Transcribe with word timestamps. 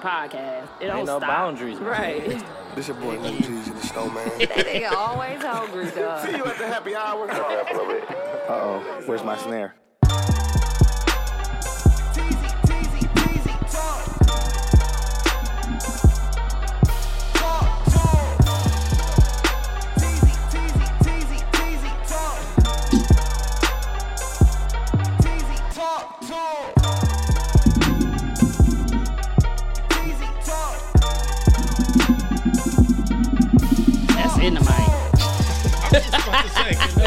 fucking 0.00 0.38
podcast. 0.40 0.68
It 0.80 0.86
don't 0.86 0.98
Ain't 0.98 1.06
no 1.06 1.18
stop. 1.18 1.28
boundaries. 1.28 1.78
Right. 1.78 2.42
This 2.74 2.88
your 2.88 2.96
boy 2.96 3.18
Lil 3.18 3.32
Jeezy, 3.34 3.74
the 3.74 3.86
snowman. 3.86 4.26
that 4.38 4.50
nigga 4.50 4.92
always 4.92 5.42
hungry, 5.42 5.90
dog. 5.90 6.24
See 6.26 6.36
you 6.36 6.44
at 6.44 6.58
the 6.58 6.66
happy 6.66 6.94
hour. 6.94 7.30
Uh 7.30 8.44
oh, 8.48 9.02
where's 9.06 9.24
my 9.24 9.36
snare? 9.36 9.74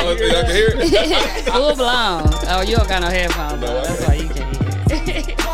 Oh, 0.04 0.12
y'all 0.14 0.42
can 0.44 0.52
hear 0.56 0.72
it? 0.76 1.46
Full 1.46 1.76
blown. 1.76 2.24
Oh, 2.50 2.64
you 2.68 2.76
don't 2.76 2.88
got 2.90 3.02
no 3.02 3.08
headphones 3.10 3.54
on. 3.54 3.60
That's 3.62 4.08
why 4.08 4.14
you 4.16 4.30
can 4.30 4.38
hear 4.38 5.26
it. 5.28 5.38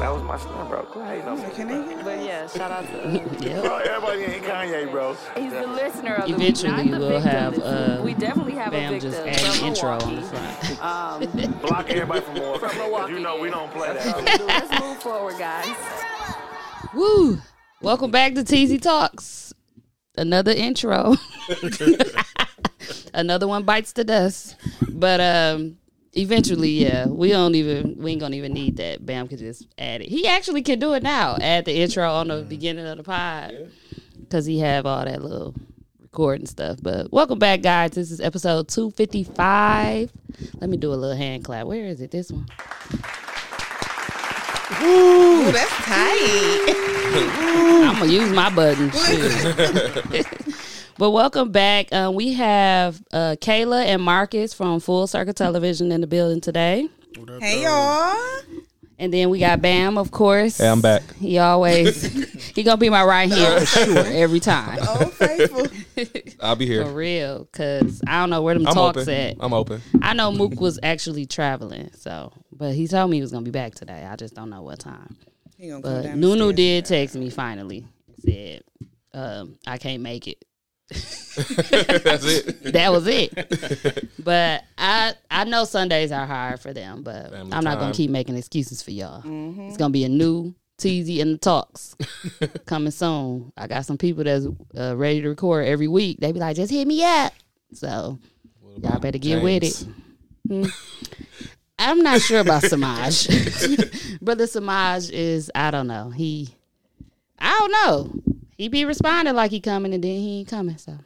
That 0.00 0.12
was 0.12 0.22
my 0.24 0.36
snare, 0.36 0.64
bro. 0.66 0.82
Go 0.92 1.00
ahead, 1.00 1.24
no. 1.24 2.02
but 2.04 2.22
yeah, 2.22 2.46
shout 2.48 2.70
out 2.70 2.84
to 2.88 3.38
yep. 3.40 3.62
Bro, 3.64 3.76
everybody 3.78 4.22
ain't 4.24 4.44
Kanye, 4.44 4.90
bro. 4.90 5.16
He's 5.34 5.50
the 5.52 5.66
listener 5.66 6.14
of 6.16 6.28
the 6.28 6.34
Eventually 6.34 6.72
week, 6.72 6.90
not 6.90 6.98
the 7.00 7.06
we'll 7.06 7.20
victim 7.20 7.30
have, 7.30 7.58
uh. 7.60 8.02
We 8.04 8.12
definitely 8.12 8.52
have 8.54 8.72
Bam 8.72 8.92
a 8.94 9.00
just 9.00 9.22
victim 9.22 9.46
add 9.46 9.54
from 9.56 9.64
an 9.64 9.68
intro 9.74 9.90
on 9.92 9.98
the 10.16 10.20
Milwaukee. 10.20 10.74
front. 10.74 10.84
Um, 10.84 11.52
Block 11.60 11.90
everybody 11.90 12.20
from 12.20 12.34
more. 12.34 12.58
From 12.58 12.76
Milwaukee, 12.76 13.12
You 13.14 13.20
know 13.20 13.38
we 13.38 13.48
don't 13.50 13.70
play 13.72 13.94
that. 13.94 14.04
what 14.04 14.24
we 14.30 14.36
do. 14.36 14.44
Let's 14.44 14.80
move 14.80 14.98
forward, 14.98 15.38
guys. 15.38 15.74
Woo! 16.92 17.38
Welcome 17.80 18.10
back 18.10 18.34
to 18.34 18.44
TZ 18.44 18.78
Talks. 18.82 19.54
Another 20.18 20.52
intro. 20.52 21.14
Another 23.14 23.46
one 23.46 23.62
bites 23.62 23.92
the 23.92 24.04
dust. 24.04 24.56
But 24.90 25.20
um 25.20 25.78
eventually, 26.14 26.70
yeah, 26.70 27.06
we 27.06 27.28
don't 27.28 27.54
even 27.54 27.96
we 27.96 28.12
ain't 28.12 28.20
gonna 28.20 28.36
even 28.36 28.52
need 28.52 28.76
that. 28.78 29.06
Bam 29.06 29.28
could 29.28 29.38
just 29.38 29.66
add 29.78 30.02
it. 30.02 30.08
He 30.08 30.26
actually 30.26 30.62
can 30.62 30.78
do 30.78 30.94
it 30.94 31.02
now. 31.02 31.36
Add 31.40 31.64
the 31.64 31.74
intro 31.74 32.10
on 32.10 32.28
the 32.28 32.42
beginning 32.42 32.86
of 32.86 32.96
the 32.96 33.04
pod. 33.04 33.70
Cause 34.30 34.46
he 34.46 34.58
have 34.58 34.84
all 34.84 35.04
that 35.04 35.22
little 35.22 35.54
recording 36.00 36.46
stuff. 36.46 36.78
But 36.82 37.12
welcome 37.12 37.38
back, 37.38 37.62
guys. 37.62 37.92
This 37.92 38.10
is 38.10 38.20
episode 38.20 38.68
two 38.68 38.90
fifty 38.90 39.22
five. 39.22 40.10
Let 40.54 40.70
me 40.70 40.76
do 40.76 40.92
a 40.92 40.96
little 40.96 41.16
hand 41.16 41.44
clap. 41.44 41.66
Where 41.66 41.84
is 41.84 42.00
it? 42.00 42.10
This 42.10 42.32
one. 42.32 42.46
Ooh, 44.82 45.52
that's 45.52 45.70
tight. 45.70 46.74
I'm 47.86 47.98
gonna 48.00 48.12
use 48.12 48.32
my 48.32 48.50
button. 48.50 48.90
Shoot. 50.94 50.98
but 50.98 51.10
welcome 51.10 51.50
back. 51.50 51.92
Uh, 51.92 52.10
we 52.14 52.34
have 52.34 53.02
uh, 53.12 53.36
Kayla 53.40 53.84
and 53.86 54.02
Marcus 54.02 54.54
from 54.54 54.80
Full 54.80 55.06
Circle 55.06 55.34
Television 55.34 55.92
in 55.92 56.00
the 56.00 56.06
building 56.06 56.40
today, 56.40 56.88
hey 57.40 57.62
y'all. 57.64 58.16
and 58.98 59.12
then 59.12 59.30
we 59.30 59.38
got 59.40 59.60
Bam, 59.60 59.98
of 59.98 60.10
course. 60.10 60.58
Hey, 60.58 60.68
I'm 60.68 60.80
back. 60.80 61.02
He 61.16 61.38
always 61.38 62.02
he 62.54 62.62
gonna 62.62 62.76
be 62.76 62.90
my 62.90 63.04
right 63.04 63.30
hand 63.30 63.66
for 63.68 63.84
sure 63.84 63.98
every 64.06 64.40
time. 64.40 64.78
Oh, 64.82 65.06
faithful. 65.06 65.66
I'll 66.40 66.56
be 66.56 66.66
here 66.66 66.84
For 66.84 66.92
real, 66.92 67.48
cause 67.52 68.00
I 68.06 68.20
don't 68.20 68.30
know 68.30 68.42
where 68.42 68.54
them 68.54 68.66
I'm 68.66 68.74
talks 68.74 68.98
open. 69.02 69.14
at. 69.14 69.36
I'm 69.40 69.52
open. 69.52 69.82
I 70.02 70.12
know 70.14 70.30
Mook 70.32 70.60
was 70.60 70.78
actually 70.82 71.26
traveling, 71.26 71.90
so 71.96 72.32
but 72.52 72.74
he 72.74 72.86
told 72.86 73.10
me 73.10 73.16
he 73.16 73.22
was 73.22 73.32
gonna 73.32 73.44
be 73.44 73.50
back 73.50 73.74
today. 73.74 74.06
I 74.08 74.16
just 74.16 74.34
don't 74.34 74.50
know 74.50 74.62
what 74.62 74.78
time. 74.78 75.16
He 75.56 75.68
gonna 75.68 75.82
come 75.82 75.92
But 75.94 76.02
down 76.02 76.20
Nunu 76.20 76.52
did 76.52 76.84
text 76.84 77.16
me 77.16 77.30
finally. 77.30 77.86
Said, 78.24 78.62
um, 79.12 79.58
I 79.66 79.76
can't 79.78 80.02
make 80.02 80.26
it. 80.28 80.44
That's 80.88 82.24
it. 82.24 82.62
that 82.72 82.92
was 82.92 83.06
it. 83.06 84.08
but 84.22 84.64
I 84.78 85.14
I 85.30 85.44
know 85.44 85.64
Sundays 85.64 86.12
are 86.12 86.26
hard 86.26 86.60
for 86.60 86.72
them, 86.72 87.02
but 87.02 87.30
Family 87.30 87.52
I'm 87.52 87.64
not 87.64 87.78
gonna 87.78 87.94
keep 87.94 88.10
making 88.10 88.36
excuses 88.36 88.82
for 88.82 88.90
y'all. 88.90 89.22
Mm-hmm. 89.22 89.62
It's 89.62 89.76
gonna 89.76 89.90
be 89.90 90.04
a 90.04 90.08
new 90.08 90.54
TZ 90.78 91.08
in 91.18 91.32
the 91.32 91.38
talks 91.38 91.96
coming 92.66 92.90
soon. 92.90 93.52
I 93.56 93.66
got 93.66 93.86
some 93.86 93.98
people 93.98 94.24
that's 94.24 94.46
uh, 94.76 94.96
ready 94.96 95.22
to 95.22 95.28
record 95.28 95.66
every 95.66 95.88
week. 95.88 96.18
They 96.20 96.32
be 96.32 96.40
like, 96.40 96.56
just 96.56 96.72
hit 96.72 96.86
me 96.86 97.04
up. 97.04 97.32
So 97.72 98.18
y'all 98.82 99.00
better 99.00 99.18
get 99.18 99.42
with 99.42 99.62
it. 99.62 99.86
James? 100.48 100.72
I'm 101.78 102.02
not 102.02 102.20
sure 102.20 102.40
about 102.40 102.62
Samaj. 102.64 103.28
Brother 104.20 104.46
Samaj 104.46 105.10
is 105.10 105.50
I 105.54 105.70
don't 105.70 105.86
know. 105.86 106.10
He 106.10 106.54
I 107.38 107.50
don't 107.58 107.72
know. 107.72 108.22
He 108.56 108.68
be 108.68 108.84
responding 108.84 109.34
like 109.34 109.50
he 109.50 109.60
coming 109.60 109.92
and 109.94 110.02
then 110.02 110.10
he 110.20 110.40
ain't 110.40 110.48
coming. 110.48 110.78
So 110.78 110.98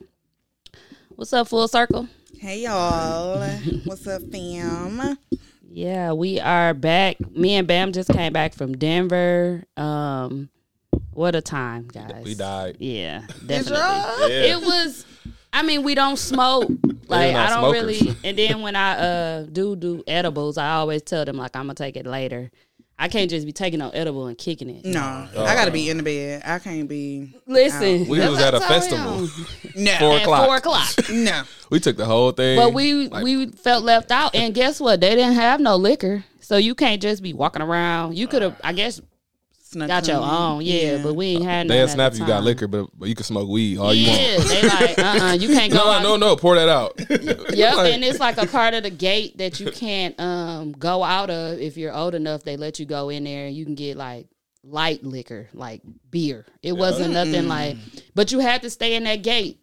what's 1.16 1.33
up, 1.33 1.49
full 1.49 1.66
circle? 1.69 2.09
Hey 2.39 2.61
y'all. 2.62 3.41
What's 3.84 4.06
up, 4.06 4.22
fam? 4.31 5.19
Yeah, 5.71 6.12
we 6.12 6.41
are 6.41 6.75
back. 6.75 7.19
Me 7.31 7.55
and 7.55 7.67
Bam 7.67 7.93
just 7.93 8.11
came 8.11 8.33
back 8.33 8.55
from 8.55 8.77
Denver. 8.77 9.65
Um 9.77 10.50
what 11.12 11.34
a 11.34 11.41
time, 11.41 11.88
guys. 11.88 12.22
We 12.25 12.34
died. 12.34 12.77
Yeah, 12.78 13.22
Did 13.41 13.47
definitely. 13.67 13.81
Yeah. 14.34 14.56
It 14.56 14.61
was 14.61 15.05
I 15.53 15.62
mean, 15.62 15.83
we 15.83 15.94
don't 15.94 16.19
smoke. 16.19 16.71
Like 17.09 17.34
I 17.34 17.49
don't 17.49 17.61
smokers. 17.75 18.03
really 18.03 18.17
and 18.22 18.38
then 18.38 18.61
when 18.62 18.77
I 18.77 18.99
uh 18.99 19.43
do 19.44 19.75
do 19.75 20.05
edibles, 20.06 20.59
I 20.59 20.75
always 20.75 21.03
tell 21.03 21.25
them 21.25 21.37
like 21.38 21.56
I'm 21.56 21.62
gonna 21.65 21.75
take 21.75 21.97
it 21.97 22.06
later. 22.06 22.50
I 23.01 23.07
can't 23.09 23.31
just 23.31 23.47
be 23.47 23.53
taking 23.53 23.79
no 23.79 23.91
edible 23.91 24.27
and 24.27 24.37
kicking 24.37 24.69
it. 24.69 24.85
No, 24.85 25.01
I 25.01 25.55
gotta 25.55 25.71
be 25.71 25.89
in 25.89 25.99
the 25.99 26.03
bed. 26.03 26.43
I 26.45 26.59
can't 26.59 26.89
be. 26.89 27.33
Listen, 27.47 28.09
We 28.09 28.19
was 28.19 28.41
at 28.41 28.55
a 28.55 28.59
what 28.59 28.63
I 28.65 28.69
told 28.69 28.83
festival. 28.83 29.19
him. 29.27 29.85
No, 29.85 29.97
Four 29.99 30.15
At 30.17 30.23
o'clock. 30.23 30.47
four 30.47 30.57
o'clock. 30.57 30.89
no. 31.13 31.43
We 31.71 31.79
took 31.81 31.97
the 31.97 32.07
whole 32.07 32.33
thing. 32.33 32.59
But 32.59 32.73
we 32.75 33.07
Like, 33.09 33.23
we 33.23 33.47
felt 33.47 33.85
left 33.85 34.11
out, 34.11 34.35
and 34.35 34.53
guess 34.53 34.81
what? 34.81 35.01
They 35.01 35.11
didn't 35.15 35.35
have 35.35 35.61
no 35.61 35.77
liquor, 35.77 36.25
so 36.41 36.57
you 36.57 36.75
can't 36.75 37.01
just 37.01 37.23
be 37.23 37.33
walking 37.33 37.63
around. 37.63 38.17
You 38.17 38.27
could 38.27 38.43
have, 38.43 38.61
I 38.65 38.73
guess, 38.73 39.01
Snuck 39.71 39.89
got 39.89 40.06
your 40.09 40.17
own, 40.17 40.62
yeah, 40.62 41.03
but 41.03 41.12
we 41.15 41.27
ain't 41.27 41.45
had. 41.45 41.67
No. 41.67 41.75
They 41.75 41.81
none 41.81 41.89
had 41.91 42.01
at 42.01 42.15
snap 42.15 42.21
you 42.21 42.27
got 42.27 42.43
liquor, 42.43 42.67
but 42.67 42.89
but 42.99 43.06
you 43.09 43.15
can 43.15 43.25
smoke 43.25 43.49
weed 43.51 43.77
all 43.77 43.93
you 43.93 44.11
Yeah, 44.11 44.37
want. 44.39 44.49
they 44.49 44.62
like, 44.69 44.99
uh, 45.23 45.25
uh 45.27 45.33
you 45.34 45.49
can't 45.49 45.71
go. 45.71 45.79
No, 45.84 45.91
out. 45.91 46.03
no, 46.03 46.17
no. 46.17 46.37
Pour 46.37 46.55
that 46.55 46.71
out. 46.71 46.99
Yep, 47.55 47.77
Like, 47.77 47.93
and 47.93 48.03
it's 48.05 48.19
like 48.21 48.39
a 48.39 48.47
part 48.47 48.73
of 48.73 48.83
the 48.84 48.91
gate 48.91 49.37
that 49.39 49.61
you 49.61 49.71
can't 49.71 50.19
um 50.19 50.73
go 50.73 51.05
out 51.05 51.29
of 51.29 51.59
if 51.61 51.77
you're 51.77 51.95
old 51.95 52.15
enough. 52.15 52.45
They 52.45 52.56
let 52.56 52.79
you 52.79 52.87
go 52.87 53.11
in 53.11 53.25
there 53.25 53.47
and 53.47 53.55
you 53.55 53.67
can 53.67 53.75
get 53.75 53.97
like 53.99 54.29
light 54.62 55.05
liquor, 55.05 55.49
like 55.53 55.83
beer. 56.11 56.47
It 56.62 56.73
wasn't 56.73 57.12
nothing 57.12 57.47
like, 57.49 57.77
but 58.15 58.33
you 58.33 58.39
had 58.39 58.62
to 58.62 58.71
stay 58.71 58.95
in 58.95 59.05
that 59.05 59.23
gate. 59.23 59.62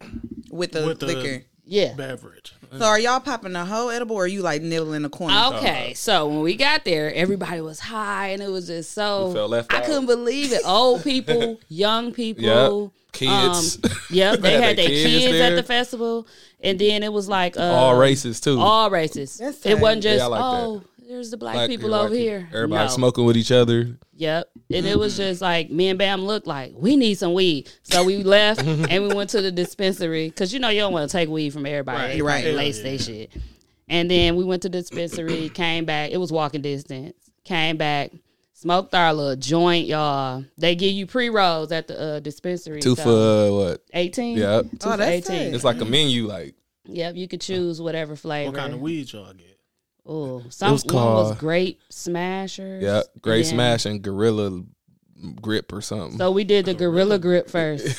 with 0.52 0.70
the 0.72 0.86
With 0.86 1.00
the- 1.00 1.06
liquor. 1.06 1.44
Yeah. 1.68 1.94
beverage. 1.94 2.54
So 2.78 2.84
are 2.86 2.98
y'all 2.98 3.20
popping 3.20 3.52
the 3.52 3.64
whole 3.64 3.90
edible, 3.90 4.16
or 4.16 4.24
are 4.24 4.26
you 4.26 4.42
like 4.42 4.62
nibbling 4.62 5.02
the 5.02 5.08
corner? 5.08 5.56
Okay, 5.56 5.92
so 5.94 6.26
when 6.28 6.40
we 6.40 6.56
got 6.56 6.84
there, 6.84 7.12
everybody 7.14 7.60
was 7.60 7.80
high, 7.80 8.28
and 8.28 8.42
it 8.42 8.50
was 8.50 8.66
just 8.66 8.92
so. 8.92 9.28
We 9.28 9.34
felt 9.34 9.50
left 9.50 9.72
I 9.72 9.78
out. 9.78 9.84
couldn't 9.84 10.06
believe 10.06 10.52
it. 10.52 10.62
Old 10.64 11.02
people, 11.10 11.58
young 11.68 12.12
people, 12.12 12.42
Yep. 12.44 12.92
Kids. 13.12 13.78
Um, 13.84 13.90
yep, 14.10 14.40
they 14.40 14.50
They 14.50 14.52
had 14.54 14.62
had 14.62 14.76
their 14.78 14.86
their 14.88 14.88
kids 14.88 15.04
kids, 15.24 15.32
there. 15.32 15.52
at 15.52 15.56
the 15.56 15.62
festival, 15.62 16.26
and 16.60 16.78
then 16.78 17.02
it 17.02 17.10
was 17.12 17.28
like 17.30 17.56
uh, 17.56 17.62
all 17.62 17.96
races 17.96 18.40
too. 18.40 18.60
all 18.60 18.90
races. 18.90 19.38
That's 19.38 19.64
it 19.64 19.78
wasn't 19.78 20.02
just 20.02 20.18
Yeah, 20.18 20.24
I 20.24 20.28
like 20.28 20.40
that. 20.40 20.44
oh, 20.66 20.82
there's 21.06 21.30
the 21.30 21.36
black, 21.36 21.54
Black 21.54 21.68
people 21.68 21.94
over 21.94 22.08
people. 22.08 22.18
here. 22.18 22.48
Everybody 22.52 22.84
No. 22.88 22.90
smoking 22.90 23.24
with 23.24 23.36
each 23.36 23.52
other. 23.52 23.96
Yep, 24.16 24.50
and 24.70 24.86
it 24.86 24.98
was 24.98 25.16
just 25.16 25.40
like 25.40 25.70
me 25.70 25.88
and 25.88 25.98
Bam 25.98 26.24
looked 26.24 26.46
like 26.46 26.72
we 26.76 26.96
need 26.96 27.14
some 27.16 27.34
weed, 27.34 27.70
so 27.82 28.02
we 28.04 28.22
left 28.22 28.62
and 28.64 29.08
we 29.08 29.14
went 29.14 29.30
to 29.30 29.42
the 29.42 29.52
dispensary 29.52 30.28
because 30.28 30.52
you 30.52 30.58
know 30.60 30.68
you 30.68 30.80
don't 30.80 30.92
want 30.92 31.08
to 31.08 31.12
take 31.12 31.28
weed 31.28 31.50
from 31.52 31.66
everybody. 31.66 31.98
Right. 31.98 32.12
They 32.14 32.22
Right. 32.22 32.42
probably 32.44 32.56
lace 32.56 32.80
they 32.80 32.98
shit. 32.98 33.30
And 33.88 34.10
then 34.10 34.34
we 34.36 34.42
went 34.44 34.62
to 34.62 34.68
the 34.68 34.80
dispensary, 34.80 35.48
came 35.54 35.84
back. 35.84 36.10
It 36.10 36.16
was 36.16 36.32
walking 36.32 36.60
distance. 36.62 37.14
Came 37.44 37.76
back, 37.76 38.10
smoked 38.54 38.92
our 38.94 39.12
little 39.14 39.36
joint, 39.36 39.86
y'all. 39.86 40.44
They 40.58 40.74
give 40.74 40.92
you 40.92 41.06
pre 41.06 41.28
rolls 41.28 41.70
at 41.70 41.86
the 41.86 42.00
uh, 42.16 42.20
dispensary. 42.20 42.80
Two 42.80 42.96
so- 42.96 43.02
for 43.04 43.10
uh, 43.10 43.50
what? 43.70 43.82
eighteen. 43.94 44.38
Yep. 44.38 44.64
two 44.64 44.76
Oh, 44.82 44.90
for 44.92 44.96
that's 44.96 45.10
eighteen. 45.30 45.50
tight. 45.50 45.54
It's 45.54 45.62
like 45.64 45.80
a 45.80 45.84
menu. 45.84 46.26
Like 46.26 46.54
Yep, 46.88 47.16
you 47.16 47.28
could 47.28 47.40
choose 47.40 47.80
whatever 47.80 48.16
flavor. 48.16 48.50
What 48.50 48.58
kind 48.60 48.72
of 48.74 48.80
weed 48.80 49.12
y'all 49.12 49.32
get? 49.34 49.55
Oh, 50.08 50.42
some 50.50 50.72
was 50.72 50.84
one 50.84 50.94
was 50.94 51.26
called- 51.28 51.38
grape 51.38 51.80
smashers. 51.88 52.82
yeah, 52.82 53.02
Great 53.20 53.44
Yeah. 53.46 53.50
Smash 53.52 53.86
and 53.86 54.00
Gorilla 54.02 54.62
Grip 55.40 55.72
or 55.72 55.80
something. 55.80 56.18
So 56.18 56.30
we 56.30 56.44
did 56.44 56.66
the 56.66 56.74
gorilla 56.74 57.18
grip 57.18 57.48
first, 57.50 57.86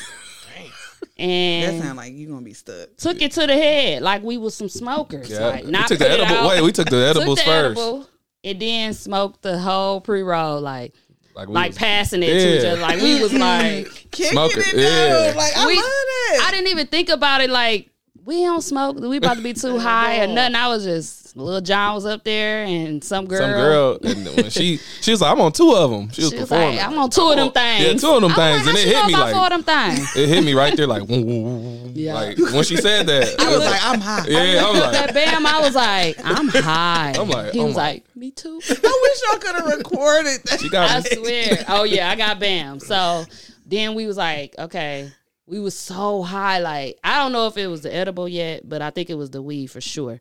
That 1.18 1.22
and 1.24 1.82
sound 1.82 1.96
like 1.96 2.12
you 2.14 2.28
gonna 2.28 2.42
be 2.42 2.54
stuck. 2.54 2.96
took 2.96 3.20
it 3.20 3.32
to 3.32 3.46
the 3.46 3.54
head 3.54 4.02
like 4.02 4.22
we 4.22 4.38
was 4.38 4.54
some 4.54 4.68
smokers. 4.68 5.28
yeah, 5.30 5.46
Like 5.48 5.64
we 5.64 5.70
not 5.70 5.88
took 5.88 5.98
the 5.98 6.04
put 6.04 6.12
it 6.14 6.20
edible. 6.20 6.36
out, 6.42 6.48
Wait, 6.48 6.62
we 6.62 6.72
took 6.72 6.88
the 6.88 6.90
took 7.12 7.16
edibles 7.16 7.38
the 7.38 7.44
first. 7.44 7.78
edible, 7.78 8.08
and 8.44 8.60
then 8.60 8.94
smoked 8.94 9.42
the 9.42 9.58
whole 9.58 10.00
pre 10.00 10.22
roll, 10.22 10.60
like 10.60 10.94
Like, 11.34 11.48
we 11.48 11.54
like 11.54 11.70
was- 11.70 11.78
passing 11.78 12.22
it 12.22 12.26
to 12.26 12.56
each 12.58 12.62
Yeah. 12.62 12.70
other. 12.72 12.80
Like 12.82 13.00
we 13.02 13.20
was 13.20 13.32
like, 13.34 13.86
Kicking 14.12 14.32
Smoking, 14.32 14.62
it 14.64 14.76
yeah. 14.76 15.32
though. 15.32 15.36
Like 15.36 15.56
I 15.56 15.66
We- 15.66 15.74
love 15.74 15.84
that. 15.84 16.44
I 16.46 16.50
didn't 16.52 16.68
even 16.68 16.86
think 16.86 17.08
about 17.08 17.40
it. 17.40 17.50
Like 17.50 17.90
we 18.24 18.42
don't 18.44 18.62
smoke. 18.62 18.98
We 19.00 19.16
about 19.16 19.38
to 19.38 19.42
be 19.42 19.54
too 19.54 19.78
high 19.78 20.22
or 20.22 20.26
nothing. 20.28 20.54
I 20.54 20.68
was 20.68 20.84
just 20.84 21.27
Lil 21.44 21.60
Jon 21.60 21.94
was 21.94 22.06
up 22.06 22.24
there, 22.24 22.64
and 22.64 23.02
some 23.02 23.26
girl. 23.26 23.38
Some 23.40 23.50
girl, 23.52 23.98
and 24.02 24.26
when 24.36 24.50
she 24.50 24.76
she 25.00 25.10
was 25.10 25.20
like, 25.20 25.32
I'm 25.32 25.40
on 25.40 25.52
two 25.52 25.72
of 25.74 25.90
them. 25.90 26.10
She 26.10 26.22
was 26.22 26.30
She 26.30 26.36
was 26.38 26.48
performing. 26.48 26.76
like, 26.76 26.86
I'm 26.86 26.98
on 26.98 27.10
two 27.10 27.28
of 27.30 27.36
them 27.36 27.50
things. 27.52 27.84
Yeah, 27.84 27.92
two 27.94 28.14
of 28.14 28.22
them 28.22 28.32
I 28.32 28.52
was 28.52 28.62
things, 28.62 28.66
like, 28.66 28.68
and 28.68 28.78
it 28.78 28.94
hit 28.96 29.06
me 29.06 29.12
like- 29.14 29.34
four 29.34 29.44
of 29.44 29.50
them 29.50 29.62
things. 29.62 30.16
it 30.16 30.28
hit 30.28 30.44
me 30.44 30.54
right 30.54 30.76
there, 30.76 30.86
like, 30.86 31.02
woo, 31.08 31.24
woo, 31.24 31.42
woo, 31.42 31.58
woo. 31.58 31.92
Yeah. 31.94 32.14
like 32.14 32.38
when 32.38 32.62
she 32.64 32.76
said 32.76 33.06
that, 33.06 33.34
I 33.40 33.50
was 33.56 33.64
like, 33.64 33.80
I'm 33.84 34.00
high. 34.00 34.24
yeah, 34.28 34.64
I 34.64 34.70
was 34.70 34.80
that 34.80 35.06
like, 35.06 35.14
Bam, 35.14 35.46
I 35.46 35.60
was 35.60 35.74
like, 35.74 36.16
I'm 36.24 36.48
high. 36.48 37.14
I'm 37.18 37.28
like, 37.28 37.52
he 37.52 37.60
oh 37.60 37.66
was 37.66 37.76
like, 37.76 38.04
me 38.16 38.30
too. 38.30 38.60
I 38.68 39.00
wish 39.02 39.22
y'all 39.32 39.40
could 39.40 39.54
have 39.56 39.76
recorded 39.78 40.40
that. 40.44 40.60
she 40.60 40.68
got 40.68 40.90
I 40.90 41.00
swear. 41.00 41.64
Oh 41.68 41.84
yeah, 41.84 42.10
I 42.10 42.16
got 42.16 42.38
Bam. 42.38 42.78
So 42.80 43.24
then 43.66 43.94
we 43.94 44.06
was 44.06 44.16
like, 44.16 44.54
okay, 44.58 45.10
we 45.46 45.58
was 45.60 45.78
so 45.78 46.22
high. 46.22 46.58
Like 46.58 46.98
I 47.02 47.18
don't 47.22 47.32
know 47.32 47.46
if 47.46 47.56
it 47.56 47.66
was 47.68 47.82
the 47.82 47.92
edible 47.94 48.28
yet, 48.28 48.68
but 48.68 48.82
I 48.82 48.90
think 48.90 49.08
it 49.10 49.14
was 49.14 49.30
the 49.30 49.42
weed 49.42 49.68
for 49.68 49.80
sure. 49.80 50.20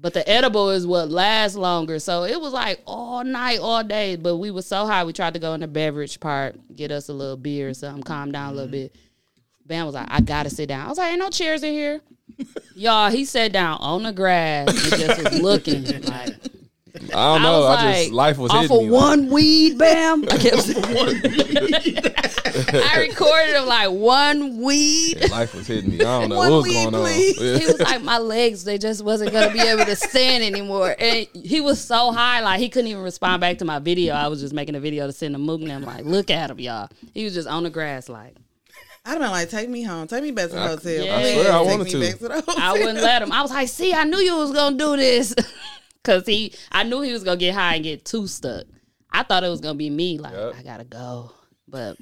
But 0.00 0.14
the 0.14 0.28
edible 0.28 0.70
is 0.70 0.86
what 0.86 1.10
lasts 1.10 1.56
longer. 1.56 1.98
So 1.98 2.22
it 2.24 2.40
was 2.40 2.52
like 2.52 2.80
all 2.86 3.24
night, 3.24 3.58
all 3.58 3.82
day. 3.82 4.16
But 4.16 4.36
we 4.36 4.50
was 4.50 4.66
so 4.66 4.86
high, 4.86 5.04
we 5.04 5.12
tried 5.12 5.34
to 5.34 5.40
go 5.40 5.54
in 5.54 5.60
the 5.60 5.66
beverage 5.66 6.20
part, 6.20 6.56
get 6.74 6.92
us 6.92 7.08
a 7.08 7.12
little 7.12 7.36
beer 7.36 7.70
or 7.70 7.74
something, 7.74 8.02
calm 8.04 8.30
down 8.30 8.52
a 8.52 8.56
little 8.56 8.66
mm-hmm. 8.66 8.84
bit. 8.84 8.96
Bam 9.66 9.86
was 9.86 9.94
like, 9.94 10.08
I 10.10 10.20
gotta 10.20 10.50
sit 10.50 10.68
down. 10.68 10.86
I 10.86 10.88
was 10.88 10.98
like, 10.98 11.10
ain't 11.10 11.18
no 11.18 11.30
chairs 11.30 11.62
in 11.62 11.72
here. 11.72 12.00
Y'all, 12.74 13.10
he 13.10 13.24
sat 13.24 13.52
down 13.52 13.78
on 13.80 14.04
the 14.04 14.12
grass 14.12 14.68
and 14.68 15.00
just 15.00 15.22
was 15.22 15.40
looking 15.40 15.84
like 16.02 16.34
I 17.14 17.34
don't 17.34 17.42
know. 17.42 17.60
was 17.60 17.78
I, 17.78 17.92
just 17.92 18.04
like, 18.10 18.12
life 18.12 18.38
was 18.38 18.50
off 18.50 18.62
hitting 18.62 18.76
of 18.76 18.82
me. 18.84 18.90
like- 18.90 19.00
one 19.02 19.28
weed, 19.30 19.78
bam. 19.78 20.24
I 20.30 20.36
kept 20.38 20.62
saying, 20.62 20.84
I 22.84 23.00
recorded 23.08 23.56
him 23.56 23.66
like 23.66 23.90
one 23.90 24.62
weed. 24.62 25.18
Yeah, 25.20 25.26
life 25.28 25.54
was 25.54 25.66
hitting 25.66 25.90
me. 25.90 26.00
I 26.00 26.20
don't 26.20 26.28
know 26.30 26.36
what 26.36 26.50
was 26.50 26.64
weed, 26.64 26.90
going 26.90 26.94
please. 26.94 27.38
on. 27.38 27.44
Yeah. 27.46 27.58
He 27.58 27.66
was 27.66 27.80
like, 27.80 28.02
my 28.02 28.18
legs, 28.18 28.64
they 28.64 28.78
just 28.78 29.04
wasn't 29.04 29.32
gonna 29.32 29.52
be 29.52 29.60
able 29.60 29.84
to 29.84 29.96
stand 29.96 30.44
anymore. 30.44 30.94
And 30.98 31.26
he 31.34 31.60
was 31.60 31.80
so 31.80 32.12
high, 32.12 32.40
like 32.40 32.60
he 32.60 32.68
couldn't 32.68 32.90
even 32.90 33.02
respond 33.02 33.40
back 33.40 33.58
to 33.58 33.64
my 33.64 33.78
video. 33.78 34.14
I 34.14 34.28
was 34.28 34.40
just 34.40 34.54
making 34.54 34.74
a 34.74 34.80
video 34.80 35.06
to 35.06 35.12
send 35.12 35.34
him 35.34 35.42
Mook 35.42 35.60
and 35.62 35.72
I'm 35.72 35.82
like, 35.82 36.04
look 36.04 36.30
at 36.30 36.50
him, 36.50 36.58
y'all. 36.58 36.88
He 37.14 37.24
was 37.24 37.34
just 37.34 37.48
on 37.48 37.62
the 37.62 37.70
grass, 37.70 38.08
like 38.08 38.34
I'd 39.04 39.12
have 39.12 39.20
been 39.20 39.30
like, 39.30 39.48
take 39.48 39.68
me 39.70 39.82
home. 39.82 40.06
Take 40.06 40.22
me 40.22 40.32
back 40.32 40.48
to 40.50 40.56
the 40.56 40.60
I- 40.62 40.68
hotel. 40.68 41.14
I 41.14 41.32
swear 41.32 41.52
I 41.52 41.58
take 41.58 41.66
wanted 41.66 41.84
me 41.84 41.90
to. 41.90 42.00
back 42.00 42.18
the 42.18 42.28
hotel. 42.34 42.54
I 42.58 42.72
wouldn't 42.72 43.00
let 43.00 43.22
him. 43.22 43.32
I 43.32 43.42
was 43.42 43.50
like, 43.50 43.68
see, 43.68 43.94
I 43.94 44.04
knew 44.04 44.18
you 44.18 44.36
was 44.36 44.52
gonna 44.52 44.76
do 44.76 44.96
this. 44.96 45.34
Cause 46.04 46.26
he 46.26 46.54
I 46.72 46.84
knew 46.84 47.00
he 47.02 47.12
was 47.12 47.24
gonna 47.24 47.36
get 47.36 47.54
high 47.54 47.74
and 47.74 47.84
get 47.84 48.04
too 48.04 48.26
stuck. 48.26 48.64
I 49.10 49.22
thought 49.22 49.44
it 49.44 49.48
was 49.48 49.60
gonna 49.60 49.74
be 49.74 49.90
me, 49.90 50.18
like, 50.18 50.32
Yep. 50.34 50.54
I 50.58 50.62
gotta 50.62 50.84
go. 50.84 51.32
But 51.66 51.96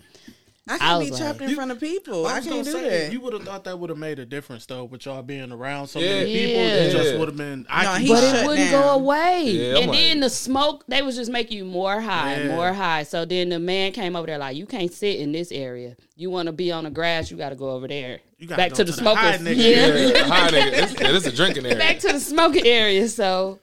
I 0.69 0.75
I 0.75 0.78
can't 0.78 0.98
was 0.98 1.10
be 1.10 1.16
trapped 1.16 1.40
like- 1.40 1.48
in 1.50 1.54
front 1.54 1.70
of 1.70 1.78
people. 1.81 2.26
I, 2.26 2.38
was 2.38 2.46
can't 2.46 2.64
do 2.64 2.72
say, 2.72 3.04
that. 3.06 3.12
You 3.12 3.20
would 3.20 3.32
have 3.34 3.44
thought 3.44 3.62
that 3.64 3.78
would 3.78 3.88
have 3.90 3.98
made 4.00 4.19
a 4.19 4.26
difference 4.26 4.66
though, 4.66 4.84
with 4.84 5.06
y'all 5.06 5.22
being 5.22 5.50
around 5.52 5.87
so 5.87 6.00
Yeah. 6.00 6.14
many 6.20 6.34
people. 6.34 6.60
Yeah. 6.62 6.75
It 6.75 6.90
just 6.93 7.19
would 7.19 7.28
have 7.28 7.37
been. 7.37 7.66
I 7.70 7.84
No, 7.84 7.93
can 7.93 8.00
he 8.02 8.08
but 8.08 8.25
it 8.25 8.46
wouldn't 8.46 8.70
down. 8.72 8.82
go 8.82 8.88
away. 8.90 9.43
Yeah, 9.46 9.76
and 9.78 9.90
like- 9.90 9.99
then 9.99 10.20
the 10.20 10.31
smoke, 10.31 10.84
they 10.88 11.02
was 11.02 11.14
just 11.16 11.31
making 11.31 11.56
you 11.58 11.64
more 11.64 12.00
high, 12.00 12.42
Yeah. 12.42 12.49
more 12.56 12.72
high. 12.72 13.04
So 13.04 13.25
then 13.25 13.49
the 13.49 13.60
man 13.60 13.92
came 13.92 14.14
over 14.16 14.26
there 14.26 14.38
like, 14.38 14.56
you 14.56 14.66
can't 14.66 14.92
sit 14.92 15.20
in 15.20 15.31
this 15.32 15.50
area. 15.52 15.96
You 16.16 16.31
want 16.31 16.46
to 16.46 16.52
be 16.52 16.70
on 16.72 16.82
the 16.84 16.90
grass, 16.90 17.31
you 17.31 17.37
got 17.37 17.50
to 17.50 17.56
go 17.56 17.70
over 17.70 17.87
there. 17.87 18.20
You 18.38 18.46
gotta 18.49 18.60
Back 18.62 18.70
go 18.70 18.76
to 18.76 18.84
the 18.84 18.92
to 18.92 19.00
the 19.04 19.14
high 19.14 19.37
smokers. 19.38 19.56
yeah. 19.64 19.87
Yeah, 19.96 20.25
hi, 20.25 20.49
nigga. 20.50 20.70
This, 20.72 21.00
yeah, 21.00 21.12
this 21.12 21.26
is 21.26 21.32
a 21.32 21.37
drinking 21.37 21.64
area. 21.66 21.78
Back 21.78 22.00
to 22.00 22.12
the 22.12 22.20
smoking 22.20 22.66
area. 22.66 23.08
So 23.08 23.60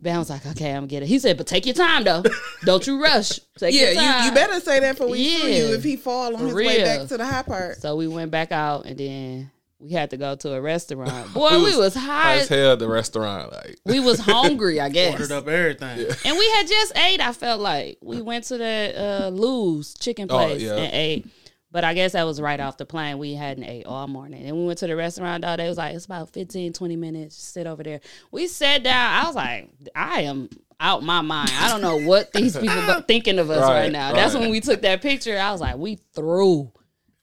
Bam 0.00 0.18
was 0.18 0.30
like, 0.30 0.46
okay, 0.46 0.70
I'm 0.70 0.76
gonna 0.82 0.86
get 0.88 1.02
it. 1.02 1.06
He 1.06 1.18
said, 1.18 1.36
but 1.36 1.46
take 1.46 1.66
your 1.66 1.74
time 1.74 2.04
though. 2.04 2.22
Don't 2.64 2.86
you 2.86 3.02
rush. 3.02 3.40
Take 3.58 3.74
yeah, 3.74 3.90
your 3.90 3.94
time. 3.94 4.20
you, 4.22 4.28
you 4.28 4.34
better 4.34 4.60
say 4.60 4.80
that 4.80 4.96
for 4.96 5.08
we 5.08 5.24
sue 5.36 5.48
Yeah. 5.48 5.56
you 5.68 5.74
if 5.74 5.84
he 5.84 5.96
fall 5.96 6.34
on 6.34 6.38
For 6.38 6.44
his 6.46 6.54
way 6.54 6.82
back 6.84 7.08
to 7.08 7.16
the 7.16 7.24
high 7.26 7.42
part. 7.42 7.78
So 7.78 7.96
we 7.96 8.06
went 8.08 8.30
back 8.30 8.52
out 8.52 8.86
and 8.86 8.96
then 8.98 9.50
we 9.80 9.92
had 9.92 10.10
to 10.10 10.16
go 10.16 10.34
to 10.34 10.54
a 10.54 10.60
restaurant. 10.60 11.32
Boy, 11.34 11.50
We 11.52 11.56
we 11.58 11.62
was 11.64 11.76
was 11.76 11.94
High 11.94 12.00
high. 12.02 12.36
as 12.38 12.48
hell 12.48 12.76
the 12.76 12.88
restaurant. 12.88 13.52
Like, 13.52 13.78
We 13.84 14.00
was 14.00 14.18
hungry, 14.18 14.80
I 14.80 14.88
guess. 14.90 15.12
ordered 15.12 15.32
up 15.32 15.46
everything. 15.46 16.00
And 16.24 16.36
we 16.36 16.50
had 16.50 16.66
just 16.66 16.96
ate. 16.98 17.20
I 17.20 17.32
felt 17.32 17.60
like 17.60 17.98
we 18.02 18.20
went 18.20 18.44
to 18.46 18.58
the 18.58 19.26
uh, 19.26 19.28
Lou's 19.28 19.94
chicken 19.94 20.26
Oh, 20.30 20.36
place 20.36 20.62
yeah. 20.62 20.74
and 20.74 20.92
ate. 20.92 21.26
But 21.70 21.84
I 21.84 21.92
guess 21.92 22.12
that 22.12 22.24
was 22.24 22.40
right 22.40 22.58
off 22.60 22.78
the 22.78 22.86
plane. 22.86 23.18
We 23.18 23.34
hadn't 23.34 23.64
ate 23.64 23.84
all 23.84 24.06
morning. 24.06 24.46
And 24.46 24.56
we 24.56 24.64
went 24.66 24.78
to 24.78 24.86
the 24.86 24.96
restaurant 24.96 25.44
all 25.44 25.56
day. 25.56 25.66
It 25.66 25.68
was 25.68 25.76
like, 25.76 25.94
it's 25.94 26.06
about 26.06 26.30
15, 26.32 26.72
20 26.72 26.96
minutes. 26.96 27.36
Sit 27.36 27.66
over 27.66 27.82
there. 27.82 28.00
We 28.30 28.46
sat 28.46 28.82
down. 28.82 29.22
I 29.22 29.26
was 29.26 29.36
like, 29.36 29.68
I 29.94 30.22
am 30.22 30.48
out 30.80 31.02
my 31.02 31.20
mind. 31.20 31.50
I 31.58 31.68
don't 31.68 31.82
know 31.82 31.98
what 32.08 32.32
these 32.32 32.56
people 32.58 32.78
are 32.90 33.02
thinking 33.02 33.38
of 33.38 33.50
us 33.50 33.60
right, 33.60 33.82
Right, 33.82 33.92
now. 33.92 34.12
That's 34.14 34.34
when 34.34 34.50
we 34.50 34.60
took 34.60 34.80
that 34.82 35.02
picture. 35.02 35.38
I 35.38 35.52
was 35.52 35.60
like, 35.60 35.76
we 35.76 35.98
threw. 36.14 36.72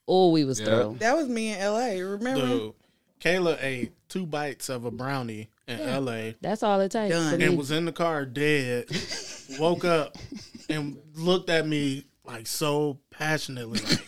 Oh, 0.06 0.30
we 0.30 0.44
was 0.44 0.60
Yeah. 0.60 0.66
through. 0.66 0.96
That 1.00 1.16
was 1.16 1.28
me 1.28 1.52
in 1.52 1.58
L.A. 1.58 2.00
Remember? 2.02 2.46
Dude, 2.46 2.72
Kayla 3.20 3.58
ate 3.60 3.92
two 4.08 4.26
bites 4.26 4.68
of 4.68 4.84
a 4.84 4.92
brownie 4.92 5.48
in 5.66 5.80
L.A. 5.80 6.36
That's 6.40 6.62
all 6.62 6.78
it 6.80 6.92
takes. 6.92 7.12
Done. 7.12 7.42
and 7.42 7.58
was 7.58 7.72
in 7.72 7.84
the 7.84 7.92
car 7.92 8.24
dead. 8.24 8.86
woke 9.58 9.84
up 9.84 10.16
and 10.68 10.98
looked 11.16 11.50
at 11.50 11.66
me 11.66 12.04
like 12.24 12.46
so 12.46 12.98
passionately, 13.10 13.80
like, 13.80 14.06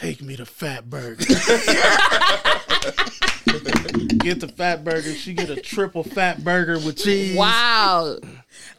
"Take 0.00 0.22
me 0.22 0.36
to 0.36 0.44
Fatburger." 0.44 1.18
get 4.26 4.40
the 4.40 4.48
Fatburger. 4.48 5.14
She 5.14 5.34
get 5.34 5.50
a 5.50 5.60
triple 5.60 6.04
Fatburger 6.04 6.84
with 6.84 6.98
cheese. 6.98 7.36
Wow. 7.36 8.18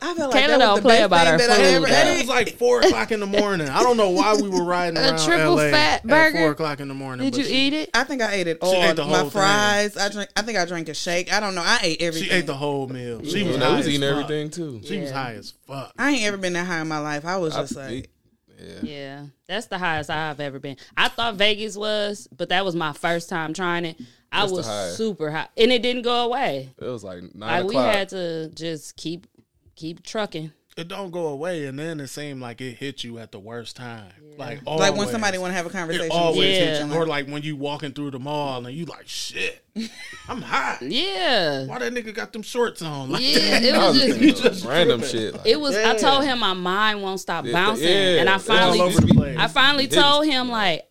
I 0.02 0.14
felt 0.14 0.34
like 0.34 0.44
Kayla 0.44 0.48
that 0.48 0.58
was 0.58 0.60
don't 0.60 0.76
the 0.76 0.82
play 0.82 0.98
best 0.98 1.06
about 1.06 1.24
thing 1.24 1.32
her 1.32 1.38
that 1.38 1.50
I 1.50 1.56
food, 1.56 1.64
ever 1.64 1.88
though. 1.88 2.14
It 2.14 2.18
was 2.20 2.28
like 2.28 2.58
four 2.58 2.82
o'clock 2.82 3.12
in 3.12 3.20
the 3.20 3.26
morning. 3.26 3.70
I 3.70 3.82
don't 3.82 3.98
know 3.98 4.10
why 4.10 4.36
we 4.36 4.50
were 4.50 4.64
riding 4.64 4.98
around 4.98 5.16
A 5.16 5.26
triple 5.26 5.56
LA 5.56 5.70
fat 5.70 6.02
at 6.02 6.08
burger? 6.08 6.38
four 6.40 6.52
o'clock 6.52 6.80
in 6.80 6.88
the 6.88 6.94
morning. 6.94 7.30
Did 7.30 7.38
you 7.38 7.46
she, 7.46 7.54
eat 7.54 7.74
it? 7.74 7.90
I 7.94 8.04
think 8.04 8.22
I 8.22 8.34
ate 8.34 8.48
it 8.48 8.60
all. 8.62 8.74
ate 8.74 8.96
the 8.96 9.06
My 9.06 9.20
whole 9.20 9.30
fries. 9.30 9.98
I 9.98 10.10
drink. 10.10 10.30
I 10.36 10.42
think 10.42 10.58
I 10.58 10.66
drank 10.66 10.90
a 10.90 10.94
shake. 10.94 11.34
I 11.34 11.40
don't 11.40 11.56
know. 11.56 11.64
I 11.64 11.80
ate 11.82 12.02
everything. 12.02 12.30
She 12.30 12.36
ate 12.36 12.46
the 12.46 12.56
whole 12.56 12.88
meal. 12.88 13.24
She 13.24 13.44
was 13.44 13.58
you 13.58 13.64
was 13.64 13.88
eating 13.88 14.02
fuck. 14.02 14.12
everything 14.12 14.50
too. 14.50 14.82
She 14.84 15.00
was 15.00 15.12
high 15.12 15.34
as 15.34 15.54
fuck. 15.66 15.94
I 15.98 16.12
ain't 16.12 16.24
ever 16.24 16.38
been 16.38 16.54
that 16.54 16.68
high 16.68 16.82
in 16.82 16.88
my 16.88 17.00
life. 17.00 17.26
I 17.26 17.38
was 17.38 17.56
just 17.56 17.76
like, 17.76 18.10
Yeah. 18.58 18.80
Yeah, 18.82 19.26
that's 19.48 19.68
the 19.68 19.78
highest 19.78 20.10
I've 20.10 20.40
ever 20.40 20.60
been. 20.60 20.78
I 20.96 21.10
thought 21.10 21.36
Vegas 21.36 21.78
was, 21.78 22.28
but 22.36 22.50
that 22.50 22.66
was 22.66 22.76
my 22.76 22.94
first 22.94 23.30
time 23.30 23.54
trying 23.54 23.86
it. 23.86 24.00
I 24.32 24.42
What's 24.42 24.52
the 24.52 24.58
was 24.58 24.98
super 24.98 25.32
high, 25.32 25.48
and 25.58 25.72
it 25.72 25.82
didn't 25.82 26.02
go 26.02 26.26
away. 26.26 26.74
It 26.78 26.86
was 26.86 27.04
like 27.04 27.24
nine 27.36 27.64
Like 27.64 27.66
we 27.66 27.76
had 27.76 28.10
to 28.10 28.50
just 28.50 28.98
keep 28.98 29.28
keep 29.76 30.04
trucking. 30.04 30.52
It 30.78 30.88
don't 30.88 31.10
go 31.10 31.28
away, 31.30 31.66
and 31.66 31.80
then 31.80 32.00
it 32.00 32.08
seemed 32.08 32.40
like 32.40 32.62
it 32.62 32.74
hit 32.74 33.04
you 33.04 33.18
at 33.18 33.32
the 33.32 33.40
worst 33.40 33.76
time. 33.76 34.12
Like 34.38 34.60
always. 34.68 34.90
like 34.92 34.96
when 35.00 35.08
somebody 35.08 35.40
want 35.40 35.50
to 35.50 35.56
have 35.58 35.66
a 35.66 35.70
conversation. 35.72 36.06
It 36.06 36.12
always 36.12 36.56
Yeah. 36.56 36.66
hits 36.78 36.86
you. 36.86 36.94
Or 36.94 37.08
like 37.08 37.28
when 37.28 37.42
you 37.42 37.56
walking 37.56 37.94
through 37.94 38.12
the 38.12 38.20
mall 38.20 38.64
and 38.64 38.76
you 38.76 38.86
like, 38.86 39.08
shit, 39.08 39.66
I'm 40.30 40.44
high. 40.44 40.78
Yeah, 40.82 41.66
Why 41.66 41.80
that 41.80 41.92
nigga 41.92 42.14
got 42.14 42.32
them 42.34 42.44
shorts 42.44 42.84
on? 42.84 43.10
Like, 43.10 43.24
yeah. 43.24 43.60
It 43.60 43.74
was 43.78 43.96
was 43.96 44.04
just. 44.04 44.20
thinking 44.20 44.44
just 44.44 44.66
random 44.66 45.00
tripping. 45.02 45.20
shit. 45.20 45.34
Like, 45.34 45.48
It 45.48 45.60
was. 45.60 45.76
I 45.76 45.96
told 45.98 46.24
him 46.26 46.38
my 46.40 46.54
mind 46.54 47.02
won't 47.02 47.20
stop 47.20 47.44
bouncing, 47.52 47.88
yeah, 47.88 48.20
and 48.20 48.30
I 48.30 48.38
finally, 48.38 48.80
all 48.80 48.88
over 48.90 49.02
the 49.02 49.08
place. 49.16 49.38
I 49.40 49.48
finally 49.48 49.88
told 49.88 50.28
him 50.28 50.50
like, 50.50 50.84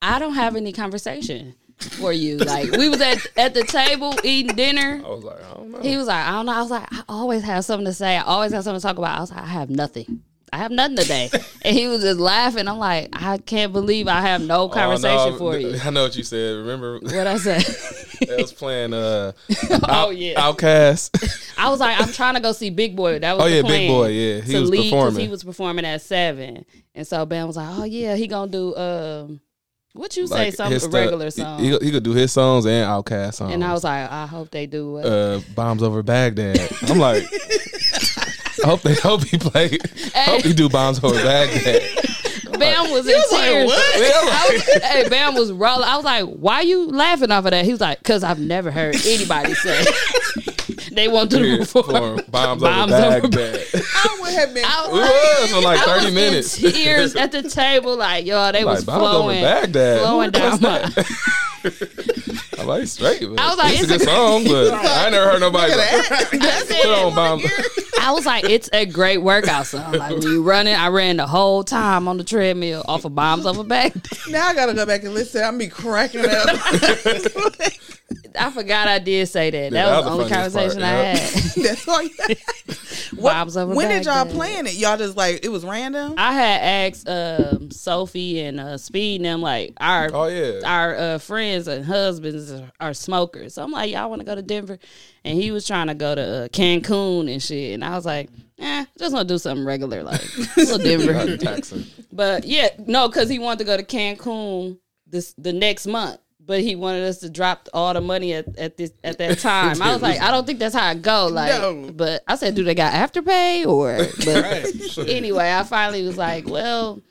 I 0.00 0.18
don't 0.18 0.34
have 0.34 0.56
any 0.56 0.72
conversation 0.72 1.54
for 1.78 2.12
you. 2.12 2.38
Like 2.38 2.70
we 2.72 2.88
was 2.88 3.00
at 3.00 3.26
at 3.36 3.54
the 3.54 3.64
table 3.64 4.14
eating 4.24 4.56
dinner. 4.56 5.02
I 5.04 5.08
was 5.08 5.24
like, 5.24 5.44
I 5.44 5.54
don't 5.54 5.70
know. 5.70 5.80
He 5.80 5.96
was 5.96 6.06
like, 6.06 6.26
I 6.26 6.30
don't 6.30 6.46
know. 6.46 6.52
I 6.52 6.60
was 6.62 6.70
like, 6.70 6.86
I 6.92 7.02
always 7.08 7.42
have 7.44 7.64
something 7.64 7.86
to 7.86 7.92
say. 7.92 8.16
I 8.16 8.22
always 8.22 8.52
have 8.52 8.64
something 8.64 8.80
to 8.80 8.86
talk 8.86 8.98
about. 8.98 9.16
I 9.16 9.20
was 9.20 9.30
like, 9.30 9.42
I 9.42 9.46
have 9.46 9.70
nothing. 9.70 10.22
I 10.52 10.58
have 10.58 10.70
nothing 10.70 10.96
today. 10.96 11.28
and 11.62 11.76
he 11.76 11.88
was 11.88 12.02
just 12.02 12.20
laughing. 12.20 12.68
I'm 12.68 12.78
like, 12.78 13.08
I 13.12 13.36
can't 13.38 13.72
believe 13.72 14.06
I 14.06 14.20
have 14.20 14.40
no 14.40 14.62
Oh, 14.62 14.68
conversation 14.68 15.32
no, 15.32 15.38
for 15.38 15.58
you. 15.58 15.76
I 15.82 15.90
know 15.90 16.04
what 16.04 16.16
you 16.16 16.22
said. 16.22 16.56
Remember, 16.58 17.00
What 17.00 17.26
I 17.26 17.36
said. 17.36 17.64
I 18.30 18.36
was 18.40 18.52
playing 18.52 18.94
uh, 18.94 19.32
oh 19.88 20.10
yeah. 20.10 20.40
OutKast. 20.40 21.54
I 21.58 21.68
was 21.68 21.80
like, 21.80 22.00
I'm 22.00 22.12
trying 22.12 22.34
to 22.34 22.40
go 22.40 22.52
see 22.52 22.70
Big 22.70 22.94
Boi. 22.96 23.18
That 23.18 23.36
was 23.36 23.44
Oh, 23.44 23.48
the 23.50 23.56
yeah, 23.56 23.62
Big 23.62 23.88
Boi, 23.88 24.06
yeah. 24.08 24.40
He 24.40 24.58
was 24.58 24.70
performing. 24.70 25.20
He 25.20 25.28
was 25.28 25.42
performing 25.44 25.84
at 25.84 26.00
seven, 26.00 26.64
and 26.94 27.06
so 27.06 27.26
Ben 27.26 27.46
was 27.46 27.56
like, 27.56 27.68
Oh 27.78 27.84
yeah, 27.84 28.14
he 28.14 28.26
gonna 28.28 28.50
do 28.50 28.74
um, 28.76 29.40
what 29.96 30.16
you 30.16 30.26
say, 30.26 30.46
Like, 30.46 30.54
some 30.54 30.72
his 30.72 30.86
regular 30.88 31.26
he- 31.26 31.30
song. 31.30 31.58
He, 31.60 31.70
he 31.78 31.90
could 31.90 32.02
do 32.04 32.12
his 32.12 32.32
songs 32.32 32.66
and 32.66 32.86
OutKast 32.88 33.34
songs. 33.34 33.52
and 33.54 33.64
I 33.64 33.72
was 33.72 33.84
like, 33.84 34.10
I 34.10 34.26
hope 34.26 34.50
they 34.50 34.66
do. 34.66 34.98
Uh, 34.98 35.00
uh, 35.00 35.40
bombs 35.54 35.82
over 35.82 36.02
Baghdad. 36.02 36.60
I'm 36.82 36.98
like, 36.98 37.24
I 38.64 38.66
hope 38.66 38.82
they 38.82 38.94
hope 38.94 39.24
he 39.24 39.38
play. 39.38 39.78
Hope 40.14 40.42
he 40.42 40.52
do 40.52 40.68
bombs 40.68 41.02
over 41.02 41.14
Baghdad. 41.14 41.82
Bam 42.58 42.90
was 42.90 43.06
in 43.06 43.12
tears. 43.12 43.30
Yeah, 43.30 44.20
like- 44.24 44.50
was, 44.50 44.82
hey, 44.82 45.08
Bam 45.10 45.34
was 45.34 45.52
rolling. 45.52 45.84
I 45.84 45.96
was 45.96 46.04
like, 46.06 46.24
"Why 46.24 46.62
you 46.62 46.86
laughing 46.88 47.30
off 47.30 47.44
of 47.44 47.50
that?" 47.50 47.66
He 47.66 47.70
was 47.70 47.82
like, 47.82 48.02
"Cause 48.02 48.24
I've 48.24 48.38
never 48.38 48.70
heard 48.70 48.96
anybody 49.04 49.52
say 49.52 49.84
they 50.96 51.08
want 51.08 51.30
to 51.32 51.44
Yeah, 51.46 51.58
perform 51.58 51.84
for 52.18 52.22
bombs, 52.30 52.62
Bombs 52.62 52.92
over 52.92 53.16
over 53.16 53.28
Baghdad. 53.28 53.66
I 53.74 54.18
would 54.20 54.32
have 54.32 54.54
been. 54.54 54.64
I 54.66 54.88
We 54.92 54.98
was 54.98 55.50
for 55.52 55.60
like 55.60 55.78
I 55.80 55.84
30 55.84 56.04
was 56.06 56.14
minutes. 56.14 56.62
in 56.62 56.72
tears 56.72 57.14
at 57.16 57.32
the 57.32 57.42
table, 57.42 57.96
like 57.96 58.26
yo, 58.26 58.50
they 58.52 58.64
was 58.64 58.86
like 58.86 58.98
bombs 59.00 59.14
over 59.16 59.32
Baghdad. 59.32 60.00
flowing 60.00 60.30
down 60.30 60.60
my. 60.60 60.90
that? 62.56 62.62
I'm 62.62 62.66
like 62.68 62.86
straight. 62.86 63.22
Man. 63.22 63.38
I 63.38 63.48
was 63.48 63.58
like, 63.58 63.74
it's 63.74 63.82
a 63.84 63.86
good 63.86 64.00
a- 64.02 64.04
song, 64.04 64.44
but 64.44 64.74
I 64.74 65.04
ain't 65.04 65.12
never 65.12 65.30
heard 65.32 65.40
nobody 65.40 65.72
I 65.74 66.64
put 66.82 66.86
on 66.86 67.14
bombs. 67.14 67.44
I 68.00 68.12
was 68.12 68.24
like, 68.26 68.44
it's 68.44 68.70
a 68.72 68.86
great 68.86 69.18
workout. 69.18 69.66
So 69.66 69.78
I'm 69.78 69.92
like, 69.92 70.12
when 70.12 70.22
you 70.22 70.42
running, 70.42 70.74
I 70.74 70.88
ran 70.88 71.16
the 71.16 71.26
whole 71.26 71.64
time 71.64 72.06
on 72.08 72.18
the 72.18 72.24
treadmill 72.24 72.84
off 72.86 73.04
of 73.04 73.14
bombs 73.14 73.46
over 73.46 73.64
back. 73.64 73.94
Now 74.28 74.46
I 74.46 74.54
gotta 74.54 74.74
go 74.74 74.86
back 74.86 75.02
and 75.02 75.12
listen. 75.14 75.42
I'm 75.42 75.58
be 75.58 75.66
cracking 75.68 76.24
up. 76.24 76.46
I 78.38 78.50
forgot 78.50 78.86
I 78.88 78.98
did 78.98 79.26
say 79.28 79.50
that. 79.50 79.72
Yeah, 79.72 79.86
that 79.86 79.96
was 79.96 80.04
that 80.04 80.10
the 80.10 80.10
was 80.10 80.12
only 80.12 80.24
the 80.24 80.30
funniest 80.30 80.54
conversation 80.54 80.82
part, 80.82 80.94
I 80.94 81.02
yeah. 81.02 81.16
had. 81.16 81.64
That's 81.64 81.88
all. 81.88 82.02
You 82.02 83.22
Bombs 83.22 83.56
over 83.56 83.74
when 83.74 83.88
did 83.88 84.04
y'all 84.04 84.24
Baghdad. 84.24 84.34
plan 84.36 84.66
it? 84.66 84.74
Y'all 84.74 84.96
just 84.98 85.16
like 85.16 85.44
it 85.44 85.48
was 85.48 85.64
random. 85.64 86.14
I 86.18 86.32
had 86.34 86.92
asked 86.92 87.08
um, 87.08 87.70
Sophie 87.70 88.40
and 88.40 88.60
uh, 88.60 88.76
Speed 88.78 89.16
and 89.20 89.24
them 89.24 89.40
like 89.42 89.72
our 89.78 90.10
Oh 90.12 90.26
yeah. 90.26 90.60
our 90.64 90.94
uh, 90.96 91.18
friends 91.18 91.66
and 91.68 91.84
husbands 91.84 92.45
are, 92.52 92.70
are 92.80 92.94
smokers. 92.94 93.54
So 93.54 93.62
I'm 93.62 93.70
like, 93.72 93.90
y'all 93.90 94.08
want 94.10 94.20
to 94.20 94.26
go 94.26 94.34
to 94.34 94.42
Denver? 94.42 94.78
And 95.24 95.40
he 95.40 95.50
was 95.50 95.66
trying 95.66 95.86
to 95.88 95.94
go 95.94 96.14
to 96.14 96.44
uh, 96.44 96.48
Cancun 96.48 97.30
and 97.32 97.42
shit. 97.42 97.74
And 97.74 97.84
I 97.84 97.90
was 97.96 98.04
like, 98.06 98.28
eh, 98.58 98.84
just 98.98 99.12
want 99.14 99.28
to 99.28 99.34
do 99.34 99.38
something 99.38 99.64
regular, 99.66 100.02
like 100.02 100.22
a 100.56 100.60
little 100.60 100.78
Denver. 101.38 101.38
But 102.12 102.44
yeah, 102.44 102.68
no, 102.86 103.08
because 103.08 103.28
he 103.28 103.38
wanted 103.38 103.58
to 103.60 103.64
go 103.64 103.76
to 103.76 103.82
Cancun 103.82 104.78
this 105.06 105.34
the 105.38 105.52
next 105.52 105.86
month. 105.86 106.20
But 106.44 106.60
he 106.60 106.76
wanted 106.76 107.02
us 107.02 107.18
to 107.18 107.28
drop 107.28 107.68
all 107.74 107.92
the 107.92 108.00
money 108.00 108.32
at, 108.32 108.56
at 108.56 108.76
this 108.76 108.92
at 109.02 109.18
that 109.18 109.40
time. 109.40 109.82
I 109.82 109.92
was 109.92 110.00
like, 110.00 110.20
I 110.20 110.30
don't 110.30 110.46
think 110.46 110.60
that's 110.60 110.76
how 110.76 110.88
it 110.92 111.02
go. 111.02 111.26
Like, 111.26 111.50
No. 111.50 111.90
but 111.92 112.22
I 112.28 112.36
said, 112.36 112.54
do 112.54 112.62
they 112.62 112.76
got 112.76 112.92
afterpay 112.92 113.66
or? 113.66 113.96
But 114.24 114.44
Right. 114.44 115.08
anyway, 115.10 115.52
I 115.52 115.64
finally 115.64 116.04
was 116.06 116.16
like, 116.16 116.48
well, 116.48 117.02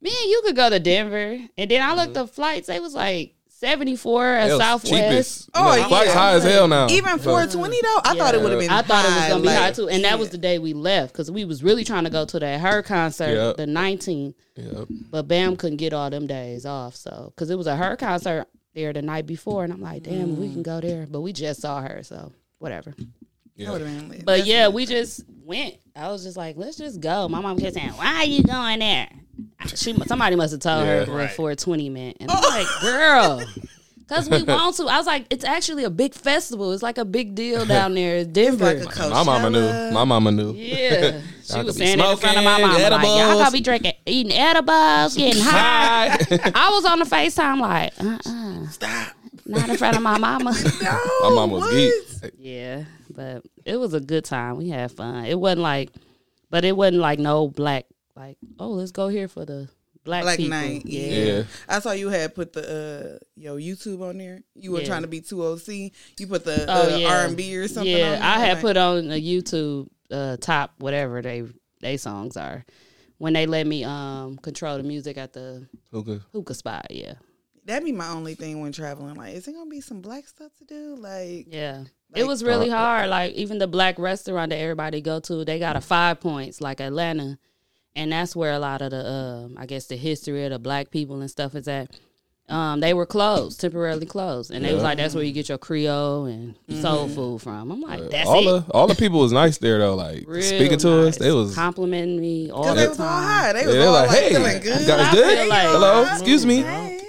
man, 0.00 0.12
you 0.26 0.40
could 0.46 0.56
go 0.56 0.70
to 0.70 0.80
Denver. 0.80 1.38
And 1.58 1.70
then 1.70 1.82
I 1.82 1.92
looked 1.94 2.16
up 2.16 2.30
flights. 2.30 2.68
They 2.68 2.80
was 2.80 2.94
like 2.94 3.34
74 3.66 4.26
at 4.26 4.48
Hell's 4.48 4.60
Southwest. 4.60 4.92
cheapest. 4.92 5.50
Oh, 5.54 5.74
You 5.74 5.82
know, 5.82 5.88
flight's 5.88 6.06
yeah. 6.08 6.14
high 6.14 6.32
as 6.34 6.42
hell 6.44 6.66
now. 6.66 6.88
Even 6.90 7.18
So- 7.20 7.30
420 7.30 7.80
though, 7.80 8.00
I 8.04 8.16
thought 8.16 8.34
it 8.34 8.40
would 8.42 8.50
have 8.50 8.60
been. 8.60 8.70
I 8.70 8.82
thought 8.82 9.04
it 9.04 9.08
was 9.08 9.28
gonna 9.28 9.40
be 9.40 9.46
like- 9.46 9.56
high 9.58 9.70
too, 9.70 9.88
and 9.88 10.02
that 10.04 10.18
was 10.18 10.30
the 10.30 10.38
day 10.38 10.58
we 10.58 10.72
left 10.72 11.12
because 11.12 11.30
we 11.30 11.44
was 11.44 11.62
really 11.62 11.84
trying 11.84 12.04
to 12.04 12.10
go 12.10 12.24
to 12.24 12.38
that 12.40 12.60
her 12.60 12.82
concert, 12.82 13.34
Yep. 13.34 13.56
the 13.58 13.66
19th, 13.66 14.34
Yeah. 14.56 14.84
but 15.10 15.28
Bam 15.28 15.56
couldn't 15.56 15.76
get 15.76 15.92
all 15.92 16.10
them 16.10 16.26
days 16.26 16.66
off, 16.66 16.96
so 16.96 17.32
because 17.34 17.50
it 17.50 17.56
was 17.56 17.68
a 17.68 17.76
her 17.76 17.96
concert 17.96 18.46
there 18.74 18.92
the 18.92 19.02
night 19.02 19.26
before, 19.26 19.62
and 19.64 19.72
I'm 19.72 19.80
like, 19.80 20.02
damn, 20.02 20.40
we 20.40 20.50
can 20.52 20.62
go 20.62 20.80
there, 20.80 21.06
but 21.08 21.20
we 21.20 21.32
just 21.32 21.60
saw 21.60 21.80
her, 21.82 22.00
so 22.02 22.32
whatever. 22.58 22.94
That 23.58 23.72
would've 23.72 23.86
been 23.86 24.08
lit. 24.08 24.24
But 24.24 24.46
yeah, 24.46 24.68
we 24.68 24.86
just 24.86 25.24
went. 25.44 25.74
I 25.94 26.08
was 26.08 26.24
just 26.24 26.36
like, 26.36 26.56
let's 26.56 26.76
just 26.78 27.00
go. 27.00 27.28
My 27.28 27.40
mom 27.40 27.58
kept 27.58 27.74
saying, 27.74 27.90
why 27.90 28.16
are 28.16 28.24
you 28.24 28.42
going 28.42 28.78
there? 28.78 29.08
She 29.74 29.94
somebody 30.06 30.36
must 30.36 30.52
have 30.52 30.60
told 30.60 30.86
her 30.86 30.94
Yeah. 30.94 31.00
what 31.00 31.08
Right. 31.16 31.30
420 31.30 31.88
meant, 31.90 32.16
and 32.20 32.30
I'm 32.30 32.42
like, 32.42 32.66
girl. 32.80 33.42
Cause 34.08 34.28
we 34.28 34.42
want 34.42 34.76
to. 34.76 34.82
I 34.88 34.98
was 34.98 35.06
like, 35.06 35.26
it's 35.30 35.44
actually 35.44 35.84
a 35.84 35.90
big 35.90 36.12
festival. 36.12 36.72
It's 36.72 36.82
like 36.82 36.98
a 36.98 37.04
big 37.04 37.34
deal 37.34 37.64
down 37.64 37.94
there. 38.00 38.16
It's 38.18 38.28
Denver. 38.28 38.64
like 38.64 38.78
a 38.78 38.86
Coachella. 38.86 39.10
My 39.10 39.22
mama 39.22 39.50
knew. 39.50 39.90
My 39.94 40.04
mama 40.04 40.32
knew. 40.32 40.52
Yeah, 40.52 41.20
she 41.44 41.54
was 41.54 41.54
could 41.54 41.66
be 41.66 41.72
saying 41.72 41.98
in 42.00 42.16
front 42.18 42.36
of 42.36 42.44
my 42.44 42.58
smoking, 42.58 42.68
mama. 42.90 42.96
Like, 42.96 43.06
y'all 43.06 43.38
gonna 43.38 43.50
be 43.50 43.60
drinking, 43.60 43.92
eating 44.04 44.32
edibles, 44.32 45.16
getting 45.16 45.40
high. 45.44 46.08
I 46.54 46.70
was 46.72 46.84
on 46.84 46.98
the 46.98 47.04
FaceTime 47.06 47.60
like, 47.60 47.92
uh, 48.00 48.18
uh 48.26 48.68
Stop. 48.68 49.14
not 49.46 49.68
in 49.70 49.76
front 49.78 49.96
of 49.96 50.02
my 50.02 50.18
mama. 50.18 50.52
My 50.82 51.28
mama 51.30 51.46
was 51.46 51.62
what? 51.62 51.72
geek. 51.72 52.32
yeah, 52.38 52.84
but 53.14 53.44
it 53.64 53.76
was 53.76 53.94
a 53.94 54.00
good 54.00 54.24
time. 54.24 54.56
We 54.56 54.68
had 54.68 54.92
fun. 54.92 55.24
It 55.26 55.38
wasn't 55.38 55.62
like, 55.62 55.90
but 56.50 56.64
it 56.64 56.76
wasn't 56.76 56.98
like 57.02 57.18
no 57.18 57.48
black. 57.48 57.86
Like, 58.16 58.36
oh, 58.58 58.68
let's 58.70 58.92
go 58.92 59.08
here 59.08 59.28
for 59.28 59.44
the 59.44 59.68
black, 60.04 60.22
Black 60.22 60.36
people. 60.38 60.50
night. 60.58 60.82
Yeah. 60.84 61.08
Yeah. 61.08 61.42
I 61.68 61.78
saw 61.80 61.92
you 61.92 62.08
had 62.08 62.34
put 62.34 62.52
the 62.52 63.18
uh 63.20 63.24
yo 63.36 63.56
YouTube 63.56 64.02
on 64.06 64.18
there. 64.18 64.42
You 64.54 64.72
were 64.72 64.80
Yeah. 64.80 64.86
trying 64.86 65.02
to 65.02 65.08
be 65.08 65.20
too 65.20 65.42
OC. 65.44 65.92
You 66.18 66.26
put 66.26 66.44
the 66.44 66.66
Oh, 66.68 66.94
uh, 66.94 66.96
yeah. 66.98 67.08
R 67.20 67.26
and 67.26 67.36
B 67.36 67.56
or 67.56 67.68
something. 67.68 67.90
Yeah, 67.96 68.12
on 68.14 68.18
there. 68.18 68.22
I 68.22 68.38
had 68.40 68.52
Like, 68.54 68.60
put 68.62 68.76
on 68.76 69.08
the 69.08 69.20
YouTube 69.20 69.88
uh, 70.10 70.36
top 70.38 70.74
whatever 70.78 71.22
they 71.22 71.44
they 71.80 71.96
songs 71.96 72.36
are 72.36 72.64
when 73.18 73.32
they 73.32 73.46
let 73.46 73.66
me 73.66 73.82
um 73.84 74.36
control 74.38 74.76
the 74.76 74.82
music 74.82 75.16
at 75.16 75.32
the 75.32 75.66
Okay. 75.94 76.20
hookah 76.32 76.54
spot. 76.54 76.86
Yeah, 76.90 77.14
that'd 77.64 77.84
be 77.84 77.92
my 77.92 78.08
only 78.08 78.34
thing 78.34 78.60
when 78.60 78.72
traveling. 78.72 79.14
Like, 79.14 79.34
is 79.34 79.48
it 79.48 79.52
gonna 79.54 79.70
be 79.70 79.80
some 79.80 80.02
black 80.02 80.28
stuff 80.28 80.52
to 80.58 80.64
do? 80.64 80.96
Like, 80.96 81.46
yeah. 81.48 81.84
Like, 82.12 82.20
it 82.20 82.26
was 82.26 82.44
really 82.44 82.70
uh, 82.70 82.76
hard. 82.76 83.08
Like 83.10 83.32
even 83.34 83.58
the 83.58 83.66
black 83.66 83.98
restaurant 83.98 84.50
that 84.50 84.56
everybody 84.58 85.00
go 85.00 85.20
to, 85.20 85.44
they 85.44 85.58
got 85.58 85.76
a 85.76 85.80
five 85.80 86.20
points 86.20 86.60
like 86.60 86.80
Atlanta, 86.80 87.38
and 87.96 88.12
that's 88.12 88.36
where 88.36 88.52
a 88.52 88.58
lot 88.58 88.82
of 88.82 88.90
the 88.90 89.06
um 89.10 89.56
I 89.58 89.66
guess 89.66 89.86
the 89.86 89.96
history 89.96 90.44
of 90.44 90.50
the 90.50 90.58
black 90.58 90.90
people 90.90 91.20
and 91.20 91.30
stuff 91.30 91.54
is 91.54 91.68
at. 91.68 91.90
Um, 92.48 92.80
they 92.80 92.92
were 92.92 93.06
closed, 93.06 93.60
temporarily 93.60 94.04
closed, 94.04 94.50
and 94.50 94.62
they 94.64 94.74
was 94.74 94.82
like, 94.82 94.98
"That's 94.98 95.14
where 95.14 95.22
you 95.24 95.32
get 95.32 95.48
your 95.48 95.56
Creole 95.58 96.26
and 96.26 96.54
soul 96.82 97.08
food 97.08 97.40
from." 97.40 97.70
I'm 97.70 97.80
like, 97.80 98.10
"That's 98.10 98.28
all 98.28 98.40
it." 98.40 98.66
the 98.66 98.72
all 98.72 98.86
the 98.88 98.96
people 98.96 99.20
was 99.20 99.32
nice 99.32 99.56
there 99.58 99.78
though. 99.78 99.94
Like 99.94 100.24
Real 100.26 100.42
speaking 100.42 100.76
to 100.80 101.06
us, 101.06 101.16
they 101.16 101.30
was 101.30 101.54
complimenting 101.54 102.20
me 102.20 102.50
all 102.50 102.64
cause 102.64 102.74
the 102.74 102.80
they 102.82 102.88
was 102.88 103.00
all 103.00 103.06
time. 103.06 103.22
high. 103.24 103.52
They 103.54 103.60
yeah, 103.60 103.66
was 103.66 103.74
they 103.76 103.84
all 103.86 103.92
like, 103.92 104.08
like, 104.08 104.18
hey, 104.18 104.28
feeling 104.30 104.54
you 104.56 104.60
good. 104.60 104.86
guys 104.86 105.14
good? 105.14 105.48
like- 105.48 105.68
Hello, 105.68 106.02
excuse 106.12 106.44
me. 106.44 106.62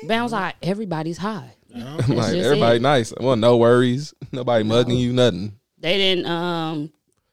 Bam 0.08 0.24
was 0.24 0.32
like, 0.32 0.56
everybody's 0.62 1.18
high. 1.18 1.56
I'm 1.76 2.16
like 2.16 2.36
everybody 2.36 2.76
it. 2.78 2.82
nice. 2.82 3.14
Well, 3.20 3.36
no 3.36 3.58
worries. 3.58 4.14
Nobody 4.32 4.64
mugging 4.64 4.98
you. 4.98 5.14
Nothing. 5.14 5.54
They 5.80 5.98
didn't 5.98 6.26
um 6.28 6.92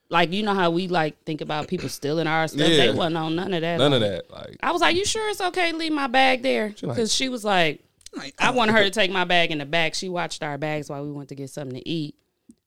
like 0.08 0.32
you 0.32 0.42
know 0.42 0.54
how 0.54 0.70
we 0.70 0.88
like 0.88 1.22
think 1.24 1.40
about 1.40 1.68
people 1.68 1.88
stealing 1.88 2.26
our 2.26 2.48
stuff. 2.48 2.58
They 2.66 2.86
Yeah. 2.86 2.92
wasn't 2.94 3.16
on 3.18 3.36
none 3.36 3.52
of 3.54 3.60
that. 3.60 3.78
None 3.78 3.92
of 3.92 4.00
that. 4.00 4.30
Like 4.30 4.56
I 4.62 4.72
was 4.72 4.80
like, 4.80 4.96
you 4.96 5.04
sure 5.04 5.28
it's 5.30 5.40
okay 5.40 5.70
to 5.72 5.76
leave 5.76 5.92
my 5.92 6.06
bag 6.06 6.42
there? 6.42 6.68
like- 6.68 6.96
Because 6.96 7.14
she 7.14 7.28
was 7.28 7.44
like, 7.44 7.84
Like, 8.16 8.34
I 8.40 8.50
wanted 8.50 8.72
her 8.72 8.82
to 8.82 8.90
take 8.90 9.10
my 9.10 9.24
bag 9.24 9.50
in 9.52 9.58
the 9.58 9.66
back. 9.66 9.94
She 9.94 10.08
watched 10.08 10.42
our 10.42 10.58
bags 10.58 10.88
while 10.90 11.04
we 11.04 11.12
went 11.12 11.28
to 11.28 11.34
get 11.36 11.50
something 11.50 11.76
to 11.78 11.88
eat 11.88 12.16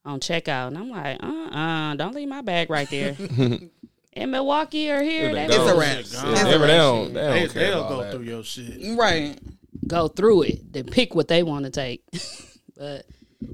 on 0.06 0.20
checkout, 0.20 0.68
and 0.68 0.78
I'm 0.78 0.90
like, 0.90 1.22
uh, 1.24 1.56
uh 1.58 1.96
don't 1.96 2.14
leave 2.16 2.28
my 2.30 2.42
bag 2.42 2.70
right 2.70 2.90
there. 2.90 3.16
in 4.14 4.32
Milwaukee 4.32 4.90
or 4.92 5.02
here, 5.02 5.30
It's 5.30 5.36
they 5.36 5.42
a 5.44 5.46
It's 5.48 5.56
a 5.58 5.60
will 5.66 5.80
wrap. 5.80 5.92
Shit 5.92 6.00
It's 6.02 6.22
gone. 6.22 6.28
a 6.34 6.36
yeah, 6.36 6.44
they 6.44 6.68
don't. 6.68 7.14
They 7.14 7.20
They, 7.22 7.40
don't 7.40 7.52
care 7.54 7.70
they'll 7.72 7.90
go 7.90 8.04
that. 8.04 8.12
Through 8.14 8.24
your 8.24 8.44
shit. 8.44 8.98
Right. 8.98 9.38
Go 9.88 10.08
through 10.08 10.44
it, 10.44 10.74
then 10.74 10.86
pick 10.86 11.16
what 11.16 11.28
they 11.28 11.44
want 11.44 11.66
to 11.66 11.72
take. 11.72 12.04
but 12.78 13.06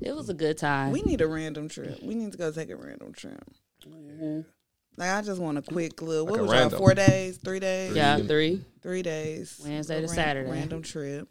It 0.01 0.15
was 0.15 0.29
a 0.29 0.33
good 0.33 0.57
time. 0.57 0.91
We 0.91 1.01
need 1.03 1.21
a 1.21 1.27
random 1.27 1.69
trip. 1.69 2.01
We 2.03 2.15
need 2.15 2.31
to 2.31 2.37
go 2.37 2.51
take 2.51 2.69
a 2.69 2.75
random 2.75 3.13
trip. 3.13 3.41
Like 4.97 5.09
I 5.11 5.21
just 5.21 5.41
want 5.41 5.57
a 5.57 5.61
quick 5.61 6.01
little. 6.01 6.25
What 6.25 6.33
Like 6.41 6.41
a 6.41 6.43
was 6.63 6.71
y'all? 6.71 6.79
Four 6.79 6.93
days, 6.93 7.37
three 7.37 7.59
days, 7.61 7.95
yeah, 7.95 8.17
three. 8.17 8.61
three 8.81 9.01
days. 9.01 9.59
Wednesday 9.63 9.97
A 9.97 10.01
to 10.01 10.07
ran- 10.07 10.15
Saturday. 10.15 10.51
Random 10.51 10.81
trip, 10.83 11.29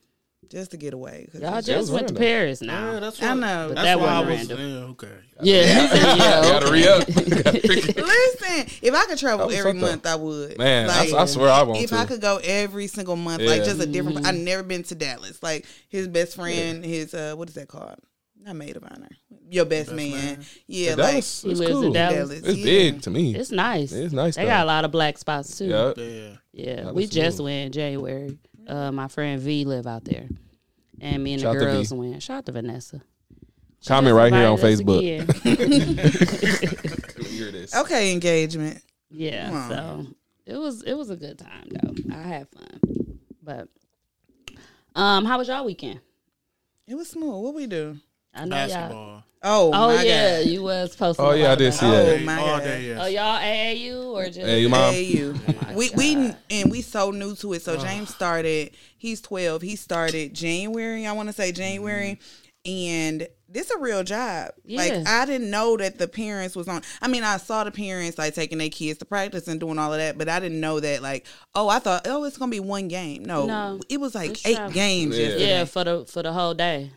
just 0.49 0.71
to 0.73 0.77
get 0.77 0.95
away. 0.95 1.29
Y'all 1.35 1.59
it's 1.59 1.67
just 1.67 1.79
was 1.79 1.91
went 1.91 2.09
to. 2.09 2.15
Paris 2.15 2.61
now. 2.63 2.93
Yeah, 2.95 3.01
that's 3.01 3.23
I 3.23 3.35
know. 3.35 3.67
But 3.69 3.75
That's 3.75 3.85
that 3.87 4.01
why 4.01 4.07
I 4.07 4.21
wasn't 4.21 4.39
was 4.39 4.49
random. 4.59 4.71
yeah, 4.71 4.85
okay. 4.91 5.19
Yeah, 5.43 5.63
he 5.83 5.89
said, 5.89 6.17
yeah, 6.19 6.41
Gotta 6.43 6.67
okay. 6.67 6.73
re 6.73 6.89
up. 6.89 7.09
Listen, 7.97 8.79
if 8.83 8.95
I 8.95 9.05
could 9.07 9.19
travel 9.19 9.51
every 9.51 9.73
fucked 9.73 9.85
up. 9.85 9.91
month, 9.91 10.07
I 10.07 10.15
would. 10.17 10.59
Man, 10.59 10.89
I- 10.91 11.05
Like, 11.07 11.13
I, 11.15 11.25
swear 11.27 11.51
I 11.51 11.63
want 11.63 11.83
if 11.83 11.91
to. 11.91 11.97
I 11.97 12.05
could 12.07 12.21
go 12.21 12.39
every 12.43 12.87
single 12.87 13.17
month, 13.17 13.43
like 13.43 13.65
just 13.65 13.81
a 13.81 13.87
different. 13.87 14.19
Mm-hmm. 14.19 14.27
I've 14.27 14.35
never 14.37 14.63
been 14.63 14.83
to 14.85 14.95
Dallas. 14.95 15.43
Like 15.43 15.67
his 15.89 16.09
best 16.09 16.37
friend, 16.37 16.85
his 16.85 17.15
uh, 17.15 17.35
what 17.37 17.49
is 17.49 17.55
that 17.55 17.69
called? 17.69 17.97
Not 18.41 18.57
maid 18.57 18.77
of 18.77 18.85
honor. 18.85 19.09
Your 19.51 19.65
best, 19.65 19.91
man. 19.93 20.11
man. 20.13 20.45
Yeah, 20.67 20.95
Dallas, 20.95 21.05
like 21.05 21.17
it's 21.19 21.43
He 21.43 21.49
lives 21.55 21.71
in 21.71 21.83
cool. 21.83 21.93
Dallas. 21.93 22.29
Dallas. 22.31 22.43
It's 22.45 22.59
yeah. 22.59 22.65
big 22.65 23.03
to 23.03 23.11
me. 23.11 23.35
It's 23.35 23.51
nice. 23.51 23.93
It's 23.93 24.13
nice. 24.13 24.37
They 24.37 24.43
though. 24.45 24.49
got 24.51 24.63
a 24.63 24.67
lot 24.67 24.85
of 24.85 24.91
black 24.93 25.19
spots 25.19 25.59
too. 25.59 25.67
Yeah. 25.67 25.93
Yeah. 25.97 26.31
Yeah, 26.53 26.83
That 26.85 26.95
we 26.95 27.07
just 27.07 27.39
cool. 27.39 27.45
went 27.45 27.67
in 27.67 27.73
January. 27.73 28.39
Uh, 28.69 28.93
my 28.93 29.09
friend 29.09 29.41
V 29.41 29.65
live 29.65 29.87
out 29.87 30.05
there, 30.05 30.29
and 31.01 31.25
me 31.25 31.33
and 31.33 31.43
Shout 31.43 31.55
the 31.55 31.61
girls 31.65 31.93
went. 31.93 32.23
Shout 32.23 32.39
out 32.39 32.47
to 32.47 32.53
Vanessa. 32.53 33.01
She 33.81 33.89
Comment 33.89 34.15
right 34.15 34.33
here 34.33 34.47
on 34.49 34.59
Facebook. 34.59 34.99
again. 34.99 35.27
Hear 37.27 37.53
this. 37.53 37.75
Okay, 37.75 38.13
engagement. 38.13 38.83
yeah, 39.11 39.51
Wow. 39.51 39.69
so 39.69 40.07
it 40.47 40.57
was 40.57 40.83
it 40.83 40.95
was 40.95 41.11
a 41.11 41.17
good 41.17 41.39
time 41.39 41.69
though. 41.71 41.95
I 42.15 42.23
had 42.23 42.49
fun, 42.49 43.19
but 43.43 43.69
um, 44.95 45.25
how 45.25 45.39
was 45.39 45.49
y'all 45.49 45.65
weekend? 45.65 46.01
It 46.87 46.95
was 46.97 47.09
smooth. 47.09 47.43
What 47.45 47.55
we 47.55 47.67
do? 47.67 47.97
I 48.35 48.45
know 48.45 48.67
y'all. 48.67 49.23
Basketball. 49.43 49.75
Oh, 49.75 49.93
Oh 49.93 49.97
my 49.97 50.03
yeah, 50.03 50.39
God. 50.43 50.47
you 50.51 50.63
was 50.63 50.97
posting. 50.97 51.25
Oh, 51.25 51.31
yeah, 51.33 51.53
I 51.53 51.55
did 51.55 51.73
see 51.75 51.87
it. 51.87 51.91
that. 51.91 52.03
Oh 52.09 52.17
Day, 52.19 52.25
my 52.25 52.39
all 52.39 52.47
God. 52.59 52.65
day, 52.65 52.87
yes. 52.87 52.99
Oh, 53.03 53.07
y'all 53.07 53.41
AAU 53.41 54.05
or 54.13 54.25
just 54.27 54.39
Hey, 54.41 54.61
you 54.61 54.69
mom. 54.69 54.95
AAU. 54.95 55.39
Oh, 55.71 55.75
we 55.75 55.91
we 55.91 56.33
and 56.51 56.71
we 56.71 56.83
so 56.83 57.11
new 57.11 57.35
to 57.37 57.53
it. 57.53 57.63
So 57.63 57.77
James 57.77 58.13
started. 58.13 58.71
He's 58.97 59.21
twelve. 59.21 59.63
He 59.63 59.77
started 59.77 60.35
January. 60.35 61.07
I 61.07 61.13
want 61.13 61.29
to 61.29 61.33
say 61.35 61.53
January, 61.53 62.19
mm-hmm. 62.67 62.71
and 62.71 63.29
this 63.51 63.71
a 63.71 63.79
real 63.79 64.03
job. 64.03 64.53
Like 64.69 64.93
I 65.07 65.25
didn't 65.27 65.51
know 65.51 65.77
that 65.77 65.99
the 65.99 66.09
parents 66.09 66.57
was 66.57 66.69
on. 66.69 66.83
I 67.01 67.09
mean, 67.09 67.23
I 67.23 67.37
saw 67.37 67.65
the 67.65 67.71
parents 67.71 68.19
like 68.19 68.35
taking 68.35 68.59
their 68.59 68.71
kids 68.71 68.99
to 69.01 69.05
practice 69.05 69.47
and 69.47 69.61
doing 69.61 69.79
all 69.79 69.93
of 69.93 69.99
that, 69.99 70.19
but 70.19 70.29
I 70.29 70.41
didn't 70.41 70.61
know 70.61 70.81
that. 70.81 71.03
Like, 71.03 71.27
oh, 71.55 71.69
I 71.69 71.79
thought, 71.79 72.07
oh, 72.09 72.25
it's 72.25 72.39
gonna 72.39 72.51
be 72.51 72.61
one 72.61 72.89
game. 72.89 73.25
No, 73.25 73.47
No. 73.47 73.81
it 73.89 74.01
was 74.01 74.15
like 74.15 74.45
eight 74.47 74.57
travel. 74.57 74.73
games. 74.73 75.19
Yeah. 75.19 75.37
yeah 75.37 75.65
for 75.65 75.85
the 75.85 76.05
for 76.07 76.23
the 76.23 76.33
whole 76.33 76.55
day. 76.55 76.91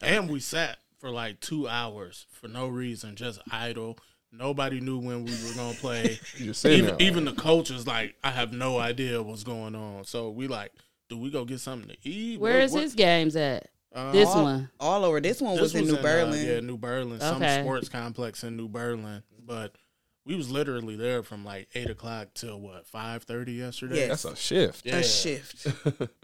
And 0.00 0.28
we 0.30 0.40
sat 0.40 0.78
for 1.02 1.10
like 1.10 1.40
two 1.40 1.68
hours 1.68 2.26
for 2.30 2.46
no 2.48 2.68
reason, 2.68 3.16
just 3.16 3.40
idle. 3.50 3.98
Nobody 4.30 4.80
knew 4.80 4.98
when 4.98 5.24
we 5.24 5.32
were 5.32 5.54
gonna 5.54 5.74
play. 5.74 6.18
You 6.38 6.46
just 6.46 6.62
sitting 6.62 6.78
even 6.78 6.96
there. 6.96 7.06
even 7.06 7.24
the 7.26 7.32
coaches 7.32 7.86
like, 7.86 8.14
I 8.24 8.30
have 8.30 8.52
no 8.52 8.78
idea 8.78 9.20
what's 9.20 9.42
going 9.42 9.74
on. 9.74 10.04
So 10.04 10.30
we 10.30 10.46
like, 10.46 10.72
do 11.10 11.18
we 11.18 11.28
go 11.30 11.44
get 11.44 11.58
something 11.60 11.88
to 11.90 11.96
eat? 12.08 12.40
Where 12.40 12.54
What- 12.54 12.62
is 12.62 12.72
what- 12.72 12.82
his 12.84 12.94
games 12.94 13.34
at? 13.36 13.68
Uh, 13.94 14.12
This 14.12 14.28
all- 14.28 14.44
one. 14.44 14.70
All 14.80 15.04
over. 15.04 15.20
This 15.20 15.40
one 15.42 15.54
This 15.56 15.62
was 15.62 15.74
in 15.74 15.86
New 15.86 15.96
uh, 15.96 16.02
Berlin. 16.02 16.46
yeah, 16.46 16.60
New 16.60 16.78
Berlin. 16.78 17.20
Some 17.20 17.42
sports 17.42 17.88
complex 17.90 18.42
in 18.44 18.56
New 18.56 18.68
Berlin. 18.68 19.22
But 19.44 19.74
we 20.24 20.36
was 20.36 20.50
literally 20.50 20.94
there 20.96 21.22
from 21.22 21.44
like 21.44 21.68
eight 21.74 21.90
o'clock 21.90 22.28
till 22.34 22.60
what 22.60 22.86
five 22.86 23.24
thirty 23.24 23.52
yesterday. 23.52 23.96
Yes. 23.96 24.22
That's 24.22 24.24
a 24.24 24.36
shift. 24.36 24.86
Yeah. 24.86 24.96
a 24.96 25.02
shift. 25.02 25.66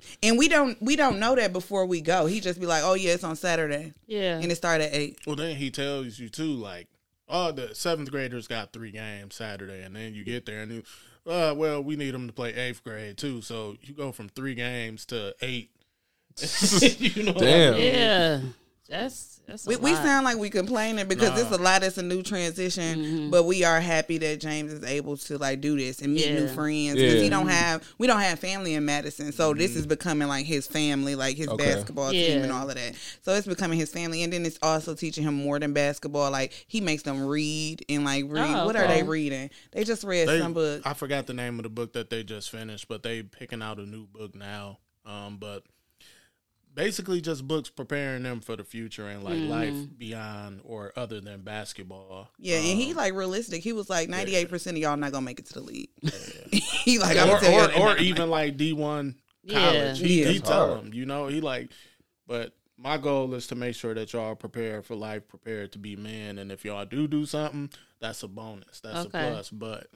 and 0.23 0.39
we 0.39 0.49
don't 0.49 0.81
we 0.81 0.95
don't 0.97 1.19
know 1.19 1.35
that 1.35 1.53
before 1.53 1.85
we 1.87 2.01
go. 2.01 2.27
He 2.27 2.41
just 2.41 2.61
be 2.61 2.67
like, 2.67 2.83
"Oh 2.85 2.95
yeah, 2.95 3.13
it's 3.15 3.25
on 3.25 3.35
Saturday," 3.37 3.93
Yeah. 4.07 4.39
and 4.39 4.51
it 4.53 4.57
started 4.57 4.85
at 4.87 4.95
eight. 4.95 5.19
Well, 5.27 5.37
then 5.37 5.57
he 5.57 5.71
tells 5.71 6.19
you 6.19 6.29
too, 6.29 6.53
like, 6.55 6.87
oh, 7.29 7.51
the 7.53 7.75
seventh 7.75 8.11
graders 8.11 8.47
got 8.47 8.73
three 8.73 8.93
games 8.93 9.35
Saturday, 9.35 9.83
and 9.83 9.97
then 9.97 10.15
you 10.15 10.25
get 10.25 10.47
there 10.47 10.61
and 10.63 10.71
you, 10.73 10.83
uh, 11.27 11.55
well, 11.57 11.83
we 11.83 11.97
need 11.97 12.13
them 12.15 12.27
to 12.29 12.33
play 12.33 12.55
eighth 12.55 12.85
grade 12.85 13.17
too, 13.19 13.43
so 13.43 13.77
you 13.83 13.95
go 13.95 14.13
from 14.13 14.29
three 14.29 14.55
games 14.55 15.05
to 15.07 15.35
eight. 15.43 15.71
you 16.99 17.25
know, 17.25 17.33
what 17.33 17.43
I 17.43 17.47
Damn. 17.47 17.75
mean? 17.75 17.95
yeah. 17.95 18.41
That's 18.89 19.41
that's 19.47 19.67
a 19.67 19.71
We, 19.71 19.77
we 19.77 19.95
sound 19.95 20.25
like 20.25 20.39
we 20.39 20.49
complaining 20.49 21.07
because 21.09 21.39
it's 21.39 21.51
a 21.51 21.61
lot. 21.63 21.83
It's 21.83 21.99
a 21.99 22.03
new 22.03 22.23
transition, 22.23 22.99
Mm-hmm. 22.99 23.31
but 23.31 23.45
we 23.45 23.63
are 23.65 23.81
happy 23.81 24.17
that 24.19 24.41
James 24.41 24.73
is 24.73 24.83
able 24.83 25.17
to 25.19 25.37
like 25.37 25.61
do 25.61 25.77
this 25.77 26.01
and 26.01 26.15
meet 26.15 26.31
new 26.33 26.49
friends 26.49 26.95
because 26.95 27.21
he 27.23 27.29
don't 27.29 27.49
have 27.49 27.87
we 27.99 28.07
don't 28.07 28.21
have 28.21 28.39
family 28.39 28.75
in 28.75 28.85
Madison, 28.87 29.31
so 29.33 29.53
this 29.53 29.77
is 29.77 29.87
becoming 29.87 30.27
like 30.29 30.47
his 30.47 30.67
family, 30.67 31.15
like 31.15 31.37
his 31.37 31.49
Okay. 31.49 31.65
basketball 31.67 32.11
team 32.13 32.43
and 32.43 32.51
all 32.53 32.69
of 32.69 32.77
that. 32.77 32.95
So 33.23 33.35
it's 33.35 33.47
becoming 33.47 33.79
his 33.79 33.91
family, 33.91 34.23
and 34.23 34.33
then 34.33 34.47
it's 34.47 34.59
also 34.63 34.95
teaching 34.95 35.23
him 35.25 35.35
more 35.35 35.59
than 35.59 35.75
basketball. 35.75 36.31
Like 36.31 36.53
he 36.67 36.81
makes 36.81 37.03
them 37.03 37.27
read 37.27 37.85
and 37.91 38.05
like 38.07 38.25
read. 38.27 38.55
Oh, 38.55 38.65
what 38.65 38.77
are 38.77 38.87
they 38.89 39.03
reading? 39.03 39.51
They 39.73 39.85
just 39.85 40.03
read 40.03 40.29
They- 40.29 40.41
some 40.41 40.55
book. 40.55 40.83
I 40.87 40.95
forgot 40.95 41.27
the 41.27 41.35
name 41.35 41.59
of 41.59 41.65
the 41.65 41.69
book 41.71 41.93
that 41.93 42.09
they 42.09 42.23
just 42.23 42.51
finished, 42.51 42.89
but 42.89 43.03
they 43.03 43.23
picking 43.23 43.61
out 43.63 43.79
a 43.79 43.85
new 43.87 44.07
book 44.07 44.35
now. 44.35 44.79
Um, 45.05 45.37
but 45.39 45.63
basically 46.79 47.21
just 47.21 47.47
books 47.49 47.69
preparing 47.69 48.23
them 48.23 48.41
for 48.41 48.55
the 48.55 48.63
future 48.63 49.09
and 49.09 49.25
like 49.25 49.35
Mm-hmm. 49.35 49.49
life 49.51 49.75
beyond 49.99 50.61
or 50.63 50.93
other 50.97 51.21
than 51.21 51.43
basketball. 51.43 52.29
Yeah, 52.39 52.59
and 52.59 52.71
Um, 52.73 52.77
he 52.79 52.95
like 52.95 53.15
realistic. 53.15 53.63
He 53.65 53.73
was 53.73 53.91
like 53.91 54.09
ninety 54.09 54.37
eight 54.37 54.49
percent 54.49 54.77
of 54.77 54.81
y'all 54.83 54.97
not 54.97 55.11
gonna 55.13 55.27
make 55.27 55.41
it 55.41 55.47
to 55.47 55.55
the 55.55 55.61
league. 55.61 55.91
he 56.53 56.99
like 57.01 57.17
I'm 57.19 57.29
or, 57.29 57.83
or, 57.83 57.91
or 57.95 57.99
even 57.99 58.31
like 58.31 58.57
D 58.57 58.73
one 58.73 59.17
college. 59.51 60.01
Yeah. 60.01 60.07
He, 60.07 60.23
Yeah. 60.23 60.29
he 60.29 60.39
tell 60.39 60.69
Hard. 60.75 60.85
them, 60.85 60.95
you 60.95 61.05
know, 61.05 61.27
he 61.27 61.41
like, 61.41 61.71
but 62.29 62.55
my 62.77 62.97
goal 62.97 63.35
is 63.35 63.49
to 63.49 63.57
make 63.57 63.75
sure 63.75 63.93
that 63.95 64.13
y'all 64.13 64.27
are 64.31 64.37
prepared 64.37 64.87
for 64.87 64.95
life, 64.95 65.27
prepared 65.27 65.73
to 65.73 65.79
be 65.79 65.97
men, 65.97 66.39
and 66.39 66.53
if 66.53 66.65
y'all 66.65 66.85
do 66.85 67.09
do 67.09 67.27
something, 67.27 67.71
that's 67.99 68.23
a 68.23 68.29
bonus, 68.29 68.79
that's 68.81 69.07
Okay. 69.07 69.27
a 69.29 69.31
plus. 69.33 69.51
But 69.51 69.89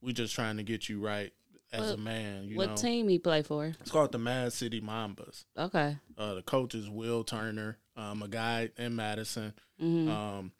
we 0.00 0.12
just 0.12 0.32
trying 0.34 0.56
to 0.58 0.62
get 0.62 0.88
you 0.88 1.00
right 1.04 1.32
as 1.72 1.80
What- 1.80 1.94
a 1.94 1.96
man. 2.00 2.44
You 2.44 2.56
what 2.56 2.70
know, 2.70 2.76
team 2.76 3.08
he 3.08 3.18
play 3.18 3.42
for? 3.42 3.66
it's 3.80 3.90
called 3.90 4.12
the 4.12 4.18
Mad 4.18 4.52
City 4.52 4.80
Mambas. 4.80 5.44
Okay. 5.56 5.96
Uh, 6.18 6.34
the 6.34 6.42
coach 6.42 6.74
is 6.74 6.88
Will 6.88 7.24
Turner, 7.24 7.78
um, 7.96 8.22
a 8.22 8.28
guy 8.28 8.70
in 8.76 8.94
Madison. 8.96 9.52
Mm-hmm. 9.80 10.10
Um, 10.10 10.52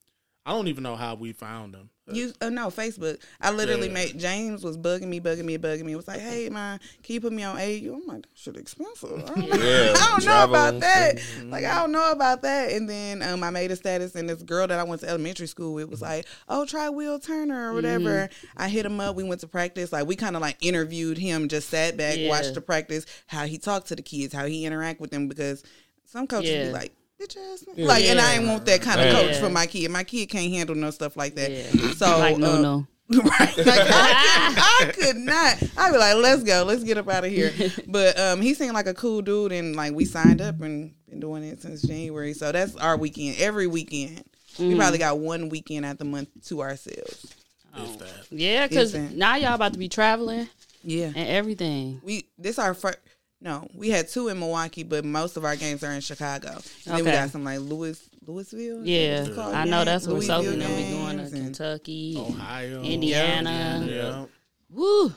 I 0.44 0.52
don't 0.52 0.68
even 0.68 0.82
know 0.82 0.96
how 0.96 1.14
we 1.14 1.32
found 1.32 1.74
him. 1.74 1.90
You 2.10 2.32
uh, 2.40 2.50
no 2.50 2.66
Facebook. 2.66 3.20
I 3.40 3.52
literally 3.52 3.86
Yeah. 3.86 3.94
made 3.94 4.18
James 4.18 4.64
was 4.64 4.76
bugging 4.76 5.06
me, 5.06 5.20
bugging 5.20 5.44
me, 5.44 5.56
bugging 5.56 5.84
me. 5.84 5.92
It 5.92 5.96
was 5.96 6.08
like, 6.08 6.18
hey 6.20 6.48
man, 6.48 6.80
can 7.02 7.14
you 7.14 7.20
put 7.20 7.32
me 7.32 7.44
on 7.44 7.56
AU? 7.56 7.94
I'm 7.94 8.04
like, 8.06 8.22
that 8.22 8.28
shit 8.34 8.56
expensive. 8.56 9.12
I 9.12 9.34
don't, 9.34 9.48
know. 9.48 9.56
Yeah, 9.64 9.94
I 9.96 10.08
don't 10.10 10.24
know 10.24 10.44
about 10.44 10.80
that. 10.80 11.20
Like 11.44 11.64
I 11.64 11.76
don't 11.80 11.92
know 11.92 12.10
about 12.10 12.42
that. 12.42 12.72
And 12.72 12.90
then 12.90 13.22
um, 13.22 13.44
I 13.44 13.50
made 13.50 13.70
a 13.70 13.76
status, 13.76 14.16
and 14.16 14.28
this 14.28 14.42
girl 14.42 14.66
that 14.66 14.78
I 14.80 14.82
went 14.82 15.00
to 15.02 15.08
elementary 15.08 15.46
school 15.46 15.74
with 15.74 15.88
was 15.90 16.02
like, 16.02 16.26
oh, 16.48 16.64
try 16.66 16.88
Will 16.88 17.20
Turner 17.20 17.70
or 17.70 17.74
whatever. 17.74 18.28
I 18.56 18.68
hit 18.68 18.84
him 18.84 18.98
up. 18.98 19.14
We 19.14 19.22
went 19.22 19.40
to 19.42 19.46
practice. 19.48 19.92
Like 19.92 20.06
we 20.08 20.16
kind 20.16 20.34
of 20.34 20.42
like 20.42 20.56
interviewed 20.60 21.18
him, 21.18 21.46
just 21.46 21.68
sat 21.68 21.96
back, 21.96 22.16
Yeah. 22.18 22.28
watched 22.30 22.54
the 22.54 22.60
practice, 22.60 23.06
how 23.28 23.46
he 23.46 23.58
talked 23.58 23.86
to 23.88 23.96
the 23.96 24.02
kids, 24.02 24.34
how 24.34 24.46
he 24.46 24.64
interact 24.66 25.00
with 25.00 25.12
them, 25.12 25.28
because 25.28 25.62
some 26.04 26.26
coaches 26.26 26.50
Yeah. 26.50 26.64
be 26.66 26.72
like. 26.72 26.94
Bitch 27.22 27.36
ass. 27.36 27.64
nigga." 27.68 27.86
Like, 27.86 28.04
and 28.04 28.20
I 28.20 28.34
ain't 28.34 28.46
want 28.46 28.64
that 28.66 28.80
kind 28.82 29.00
of 29.00 29.06
Yeah. 29.06 29.12
coach 29.12 29.36
for 29.36 29.48
my 29.50 29.66
kid. 29.66 29.90
My 29.90 30.04
kid 30.04 30.26
can't 30.28 30.52
handle 30.52 30.74
no 30.76 30.90
stuff 30.90 31.16
like 31.16 31.34
that. 31.36 31.50
Yeah. 31.50 31.92
So, 31.94 32.18
like 32.18 32.38
no 32.38 32.52
uh, 32.54 32.60
no. 32.60 32.86
right. 33.12 33.56
Like, 33.58 33.58
I, 33.58 34.88
could, 34.88 34.88
I 34.88 34.92
could 35.12 35.16
not. 35.16 35.62
I'd 35.76 35.92
be 35.92 35.98
like, 35.98 36.16
let's 36.16 36.42
go. 36.44 36.64
Let's 36.66 36.82
get 36.82 36.96
up 36.96 37.08
out 37.08 37.24
of 37.24 37.30
here. 37.30 37.52
But 37.86 38.18
um, 38.18 38.40
he 38.40 38.54
seemed 38.54 38.72
like 38.72 38.86
a 38.86 38.94
cool 38.94 39.20
dude, 39.22 39.52
and 39.52 39.76
like 39.76 39.92
we 39.92 40.04
signed 40.06 40.40
up 40.40 40.60
and 40.62 40.94
been 41.10 41.20
doing 41.20 41.42
it 41.44 41.60
since 41.60 41.82
January. 41.82 42.32
So 42.32 42.52
that's 42.52 42.74
our 42.76 42.96
weekend. 42.96 43.36
Every 43.38 43.66
weekend, 43.66 44.24
we 44.58 44.74
probably 44.76 44.98
got 44.98 45.18
one 45.18 45.48
weekend 45.50 45.84
at 45.84 45.98
the 45.98 46.04
month 46.06 46.28
to 46.48 46.62
ourselves. 46.62 47.34
If 47.76 47.98
that. 47.98 48.26
Yeah, 48.30 48.66
because 48.66 48.94
now 48.94 49.36
y'all 49.36 49.54
about 49.54 49.72
to 49.74 49.78
be 49.78 49.88
traveling 49.88 50.48
Yeah, 50.82 51.06
and 51.06 51.28
everything. 51.28 52.00
we 52.04 52.26
this 52.38 52.58
our 52.58 52.72
first. 52.74 52.98
No, 53.44 53.66
we 53.74 53.90
had 53.90 54.06
two 54.08 54.28
in 54.28 54.38
Milwaukee, 54.38 54.84
but 54.84 55.04
most 55.04 55.36
of 55.36 55.44
our 55.44 55.56
games 55.56 55.82
are 55.82 55.90
in 55.90 56.00
Chicago. 56.00 56.50
And 56.86 56.96
then 56.96 57.04
we 57.04 57.10
got 57.10 57.30
some 57.30 57.42
like 57.42 57.58
Louis, 57.58 58.00
Louisville. 58.24 58.86
Yeah, 58.86 59.24
It's 59.24 59.34
called 59.34 59.52
I 59.54 59.64
know 59.64 59.84
that's 59.84 60.06
what 60.06 60.14
Louisville 60.14 60.42
Sophie 60.44 60.52
and 60.52 60.62
them 60.62 60.70
be 60.70 60.82
games 60.82 60.96
going 60.96 61.18
to 61.18 61.30
Kentucky, 61.30 62.16
Ohio, 62.18 62.82
Indiana. 62.82 63.84
Yeah. 63.88 64.24
Woo! 64.70 65.12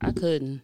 I 0.00 0.10
couldn't. 0.12 0.62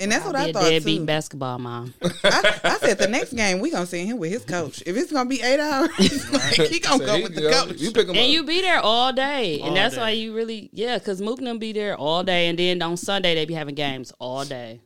And 0.00 0.12
that's 0.12 0.24
what 0.24 0.34
Be 0.36 0.40
I 0.40 0.44
a 0.46 0.52
thought 0.52 0.62
deadbeat 0.70 0.98
too. 1.00 1.06
basketball 1.06 1.58
mom. 1.58 1.92
I, 2.22 2.60
I 2.62 2.78
said 2.78 2.98
the 2.98 3.08
next 3.08 3.32
game 3.32 3.58
we 3.58 3.70
gonna 3.72 3.84
send 3.86 4.06
him 4.08 4.18
with 4.18 4.30
his 4.30 4.44
coach. 4.44 4.80
If 4.86 4.96
it's 4.96 5.10
gonna 5.10 5.28
be 5.28 5.40
eight 5.42 5.58
hours, 5.58 6.32
like, 6.32 6.54
he 6.70 6.78
gonna 6.78 6.98
So 6.98 7.06
go 7.06 7.16
he 7.16 7.22
with 7.24 7.34
the 7.34 7.40
go- 7.42 7.66
coach. 7.66 7.78
You 7.78 7.90
pick 7.90 8.04
him 8.04 8.10
And 8.10 8.18
up. 8.18 8.28
you 8.28 8.44
be 8.44 8.60
there 8.60 8.78
all 8.78 9.12
day, 9.12 9.58
All 9.60 9.68
and 9.68 9.76
that's 9.76 9.96
day. 9.96 10.00
why 10.00 10.10
you 10.10 10.34
really, 10.36 10.70
yeah, 10.72 10.98
because 10.98 11.20
Mook 11.20 11.38
and 11.38 11.48
them 11.48 11.58
be 11.58 11.72
there 11.72 11.96
all 11.96 12.22
day, 12.22 12.46
and 12.46 12.56
then 12.56 12.80
on 12.80 12.96
Sunday 12.96 13.34
they 13.34 13.44
be 13.44 13.54
having 13.54 13.74
games 13.74 14.12
all 14.20 14.44
day. 14.44 14.80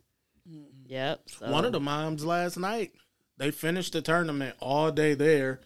Yep. 0.93 1.21
so- 1.39 1.51
One 1.51 1.65
of 1.65 1.73
the 1.73 1.81
moms 1.81 2.25
last 2.25 2.57
night, 2.59 2.93
they 3.39 3.51
finished 3.51 3.95
the 3.95 4.03
tournament 4.03 4.57
all 4.61 4.91
day 4.93 5.15
there, 5.15 5.61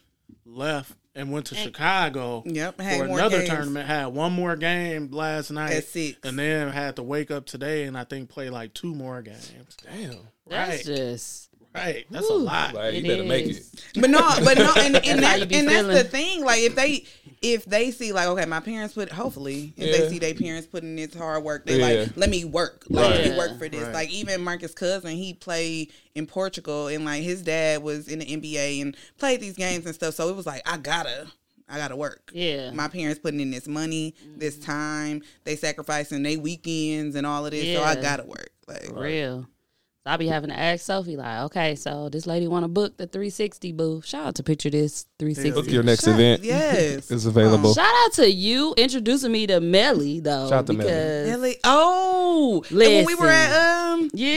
left 0.44 0.92
and 1.14 1.32
went 1.32 1.46
to 1.46 1.54
Chicago 1.54 2.42
Yep, 2.46 2.80
had 2.80 2.98
for 2.98 3.04
another 3.06 3.38
games. 3.38 3.48
tournament. 3.50 3.86
Had 3.88 4.06
one 4.06 4.32
more 4.32 4.54
game 4.56 5.10
last 5.10 5.50
night 5.50 5.72
At 5.72 5.84
six. 5.84 6.18
and 6.22 6.38
then 6.38 6.68
had 6.70 6.96
to 6.96 7.02
wake 7.02 7.30
up 7.30 7.46
today 7.46 7.84
and 7.84 7.96
I 7.98 8.04
think 8.04 8.28
play 8.28 8.50
like 8.50 8.72
two 8.74 8.94
more 8.94 9.22
games. 9.22 9.50
Damn. 9.82 10.18
That's 10.48 10.86
right. 10.86 10.96
just 10.96 11.48
Right, 11.76 12.06
that's 12.10 12.30
a 12.30 12.34
lot. 12.34 12.74
Like, 12.74 12.94
you 12.94 13.00
It 13.00 13.06
better 13.06 13.24
make 13.24 13.46
it. 13.46 13.62
But 13.94 14.10
no, 14.10 14.20
but 14.42 14.56
no, 14.56 14.72
and, 14.78 14.96
and, 14.96 15.24
how 15.24 15.30
that's, 15.32 15.40
you 15.40 15.46
be 15.46 15.54
and 15.56 15.68
that's 15.68 15.86
the 15.86 16.04
thing. 16.04 16.44
Like 16.44 16.60
if 16.60 16.74
they 16.74 17.04
if 17.42 17.64
they 17.66 17.90
see 17.90 18.12
like 18.12 18.28
okay, 18.28 18.46
my 18.46 18.60
parents 18.60 18.94
put 18.94 19.12
hopefully 19.12 19.74
if 19.76 19.96
they 19.96 20.08
see 20.08 20.18
their 20.18 20.34
parents 20.34 20.66
putting 20.66 20.96
this 20.96 21.14
hard 21.14 21.44
work, 21.44 21.66
they 21.66 21.78
Yeah. 21.78 22.00
like 22.00 22.16
let 22.16 22.30
me 22.30 22.44
work, 22.44 22.86
like 22.88 23.10
let 23.10 23.30
me 23.30 23.36
work 23.36 23.58
for 23.58 23.68
this. 23.68 23.82
Right. 23.82 23.94
Like 23.94 24.10
even 24.10 24.42
Marcus' 24.42 24.72
cousin, 24.72 25.12
he 25.12 25.34
played 25.34 25.92
in 26.14 26.26
Portugal, 26.26 26.88
and 26.88 27.04
like 27.04 27.22
his 27.22 27.42
dad 27.42 27.82
was 27.82 28.08
in 28.08 28.20
the 28.20 28.26
NBA 28.26 28.80
and 28.80 28.96
played 29.18 29.40
these 29.40 29.56
games 29.56 29.84
and 29.86 29.94
stuff. 29.94 30.14
So 30.14 30.28
it 30.28 30.36
was 30.36 30.46
like 30.46 30.62
I 30.66 30.78
gotta. 30.78 31.26
I 31.68 31.78
gotta 31.78 31.96
work. 31.96 32.30
Yeah. 32.32 32.70
My 32.70 32.86
parents 32.86 33.18
putting 33.18 33.40
in 33.40 33.50
this 33.50 33.66
money, 33.66 34.14
this 34.36 34.56
mm. 34.56 34.66
time, 34.66 35.22
they 35.42 35.56
sacrificing 35.56 36.22
their 36.22 36.38
weekends 36.38 37.16
and 37.16 37.26
all 37.26 37.44
of 37.44 37.50
this. 37.50 37.76
So 37.76 37.82
I 37.82 37.96
gotta 37.96 38.22
work. 38.22 38.52
Like 38.68 38.88
real. 38.92 39.48
So 40.07 40.12
I 40.12 40.16
be 40.19 40.29
having 40.29 40.51
to 40.51 40.57
ask 40.57 40.85
Sophie 40.85 41.16
like, 41.16 41.40
okay, 41.47 41.75
so 41.75 42.09
this 42.09 42.29
lady 42.29 42.47
want 42.47 42.62
to 42.62 42.69
book 42.69 42.97
the 42.97 43.09
360 43.09 43.73
booth. 43.73 44.07
Shout 44.07 44.25
out 44.29 44.35
to 44.37 44.45
Picture 44.45 44.71
This 44.71 45.05
360. 45.19 45.61
Book 45.61 45.69
your 45.69 45.83
next 45.83 46.05
Shut- 46.05 46.14
event. 46.14 46.45
Yes. 46.45 47.11
It's 47.16 47.25
available. 47.25 47.75
Shout 47.75 47.92
out 48.05 48.12
to 48.12 48.31
you 48.31 48.73
introducing 48.77 49.33
me 49.33 49.49
to 49.49 49.59
Melly 49.61 50.21
though, 50.21 50.49
Shout 50.49 50.59
out 50.61 50.66
to 50.69 50.75
Melly. 50.75 50.88
because 50.88 51.29
Really? 51.29 51.57
Oh, 51.64 52.64
and 52.71 52.79
when 52.79 53.05
we 53.07 53.14
were 53.16 53.27
at 53.27 53.51
um, 53.95 54.09
Yeah. 54.14 54.37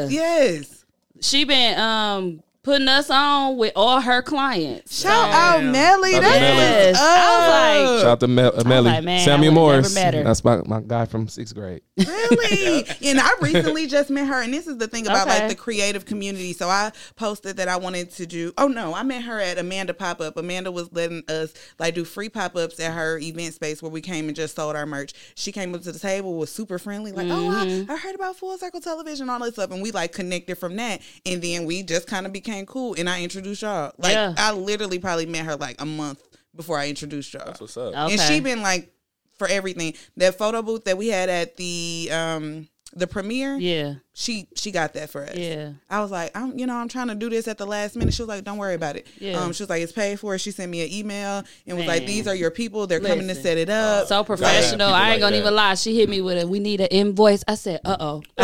Truth, 0.00 0.12
yes. 0.12 0.84
she 1.22 1.44
been 1.46 1.78
um 1.80 2.42
putting 2.66 2.88
us 2.88 3.08
on 3.10 3.56
with 3.56 3.72
all 3.76 4.00
her 4.00 4.20
clients. 4.22 5.00
Shout 5.00 5.30
out 5.30 5.62
Melly. 5.62 6.10
Shout 6.14 6.24
out 6.24 6.28
That 6.28 6.34
to 6.34 6.40
Melly. 6.40 6.56
Yes. 6.58 6.96
is 6.96 7.00
I 7.00 7.38
was 7.38 7.94
like, 7.94 8.00
Shout 8.02 8.10
out 8.10 8.20
to 8.20 8.26
Mel- 8.28 8.60
uh, 8.60 8.64
Melly. 8.64 8.90
like, 8.90 9.04
man, 9.04 9.24
Samuel 9.24 9.52
Morris. 9.52 9.94
never 9.94 10.04
met 10.06 10.14
her. 10.14 10.24
That's 10.24 10.42
my, 10.44 10.60
my 10.66 10.80
guy 10.80 11.06
from 11.06 11.28
sixth 11.28 11.54
grade. 11.54 11.82
really? 11.96 12.84
and 13.04 13.20
I 13.20 13.30
recently 13.40 13.86
just 13.86 14.10
met 14.10 14.26
her, 14.26 14.42
and 14.42 14.52
this 14.52 14.66
is 14.66 14.78
the 14.78 14.88
thing 14.88 15.06
about 15.06 15.28
Okay. 15.28 15.38
like 15.38 15.48
the 15.48 15.54
creative 15.54 16.06
community. 16.06 16.52
So 16.54 16.68
I 16.68 16.90
posted 17.14 17.58
that 17.58 17.68
I 17.68 17.76
wanted 17.76 18.10
to 18.14 18.26
do. 18.26 18.52
Oh 18.58 18.66
no, 18.66 18.94
I 18.94 19.04
met 19.04 19.22
her 19.22 19.38
at 19.38 19.58
Amanda 19.58 19.94
Pop 19.94 20.20
Up. 20.20 20.36
Amanda 20.36 20.72
was 20.72 20.92
letting 20.92 21.22
us 21.28 21.54
like 21.78 21.94
do 21.94 22.04
free 22.04 22.28
pop 22.28 22.56
ups 22.56 22.80
at 22.80 22.92
her 22.92 23.16
event 23.18 23.54
space 23.54 23.80
where 23.80 23.92
we 23.92 24.00
came 24.00 24.26
and 24.26 24.34
just 24.34 24.56
sold 24.56 24.74
our 24.74 24.86
merch. 24.86 25.12
She 25.36 25.52
came 25.52 25.72
up 25.72 25.82
to 25.82 25.92
the 25.92 26.00
table, 26.00 26.34
was 26.34 26.50
super 26.50 26.80
friendly, 26.80 27.12
like, 27.12 27.28
oh, 27.30 27.48
I, 27.52 27.86
I 27.92 27.96
heard 27.96 28.16
about 28.16 28.34
Full 28.34 28.58
Circle 28.58 28.80
Television, 28.80 29.30
all 29.30 29.38
this 29.38 29.52
stuff, 29.54 29.70
and 29.70 29.80
we 29.80 29.92
like 29.92 30.12
connected 30.12 30.56
from 30.58 30.74
that, 30.76 31.00
and 31.24 31.40
then 31.40 31.64
we 31.64 31.84
just 31.84 32.08
kind 32.08 32.26
of 32.26 32.32
became 32.32 32.55
cool, 32.64 32.94
and 32.96 33.10
I 33.10 33.22
introduced 33.22 33.60
y'all. 33.62 33.92
Like 33.98 34.14
Yeah. 34.14 34.34
I 34.38 34.52
literally 34.52 34.98
probably 34.98 35.26
met 35.26 35.44
her 35.44 35.56
like 35.56 35.80
a 35.80 35.86
month 35.86 36.22
before 36.54 36.78
I 36.78 36.88
introduced 36.88 37.34
y'all. 37.34 37.44
That's 37.44 37.60
what's 37.60 37.76
up. 37.76 37.88
okay. 37.94 38.12
And 38.12 38.20
she 38.20 38.40
been 38.40 38.62
like 38.62 38.90
for 39.34 39.46
everything. 39.46 39.92
That 40.16 40.38
photo 40.38 40.62
booth 40.62 40.84
that 40.84 40.96
we 40.96 41.08
had 41.08 41.28
at 41.28 41.56
the 41.58 42.08
um 42.10 42.68
the 42.96 43.06
premiere, 43.06 43.56
yeah, 43.56 43.94
she 44.14 44.48
she 44.56 44.70
got 44.70 44.94
that 44.94 45.10
for 45.10 45.22
us. 45.22 45.36
yeah. 45.36 45.72
I 45.90 46.00
was 46.00 46.10
like, 46.10 46.34
I'm 46.34 46.58
you 46.58 46.66
know, 46.66 46.74
I'm 46.74 46.88
trying 46.88 47.08
to 47.08 47.14
do 47.14 47.28
this 47.28 47.46
at 47.46 47.58
the 47.58 47.66
last 47.66 47.94
minute. 47.94 48.14
She 48.14 48.22
was 48.22 48.28
like, 48.28 48.42
Don't 48.42 48.56
worry 48.56 48.74
about 48.74 48.96
it. 48.96 49.06
Yeah. 49.18 49.38
Um, 49.38 49.52
she 49.52 49.62
was 49.62 49.70
like, 49.70 49.82
It's 49.82 49.92
paid 49.92 50.18
for. 50.18 50.38
She 50.38 50.50
sent 50.50 50.70
me 50.70 50.82
an 50.82 50.90
email 50.90 51.44
and 51.66 51.76
was 51.76 51.86
like, 51.86 52.06
These 52.06 52.26
are 52.26 52.34
your 52.34 52.50
people. 52.50 52.86
They're 52.86 53.00
coming 53.00 53.28
to 53.28 53.34
set 53.34 53.58
it 53.58 53.68
up. 53.68 54.08
So 54.08 54.24
professional. 54.24 54.88
I 54.88 55.10
ain't 55.10 55.10
like 55.10 55.20
gonna 55.20 55.36
that. 55.36 55.42
even 55.42 55.54
lie. 55.54 55.74
She 55.74 55.94
hit 55.96 56.08
me 56.08 56.20
with 56.22 56.42
a 56.42 56.46
we 56.48 56.58
need 56.58 56.80
an 56.80 56.88
invoice. 56.88 57.44
I 57.46 57.54
said, 57.56 57.80
uh 57.84 57.96
oh. 58.00 58.22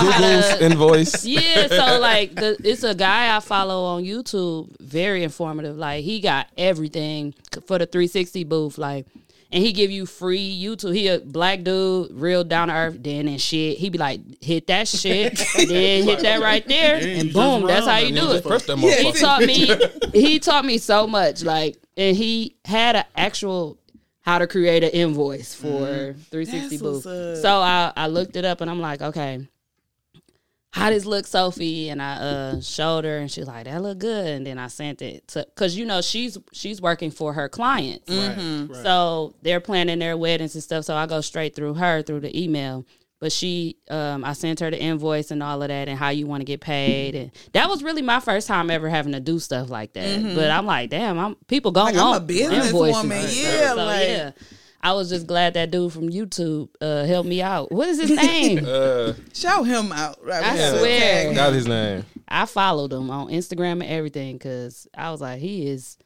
Google's 0.00 0.60
invoice. 0.60 1.24
Yeah, 1.24 1.68
so 1.68 1.98
like 2.00 2.34
the 2.34 2.56
it's 2.62 2.82
a 2.82 2.94
guy 2.94 3.34
I 3.34 3.40
follow 3.40 3.84
on 3.84 4.04
YouTube, 4.04 4.78
very 4.80 5.22
informative. 5.22 5.76
Like 5.76 6.04
he 6.04 6.20
got 6.20 6.48
everything 6.58 7.34
for 7.66 7.78
the 7.78 7.86
360 7.86 8.44
booth. 8.44 8.78
Like 8.78 9.06
and 9.52 9.62
he 9.62 9.72
give 9.72 9.90
you 9.90 10.06
free 10.06 10.60
YouTube. 10.60 10.94
He 10.94 11.08
a 11.08 11.20
black 11.20 11.62
dude, 11.62 12.12
real 12.12 12.44
down 12.44 12.68
to 12.68 12.74
earth, 12.74 13.02
then 13.02 13.28
and 13.28 13.40
shit. 13.40 13.78
He 13.78 13.90
be 13.90 13.98
like, 13.98 14.20
hit 14.42 14.66
that 14.66 14.88
shit, 14.88 15.36
then 15.56 16.04
hit 16.04 16.20
that 16.20 16.40
right 16.40 16.66
there, 16.66 17.00
Yeah, 17.00 17.20
and 17.20 17.32
boom, 17.32 17.66
that's 17.66 17.86
how 17.86 17.92
that 17.92 18.06
you 18.06 18.14
do 18.14 18.32
it. 18.32 18.44
Press 18.44 18.64
that 18.66 18.78
He 18.78 19.12
taught 19.12 19.42
me. 19.42 19.70
He 20.12 20.38
taught 20.38 20.64
me 20.64 20.78
so 20.78 21.06
much. 21.06 21.42
Like, 21.42 21.76
and 21.96 22.16
he 22.16 22.56
had 22.64 22.96
an 22.96 23.04
actual 23.16 23.78
how 24.22 24.38
to 24.38 24.46
create 24.46 24.82
an 24.82 24.90
invoice 24.90 25.54
for 25.54 26.16
360 26.30 26.76
That's 26.76 26.82
Booth. 26.82 27.02
So 27.40 27.60
I 27.60 27.92
I 27.96 28.08
looked 28.08 28.36
it 28.36 28.44
up 28.44 28.60
and 28.60 28.70
I'm 28.70 28.80
like, 28.80 29.00
okay, 29.00 29.46
how 30.76 30.90
does 30.90 31.06
look, 31.06 31.26
Sophie? 31.26 31.88
And 31.88 32.02
I 32.02 32.16
uh 32.16 32.60
showed 32.60 33.04
her, 33.04 33.18
and 33.18 33.30
she's 33.30 33.46
like, 33.46 33.64
that 33.64 33.82
look 33.82 33.98
good. 33.98 34.26
And 34.26 34.46
then 34.46 34.58
I 34.58 34.68
sent 34.68 35.00
it 35.02 35.26
to 35.28 35.46
because 35.54 35.76
you 35.76 35.86
know 35.86 36.00
she's 36.02 36.36
she's 36.52 36.80
working 36.82 37.10
for 37.10 37.32
her 37.32 37.48
clients. 37.48 38.10
Mm-hmm. 38.12 38.66
Right, 38.66 38.76
right. 38.76 38.82
So 38.84 39.34
they're 39.42 39.60
planning 39.60 39.98
their 39.98 40.16
weddings 40.16 40.54
and 40.54 40.62
stuff. 40.62 40.84
So 40.84 40.94
I 40.94 41.06
go 41.06 41.20
straight 41.22 41.56
through 41.56 41.74
her 41.74 42.02
through 42.02 42.20
the 42.20 42.38
email. 42.42 42.84
But 43.18 43.32
she, 43.32 43.78
um, 43.88 44.26
I 44.26 44.34
sent 44.34 44.60
her 44.60 44.70
the 44.70 44.78
invoice 44.78 45.30
and 45.30 45.42
all 45.42 45.62
of 45.62 45.68
that, 45.68 45.88
and 45.88 45.98
how 45.98 46.10
you 46.10 46.26
want 46.26 46.42
to 46.42 46.44
get 46.44 46.60
paid, 46.60 47.14
and 47.14 47.30
that 47.54 47.66
was 47.70 47.82
really 47.82 48.02
my 48.02 48.20
first 48.20 48.46
time 48.46 48.70
ever 48.70 48.90
having 48.90 49.12
to 49.12 49.20
do 49.20 49.38
stuff 49.38 49.70
like 49.70 49.94
that. 49.94 50.34
But 50.34 50.50
I'm 50.50 50.66
like, 50.66 50.90
damn, 50.90 51.18
I'm 51.18 51.34
people 51.48 51.72
gonna 51.72 51.92
Mm-hmm. 51.96 52.06
I'm 52.06 52.16
a 52.16 52.20
business 52.20 52.66
invoices. 52.66 52.94
woman. 53.02 53.26
Yeah, 53.30 53.68
so, 53.70 53.76
like- 53.76 54.06
yeah. 54.08 54.30
I 54.86 54.92
was 54.92 55.08
just 55.08 55.26
glad 55.26 55.54
that 55.54 55.70
dude 55.72 55.92
from 55.92 56.08
YouTube 56.10 56.68
uh, 56.80 57.04
helped 57.04 57.28
me 57.28 57.42
out. 57.42 57.72
What 57.72 57.88
is 57.88 58.00
his 58.00 58.10
name? 58.10 58.64
Uh, 58.76 59.14
Shout 59.34 59.66
him 59.66 59.90
out. 59.92 60.18
Right? 60.24 60.44
I 60.44 60.72
We 60.72 60.78
swear. 60.78 61.34
got 61.34 61.52
his 61.52 61.66
name. 61.66 62.04
I 62.28 62.46
followed 62.46 62.92
him 62.92 63.10
on 63.10 63.28
Instagram 63.28 63.72
and 63.82 63.84
everything 63.84 64.36
because 64.36 64.86
I 64.96 65.10
was 65.10 65.20
like, 65.20 65.40
he 65.40 65.66
is 65.68 65.96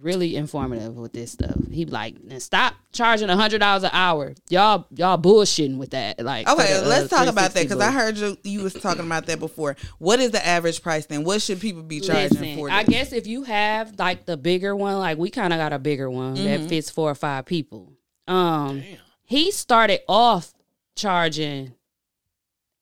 really 0.00 0.36
informative 0.36 0.96
with 0.96 1.12
this 1.12 1.32
stuff. 1.32 1.56
He 1.70 1.84
like, 1.86 2.16
stop 2.38 2.74
charging 2.92 3.30
a 3.30 3.36
hundred 3.36 3.58
dollars 3.58 3.82
an 3.84 3.90
hour. 3.92 4.34
Y'all, 4.48 4.86
y'all 4.94 5.18
bullshitting 5.18 5.76
with 5.78 5.90
that. 5.90 6.22
Like, 6.22 6.48
Okay, 6.48 6.74
the, 6.74 6.84
uh, 6.84 6.88
let's 6.88 7.08
talk 7.10 7.26
about 7.26 7.52
that 7.52 7.62
because 7.64 7.80
I 7.80 7.90
heard 7.90 8.16
you 8.16 8.36
you 8.44 8.62
was 8.62 8.74
talking 8.74 9.04
about 9.06 9.26
that 9.26 9.38
before. 9.40 9.76
What 9.98 10.20
is 10.20 10.30
the 10.30 10.44
average 10.46 10.82
price 10.82 11.06
then? 11.06 11.24
What 11.24 11.42
should 11.42 11.60
people 11.60 11.82
be 11.82 12.00
charging 12.00 12.38
Listen, 12.38 12.56
for? 12.56 12.70
I 12.70 12.84
guess 12.84 13.12
if 13.12 13.26
you 13.26 13.42
have 13.44 13.98
like 13.98 14.24
the 14.26 14.36
bigger 14.36 14.74
one, 14.76 14.98
like 14.98 15.18
we 15.18 15.30
kind 15.30 15.52
of 15.52 15.58
got 15.58 15.72
a 15.72 15.78
bigger 15.78 16.08
one 16.10 16.36
Mm-hmm. 16.36 16.44
that 16.44 16.68
fits 16.68 16.90
four 16.90 17.10
or 17.10 17.14
five 17.16 17.44
people. 17.46 17.92
Um, 18.28 18.82
he 19.24 19.50
started 19.50 20.00
off 20.08 20.52
charging. 20.96 21.72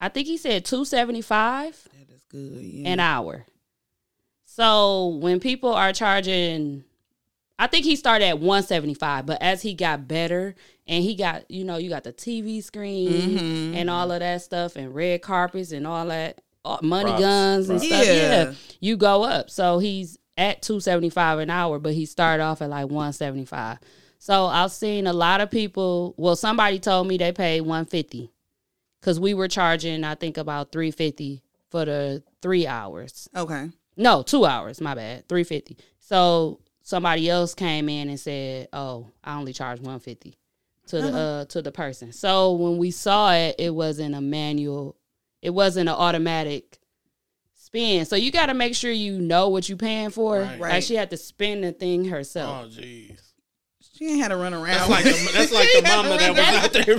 I 0.00 0.08
think 0.10 0.26
he 0.26 0.36
said 0.36 0.64
two 0.64 0.84
seventy 0.84 1.22
five. 1.22 1.72
that 1.94 2.14
is 2.14 2.24
good. 2.28 2.62
Yeah. 2.62 2.88
an 2.90 3.00
hour. 3.00 3.46
So 4.44 5.08
when 5.20 5.40
people 5.40 5.72
are 5.74 5.92
charging, 5.92 6.84
I 7.58 7.66
think 7.66 7.84
he 7.84 7.96
started 7.96 8.26
at 8.26 8.38
175, 8.38 9.26
but 9.26 9.42
as 9.42 9.62
he 9.62 9.74
got 9.74 10.08
better 10.08 10.54
and 10.86 11.02
he 11.04 11.14
got, 11.14 11.50
you 11.50 11.64
know, 11.64 11.76
you 11.76 11.88
got 11.90 12.04
the 12.04 12.12
TV 12.12 12.62
screen 12.62 13.10
Mm-hmm. 13.38 13.74
and 13.76 13.90
all 13.90 14.10
of 14.12 14.20
that 14.20 14.42
stuff 14.42 14.76
and 14.76 14.94
red 14.94 15.20
carpets 15.22 15.72
and 15.72 15.86
all 15.86 16.06
that 16.06 16.40
uh, 16.64 16.78
money 16.82 17.10
Props, 17.10 17.20
guns 17.20 17.70
and 17.70 17.78
props. 17.80 17.92
stuff. 17.94 18.06
Yeah. 18.06 18.14
Yeah. 18.44 18.52
You 18.80 18.96
go 18.96 19.24
up. 19.24 19.50
So 19.50 19.78
he's 19.78 20.18
at 20.38 20.62
275 20.62 21.38
an 21.40 21.50
hour, 21.50 21.78
but 21.78 21.92
he 21.94 22.06
started 22.06 22.42
off 22.42 22.62
at 22.62 22.70
like 22.70 22.86
175. 22.86 23.78
So 24.18 24.46
I've 24.46 24.72
seen 24.72 25.06
a 25.06 25.12
lot 25.12 25.40
of 25.40 25.50
people, 25.50 26.14
well 26.16 26.36
somebody 26.36 26.78
told 26.78 27.06
me 27.08 27.16
they 27.16 27.32
paid 27.32 27.60
150 27.62 28.30
cuz 29.02 29.20
we 29.20 29.34
were 29.34 29.48
charging 29.48 30.04
I 30.04 30.14
think 30.14 30.36
about 30.36 30.72
350 30.72 31.42
for 31.70 31.84
the 31.84 32.22
3 32.42 32.66
hours. 32.66 33.28
okay. 33.36 33.70
No, 33.98 34.22
two 34.22 34.44
hours. 34.44 34.78
My 34.82 34.94
bad. 34.94 35.26
Three 35.26 35.42
fifty. 35.42 35.78
So 36.00 36.60
somebody 36.82 37.30
else 37.30 37.54
came 37.54 37.88
in 37.88 38.10
and 38.10 38.20
said, 38.20 38.68
"Oh, 38.70 39.06
I 39.24 39.38
only 39.38 39.54
charge 39.54 39.80
one 39.80 40.00
fifty 40.00 40.36
to 40.88 41.00
the 41.00 41.16
uh 41.16 41.44
to 41.46 41.62
the 41.62 41.72
person." 41.72 42.12
So 42.12 42.52
when 42.52 42.76
we 42.76 42.90
saw 42.90 43.32
it, 43.32 43.54
it 43.58 43.70
wasn't 43.74 44.14
a 44.14 44.20
manual. 44.20 44.96
It 45.40 45.48
wasn't 45.48 45.88
an 45.88 45.94
automatic 45.94 46.78
spin. 47.54 48.04
So 48.04 48.16
you 48.16 48.30
got 48.30 48.46
to 48.46 48.54
make 48.54 48.74
sure 48.74 48.90
you 48.92 49.18
know 49.18 49.48
what 49.48 49.66
you're 49.66 49.78
paying 49.78 50.10
for. 50.10 50.40
Right. 50.40 50.60
Like 50.60 50.82
she 50.82 50.94
had 50.96 51.08
to 51.08 51.16
spin 51.16 51.62
the 51.62 51.72
thing 51.72 52.04
herself. 52.04 52.66
Oh, 52.66 52.68
jeez. 52.68 53.25
She 53.96 54.10
ain't 54.10 54.20
had 54.20 54.28
to 54.28 54.36
run 54.36 54.52
around. 54.54 54.66
That's 54.66 54.88
like 54.90 55.04
the, 55.04 55.30
that's 55.32 55.52
like 55.52 55.68
the 55.74 55.82
mama 55.88 56.18
that 56.18 56.30
was 56.30 56.38
out 56.64 56.72
there. 56.72 56.98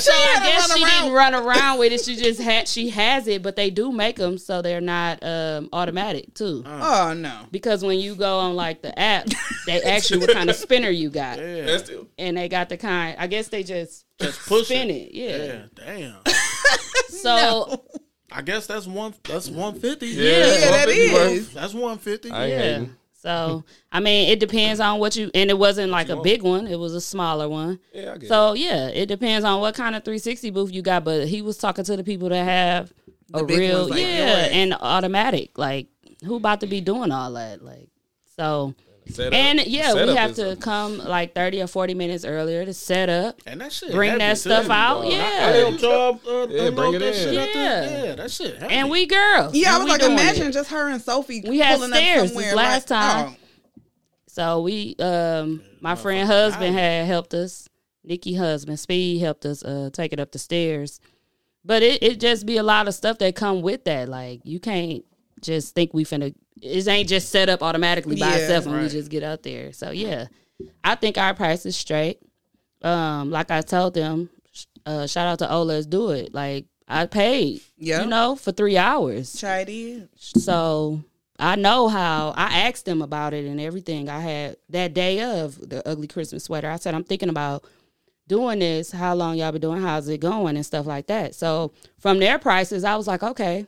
so 0.00 0.12
I 0.12 0.16
had 0.16 0.40
to 0.40 0.48
guess 0.50 0.68
run 0.68 0.78
she 0.78 0.84
around. 0.84 1.02
didn't 1.02 1.12
run 1.14 1.34
around 1.34 1.78
with 1.78 1.92
it. 1.92 2.00
She 2.04 2.16
just 2.16 2.40
had 2.40 2.66
she 2.68 2.90
has 2.90 3.28
it, 3.28 3.42
but 3.42 3.54
they 3.56 3.70
do 3.70 3.92
make 3.92 4.16
them 4.16 4.36
so 4.38 4.60
they're 4.60 4.80
not 4.80 5.22
um, 5.22 5.68
automatic 5.72 6.34
too. 6.34 6.64
oh 6.66 7.14
no. 7.16 7.46
Because 7.52 7.84
when 7.84 7.98
you 8.00 8.14
go 8.16 8.38
on 8.40 8.56
like 8.56 8.82
the 8.82 8.98
app, 8.98 9.28
they 9.66 9.80
ask 9.82 10.10
you 10.10 10.18
what 10.20 10.32
kind 10.32 10.50
of 10.50 10.56
spinner 10.56 10.90
you 10.90 11.08
got, 11.10 11.38
Yeah, 11.38 11.66
That's 11.66 11.84
still. 11.84 12.08
and 12.18 12.36
they 12.36 12.48
got 12.48 12.68
the 12.68 12.76
kind. 12.76 13.16
I 13.18 13.26
guess 13.28 13.48
they 13.48 13.62
just 13.62 14.04
just 14.20 14.40
push 14.48 14.66
spin 14.66 14.90
it. 14.90 14.94
it. 14.94 15.14
Yeah. 15.14 15.36
Yeah, 15.36 15.62
damn. 15.74 16.16
So 17.08 17.84
I 18.30 18.42
guess 18.42 18.66
that's 18.66 18.86
one. 18.86 19.14
That's 19.24 19.48
one 19.48 19.80
fifty. 19.80 20.08
Yeah, 20.08 20.22
Yeah, 20.24 20.70
that 20.70 20.86
150 20.88 21.14
worth. 21.14 21.52
that's 21.54 21.74
one 21.74 21.98
fifty. 21.98 22.28
Yeah. 22.28 22.46
hating. 22.46 22.96
So 23.18 23.64
I 23.90 23.98
mean, 23.98 24.30
it 24.30 24.38
depends 24.38 24.78
on 24.78 25.00
what 25.00 25.16
you. 25.16 25.30
And 25.34 25.50
it 25.50 25.58
wasn't 25.58 25.90
like 25.90 26.08
a 26.08 26.16
big 26.20 26.42
one; 26.42 26.68
it 26.68 26.78
was 26.78 26.94
a 26.94 27.00
smaller 27.00 27.48
one. 27.48 27.80
Yeah, 27.92 28.12
I 28.14 28.18
get 28.18 28.28
So 28.28 28.52
yeah, 28.54 28.88
it 28.88 29.06
depends 29.06 29.44
on 29.44 29.60
what 29.60 29.74
kind 29.74 29.96
of 29.96 30.04
360 30.04 30.50
booth 30.50 30.72
you 30.72 30.82
got. 30.82 31.02
But 31.04 31.26
he 31.26 31.42
was 31.42 31.58
talking 31.58 31.84
to 31.84 31.96
the 31.96 32.04
people 32.04 32.28
that 32.28 32.44
have 32.44 32.92
a 33.34 33.42
big 33.44 33.58
real, 33.58 33.88
like 33.88 34.00
yeah, 34.00 34.48
and 34.52 34.72
automatic. 34.74 35.58
Like 35.58 35.88
who 36.24 36.36
about 36.36 36.60
to 36.60 36.68
be 36.68 36.80
doing 36.80 37.10
all 37.10 37.32
that? 37.32 37.62
Like 37.62 37.88
so. 38.36 38.74
Setup- 39.10 39.32
And 39.34 39.66
yeah, 39.66 39.94
we 39.94 40.14
have 40.14 40.30
is- 40.32 40.36
to 40.36 40.56
come 40.56 40.98
like 40.98 41.34
30 41.34 41.62
or 41.62 41.66
40 41.66 41.94
minutes 41.94 42.24
earlier 42.24 42.64
to 42.64 42.72
set 42.74 43.08
up. 43.08 43.40
And 43.46 43.60
that 43.60 43.72
shit. 43.72 43.92
Bring 43.92 44.10
heavy, 44.10 44.18
that 44.20 44.34
too. 44.34 44.40
stuff 44.40 44.70
out, 44.70 45.02
How 45.04 45.08
yeah. 45.10 45.52
they 45.52 45.60
don't 45.60 45.78
job, 45.78 46.20
uh, 46.26 46.46
Yeah, 46.48 46.62
unload 46.68 46.74
bring 46.76 46.94
it 46.94 46.98
that 47.00 47.08
in. 47.08 47.14
shit 47.14 47.38
out 47.38 47.48
there? 47.54 47.82
Yeah. 47.84 48.04
Yeah, 48.04 48.14
that 48.16 48.30
shit. 48.30 48.58
Heavy. 48.58 48.74
And 48.74 48.90
we 48.90 49.06
girls. 49.06 49.54
Yeah, 49.54 49.74
I 49.74 49.78
was 49.78 49.88
like, 49.88 50.02
imagine 50.02 50.48
it. 50.48 50.52
just 50.52 50.70
her 50.70 50.88
and 50.88 51.00
Sophie. 51.02 51.42
We 51.46 51.58
had 51.58 51.76
pulling 51.76 51.92
stairs 51.92 52.16
up 52.18 52.22
this 52.28 52.32
somewhere. 52.34 52.54
last 52.54 52.90
like, 52.90 53.00
time. 53.00 53.36
oh, 53.36 53.80
So 54.26 54.60
we, 54.62 54.94
um, 54.98 55.62
my 55.80 55.94
friend 55.94 56.26
husband 56.26 56.74
had 56.74 57.06
helped 57.06 57.34
us. 57.34 57.68
Nikki 58.04 58.34
husband 58.34 58.78
Speed 58.80 59.20
helped 59.20 59.44
us 59.44 59.62
uh, 59.64 59.90
take 59.92 60.12
it 60.12 60.20
up 60.20 60.32
the 60.32 60.38
stairs. 60.38 61.00
But 61.64 61.82
it 61.82 62.02
it 62.02 62.20
just 62.20 62.46
be 62.46 62.56
a 62.56 62.62
lot 62.62 62.88
of 62.88 62.94
stuff 62.94 63.18
that 63.18 63.34
come 63.34 63.60
with 63.60 63.84
that. 63.84 64.08
Like 64.08 64.40
you 64.44 64.60
can't 64.60 65.04
just 65.42 65.74
think 65.74 65.92
we 65.92 66.04
finna. 66.04 66.34
It 66.62 66.86
ain't 66.88 67.08
just 67.08 67.30
set 67.30 67.48
up 67.48 67.62
automatically 67.62 68.16
by 68.16 68.30
Yeah, 68.30 68.36
itself 68.36 68.66
and 68.66 68.82
we 68.82 68.88
just 68.88 69.10
get 69.10 69.22
out 69.22 69.42
there. 69.42 69.72
So 69.72 69.90
yeah, 69.90 70.26
I 70.84 70.94
think 70.94 71.18
our 71.18 71.34
price 71.34 71.64
is 71.66 71.76
straight. 71.76 72.20
Um, 72.82 73.30
like 73.30 73.50
I 73.50 73.60
told 73.62 73.94
them, 73.94 74.30
uh, 74.86 75.06
shout 75.06 75.26
out 75.26 75.38
to 75.40 75.50
Oh 75.52 75.62
Let's 75.62 75.86
Do 75.86 76.10
It. 76.10 76.32
Like 76.34 76.66
I 76.86 77.06
paid, 77.06 77.60
Yeah. 77.76 78.02
you 78.02 78.06
know, 78.08 78.36
for 78.36 78.52
three 78.52 78.76
hours. 78.78 79.38
try 79.38 79.60
it 79.60 79.68
in. 79.68 80.08
So 80.16 81.02
I 81.38 81.56
know 81.56 81.88
how 81.88 82.32
I 82.36 82.60
asked 82.68 82.84
them 82.86 83.02
about 83.02 83.34
it 83.34 83.44
and 83.44 83.60
everything. 83.60 84.08
I 84.08 84.20
had 84.20 84.56
that 84.70 84.94
day 84.94 85.20
of 85.22 85.68
the 85.68 85.86
ugly 85.86 86.06
Christmas 86.08 86.44
sweater. 86.44 86.68
I 86.70 86.76
said, 86.76 86.94
I'm 86.94 87.04
thinking 87.04 87.28
about 87.28 87.64
doing 88.26 88.58
this. 88.58 88.90
How 88.90 89.14
long 89.14 89.36
y'all 89.36 89.52
been 89.52 89.60
doing? 89.60 89.82
How's 89.82 90.08
it 90.08 90.18
going? 90.18 90.56
And 90.56 90.64
stuff 90.66 90.86
like 90.86 91.06
that. 91.08 91.34
So 91.34 91.72
from 91.98 92.18
their 92.18 92.38
prices, 92.38 92.84
I 92.84 92.96
was 92.96 93.06
like, 93.06 93.22
okay, 93.22 93.66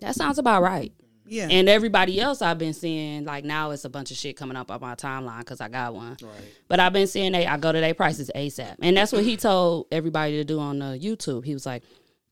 that 0.00 0.14
sounds 0.14 0.38
about 0.38 0.62
right. 0.62 0.92
Yeah. 1.26 1.48
And 1.50 1.68
everybody 1.68 2.20
else 2.20 2.42
I've 2.42 2.58
been 2.58 2.72
seeing, 2.72 3.24
like 3.24 3.44
now 3.44 3.70
it's 3.70 3.84
a 3.84 3.88
bunch 3.88 4.10
of 4.10 4.16
shit 4.16 4.36
coming 4.36 4.56
up 4.56 4.70
on 4.70 4.80
my 4.80 4.94
timeline 4.94 5.40
because 5.40 5.60
I 5.60 5.68
got 5.68 5.94
one. 5.94 6.16
Right. 6.22 6.32
But 6.68 6.80
I've 6.80 6.92
been 6.92 7.06
seeing 7.06 7.32
they 7.32 7.46
I 7.46 7.56
go 7.56 7.72
to 7.72 7.80
their 7.80 7.94
prices 7.94 8.30
ASAP. 8.34 8.76
And 8.80 8.96
that's 8.96 9.12
what 9.12 9.24
he 9.24 9.36
told 9.36 9.86
everybody 9.90 10.36
to 10.36 10.44
do 10.44 10.58
on 10.58 10.78
the 10.78 10.98
YouTube. 10.98 11.44
He 11.44 11.54
was 11.54 11.66
like, 11.66 11.82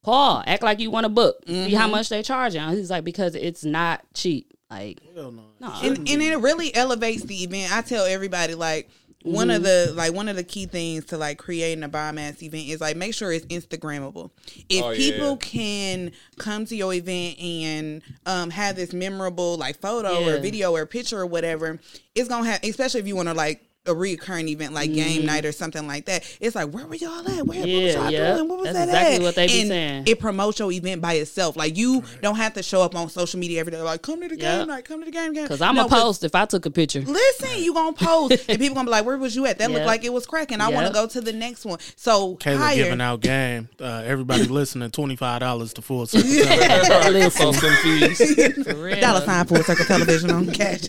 Paul, 0.03 0.43
act 0.47 0.63
like 0.63 0.81
you 0.81 0.91
want 0.91 1.07
a 1.07 1.09
book. 1.09 1.39
See 1.47 1.73
how 1.73 1.85
mm-hmm. 1.85 1.93
much 1.93 2.11
they 2.11 2.23
charge 2.23 2.55
charging. 2.55 2.77
He's 2.77 2.91
like, 2.91 3.05
because 3.05 3.35
it's 3.35 3.65
not 3.65 4.03
cheap. 4.13 4.53
Like, 4.71 4.99
no. 5.15 5.31
no. 5.31 5.73
and, 5.83 5.99
and 5.99 6.23
it 6.23 6.37
really 6.41 6.75
elevates 6.75 7.23
the 7.23 7.43
event. 7.45 7.75
I 7.75 7.81
tell 7.81 8.05
everybody 8.05 8.55
like 8.55 8.91
one 9.25 9.51
of 9.51 9.63
the 9.63 9.91
like 9.97 10.13
one 10.13 10.29
of 10.29 10.37
the 10.37 10.45
key 10.45 10.67
things 10.67 11.07
to 11.07 11.17
like 11.17 11.39
creating 11.39 11.83
a 11.83 11.89
bomb 11.89 12.19
ass 12.19 12.43
event 12.43 12.69
is 12.69 12.81
like 12.81 12.95
make 12.97 13.15
sure 13.15 13.33
it's 13.33 13.47
Instagrammable. 13.47 14.31
If 14.69 14.85
Oh, 14.85 14.91
yeah. 14.91 14.97
people 14.97 15.37
can 15.39 16.13
come 16.39 16.67
to 16.67 16.77
your 16.77 16.93
event 16.93 17.39
and 17.41 18.03
um 18.27 18.51
have 18.51 18.77
this 18.77 18.93
memorable 18.93 19.57
like 19.57 19.81
photo 19.81 20.29
or 20.29 20.39
video 20.41 20.75
or 20.75 20.85
picture 20.87 21.19
or 21.19 21.27
whatever, 21.27 21.81
it's 22.15 22.29
gonna 22.29 22.47
have 22.51 22.63
especially 22.63 23.01
if 23.01 23.07
you 23.07 23.17
want 23.17 23.29
to 23.29 23.35
like 23.35 23.63
a 23.87 23.95
recurring 23.95 24.49
event 24.49 24.73
like 24.73 24.93
game 24.95 25.27
night 25.27 25.45
or 25.45 25.53
something 25.53 25.87
like 25.87 26.07
that. 26.07 26.25
It's 26.41 26.57
like 26.57 26.71
where 26.71 26.87
were 26.87 26.95
y'all 26.95 27.19
at? 27.29 27.47
Where 27.47 27.59
what 27.59 27.59
was 27.59 27.67
Yeah, 27.67 27.93
y'all 28.01 28.11
yeah. 28.11 28.35
doing? 28.35 28.49
What 28.49 28.59
was 28.61 28.73
That's 28.73 28.79
that 28.79 28.89
exactly 28.89 29.17
at? 29.17 29.23
what 29.23 29.35
they 29.35 29.47
be 29.47 29.61
and 29.61 29.69
saying. 29.69 30.05
It 30.07 30.19
promotes 30.21 30.59
your 30.59 30.73
event 30.73 31.03
by 31.03 31.15
itself. 31.15 31.55
Like 31.55 31.77
you 31.77 32.03
don't 32.23 32.37
have 32.37 32.55
to 32.55 32.63
show 32.63 32.81
up 32.81 32.95
on 32.95 33.11
social 33.11 33.39
media 33.39 33.61
every 33.61 33.73
day. 33.73 33.83
Like 33.83 34.01
come 34.01 34.23
to 34.23 34.29
the 34.29 34.39
Yeah. 34.39 34.59
game 34.61 34.69
night, 34.69 34.87
come 34.87 35.01
to 35.01 35.05
the 35.05 35.11
game 35.11 35.35
game. 35.35 35.45
Because 35.45 35.61
I'm 35.61 35.75
No, 35.75 35.85
a 35.85 35.89
'cause- 35.89 36.03
post 36.03 36.25
if 36.25 36.35
I 36.35 36.47
took 36.47 36.65
a 36.65 36.71
picture. 36.71 37.03
Listen, 37.03 37.63
you 37.63 37.75
gonna 37.75 37.93
post, 37.93 38.45
and 38.49 38.59
people 38.59 38.75
gonna 38.75 38.87
be 38.87 38.91
like, 38.91 39.05
"Where 39.05 39.19
was 39.19 39.37
you 39.37 39.45
at? 39.45 39.59
That 39.59 39.69
Yep. 39.69 39.75
looked 39.75 39.87
like 39.87 40.05
it 40.05 40.13
was 40.15 40.25
cracking. 40.25 40.63
I 40.63 40.69
want 40.71 40.87
to 40.87 40.93
go 40.93 41.07
to 41.07 41.21
the 41.21 41.33
next 41.35 41.67
one." 41.67 41.79
So 41.97 42.37
Kayla 42.37 42.57
hire. 42.57 42.77
giving 42.77 43.01
out 43.03 43.21
game. 43.21 43.69
Uh, 43.79 44.03
everybody 44.07 44.45
listening, 44.47 44.91
twenty 44.93 45.17
five 45.17 45.41
dollars 45.41 45.75
to 45.75 45.83
full 45.83 46.07
circle. 46.07 46.27
Listen, 46.31 47.31
Posting 47.53 47.71
fees. 47.83 48.65
for 48.67 48.75
real. 48.77 48.99
dollar 48.99 49.21
sign 49.27 49.45
full 49.45 49.63
circle 49.63 49.85
television 49.85 50.31
on 50.31 50.51
cash. 50.53 50.81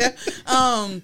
Um, 0.46 1.02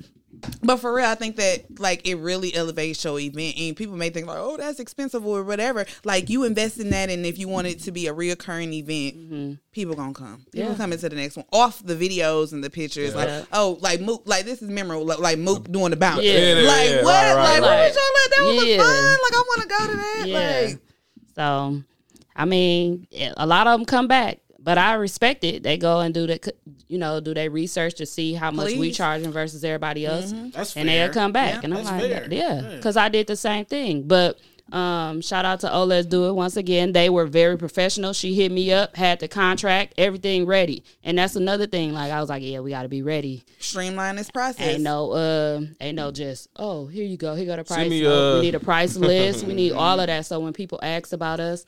But 0.63 0.77
for 0.77 0.93
real, 0.93 1.05
I 1.05 1.15
think 1.15 1.35
that 1.37 1.79
like 1.79 2.07
it 2.07 2.15
really 2.15 2.53
elevates 2.55 3.03
your 3.03 3.19
event, 3.19 3.55
and 3.59 3.75
people 3.75 3.95
may 3.95 4.09
think 4.09 4.27
like, 4.27 4.37
"Oh, 4.39 4.57
that's 4.57 4.79
expensive" 4.79 5.25
or 5.25 5.43
whatever. 5.43 5.85
Like 6.03 6.29
you 6.29 6.43
invest 6.43 6.79
in 6.79 6.89
that, 6.91 7.09
and 7.09 7.25
if 7.25 7.37
you 7.39 7.47
want 7.47 7.67
it 7.67 7.79
to 7.81 7.91
be 7.91 8.07
a 8.07 8.13
reoccurring 8.13 8.73
event, 8.73 9.17
mm-hmm. 9.17 9.53
people 9.71 9.95
gonna 9.95 10.13
come. 10.13 10.45
People 10.51 10.71
Yeah. 10.71 10.75
coming 10.77 10.99
to 10.99 11.09
the 11.09 11.15
next 11.15 11.35
one 11.37 11.45
off 11.51 11.83
the 11.85 11.95
videos 11.95 12.53
and 12.53 12.63
the 12.63 12.69
pictures. 12.69 13.15
Like, 13.15 13.45
oh, 13.53 13.77
like 13.81 14.01
Mook, 14.01 14.23
like 14.25 14.45
this 14.45 14.61
is 14.61 14.69
memorable. 14.69 15.05
Like, 15.05 15.19
like 15.19 15.37
Mook 15.37 15.71
doing 15.71 15.91
the 15.91 15.97
bounce. 15.97 16.23
Yeah. 16.23 16.33
Yeah, 16.55 16.67
Like 16.67 16.89
yeah, 16.89 17.03
what? 17.03 17.05
right, 17.13 17.35
right, 17.35 17.43
like 17.43 17.61
what 17.61 17.69
right. 17.69 17.87
was 17.87 17.95
y'all 17.95 18.03
at? 18.23 18.31
That 18.31 18.55
was 18.55 18.65
Yeah. 18.65 18.77
fun. 18.77 19.19
Like 19.23 19.33
I 19.33 19.43
want 19.47 19.61
to 19.61 19.67
go 19.67 19.87
to 19.91 19.97
that. 19.97 20.23
Yeah. 20.27 20.67
Like 20.69 20.79
So, 21.35 21.83
I 22.35 22.45
mean, 22.45 23.07
a 23.37 23.45
lot 23.45 23.67
of 23.67 23.79
them 23.79 23.85
come 23.85 24.07
back, 24.07 24.39
but 24.63 24.77
I 24.77 24.93
respect 24.93 25.43
it. 25.43 25.63
They 25.63 25.77
go 25.77 25.99
and 26.01 26.13
do 26.13 26.27
the, 26.27 26.53
you 26.87 26.97
know, 26.97 27.19
do 27.19 27.33
they 27.33 27.49
research 27.49 27.95
to 27.95 28.05
see 28.05 28.33
how 28.33 28.51
much 28.51 28.67
we 28.67 28.75
Please. 28.77 28.97
charging 28.97 29.31
versus 29.31 29.63
everybody 29.63 30.05
else, 30.05 30.31
That's 30.53 30.75
and 30.77 30.87
fair. 30.87 31.07
they'll 31.07 31.13
come 31.13 31.31
back. 31.31 31.55
Yeah, 31.55 31.59
and 31.63 31.73
I'm 31.73 31.83
like, 31.83 32.01
fair. 32.01 32.27
yeah, 32.31 32.61
Yeah. 32.61 32.75
because 32.75 32.97
I 32.97 33.09
did 33.09 33.27
the 33.27 33.35
same 33.35 33.65
thing. 33.65 34.03
But 34.07 34.39
um, 34.71 35.19
shout 35.19 35.43
out 35.43 35.59
to 35.61 35.73
Oh 35.73 35.83
Let's 35.83 36.07
Do 36.07 36.29
It 36.29 36.33
once 36.33 36.55
again. 36.55 36.93
They 36.93 37.09
were 37.09 37.25
very 37.25 37.57
professional. 37.57 38.13
She 38.13 38.35
hit 38.35 38.53
me 38.53 38.71
up, 38.71 38.95
had 38.95 39.19
the 39.19 39.27
contract, 39.27 39.95
everything 39.97 40.45
ready, 40.45 40.85
and 41.03 41.17
that's 41.17 41.35
another 41.35 41.67
thing. 41.67 41.91
Like 41.93 42.09
I 42.11 42.21
was 42.21 42.29
like, 42.29 42.41
yeah, 42.41 42.59
we 42.61 42.69
got 42.69 42.83
to 42.83 42.87
be 42.87 43.01
ready. 43.01 43.43
streamline 43.59 44.15
this 44.15 44.31
process. 44.31 44.65
Ain't 44.65 44.83
no, 44.83 45.11
uh, 45.11 45.61
ain't 45.81 45.95
no 45.97 46.11
just, 46.11 46.47
oh, 46.55 46.87
here 46.87 47.03
you 47.03 47.17
go, 47.17 47.35
here 47.35 47.47
go 47.47 47.57
the 47.57 47.65
price. 47.65 47.89
me, 47.89 48.05
uh, 48.05 48.35
we 48.35 48.41
need 48.43 48.55
a 48.55 48.61
price 48.61 48.95
list. 48.95 49.43
we 49.45 49.53
need 49.53 49.71
all 49.73 49.99
of 49.99 50.07
that. 50.07 50.25
So 50.25 50.39
when 50.39 50.53
people 50.53 50.79
ask 50.81 51.11
about 51.11 51.41
us, 51.41 51.65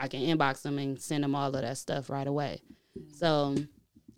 I 0.00 0.08
can 0.08 0.20
inbox 0.20 0.62
them 0.62 0.78
and 0.78 0.98
send 0.98 1.22
them 1.22 1.34
all 1.34 1.54
of 1.54 1.60
that 1.60 1.76
stuff 1.76 2.08
right 2.08 2.26
away. 2.26 2.62
So, 3.16 3.54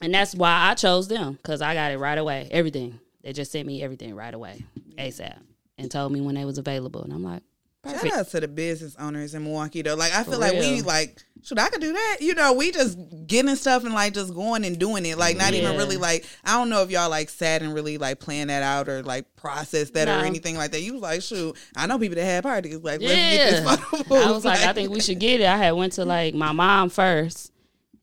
and 0.01 0.15
that's 0.15 0.33
why 0.33 0.71
I 0.71 0.75
chose 0.75 1.09
them 1.09 1.33
because 1.35 1.61
I 1.61 1.75
got 1.75 1.91
it 1.91 1.99
right 1.99 2.17
away. 2.17 2.49
Everything. 2.53 3.01
They 3.23 3.33
just 3.33 3.51
sent 3.51 3.67
me 3.67 3.83
everything 3.83 4.15
right 4.15 4.33
away, 4.33 4.65
ASAP, 4.97 5.37
and 5.79 5.91
told 5.91 6.13
me 6.13 6.21
when 6.21 6.37
they 6.37 6.45
was 6.45 6.59
available. 6.59 7.03
And 7.03 7.13
I'm 7.13 7.23
like, 7.25 7.43
perfect. 7.83 8.05
Shout 8.05 8.21
out 8.21 8.29
to 8.29 8.41
the 8.41 8.49
business 8.49 8.97
owners 8.97 9.35
in 9.35 9.43
Milwaukee 9.43 9.83
though. 9.83 9.97
Like 9.97 10.13
I 10.13 10.23
feel 10.23 10.39
like 10.39 10.55
we 10.55 10.83
like 10.83 11.25
should 11.45 11.59
I 11.59 11.69
could 11.69 11.81
do 11.81 11.93
that? 11.93 12.19
You 12.21 12.35
know, 12.35 12.53
we 12.53 12.71
just 12.71 12.99
getting 13.27 13.55
stuff 13.57 13.85
and 13.85 13.93
like 13.95 14.15
just 14.15 14.33
going 14.35 14.65
and 14.65 14.79
doing 14.79 15.05
it. 15.07 15.19
Like 15.19 15.37
not 15.37 15.55
even 15.55 15.77
really 15.77 15.97
like 15.97 16.25
I 16.45 16.57
don't 16.57 16.69
know 16.69 16.83
if 16.83 16.91
y'all 16.91 17.11
like 17.11 17.29
sat 17.29 17.63
and 17.63 17.75
really 17.75 17.99
like 17.99 18.21
plan 18.21 18.49
that 18.49 18.63
out 18.63 18.89
or 18.89 19.03
like 19.03 19.35
process 19.37 19.91
that 19.91 20.09
or 20.09 20.25
anything 20.25 20.57
like 20.57 20.71
that. 20.73 20.81
You 20.81 20.95
was 20.95 21.03
like, 21.03 21.23
shoot, 21.23 21.57
I 21.77 21.87
know 21.87 21.99
people 21.99 22.17
that 22.17 22.25
had 22.25 22.43
parties. 22.43 22.77
Like 22.79 23.01
let's 23.01 23.13
Yeah. 23.13 23.37
get 23.37 23.51
this 23.65 23.81
photo. 24.09 24.15
I 24.15 24.31
was 24.31 24.45
like, 24.45 24.61
I 24.61 24.73
think 24.73 24.91
we 24.91 25.01
should 25.01 25.19
get 25.19 25.41
it. 25.41 25.47
I 25.47 25.57
had 25.57 25.73
went 25.73 25.93
to 25.95 26.05
like 26.05 26.35
my 26.35 26.53
mom 26.53 26.89
first, 26.89 27.52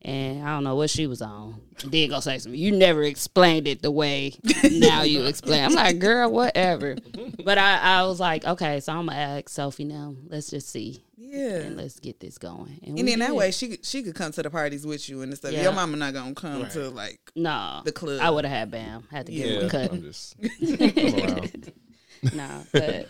and 0.02 0.42
I 0.46 0.52
don't 0.54 0.64
know 0.64 0.76
what 0.76 0.90
she 0.90 1.06
was 1.06 1.20
on. 1.22 1.60
Then 1.84 2.10
go 2.10 2.20
say 2.20 2.38
something. 2.38 2.58
You 2.60 2.72
never 2.72 3.02
explained 3.02 3.66
it 3.68 3.82
the 3.82 3.90
way 3.90 4.34
now 4.70 5.02
you 5.02 5.24
explain. 5.24 5.64
I'm 5.64 5.74
like, 5.74 5.98
girl, 5.98 6.30
whatever. 6.30 6.96
But 7.44 7.58
I, 7.58 7.78
I 7.78 8.02
was 8.04 8.20
like, 8.20 8.44
okay, 8.44 8.80
so 8.80 8.92
I'm 8.92 9.06
gonna 9.06 9.18
ask 9.18 9.48
Sophie 9.48 9.84
now. 9.84 10.14
Let's 10.28 10.50
just 10.50 10.68
see 10.68 11.02
Yeah. 11.16 11.56
and 11.60 11.76
let's 11.76 11.98
get 12.00 12.20
this 12.20 12.36
going. 12.38 12.80
And 12.84 12.94
we 12.96 13.02
then 13.02 13.18
that 13.20 13.34
way 13.34 13.50
she 13.50 13.68
could 13.68 13.84
she 13.84 14.02
could 14.02 14.14
come 14.14 14.32
to 14.32 14.42
the 14.42 14.50
parties 14.50 14.86
with 14.86 15.08
you 15.08 15.22
and 15.22 15.34
stuff. 15.34 15.52
Yeah. 15.52 15.62
Your 15.64 15.72
mama 15.72 15.96
not 15.96 16.12
gonna 16.14 16.34
come 16.34 16.62
Right. 16.62 16.70
to 16.72 16.90
like 16.90 17.20
no, 17.34 17.80
the 17.84 17.92
club. 17.92 18.20
I 18.22 18.28
would 18.30 18.44
have 18.44 18.52
had 18.56 18.70
Bam. 18.70 19.04
Had 19.10 19.26
to 19.26 19.32
get 19.32 19.46
Yeah. 19.48 19.60
him 19.60 19.66
a 19.66 19.70
cut. 19.70 19.92
I'm 19.92 20.02
just 20.02 20.36
I'm 20.40 21.62
no, 22.34 22.62
but 22.72 23.08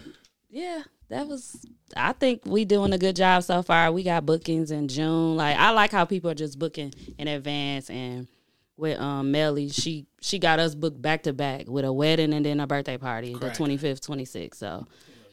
yeah, 0.51 0.83
that 1.09 1.27
was. 1.29 1.65
I 1.97 2.13
think 2.13 2.43
we 2.47 2.65
doing 2.65 2.93
a 2.93 2.99
good 2.99 3.17
job 3.17 3.43
so 3.43 3.63
far. 3.63 3.91
We 3.93 4.03
got 4.03 4.27
bookings 4.27 4.71
in 4.71 4.89
June. 4.89 5.37
Like 5.37 5.57
I 5.57 5.71
like 5.71 5.91
how 5.93 6.05
people 6.05 6.31
are 6.31 6.35
just 6.35 6.59
booking 6.59 6.93
in 7.19 7.29
advance. 7.29 7.91
And 7.91 8.29
with 8.77 8.99
um 9.01 9.31
Melly, 9.33 9.69
she 9.71 10.07
she 10.21 10.39
got 10.39 10.59
us 10.61 10.75
booked 10.75 11.01
back 11.03 11.25
to 11.25 11.33
back 11.33 11.69
with 11.69 11.85
a 11.85 11.93
wedding 11.93 12.33
and 12.33 12.45
then 12.45 12.61
a 12.61 12.67
birthday 12.67 12.97
party, 12.99 13.35
the 13.35 13.51
twenty 13.51 13.77
fifth, 13.77 14.01
twenty 14.03 14.25
sixth. 14.25 14.61
So. 14.61 14.87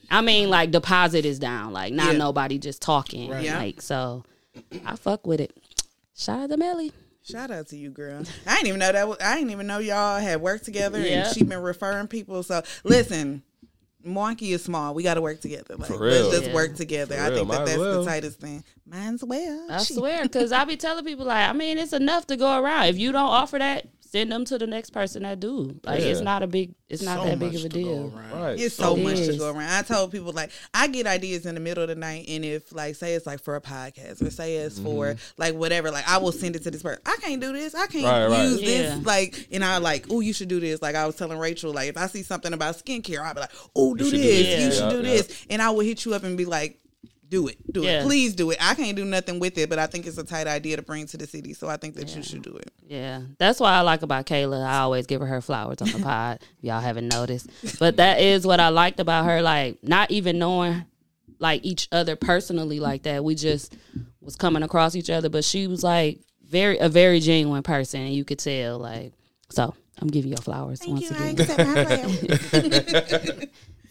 I 0.10 0.22
mean, 0.22 0.50
like 0.50 0.72
deposit 0.72 1.26
is 1.26 1.38
down, 1.38 1.74
like 1.74 1.92
not 1.92 2.14
Yeah. 2.14 2.18
nobody 2.20 2.58
just 2.60 2.82
talking, 2.82 3.30
Right. 3.30 3.44
Yeah. 3.44 3.58
like 3.58 3.82
so. 3.82 4.24
I 4.86 4.96
fuck 4.96 5.28
with 5.28 5.42
it. 5.42 5.52
Shout 6.16 6.40
out 6.40 6.50
to 6.52 6.56
Melly. 6.56 6.94
Shout 7.24 7.52
out 7.52 7.68
to 7.68 7.78
you, 7.78 7.90
girl. 7.90 8.24
I 8.46 8.56
didn't 8.56 8.68
even 8.68 8.80
know 8.80 8.92
that. 8.94 9.06
Was, 9.06 9.18
I 9.22 9.36
didn't 9.36 9.50
even 9.52 9.68
know 9.68 9.80
y'all 9.80 10.18
had 10.22 10.40
worked 10.40 10.64
together, 10.64 11.02
Yeah. 11.02 11.26
and 11.28 11.36
she 11.36 11.44
been 11.44 11.62
referring 11.62 12.08
people. 12.08 12.42
So 12.42 12.62
listen, 12.86 13.44
Milwaukee 14.08 14.52
is 14.54 14.64
small. 14.64 14.94
We 14.94 15.04
got 15.04 15.16
to 15.16 15.22
work 15.22 15.42
together. 15.42 15.76
Like, 15.78 15.88
For 15.88 16.00
real. 16.00 16.24
Let's 16.24 16.32
just 16.38 16.48
Yeah. 16.50 16.54
work 16.56 16.76
together. 16.76 17.16
For 17.16 17.22
I 17.22 17.28
real. 17.28 17.36
think 17.38 17.50
that 17.52 17.58
Might 17.60 17.66
that's 17.66 17.78
well. 17.78 18.04
the 18.04 18.10
tightest 18.10 18.40
thing. 18.40 18.64
Mine's 18.86 19.24
well. 19.24 19.68
I 19.70 19.84
Shit. 19.84 19.98
swear, 19.98 20.24
because 20.24 20.52
I 20.52 20.64
be 20.66 20.78
telling 20.78 21.06
people 21.06 21.26
like, 21.26 21.50
I 21.50 21.54
mean, 21.54 21.78
it's 21.78 21.94
enough 21.94 22.26
to 22.28 22.38
go 22.38 22.60
around. 22.62 22.86
If 22.88 22.98
you 22.98 23.12
don't 23.12 23.22
offer 23.30 23.58
that, 23.60 23.86
send 24.12 24.32
them 24.32 24.46
to 24.46 24.58
the 24.58 24.68
next 24.68 24.92
person 24.92 25.24
that 25.24 25.40
do. 25.40 25.80
Like, 25.84 26.00
it's 26.02 26.22
not 26.22 26.44
a 26.44 26.48
big, 26.48 26.74
it's 26.90 27.02
not 27.04 27.20
So 27.20 27.26
that 27.26 27.40
big 27.40 27.56
of 27.56 27.66
a 27.66 27.70
to 27.70 27.70
go 27.70 27.76
deal. 27.84 28.14
around. 28.16 28.42
Right. 28.42 28.60
It's 28.60 28.76
so 28.76 28.96
It 28.96 29.04
much 29.04 29.18
to 29.18 29.38
go 29.38 29.50
around. 29.50 29.70
I 29.70 29.82
told 29.82 30.12
people 30.12 30.32
like 30.32 30.52
I 30.74 30.88
get 30.88 31.06
ideas 31.08 31.46
in 31.46 31.56
the 31.56 31.62
middle 31.62 31.84
of 31.84 31.90
the 31.90 31.96
night, 31.96 32.26
and 32.30 32.44
if 32.46 32.72
like 32.74 32.96
say 32.96 33.14
it's 33.16 33.26
like 33.26 33.42
for 33.42 33.56
a 33.56 33.62
podcast 33.62 34.22
or 34.26 34.30
say 34.30 34.56
it's 34.58 34.80
for 34.80 35.08
mm-hmm. 35.14 35.42
like 35.42 35.56
whatever, 35.56 35.92
like 35.92 36.08
I 36.08 36.18
will 36.18 36.32
send 36.32 36.56
it 36.56 36.64
to 36.64 36.72
this 36.72 36.82
person. 36.82 37.02
I 37.06 37.18
can't 37.22 37.42
do 37.42 37.52
this. 37.54 37.76
I 37.76 37.88
can't 37.88 38.06
Right, 38.06 38.28
right. 38.28 38.44
use 38.44 38.62
Yeah. 38.62 38.96
this. 38.96 39.06
Like, 39.06 39.48
and 39.52 39.64
I 39.64 39.78
like, 39.78 40.06
oh, 40.10 40.20
you 40.22 40.34
should 40.34 40.48
do 40.50 40.60
this. 40.60 40.82
Like 40.82 40.96
I 40.96 41.06
was 41.06 41.16
telling 41.16 41.38
Rachel, 41.38 41.74
like 41.74 41.90
if 41.90 41.98
I 41.98 42.08
see 42.08 42.24
something 42.24 42.54
about 42.54 42.76
skincare, 42.78 43.22
I'll 43.24 43.34
be 43.34 43.42
like, 43.42 43.52
oh, 43.76 43.94
do 43.96 44.06
should 44.06 44.12
do 44.12 44.18
this. 44.22 44.46
this. 44.46 44.60
You 44.60 44.66
Yeah. 44.86 44.90
should 44.90 45.02
do 45.02 45.08
Yeah, 45.10 45.16
this, 45.18 45.46
and 45.50 45.62
I 45.62 45.70
will 45.72 45.82
hit 45.82 46.06
you 46.06 46.14
up 46.14 46.24
and 46.24 46.38
be 46.38 46.46
like. 46.46 46.80
Do 47.30 47.48
it, 47.50 47.58
do 47.74 47.84
Yeah. 47.84 48.02
it, 48.02 48.04
please 48.06 48.34
do 48.36 48.52
it. 48.52 48.58
I 48.62 48.74
can't 48.74 48.96
do 48.96 49.04
nothing 49.04 49.40
with 49.40 49.58
it, 49.58 49.70
but 49.70 49.80
I 49.80 49.88
think 49.88 50.06
it's 50.08 50.18
a 50.18 50.24
tight 50.24 50.48
idea 50.48 50.78
to 50.78 50.82
bring 50.82 51.08
to 51.08 51.18
the 51.18 51.28
city, 51.28 51.54
so 51.54 51.68
I 51.68 51.76
think 51.76 51.96
that 51.96 52.16
you 52.16 52.24
should 52.24 52.42
do 52.42 52.56
it. 52.56 52.72
Yeah, 52.88 53.22
that's 53.38 53.60
what 53.60 53.74
I 53.74 53.82
like 53.82 54.02
about 54.02 54.26
Kayla. 54.26 54.66
I 54.66 54.78
always 54.80 55.08
give 55.08 55.20
her 55.20 55.28
her 55.28 55.42
flowers 55.42 55.82
on 55.82 55.90
the 55.92 56.00
pod. 56.00 56.40
if 56.42 56.64
y'all 56.64 56.80
haven't 56.80 57.10
noticed, 57.10 57.50
but 57.80 57.98
that 57.98 58.22
is 58.22 58.48
what 58.48 58.60
I 58.62 58.70
liked 58.70 59.02
about 59.02 59.26
her. 59.26 59.42
Like 59.42 59.78
not 59.84 60.10
even 60.12 60.40
knowing 60.40 60.86
like 61.40 61.66
each 61.66 61.90
other 61.92 62.16
personally 62.16 62.80
like 62.80 63.04
that. 63.04 63.24
We 63.26 63.36
just 63.36 63.76
was 64.22 64.36
coming 64.38 64.64
across 64.64 64.96
each 64.96 65.10
other, 65.10 65.28
but 65.30 65.44
she 65.44 65.68
was 65.68 65.84
like 65.84 66.20
very 66.48 66.78
a 66.78 66.88
very 66.88 67.20
genuine 67.20 67.62
person, 67.64 68.02
and 68.04 68.14
you 68.14 68.24
could 68.24 68.40
tell. 68.40 68.80
Like 68.80 69.12
so, 69.50 69.74
I'm 70.00 70.08
giving 70.08 70.32
you 70.32 70.38
flowers 70.42 70.80
once 70.88 71.12
again. 71.12 71.36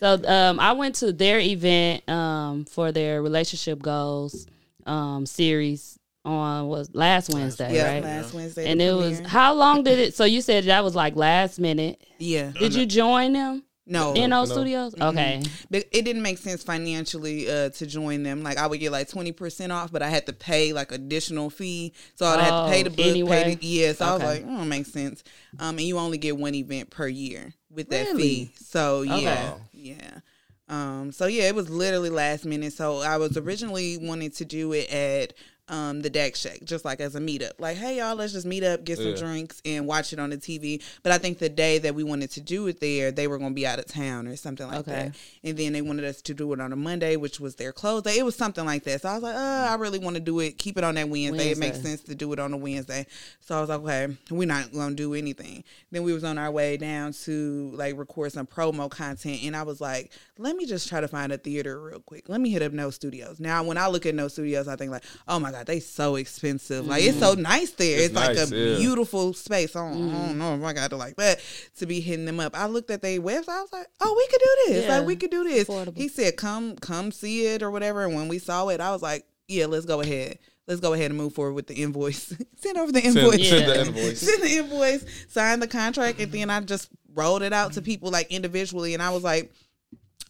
So 0.00 0.20
um, 0.26 0.60
I 0.60 0.72
went 0.72 0.96
to 0.96 1.12
their 1.12 1.38
event 1.40 2.08
um, 2.08 2.64
for 2.66 2.92
their 2.92 3.22
relationship 3.22 3.80
goals 3.80 4.46
um, 4.86 5.26
series 5.26 5.98
on 6.24 6.66
was 6.66 6.90
last 6.92 7.32
Wednesday, 7.32 7.74
yeah, 7.74 7.94
right? 7.94 8.02
last 8.02 8.34
Wednesday, 8.34 8.66
and 8.70 8.80
the 8.80 8.86
it 8.88 8.94
was 8.94 9.20
how 9.26 9.54
long 9.54 9.84
did 9.84 9.98
it? 9.98 10.14
So 10.14 10.24
you 10.24 10.40
said 10.42 10.64
that 10.64 10.82
was 10.84 10.94
like 10.94 11.14
last 11.16 11.58
minute. 11.60 12.02
yeah. 12.18 12.50
Did 12.58 12.74
you 12.74 12.84
join 12.84 13.32
them 13.32 13.62
No, 13.86 14.12
in 14.14 14.30
those 14.30 14.48
no. 14.48 14.54
studios? 14.56 14.94
Mm-hmm. 14.96 15.02
Okay, 15.04 15.42
But 15.70 15.84
it 15.92 16.04
didn't 16.04 16.22
make 16.22 16.38
sense 16.38 16.64
financially 16.64 17.48
uh, 17.48 17.70
to 17.70 17.86
join 17.86 18.24
them. 18.24 18.42
Like 18.42 18.58
I 18.58 18.66
would 18.66 18.80
get 18.80 18.90
like 18.90 19.08
twenty 19.08 19.30
percent 19.30 19.70
off, 19.70 19.92
but 19.92 20.02
I 20.02 20.08
had 20.10 20.26
to 20.26 20.32
pay 20.32 20.72
like 20.72 20.90
additional 20.90 21.48
fee, 21.48 21.92
so 22.16 22.26
I 22.26 22.42
had 22.42 22.50
to 22.64 22.70
pay 22.70 22.82
the 22.82 22.90
Oh, 22.90 22.94
book. 22.96 23.06
anyway? 23.06 23.44
Pay 23.44 23.54
the, 23.54 23.66
yeah, 23.66 23.92
so 23.92 24.04
I 24.06 24.12
was 24.14 24.22
Okay. 24.22 24.42
like, 24.42 24.44
oh, 24.48 24.62
it 24.62 24.66
makes 24.66 24.90
sense. 24.92 25.22
Um, 25.60 25.78
and 25.78 25.86
you 25.86 25.96
only 25.98 26.18
get 26.18 26.36
one 26.36 26.54
event 26.56 26.90
per 26.90 27.06
year 27.06 27.54
with 27.70 27.88
that 27.90 28.06
Really? 28.06 28.20
fee. 28.46 28.50
So 28.58 29.02
yeah, 29.02 29.14
Okay. 29.52 29.62
Yeah. 29.88 30.20
Um, 30.68 31.12
so 31.12 31.26
yeah, 31.26 31.44
it 31.44 31.54
was 31.54 31.70
literally 31.70 32.10
last 32.10 32.44
minute. 32.44 32.72
So 32.72 32.98
I 32.98 33.16
was 33.18 33.36
originally 33.36 33.98
wanting 33.98 34.30
to 34.32 34.44
do 34.44 34.72
it 34.72 34.90
at 34.90 35.32
um 35.68 36.00
the 36.00 36.10
Dak 36.10 36.36
Shack, 36.36 36.60
just 36.64 36.84
like 36.84 37.00
as 37.00 37.14
a 37.16 37.20
meetup. 37.20 37.52
Like, 37.58 37.76
hey 37.76 37.98
y'all, 37.98 38.14
let's 38.14 38.32
just 38.32 38.46
meet 38.46 38.62
up, 38.62 38.84
get 38.84 38.98
some 38.98 39.08
Yeah. 39.10 39.16
drinks, 39.16 39.60
and 39.64 39.86
watch 39.86 40.12
it 40.12 40.18
on 40.20 40.30
the 40.30 40.36
TV. 40.36 40.80
But 41.02 41.12
I 41.12 41.18
think 41.18 41.38
the 41.38 41.48
day 41.48 41.78
that 41.78 41.94
we 41.94 42.04
wanted 42.04 42.30
to 42.32 42.40
do 42.40 42.66
it 42.68 42.78
there, 42.80 43.10
they 43.10 43.26
were 43.26 43.38
gonna 43.38 43.54
be 43.54 43.66
out 43.66 43.78
of 43.78 43.86
town 43.86 44.28
or 44.28 44.36
something 44.36 44.66
like 44.68 44.78
Okay. 44.78 44.92
that. 44.92 45.14
And 45.42 45.56
then 45.56 45.72
they 45.72 45.82
wanted 45.82 46.04
us 46.04 46.22
to 46.22 46.34
do 46.34 46.52
it 46.52 46.60
on 46.60 46.72
a 46.72 46.76
Monday, 46.76 47.16
which 47.16 47.40
was 47.40 47.56
their 47.56 47.72
close 47.72 48.02
day. 48.02 48.18
It 48.18 48.24
was 48.24 48.36
something 48.36 48.64
like 48.64 48.84
that. 48.84 49.02
So 49.02 49.08
I 49.08 49.14
was 49.14 49.22
like, 49.24 49.34
uh, 49.34 49.38
I 49.70 49.74
really 49.74 49.98
want 49.98 50.14
to 50.14 50.20
do 50.20 50.38
it. 50.40 50.56
Keep 50.58 50.78
it 50.78 50.84
on 50.84 50.94
that 50.94 51.08
Wednesday. 51.08 51.50
It 51.50 51.58
makes 51.58 51.80
sense 51.80 52.00
to 52.02 52.14
do 52.14 52.32
it 52.32 52.38
on 52.38 52.52
a 52.52 52.56
Wednesday. 52.56 53.06
So 53.40 53.56
I 53.56 53.60
was 53.60 53.68
like, 53.68 53.80
okay, 53.80 54.16
we're 54.30 54.46
not 54.46 54.72
gonna 54.72 54.94
do 54.94 55.14
anything. 55.14 55.64
Then 55.90 56.04
we 56.04 56.12
was 56.12 56.22
on 56.24 56.38
our 56.38 56.50
way 56.50 56.76
down 56.76 57.12
to 57.24 57.70
like 57.74 57.96
record 57.98 58.32
some 58.32 58.46
promo 58.46 58.88
content, 58.90 59.40
and 59.42 59.56
I 59.56 59.62
was 59.64 59.80
like, 59.80 60.12
let 60.38 60.56
me 60.56 60.66
just 60.66 60.88
try 60.88 61.00
to 61.00 61.08
find 61.08 61.32
a 61.32 61.38
theater 61.38 61.80
real 61.80 62.00
quick. 62.00 62.28
Let 62.28 62.40
me 62.40 62.50
hit 62.50 62.62
up 62.62 62.72
No 62.72 62.90
Studios. 62.90 63.40
Now, 63.40 63.62
when 63.62 63.78
I 63.78 63.88
look 63.88 64.04
at 64.06 64.14
No 64.14 64.28
Studios, 64.28 64.68
I 64.68 64.76
think 64.76 64.90
like, 64.90 65.04
oh 65.26 65.38
my 65.38 65.50
god, 65.50 65.66
they 65.66 65.80
so 65.80 66.16
expensive. 66.16 66.86
Like 66.86 67.02
it's 67.04 67.18
so 67.18 67.34
mm. 67.34 67.40
nice 67.40 67.70
there. 67.72 67.96
It's, 67.98 68.06
It's 68.06 68.14
like 68.14 68.36
nice, 68.36 68.52
a 68.52 68.56
yeah. 68.56 68.76
beautiful 68.76 69.32
space. 69.32 69.74
I 69.74 69.90
don't, 69.90 70.10
I 70.10 70.26
don't 70.26 70.34
mm. 70.34 70.36
know 70.36 70.54
if 70.56 70.62
I 70.62 70.72
got 70.72 70.90
to 70.90 70.96
like 70.96 71.16
that 71.16 71.40
to 71.78 71.86
be 71.86 72.00
hitting 72.00 72.26
them 72.26 72.40
up. 72.40 72.58
I 72.58 72.66
looked 72.66 72.90
at 72.90 73.02
their 73.02 73.20
website. 73.20 73.48
I 73.48 73.62
was 73.62 73.72
like, 73.72 73.86
oh, 74.00 74.14
we 74.16 74.26
could 74.26 74.40
do 74.40 74.72
this. 74.72 74.84
Yeah. 74.84 74.98
Like 74.98 75.06
we 75.06 75.16
could 75.16 75.30
do 75.30 75.44
this. 75.44 75.68
Affordable. 75.68 75.96
He 75.96 76.08
said, 76.08 76.36
come, 76.36 76.76
come 76.76 77.12
see 77.12 77.46
it 77.46 77.62
or 77.62 77.70
whatever. 77.70 78.04
And 78.04 78.14
when 78.14 78.28
we 78.28 78.38
saw 78.38 78.68
it, 78.68 78.80
I 78.80 78.92
was 78.92 79.02
like, 79.02 79.24
yeah, 79.48 79.66
let's 79.66 79.86
go 79.86 80.00
ahead. 80.00 80.38
Let's 80.66 80.80
go 80.80 80.92
ahead 80.94 81.10
and 81.12 81.18
move 81.18 81.32
forward 81.32 81.54
with 81.54 81.68
the 81.68 81.74
invoice. 81.74 82.34
Send 82.56 82.76
over 82.76 82.90
the 82.90 83.00
invoice. 83.00 83.48
send 83.48 83.66
Yeah. 83.66 83.66
the 83.66 83.80
invoice. 83.86 84.20
Send 84.20 84.42
the 84.42 84.56
invoice, 84.56 85.04
sign 85.28 85.60
the 85.60 85.68
contract, 85.68 86.20
and 86.20 86.32
then 86.32 86.50
I 86.50 86.60
just 86.60 86.88
rolled 87.14 87.42
it 87.42 87.52
out 87.52 87.74
to 87.74 87.82
people 87.82 88.10
like 88.10 88.32
individually. 88.32 88.92
And 88.92 89.02
I 89.02 89.10
was 89.10 89.22
like, 89.22 89.52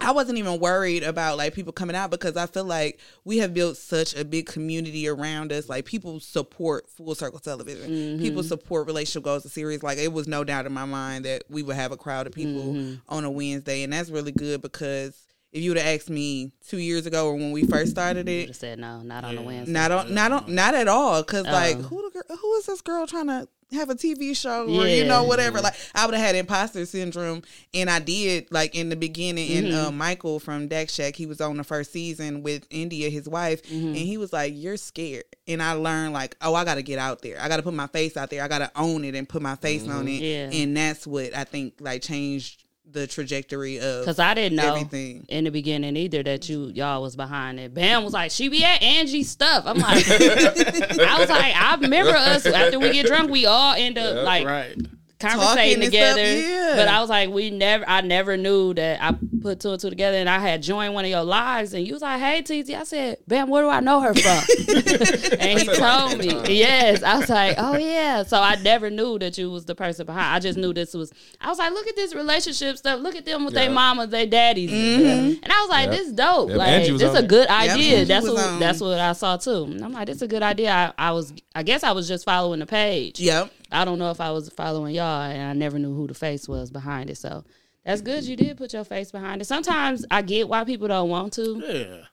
I 0.00 0.12
wasn't 0.12 0.38
even 0.38 0.60
worried 0.60 1.02
about 1.02 1.38
like 1.38 1.54
people 1.54 1.72
coming 1.72 1.96
out 1.96 2.10
because 2.10 2.36
I 2.36 2.46
feel 2.46 2.64
like 2.64 3.00
we 3.24 3.38
have 3.38 3.54
built 3.54 3.76
such 3.76 4.14
a 4.14 4.24
big 4.24 4.46
community 4.46 5.08
around 5.08 5.52
us. 5.52 5.68
Like 5.68 5.84
people 5.86 6.20
support 6.20 6.88
Full 6.90 7.14
Circle 7.14 7.38
Television. 7.40 7.90
Mm-hmm. 7.90 8.22
People 8.22 8.42
support 8.42 8.86
Relationship 8.86 9.24
Goals 9.24 9.42
the 9.42 9.48
series. 9.48 9.82
Like 9.82 9.98
it 9.98 10.12
was 10.12 10.28
no 10.28 10.44
doubt 10.44 10.66
in 10.66 10.72
my 10.72 10.84
mind 10.84 11.24
that 11.24 11.44
we 11.48 11.62
would 11.62 11.76
have 11.76 11.92
a 11.92 11.96
crowd 11.96 12.26
of 12.26 12.32
people 12.32 12.46
Mm-hmm. 12.74 12.94
on 13.08 13.24
a 13.24 13.30
Wednesday, 13.30 13.82
and 13.82 13.92
that's 13.92 14.10
really 14.10 14.32
good 14.32 14.60
because 14.62 15.18
if 15.56 15.62
you 15.62 15.70
would 15.70 15.78
have 15.78 15.86
asked 16.00 16.10
me 16.10 16.52
two 16.68 16.78
years 16.78 17.06
ago 17.06 17.26
or 17.28 17.34
when 17.34 17.50
we 17.52 17.64
first 17.64 17.90
started 17.90 18.28
it, 18.28 18.48
have 18.48 18.56
said 18.56 18.78
no, 18.78 19.00
not 19.00 19.24
on 19.24 19.36
the 19.36 19.42
Wednesday. 19.42 19.72
not 19.72 19.90
on, 19.90 20.12
not 20.14 20.30
on, 20.32 20.54
not 20.54 20.74
at 20.74 20.86
all. 20.88 21.22
Cause 21.24 21.44
like, 21.44 21.76
Oh. 21.78 21.82
who 21.82 22.10
the 22.10 22.20
girl, 22.22 22.36
who 22.36 22.54
is 22.56 22.66
this 22.66 22.80
girl 22.82 23.06
trying 23.06 23.28
to 23.28 23.48
have 23.72 23.90
a 23.90 23.96
TV 23.96 24.36
show 24.36 24.64
or 24.68 24.86
you 24.86 25.04
know 25.04 25.24
whatever? 25.24 25.60
Like, 25.60 25.74
I 25.94 26.04
would 26.06 26.14
have 26.14 26.24
had 26.24 26.36
imposter 26.36 26.84
syndrome, 26.86 27.42
and 27.74 27.90
I 27.90 27.98
did 27.98 28.46
like 28.52 28.76
in 28.76 28.90
the 28.90 28.96
beginning. 28.96 29.50
And 29.56 29.66
Mm-hmm. 29.66 29.86
uh, 29.88 29.90
Michael 29.90 30.38
from 30.38 30.68
Dak 30.68 30.88
Shack, 30.88 31.16
he 31.16 31.26
was 31.26 31.40
on 31.40 31.56
the 31.56 31.64
first 31.64 31.90
season 31.92 32.42
with 32.42 32.66
India, 32.70 33.08
his 33.10 33.28
wife, 33.28 33.62
Mm-hmm. 33.64 33.86
and 33.88 33.96
he 33.96 34.18
was 34.18 34.32
like, 34.32 34.52
"You're 34.54 34.76
scared," 34.76 35.24
and 35.48 35.60
I 35.62 35.72
learned 35.72 36.12
like, 36.12 36.36
oh, 36.42 36.54
I 36.54 36.64
got 36.64 36.74
to 36.76 36.82
get 36.82 36.98
out 37.00 37.22
there. 37.22 37.40
I 37.40 37.48
got 37.48 37.56
to 37.56 37.62
put 37.64 37.74
my 37.74 37.88
face 37.88 38.16
out 38.16 38.30
there. 38.30 38.42
I 38.44 38.48
got 38.48 38.58
to 38.58 38.70
own 38.76 39.04
it 39.04 39.14
and 39.16 39.28
put 39.28 39.42
my 39.42 39.56
face 39.56 39.88
on 39.88 40.06
it. 40.06 40.20
Mm-hmm. 40.22 40.52
Yeah. 40.52 40.62
and 40.62 40.76
that's 40.76 41.06
what 41.06 41.34
I 41.34 41.42
think 41.44 41.74
like 41.80 42.02
changed 42.02 42.65
the 42.90 43.06
trajectory 43.06 43.78
of 43.80 44.04
Cause 44.04 44.18
I 44.18 44.34
didn't 44.34 44.56
know 44.56 44.74
everything. 44.76 45.26
in 45.28 45.44
the 45.44 45.50
beginning 45.50 45.96
either 45.96 46.22
that 46.22 46.48
you 46.48 46.66
y'all 46.74 47.02
was 47.02 47.16
behind 47.16 47.58
it. 47.60 47.74
Bam 47.74 48.04
was 48.04 48.12
like, 48.12 48.30
she 48.30 48.48
be 48.48 48.64
at 48.64 48.82
Angie's 48.82 49.28
stuff. 49.28 49.64
I'm 49.66 49.78
like, 49.78 50.04
I 50.10 51.16
was 51.18 51.28
like, 51.28 51.54
I 51.56 51.76
remember 51.80 52.12
us 52.12 52.46
after 52.46 52.78
we 52.78 52.92
get 52.92 53.06
drunk, 53.06 53.30
we 53.30 53.44
all 53.46 53.74
end 53.74 53.98
up 53.98 54.24
like 54.24 54.46
Right. 54.46 54.76
Talking 55.18 55.38
conversating 55.38 55.80
together. 55.82 56.26
stuff, 56.26 56.44
yeah. 56.46 56.72
But 56.76 56.88
I 56.88 57.00
was 57.00 57.08
like, 57.08 57.30
we 57.30 57.50
never, 57.50 57.88
I 57.88 58.02
never 58.02 58.36
knew 58.36 58.74
that 58.74 59.02
I 59.02 59.16
put 59.40 59.60
two 59.60 59.70
and 59.70 59.80
two 59.80 59.88
together. 59.88 60.18
And 60.18 60.28
I 60.28 60.38
had 60.38 60.62
joined 60.62 60.92
one 60.92 61.06
of 61.06 61.10
your 61.10 61.24
lives, 61.24 61.72
and 61.72 61.86
you 61.86 61.94
was 61.94 62.02
like, 62.02 62.20
"Hey, 62.20 62.42
TT," 62.42 62.74
I 62.74 62.84
said, 62.84 63.16
"Bam, 63.26 63.48
where 63.48 63.62
do 63.62 63.70
I 63.70 63.80
know 63.80 64.00
her 64.02 64.12
from?" 64.14 64.42
and 65.40 65.58
he 65.58 65.64
told 65.66 66.18
me, 66.18 66.54
yes. 66.54 67.02
I 67.02 67.18
was 67.18 67.28
like, 67.30 67.54
"Oh 67.58 67.76
yeah." 67.78 68.24
So 68.24 68.38
I 68.40 68.56
never 68.56 68.90
knew 68.90 69.18
that 69.18 69.38
you 69.38 69.50
was 69.50 69.64
the 69.64 69.74
person 69.74 70.04
behind. 70.04 70.34
I 70.34 70.38
just 70.38 70.58
knew 70.58 70.74
this 70.74 70.92
was. 70.92 71.12
I 71.40 71.48
was 71.48 71.58
like, 71.58 71.72
"Look 71.72 71.86
at 71.86 71.96
this 71.96 72.14
relationship 72.14 72.76
stuff. 72.76 73.00
Look 73.00 73.16
at 73.16 73.24
them 73.24 73.46
with 73.46 73.54
their 73.54 73.64
Yeah. 73.68 73.72
mamas, 73.74 74.10
their 74.10 74.26
daddies." 74.26 74.70
Mm-hmm. 74.70 75.42
And 75.42 75.50
I 75.52 75.60
was 75.62 75.70
like, 75.70 75.86
Yep. 75.86 75.96
"This 75.98 76.12
dope. 76.12 76.48
Yep, 76.50 76.58
Like, 76.58 76.86
this 76.98 77.02
on 77.10 77.16
a 77.16 77.22
good 77.26 77.48
idea. 77.48 77.96
Angie 77.98 78.04
that's 78.04 78.28
what 78.28 78.38
on. 78.44 78.58
that's 78.60 78.80
what 78.82 78.98
I 79.00 79.12
saw 79.14 79.38
too." 79.38 79.64
And 79.64 79.82
I'm 79.82 79.92
like, 79.92 80.08
"This 80.08 80.16
is 80.16 80.22
a 80.22 80.28
good 80.28 80.42
idea." 80.42 80.92
I, 80.98 81.08
I 81.08 81.12
was, 81.12 81.32
I 81.54 81.62
guess, 81.62 81.82
I 81.82 81.92
was 81.92 82.06
just 82.06 82.24
following 82.26 82.60
the 82.60 82.66
page. 82.66 83.18
Yep. 83.18 83.50
I 83.72 83.84
don't 83.84 83.98
know 83.98 84.10
if 84.10 84.20
I 84.20 84.30
was 84.30 84.48
following 84.50 84.94
y'all, 84.94 85.22
and 85.22 85.42
I 85.42 85.52
never 85.52 85.78
knew 85.78 85.94
who 85.94 86.06
the 86.06 86.14
face 86.14 86.48
was 86.48 86.70
behind 86.70 87.10
it. 87.10 87.18
So 87.18 87.44
that's 87.84 88.00
good. 88.00 88.24
You 88.24 88.36
did 88.36 88.56
put 88.56 88.72
your 88.72 88.84
face 88.84 89.10
behind 89.12 89.40
it. 89.42 89.46
Sometimes 89.46 90.04
I 90.10 90.22
get 90.22 90.48
why 90.48 90.64
people 90.64 90.88
don't 90.88 91.08
want 91.08 91.32
to, 91.34 91.62
Yeah. 91.64 92.04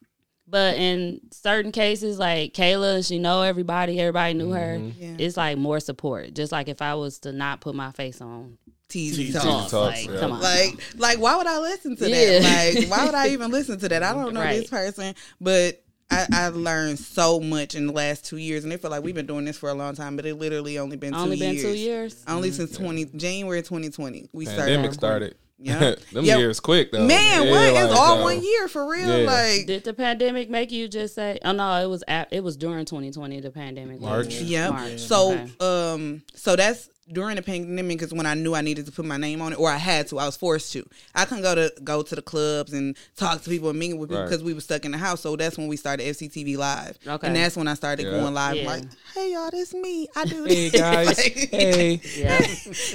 but 0.47 0.75
in 0.77 1.21
certain 1.31 1.71
cases, 1.71 2.19
like 2.19 2.53
Kayla, 2.53 3.07
she 3.07 3.19
know 3.19 3.41
everybody. 3.43 3.99
Everybody 3.99 4.33
knew 4.33 4.51
her. 4.51 4.77
Mm-hmm. 4.79 5.01
Yeah. 5.01 5.15
It's 5.19 5.37
like 5.37 5.57
more 5.57 5.79
support. 5.79 6.33
Just 6.33 6.51
like 6.51 6.67
if 6.69 6.81
I 6.81 6.95
was 6.95 7.19
to 7.19 7.31
not 7.31 7.61
put 7.61 7.75
my 7.75 7.91
face 7.91 8.19
on 8.21 8.57
TV 8.89 9.29
TV 9.31 9.33
talk. 9.33 9.69
talk, 9.71 9.91
like 9.91 10.07
yeah. 10.07 10.19
come 10.19 10.33
on, 10.33 10.41
Like, 10.41 10.79
like, 10.97 11.19
why 11.19 11.35
would 11.35 11.47
I 11.47 11.57
listen 11.59 11.95
to 11.95 12.09
Yeah. 12.09 12.39
that? 12.39 12.75
Like, 12.75 12.89
why 12.91 13.05
would 13.05 13.15
I 13.15 13.29
even 13.33 13.49
listen 13.51 13.79
to 13.79 13.89
that? 13.89 14.03
I 14.03 14.13
don't 14.13 14.33
know 14.33 14.41
Right. 14.41 14.59
this 14.59 14.69
person, 14.69 15.15
but 15.41 15.82
I, 16.13 16.45
I've 16.47 16.55
learned 16.55 16.99
so 16.99 17.39
much 17.39 17.75
in 17.75 17.87
the 17.87 17.93
last 17.93 18.25
two 18.25 18.37
years, 18.37 18.63
and 18.63 18.71
it 18.73 18.81
feel 18.81 18.91
like 18.91 19.03
we've 19.03 19.15
been 19.15 19.25
doing 19.25 19.45
this 19.45 19.57
for 19.57 19.69
a 19.69 19.73
long 19.73 19.95
time, 19.95 20.15
but 20.15 20.25
it 20.25 20.35
literally 20.35 20.77
only 20.79 20.97
been 20.97 21.13
only 21.13 21.37
two 21.37 21.43
been 21.43 21.53
years. 21.55 21.63
two 21.63 21.77
years. 21.77 22.23
Only 22.27 22.51
since 22.51 22.75
twenty 22.77 23.05
January 23.05 23.61
twenty 23.61 23.89
twenty, 23.89 24.29
we 24.33 24.45
started. 24.45 24.65
Pandemic 24.65 24.93
started. 24.93 25.35
Yeah. 25.59 25.95
Them 26.11 26.25
Yeah. 26.25 26.37
years 26.39 26.59
quick 26.59 26.91
though. 26.91 27.05
Man, 27.05 27.43
Yeah, 27.45 27.51
what? 27.51 27.63
It's 27.83 27.91
like, 27.91 27.99
all 27.99 28.19
uh, 28.19 28.23
one 28.23 28.43
year 28.43 28.67
for 28.67 28.85
real. 28.89 29.19
yeah. 29.19 29.25
Like, 29.25 29.65
Did 29.65 29.83
the 29.85 29.93
pandemic 29.93 30.49
make 30.49 30.71
you 30.71 30.87
just 30.89 31.15
say? 31.15 31.39
Oh 31.45 31.53
no, 31.53 31.81
it 31.81 31.85
was 31.87 32.03
at, 32.07 32.27
it 32.31 32.43
was 32.43 32.57
during 32.57 32.83
2020. 32.85 33.39
The 33.39 33.49
pandemic. 33.51 34.01
March. 34.01 34.33
Yep. 34.41 34.71
March. 34.71 34.99
So, 34.99 35.31
Okay. 35.33 35.51
um, 35.61 36.21
so 36.35 36.55
that's 36.57 36.89
during 37.11 37.35
the 37.35 37.41
pandemic 37.41 38.01
is 38.01 38.13
when 38.13 38.25
I 38.25 38.33
knew 38.33 38.55
I 38.55 38.61
needed 38.61 38.85
to 38.85 38.91
put 38.91 39.03
my 39.05 39.17
name 39.17 39.41
on 39.41 39.51
it, 39.53 39.59
or 39.59 39.69
I 39.69 39.77
had 39.77 40.07
to. 40.07 40.19
I 40.19 40.25
was 40.25 40.37
forced 40.37 40.71
to. 40.73 40.87
I 41.13 41.25
couldn't 41.25 41.43
go 41.43 41.53
to 41.55 41.73
go 41.83 42.01
to 42.01 42.15
the 42.15 42.21
clubs 42.21 42.71
and 42.73 42.95
talk 43.17 43.41
to 43.43 43.49
people 43.49 43.69
and 43.69 43.77
mingle 43.79 43.99
with 43.99 44.09
people 44.09 44.21
Right. 44.23 44.29
because 44.29 44.43
we 44.43 44.53
were 44.53 44.61
stuck 44.61 44.85
in 44.85 44.91
the 44.91 44.97
house. 44.97 45.21
So 45.21 45.35
that's 45.35 45.57
when 45.57 45.67
we 45.67 45.75
started 45.77 46.05
FCTV 46.07 46.57
Live. 46.57 46.97
Okay. 47.05 47.27
And 47.27 47.35
that's 47.35 47.57
when 47.57 47.67
I 47.67 47.73
started 47.73 48.05
Yeah. 48.05 48.11
going 48.11 48.33
live. 48.33 48.55
Yeah. 48.55 48.67
Like, 48.67 48.83
hey 49.13 49.33
y'all, 49.33 49.51
this 49.51 49.73
me. 49.73 50.07
I 50.15 50.25
do 50.25 50.43
this. 50.47 50.53
Hey 50.53 50.69
guys. 50.79 51.07
Like- 51.17 51.49
hey. 51.51 52.01
yeah. 52.17 52.45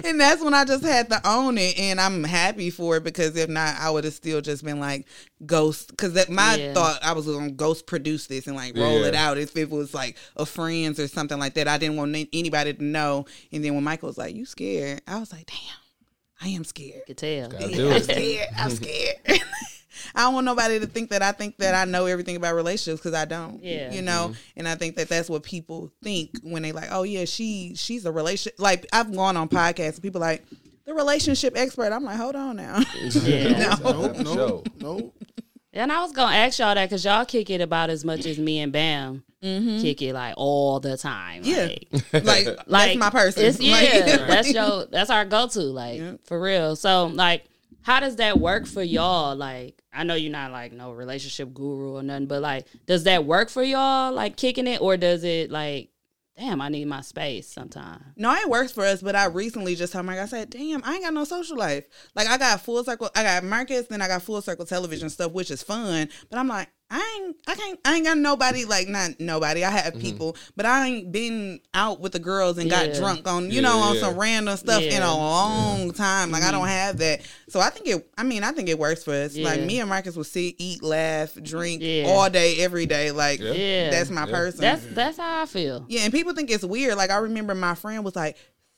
and 0.09 0.21
that's 0.21 0.43
when 0.43 0.55
I 0.55 0.65
just 0.65 0.85
had 0.85 1.11
to 1.11 1.21
own 1.29 1.59
it, 1.59 1.79
and 1.79 2.01
I'm 2.01 2.25
happy 2.25 2.71
for 2.71 2.97
it 2.97 3.05
because 3.05 3.37
if 3.37 3.49
not, 3.49 3.77
I 3.79 3.91
would 3.91 4.05
have 4.05 4.15
still 4.15 4.41
just 4.41 4.65
been 4.65 4.81
like 4.81 5.07
ghost. 5.45 5.89
Because 5.91 6.15
that 6.15 6.31
my 6.31 6.57
Yeah. 6.57 6.75
thought 6.75 6.99
I 7.03 7.13
was 7.13 7.27
gonna 7.27 7.51
ghost 7.51 7.87
produce 7.87 8.27
this 8.27 8.47
and 8.47 8.57
like 8.57 8.77
roll 8.77 9.01
Yeah. 9.01 9.09
it 9.09 9.15
out 9.15 9.39
if 9.39 9.57
it 9.57 9.71
was 9.71 9.93
like 9.95 10.17
a 10.37 10.47
friends 10.47 10.99
or 10.99 11.09
something 11.09 11.39
like 11.39 11.55
that. 11.55 11.69
I 11.69 11.79
didn't 11.79 11.97
want 11.97 12.17
anybody 12.33 12.73
to 12.75 12.85
know. 12.85 13.27
And 13.53 13.65
then 13.65 13.75
when 13.75 13.85
Michael 13.85 14.08
was 14.09 14.19
like, 14.19 14.35
"You 14.35 14.45
scared?" 14.45 15.01
I 15.07 15.19
was 15.21 15.33
like, 15.33 15.47
"Damn, 15.47 15.57
I 16.43 16.49
am 16.49 16.65
scared. 16.65 17.03
Could 17.07 17.19
tell. 17.19 17.29
Yeah, 17.53 17.87
I'm 17.87 17.93
it. 17.93 18.05
scared. 18.05 18.49
I'm 18.57 18.71
scared." 18.83 19.17
I 20.15 20.21
don't 20.23 20.35
want 20.35 20.45
nobody 20.47 20.79
to 20.79 20.87
think 20.87 21.11
that 21.11 21.23
I 21.23 21.33
think 21.33 21.57
that 21.59 21.75
I 21.75 21.85
know 21.85 22.07
everything 22.07 22.37
about 22.37 22.55
relationships 22.55 23.01
because 23.03 23.15
I 23.19 23.25
don't. 23.25 23.63
Yeah. 23.63 23.93
you 23.93 24.01
know, 24.03 24.29
Mm-hmm. 24.31 24.59
and 24.59 24.69
I 24.69 24.75
think 24.77 24.95
that 24.97 25.09
that's 25.09 25.29
what 25.29 25.43
people 25.43 25.91
think 26.03 26.31
when 26.43 26.63
they 26.63 26.71
like, 26.73 26.89
oh 26.93 27.03
yeah, 27.03 27.25
she 27.25 27.75
she's 27.77 28.05
a 28.07 28.13
relationship. 28.13 28.61
Like 28.61 28.87
I've 28.93 29.15
gone 29.15 29.37
on 29.37 29.49
podcasts 29.49 29.95
and 29.95 30.03
people 30.03 30.21
like 30.21 30.45
the 30.87 30.95
relationship 30.95 31.55
expert. 31.57 31.93
I'm 31.93 32.05
like, 32.05 32.17
hold 32.17 32.37
on 32.37 32.57
now. 32.57 32.81
Yeah. 33.23 33.75
no. 33.83 34.15
Show. 34.15 34.23
nope, 34.23 34.69
nope. 34.81 35.15
And 35.73 35.93
I 35.93 36.01
was 36.03 36.13
gonna 36.13 36.35
ask 36.35 36.59
y'all 36.59 36.75
that 36.75 36.87
because 36.89 37.05
y'all 37.05 37.25
kick 37.25 37.51
it 37.51 37.61
about 37.61 37.91
as 37.91 38.05
much 38.05 38.25
as 38.27 38.39
me 38.39 38.59
and 38.61 38.73
Bam 38.73 39.23
kick 39.41 40.03
it 40.03 40.15
like 40.15 40.35
all 40.37 40.81
the 40.81 40.97
time. 40.97 41.43
Mm-hmm. 41.45 41.51
Yeah. 42.13 42.21
Like, 42.21 42.47
like, 42.47 42.47
like 42.67 42.67
that's 42.67 42.97
my 42.99 43.11
person. 43.11 43.45
It's, 43.45 43.61
yeah, 43.61 43.73
Like- 43.75 44.05
that's 44.29 44.53
your 44.53 44.87
that's 44.87 45.11
our 45.11 45.25
go 45.25 45.47
to. 45.49 45.61
Like 45.61 45.99
Yeah. 45.99 46.13
for 46.25 46.41
real. 46.41 46.75
So 46.77 47.07
like, 47.07 47.45
how 47.83 48.01
does 48.01 48.17
that 48.17 48.41
work 48.41 48.67
for 48.67 48.83
y'all? 48.83 49.37
Like, 49.37 49.81
I 49.93 50.05
know 50.05 50.15
you're 50.15 50.33
not 50.33 50.51
like 50.53 50.73
no 50.73 50.93
relationship 50.93 51.55
guru 51.55 51.97
or 51.97 52.03
nothing, 52.03 52.27
but 52.27 52.43
like, 52.43 52.67
does 52.87 53.05
that 53.05 53.25
work 53.25 53.49
for 53.49 53.63
y'all? 53.63 54.13
Like 54.13 54.37
kicking 54.37 54.67
it, 54.67 54.81
or 54.81 54.97
does 54.97 55.23
it 55.25 55.51
like, 55.51 55.91
damn, 56.39 56.61
I 56.61 56.69
need 56.69 56.87
my 56.87 57.01
space 57.01 57.49
sometimes. 57.49 58.03
No, 58.17 58.33
it 58.35 58.49
works 58.49 58.73
for 58.73 58.85
us, 58.85 59.03
but 59.03 59.17
I 59.17 59.27
recently 59.27 59.75
just 59.75 59.93
told 59.93 60.07
Mike, 60.07 60.19
I 60.19 60.27
said, 60.27 60.51
damn, 60.51 60.83
I 60.85 60.95
ain't 60.95 61.05
got 61.05 61.15
no 61.15 61.25
social 61.25 61.57
life. 61.57 61.87
Like, 62.15 62.29
I 62.29 62.39
got 62.39 62.61
full 62.61 62.85
circle, 62.85 63.11
I 63.15 63.25
got 63.25 63.45
Marcus, 63.45 63.89
then 63.89 64.01
I 64.01 64.09
got 64.09 64.23
full 64.23 64.41
circle 64.41 64.65
television 64.65 65.11
stuff, 65.11 65.33
which 65.33 65.51
is 65.51 65.63
fun. 65.63 66.09
But 66.31 66.39
I'm 66.39 66.49
like, 66.49 66.69
I 66.91 67.21
ain't, 67.21 67.37
I 67.47 67.55
can't, 67.55 67.79
I 67.85 67.97
ain't 67.97 68.07
got 68.07 68.17
nobody, 68.17 68.65
like, 68.65 68.89
not 68.89 69.21
nobody. 69.21 69.63
I 69.63 69.71
have 69.71 69.93
mm-hmm. 69.93 70.01
people, 70.01 70.37
but 70.57 70.65
I 70.65 70.87
ain't 70.87 71.13
been 71.13 71.61
out 71.75 72.01
with 72.01 72.13
the 72.13 72.19
girls 72.19 72.57
and 72.57 72.71
got 72.71 72.95
drunk 72.95 73.29
on, 73.29 73.51
you 73.51 73.57
Yeah, 73.57 73.61
know, 73.61 73.79
on 73.79 73.95
yeah. 73.97 74.01
some 74.01 74.19
random 74.19 74.57
stuff 74.57 74.83
in 74.83 75.03
a 75.03 75.15
long 75.15 75.93
time. 75.93 76.31
Like, 76.31 76.43
I 76.43 76.51
don't 76.51 76.63
mm-hmm. 76.63 76.71
have 76.71 76.99
that. 76.99 77.21
So 77.49 77.61
I 77.61 77.69
think 77.69 77.89
it, 77.89 78.11
I 78.17 78.23
mean, 78.23 78.43
I 78.43 78.53
think 78.53 78.71
it 78.71 78.79
works 78.79 79.05
for 79.05 79.13
us. 79.13 79.37
Like, 79.37 79.61
me 79.61 79.81
and 79.81 79.89
Marcus 79.91 80.17
will 80.17 80.25
sit, 80.25 80.55
eat, 80.57 80.83
laugh, 80.83 81.35
drink 81.35 81.83
Yeah. 81.83 82.05
all 82.07 82.31
day, 82.31 82.61
every 82.61 82.87
day. 82.87 83.11
Like, 83.11 83.41
Yeah. 83.41 83.53
Yeah, 83.53 83.91
that's 83.91 84.09
my 84.09 84.25
Yeah. 84.27 84.33
person. 84.33 84.61
That's 84.61 84.87
that's 84.87 85.19
how 85.19 85.43
I 85.43 85.47
feel. 85.47 85.85
Yeah, 85.89 86.03
and 86.03 86.13
people 86.13 86.33
think 86.33 86.51
it's 86.51 86.65
weird. 86.65 86.97
Like 86.97 87.11
I 87.11 87.17
remember 87.19 87.55
my 87.55 87.75
friend 87.75 88.05
was 88.05 88.17
like, 88.17 88.37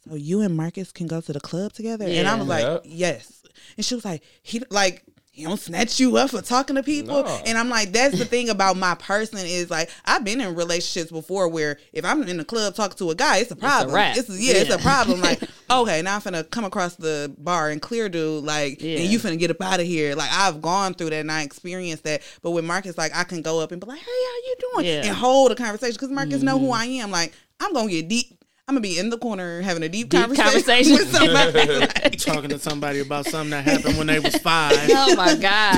"So 0.08 0.14
you 0.16 0.40
and 0.40 0.56
Marcus 0.56 0.90
can 0.90 1.06
go 1.06 1.20
to 1.20 1.32
the 1.32 1.40
club 1.40 1.72
together?" 1.72 2.06
And 2.06 2.26
I 2.26 2.32
Yeah. 2.32 2.38
was 2.38 2.48
like, 2.48 2.64
Yep. 2.64 2.82
"Yes." 2.86 3.42
And 3.76 3.84
she 3.86 3.94
was 3.94 4.04
like, 4.04 4.22
"He 4.42 4.62
like." 4.70 5.04
He 5.40 5.46
don't 5.46 5.58
snatch 5.58 5.98
you 5.98 6.18
up 6.18 6.30
for 6.30 6.42
talking 6.42 6.76
to 6.76 6.82
people, 6.82 7.22
No. 7.22 7.42
and 7.46 7.56
I'm 7.56 7.70
like, 7.70 7.92
that's 7.92 8.18
the 8.18 8.26
thing 8.26 8.50
about 8.50 8.76
my 8.76 8.94
person 8.94 9.38
is 9.38 9.70
like, 9.70 9.88
I've 10.04 10.22
been 10.22 10.40
in 10.40 10.54
relationships 10.54 11.10
before 11.10 11.48
where 11.48 11.78
if 11.94 12.04
I'm 12.04 12.22
in 12.24 12.36
the 12.36 12.44
club 12.44 12.74
talking 12.74 12.98
to 12.98 13.10
a 13.10 13.14
guy, 13.14 13.38
it's 13.38 13.50
a 13.50 13.56
problem. 13.56 13.94
wrap. 13.94 14.18
It's, 14.18 14.28
yeah, 14.28 14.54
it's 14.56 14.70
a 14.70 14.78
problem. 14.78 15.22
Like, 15.22 15.40
okay, 15.70 16.02
now 16.02 16.16
I'm 16.16 16.20
finna 16.20 16.48
come 16.50 16.64
across 16.64 16.96
the 16.96 17.34
bar 17.38 17.70
and 17.70 17.80
clear 17.80 18.10
dude, 18.10 18.44
like, 18.44 18.82
Yeah. 18.82 18.98
and 18.98 19.10
you 19.10 19.18
finna 19.18 19.38
get 19.38 19.50
up 19.50 19.62
out 19.62 19.80
of 19.80 19.86
here. 19.86 20.14
Like, 20.14 20.30
I've 20.30 20.60
gone 20.60 20.92
through 20.92 21.10
that 21.10 21.20
and 21.20 21.32
I 21.32 21.42
experienced 21.42 22.04
that. 22.04 22.20
But 22.42 22.50
with 22.50 22.66
Marcus, 22.66 22.98
like, 22.98 23.16
I 23.16 23.24
can 23.24 23.40
go 23.40 23.60
up 23.60 23.72
and 23.72 23.80
be 23.80 23.86
like, 23.86 24.00
hey, 24.00 24.04
how 24.06 24.36
you 24.36 24.56
doing? 24.72 24.86
Yeah. 24.86 25.06
And 25.06 25.16
hold 25.16 25.52
a 25.52 25.54
conversation 25.54 25.94
because 25.94 26.10
Marcus 26.10 26.42
know 26.42 26.58
who 26.58 26.66
mm-hmm. 26.66 26.74
I 26.74 26.84
am. 27.02 27.10
Like, 27.10 27.32
I'm 27.60 27.72
gonna 27.72 27.90
get 27.90 28.08
deep. 28.08 28.36
I'm 28.70 28.74
gonna 28.74 28.82
be 28.82 29.00
in 29.00 29.10
the 29.10 29.18
corner 29.18 29.62
having 29.62 29.82
a 29.82 29.88
deep, 29.88 30.10
Deep 30.10 30.20
conversation, 30.32 30.44
conversation. 30.44 30.92
with 30.92 31.12
somebody. 31.12 31.86
Like, 32.04 32.16
Talking 32.18 32.50
to 32.50 32.58
somebody 32.60 33.00
about 33.00 33.26
something 33.26 33.50
that 33.50 33.64
happened 33.64 33.98
when 33.98 34.06
they 34.06 34.20
was 34.20 34.36
five 34.36 34.76
Oh 34.92 35.16
my 35.16 35.34
god, 35.34 35.74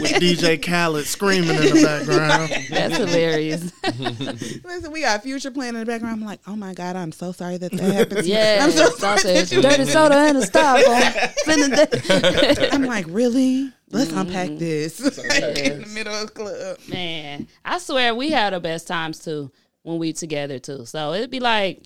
with 0.00 0.12
DJ 0.12 0.64
Khaled 0.64 1.04
screaming 1.04 1.50
in 1.50 1.56
the 1.56 1.82
background. 1.84 2.52
that's 2.70 2.96
hilarious. 2.96 3.70
listen, 4.64 4.92
we 4.92 5.02
got 5.02 5.22
future 5.24 5.50
playing 5.50 5.74
in 5.74 5.80
the 5.80 5.86
background. 5.86 6.20
I'm 6.22 6.26
like, 6.26 6.40
oh 6.46 6.56
my 6.56 6.72
god, 6.72 6.96
I'm 6.96 7.12
so 7.12 7.32
sorry 7.32 7.58
that 7.58 7.72
that 7.72 7.80
happened. 7.94 8.26
Yeah, 8.26 8.60
I'm 8.62 8.70
so 8.70 8.88
sorry. 8.90 9.18
sausage, 9.18 9.50
that 9.50 9.56
you- 9.56 9.60
dirty 9.62 9.84
soda 9.84 10.14
and 10.14 10.38
a 10.38 10.46
styrofoam. 10.46 11.32
I'm 12.72 12.84
like, 12.84 13.04
really? 13.08 13.72
Let's 13.90 14.12
unpack 14.12 14.46
Mm-hmm. 14.48 14.58
this 14.58 15.00
in 15.00 15.82
the 15.82 15.88
middle 15.92 16.14
of 16.14 16.28
the 16.28 16.32
club. 16.32 16.78
Man, 16.88 17.46
I 17.64 17.78
swear 17.78 18.14
we 18.14 18.30
had 18.30 18.52
the 18.54 18.60
best 18.60 18.86
times 18.88 19.18
too 19.18 19.50
when 19.82 19.98
we 19.98 20.12
together 20.12 20.58
too. 20.58 20.84
So 20.86 21.12
it'd 21.12 21.30
be 21.30 21.40
like, 21.40 21.82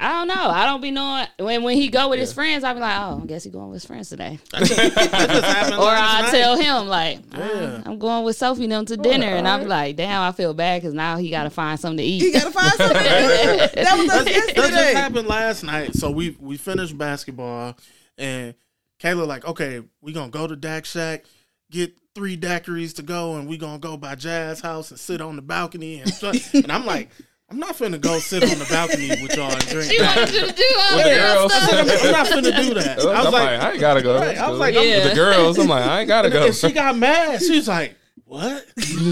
I 0.00 0.08
don't 0.18 0.26
know. 0.28 0.48
I 0.50 0.66
don't 0.66 0.80
be 0.80 0.90
knowing 0.90 1.26
when 1.38 1.62
when 1.62 1.76
he 1.76 1.88
go 1.88 2.08
with 2.08 2.18
his 2.18 2.32
friends. 2.32 2.64
I 2.64 2.74
be 2.74 2.80
like, 2.80 2.98
oh, 2.98 3.20
I 3.22 3.26
guess 3.26 3.44
he 3.44 3.50
going 3.50 3.68
with 3.68 3.76
his 3.82 3.84
friends 3.84 4.08
today. 4.08 4.38
That 4.52 4.64
just 4.66 5.44
happened 5.44 5.74
Or 5.76 5.88
I 5.90 6.22
night. 6.22 6.30
tell 6.32 6.56
him 6.56 6.88
like, 6.88 7.20
Yeah. 7.32 7.38
"Uh, 7.40 7.82
I'm 7.86 7.98
going 8.00 8.24
with 8.24 8.36
Sophie 8.36 8.64
and 8.64 8.72
them 8.72 8.86
to 8.86 8.96
dinner, 8.96 9.28
and 9.28 9.46
I'm 9.46 9.68
like, 9.68 9.94
damn, 9.96 10.22
I 10.22 10.32
feel 10.32 10.54
bad 10.54 10.82
because 10.82 10.92
now 10.94 11.18
he 11.18 11.30
got 11.30 11.44
to 11.44 11.50
find 11.50 11.78
something 11.78 11.98
to 11.98 12.04
You 12.04 12.28
eat. 12.30 12.32
gotta 12.32 12.50
find 12.50 12.72
something. 12.72 12.96
that 13.84 13.94
was 13.96 14.10
us 14.10 14.24
That 14.24 14.32
just 14.34 14.56
yesterday. 14.56 14.94
happened 14.94 15.28
last 15.28 15.62
night. 15.62 15.94
So 15.94 16.10
we 16.10 16.36
we 16.40 16.56
finished 16.56 16.98
basketball, 16.98 17.76
and 18.18 18.54
Kayla 19.00 19.26
like, 19.26 19.44
okay, 19.44 19.82
we 20.00 20.12
gonna 20.12 20.30
go 20.30 20.48
to 20.48 20.56
Dak 20.56 20.84
Shack, 20.84 21.26
get 21.70 21.96
three 22.16 22.36
daiquiris 22.36 22.96
to 22.96 23.02
go, 23.02 23.36
and 23.36 23.46
we 23.48 23.56
gonna 23.56 23.78
go 23.78 23.96
by 23.96 24.16
Jazz 24.16 24.60
house 24.60 24.90
and 24.90 24.98
sit 24.98 25.20
on 25.20 25.36
the 25.36 25.42
balcony. 25.42 26.00
And, 26.00 26.12
and 26.54 26.72
I'm 26.72 26.84
like, 26.86 27.10
I'm 27.52 27.58
not 27.58 27.76
finna 27.76 28.00
go 28.00 28.18
sit 28.18 28.42
on 28.42 28.58
the 28.58 28.64
balcony 28.64 29.08
with 29.20 29.36
y'all 29.36 29.52
and 29.52 29.66
drink. 29.68 29.92
She 29.92 30.00
wanted 30.00 30.32
you 30.32 30.46
to 30.46 30.52
do 30.54 30.64
all 30.80 30.96
With 30.96 31.04
the 31.04 31.20
girls. 31.20 31.52
stuff. 31.52 32.02
I'm 32.02 32.12
not 32.12 32.26
finna 32.28 32.56
do 32.66 32.74
that. 32.74 32.98
I'm 32.98 33.08
I 33.08 33.22
was 33.24 33.24
like, 33.24 33.32
like, 33.32 33.60
I 33.60 33.70
ain't 33.72 33.80
gotta 33.80 34.00
go. 34.02 34.18
Right, 34.18 34.38
I 34.38 34.48
was 34.50 34.58
like, 34.58 34.74
With 34.74 34.84
I'm- 34.88 35.08
the 35.10 35.14
girls, 35.14 35.58
I'm 35.58 35.68
like, 35.68 35.84
I 35.84 36.00
ain't 36.00 36.08
gotta 36.08 36.30
go. 36.30 36.46
and 36.46 36.54
she 36.54 36.72
got 36.72 36.96
mad. 36.96 37.42
She 37.42 37.56
was 37.56 37.68
like, 37.68 37.96
what? 38.24 38.64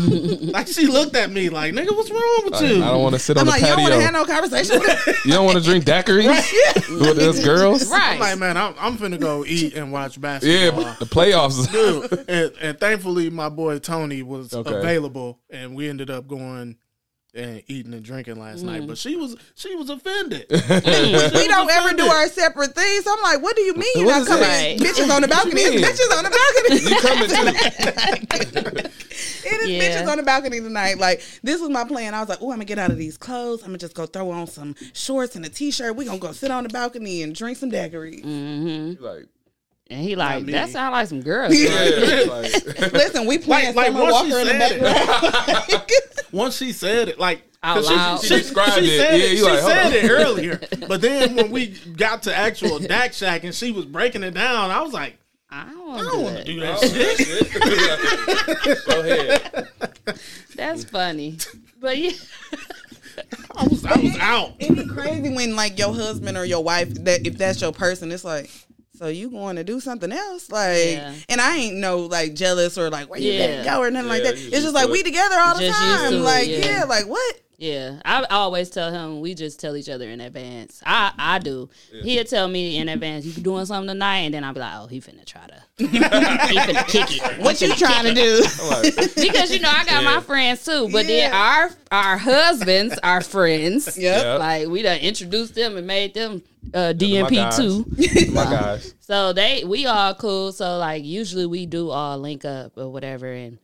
like 0.54 0.66
she 0.68 0.86
looked 0.86 1.14
at 1.14 1.30
me 1.30 1.50
like, 1.50 1.74
nigga, 1.74 1.94
what's 1.94 2.10
wrong 2.10 2.40
with 2.44 2.54
I, 2.54 2.64
you? 2.64 2.82
I 2.82 2.86
don't 2.86 3.02
want 3.02 3.14
to 3.14 3.18
sit 3.18 3.36
on 3.36 3.40
I'm 3.42 3.46
the 3.46 3.50
like, 3.50 3.60
you 3.60 3.66
don't 3.66 3.82
want 3.82 3.92
to 3.92 4.00
have 4.00 4.12
no 4.14 4.24
conversation 4.24 4.78
with 4.80 4.88
her. 4.88 5.12
You 5.26 5.32
don't 5.34 5.44
want 5.44 5.58
to 5.58 5.62
drink 5.64 5.84
daiquiris 5.84 6.98
with 6.98 7.18
us 7.18 7.44
girls. 7.44 7.90
Right. 7.90 8.14
I'm 8.14 8.18
like, 8.20 8.38
man, 8.38 8.56
I'm, 8.56 8.74
I'm 8.78 8.96
finna 8.96 9.20
go 9.20 9.44
eat 9.44 9.74
and 9.74 9.92
watch 9.92 10.18
basketball. 10.18 10.82
Yeah, 10.84 10.96
the 10.98 11.04
playoffs. 11.04 11.70
Dude, 11.70 12.24
and, 12.30 12.52
and 12.62 12.80
thankfully 12.80 13.28
my 13.28 13.50
boy 13.50 13.78
Tony 13.80 14.22
was 14.22 14.54
Okay. 14.54 14.74
available, 14.74 15.38
and 15.50 15.74
we 15.74 15.86
ended 15.90 16.08
up 16.08 16.26
going 16.26 16.76
and 17.34 17.62
eating 17.68 17.92
and 17.94 18.02
drinking 18.02 18.38
last 18.40 18.62
night. 18.62 18.86
But 18.86 18.98
she 18.98 19.16
was 19.16 19.36
she 19.54 19.74
was 19.76 19.90
offended. 19.90 20.46
we 20.50 21.48
don't 21.48 21.70
ever 21.70 21.96
do 21.96 22.06
our 22.06 22.28
separate 22.28 22.74
things. 22.74 23.06
I'm 23.06 23.22
like, 23.22 23.42
what 23.42 23.56
do 23.56 23.62
you 23.62 23.74
mean 23.74 23.90
you're 23.96 24.06
not 24.06 24.26
coming? 24.26 24.42
that? 24.42 24.78
Bitches 24.78 25.14
on 25.14 25.22
the 25.22 25.28
balcony. 25.28 25.62
you? 25.62 25.70
It's 25.74 26.00
bitches 26.00 26.18
on 26.18 26.24
the 26.24 26.30
balcony. 26.30 26.80
You 26.90 27.00
coming 27.00 28.82
too? 28.82 28.90
It 29.42 29.60
is 29.62 29.68
Yeah. 29.70 29.80
bitches 30.04 30.08
on 30.10 30.16
the 30.18 30.22
balcony 30.22 30.60
tonight. 30.60 30.98
Like 30.98 31.22
this 31.42 31.60
was 31.60 31.70
my 31.70 31.84
plan. 31.84 32.14
I 32.14 32.20
was 32.20 32.28
like, 32.28 32.38
oh, 32.40 32.46
I'm 32.50 32.56
gonna 32.56 32.64
get 32.64 32.78
out 32.78 32.90
of 32.90 32.98
these 32.98 33.16
clothes. 33.16 33.62
I'm 33.62 33.68
gonna 33.68 33.78
just 33.78 33.94
go 33.94 34.06
throw 34.06 34.30
on 34.30 34.46
some 34.46 34.74
shorts 34.92 35.36
and 35.36 35.44
a 35.44 35.48
t-shirt. 35.48 35.96
We 35.96 36.04
gonna 36.06 36.18
go 36.18 36.32
sit 36.32 36.50
on 36.50 36.64
the 36.64 36.68
balcony 36.68 37.22
and 37.22 37.34
drink 37.34 37.58
some 37.58 37.70
daiquiris. 37.70 38.24
Mm-hmm. 38.24 39.02
Like, 39.04 39.26
And 39.90 40.00
he 40.00 40.14
like, 40.14 40.46
that 40.46 40.68
sound 40.70 40.92
like 40.92 41.08
some 41.08 41.20
girls. 41.20 41.52
yeah, 41.58 42.22
like, 42.28 42.52
Listen, 42.92 43.26
we 43.26 43.38
playing 43.38 43.74
like 43.74 43.88
Summer 43.88 44.02
once 44.02 44.16
she 44.24 44.30
Walker 44.32 44.40
in 44.40 44.46
the 44.46 44.52
said 44.58 44.72
it. 44.72 44.80
background. 44.80 45.82
Once 46.32 46.56
she 46.56 46.70
said 46.72 47.08
it, 47.08 47.18
like 47.18 47.42
Out 47.62 47.76
'cause 47.78 47.88
she- 47.88 47.94
loud. 47.96 48.20
she, 48.20 48.26
She 48.28 48.34
described 48.36 48.72
she 48.74 48.80
it. 48.84 48.98
Said 49.00 49.18
Yeah, 49.18 49.24
it. 49.26 49.30
you 49.32 49.36
She 49.38 49.42
like, 49.42 49.58
hold 49.60 49.72
said 49.72 49.86
on. 49.86 49.92
it 49.92 50.08
earlier, 50.10 50.60
but 50.86 51.00
then 51.00 51.34
when 51.34 51.50
we 51.50 51.66
got 51.96 52.22
to 52.22 52.32
actual 52.36 52.78
Dak 52.78 53.12
Shack 53.14 53.42
and 53.42 53.52
she 53.52 53.72
was 53.72 53.84
breaking 53.84 54.22
it 54.22 54.34
down, 54.34 54.70
I 54.70 54.80
was 54.80 54.92
like, 54.92 55.18
I 55.50 55.64
don't 55.64 55.90
I 55.90 55.98
don't 56.02 56.22
want 56.22 56.34
want 56.34 56.36
to 56.36 56.44
to 56.44 56.52
do 56.52 56.60
that 56.60 56.78
shit. 56.78 57.18
go 58.86 59.00
ahead. 59.00 59.68
That's 60.54 60.84
funny. 60.84 61.36
But 61.80 61.98
yeah, 61.98 62.12
I 63.56 63.66
was 63.66 63.84
I 63.84 63.98
was 63.98 64.16
out. 64.18 64.52
It'd 64.60 64.76
be 64.76 64.86
crazy 64.86 65.34
when 65.34 65.56
like 65.56 65.76
your 65.80 65.92
husband 65.92 66.38
or 66.38 66.44
your 66.44 66.62
wife 66.62 66.94
that 67.04 67.26
if 67.26 67.36
that's 67.36 67.60
your 67.60 67.72
person, 67.72 68.12
it's 68.12 68.22
like. 68.24 68.48
So 69.00 69.08
you 69.08 69.30
going 69.30 69.56
to 69.56 69.64
do 69.64 69.80
something 69.80 70.12
else, 70.12 70.50
like, 70.50 70.76
Yeah. 70.76 71.14
and 71.30 71.40
I 71.40 71.56
ain't 71.56 71.76
no 71.76 72.00
like 72.00 72.34
jealous 72.34 72.76
or 72.76 72.90
like 72.90 73.08
where 73.08 73.18
you 73.18 73.32
Yeah. 73.32 73.64
gotta 73.64 73.76
go 73.78 73.82
or 73.82 73.90
nothing 73.90 74.10
like 74.10 74.24
that. 74.24 74.34
It's 74.34 74.42
just 74.50 74.62
just 74.62 74.74
like 74.74 74.86
do 74.88 74.92
we 74.92 75.02
together 75.02 75.36
all 75.38 75.54
the 75.56 75.62
Just 75.62 75.78
time, 75.80 76.10
to 76.12 76.16
it, 76.18 76.20
like 76.20 76.48
yeah. 76.48 76.58
yeah, 76.80 76.84
like 76.84 77.06
what? 77.06 77.40
Yeah. 77.60 78.00
I 78.06 78.24
always 78.30 78.70
tell 78.70 78.90
him 78.90 79.20
we 79.20 79.34
just 79.34 79.60
tell 79.60 79.76
each 79.76 79.90
other 79.90 80.08
in 80.08 80.20
advance. 80.20 80.82
I 80.84 81.12
I 81.18 81.38
do. 81.38 81.68
He'll 82.02 82.24
tell 82.24 82.48
me 82.48 82.78
in 82.78 82.88
advance, 82.88 83.26
you 83.26 83.32
doing 83.34 83.66
something 83.66 83.88
tonight, 83.88 84.20
and 84.20 84.34
then 84.34 84.44
I'll 84.44 84.54
be 84.54 84.60
like, 84.60 84.72
oh, 84.76 84.86
he 84.86 85.00
finna 85.00 85.26
try 85.26 85.46
to, 85.46 85.62
he 85.76 85.86
finna 85.86 86.86
kick 86.88 87.06
it. 87.10 87.38
What 87.38 87.60
you 87.60 87.74
trying 87.74 88.06
to 88.06 88.14
do? 88.14 88.42
Because 89.20 89.52
you 89.52 89.60
know 89.60 89.68
I 89.70 89.84
got 89.84 90.02
my 90.04 90.20
friends 90.20 90.64
too, 90.64 90.88
but 90.90 91.06
then 91.06 91.32
our 91.32 91.70
our 91.92 92.16
husbands 92.16 92.98
are 93.02 93.20
friends. 93.20 93.96
Yep. 94.00 94.22
Yep. 94.22 94.40
Like 94.40 94.68
we 94.68 94.82
done 94.82 94.98
introduced 95.00 95.54
them 95.54 95.76
and 95.76 95.86
made 95.86 96.14
them 96.14 96.42
uh, 96.72 96.94
DMP 96.96 97.34
guys. 97.34 97.56
too. 97.56 97.84
my 98.32 98.44
gosh. 98.44 98.86
So 99.00 99.34
they 99.34 99.64
we 99.64 99.84
all 99.86 100.14
cool. 100.14 100.52
So 100.52 100.78
like 100.78 101.04
usually 101.04 101.44
we 101.44 101.66
do 101.66 101.90
all 101.90 102.16
link 102.16 102.46
up 102.46 102.78
or 102.78 102.88
whatever 102.88 103.30
and 103.30 103.58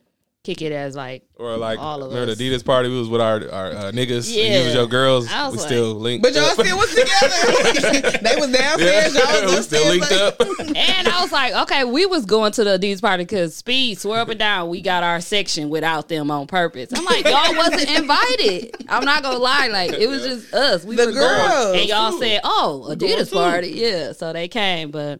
kick 0.47 0.61
it 0.61 0.71
as 0.71 0.95
like 0.95 1.23
Or 1.35 1.57
like, 1.57 1.77
All 1.77 2.01
of 2.01 2.09
remember 2.09 2.31
us. 2.31 2.37
the 2.37 2.49
Adidas 2.49 2.63
party? 2.63 2.87
We 2.89 2.97
was 2.97 3.09
with 3.09 3.19
our, 3.19 3.35
our 3.51 3.71
uh, 3.71 3.91
niggas. 3.91 4.33
Yeah. 4.33 4.59
You 4.59 4.65
was 4.65 4.73
your 4.75 4.87
girls. 4.87 5.27
I 5.29 5.45
was 5.47 5.53
we 5.55 5.59
like- 5.59 5.67
still 5.67 5.93
linked. 5.95 6.23
But 6.23 6.33
y'all 6.33 6.45
up. 6.45 6.53
still 6.53 6.77
was 6.77 6.89
together. 6.89 8.17
they 8.23 8.35
was 8.39 8.51
downstairs. 8.51 9.13
Y'all 9.13 9.43
was 9.43 9.55
we 9.57 9.61
still 9.61 9.87
linked 9.89 10.09
like- 10.09 10.21
up. 10.21 10.41
and 10.75 11.07
I 11.09 11.21
was 11.21 11.31
like, 11.33 11.53
okay, 11.63 11.83
we 11.83 12.05
was 12.05 12.25
going 12.25 12.53
to 12.53 12.63
the 12.63 12.79
Adidas 12.79 13.01
party 13.01 13.23
because 13.23 13.55
Speed 13.55 13.99
swear 13.99 14.21
up 14.21 14.29
and 14.29 14.39
down 14.39 14.69
we 14.69 14.81
got 14.81 15.03
our 15.03 15.19
section 15.19 15.69
without 15.69 16.07
them 16.07 16.31
on 16.31 16.47
purpose. 16.47 16.89
I'm 16.95 17.03
like, 17.03 17.25
y'all 17.25 17.55
wasn't 17.55 17.89
invited. 17.89 18.75
I'm 18.87 19.03
not 19.03 19.23
gonna 19.23 19.37
lie, 19.39 19.67
like 19.67 19.91
it 19.93 20.07
was 20.07 20.23
just 20.23 20.53
us. 20.53 20.85
We 20.85 20.95
The 20.95 21.07
were 21.07 21.11
girls. 21.11 21.47
going, 21.51 21.79
and 21.81 21.89
y'all 21.89 22.17
said, 22.19 22.39
oh, 22.45 22.87
Adidas 22.89 23.33
party, 23.33 23.69
yeah. 23.71 24.13
So 24.13 24.31
they 24.31 24.47
came, 24.47 24.91
but. 24.91 25.19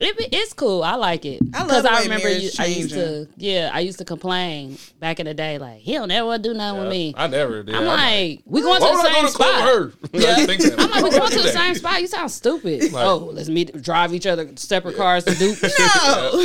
It, 0.00 0.16
it's 0.32 0.52
cool. 0.52 0.82
I 0.82 0.96
like 0.96 1.24
it 1.24 1.40
I 1.54 1.58
love 1.60 1.68
because 1.68 1.84
I 1.84 2.02
remember 2.02 2.28
you, 2.28 2.50
I 2.58 2.66
used 2.66 2.90
to, 2.90 3.28
yeah, 3.36 3.70
I 3.72 3.80
used 3.80 3.98
to 3.98 4.04
complain 4.04 4.76
back 4.98 5.20
in 5.20 5.26
the 5.26 5.34
day, 5.34 5.58
like 5.58 5.78
he'll 5.80 6.06
never 6.06 6.36
do 6.38 6.52
nothing 6.52 6.80
with 6.82 6.90
me. 6.90 7.14
I 7.16 7.26
never 7.28 7.62
did. 7.62 7.74
I'm 7.74 7.84
like, 7.86 8.42
we 8.44 8.60
going 8.62 8.80
to 8.80 8.86
the 8.86 9.02
same 9.02 9.22
go 9.22 9.28
to 9.28 9.34
club 9.34 9.54
spot. 9.92 10.12
with? 10.12 10.24
I 10.26 10.46
think 10.46 10.62
that. 10.62 10.80
I'm 10.80 10.90
like, 10.90 11.04
we 11.04 11.10
going 11.10 11.30
to 11.30 11.42
the 11.42 11.52
same 11.52 11.74
spot. 11.76 12.00
You 12.00 12.06
sound 12.08 12.30
stupid. 12.30 12.90
oh, 12.94 13.30
let's 13.32 13.48
meet, 13.48 13.80
drive 13.82 14.12
each 14.14 14.26
other 14.26 14.48
separate 14.56 14.96
cars 14.96 15.24
to 15.24 15.34
do. 15.34 15.54
No. 15.78 16.44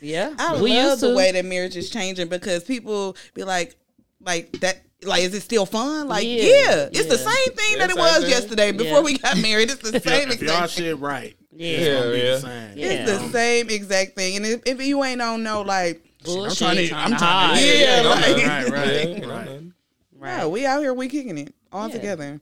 Yeah, 0.00 0.34
I 0.38 0.60
we 0.62 0.72
love 0.74 0.90
used 0.92 1.00
the 1.02 1.08
to. 1.10 1.14
way 1.14 1.32
that 1.32 1.44
marriage 1.44 1.76
is 1.76 1.90
changing 1.90 2.28
because 2.28 2.64
people 2.64 3.16
be 3.34 3.44
like, 3.44 3.76
like 4.20 4.52
that. 4.60 4.80
Like, 5.02 5.22
is 5.24 5.34
it 5.34 5.42
still 5.42 5.66
fun? 5.66 6.08
Like, 6.08 6.24
Yeah. 6.24 6.42
yeah, 6.42 6.88
it's 6.90 7.06
the 7.06 7.18
same 7.18 7.54
thing 7.56 7.72
Yeah, 7.72 7.78
that 7.86 7.90
it 7.90 7.96
was 7.98 8.20
thing. 8.22 8.30
yesterday 8.30 8.72
before 8.72 8.98
Yeah. 8.98 9.00
we 9.00 9.18
got 9.18 9.36
married. 9.36 9.70
It's 9.70 9.82
the 9.90 10.00
same 10.00 10.30
If 10.30 10.40
y'all 10.40 10.52
exact 10.62 10.72
thing. 10.72 10.84
shit 10.84 10.98
right, 10.98 11.36
yeah, 11.56 11.68
it's 11.68 12.00
gonna 12.00 12.12
be 12.12 12.18
yeah. 12.18 12.30
the 12.30 12.40
same. 12.40 12.78
Yeah. 12.78 12.86
It's 12.86 13.10
the 13.22 13.28
same 13.30 13.70
exact 13.70 14.16
thing. 14.16 14.36
And 14.36 14.46
if, 14.46 14.62
if 14.66 14.80
you 14.84 15.02
ain't 15.04 15.22
on 15.22 15.42
no 15.42 15.62
like, 15.62 16.02
Bullshit, 16.24 16.58
trying 16.58 16.76
to- 16.88 16.94
I'm 16.94 17.16
trying 17.16 17.56
to- 17.58 17.78
yeah, 17.78 18.02
no, 18.02 18.08
like, 18.10 18.24
Right, 18.36 18.68
right, 18.70 19.08
Yeah, 19.08 19.26
right. 19.26 19.46
no, 19.46 19.58
no. 19.58 19.70
Right. 20.16 20.38
no, 20.38 20.48
we 20.48 20.64
out 20.66 20.80
here, 20.80 20.94
we 20.94 21.08
kicking 21.08 21.36
it 21.38 21.54
all 21.70 21.88
Yeah. 21.88 21.94
together. 21.94 22.40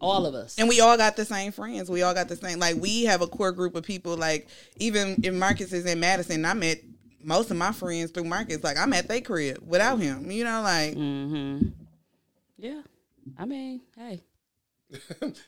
All 0.00 0.26
of 0.26 0.34
us. 0.34 0.58
And 0.58 0.68
we 0.68 0.80
all 0.80 0.96
got 0.98 1.16
the 1.16 1.24
same 1.24 1.50
friends. 1.50 1.90
We 1.90 2.02
all 2.02 2.12
got 2.14 2.28
the 2.28 2.36
same. 2.36 2.58
Like 2.58 2.76
we 2.76 3.04
have 3.04 3.22
a 3.22 3.26
core 3.26 3.52
group 3.52 3.74
of 3.74 3.84
people. 3.84 4.16
Like 4.16 4.48
even 4.76 5.18
if 5.24 5.32
Marcus 5.32 5.72
is 5.72 5.86
in 5.86 5.98
Madison, 5.98 6.44
I 6.44 6.52
met 6.52 6.80
most 7.22 7.50
of 7.50 7.56
my 7.56 7.72
friends 7.72 8.10
through 8.10 8.24
Marcus. 8.24 8.62
Like 8.62 8.76
I'm 8.76 8.92
at 8.92 9.08
their 9.08 9.22
crib 9.22 9.62
without 9.66 9.98
him. 9.98 10.30
You 10.30 10.44
know, 10.44 10.60
like 10.62 10.94
Mm-hmm. 10.94 11.68
Yeah. 12.58 12.82
I 13.38 13.46
mean, 13.46 13.80
hey. 13.96 14.22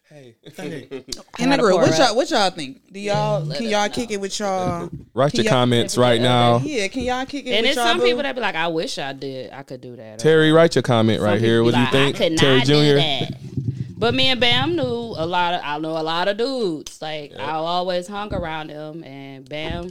Hey. 0.08 0.36
Hey, 0.56 0.88
in 1.38 1.50
the 1.50 1.58
group. 1.58 1.76
What 1.76 1.92
up. 1.92 1.98
y'all? 1.98 2.16
What 2.16 2.30
y'all 2.30 2.50
think? 2.50 2.92
Do 2.92 2.98
y'all 2.98 3.44
let 3.44 3.58
can 3.58 3.68
y'all 3.68 3.86
know. 3.86 3.92
kick 3.94 4.10
it 4.10 4.20
with 4.20 4.38
y'all? 4.40 4.88
Write 5.14 5.34
your 5.34 5.44
y'all- 5.44 5.52
comments 5.52 5.96
right 5.98 6.20
now. 6.20 6.58
Yeah, 6.58 6.88
can 6.88 7.02
y'all 7.02 7.26
kick 7.26 7.46
it 7.46 7.50
And 7.50 7.62
with 7.62 7.72
it's 7.72 7.74
some 7.80 7.98
boo? 7.98 8.04
people 8.04 8.22
that 8.22 8.34
be 8.34 8.40
like, 8.40 8.54
I 8.54 8.68
wish 8.68 8.98
I 8.98 9.12
did. 9.12 9.52
I 9.52 9.62
could 9.62 9.80
do 9.80 9.94
that. 9.96 10.18
Terry, 10.18 10.52
write 10.52 10.74
your 10.74 10.82
comment 10.82 11.20
right 11.20 11.34
Some 11.38 11.44
here. 11.44 11.62
What 11.62 11.70
be 11.70 11.74
do 11.74 11.78
you 11.78 11.84
like, 11.84 11.92
think? 11.92 12.16
I 12.16 12.28
could 12.28 12.38
Terry 12.38 12.58
not 12.58 12.66
do 12.66 13.28
Jr. 13.28 13.34
But 13.98 14.14
me 14.14 14.26
and 14.28 14.40
Bam 14.40 14.76
knew 14.76 14.82
a 14.82 15.26
lot 15.26 15.54
of. 15.54 15.60
I 15.64 15.78
know 15.78 15.98
a 15.98 16.02
lot 16.02 16.28
of 16.28 16.36
dudes. 16.36 17.00
Like 17.02 17.32
I 17.38 17.52
always 17.52 18.06
hung 18.08 18.32
around 18.34 18.70
them, 18.70 19.02
and 19.04 19.48
Bam 19.48 19.90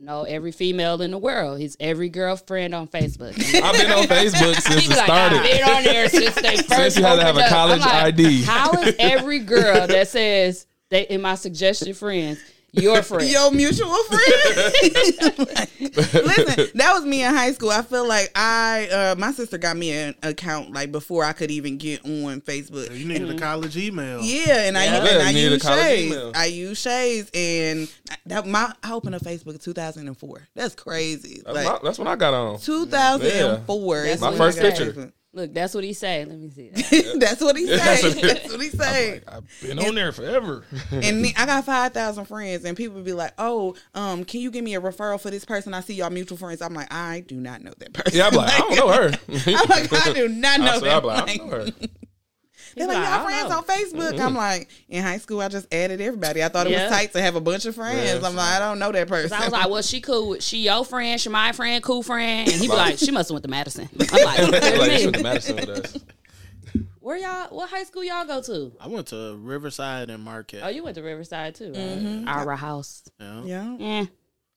know 0.00 0.22
every 0.22 0.52
female 0.52 1.00
in 1.02 1.10
the 1.10 1.18
world. 1.18 1.58
He's 1.58 1.76
every 1.78 2.08
girlfriend 2.08 2.74
on 2.74 2.88
Facebook. 2.88 3.32
I've 3.62 3.76
been 3.76 3.90
on 3.90 4.04
Facebook 4.04 4.60
since 4.60 4.86
it 4.86 4.90
like, 4.90 5.04
started. 5.04 5.38
I've 5.38 5.44
been 5.44 5.62
on 5.64 5.82
there 5.84 6.08
since 6.08 6.34
they 6.34 6.56
first 6.56 6.68
Since 6.68 6.96
you 6.98 7.04
had 7.04 7.16
to 7.16 7.24
have 7.24 7.36
a 7.36 7.48
college 7.48 7.80
like, 7.80 8.04
ID. 8.04 8.42
How 8.42 8.72
is 8.72 8.94
every 8.98 9.40
girl 9.40 9.86
that 9.86 10.08
says 10.08 10.66
they 10.88 11.02
in 11.02 11.20
my 11.20 11.34
suggested 11.34 11.96
friends 11.96 12.40
your 12.72 13.02
friend? 13.02 13.28
Your 13.30 13.50
mutual 13.50 13.94
friend. 14.04 14.22
Listen, 15.80 16.68
that 16.74 16.92
was 16.94 17.04
me 17.04 17.22
in 17.22 17.34
high 17.34 17.52
school. 17.52 17.70
I 17.70 17.82
feel 17.82 18.06
like 18.06 18.30
I, 18.34 18.88
uh, 18.88 19.14
my 19.18 19.32
sister 19.32 19.58
got 19.58 19.76
me 19.76 19.92
an 19.92 20.14
account 20.22 20.72
like 20.72 20.92
before 20.92 21.24
I 21.24 21.32
could 21.32 21.50
even 21.50 21.78
get 21.78 22.04
on 22.04 22.40
Facebook. 22.42 22.96
you 22.96 23.06
needed 23.06 23.30
a 23.30 23.38
college 23.38 23.76
email. 23.76 24.20
Yeah, 24.22 24.64
and 24.64 24.76
I 24.78 24.84
Yeah. 24.84 24.96
and 25.06 25.22
I 25.22 25.30
you 25.30 25.34
need 25.36 25.46
a 25.46 25.50
use 25.52 25.62
college 25.62 25.80
Shays. 25.84 26.06
email. 26.12 26.32
I 26.34 26.46
use 26.46 26.78
Shays, 26.78 27.30
and 27.34 27.88
that 28.26 28.46
my 28.46 28.72
I 28.82 28.92
opened 28.92 29.14
up 29.14 29.22
Facebook 29.22 29.52
in 29.54 29.58
2004. 29.58 30.48
That's 30.54 30.74
crazy. 30.74 31.42
That's, 31.44 31.56
Like 31.56 31.66
my- 31.66 31.78
that's 31.82 31.98
when 31.98 32.08
I 32.08 32.16
got 32.16 32.34
on. 32.34 32.58
2004. 32.60 33.96
That's 34.02 34.14
is 34.16 34.20
my 34.20 34.28
when 34.30 34.38
first 34.38 34.58
I 34.58 34.62
got 34.62 34.76
picture. 34.78 35.12
Facebook. 35.32 35.36
Look, 35.36 35.54
that's 35.54 35.74
what 35.74 35.84
he 35.84 35.92
say. 35.92 36.24
Let 36.24 36.38
me 36.38 36.50
see. 36.50 36.70
That. 36.70 37.16
That's 37.20 37.40
what 37.40 37.56
he 37.56 37.66
That's 37.66 38.00
say. 38.00 38.20
That's 38.20 38.50
what 38.50 38.60
he 38.60 38.68
say. 38.68 39.20
I've 39.28 39.44
been 39.62 39.78
on 39.78 39.94
there 39.94 40.12
forever. 40.12 40.64
And 40.90 41.26
I 41.36 41.46
got 41.46 41.64
five 41.66 41.92
thousand 41.92 42.24
friends, 42.26 42.64
and 42.64 42.76
people 42.76 43.00
be 43.02 43.12
like, 43.12 43.32
"Oh, 43.38 43.74
um, 43.94 44.24
can 44.24 44.40
you 44.40 44.50
give 44.50 44.64
me 44.64 44.74
a 44.74 44.80
referral 44.80 45.20
for 45.20 45.30
this 45.30 45.44
person? 45.44 45.72
I 45.74 45.80
see 45.80 45.94
y'all 45.94 46.10
mutual 46.10 46.36
friends." 46.38 46.60
I'm 46.62 46.74
like, 46.74 46.92
I 46.92 47.20
do 47.20 47.36
not 47.36 47.62
know 47.62 47.72
that 47.78 47.92
person. 47.92 48.18
yeah, 48.18 48.26
I'm 48.26 48.34
like, 48.34 48.52
I 48.52 48.58
don't 48.58 48.76
know 48.76 48.88
her. 48.88 49.12
I'm 49.46 49.68
like, 49.68 49.92
I 49.92 50.12
do 50.12 50.28
not 50.28 50.60
know 50.60 50.66
I 50.66 50.78
swear, 50.78 50.90
that. 50.90 50.96
I'm 50.98 51.04
like, 51.04 51.16
I 51.18 51.24
Like, 51.24 51.38
don't 51.38 51.50
know 51.50 51.56
her. 51.64 51.72
They're 52.76 52.86
like, 52.86 52.96
like, 52.96 53.08
y'all 53.08 53.24
friends 53.24 53.48
don't 53.48 53.52
on 53.58 53.64
Facebook. 53.64 54.20
I'm 54.20 54.34
like, 54.34 54.68
in 54.88 55.02
high 55.02 55.18
school, 55.18 55.40
I 55.40 55.48
just 55.48 55.72
added 55.72 56.00
everybody. 56.00 56.42
I 56.44 56.48
thought 56.48 56.66
it 56.66 56.70
Yeah. 56.70 56.84
was 56.84 56.92
tight 56.92 57.12
to 57.12 57.20
have 57.22 57.34
a 57.36 57.40
bunch 57.40 57.66
of 57.66 57.74
friends. 57.74 58.22
Yeah, 58.22 58.28
I'm 58.28 58.34
like, 58.36 58.52
I 58.52 58.58
don't 58.58 58.78
know 58.78 58.92
that 58.92 59.08
person. 59.08 59.32
I 59.32 59.44
was 59.44 59.52
like, 59.52 59.68
well, 59.68 59.82
she 59.82 60.00
cool. 60.00 60.38
She 60.40 60.58
your 60.58 60.84
friend, 60.84 61.20
she 61.20 61.28
my 61.28 61.52
friend, 61.52 61.82
cool 61.82 62.02
friend. 62.02 62.48
And 62.50 62.60
he 62.60 62.68
be 62.68 62.74
like, 62.74 62.98
she 62.98 63.10
must 63.10 63.28
have 63.28 63.34
went 63.34 63.44
to 63.44 63.50
Madison. 63.50 63.88
I'm 64.12 64.24
like, 64.24 64.38
what 64.52 64.62
do 64.62 64.68
you 64.72 64.78
like, 64.78 64.90
mean? 64.90 64.98
shoot 65.00 65.12
the 65.16 65.22
Madison 65.22 65.56
with 65.56 65.68
us. 65.68 65.98
where 67.00 67.16
y'all, 67.16 67.48
what 67.54 67.70
high 67.70 67.84
school 67.84 68.04
y'all 68.04 68.24
go 68.26 68.40
to? 68.42 68.72
I 68.80 68.88
went 68.88 69.08
to 69.08 69.36
Riverside 69.38 70.10
and 70.10 70.22
Marquette. 70.22 70.62
Oh, 70.62 70.68
you 70.68 70.84
went 70.84 70.94
to 70.96 71.02
Riverside 71.02 71.54
too, 71.54 71.72
right? 71.72 71.74
Mm-hmm. 71.74 72.28
Our 72.28 72.56
house. 72.56 73.02
yeah. 73.18 73.42
yeah. 73.44 73.76
Yeah. 73.78 74.04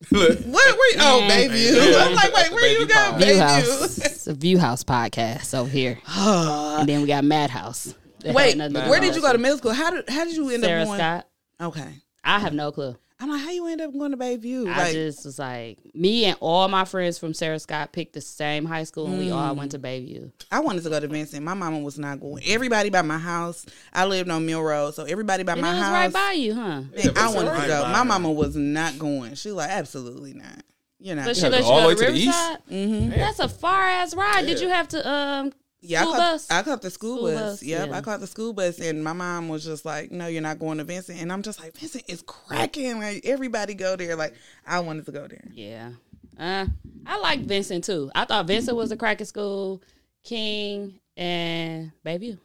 What 0.09 0.19
were 0.45 0.51
you? 0.51 0.97
Oh, 0.99 1.25
Bayview. 1.31 2.01
I'm 2.05 2.13
like, 2.13 2.33
wait, 2.35 2.51
where 2.51 2.67
you 2.67 2.79
Baby 2.79 2.89
go? 2.93 2.95
pie. 3.13 3.17
View 3.19 3.25
Bayview. 3.35 3.39
House. 3.39 3.97
It's 3.99 4.27
a 4.27 4.33
View 4.33 4.59
House 4.59 4.83
podcast 4.83 5.57
over 5.57 5.69
here. 5.69 5.97
and 6.07 6.89
then 6.89 7.01
we 7.01 7.07
got 7.07 7.23
Madhouse. 7.23 7.95
That 8.23 8.29
had 8.29 8.35
Wait, 8.35 8.57
nothing 8.57 8.73
to 8.73 8.81
do 8.81 8.89
where 8.89 8.99
with 8.99 9.09
did 9.09 9.15
you 9.15 9.21
go 9.21 9.31
to 9.31 9.37
middle 9.37 9.57
school? 9.57 9.73
How 9.73 9.91
did 9.91 10.09
how 10.09 10.25
did 10.25 10.35
you 10.35 10.49
end 10.49 10.63
Sarah 10.63 10.81
up 10.81 10.87
going? 10.87 10.99
Scott. 10.99 11.27
Okay. 11.61 11.89
I 12.23 12.39
have 12.39 12.53
no 12.53 12.71
clue. 12.71 12.95
I'm 13.19 13.29
like, 13.29 13.41
how 13.41 13.51
you 13.51 13.67
end 13.67 13.79
up 13.79 13.93
going 13.93 14.11
to 14.11 14.17
Bayview? 14.17 14.67
I 14.67 14.91
just 14.91 15.23
was 15.23 15.39
like, 15.39 15.77
me 15.95 16.25
and 16.25 16.35
all 16.41 16.67
my 16.67 16.83
friends 16.83 17.17
from 17.17 17.33
Sarah 17.33 17.59
Scott 17.59 17.93
picked 17.93 18.13
the 18.13 18.19
same 18.19 18.65
high 18.65 18.83
school, 18.83 19.05
and 19.05 19.17
we 19.17 19.31
all 19.31 19.55
went 19.55 19.71
to 19.71 19.79
Bayview. 19.79 20.29
I 20.51 20.59
wanted 20.59 20.83
to 20.83 20.89
go 20.89 20.99
to 20.99 21.07
Vincent. 21.07 21.41
My 21.41 21.53
mama 21.53 21.79
was 21.79 21.97
not 21.97 22.19
going. 22.19 22.43
Everybody 22.45 22.89
by 22.89 23.01
my 23.01 23.17
house. 23.17 23.65
I 23.93 24.05
lived 24.05 24.29
on 24.29 24.45
Mill 24.45 24.61
Road, 24.61 24.93
so 24.93 25.03
everybody 25.05 25.43
by 25.43 25.53
And 25.53 25.61
my 25.61 25.69
it 25.69 25.73
was 25.75 25.83
house. 25.83 25.93
right 25.93 26.11
by 26.13 26.31
you, 26.33 26.53
huh? 26.53 26.81
Man, 26.81 26.91
I 27.15 27.31
wanted 27.33 27.51
right 27.51 27.61
to 27.61 27.67
go. 27.67 27.81
My 27.83 28.03
mama 28.03 28.29
was 28.29 28.57
not 28.57 28.99
going. 28.99 29.35
She 29.35 29.49
was 29.49 29.55
like, 29.57 29.69
absolutely 29.69 30.33
not. 30.33 30.61
You're 30.99 31.15
not. 31.15 31.25
But 31.25 31.37
she 31.37 31.43
had 31.43 31.51
to 31.53 31.55
let 31.57 31.63
go 31.63 31.69
all 31.69 31.81
go 31.81 31.89
the 31.89 31.95
to 31.95 32.01
way 32.01 32.07
to 32.07 32.13
the 32.13 32.19
east? 32.19 32.57
Mm-hmm. 32.69 33.09
That's 33.11 33.39
a 33.39 33.47
far 33.47 33.83
ass 33.83 34.13
ride. 34.15 34.45
Did 34.45 34.59
you 34.59 34.67
have 34.67 34.89
to 34.89 35.09
um 35.09 35.53
Yeah, 35.85 36.01
school 36.01 36.13
I 36.13 36.17
caught, 36.17 36.31
bus? 36.31 36.51
I 36.51 36.63
caught 36.63 36.81
the 36.81 36.89
school, 36.89 37.17
School 37.17 37.31
bus. 37.31 37.41
bus, 37.41 37.63
Yep, 37.63 37.89
yeah. 37.89 37.97
I 37.97 38.01
caught 38.01 38.19
the 38.21 38.27
school 38.27 38.53
bus, 38.53 38.79
and 38.79 39.03
my 39.03 39.13
mom 39.13 39.49
was 39.49 39.65
just 39.65 39.83
like, 39.83 40.11
"No, 40.11 40.27
you're 40.27 40.41
not 40.41 40.57
going 40.57 40.77
to 40.77 40.85
Vincent." 40.85 41.21
And 41.21 41.31
I'm 41.31 41.41
just 41.41 41.59
like, 41.59 41.77
"Vincent 41.77 42.05
is 42.07 42.23
cracking. 42.25 42.99
Like 42.99 43.25
everybody 43.25 43.73
go 43.73 43.95
there. 43.95 44.15
Like 44.15 44.33
I 44.65 44.79
wanted 44.79 45.05
to 45.05 45.11
go 45.11 45.27
there. 45.27 45.43
Yeah. 45.53 45.91
Uh, 46.39 46.67
I 47.05 47.19
like 47.19 47.41
Vincent 47.41 47.83
too. 47.83 48.09
I 48.15 48.25
thought 48.25 48.47
Vincent 48.47 48.77
was 48.77 48.91
a 48.91 48.97
cracking 48.97 49.27
school, 49.27 49.81
King 50.23 50.99
and 51.17 51.91
Bayview. 52.05 52.37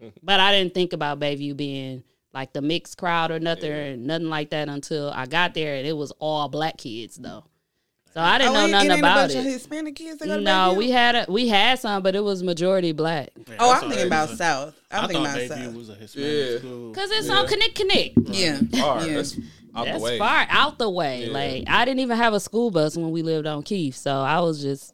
but 0.22 0.40
I 0.40 0.52
didn't 0.52 0.74
think 0.74 0.92
about 0.92 1.20
Bayview 1.20 1.56
being 1.56 2.02
like 2.32 2.52
the 2.52 2.62
mixed 2.62 2.98
crowd 2.98 3.30
or 3.30 3.40
nothing, 3.40 4.06
nothing 4.06 4.28
like 4.28 4.50
that 4.50 4.68
until 4.68 5.10
I 5.10 5.26
got 5.26 5.54
there 5.54 5.76
and 5.76 5.86
it 5.86 5.96
was 5.96 6.12
all 6.18 6.48
black 6.48 6.78
kids 6.78 7.16
though. 7.16 7.44
So 8.12 8.20
I 8.20 8.38
didn't 8.38 8.56
oh, 8.56 8.60
know 8.62 8.66
nothing 8.66 8.90
it 8.90 8.94
a 8.94 8.98
about 8.98 9.14
bunch 9.14 9.34
of 9.36 9.46
it. 9.46 9.50
Hispanic 9.50 9.94
kids 9.94 10.18
that 10.18 10.26
go 10.26 10.36
to 10.36 10.42
No, 10.42 10.74
we 10.74 10.90
had 10.90 11.14
a, 11.14 11.26
we 11.28 11.46
had 11.46 11.78
some, 11.78 12.02
but 12.02 12.16
it 12.16 12.24
was 12.24 12.42
majority 12.42 12.90
black. 12.92 13.30
Yeah, 13.36 13.54
Oh, 13.60 13.70
I 13.70 13.74
I'm 13.78 13.88
thinking 13.88 14.06
about 14.08 14.30
was 14.30 14.32
a- 14.32 14.36
South. 14.42 14.74
I'm 14.90 15.04
I 15.04 15.06
thinking 15.06 15.24
thought 15.26 15.36
about 15.46 15.58
Bayview 15.58 15.64
South. 15.66 15.74
was 15.74 15.88
a 15.90 15.94
Hispanic 15.94 16.50
Yeah. 16.52 16.58
school. 16.58 16.92
Cause 16.94 17.10
it's 17.12 17.30
on 17.30 17.46
Connect 17.46 17.74
Connect. 17.76 18.18
Yeah, 18.24 18.60
Far. 18.80 19.06
yeah. 19.06 19.14
That's 19.14 19.38
out 19.76 19.84
That's 19.84 19.98
the 19.98 20.02
way. 20.04 20.18
far 20.18 20.46
out 20.50 20.78
the 20.78 20.90
way. 20.90 21.26
Yeah. 21.26 21.32
Like 21.32 21.64
I 21.68 21.84
didn't 21.84 22.00
even 22.00 22.16
have 22.16 22.34
a 22.34 22.40
school 22.40 22.72
bus 22.72 22.96
when 22.96 23.12
we 23.12 23.22
lived 23.22 23.46
on 23.46 23.62
Keith, 23.62 23.94
so 23.94 24.12
I 24.20 24.40
was 24.40 24.60
just 24.60 24.92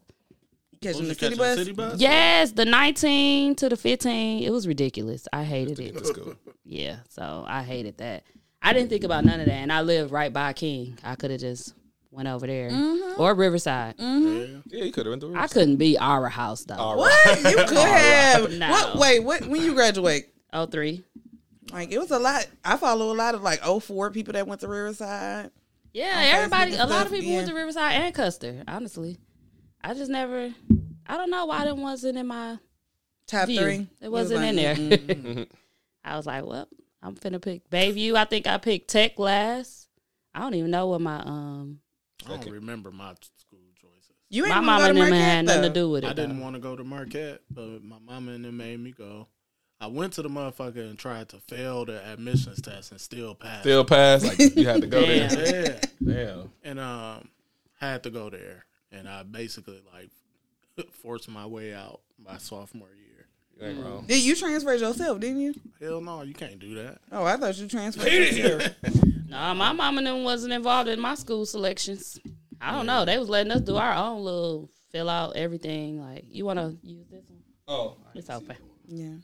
catching 0.82 1.04
you 1.04 1.08
the 1.08 1.14
city 1.14 1.20
catching 1.36 1.38
bus. 1.38 1.54
the 1.56 1.60
city 1.64 1.72
bus? 1.72 1.98
Yes, 2.00 2.52
the 2.52 2.66
19 2.66 3.54
to 3.54 3.70
the 3.70 3.76
15. 3.78 4.42
It 4.42 4.50
was 4.50 4.68
ridiculous. 4.68 5.26
I 5.32 5.44
hated 5.44 5.78
it. 5.80 5.96
Yeah, 6.68 6.96
so 7.08 7.44
I 7.46 7.62
hated 7.62 7.98
that. 7.98 8.24
I 8.60 8.72
didn't 8.72 8.88
think 8.88 9.04
about 9.04 9.24
none 9.24 9.38
of 9.38 9.46
that. 9.46 9.52
And 9.52 9.72
I 9.72 9.82
lived 9.82 10.10
right 10.10 10.32
by 10.32 10.52
King. 10.52 10.98
I 11.04 11.14
could 11.14 11.30
have 11.30 11.38
just 11.38 11.72
went 12.16 12.28
over 12.28 12.46
there 12.46 12.70
mm-hmm. 12.70 13.20
or 13.20 13.34
Riverside. 13.34 13.96
Mm-hmm. 13.98 14.54
Yeah. 14.68 14.78
Yeah, 14.78 14.84
you 14.84 14.92
could 14.92 15.06
have 15.06 15.12
went 15.12 15.22
to 15.22 15.34
I 15.36 15.46
couldn't 15.46 15.76
be 15.76 15.98
our 15.98 16.28
house 16.28 16.64
though. 16.64 16.74
All 16.74 16.96
What 16.96 17.38
you 17.44 17.56
could 17.66 17.76
have? 17.76 18.50
No. 18.52 18.70
What? 18.70 18.98
Wait, 18.98 19.20
what? 19.20 19.46
When 19.46 19.62
you 19.62 19.74
graduate? 19.74 20.30
Oh 20.52 20.64
three. 20.64 21.02
Like 21.72 21.92
it 21.92 21.98
was 21.98 22.12
a 22.12 22.18
lot. 22.18 22.46
I 22.64 22.76
follow 22.78 23.12
a 23.12 23.16
lot 23.16 23.34
of 23.34 23.42
like 23.42 23.60
04 23.62 24.10
people 24.12 24.32
that 24.32 24.46
went 24.46 24.60
to 24.62 24.68
Riverside. 24.68 25.50
Yeah, 25.92 26.16
On 26.16 26.24
everybody. 26.24 26.76
A 26.76 26.86
lot 26.86 27.06
of 27.06 27.12
people 27.12 27.28
yeah. 27.28 27.36
went 27.38 27.48
to 27.48 27.54
Riverside 27.54 27.92
and 27.92 28.14
Custer. 28.14 28.62
Honestly, 28.66 29.18
I 29.82 29.92
just 29.92 30.10
never. 30.10 30.54
I 31.06 31.16
don't 31.16 31.30
know 31.30 31.46
why 31.46 31.64
that 31.64 31.76
wasn't 31.76 32.16
in 32.16 32.28
my 32.28 32.58
Top 33.26 33.48
view. 33.48 33.60
three. 33.60 33.88
It 34.00 34.10
wasn't 34.10 34.40
was 34.40 34.48
in 34.48 34.56
there. 34.56 34.76
mm-mm. 34.76 35.48
I 36.04 36.16
was 36.16 36.26
like, 36.26 36.46
well, 36.46 36.68
I'm 37.02 37.16
finna 37.16 37.42
pick 37.42 37.68
Bayview. 37.68 38.14
I 38.14 38.24
think 38.24 38.46
I 38.46 38.56
picked 38.56 38.88
Tech 38.88 39.18
last. 39.18 39.88
I 40.32 40.40
don't 40.40 40.54
even 40.54 40.70
know 40.70 40.86
what 40.86 41.00
my 41.00 41.18
um 41.18 41.80
I 42.26 42.28
don't 42.30 42.40
Okay. 42.40 42.50
remember 42.50 42.90
my 42.90 43.14
school 43.38 43.58
choices. 43.80 44.12
You 44.28 44.44
ain't 44.44 44.50
my 44.50 44.60
wanna 44.60 44.66
mama 44.66 44.80
go 44.80 44.88
and 44.88 44.96
to 44.96 45.00
them 45.02 45.10
Marquette, 45.10 45.30
had 45.30 45.44
nothing 45.46 45.62
to 45.62 45.70
do 45.70 45.90
with 45.90 46.04
it. 46.04 46.08
I 46.08 46.12
didn't 46.12 46.40
want 46.40 46.54
to 46.56 46.60
go 46.60 46.74
to 46.76 46.84
Marquette, 46.84 47.40
but 47.50 47.82
my 47.84 47.98
mama 48.04 48.32
and 48.32 48.44
them 48.44 48.56
made 48.56 48.80
me 48.80 48.92
go. 48.92 49.28
I 49.80 49.86
went 49.88 50.14
to 50.14 50.22
the 50.22 50.28
motherfucker 50.30 50.78
and 50.88 50.98
tried 50.98 51.28
to 51.30 51.38
fail 51.38 51.84
the 51.84 52.02
admissions 52.04 52.60
test 52.62 52.90
and 52.92 53.00
still 53.00 53.34
pass. 53.34 53.60
Still 53.60 53.84
pass. 53.84 54.24
Like 54.24 54.38
you 54.56 54.66
had 54.66 54.80
to 54.80 54.86
go 54.86 55.04
Damn. 55.04 55.28
there. 55.28 55.80
yeah, 56.00 56.14
Damn. 56.14 56.52
and 56.64 56.80
um, 56.80 57.28
had 57.78 58.02
to 58.04 58.10
go 58.10 58.30
there, 58.30 58.64
and 58.90 59.06
I 59.08 59.22
basically 59.22 59.80
like 59.94 60.10
forced 60.92 61.28
my 61.28 61.46
way 61.46 61.74
out 61.74 62.00
my 62.18 62.38
sophomore 62.38 62.88
year. 62.88 63.05
You 63.58 63.66
ain't 63.66 63.84
wrong. 63.84 64.04
Did 64.06 64.22
you 64.22 64.36
transferred 64.36 64.80
yourself? 64.80 65.18
Didn't 65.20 65.40
you? 65.40 65.54
Hell 65.80 66.00
no, 66.00 66.22
you 66.22 66.34
can't 66.34 66.58
do 66.58 66.74
that. 66.76 66.98
Oh, 67.10 67.24
I 67.24 67.36
thought 67.36 67.56
you 67.58 67.66
transferred 67.68 68.12
yourself. 68.12 68.72
Nah, 69.28 69.54
my 69.54 69.72
mama 69.72 69.98
and 69.98 70.06
them 70.06 70.22
wasn't 70.22 70.52
involved 70.52 70.88
in 70.88 71.00
my 71.00 71.16
school 71.16 71.44
selections. 71.46 72.16
I 72.60 72.70
don't 72.70 72.86
know. 72.86 73.04
They 73.04 73.18
was 73.18 73.28
letting 73.28 73.50
us 73.50 73.60
do 73.60 73.76
our 73.76 73.92
own 73.92 74.22
little 74.22 74.70
fill 74.92 75.10
out 75.10 75.34
everything. 75.34 76.00
Like, 76.00 76.24
you 76.30 76.44
want 76.44 76.60
to 76.60 76.76
use 76.82 77.08
this 77.10 77.24
one? 77.28 77.40
Oh, 77.66 77.96
It's 78.14 78.30
open. 78.30 78.56
yeah. 78.86 79.16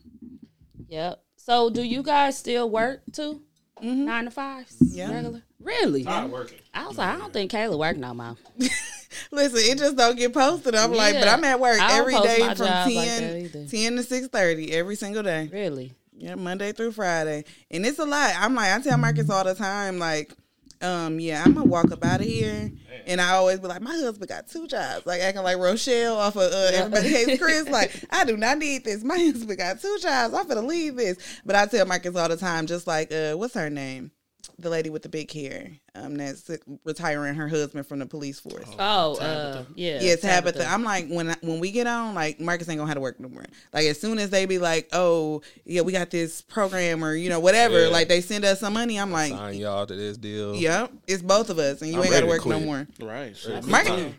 Yep. 0.88 1.22
So, 1.36 1.70
do 1.70 1.82
you 1.84 2.02
guys 2.02 2.36
still 2.36 2.68
work 2.68 3.02
too? 3.12 3.42
Mm-hmm. 3.80 4.04
Nine 4.04 4.24
to 4.24 4.30
fives? 4.32 4.76
Yeah. 4.80 5.12
Regular? 5.14 5.42
Really? 5.60 6.02
not 6.02 6.30
working. 6.30 6.58
I 6.74 6.88
was 6.88 6.98
like, 6.98 7.14
I 7.14 7.18
don't 7.18 7.32
think 7.32 7.52
Kayla 7.52 7.78
work 7.78 7.96
no 7.96 8.12
more. 8.12 8.36
Listen, 9.30 9.58
it 9.62 9.78
just 9.78 9.96
don't 9.96 10.16
get 10.16 10.32
posted. 10.32 10.74
I'm 10.74 10.92
like, 10.92 11.14
but 11.14 11.28
I'm 11.28 11.44
at 11.44 11.60
work 11.60 11.78
every 11.80 12.18
day 12.20 12.38
from 12.38 12.56
job 12.56 12.88
10, 12.88 13.42
like 13.42 13.70
10 13.70 13.96
to 13.96 14.02
six 14.02 14.28
thirty 14.28 14.72
every 14.72 14.96
single 14.96 15.22
day. 15.22 15.48
Really? 15.52 15.92
Yeah, 16.16 16.36
Monday 16.36 16.72
through 16.72 16.92
Friday, 16.92 17.44
and 17.70 17.84
it's 17.84 17.98
a 17.98 18.04
lot. 18.04 18.34
I'm 18.38 18.54
like, 18.54 18.70
I 18.72 18.80
tell 18.80 18.96
Marcus 18.98 19.28
all 19.28 19.42
the 19.42 19.54
time, 19.54 19.98
like, 19.98 20.32
um, 20.80 21.18
yeah, 21.18 21.42
I'm 21.44 21.54
gonna 21.54 21.66
walk 21.66 21.90
up 21.90 22.04
out 22.04 22.20
of 22.20 22.26
here, 22.26 22.70
and 23.06 23.20
I 23.20 23.30
always 23.30 23.58
be 23.60 23.66
like, 23.66 23.80
my 23.82 23.90
husband 23.90 24.28
got 24.28 24.46
two 24.48 24.66
jobs, 24.68 25.04
like 25.06 25.20
acting 25.20 25.42
like 25.42 25.58
Rochelle 25.58 26.16
off 26.16 26.36
of 26.36 26.52
uh, 26.52 26.70
Everybody 26.74 27.08
Hates 27.08 27.38
Chris. 27.42 27.68
Like, 27.68 28.04
I 28.10 28.24
do 28.24 28.36
not 28.36 28.58
need 28.58 28.84
this. 28.84 29.02
My 29.02 29.16
husband 29.18 29.58
got 29.58 29.80
two 29.80 29.98
jobs. 30.00 30.34
I'm 30.34 30.46
gonna 30.46 30.62
leave 30.62 30.94
this, 30.96 31.40
but 31.44 31.56
I 31.56 31.66
tell 31.66 31.86
Marcus 31.86 32.14
all 32.14 32.28
the 32.28 32.36
time, 32.36 32.66
just 32.66 32.86
like, 32.86 33.12
uh, 33.12 33.34
what's 33.34 33.54
her 33.54 33.70
name? 33.70 34.12
The 34.58 34.70
lady 34.70 34.90
with 34.90 35.02
the 35.02 35.08
big 35.08 35.30
hair, 35.32 35.70
um, 35.94 36.16
that's 36.16 36.50
retiring 36.84 37.34
her 37.34 37.48
husband 37.48 37.86
from 37.86 37.98
the 38.00 38.06
police 38.06 38.40
force. 38.40 38.68
Oh, 38.78 39.16
uh, 39.16 39.64
yeah. 39.74 40.00
Yeah, 40.00 40.16
Tabitha. 40.16 40.66
I'm 40.66 40.82
like 40.84 41.08
when 41.08 41.30
I- 41.30 41.36
when 41.42 41.58
we 41.60 41.70
get 41.70 41.86
on, 41.86 42.14
like 42.14 42.40
Marcus 42.40 42.68
ain't 42.68 42.78
gonna 42.78 42.88
have 42.88 42.96
to 42.96 43.00
work 43.00 43.18
no 43.20 43.28
more. 43.28 43.44
Like 43.72 43.86
as 43.86 44.00
soon 44.00 44.18
as 44.18 44.30
they 44.30 44.46
be 44.46 44.58
like, 44.58 44.88
oh 44.92 45.42
yeah, 45.64 45.80
we 45.82 45.92
got 45.92 46.10
this 46.10 46.42
program 46.42 47.04
or 47.04 47.14
you 47.14 47.28
know 47.28 47.40
whatever, 47.40 47.82
Yeah. 47.84 47.88
like 47.88 48.08
they 48.08 48.20
send 48.20 48.44
us 48.44 48.60
some 48.60 48.72
money. 48.74 48.98
I'm 48.98 49.12
like, 49.12 49.32
Sign 49.32 49.54
y'all 49.54 49.86
to 49.86 49.94
this 49.94 50.16
deal. 50.16 50.54
yep, 50.56 50.92
it's 51.06 51.22
both 51.22 51.48
of 51.50 51.58
us, 51.58 51.80
and 51.82 51.90
you 51.90 51.98
I'm 51.98 52.04
ain't 52.04 52.12
got 52.12 52.20
to 52.20 52.26
ready 52.26 52.40
to 52.42 52.48
work 52.48 52.60
no 52.60 52.64
more. 52.66 52.86
Right. 53.00 53.36
Shit. 53.36 53.64
Marcus, 53.66 54.12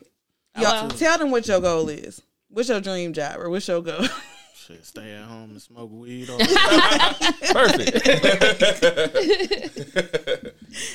y'all 0.60 0.90
tell 0.90 1.18
them 1.18 1.32
what 1.32 1.48
your 1.48 1.60
goal 1.62 1.90
is. 1.90 2.22
What's 2.50 2.70
your 2.70 2.82
dream 2.82 3.14
job 3.14 3.40
or 3.40 3.50
what's 3.50 3.68
your 3.68 3.82
goal? 3.82 4.06
Shit, 4.68 4.86
stay 4.86 5.12
at 5.12 5.26
home 5.26 5.52
and 5.52 5.62
smoke 5.62 5.90
weed. 5.92 6.30
All 6.30 6.38
Perfect. 6.40 8.04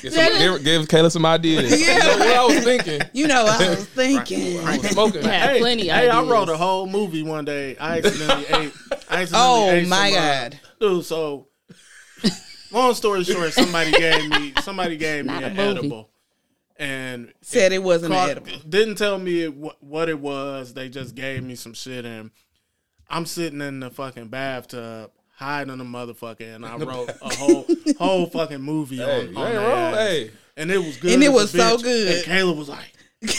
Get 0.01 0.13
some, 0.13 0.37
give, 0.39 0.63
give 0.63 0.87
Kayla 0.87 1.11
some 1.11 1.25
ideas. 1.25 1.79
Yeah. 1.79 1.93
You 1.93 1.99
know 1.99 2.17
what 2.17 2.35
I 2.35 2.45
was 2.45 2.63
thinking? 2.63 3.01
you 3.13 3.27
know, 3.27 3.45
I 3.45 3.69
was 3.69 3.85
thinking. 3.87 4.59
I 4.65 4.77
was 4.77 4.89
smoking. 4.89 5.23
Yeah, 5.23 5.47
hey, 5.53 5.59
plenty 5.59 5.87
hey, 5.87 6.09
I 6.09 6.21
wrote 6.23 6.49
a 6.49 6.57
whole 6.57 6.87
movie 6.87 7.23
one 7.23 7.45
day. 7.45 7.77
I 7.77 7.97
accidentally 7.99 8.45
ate. 8.47 8.73
I 9.09 9.21
accidentally 9.21 9.29
Oh 9.35 9.69
ate 9.71 9.87
my 9.87 10.09
some, 10.11 10.17
uh, 10.17 10.21
god! 10.21 10.59
dude. 10.79 11.05
So, 11.05 11.47
long 12.71 12.93
story 12.95 13.23
short, 13.23 13.53
somebody 13.53 13.91
gave 13.91 14.29
me 14.29 14.53
somebody 14.61 14.97
gave 14.97 15.25
me 15.25 15.33
Not 15.33 15.43
a 15.43 15.47
an 15.47 15.55
movie. 15.55 15.79
edible, 15.79 16.09
and 16.77 17.31
Said 17.41 17.71
it 17.71 17.83
wasn't 17.83 18.13
caught- 18.13 18.29
edible. 18.31 18.51
didn't 18.67 18.95
tell 18.95 19.17
me 19.17 19.43
it, 19.43 19.55
what, 19.55 19.81
what 19.83 20.09
it 20.09 20.19
was. 20.19 20.73
They 20.73 20.89
just 20.89 21.15
gave 21.15 21.43
me 21.43 21.55
some 21.55 21.73
shit, 21.73 22.05
and 22.05 22.31
I'm 23.09 23.25
sitting 23.25 23.61
in 23.61 23.79
the 23.79 23.89
fucking 23.89 24.27
bathtub. 24.27 25.11
Hiding 25.35 25.77
the 25.77 25.85
motherfucker, 25.85 26.53
and 26.53 26.65
I 26.65 26.75
wrote 26.75 27.09
a 27.21 27.33
whole 27.35 27.65
whole 27.97 28.25
fucking 28.25 28.59
movie 28.61 28.97
Hey, 28.97 29.21
on, 29.27 29.31
you 29.31 29.37
on 29.37 29.45
ain't 29.47 29.55
their 29.55 29.95
Hey. 29.95 30.31
and 30.57 30.69
it 30.69 30.77
was 30.79 30.97
good. 30.97 31.13
And 31.13 31.23
it 31.23 31.31
was 31.31 31.51
so 31.51 31.77
bitch. 31.77 31.83
good. 31.83 32.07
And 32.17 32.25
Kayla 32.25 32.57
was 32.57 32.67
like, 32.67 32.93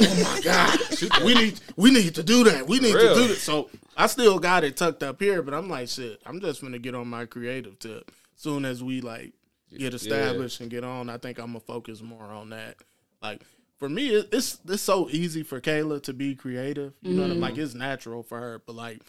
"Oh 0.00 0.22
my 0.24 0.40
god, 0.42 1.24
we 1.24 1.34
need 1.34 1.60
we 1.76 1.92
need 1.92 2.16
to 2.16 2.24
do 2.24 2.42
that. 2.42 2.66
We 2.66 2.80
need 2.80 2.96
Real. 2.96 3.14
to 3.14 3.20
do 3.22 3.28
that." 3.28 3.36
So 3.36 3.70
I 3.96 4.08
still 4.08 4.40
got 4.40 4.64
it 4.64 4.76
tucked 4.76 5.04
up 5.04 5.20
here, 5.22 5.42
but 5.42 5.54
I'm 5.54 5.68
like, 5.68 5.88
shit, 5.88 6.20
I'm 6.26 6.40
just 6.40 6.60
gonna 6.60 6.80
get 6.80 6.96
on 6.96 7.06
my 7.06 7.24
creative 7.24 7.78
tip. 7.78 8.10
Soon 8.34 8.64
as 8.64 8.82
we 8.82 9.00
like 9.00 9.32
get 9.78 9.94
established 9.94 10.60
and 10.60 10.68
get 10.68 10.82
on, 10.82 11.08
I 11.08 11.18
think 11.18 11.38
I'm 11.38 11.46
gonna 11.46 11.60
focus 11.60 12.02
more 12.02 12.24
on 12.24 12.50
that. 12.50 12.78
Like 13.22 13.42
for 13.84 13.90
me, 13.90 14.08
it, 14.14 14.30
it's 14.32 14.58
it's 14.66 14.82
so 14.82 15.10
easy 15.10 15.42
for 15.42 15.60
Kayla 15.60 16.02
to 16.04 16.14
be 16.14 16.34
creative. 16.34 16.94
You 17.02 17.12
know 17.12 17.22
what 17.22 17.30
I'm 17.32 17.40
like? 17.40 17.52
Mm-hmm. 17.52 17.64
It's 17.64 17.74
natural 17.74 18.22
for 18.22 18.40
her, 18.40 18.62
but 18.64 18.74
like 18.74 19.02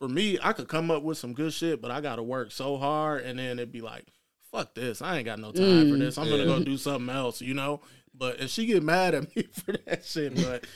for 0.00 0.08
me, 0.08 0.36
I 0.42 0.52
could 0.52 0.66
come 0.66 0.90
up 0.90 1.04
with 1.04 1.16
some 1.16 1.32
good 1.32 1.52
shit, 1.52 1.80
but 1.80 1.92
I 1.92 2.00
got 2.00 2.16
to 2.16 2.24
work 2.24 2.50
so 2.50 2.76
hard, 2.76 3.22
and 3.22 3.38
then 3.38 3.60
it'd 3.60 3.70
be 3.70 3.82
like, 3.82 4.06
fuck 4.50 4.74
this, 4.74 5.00
I 5.00 5.18
ain't 5.18 5.26
got 5.26 5.38
no 5.38 5.52
time 5.52 5.90
for 5.90 5.96
mm, 5.96 6.00
this. 6.00 6.18
I'm 6.18 6.28
gonna 6.28 6.44
go 6.44 6.58
do 6.58 6.76
something 6.76 7.14
else, 7.14 7.40
you 7.40 7.54
know. 7.54 7.82
But 8.12 8.40
if 8.40 8.50
she 8.50 8.66
get 8.66 8.82
mad 8.82 9.14
at 9.14 9.36
me 9.36 9.44
for 9.52 9.76
that 9.86 10.04
shit, 10.04 10.34
but 10.34 10.66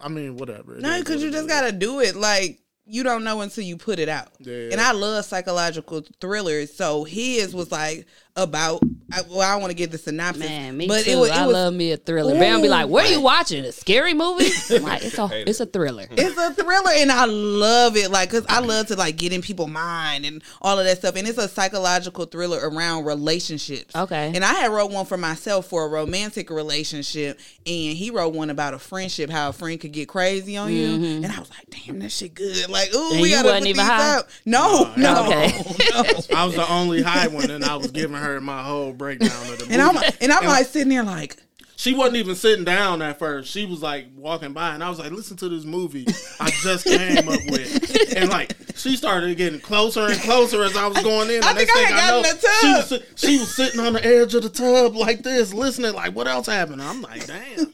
I 0.00 0.06
mean, 0.06 0.36
whatever. 0.36 0.76
No, 0.76 0.96
because 1.00 1.24
you 1.24 1.32
just 1.32 1.48
gotta 1.48 1.72
do 1.72 1.98
it. 1.98 2.14
Like 2.14 2.60
you 2.84 3.02
don't 3.02 3.24
know 3.24 3.40
until 3.40 3.64
you 3.64 3.76
put 3.76 3.98
it 3.98 4.08
out. 4.08 4.28
Yeah. 4.38 4.68
And 4.70 4.80
I 4.80 4.92
love 4.92 5.24
psychological 5.24 6.04
thrillers. 6.20 6.72
So 6.72 7.02
his 7.02 7.52
was 7.52 7.72
like 7.72 8.06
about. 8.36 8.82
I, 9.12 9.22
well, 9.30 9.40
I 9.40 9.52
don't 9.52 9.60
want 9.60 9.70
to 9.70 9.76
get 9.76 9.92
the 9.92 9.98
synopsis, 9.98 10.48
Man, 10.48 10.76
me 10.76 10.88
but 10.88 11.04
too. 11.04 11.12
it 11.12 11.16
was. 11.16 11.30
It 11.30 11.36
I 11.36 11.46
was 11.46 11.54
love 11.54 11.74
me 11.74 11.92
a 11.92 11.96
thriller. 11.96 12.34
Bam 12.34 12.60
be 12.60 12.68
like, 12.68 12.86
Ooh. 12.86 12.90
"What 12.90 13.06
are 13.06 13.12
you 13.12 13.20
watching? 13.20 13.64
A 13.64 13.72
scary 13.72 14.14
movie?" 14.14 14.50
I'm 14.70 14.82
like, 14.82 15.04
it's 15.04 15.18
a 15.18 15.48
it's 15.48 15.60
a 15.60 15.66
thriller. 15.66 16.06
it's 16.10 16.36
a 16.36 16.52
thriller 16.52 16.90
and 16.94 17.12
I 17.12 17.24
love 17.26 17.96
it 17.96 18.10
like 18.10 18.30
cuz 18.30 18.44
I 18.48 18.58
love 18.60 18.88
to 18.88 18.96
like 18.96 19.16
get 19.16 19.32
in 19.32 19.42
people's 19.42 19.70
mind 19.70 20.26
and 20.26 20.42
all 20.60 20.78
of 20.78 20.84
that 20.84 20.98
stuff 20.98 21.14
and 21.16 21.26
it's 21.26 21.38
a 21.38 21.48
psychological 21.48 22.24
thriller 22.24 22.58
around 22.68 23.04
relationships. 23.04 23.94
Okay. 23.94 24.32
And 24.34 24.44
I 24.44 24.54
had 24.54 24.72
wrote 24.72 24.90
one 24.90 25.06
for 25.06 25.16
myself 25.16 25.66
for 25.66 25.84
a 25.84 25.88
romantic 25.88 26.50
relationship 26.50 27.38
and 27.64 27.96
he 27.96 28.10
wrote 28.10 28.34
one 28.34 28.50
about 28.50 28.74
a 28.74 28.78
friendship 28.78 29.30
how 29.30 29.50
a 29.50 29.52
friend 29.52 29.80
could 29.80 29.92
get 29.92 30.08
crazy 30.08 30.56
on 30.56 30.72
you 30.72 30.88
mm-hmm. 30.88 31.24
and 31.24 31.32
I 31.32 31.38
was 31.38 31.50
like, 31.50 31.70
"Damn, 31.70 32.00
that 32.00 32.10
shit 32.10 32.34
good." 32.34 32.68
Like, 32.68 32.92
"Ooh, 32.92 33.12
And 33.12 33.22
we 33.22 33.30
got 33.30 33.42
to 33.42 33.48
wasn't 33.48 33.62
put 33.64 33.68
even 33.68 33.76
these 33.78 33.86
high? 33.86 34.16
out." 34.16 34.24
No, 34.44 34.92
no. 34.96 35.26
Okay. 35.26 35.52
no. 35.90 36.36
I 36.36 36.44
was 36.44 36.54
the 36.54 36.66
only 36.70 37.02
high 37.02 37.28
one, 37.28 37.50
and 37.50 37.64
I 37.64 37.76
was 37.76 37.90
giving 37.90 38.16
her 38.16 38.25
my 38.40 38.62
whole 38.62 38.92
breakdown 38.92 39.30
of 39.30 39.58
the 39.58 39.64
movie. 39.64 39.72
And 39.74 39.82
I'm 39.82 39.96
and 40.20 40.32
I'm 40.32 40.44
like 40.44 40.66
sitting 40.66 40.88
there 40.90 41.02
like 41.04 41.36
she 41.78 41.92
wasn't 41.94 42.16
even 42.16 42.34
sitting 42.34 42.64
down 42.64 43.02
at 43.02 43.18
first. 43.18 43.50
She 43.50 43.66
was 43.66 43.82
like 43.82 44.06
walking 44.16 44.54
by, 44.54 44.72
and 44.74 44.82
I 44.82 44.88
was 44.88 44.98
like, 44.98 45.12
"Listen 45.12 45.36
to 45.36 45.48
this 45.50 45.64
movie 45.64 46.06
I 46.40 46.50
just 46.62 46.84
came 46.86 47.28
up 47.28 47.40
with." 47.50 48.16
And 48.16 48.30
like 48.30 48.56
she 48.76 48.96
started 48.96 49.36
getting 49.36 49.60
closer 49.60 50.06
and 50.06 50.18
closer 50.20 50.62
as 50.62 50.74
I 50.76 50.86
was 50.86 51.02
going 51.02 51.28
in. 51.30 51.42
I 51.44 51.50
And 51.50 51.58
think 51.58 51.68
next 51.68 51.70
I 51.70 51.84
thing 51.84 51.94
had 51.94 52.00
gotten 52.00 52.22
know, 52.22 52.28
in 52.30 52.36
the 52.36 52.48
she 52.60 52.72
tub. 52.72 52.90
was, 52.90 53.20
she 53.20 53.38
was 53.38 53.54
sitting 53.54 53.80
on 53.80 53.92
the 53.92 54.04
edge 54.04 54.34
of 54.34 54.42
the 54.42 54.48
tub 54.48 54.96
like 54.96 55.22
this, 55.22 55.52
listening. 55.52 55.92
Like, 55.92 56.14
what 56.16 56.26
else 56.26 56.46
happened? 56.46 56.80
I'm 56.82 57.02
like, 57.02 57.26
damn. 57.26 57.72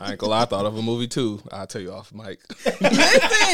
I 0.00 0.10
ain't 0.10 0.18
gonna 0.18 0.30
lie, 0.30 0.42
I 0.42 0.44
thought 0.44 0.66
of 0.66 0.76
a 0.76 0.82
movie 0.82 1.08
too. 1.08 1.40
I'll 1.50 1.66
tell 1.66 1.80
you 1.82 1.92
off 1.92 2.12
mic. 2.12 2.38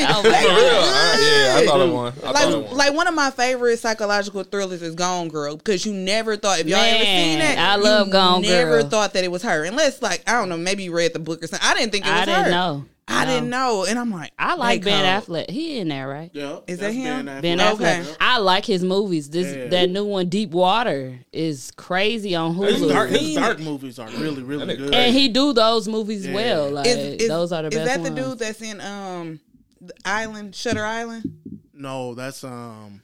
Oh, 0.09 0.23
For 0.23 0.29
listen. 0.29 0.51
Oh, 0.51 0.57
real. 0.57 0.83
I- 0.83 1.19
yeah, 1.21 1.57
I 1.57 1.67
thought 1.67 1.81
of 1.81 1.93
one. 1.93 2.07
I 2.09 2.11
thought 2.21 2.35
like 2.35 2.47
of 2.55 2.65
one. 2.65 2.77
like 2.77 2.93
one 2.95 3.07
of 3.09 3.15
my 3.15 3.31
favorite 3.31 3.79
psychological 3.79 4.43
thrillers 4.45 4.83
is 4.83 4.95
Gone 4.95 5.29
Girl 5.29 5.57
because 5.57 5.87
you 5.87 5.93
never 5.95 6.37
thought 6.37 6.61
if 6.61 6.67
y'all 6.67 6.79
ever 6.79 7.05
seen 7.05 7.39
Man, 7.39 7.57
that 7.57 7.59
I 7.59 7.77
love 7.77 8.09
you 8.09 8.13
Gone 8.13 8.43
never 8.43 8.83
Girl. 8.83 8.89
thought 8.91 9.15
that 9.15 9.25
it 9.25 9.31
was 9.31 9.43
her 9.43 9.65
unless 9.65 10.03
like 10.03 10.23
I 10.29 10.33
don't 10.33 10.49
know 10.51 10.57
maybe 10.59 10.85
you 10.85 10.95
read 10.95 11.13
the 11.15 11.19
book 11.19 11.43
or 11.43 11.47
something 11.47 11.67
I 11.67 11.75
didn't 11.75 11.93
think 11.93 12.05
it 12.07 12.11
was 12.11 12.21
I 12.21 12.25
didn't 12.27 12.45
her 12.45 12.51
know. 12.51 12.85
I 13.09 13.25
No. 13.25 13.31
didn't 13.35 13.51
know 13.51 13.85
and 13.89 13.99
I'm 13.99 14.11
like 14.11 14.33
I 14.39 14.57
like 14.57 14.83
they 14.83 14.91
Ben 14.91 15.23
cold. 15.25 15.39
Affleck. 15.47 15.51
He 15.51 15.79
in 15.79 15.89
there, 15.89 16.09
right? 16.09 16.31
Yeah, 16.33 16.59
Is 16.67 16.81
that 16.81 16.91
him? 16.93 17.27
Ben 17.27 17.59
Affleck. 17.59 17.77
Affleck. 17.77 18.01
Okay. 18.03 18.15
I 18.21 18.39
like 18.39 18.65
his 18.67 18.83
movies. 18.83 19.31
This 19.31 19.55
Yeah. 19.57 19.69
that 19.69 19.91
new 19.91 20.05
one, 20.05 20.29
Deep 20.29 20.51
Water, 20.51 21.21
is 21.33 21.71
crazy 21.77 22.35
on 22.35 22.55
His 22.57 22.81
Hulu. 22.83 22.89
dark, 22.89 23.11
his 23.11 23.35
dark 23.37 23.61
movies 23.61 23.99
are 24.01 24.09
really, 24.11 24.43
really 24.43 24.77
good. 24.77 24.93
and 24.95 25.15
he 25.15 25.29
do 25.29 25.53
those 25.53 25.87
movies 25.87 26.27
Yeah. 26.27 26.35
well. 26.35 26.71
Like 26.71 26.87
is, 26.89 27.23
is, 27.23 27.29
those 27.29 27.53
are 27.53 27.63
the 27.63 27.71
best. 27.71 27.81
is 27.83 27.87
best 27.89 28.03
that 28.03 28.15
the 28.15 28.21
dude 28.23 28.39
that's 28.41 28.61
in 28.63 28.81
um 28.81 29.39
the 29.81 29.95
Island 30.05 30.55
Shutter 30.57 30.85
Island 30.85 31.33
no, 31.73 32.15
that's 32.15 32.43
um 32.43 33.03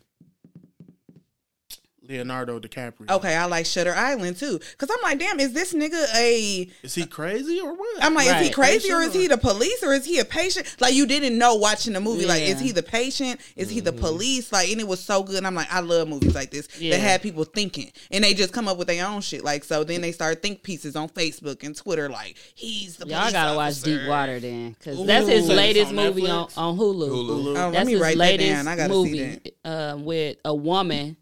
Leonardo 2.12 2.60
DiCaprio. 2.60 3.10
okay 3.10 3.34
I 3.34 3.46
like 3.46 3.66
Shutter 3.66 3.94
Island 3.94 4.36
too 4.36 4.58
because 4.58 4.90
I'm 4.90 5.02
like 5.02 5.18
damn 5.18 5.40
is 5.40 5.52
this 5.52 5.72
nigga 5.72 6.04
a 6.16 6.68
is 6.82 6.94
he 6.94 7.06
crazy 7.06 7.60
or 7.60 7.74
what? 7.74 8.02
I'm 8.04 8.14
like, 8.14 8.26
is 8.26 8.32
he 8.32 8.38
Right. 8.46 8.52
crazy 8.54 8.92
or 8.92 9.00
is 9.02 9.12
he 9.14 9.26
the 9.26 9.38
police 9.38 9.82
or 9.82 9.92
is 9.92 10.04
he 10.04 10.18
a 10.18 10.24
patient? 10.24 10.76
Like 10.80 10.94
you 10.94 11.06
didn't 11.06 11.36
know 11.38 11.54
watching 11.56 11.92
the 11.94 12.00
movie. 12.00 12.26
Like, 12.26 12.42
is 12.42 12.60
he 12.60 12.72
the 12.72 12.82
patient? 12.82 13.40
Is 13.56 13.70
he 13.70 13.76
Mm-hmm. 13.80 13.84
the 13.86 13.92
police? 13.92 14.52
Like, 14.52 14.70
and 14.70 14.80
it 14.80 14.86
was 14.86 15.00
so 15.00 15.22
good. 15.22 15.36
And 15.36 15.46
I'm 15.46 15.54
like, 15.54 15.72
I 15.72 15.80
love 15.80 16.08
movies 16.08 16.34
like 16.34 16.50
this 16.50 16.68
Yeah. 16.78 16.92
that 16.96 17.00
had 17.00 17.22
people 17.22 17.44
thinking, 17.44 17.90
and 18.10 18.22
they 18.24 18.34
just 18.34 18.52
come 18.52 18.68
up 18.68 18.76
with 18.78 18.88
their 18.88 19.06
own 19.06 19.20
shit. 19.22 19.42
Like, 19.44 19.64
so 19.64 19.82
then 19.84 20.00
they 20.02 20.12
start 20.12 20.42
think 20.42 20.62
pieces 20.62 20.94
on 20.96 21.08
Facebook 21.08 21.62
and 21.64 21.74
Twitter. 21.76 22.08
Like, 22.08 22.36
he's 22.54 22.96
the 22.96 23.06
Y'all 23.06 23.18
police 23.20 23.32
gotta 23.32 23.56
watch. 23.56 23.82
Deep 23.82 24.06
Water 24.06 24.38
then, 24.40 24.70
because 24.78 25.04
that's 25.06 25.26
his 25.28 25.48
Ooh. 25.48 25.52
Latest 25.54 25.88
on 25.90 25.96
movie 25.96 26.28
on, 26.28 26.46
Netflix? 26.48 26.58
on 26.58 26.76
Hulu. 26.78 27.08
Hulu. 27.08 27.28
Hulu. 27.28 27.46
Oh, 27.48 27.52
let 27.66 27.72
That's 27.72 27.86
me 27.86 27.92
his 27.92 28.00
write 28.02 28.16
that 28.18 28.18
latest 28.18 28.48
down. 28.50 28.68
I 28.68 28.76
gotta 28.76 28.92
see 28.94 28.98
movie 28.98 29.40
uh, 29.64 29.96
with 29.98 30.36
a 30.44 30.54
woman, 30.54 31.16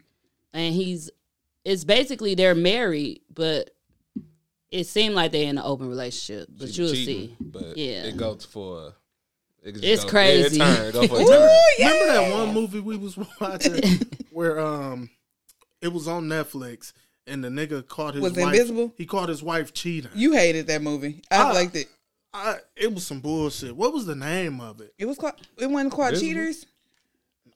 and 0.53 0.73
he's 0.73 1.09
it's 1.65 1.83
basically 1.83 2.35
they're 2.35 2.55
married, 2.55 3.21
but 3.33 3.69
it 4.71 4.85
seemed 4.85 5.15
like 5.15 5.31
they're 5.31 5.43
in 5.49 5.57
an 5.57 5.63
open 5.63 5.87
relationship. 5.89 6.47
But 6.57 6.69
She 6.73 6.81
you'll 6.81 6.91
cheating, 6.93 7.27
see. 7.29 7.35
But 7.39 7.77
Yeah. 7.77 8.03
it 8.05 8.17
goes 8.17 8.45
for. 8.45 8.93
It 9.63 9.83
It's 9.83 10.03
go- 10.05 10.09
crazy. 10.09 10.57
Yeah, 10.57 10.73
it 10.73 10.75
turn, 10.93 11.03
it 11.03 11.09
go 11.09 11.15
for 11.15 11.21
Ooh, 11.21 11.59
yeah. 11.77 11.89
Remember 11.91 12.13
that 12.13 12.33
one 12.33 12.53
movie 12.53 12.79
we 12.79 12.97
was 12.97 13.15
watching 13.39 13.81
where 14.31 14.59
um 14.59 15.09
it 15.81 15.89
was 15.93 16.07
on 16.07 16.27
Netflix 16.27 16.93
and 17.27 17.43
the 17.43 17.49
nigga 17.49 17.87
caught 17.87 18.15
his 18.15 18.23
Was 18.23 18.33
wife. 18.33 18.45
Invisible? 18.53 18.93
He 18.97 19.05
caught 19.05 19.29
his 19.29 19.43
wife 19.43 19.71
cheating. 19.73 20.09
You 20.15 20.31
hated 20.33 20.65
that 20.67 20.81
movie. 20.81 21.21
I 21.29 21.41
Ah. 21.43 21.51
liked 21.51 21.75
it. 21.75 21.87
I, 22.33 22.57
it 22.77 22.93
was 22.93 23.05
some 23.05 23.19
bullshit. 23.19 23.75
What 23.75 23.93
was 23.93 24.05
the 24.05 24.15
name 24.15 24.61
of 24.61 24.79
it? 24.81 24.93
It 24.97 25.05
was 25.05 25.17
called. 25.17 25.33
It 25.57 25.69
wasn't 25.69 25.91
called 25.93 26.15
Cheaters. 26.17 26.65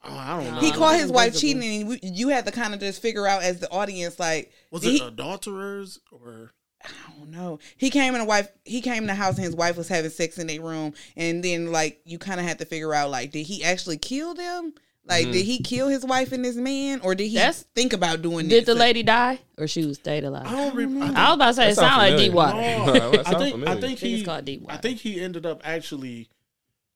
Oh, 0.07 0.15
I 0.17 0.43
don't 0.43 0.53
know. 0.53 0.59
He 0.59 0.69
Nah. 0.71 0.77
caught 0.77 0.99
his 0.99 1.11
wife 1.11 1.37
cheating, 1.37 1.63
and 1.63 1.89
we- 1.89 1.99
you 2.03 2.29
had 2.29 2.45
to 2.45 2.51
kind 2.51 2.73
of 2.73 2.79
just 2.79 3.01
figure 3.01 3.25
out 3.25 3.43
as 3.43 3.59
the 3.59 3.69
audience, 3.71 4.19
like, 4.19 4.51
was 4.71 4.83
it 4.85 4.91
he- 4.91 4.99
adulterers 5.01 5.99
or 6.11 6.53
I 6.83 7.17
don't 7.17 7.31
know. 7.31 7.57
He 7.77 7.89
came 7.89 8.13
in 8.13 8.21
a 8.21 8.25
wife. 8.25 8.47
He 8.63 8.79
came 8.79 9.03
in 9.03 9.07
the 9.07 9.15
house 9.15 9.37
and 9.37 9.45
his 9.45 9.55
wife 9.55 9.75
was 9.75 9.87
having 9.87 10.11
sex 10.11 10.37
in 10.37 10.45
their 10.45 10.61
room, 10.61 10.93
and 11.17 11.43
then 11.43 11.71
like 11.71 11.99
you 12.05 12.19
kind 12.19 12.39
of 12.39 12.45
had 12.45 12.59
to 12.59 12.65
figure 12.65 12.93
out 12.93 13.09
like, 13.09 13.31
did 13.31 13.47
he 13.47 13.63
actually 13.63 13.97
kill 13.97 14.35
them? 14.35 14.73
Like, 15.07 15.25
did 15.25 15.35
mm-hmm. 15.35 15.45
he 15.45 15.59
kill 15.59 15.87
his 15.87 16.03
wife 16.03 16.31
and 16.31 16.43
this 16.43 16.55
man, 16.55 16.99
or 17.01 17.13
did 17.15 17.27
he 17.27 17.35
That's- 17.35 17.65
think 17.75 17.93
about 17.93 18.21
doing 18.23 18.47
Did 18.47 18.65
this? 18.65 18.73
the 18.73 18.79
lady 18.79 19.03
die, 19.03 19.39
or 19.57 19.67
she 19.67 19.85
was 19.85 19.97
stayed 19.97 20.23
alive? 20.23 20.47
I 20.47 20.51
don't 20.51 20.75
remember. 20.75 21.17
I 21.17 21.27
was 21.29 21.35
about 21.35 21.47
to 21.47 21.53
say 21.53 21.63
That 21.65 21.71
it 21.71 21.75
sounded 21.75 21.97
like 21.97 22.11
familiar. 22.13 22.27
Deep 22.27 22.33
Water. 22.33 22.57
No, 23.15 23.23
I 23.25 23.39
think 23.39 23.51
familiar. 23.51 23.69
I 23.69 23.73
think 23.73 23.77
I 23.77 23.81
think 23.81 23.99
he 23.99 24.23
called 24.23 24.45
Deep 24.45 24.61
Water. 24.61 24.73
I 24.73 24.77
think 24.77 24.99
he 24.99 25.21
ended 25.21 25.45
up 25.45 25.61
actually 25.63 26.29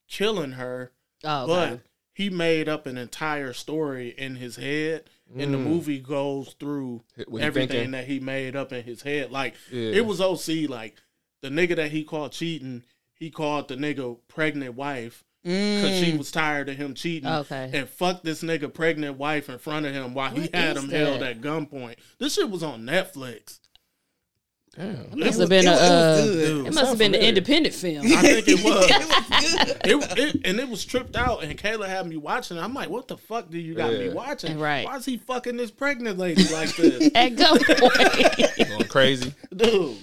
killing 0.08 0.52
her, 0.52 0.92
Oh, 1.24 1.46
but 1.46 1.68
okay. 1.72 1.82
He 2.20 2.28
made 2.28 2.68
up 2.68 2.86
an 2.86 2.98
entire 2.98 3.54
story 3.54 4.14
in 4.18 4.36
his 4.36 4.56
head, 4.56 5.04
and 5.34 5.54
the 5.54 5.58
Mm. 5.58 5.64
movie 5.64 5.98
goes 6.00 6.54
through 6.60 7.02
What 7.26 7.40
everything 7.42 7.68
thinking? 7.70 7.90
that 7.92 8.06
he 8.08 8.20
made 8.20 8.54
up 8.54 8.72
in 8.74 8.84
his 8.84 9.00
head. 9.02 9.30
Like 9.30 9.54
Yeah. 9.72 9.92
it 9.92 10.04
was 10.06 10.20
OC. 10.20 10.66
Like 10.66 10.96
the 11.40 11.48
nigga 11.48 11.76
that 11.76 11.92
he 11.92 12.04
called 12.04 12.32
cheating, 12.32 12.82
he 13.14 13.30
called 13.30 13.68
the 13.68 13.76
nigga 13.76 14.18
pregnant 14.28 14.74
wife 14.74 15.24
because 15.42 15.90
Mm. 16.02 16.04
she 16.04 16.16
was 16.18 16.30
tired 16.30 16.68
of 16.68 16.76
him 16.76 16.92
cheating. 16.94 17.26
Okay. 17.30 17.70
and 17.72 17.88
fucked 17.88 18.24
this 18.24 18.42
nigga 18.42 18.70
pregnant 18.72 19.16
wife 19.16 19.48
in 19.48 19.56
front 19.58 19.86
of 19.86 19.94
him 19.94 20.12
while 20.12 20.30
he 20.30 20.50
had 20.52 20.76
is 20.76 20.82
him 20.84 20.90
held 20.90 21.22
at 21.22 21.40
gunpoint. 21.40 21.96
This 22.18 22.34
shit 22.34 22.50
was 22.50 22.62
on 22.62 22.82
Netflix. 22.82 23.60
Damn. 24.76 24.86
It 24.90 24.98
It 25.12 25.16
must 25.16 25.26
was- 25.26 25.38
have 25.38 25.48
been 25.48 25.66
it 25.66 25.68
a. 25.68 25.70
was- 25.70 25.80
it 25.80 25.82
was 25.82 25.90
uh, 25.90 26.24
good. 26.24 26.66
It 26.68 26.74
must 26.74 26.86
have 26.88 26.98
been 26.98 27.14
an 27.14 27.20
independent 27.20 27.74
film. 27.74 28.06
I 28.06 28.22
think 28.22 28.48
it 28.48 28.64
was. 28.64 28.86
it 29.84 29.94
was 29.96 30.06
good. 30.06 30.18
it, 30.18 30.34
it, 30.36 30.40
and 30.46 30.60
it 30.60 30.68
was 30.68 30.84
tripped 30.84 31.16
out, 31.16 31.42
and 31.42 31.58
Kayla 31.58 31.88
had 31.88 32.06
me 32.06 32.16
watching. 32.16 32.56
it. 32.56 32.60
I'm 32.60 32.72
like, 32.72 32.88
what 32.88 33.08
the 33.08 33.16
fuck 33.18 33.50
do 33.50 33.58
you 33.58 33.74
got 33.74 33.92
me 33.92 34.10
watching? 34.10 34.58
Right. 34.60 34.86
Why 34.86 34.96
is 34.96 35.04
he 35.04 35.16
fucking 35.18 35.56
this 35.56 35.70
pregnant 35.72 36.18
lady 36.18 36.44
like 36.52 36.74
this, 36.76 37.10
At 37.14 37.32
gunpoint. 37.32 38.68
Going 38.68 38.88
crazy. 38.88 39.34
dude? 39.54 39.96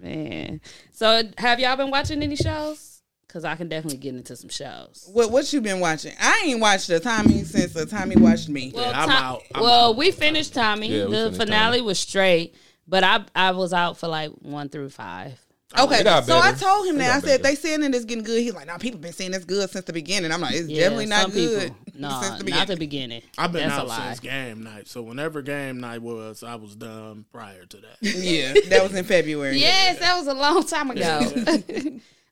Man. 0.00 0.60
So 0.92 1.22
have 1.38 1.60
y'all 1.60 1.76
been 1.76 1.90
watching 1.90 2.22
any 2.22 2.36
shows? 2.36 3.02
Cause 3.28 3.44
I 3.44 3.56
can 3.56 3.68
definitely 3.68 3.98
get 3.98 4.14
into 4.14 4.34
some 4.36 4.48
shows. 4.48 5.06
What 5.12 5.30
what 5.30 5.52
you 5.52 5.60
been 5.60 5.80
watching? 5.80 6.14
I 6.18 6.44
ain't 6.46 6.60
watched 6.60 6.88
the 6.88 6.98
Tommy 6.98 7.44
since 7.44 7.74
the 7.74 7.84
Tommy 7.84 8.16
watched 8.16 8.48
me. 8.48 8.72
Well, 8.74 8.88
I'm 8.94 9.06
Tom- 9.10 9.22
out. 9.22 9.42
I'm 9.54 9.62
well, 9.62 9.90
out. 9.90 9.96
we 9.98 10.10
finished 10.12 10.54
Tommy. 10.54 10.88
Yeah, 10.88 11.04
we 11.04 11.10
the 11.10 11.16
finished 11.24 11.40
finale 11.40 11.76
Tommy. 11.78 11.86
was 11.86 11.98
straight, 11.98 12.54
but 12.88 13.04
I 13.04 13.24
I 13.34 13.50
was 13.52 13.72
out 13.72 13.98
for 13.98 14.08
like 14.08 14.30
one 14.42 14.68
through 14.68 14.90
five. 14.90 15.38
Okay, 15.78 16.00
It 16.00 16.04
got 16.04 16.24
so 16.24 16.38
I 16.38 16.52
told 16.52 16.86
him 16.86 16.96
that. 16.96 17.10
I 17.16 17.20
said 17.20 17.42
better. 17.42 17.42
they 17.42 17.54
saying 17.54 17.80
that 17.82 17.94
it's 17.94 18.06
getting 18.06 18.24
good. 18.24 18.40
He's 18.42 18.54
like, 18.54 18.66
"Nah, 18.66 18.78
people 18.78 18.98
been 19.00 19.12
saying 19.12 19.34
it's 19.34 19.44
good 19.44 19.68
since 19.68 19.84
the 19.84 19.92
beginning." 19.92 20.32
I'm 20.32 20.40
like, 20.40 20.54
"It's 20.54 20.66
Yeah, 20.66 20.84
definitely 20.84 21.06
not 21.06 21.20
some 21.24 21.30
good 21.32 21.60
people. 21.84 22.00
No, 22.00 22.08
since 22.22 22.22
the 22.22 22.30
not 22.30 22.44
beginning." 22.46 22.66
the 22.68 22.76
beginning. 22.76 23.22
I've 23.36 23.52
been 23.52 23.68
That's 23.68 23.78
a 23.78 23.82
out 23.82 23.88
lie. 23.88 24.06
since 24.06 24.20
game 24.20 24.62
night. 24.62 24.88
So 24.88 25.02
whenever 25.02 25.42
game 25.42 25.78
night 25.78 26.00
was, 26.00 26.42
I 26.42 26.54
was 26.54 26.74
done 26.74 27.26
prior 27.34 27.66
to 27.66 27.76
that. 27.76 27.96
yeah, 28.00 28.54
that 28.70 28.82
was 28.82 28.94
in 28.94 29.04
February. 29.04 29.58
Yes, 29.58 29.98
that 29.98 30.16
was 30.16 30.26
a 30.26 30.32
long 30.32 30.64
time 30.64 30.90
ago. 30.90 31.20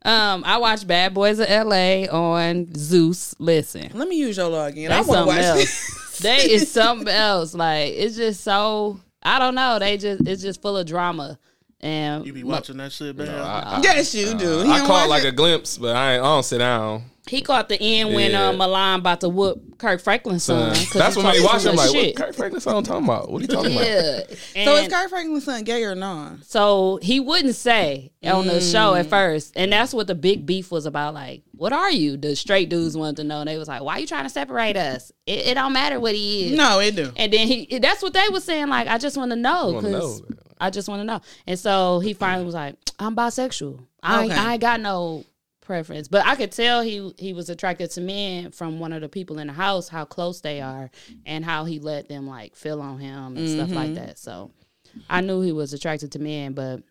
um, 0.02 0.42
I 0.46 0.56
watched 0.56 0.86
Bad 0.86 1.12
Boys 1.12 1.38
of 1.38 1.46
L.A. 1.50 2.08
on 2.08 2.74
Zeus. 2.74 3.34
Listen, 3.38 3.90
Let 3.92 4.08
me 4.08 4.16
use 4.16 4.38
your 4.38 4.48
login. 4.50 4.88
they 4.88 4.94
I 4.94 5.00
want 5.02 5.06
to 5.08 5.12
something 5.12 5.26
watch 5.36 5.44
else. 5.44 6.18
they 6.20 6.36
is 6.52 6.72
something 6.72 7.08
else. 7.08 7.52
Like 7.54 7.92
it's 7.92 8.16
just 8.16 8.42
so 8.42 8.98
I 9.26 9.38
don't 9.38 9.54
know. 9.54 9.78
They 9.78 9.96
just 9.96 10.26
it's 10.26 10.42
just 10.42 10.62
full 10.62 10.76
of 10.76 10.86
drama. 10.86 11.38
And 11.80 12.26
You 12.26 12.32
be 12.32 12.42
watching 12.44 12.78
that 12.78 12.90
shit, 12.92 13.16
man. 13.16 13.28
I, 13.28 13.76
I, 13.76 13.80
yes, 13.82 14.14
you 14.14 14.34
do. 14.34 14.60
Uh, 14.60 14.64
he 14.64 14.70
I 14.70 14.86
caught 14.86 15.08
like 15.10 15.24
it. 15.24 15.28
a 15.28 15.32
glimpse, 15.32 15.76
but 15.76 15.94
I, 15.94 16.14
I 16.14 16.16
don't 16.18 16.42
sit 16.42 16.58
down. 16.58 17.04
He 17.28 17.40
caught 17.42 17.68
the 17.68 17.80
end 17.80 18.14
when 18.14 18.30
Yeah. 18.30 18.50
uh, 18.50 18.52
Milan 18.52 19.00
about 19.00 19.20
to 19.22 19.28
whoop 19.28 19.78
Kirk 19.78 20.00
Franklin's 20.00 20.44
son. 20.44 20.70
'cause 20.76 20.90
That's 20.92 21.16
he 21.16 21.22
what 21.22 21.32
made 21.32 21.40
me 21.40 21.44
watch 21.44 21.62
too 21.62 21.68
it. 21.68 21.70
I'm 21.70 21.76
much 21.76 21.86
like, 21.86 21.94
what 21.96 22.04
shit. 22.04 22.16
Kirk 22.16 22.34
Franklin 22.36 22.60
song 22.60 22.82
talking 22.84 23.04
about? 23.04 23.30
What 23.32 23.38
are 23.38 23.42
you 23.42 23.48
talking 23.48 23.72
about? 23.72 23.84
Yeah. 23.86 24.64
So 24.64 24.76
is 24.76 24.88
Kirk 24.92 25.08
Franklin's 25.10 25.44
son 25.44 25.64
gay 25.64 25.82
or 25.82 25.96
not? 25.96 26.44
So 26.44 27.00
he 27.02 27.18
wouldn't 27.18 27.56
say 27.56 28.12
on 28.24 28.46
the 28.46 28.60
show 28.60 28.92
Mm. 28.94 29.00
at 29.00 29.06
first, 29.10 29.52
and 29.56 29.72
that's 29.72 29.92
what 29.92 30.06
the 30.06 30.14
big 30.14 30.46
beef 30.46 30.70
was 30.70 30.86
about. 30.86 31.14
Like, 31.14 31.42
what 31.56 31.72
are 31.72 31.90
you? 31.90 32.16
The 32.16 32.36
straight 32.36 32.68
dudes 32.68 32.96
wanted 32.96 33.16
to 33.16 33.24
know. 33.24 33.40
And 33.40 33.48
they 33.48 33.58
was 33.58 33.66
like, 33.66 33.82
"Why 33.82 33.94
are 33.94 33.98
you 34.00 34.06
trying 34.06 34.24
to 34.24 34.30
separate 34.30 34.76
us? 34.76 35.10
It, 35.26 35.46
it 35.48 35.54
don't 35.54 35.72
matter 35.72 35.98
what 35.98 36.14
he 36.14 36.52
is." 36.52 36.56
No, 36.56 36.78
it 36.78 36.94
do. 36.94 37.10
And 37.16 37.32
then 37.32 37.48
he, 37.48 37.78
that's 37.80 38.02
what 38.02 38.12
they 38.12 38.28
was 38.30 38.44
saying. 38.44 38.68
Like, 38.68 38.86
I 38.86 38.98
just 38.98 39.16
want 39.16 39.30
to 39.32 39.36
know 39.36 39.72
because 39.80 40.20
know. 40.20 40.36
I 40.60 40.70
just 40.70 40.88
want 40.88 41.00
to 41.00 41.04
know. 41.04 41.20
And 41.46 41.58
so 41.58 41.98
he 41.98 42.12
finally 42.12 42.44
was 42.46 42.54
like, 42.54 42.76
"I'm 43.00 43.16
bisexual. 43.16 43.80
I, 44.02 44.24
Okay. 44.26 44.34
I 44.34 44.52
ain't 44.52 44.60
got 44.60 44.80
no 44.80 45.24
preference." 45.66 46.08
But 46.08 46.24
I 46.26 46.36
could 46.36 46.52
tell 46.52 46.80
he 46.82 47.12
he 47.18 47.32
was 47.34 47.50
attracted 47.50 47.90
to 47.92 48.00
men 48.00 48.50
from 48.52 48.78
one 48.80 48.92
of 48.92 49.02
the 49.02 49.08
people 49.08 49.38
in 49.38 49.48
the 49.48 49.52
house, 49.52 49.88
how 49.88 50.04
close 50.06 50.40
they 50.40 50.60
are, 50.62 50.90
and 51.26 51.44
how 51.44 51.64
he 51.66 51.78
let 51.78 52.08
them 52.08 52.26
like 52.26 52.56
feel 52.56 52.80
on 52.80 52.98
him 52.98 53.36
and 53.36 53.48
stuff 53.48 53.68
Mm-hmm. 53.68 53.74
like 53.76 53.94
that. 53.96 54.18
So 54.18 54.50
I 55.10 55.20
knew 55.20 55.42
he 55.42 55.52
was 55.52 55.72
attracted 55.74 56.12
to 56.12 56.18
men, 56.18 56.52
but 56.54 56.82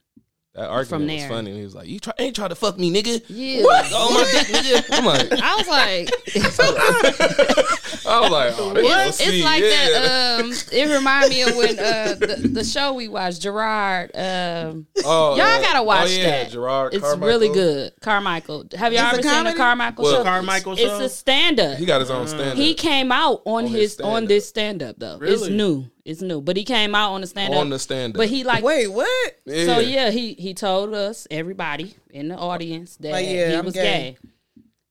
That 0.53 0.69
argument 0.69 0.89
From 0.89 1.01
was 1.07 1.19
there. 1.21 1.29
funny. 1.29 1.57
He 1.57 1.63
was 1.63 1.73
like, 1.75 1.87
"You 1.87 1.99
try, 1.99 2.13
ain't 2.19 2.35
try 2.35 2.47
to 2.47 2.55
fuck 2.55 2.77
me, 2.77 2.91
nigga." 2.93 3.23
yeah. 3.29 3.63
what? 3.63 3.85
Oh 3.91 4.13
my 4.13 4.23
dick, 4.31 4.47
nigga. 4.55 4.85
I'm 4.91 5.05
like, 5.05 5.31
I 5.41 5.55
was 5.55 5.67
like, 5.67 6.09
I 8.07 8.19
was 8.21 8.31
like, 8.31 8.53
oh, 8.57 8.73
they 8.73 8.81
gonna 8.81 9.07
it's, 9.07 9.17
see, 9.17 9.23
it's 9.37 9.43
like 9.45 9.61
yeah. 9.61 9.69
that. 9.69 10.39
Um, 10.41 10.51
it 10.71 10.89
reminded 10.95 11.29
me 11.29 11.41
of 11.43 11.55
when 11.55 11.77
uh, 11.79 12.15
the, 12.19 12.49
the 12.53 12.63
show 12.63 12.93
we 12.93 13.07
watched, 13.07 13.41
Gerard. 13.41 14.11
Um, 14.15 14.87
Oh, 15.03 15.35
y'all 15.35 15.41
uh, 15.41 15.61
gotta 15.61 15.83
watch 15.83 16.07
oh, 16.09 16.11
yeah, 16.11 16.43
that. 16.43 16.51
Gerard, 16.51 16.93
it's 16.93 17.03
Carmichael. 17.03 17.27
really 17.27 17.49
good. 17.49 17.93
Carmichael. 18.01 18.65
Have 18.75 18.91
y'all 18.93 19.13
It's 19.15 19.25
a 19.25 19.29
ever 19.29 19.37
seen 19.37 19.47
a? 19.47 19.55
Carmichael 19.55 20.03
Well, 20.03 20.15
show? 20.17 20.23
Carmichael 20.23 20.75
show? 20.75 20.83
it's 21.01 21.13
a 21.13 21.15
stand 21.15 21.59
up. 21.59 21.77
He 21.77 21.85
got 21.85 21.99
his 22.01 22.09
own 22.09 22.27
stand. 22.27 22.57
He 22.57 22.73
came 22.73 23.11
out 23.11 23.41
on, 23.45 23.65
On 23.65 23.67
his 23.69 23.93
his, 23.93 23.99
on 24.01 24.09
stand-up. 24.23 24.27
this 24.29 24.47
stand 24.49 24.83
up 24.83 24.95
though. 24.97 25.19
It's 25.21 25.47
new. 25.47 25.85
It's 26.05 26.21
new. 26.21 26.41
But 26.41 26.57
he 26.57 26.63
came 26.63 26.95
out 26.95 27.11
on 27.11 27.21
the 27.21 27.27
stand 27.27 27.53
up. 27.53 27.59
on 27.59 27.69
the 27.69 27.79
stand. 27.79 28.13
But 28.13 28.27
he 28.29 28.43
like 28.43 28.63
Wait, 28.63 28.87
what? 28.87 29.09
so 29.47 29.79
yeah, 29.79 30.09
he 30.11 30.33
he 30.33 30.53
told 30.53 30.93
us 30.93 31.27
everybody 31.29 31.93
in 32.11 32.27
the 32.29 32.35
audience 32.37 32.95
that 32.97 33.11
Like, 33.11 33.25
yeah, 33.27 33.49
he 33.49 33.55
I'm 33.55 33.65
was 33.65 33.73
gay. 33.73 33.81
gay. 33.81 34.17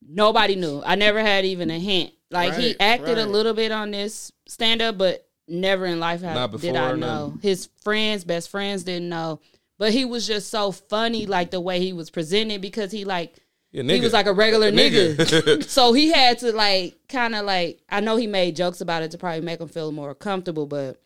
Nobody 0.06 0.54
knew. 0.56 0.82
I 0.84 0.94
never 0.96 1.20
had 1.20 1.44
even 1.44 1.70
a 1.70 1.78
hint. 1.78 2.12
Like 2.34 2.54
he 2.54 2.66
Right, 2.68 2.76
acted 2.80 3.16
a 3.18 3.26
little 3.26 3.54
bit 3.54 3.72
on 3.72 3.92
this 3.92 4.30
stand 4.46 4.82
up, 4.82 4.98
but 4.98 5.26
never 5.48 5.86
in 5.86 6.00
life 6.00 6.20
had, 6.20 6.34
Not 6.34 6.60
did 6.60 6.76
I 6.76 6.94
know. 6.94 7.26
nothing. 7.28 7.38
His 7.42 7.68
friends, 7.82 8.24
best 8.24 8.50
friends 8.50 8.82
didn't 8.84 9.08
know. 9.08 9.40
But 9.78 9.92
he 9.92 10.04
was 10.04 10.26
just 10.26 10.50
so 10.50 10.70
funny, 10.72 11.26
like 11.26 11.50
the 11.50 11.60
way 11.60 11.80
he 11.80 11.92
was 11.92 12.10
presented, 12.10 12.60
because 12.60 12.92
he 12.92 13.04
like 13.04 13.34
Yeah, 13.72 13.82
he 13.82 14.00
was 14.00 14.12
like 14.12 14.26
a 14.26 14.32
regular 14.32 14.70
Nigga. 14.72 15.16
nigga. 15.16 15.64
so 15.68 15.92
he 15.92 16.12
had 16.12 16.38
to 16.40 16.52
like 16.52 16.96
kind 17.08 17.34
of 17.34 17.44
like 17.46 17.80
I 17.88 18.00
know 18.00 18.16
he 18.16 18.26
made 18.26 18.56
jokes 18.56 18.80
about 18.80 19.02
it 19.02 19.10
to 19.12 19.18
probably 19.18 19.40
make 19.40 19.60
him 19.60 19.68
feel 19.68 19.90
more 19.92 20.14
comfortable, 20.14 20.66
but 20.66 21.00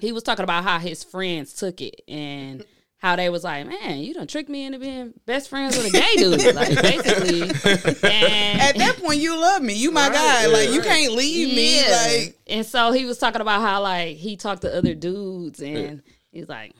he 0.00 0.12
was 0.12 0.22
talking 0.22 0.44
about 0.44 0.64
how 0.64 0.78
his 0.78 1.02
friends 1.04 1.52
took 1.54 1.80
it 1.80 2.00
and 2.08 2.64
how 3.00 3.16
they 3.16 3.30
was 3.30 3.44
like, 3.44 3.66
man, 3.66 3.98
you 3.98 4.12
done 4.12 4.26
tricked 4.26 4.50
me 4.50 4.64
into 4.66 4.78
being 4.78 5.14
best 5.24 5.48
friends 5.48 5.74
with 5.76 5.86
a 5.86 5.90
gay 5.90 6.16
dude, 6.16 6.54
like 6.54 6.74
basically. 6.82 7.40
And 7.42 8.60
At 8.60 8.76
that 8.76 8.98
point, 9.02 9.20
you 9.20 9.40
love 9.40 9.62
me. 9.62 9.72
You 9.74 9.90
my 9.90 10.08
guy. 10.10 10.46
Like 10.46 10.70
you 10.70 10.82
can't 10.82 11.12
leave 11.14 11.54
me. 11.54 11.80
Like 11.90 12.38
and 12.46 12.64
so 12.66 12.92
he 12.92 13.06
was 13.06 13.16
talking 13.18 13.40
about 13.40 13.62
how 13.62 13.80
like 13.82 14.16
he 14.16 14.36
talked 14.36 14.62
to 14.62 14.76
other 14.76 14.94
dudes 14.94 15.60
and 15.62 16.02
he's 16.30 16.46
like, 16.48 16.74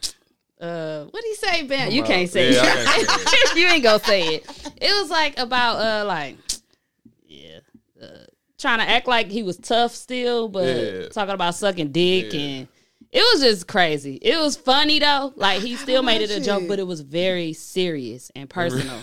uh, 0.61 1.05
what 1.05 1.23
do 1.23 1.29
you 1.29 1.37
say, 1.37 1.63
Ben? 1.63 1.91
You 1.91 2.03
can't 2.03 2.29
say 2.29 2.53
Yeah, 2.53 2.65
it. 2.77 3.09
can't 3.09 3.57
you 3.59 3.67
ain't 3.69 3.83
gonna 3.83 3.99
say 4.05 4.21
it. 4.37 4.73
It 4.79 5.01
was 5.01 5.11
like 5.11 5.39
about 5.39 5.77
uh 5.77 6.05
like 6.07 6.37
yeah. 7.27 7.61
Uh, 8.03 8.07
trying 8.59 8.79
to 8.81 8.85
act 8.89 9.07
like 9.09 9.31
he 9.31 9.43
was 9.43 9.57
tough 9.57 9.95
still, 9.95 10.49
but 10.49 10.67
Yeah. 10.67 11.09
talking 11.09 11.35
about 11.35 11.55
sucking 11.55 11.93
dick 11.93 12.35
Yeah. 12.35 12.41
and 12.41 12.69
it 13.13 13.21
was 13.35 13.43
just 13.43 13.67
crazy. 13.67 14.17
It 14.23 14.39
was 14.39 14.57
funny 14.57 14.99
though. 14.99 15.33
Like 15.37 15.61
he 15.63 15.77
still 15.77 16.03
made 16.03 16.23
it 16.23 16.31
a 16.31 16.41
joke, 16.41 16.63
it. 16.63 16.69
but 16.69 16.79
it 16.79 16.87
was 16.87 17.01
very 17.01 17.53
serious 17.53 18.31
and 18.37 18.49
personal. 18.51 18.99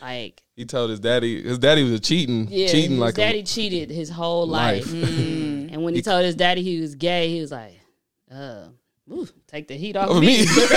like 0.00 0.42
He 0.56 0.64
told 0.64 0.90
his 0.90 1.00
daddy. 1.00 1.42
His 1.42 1.58
daddy 1.58 1.88
was 1.90 2.00
cheating, 2.00 2.48
yeah, 2.50 2.68
cheating 2.68 2.92
his 2.92 3.00
like 3.00 3.14
daddy 3.14 3.40
a 3.40 3.44
cheated 3.44 3.90
his 3.90 4.10
whole 4.10 4.46
life. 4.46 4.92
life. 4.92 5.02
And 5.72 5.84
when 5.84 5.94
he 5.94 6.02
told 6.02 6.24
his 6.24 6.34
daddy 6.34 6.62
he 6.62 6.80
was 6.80 6.96
gay, 6.96 7.28
he 7.28 7.40
was 7.40 7.52
like, 7.52 7.78
uh, 8.28 8.64
ooh, 9.12 9.28
take 9.46 9.68
the 9.68 9.74
heat 9.76 9.94
off 9.96 10.10
Of 10.10 10.20
me. 10.20 10.40
me. 10.40 10.46
Because 10.46 10.72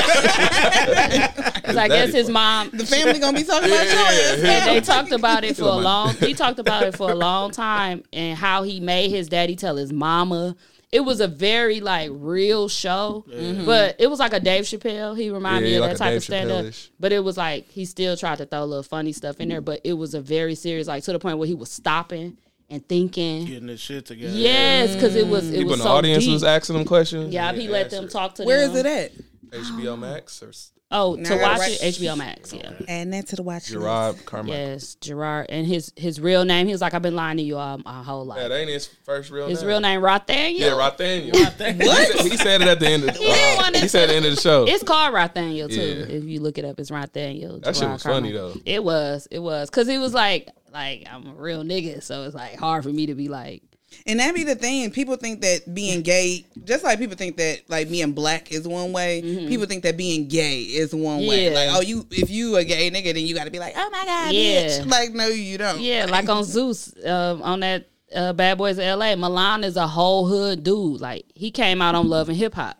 I 1.77 1.87
guess 1.87 2.13
his 2.13 2.29
mom, 2.29 2.69
the 2.71 2.85
family 2.85 3.19
gonna 3.19 3.35
be 3.37 3.43
talking 3.43 3.69
about 3.69 3.85
your 3.85 3.95
ass. 3.99 4.37
and 4.43 4.75
they 4.75 4.81
talked 4.81 5.11
about 5.11 5.43
it 5.43 5.55
for 5.57 5.63
a 5.63 5.75
long. 5.75 6.13
He 6.15 6.33
talked 6.35 6.59
about 6.59 6.83
it 6.83 6.95
for 6.95 7.09
a 7.11 7.15
long 7.15 7.49
time 7.51 8.03
and 8.13 8.37
how 8.37 8.61
he 8.63 8.79
made 8.79 9.09
his 9.09 9.27
daddy 9.29 9.55
tell 9.55 9.75
his 9.77 9.91
mama. 9.91 10.55
It 10.93 10.99
was 11.03 11.19
a 11.21 11.27
very 11.27 11.79
like 11.81 12.11
real 12.13 12.69
show, 12.69 13.25
but 13.65 13.95
it 13.97 14.07
was 14.11 14.19
like 14.19 14.31
a 14.33 14.39
Dave 14.39 14.65
Chappelle. 14.65 15.17
He 15.17 15.31
reminded 15.31 15.69
Yeah, 15.71 15.79
me 15.79 15.83
of 15.83 15.89
like 15.89 15.91
that 15.93 15.97
type 15.97 16.09
Dave 16.11 16.17
of 16.17 16.23
stand 16.23 16.51
up. 16.51 16.65
But 16.99 17.11
it 17.11 17.23
was 17.23 17.35
like 17.35 17.67
he 17.71 17.85
still 17.85 18.15
tried 18.15 18.37
to 18.37 18.45
throw 18.45 18.63
a 18.63 18.65
little 18.65 18.83
funny 18.83 19.11
stuff 19.11 19.39
in 19.39 19.49
there, 19.49 19.59
but 19.61 19.81
it 19.83 19.93
was 19.93 20.13
a 20.13 20.21
very 20.21 20.53
serious, 20.53 20.87
like 20.87 21.03
to 21.05 21.11
the 21.13 21.17
point 21.19 21.39
where 21.39 21.47
he 21.47 21.55
was 21.55 21.71
stopping 21.71 22.37
and 22.69 22.87
thinking. 22.87 23.45
Getting 23.45 23.65
this 23.67 23.79
shit 23.79 24.05
together. 24.05 24.35
Yes, 24.37 24.93
because 24.93 25.15
it 25.15 25.25
was 25.27 25.49
it 25.49 25.53
People 25.57 25.71
was 25.71 25.79
in 25.79 25.79
the 25.79 25.83
so 25.89 25.95
audience 25.95 26.23
deep. 26.25 26.33
was 26.33 26.43
asking 26.43 26.75
him 26.75 26.85
questions. 26.85 27.33
Yeah, 27.33 27.49
and 27.49 27.59
he 27.59 27.67
let 27.67 27.85
answered. 27.85 28.01
them 28.03 28.09
talk 28.09 28.35
to 28.35 28.43
him 28.43 28.47
Where 28.47 28.59
is 28.61 28.73
them. 28.73 28.85
it 28.85 29.11
at? 29.51 29.59
HBO 29.61 29.97
Max 29.99 30.43
or 30.43 30.49
s- 30.49 30.71
Oh, 30.95 31.15
Now 31.15 31.29
to 31.29 31.35
I 31.35 31.41
watch 31.41 31.59
write- 31.59 31.81
it, 31.81 31.95
HBO 31.95 32.15
Max. 32.15 32.53
Yeah. 32.53 32.71
Add 32.87 33.11
that 33.13 33.27
to 33.29 33.35
the 33.35 33.43
watch. 33.43 33.63
list. 33.63 33.71
Gerard 33.71 34.25
Carmichael. 34.25 34.55
Yes, 34.55 34.95
Gerard, 34.95 35.47
and 35.49 35.65
his 35.65 35.91
his 35.95 36.21
real 36.21 36.45
name. 36.45 36.67
He 36.67 36.71
was 36.71 36.81
like, 36.81 36.93
I've 36.93 37.01
been 37.01 37.15
lying 37.15 37.37
to 37.37 37.43
you 37.43 37.57
all 37.57 37.79
my 37.79 38.03
whole 38.03 38.23
life. 38.25 38.39
Yeah, 38.41 38.47
that 38.49 38.55
ain't 38.59 38.69
his 38.69 38.85
first 39.03 39.31
real 39.31 39.47
his 39.47 39.61
name. 39.61 39.67
real 39.69 39.79
name, 39.79 40.01
Rothaniel. 40.01 40.59
Yeah, 40.59 40.69
Rothaniel. 40.69 41.33
what? 41.85 42.21
He 42.21 42.37
said 42.37 42.61
it 42.61 42.67
at 42.67 42.79
the 42.79 42.87
end. 42.87 43.03
Of, 43.03 43.13
didn't 43.17 43.27
uh, 43.27 43.61
want 43.61 43.75
he 43.75 43.85
it 43.85 43.89
said 43.89 44.03
at 44.03 44.09
the 44.09 44.15
end 44.15 44.25
of 44.25 44.35
the 44.35 44.41
show. 44.41 44.65
It's 44.67 44.83
called 44.83 45.13
Rothaniel 45.13 45.67
too. 45.67 45.75
Yeah. 45.75 46.15
If 46.17 46.23
you 46.25 46.39
look 46.39 46.57
it 46.59 46.65
up, 46.65 46.79
it's 46.79 46.91
Rothaniel. 46.91 47.61
That 47.63 47.75
shit 47.75 47.81
Gerard 47.81 47.93
was 47.93 48.03
funny, 48.03 48.31
though. 48.31 48.53
It 48.65 48.83
was, 48.83 49.27
it 49.31 49.39
was, 49.39 49.69
because 49.69 49.87
he 49.87 49.97
was 49.97 50.13
like, 50.13 50.49
like 50.71 51.07
I'm 51.11 51.27
a 51.27 51.33
real 51.33 51.63
nigga, 51.63 52.03
so 52.03 52.23
it's 52.23 52.35
like 52.35 52.57
hard 52.57 52.83
for 52.83 52.89
me 52.89 53.07
to 53.07 53.15
be 53.15 53.27
like, 53.29 53.63
And 54.05 54.19
that 54.19 54.33
be 54.35 54.43
the 54.43 54.55
thing. 54.55 54.91
People 54.91 55.15
think 55.15 55.41
that 55.41 55.73
being 55.73 56.01
gay, 56.01 56.45
just 56.63 56.83
like 56.83 56.99
people 56.99 57.15
think 57.15 57.37
that 57.37 57.61
like 57.69 57.89
being 57.89 58.11
black 58.13 58.51
is 58.51 58.67
one 58.67 58.91
way. 58.91 59.21
People 59.21 59.65
think 59.65 59.83
that 59.83 59.97
being 59.97 60.27
gay 60.27 60.61
is 60.61 60.93
one 60.93 61.25
way. 61.25 61.45
Mm-hmm. 61.47 61.55
Like, 61.55 61.69
oh, 61.71 61.81
you 61.81 62.05
if 62.11 62.29
you 62.29 62.55
a 62.57 62.63
gay 62.63 62.89
nigga, 62.91 63.13
then 63.13 63.25
you 63.25 63.33
got 63.35 63.45
to 63.45 63.51
be 63.51 63.59
like, 63.59 63.73
oh 63.77 63.89
my 63.91 64.05
god, 64.05 64.33
Yeah. 64.33 64.67
bitch. 64.67 64.89
Like, 64.89 65.11
no, 65.13 65.27
you 65.27 65.57
don't. 65.57 65.79
yeah, 65.81 66.05
like 66.09 66.27
on 66.29 66.43
Zeus, 66.43 66.93
um, 67.05 67.41
on 67.41 67.59
that 67.61 67.87
uh, 68.15 68.33
Bad 68.33 68.57
Boys 68.57 68.77
of 68.77 68.83
L.A. 68.83 69.15
Milan 69.15 69.63
is 69.63 69.75
a 69.77 69.87
whole 69.87 70.27
hood 70.27 70.63
dude. 70.63 71.01
Like 71.01 71.25
he 71.35 71.51
came 71.51 71.81
out 71.81 71.95
on 71.95 72.07
Love 72.09 72.29
and 72.29 72.37
Hip 72.37 72.53
Hop. 72.55 72.77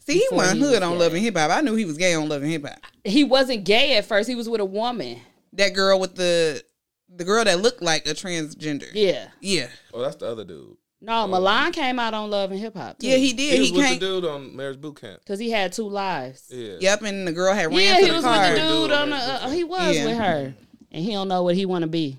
See, 0.00 0.18
he 0.18 0.28
wasn't 0.30 0.60
hood 0.60 0.72
was 0.74 0.82
on 0.82 0.92
gay. 0.92 0.98
Love 0.98 1.12
and 1.14 1.22
Hip 1.22 1.36
Hop. 1.36 1.50
I 1.50 1.60
knew 1.62 1.74
he 1.74 1.84
was 1.84 1.96
gay 1.96 2.14
on 2.14 2.28
Love 2.28 2.42
and 2.42 2.50
Hip 2.50 2.64
Hop. 2.66 2.78
He 3.04 3.24
wasn't 3.24 3.64
gay 3.64 3.96
at 3.96 4.04
first. 4.04 4.28
He 4.28 4.34
was 4.34 4.48
with 4.48 4.60
a 4.60 4.64
woman. 4.64 5.20
That 5.54 5.74
girl 5.74 5.98
with 5.98 6.14
the 6.16 6.62
the 7.08 7.24
girl 7.24 7.44
that 7.44 7.60
looked 7.60 7.82
like 7.82 8.06
a 8.06 8.10
transgender. 8.14 8.88
Yeah. 8.92 9.28
Yeah, 9.40 9.68
oh, 9.94 10.02
that's 10.02 10.16
the 10.16 10.26
other 10.26 10.44
dude. 10.44 10.76
No, 11.00 11.26
Milan 11.28 11.72
came 11.72 11.98
out 11.98 12.14
on 12.14 12.30
Love 12.30 12.50
and 12.50 12.58
Hip 12.58 12.74
Hop. 12.74 12.96
yeah, 13.00 13.16
he 13.16 13.32
did. 13.34 13.54
He 13.54 13.60
was 13.60 13.68
He, 13.70 13.76
with 13.76 13.86
came. 13.86 13.98
the 13.98 14.06
dude 14.06 14.24
on 14.24 14.56
Marriage 14.56 14.80
Boot 14.80 15.00
Camp. 15.00 15.20
because 15.20 15.38
he 15.38 15.50
had 15.50 15.72
two 15.72 15.88
lives. 15.88 16.44
Yeah. 16.50 16.76
Yep, 16.80 17.02
and 17.02 17.28
the 17.28 17.32
girl 17.32 17.52
had 17.54 17.66
ran 17.66 17.74
Yeah, 17.78 18.00
he 18.00 18.10
was 18.10 18.24
car. 18.24 18.40
with 18.50 18.58
the 18.58 18.66
Dude 18.66 18.82
dude 18.88 18.92
on 18.92 19.02
on 19.02 19.10
the. 19.10 19.16
Uh, 19.16 19.50
he 19.50 19.62
was 19.62 19.94
Yeah. 19.96 20.04
with 20.06 20.16
her, 20.16 20.54
and 20.90 21.04
he 21.04 21.12
don't 21.12 21.28
know 21.28 21.42
what 21.42 21.54
he 21.54 21.66
want 21.66 21.82
to 21.82 21.88
be. 21.88 22.18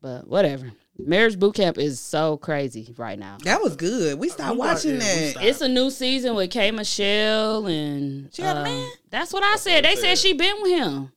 But 0.00 0.28
whatever. 0.28 0.72
Marriage 1.00 1.38
Boot 1.38 1.54
Camp 1.56 1.78
is 1.78 2.00
so 2.00 2.36
crazy 2.38 2.92
right 2.96 3.18
now. 3.18 3.38
That 3.44 3.60
was 3.62 3.76
good. 3.76 4.18
We 4.18 4.28
stopped 4.28 4.50
I'm 4.52 4.56
watching 4.56 4.94
watching- 4.94 5.14
we 5.16 5.22
that. 5.24 5.30
stopped. 5.30 5.46
It's 5.46 5.60
a 5.60 5.68
new 5.68 5.90
season 5.90 6.34
with 6.34 6.50
K 6.50 6.70
Michelle 6.70 7.66
and 7.66 8.30
She 8.34 8.42
got 8.42 8.56
a 8.56 8.60
um, 8.60 8.64
man? 8.64 8.90
That's 9.10 9.32
what 9.32 9.42
I 9.44 9.56
said. 9.56 9.84
They 9.84 9.94
said 9.96 10.16
she 10.18 10.32
been 10.32 10.56
with 10.62 10.72
him. 10.72 11.12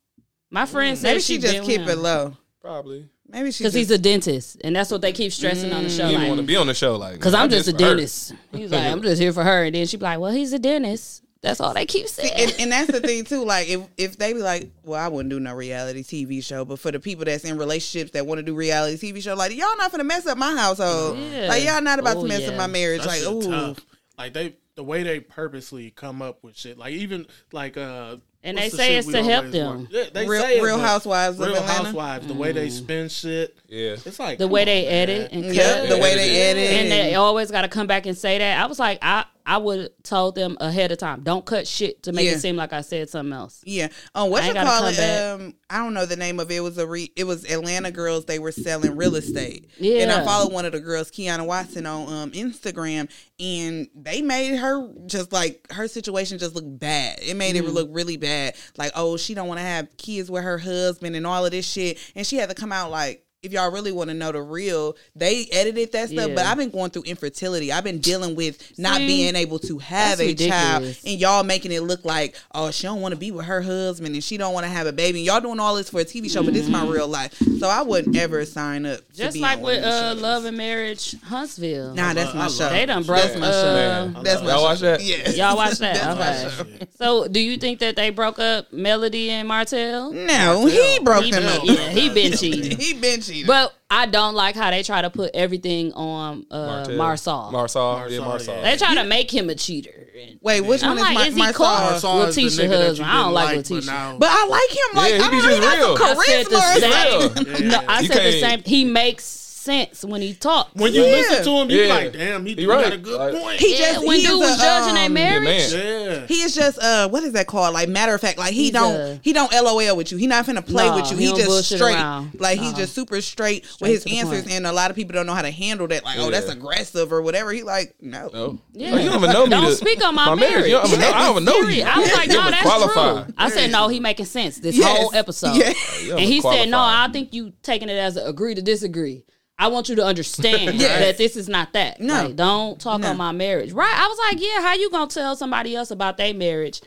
My 0.49 0.65
friend 0.65 0.97
said 0.97 1.09
Maybe 1.11 1.21
she, 1.21 1.35
she 1.35 1.39
just 1.41 1.53
been 1.53 1.63
keep 1.65 1.79
with 1.81 1.89
it 1.91 1.97
low. 1.97 2.35
Probably. 2.61 3.09
Maybe 3.27 3.51
she 3.51 3.63
because 3.63 3.73
he's 3.73 3.89
a 3.91 3.97
dentist, 3.97 4.57
and 4.63 4.75
that's 4.75 4.91
what 4.91 5.01
they 5.01 5.11
keep 5.13 5.31
stressing 5.31 5.73
on 5.73 5.83
the 5.83 5.89
show. 5.89 6.05
He 6.07 6.13
didn't 6.13 6.27
want 6.27 6.41
to 6.41 6.45
be 6.45 6.55
on 6.57 6.67
the 6.67 6.73
show. 6.73 6.95
Like, 6.95 7.13
because 7.13 7.33
man, 7.33 7.43
I'm 7.43 7.49
just 7.49 7.67
a 7.67 7.73
dentist. 7.73 8.33
He's 8.51 8.71
like, 8.71 8.83
I'm 8.85 9.01
just 9.01 9.21
here 9.21 9.33
for 9.33 9.43
her, 9.43 9.63
and 9.63 9.73
then 9.73 9.87
she 9.87 9.97
be 9.97 10.03
like, 10.03 10.19
well, 10.19 10.31
he's 10.31 10.53
a 10.53 10.59
dentist. 10.59 11.23
That's 11.41 11.59
all 11.59 11.73
they 11.73 11.87
keep 11.87 12.07
saying. 12.07 12.33
and, 12.37 12.55
and 12.59 12.71
that's 12.71 12.91
the 12.91 12.99
thing 12.99 13.23
too. 13.23 13.43
Like 13.43 13.67
if 13.67 13.81
if 13.97 14.17
they 14.17 14.31
be 14.33 14.39
like, 14.39 14.69
well, 14.83 15.03
I 15.03 15.07
wouldn't 15.07 15.31
do 15.31 15.39
no 15.39 15.55
reality 15.55 16.03
TV 16.03 16.43
show, 16.43 16.65
but 16.65 16.77
for 16.77 16.91
the 16.91 16.99
people 16.99 17.25
that's 17.25 17.43
in 17.45 17.57
relationships 17.57 18.11
that 18.11 18.27
want 18.27 18.37
to 18.37 18.43
do 18.43 18.53
reality 18.53 19.11
TV 19.11 19.23
show, 19.23 19.33
like 19.33 19.51
y'all 19.55 19.75
not 19.77 19.89
gonna 19.89 20.03
mess 20.03 20.27
up 20.27 20.37
my 20.37 20.55
household. 20.55 21.17
Yeah. 21.17 21.47
Like 21.47 21.63
y'all 21.63 21.81
not 21.81 21.97
about 21.97 22.17
Oh, 22.17 22.21
to 22.23 22.27
mess 22.27 22.41
yeah. 22.41 22.49
up 22.49 22.57
my 22.57 22.67
marriage. 22.67 23.01
That 23.01 23.07
like 23.07 23.23
ooh, 23.23 23.41
tough. 23.41 23.79
Like 24.19 24.33
they, 24.33 24.55
the 24.75 24.83
way 24.83 25.01
they 25.01 25.19
purposely 25.19 25.89
come 25.89 26.21
up 26.21 26.43
with 26.43 26.55
shit. 26.55 26.77
Like 26.77 26.93
even 26.93 27.25
like 27.51 27.75
uh, 27.75 28.17
And 28.43 28.57
what's 28.57 28.71
they 28.71 28.77
the 28.77 28.77
say 28.77 28.95
it's 28.97 29.07
to 29.11 29.23
help 29.23 29.51
them. 29.51 29.87
Yeah, 29.91 30.05
they 30.11 30.27
Real- 30.27 30.41
say 30.41 30.61
Real 30.61 30.77
but 30.77 30.87
Housewives 30.87 31.37
Real 31.37 31.55
Atlanta? 31.55 31.83
Housewives. 31.83 32.27
The 32.27 32.33
way 32.33 32.51
they 32.51 32.67
mm-hmm. 32.67 32.75
spin 32.75 33.09
shit. 33.09 33.55
Yeah. 33.67 33.97
It's 34.03 34.19
like 34.19 34.39
the 34.39 34.47
way 34.47 34.61
on, 34.61 34.65
they 34.65 34.83
man. 34.83 34.93
edit 34.93 35.31
and 35.31 35.43
cut. 35.43 35.55
yeah, 35.55 35.85
the 35.85 35.97
way 35.97 36.15
they 36.15 36.41
edit. 36.41 36.71
and 36.71 36.91
they 36.91 37.15
always 37.15 37.51
got 37.51 37.61
to 37.61 37.67
come 37.67 37.85
back 37.85 38.07
and 38.07 38.17
say 38.17 38.39
that. 38.39 38.59
I 38.59 38.65
was 38.65 38.79
like, 38.79 38.97
I 39.03 39.25
I 39.45 39.57
would 39.57 39.79
have 39.79 39.89
told 40.03 40.35
them 40.35 40.57
ahead 40.59 40.91
of 40.91 40.97
time. 40.97 41.21
Don't 41.23 41.45
cut 41.45 41.67
shit 41.67 42.03
to 42.03 42.11
make 42.11 42.25
Yeah. 42.25 42.33
it 42.33 42.39
seem 42.39 42.55
like 42.55 42.73
I 42.73 42.81
said 42.81 43.09
something 43.09 43.33
else. 43.33 43.61
Yeah. 43.65 43.87
Um, 44.15 44.29
what 44.29 44.43
I 44.43 44.47
you 44.47 44.53
call 44.53 44.85
it? 44.87 44.99
Um, 44.99 45.55
I 45.69 45.77
don't 45.77 45.93
know 45.93 46.05
the 46.05 46.15
name 46.15 46.39
of 46.39 46.51
it. 46.51 46.55
It 46.55 46.59
was 46.61 46.77
a 46.77 46.85
re- 46.87 47.11
it 47.15 47.23
was 47.25 47.43
Atlanta 47.49 47.91
girls. 47.91 48.25
They 48.25 48.39
were 48.39 48.51
selling 48.51 48.95
real 48.95 49.15
estate. 49.15 49.69
Yeah. 49.79 50.01
And 50.03 50.11
I 50.11 50.23
followed 50.25 50.51
one 50.53 50.65
of 50.65 50.71
the 50.73 50.79
girls, 50.79 51.09
Kiana 51.11 51.45
Watson, 51.45 51.85
on 51.85 52.11
um 52.13 52.31
Instagram, 52.31 53.09
and 53.39 53.87
they 53.95 54.21
made 54.21 54.57
her 54.57 54.87
just 55.05 55.31
like 55.31 55.65
her 55.71 55.87
situation 55.87 56.37
just 56.37 56.55
look 56.55 56.65
bad. 56.67 57.19
It 57.21 57.35
made 57.35 57.55
Mm-hmm. 57.55 57.67
it 57.67 57.73
look 57.73 57.89
really 57.91 58.17
bad. 58.17 58.55
Like, 58.77 58.91
oh, 58.95 59.17
she 59.17 59.33
don't 59.33 59.47
want 59.47 59.59
to 59.59 59.65
have 59.65 59.95
kids 59.97 60.31
with 60.31 60.43
her 60.43 60.57
husband 60.57 61.15
and 61.15 61.27
all 61.27 61.45
of 61.45 61.51
this 61.51 61.65
shit, 61.69 61.97
and 62.15 62.25
she 62.25 62.37
had 62.37 62.49
to 62.49 62.55
come 62.55 62.71
out 62.71 62.91
like. 62.91 63.25
If 63.43 63.53
y'all 63.53 63.71
really 63.71 63.91
want 63.91 64.11
to 64.11 64.13
know 64.13 64.31
the 64.31 64.39
real, 64.43 64.95
they 65.15 65.47
edited 65.51 65.91
that 65.93 66.09
stuff. 66.09 66.29
Yeah. 66.29 66.35
But 66.35 66.45
I've 66.45 66.57
been 66.57 66.69
going 66.69 66.91
through 66.91 67.03
infertility. 67.03 67.71
I've 67.71 67.83
been 67.83 67.97
dealing 67.97 68.35
with 68.35 68.77
not 68.77 68.97
See? 68.97 69.07
being 69.07 69.35
able 69.35 69.57
to 69.57 69.79
have 69.79 70.19
That's 70.19 70.29
a 70.39 70.47
child, 70.49 70.83
and 70.83 71.19
y'all 71.19 71.43
making 71.43 71.71
it 71.71 71.81
look 71.81 72.05
like 72.05 72.35
oh 72.53 72.69
she 72.69 72.83
don't 72.83 73.01
want 73.01 73.13
to 73.13 73.19
be 73.19 73.31
with 73.31 73.47
her 73.47 73.61
husband 73.63 74.13
and 74.13 74.23
she 74.23 74.37
don't 74.37 74.53
want 74.53 74.65
to 74.65 74.69
have 74.69 74.85
a 74.85 74.93
baby 74.93 75.19
and 75.19 75.25
y'all 75.25 75.41
doing 75.41 75.59
all 75.59 75.75
this 75.75 75.89
for 75.89 76.01
a 76.01 76.05
tv 76.05 76.29
show 76.31 76.43
but 76.43 76.53
this 76.53 76.63
is 76.63 76.69
my 76.69 76.85
real 76.85 77.07
life 77.07 77.33
so 77.59 77.67
i 77.67 77.81
wouldn't 77.81 78.15
ever 78.15 78.45
sign 78.45 78.85
up 78.85 78.97
to 78.99 79.03
Mm-hmm. 79.03 79.21
Just 79.23 79.33
be 79.35 79.39
like 79.41 79.57
on 79.57 79.63
with 79.63 79.83
uh. 79.83 80.15
Love 80.17 80.45
and 80.45 80.57
Marriage 80.57 81.19
Huntsville. 81.23 81.93
nah 81.95 82.13
that's 82.13 82.33
my 82.35 82.41
love- 82.43 82.53
show 82.53 82.69
they 82.69 82.85
done 82.85 83.03
broke. 83.03 83.21
that's 83.23 83.37
my 83.39 83.47
uh, 83.47 83.51
show 83.61 83.73
Man. 84.13 84.23
that's 84.23 84.41
my 84.41 84.47
Y'all 84.49 84.57
show. 84.57 84.63
watch 84.63 84.79
that? 84.81 85.03
yeah 85.03 85.29
Y'all 85.29 85.55
watch 85.57 85.77
that? 85.79 85.95
That's 85.95 86.19
my 86.59 86.61
okay. 86.61 86.77
show. 86.79 86.87
So, 86.97 87.27
do 87.27 87.39
you 87.39 87.57
think 87.57 87.79
that 87.79 87.95
they 87.95 88.11
broke 88.11 88.37
up 88.39 88.71
Melody 88.71 89.29
and 89.31 89.47
Martell? 89.47 90.11
no 90.13 90.65
he 90.67 90.99
broke 91.03 91.23
He 91.23 91.31
them 91.31 91.43
been, 91.43 91.51
up 91.59 91.61
yeah, 91.65 91.89
he 91.89 92.09
been 92.09 92.33
cheating. 92.37 92.77
he 92.77 92.93
been 92.93 93.21
cheating 93.21 93.30
But 93.47 93.73
I 93.89 94.05
don't 94.05 94.35
like 94.35 94.55
how 94.55 94.69
they 94.71 94.83
try 94.83 95.01
to 95.01 95.09
put 95.09 95.31
everything 95.33 95.91
on 95.93 96.45
uh, 96.51 96.85
Martell. 96.95 96.97
Marsau. 96.97 97.51
Marsau. 97.51 98.09
Yeah, 98.11 98.19
Marsau, 98.19 98.25
Marsau. 98.25 98.47
yeah. 98.47 98.61
they 98.71 98.77
try 98.77 98.95
to 98.95 99.03
make 99.03 99.31
him 99.31 99.49
a 99.49 99.55
cheater. 99.55 100.07
And- 100.21 100.37
wait 100.41 100.61
which 100.61 100.83
I'm 100.83 100.89
one 100.89 100.97
is 100.97 101.03
like, 101.03 101.13
my, 101.15 101.27
is 101.27 101.33
he 101.35 101.39
my 101.39 101.51
caught? 101.51 101.99
song? 101.99 102.19
With 102.19 102.37
is 102.37 102.57
the 102.57 102.63
Tisha 102.63 102.65
nigga 102.67 102.69
that 102.69 102.97
you 102.97 103.03
husband. 103.03 103.09
I 103.09 103.13
don't 103.13 103.23
didn't 103.23 103.33
like 103.33 103.55
but 103.57 103.65
LaTisha. 103.65 103.85
now- 103.87 104.17
but 104.19 104.29
i 104.31 104.45
like 104.47 104.69
him 104.69 104.97
like 104.97 105.11
Yeah, 105.11 105.17
he 105.17 105.23
i 105.23 105.29
be 105.29 105.31
don't 105.31 105.41
just 105.41 105.47
really 105.47 105.77
real. 105.77 105.97
have 105.97 106.17
I 106.17 106.25
said 106.25 106.45
the 106.45 106.55
charisma 106.55 107.47
or 107.47 107.57
same. 107.59 107.67
No, 107.69 107.83
I 107.87 107.99
You 108.01 108.07
said 108.07 108.17
the 108.17 108.39
can't- 108.41 108.63
same. 108.65 108.71
He 108.71 108.85
makes 108.85 109.23
sense 109.61 110.03
when 110.03 110.21
he 110.21 110.33
talks. 110.33 110.73
when 110.75 110.93
you 110.93 111.03
Yeah. 111.03 111.11
listen 111.11 111.43
to 111.45 111.51
him, 111.51 111.69
you 111.69 111.81
Yeah. 111.83 111.93
like, 111.93 112.13
damn, 112.13 112.45
he, 112.45 112.55
He 112.55 112.61
he 112.61 112.67
got 112.67 112.91
a 112.93 112.97
good 112.97 113.17
Like- 113.19 113.33
point. 113.33 113.59
he 113.59 113.73
yeah, 113.79 113.93
just 113.93 114.05
when 114.05 114.17
he 114.19 114.25
dude 114.25 114.39
was 114.39 114.57
a, 114.57 114.61
judging 114.61 114.95
their 114.95 115.05
um, 115.05 115.13
marriage. 115.13 115.43
man. 115.73 116.01
yeah. 116.21 116.27
He 116.27 116.41
is 116.41 116.53
just 116.55 116.79
uh 116.79 117.07
what 117.09 117.23
is 117.23 117.33
that 117.33 117.47
called? 117.47 117.73
Like 117.73 117.87
matter 117.89 118.13
of 118.13 118.21
fact, 118.21 118.37
like 118.37 118.53
he 118.53 118.63
He's 118.63 118.71
don't 118.71 118.95
a- 118.95 119.19
he 119.23 119.33
don't 119.33 119.51
LOL 119.53 119.95
with 119.95 120.11
you. 120.11 120.17
He 120.17 120.27
not 120.27 120.45
finna 120.45 120.65
play 120.65 120.87
Nah, 120.87 120.95
with 120.95 121.11
you. 121.11 121.17
he 121.17 121.27
He, 121.27 121.33
just 121.33 121.65
straight. 121.75 121.93
around. 121.95 122.31
Like 122.39 122.59
he's 122.59 122.73
just 122.73 122.93
super 122.95 123.21
straight, 123.21 123.65
Straight 123.65 123.91
with 123.91 124.03
his 124.03 124.17
answers, 124.17 124.43
point. 124.43 124.55
and 124.55 124.67
a 124.67 124.71
lot 124.73 124.89
of 124.89 124.95
people 124.95 125.13
don't 125.13 125.25
know 125.25 125.33
how 125.33 125.41
to 125.43 125.51
handle 125.51 125.87
that. 125.87 126.03
Like, 126.03 126.17
oh, 126.19 126.31
that's 126.31 126.49
aggressive 126.49 127.13
or 127.13 127.21
whatever. 127.21 127.51
He 127.51 127.63
like, 127.63 127.95
no. 128.01 128.29
No. 128.33 128.59
Yeah. 128.73 128.91
Oh, 128.93 128.97
you 128.97 129.09
don't 129.09 129.17
even 129.23 129.31
know 129.31 129.43
me. 129.45 129.49
Don't 129.51 129.65
to- 129.65 129.75
speak 129.75 130.03
on 130.03 130.15
my, 130.15 130.33
marriage. 130.35 130.65
You 130.65 130.71
don't 130.73 130.93
I 130.93 131.19
don't 131.27 131.31
even 131.31 131.45
know 131.45 131.59
you. 131.69 131.83
I 131.83 131.99
was 131.99 132.11
like, 132.13 132.29
no, 132.29 132.49
that's 132.49 132.93
true. 132.93 133.33
I 133.37 133.49
said, 133.49 133.71
no, 133.71 133.87
he 133.87 133.99
making 133.99 134.25
sense 134.25 134.57
this 134.59 134.81
whole 134.83 135.13
episode. 135.13 135.55
Yeah. 135.55 135.73
And 136.11 136.19
he 136.21 136.41
said, 136.41 136.69
no. 136.69 136.79
I 136.79 137.09
think 137.11 137.33
you 137.33 137.53
taking 137.63 137.89
it 137.89 137.97
as 137.97 138.17
a 138.17 138.25
agree 138.25 138.55
to 138.55 138.61
disagree. 138.61 139.23
I 139.61 139.67
want 139.67 139.89
you 139.89 139.95
to 139.97 140.03
understand 140.05 140.75
Yes. 140.79 140.99
that 140.99 141.17
this 141.17 141.35
is 141.37 141.47
not 141.47 141.73
that. 141.73 142.01
No. 142.01 142.25
Like, 142.25 142.35
don't 142.35 142.79
talk 142.79 143.01
No. 143.01 143.09
on 143.11 143.17
my 143.17 143.31
marriage. 143.31 143.71
Right? 143.73 143.93
I 143.95 144.07
was 144.07 144.17
like, 144.29 144.41
yeah, 144.41 144.61
how 144.61 144.73
you 144.73 144.89
gonna 144.89 145.07
tell 145.07 145.35
somebody 145.35 145.75
else 145.75 145.91
about 145.91 146.17
their 146.17 146.33
marriage? 146.33 146.81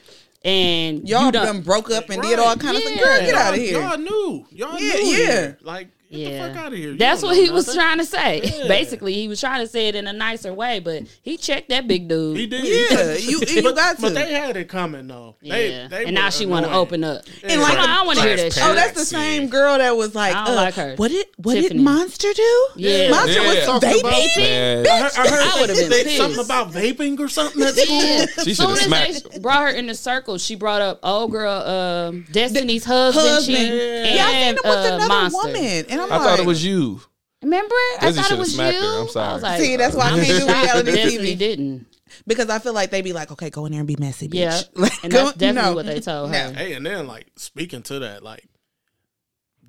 And 0.45 1.09
Y'all 1.09 1.27
you 1.27 1.33
done, 1.33 1.47
done, 1.47 1.61
broke 1.63 1.91
up 1.91 2.11
and 2.11 2.21
did 2.21 2.39
all 2.39 2.55
kind 2.57 2.77
of 2.77 2.83
things. 2.83 3.01
Girl, 3.01 3.21
get 3.21 3.35
out 3.35 3.55
of 3.55 3.61
here. 3.61 3.81
Y'all 3.81 3.97
knew. 3.97 4.47
Y'all 4.51 4.79
Yeah, 4.79 4.93
knew. 4.95 5.05
yeah. 5.07 5.17
here. 5.17 5.59
Like, 5.63 5.87
get 5.87 5.94
yeah. 6.17 6.47
the 6.49 6.49
fuck 6.55 6.57
out 6.65 6.73
of 6.73 6.79
here. 6.79 6.91
You 6.93 6.97
That's 6.99 7.23
what 7.23 7.37
know 7.37 7.43
he 7.43 7.51
was 7.51 7.73
trying 7.75 7.99
to 7.99 8.05
say. 8.05 8.41
Yeah. 8.43 8.69
Basically, 8.69 9.15
he 9.15 9.29
was 9.29 9.41
trying 9.41 9.61
to 9.61 9.67
say 9.69 9.89
it 9.89 9.95
in 9.95 10.07
a 10.07 10.13
nicer 10.13 10.53
way, 10.53 10.81
but 10.81 11.03
he 11.23 11.37
checked 11.37 11.69
that 11.71 11.87
big 11.89 12.09
dude. 12.09 12.37
He 12.37 12.47
did. 12.47 12.65
Yeah, 12.65 13.15
you- 13.31 13.41
you 13.47 13.63
but, 13.63 13.75
got 13.77 13.97
to. 13.97 14.03
But 14.03 14.15
they 14.15 14.33
had 14.33 14.57
it 14.57 14.69
coming 14.69 15.07
though. 15.07 15.37
They, 15.43 15.71
yeah. 15.71 15.89
they 15.89 16.05
and 16.07 16.15
now 16.15 16.31
she 16.31 16.47
want 16.47 16.67
to 16.67 16.73
open 16.73 17.05
up. 17.05 17.23
And 17.43 17.61
like 17.61 17.79
I 17.79 17.87
don't 17.97 18.07
want 18.07 18.19
to 18.19 18.25
hear 18.25 18.37
that 18.37 18.53
shit. 18.53 18.63
Oh, 18.65 18.75
that's 18.75 18.99
the 18.99 19.05
same 19.05 19.49
girl 19.49 19.79
that 19.79 19.97
was 19.97 20.15
like, 20.15 20.35
I 20.35 20.45
don't 20.47 20.55
uh, 20.59 20.61
like 20.63 20.75
her. 20.75 20.95
what 20.97 21.11
did 21.11 21.27
what 21.37 21.55
Tiffany. 21.55 21.79
did 21.79 21.85
Monster 21.85 22.33
do? 22.33 22.67
Yeah. 22.77 23.11
Monster 23.11 23.41
Yeah. 23.43 23.49
was 23.55 23.65
Talking 23.67 24.01
about- 24.01 24.13
vaping. 24.13 24.37
Man, 24.39 24.87
I 24.87 25.01
heard, 25.03 25.13
I 25.17 25.29
heard 25.29 25.53
I 25.57 25.61
would've 25.61 25.77
been 25.77 25.91
they- 25.91 26.05
pissed. 26.05 26.17
something 26.17 26.45
about 26.45 26.71
vaping 26.73 27.19
or 27.21 27.29
something 27.29 27.63
at 27.63 27.75
school. 27.75 28.27
she 28.45 28.55
should 28.55 28.57
Soon 28.57 28.69
have 28.71 28.79
as 28.79 28.85
smacked. 28.87 29.31
they 29.33 29.39
brought 29.41 29.63
her 29.63 29.69
in 29.71 29.87
the 29.87 29.95
circle, 29.95 30.39
she 30.39 30.55
brought 30.55 30.83
up 30.83 31.01
old 31.03 31.31
girl 31.31 31.53
um, 31.53 32.27
Destiny's 32.33 32.85
husband, 32.85 33.27
Husband. 33.29 33.57
Yeah, 33.57 34.03
I 34.05 34.07
seen 34.07 34.19
and 34.19 34.59
him 34.59 34.63
with 34.65 34.75
uh, 34.75 34.99
another 35.05 35.35
woman, 35.35 35.85
and 35.89 36.01
I'm 36.05 36.13
I 36.13 36.17
like, 36.17 36.27
thought 36.27 36.41
it 36.41 36.47
was 36.47 36.65
you. 36.65 37.01
Remember? 37.43 37.75
I 38.01 38.13
thought 38.13 38.31
it 38.33 38.39
was 38.39 38.57
you. 38.57 38.63
her. 38.63 39.01
I'm 39.03 39.09
sorry. 39.09 39.29
I 39.29 39.33
was 39.35 39.43
like, 39.43 39.61
See, 39.61 39.77
that's 39.77 39.95
why 39.95 40.05
I 40.05 40.11
I'm 40.13 40.25
can't 40.25 40.39
do 40.41 40.47
reality 40.93 41.35
TV. 41.35 41.39
didn't. 41.39 41.87
because 42.27 42.49
I 42.49 42.59
feel 42.59 42.73
like 42.73 42.91
they'd 42.91 43.03
be 43.03 43.13
like, 43.13 43.31
okay, 43.33 43.51
go 43.51 43.67
in 43.67 43.73
there 43.73 43.81
and 43.81 43.89
be 43.89 43.97
messy, 43.99 44.29
bitch. 44.29 44.35
Yeah, 44.37 44.61
Like, 44.75 44.93
and 45.05 45.13
go- 45.13 45.25
that's 45.27 45.37
definitely 45.37 45.71
no. 45.71 45.75
what 45.77 45.87
they 45.87 46.01
told 46.01 46.31
No. 46.31 46.39
her. 46.39 46.53
Hey, 46.55 46.73
and 46.73 46.87
then 46.87 47.07
like 47.07 47.27
speaking 47.37 47.83
to 47.83 47.99
that, 48.01 48.23
like 48.23 48.47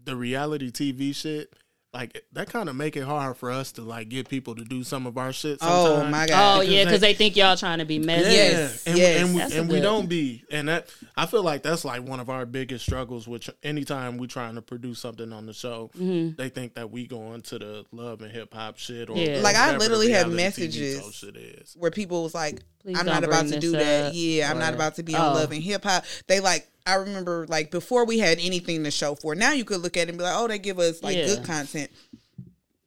the 0.03 0.15
reality 0.15 0.71
TV 0.71 1.13
shit, 1.15 1.51
like 1.95 2.25
that 2.33 2.49
kind 2.49 2.67
of 2.67 2.75
make 2.75 2.97
it 2.97 3.03
hard 3.03 3.37
for 3.37 3.49
us 3.49 3.71
to 3.71 3.81
like 3.81 4.09
get 4.09 4.27
people 4.27 4.53
to 4.55 4.63
do 4.65 4.83
some 4.83 5.07
of 5.07 5.17
our 5.17 5.31
shit. 5.31 5.59
Oh 5.61 5.85
Sometimes. 6.01 6.11
my 6.11 6.23
Oh 6.25 6.27
god. 6.27 6.59
Because 6.59 6.73
yeah, 6.73 6.83
because 6.83 6.99
they- 6.99 7.13
they 7.13 7.17
think 7.17 7.35
y'all 7.37 7.55
trying 7.55 7.79
to 7.79 7.85
be 7.85 7.99
messy. 7.99 8.25
Yeah, 8.25 8.31
Yes, 8.31 8.83
and, 8.85 8.97
yes. 8.97 9.21
and, 9.21 9.33
we, 9.33 9.39
That's 9.39 9.55
a 9.55 9.59
and 9.61 9.69
we 9.69 9.79
don't 9.79 10.07
be, 10.07 10.43
and 10.51 10.67
that 10.67 10.89
I 11.15 11.25
feel 11.25 11.41
like 11.43 11.63
that's 11.63 11.85
like 11.85 12.03
one 12.05 12.19
of 12.19 12.29
our 12.29 12.45
biggest 12.45 12.83
struggles. 12.85 13.27
Which 13.27 13.49
anytime 13.63 14.17
we 14.17 14.27
trying 14.27 14.55
to 14.55 14.61
produce 14.61 14.99
something 14.99 15.31
on 15.31 15.45
the 15.45 15.53
show, 15.53 15.89
mm-hmm. 15.97 16.35
they 16.35 16.49
think 16.49 16.73
that 16.75 16.91
we 16.91 17.07
go 17.07 17.33
into 17.33 17.57
the 17.59 17.85
love 17.93 18.21
and 18.21 18.31
hip 18.31 18.53
hop 18.53 18.77
shit, 18.77 19.09
or 19.09 19.17
Yeah. 19.17 19.39
Like, 19.41 19.55
I 19.55 19.77
literally 19.77 20.11
have 20.11 20.29
messages 20.31 20.99
show 21.01 21.11
Shit 21.11 21.37
is. 21.37 21.75
Where 21.79 21.91
people 21.91 22.23
was 22.23 22.35
like, 22.35 22.61
Please 22.83 22.99
I'm 22.99 23.05
don't 23.05 23.23
about 23.23 23.47
to 23.47 23.59
do 23.59 23.71
this 23.71 23.83
that. 23.83 24.07
up, 24.09 24.13
Yeah, 24.15 24.51
I'm 24.51 24.59
not 24.59 24.73
about 24.73 24.95
to 24.95 25.03
be 25.03 25.15
on 25.15 25.31
Oh. 25.31 25.33
Love 25.39 25.51
and 25.51 25.63
Hip 25.63 25.83
Hop. 25.85 26.03
They 26.27 26.39
like, 26.39 26.67
I 26.85 26.95
remember 26.95 27.45
like 27.49 27.71
before 27.71 28.05
we 28.05 28.19
had 28.19 28.37
anything 28.39 28.83
to 28.83 28.91
show 28.91 29.15
for. 29.15 29.33
Now 29.35 29.53
you 29.53 29.65
could 29.65 29.81
look 29.81 29.97
at 29.97 30.03
it 30.03 30.09
and 30.09 30.17
be 30.17 30.23
like, 30.23 30.35
oh, 30.37 30.47
they 30.47 30.59
give 30.59 30.79
us 30.79 31.01
like 31.03 31.15
Yeah. 31.17 31.25
good 31.27 31.43
content. 31.43 31.89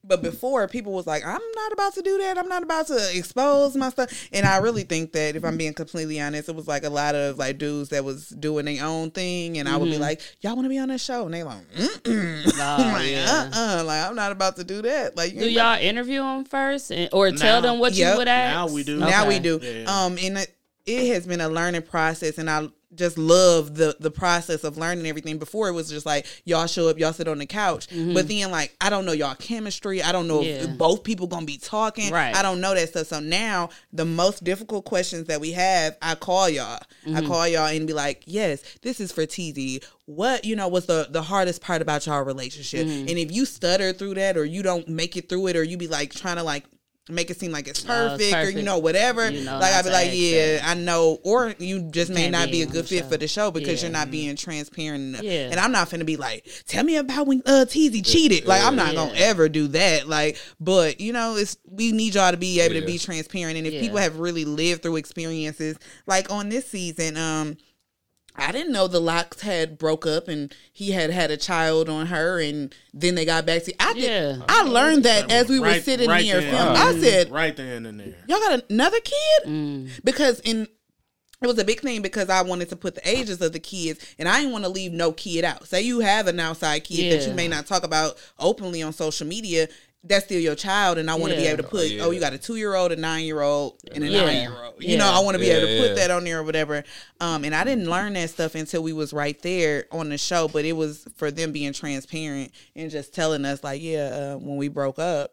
But 0.05 0.23
before, 0.23 0.67
people 0.69 0.93
was 0.95 1.07
like, 1.07 1.23
I'm 1.23 1.41
not 1.55 1.73
about 1.73 1.93
to 1.95 2.03
do 2.03 2.17
that. 2.19 2.39
I'm 2.39 2.49
not 2.49 2.63
about 2.63 2.87
to 2.87 3.11
expose 3.15 3.77
my 3.77 3.91
stuff. 3.91 4.29
And 4.33 4.47
I 4.47 4.57
really 4.57 4.85
think 4.85 5.13
that 5.13 5.37
if 5.37 5.45
I'm 5.45 5.59
being 5.59 5.75
completely 5.75 6.19
honest, 6.19 6.49
it 6.49 6.55
was 6.57 6.67
like 6.67 6.85
a 6.85 6.89
lot 6.89 7.15
of 7.15 7.37
like 7.37 7.59
dudes 7.59 7.91
that 7.91 8.05
was 8.05 8.31
doing 8.31 8.65
their 8.65 8.83
own 8.87 9.11
thing. 9.11 9.59
And 9.59 9.69
I 9.69 9.77
would 9.77 9.91
be 9.91 9.99
like, 9.99 10.23
y'all 10.41 10.55
want 10.57 10.65
to 10.65 10.71
be 10.71 10.79
on 10.79 10.89
this 10.89 11.05
show? 11.05 11.27
And 11.27 11.35
they 11.35 11.43
like, 11.43 11.69
mm-mm. 11.75 12.03
Mm-hmm. 12.05 12.49
Nah, 12.59 12.77
like, 12.95 13.11
yeah. 13.11 13.51
uh-uh. 13.53 13.85
Like, 13.85 14.09
I'm 14.09 14.15
not 14.17 14.33
about 14.33 14.57
to 14.57 14.65
do 14.65 14.81
that. 14.81 15.15
Like, 15.15 15.35
Do 15.37 15.47
y'all 15.51 15.79
interview 15.79 16.23
them 16.23 16.47
first, 16.47 16.91
and, 16.91 17.11
or 17.13 17.31
tell 17.33 17.61
them 17.61 17.79
what 17.79 17.93
Yep. 17.93 18.13
you 18.13 18.19
would 18.19 18.29
ask? 18.29 18.55
Now 18.55 18.75
we 18.75 18.85
do. 18.85 18.97
now 19.01 19.29
we 19.29 19.41
do 19.41 19.61
Yeah. 19.63 19.85
um 20.07 20.17
and 20.23 20.39
it, 20.39 20.55
it 20.87 21.13
has 21.13 21.27
been 21.27 21.43
a 21.43 21.49
learning 21.51 21.83
process 21.83 22.39
and 22.39 22.49
i 22.49 22.67
just 22.95 23.19
love 23.19 23.75
the 23.75 23.95
the 24.01 24.11
process 24.11 24.65
of 24.65 24.79
learning 24.79 25.07
everything 25.07 25.37
before 25.39 25.69
it 25.69 25.73
was 25.73 25.91
just 25.91 26.07
like 26.07 26.25
y'all 26.47 26.67
show 26.67 26.89
up 26.89 26.99
y'all 26.99 27.13
sit 27.13 27.29
on 27.29 27.37
the 27.39 27.45
couch 27.45 27.87
but 28.15 28.27
then 28.29 28.51
like 28.51 28.75
i 28.81 28.89
don't 28.89 29.05
know 29.05 29.13
y'all 29.13 29.35
chemistry 29.35 30.03
i 30.03 30.11
don't 30.11 30.27
know 30.27 30.39
Mm-hmm. 30.39 30.65
Yeah. 30.67 30.73
if 30.73 30.79
both 30.79 31.05
people 31.05 31.27
gonna 31.27 31.45
be 31.45 31.59
talking 31.59 32.11
Right. 32.13 32.35
i 32.35 32.41
don't 32.43 32.61
know 32.63 32.75
that 32.75 32.89
stuff 32.89 33.09
so 33.09 33.21
now 33.21 33.69
the 33.93 34.05
most 34.07 34.43
difficult 34.43 34.87
questions 34.87 35.27
that 35.27 35.39
we 35.41 35.53
have 35.53 35.97
i 36.01 36.15
call 36.15 36.49
y'all 36.49 36.81
Mm-hmm. 37.05 37.17
i 37.17 37.21
call 37.23 37.47
y'all 37.47 37.67
and 37.67 37.87
be 37.87 37.93
like 37.93 38.23
yes 38.27 38.63
this 38.83 39.01
is 39.01 39.13
for 39.13 39.27
tz 39.27 39.85
what 40.07 40.45
you 40.47 40.57
know 40.57 40.69
was 40.69 40.87
the 40.87 41.09
the 41.11 41.21
hardest 41.23 41.61
part 41.61 41.83
about 41.83 42.07
y'all 42.07 42.23
relationship 42.23 42.87
Mm-hmm. 42.87 43.09
and 43.09 43.19
if 43.19 43.31
you 43.31 43.45
stutter 43.45 43.93
through 43.93 44.15
that 44.15 44.37
or 44.39 44.45
you 44.47 44.63
don't 44.63 44.89
make 44.89 45.17
it 45.17 45.29
through 45.29 45.49
it 45.49 45.57
or 45.57 45.63
you 45.63 45.77
be 45.77 45.89
like 45.89 46.13
trying 46.15 46.37
to 46.37 46.43
like 46.43 46.65
make 47.11 47.31
it 47.31 47.39
seem 47.41 47.53
like 47.53 47.69
it's 47.69 47.85
Oh, 47.89 48.15
it's 48.15 48.31
perfect, 48.31 48.35
or 48.55 48.59
you 48.59 48.65
know 48.65 48.79
whatever. 48.79 49.31
You 49.31 49.45
know 49.45 49.59
like 49.59 49.73
I'd 49.75 49.85
be 49.85 49.91
like, 49.91 50.11
yeah, 50.13 50.57
that. 50.59 50.65
I 50.69 50.75
know, 50.75 51.19
or 51.25 51.55
you 51.59 51.83
just 51.91 52.11
may 52.11 52.31
can't 52.31 52.47
be 52.51 52.59
be 52.59 52.63
a 52.63 52.67
good 52.67 52.87
fit 52.87 53.05
show. 53.05 53.09
for 53.09 53.17
the 53.17 53.29
show 53.29 53.51
because 53.51 53.83
Yeah. 53.83 53.89
you're 53.89 53.93
not 53.99 54.11
being 54.11 54.37
transparent. 54.37 55.03
enough. 55.05 55.23
Yeah. 55.23 55.49
And 55.51 55.61
I'm 55.61 55.73
not 55.73 55.89
finna 55.91 56.07
be 56.07 56.17
like, 56.17 56.47
tell 56.67 56.85
me 56.85 56.97
about 56.97 57.27
when 57.27 57.43
uh 57.47 57.65
TZ 57.65 58.03
cheated. 58.03 58.47
Like 58.47 58.63
I'm 58.63 58.77
not 58.77 58.95
gonna 58.95 59.13
ever 59.17 59.49
do 59.49 59.69
that. 59.69 60.09
Like, 60.09 60.39
but 60.61 61.01
you 61.01 61.13
know, 61.13 61.37
it's 61.37 61.57
we 61.71 61.93
need 61.93 62.15
y'all 62.15 62.31
to 62.31 62.37
be 62.37 62.61
able 62.61 62.75
Yeah. 62.75 62.81
to 62.81 62.87
be 62.87 62.99
transparent. 62.99 63.57
And 63.59 63.67
if 63.67 63.75
Yeah. 63.75 63.81
people 63.81 63.99
have 63.99 64.19
really 64.19 64.45
lived 64.45 64.83
through 64.83 64.97
experiences, 64.97 65.77
like 66.07 66.31
on 66.31 66.49
this 66.49 66.67
season, 66.69 67.17
um. 67.17 67.57
I 68.39 68.53
didn't 68.53 68.73
know 68.73 68.87
the 68.87 69.01
locks 69.01 69.41
had 69.41 69.79
broke 69.79 70.07
up 70.07 70.29
and 70.29 70.55
he 70.73 70.93
had 70.93 71.11
had 71.11 71.31
a 71.31 71.37
child 71.37 71.89
on 71.89 72.07
her 72.07 72.41
and 72.41 72.75
then 72.95 73.15
they 73.17 73.25
got 73.25 73.45
back 73.47 73.65
to 73.65 73.75
I 73.83 73.93
did, 73.95 74.03
Yeah. 74.39 74.45
I 74.49 74.63
learned 74.63 75.05
that 75.05 75.31
as 75.31 75.49
we 75.49 75.59
were 75.61 75.75
sitting 75.81 76.09
right 76.09 76.25
there 76.25 76.41
then. 76.41 76.55
filming. 76.55 76.77
I 76.77 77.01
said, 77.01 77.31
right 77.31 77.57
then 77.57 77.85
and 77.87 77.99
there. 78.01 78.15
y'all 78.29 78.39
got 78.41 78.63
another 78.71 79.01
kid 79.01 79.45
Mm. 79.47 79.91
because 80.05 80.41
in 80.41 80.69
it 81.41 81.47
was 81.47 81.59
a 81.59 81.65
big 81.65 81.81
thing 81.81 82.03
because 82.03 82.29
I 82.31 82.43
wanted 82.43 82.69
to 82.71 82.77
put 82.77 82.97
the 82.97 83.09
ages 83.09 83.41
of 83.41 83.53
the 83.53 83.61
kids 83.61 84.05
and 84.19 84.29
I 84.29 84.39
didn't 84.41 84.51
want 84.51 84.65
to 84.65 84.71
leave 84.71 84.93
no 84.93 85.13
kid 85.13 85.45
out. 85.45 85.69
Say 85.69 85.83
you 85.83 86.01
have 86.01 86.27
an 86.27 86.41
outside 86.41 86.83
kid 86.83 87.13
that 87.13 87.29
you 87.29 87.33
may 87.35 87.47
not 87.47 87.65
talk 87.65 87.85
about 87.85 88.19
openly 88.41 88.83
on 88.83 88.93
social 88.93 89.25
media. 89.25 89.69
That's 90.05 90.25
still 90.27 90.41
your 90.41 90.55
child, 90.55 90.97
and 90.99 91.11
I 91.11 91.17
want 91.17 91.33
to 91.33 91.37
be 91.39 91.47
able 91.47 91.63
to 91.65 91.69
put, 91.69 91.89
yeah. 91.89 92.05
oh, 92.05 92.13
you 92.13 92.21
got 92.21 92.33
a 92.33 92.39
two 92.39 92.55
year 92.55 92.75
old, 92.75 92.93
a 92.93 92.97
nine 92.97 93.25
year 93.25 93.41
old, 93.41 93.81
and 93.93 94.05
a 94.05 94.07
Yeah. 94.07 94.25
nine 94.25 94.37
year 94.43 94.55
old. 94.65 94.75
You 94.79 94.91
Yeah. 94.91 94.99
know, 94.99 95.11
I 95.13 95.19
want 95.19 95.35
to 95.35 95.41
be 95.41 95.51
able 95.51 95.67
to 95.67 95.73
Yeah, 95.75 95.87
put 95.89 95.97
that 95.97 96.11
on 96.13 96.23
there 96.23 96.39
or 96.39 96.45
whatever. 96.45 96.85
Um, 97.21 97.45
and 97.45 97.53
I 97.53 97.65
didn't 97.65 97.91
learn 97.91 98.13
that 98.13 98.31
stuff 98.31 98.55
until 98.55 98.83
we 98.83 98.93
was 98.93 99.13
right 99.13 99.41
there 99.43 99.87
on 99.91 100.09
the 100.09 100.17
show, 100.17 100.47
but 100.47 100.65
it 100.65 100.75
was 100.75 101.05
for 101.17 101.33
them 101.33 101.51
being 101.51 101.73
transparent 101.73 102.53
and 102.77 102.93
just 102.93 103.13
telling 103.13 103.45
us 103.45 103.65
like, 103.65 103.83
yeah, 103.83 104.35
uh, 104.35 104.39
when 104.39 104.57
we 104.57 104.69
broke 104.69 105.01
up, 105.01 105.33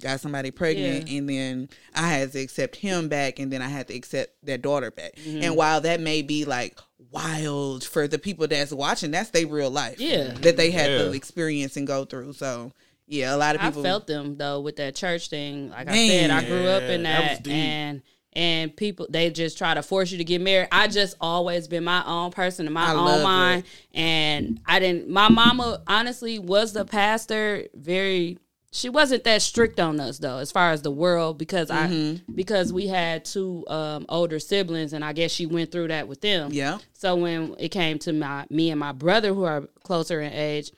got 0.00 0.18
somebody 0.18 0.50
pregnant, 0.50 1.10
and 1.10 1.28
then 1.28 1.68
I 1.94 2.08
had 2.08 2.32
to 2.32 2.40
accept 2.40 2.76
him 2.76 3.08
back, 3.08 3.38
and 3.38 3.52
then 3.52 3.60
I 3.60 3.68
had 3.68 3.86
to 3.88 3.94
accept 3.94 4.34
their 4.42 4.56
daughter 4.56 4.90
back. 4.90 5.16
Mm-hmm. 5.16 5.42
And 5.42 5.56
while 5.56 5.82
that 5.82 6.00
may 6.00 6.22
be 6.22 6.46
like 6.46 6.78
wild 7.12 7.84
for 7.84 8.08
the 8.08 8.18
people 8.18 8.46
that's 8.48 8.72
watching, 8.72 9.10
that's 9.10 9.28
their 9.28 9.46
real 9.46 9.70
life. 9.70 10.00
Yeah. 10.00 10.32
that 10.40 10.56
they 10.56 10.70
had 10.70 10.86
to 10.86 11.12
experience 11.12 11.76
and 11.76 11.86
go 11.86 12.06
through. 12.06 12.32
So 12.32 12.72
yeah, 13.10 13.34
a 13.34 13.36
lot 13.36 13.56
of 13.56 13.60
people. 13.60 13.80
I 13.80 13.84
felt 13.84 14.06
them 14.06 14.36
though 14.36 14.60
with 14.60 14.76
that 14.76 14.94
church 14.94 15.28
thing. 15.28 15.70
Like 15.70 15.88
I 15.88 15.92
Man. 15.92 16.08
said, 16.08 16.30
I 16.30 16.46
grew 16.46 16.66
up 16.68 16.84
in 16.84 17.02
that 17.02 17.44
that, 17.44 17.50
and 17.50 18.02
and 18.32 18.76
people 18.76 19.08
they 19.10 19.30
just 19.30 19.58
try 19.58 19.74
to 19.74 19.82
force 19.82 20.12
you 20.12 20.18
to 20.18 20.24
get 20.24 20.40
married. 20.40 20.68
I 20.70 20.86
just 20.86 21.16
always 21.20 21.66
been 21.66 21.82
my 21.82 22.04
own 22.06 22.30
person 22.30 22.68
in 22.68 22.72
my 22.72 22.86
I 22.86 22.94
own 22.94 23.04
love 23.04 23.22
mind, 23.24 23.64
and 23.92 24.60
I 24.64 24.78
didn't. 24.78 25.08
My 25.08 25.28
mama 25.28 25.82
honestly 25.88 26.38
was 26.38 26.72
the 26.72 26.84
pastor. 26.84 27.64
Very, 27.74 28.38
she 28.70 28.88
wasn't 28.88 29.24
that 29.24 29.42
strict 29.42 29.80
on 29.80 29.98
us 29.98 30.18
though, 30.18 30.38
as 30.38 30.52
far 30.52 30.70
as 30.70 30.82
the 30.82 30.92
world, 30.92 31.36
because 31.38 31.68
Mm-hmm. 31.70 32.30
I 32.30 32.32
because 32.32 32.72
we 32.72 32.86
had 32.86 33.24
two 33.24 33.64
um, 33.66 34.06
older 34.08 34.38
siblings, 34.38 34.92
and 34.92 35.04
I 35.04 35.12
guess 35.12 35.32
she 35.32 35.46
went 35.46 35.72
through 35.72 35.88
that 35.88 36.06
with 36.06 36.20
them. 36.20 36.52
Yeah. 36.52 36.78
So 36.92 37.16
when 37.16 37.56
it 37.58 37.70
came 37.70 37.98
to 38.00 38.12
my 38.12 38.46
me 38.50 38.70
and 38.70 38.78
my 38.78 38.92
brother, 38.92 39.34
who 39.34 39.42
are 39.42 39.62
closer 39.82 40.20
in 40.20 40.32
age, 40.32 40.70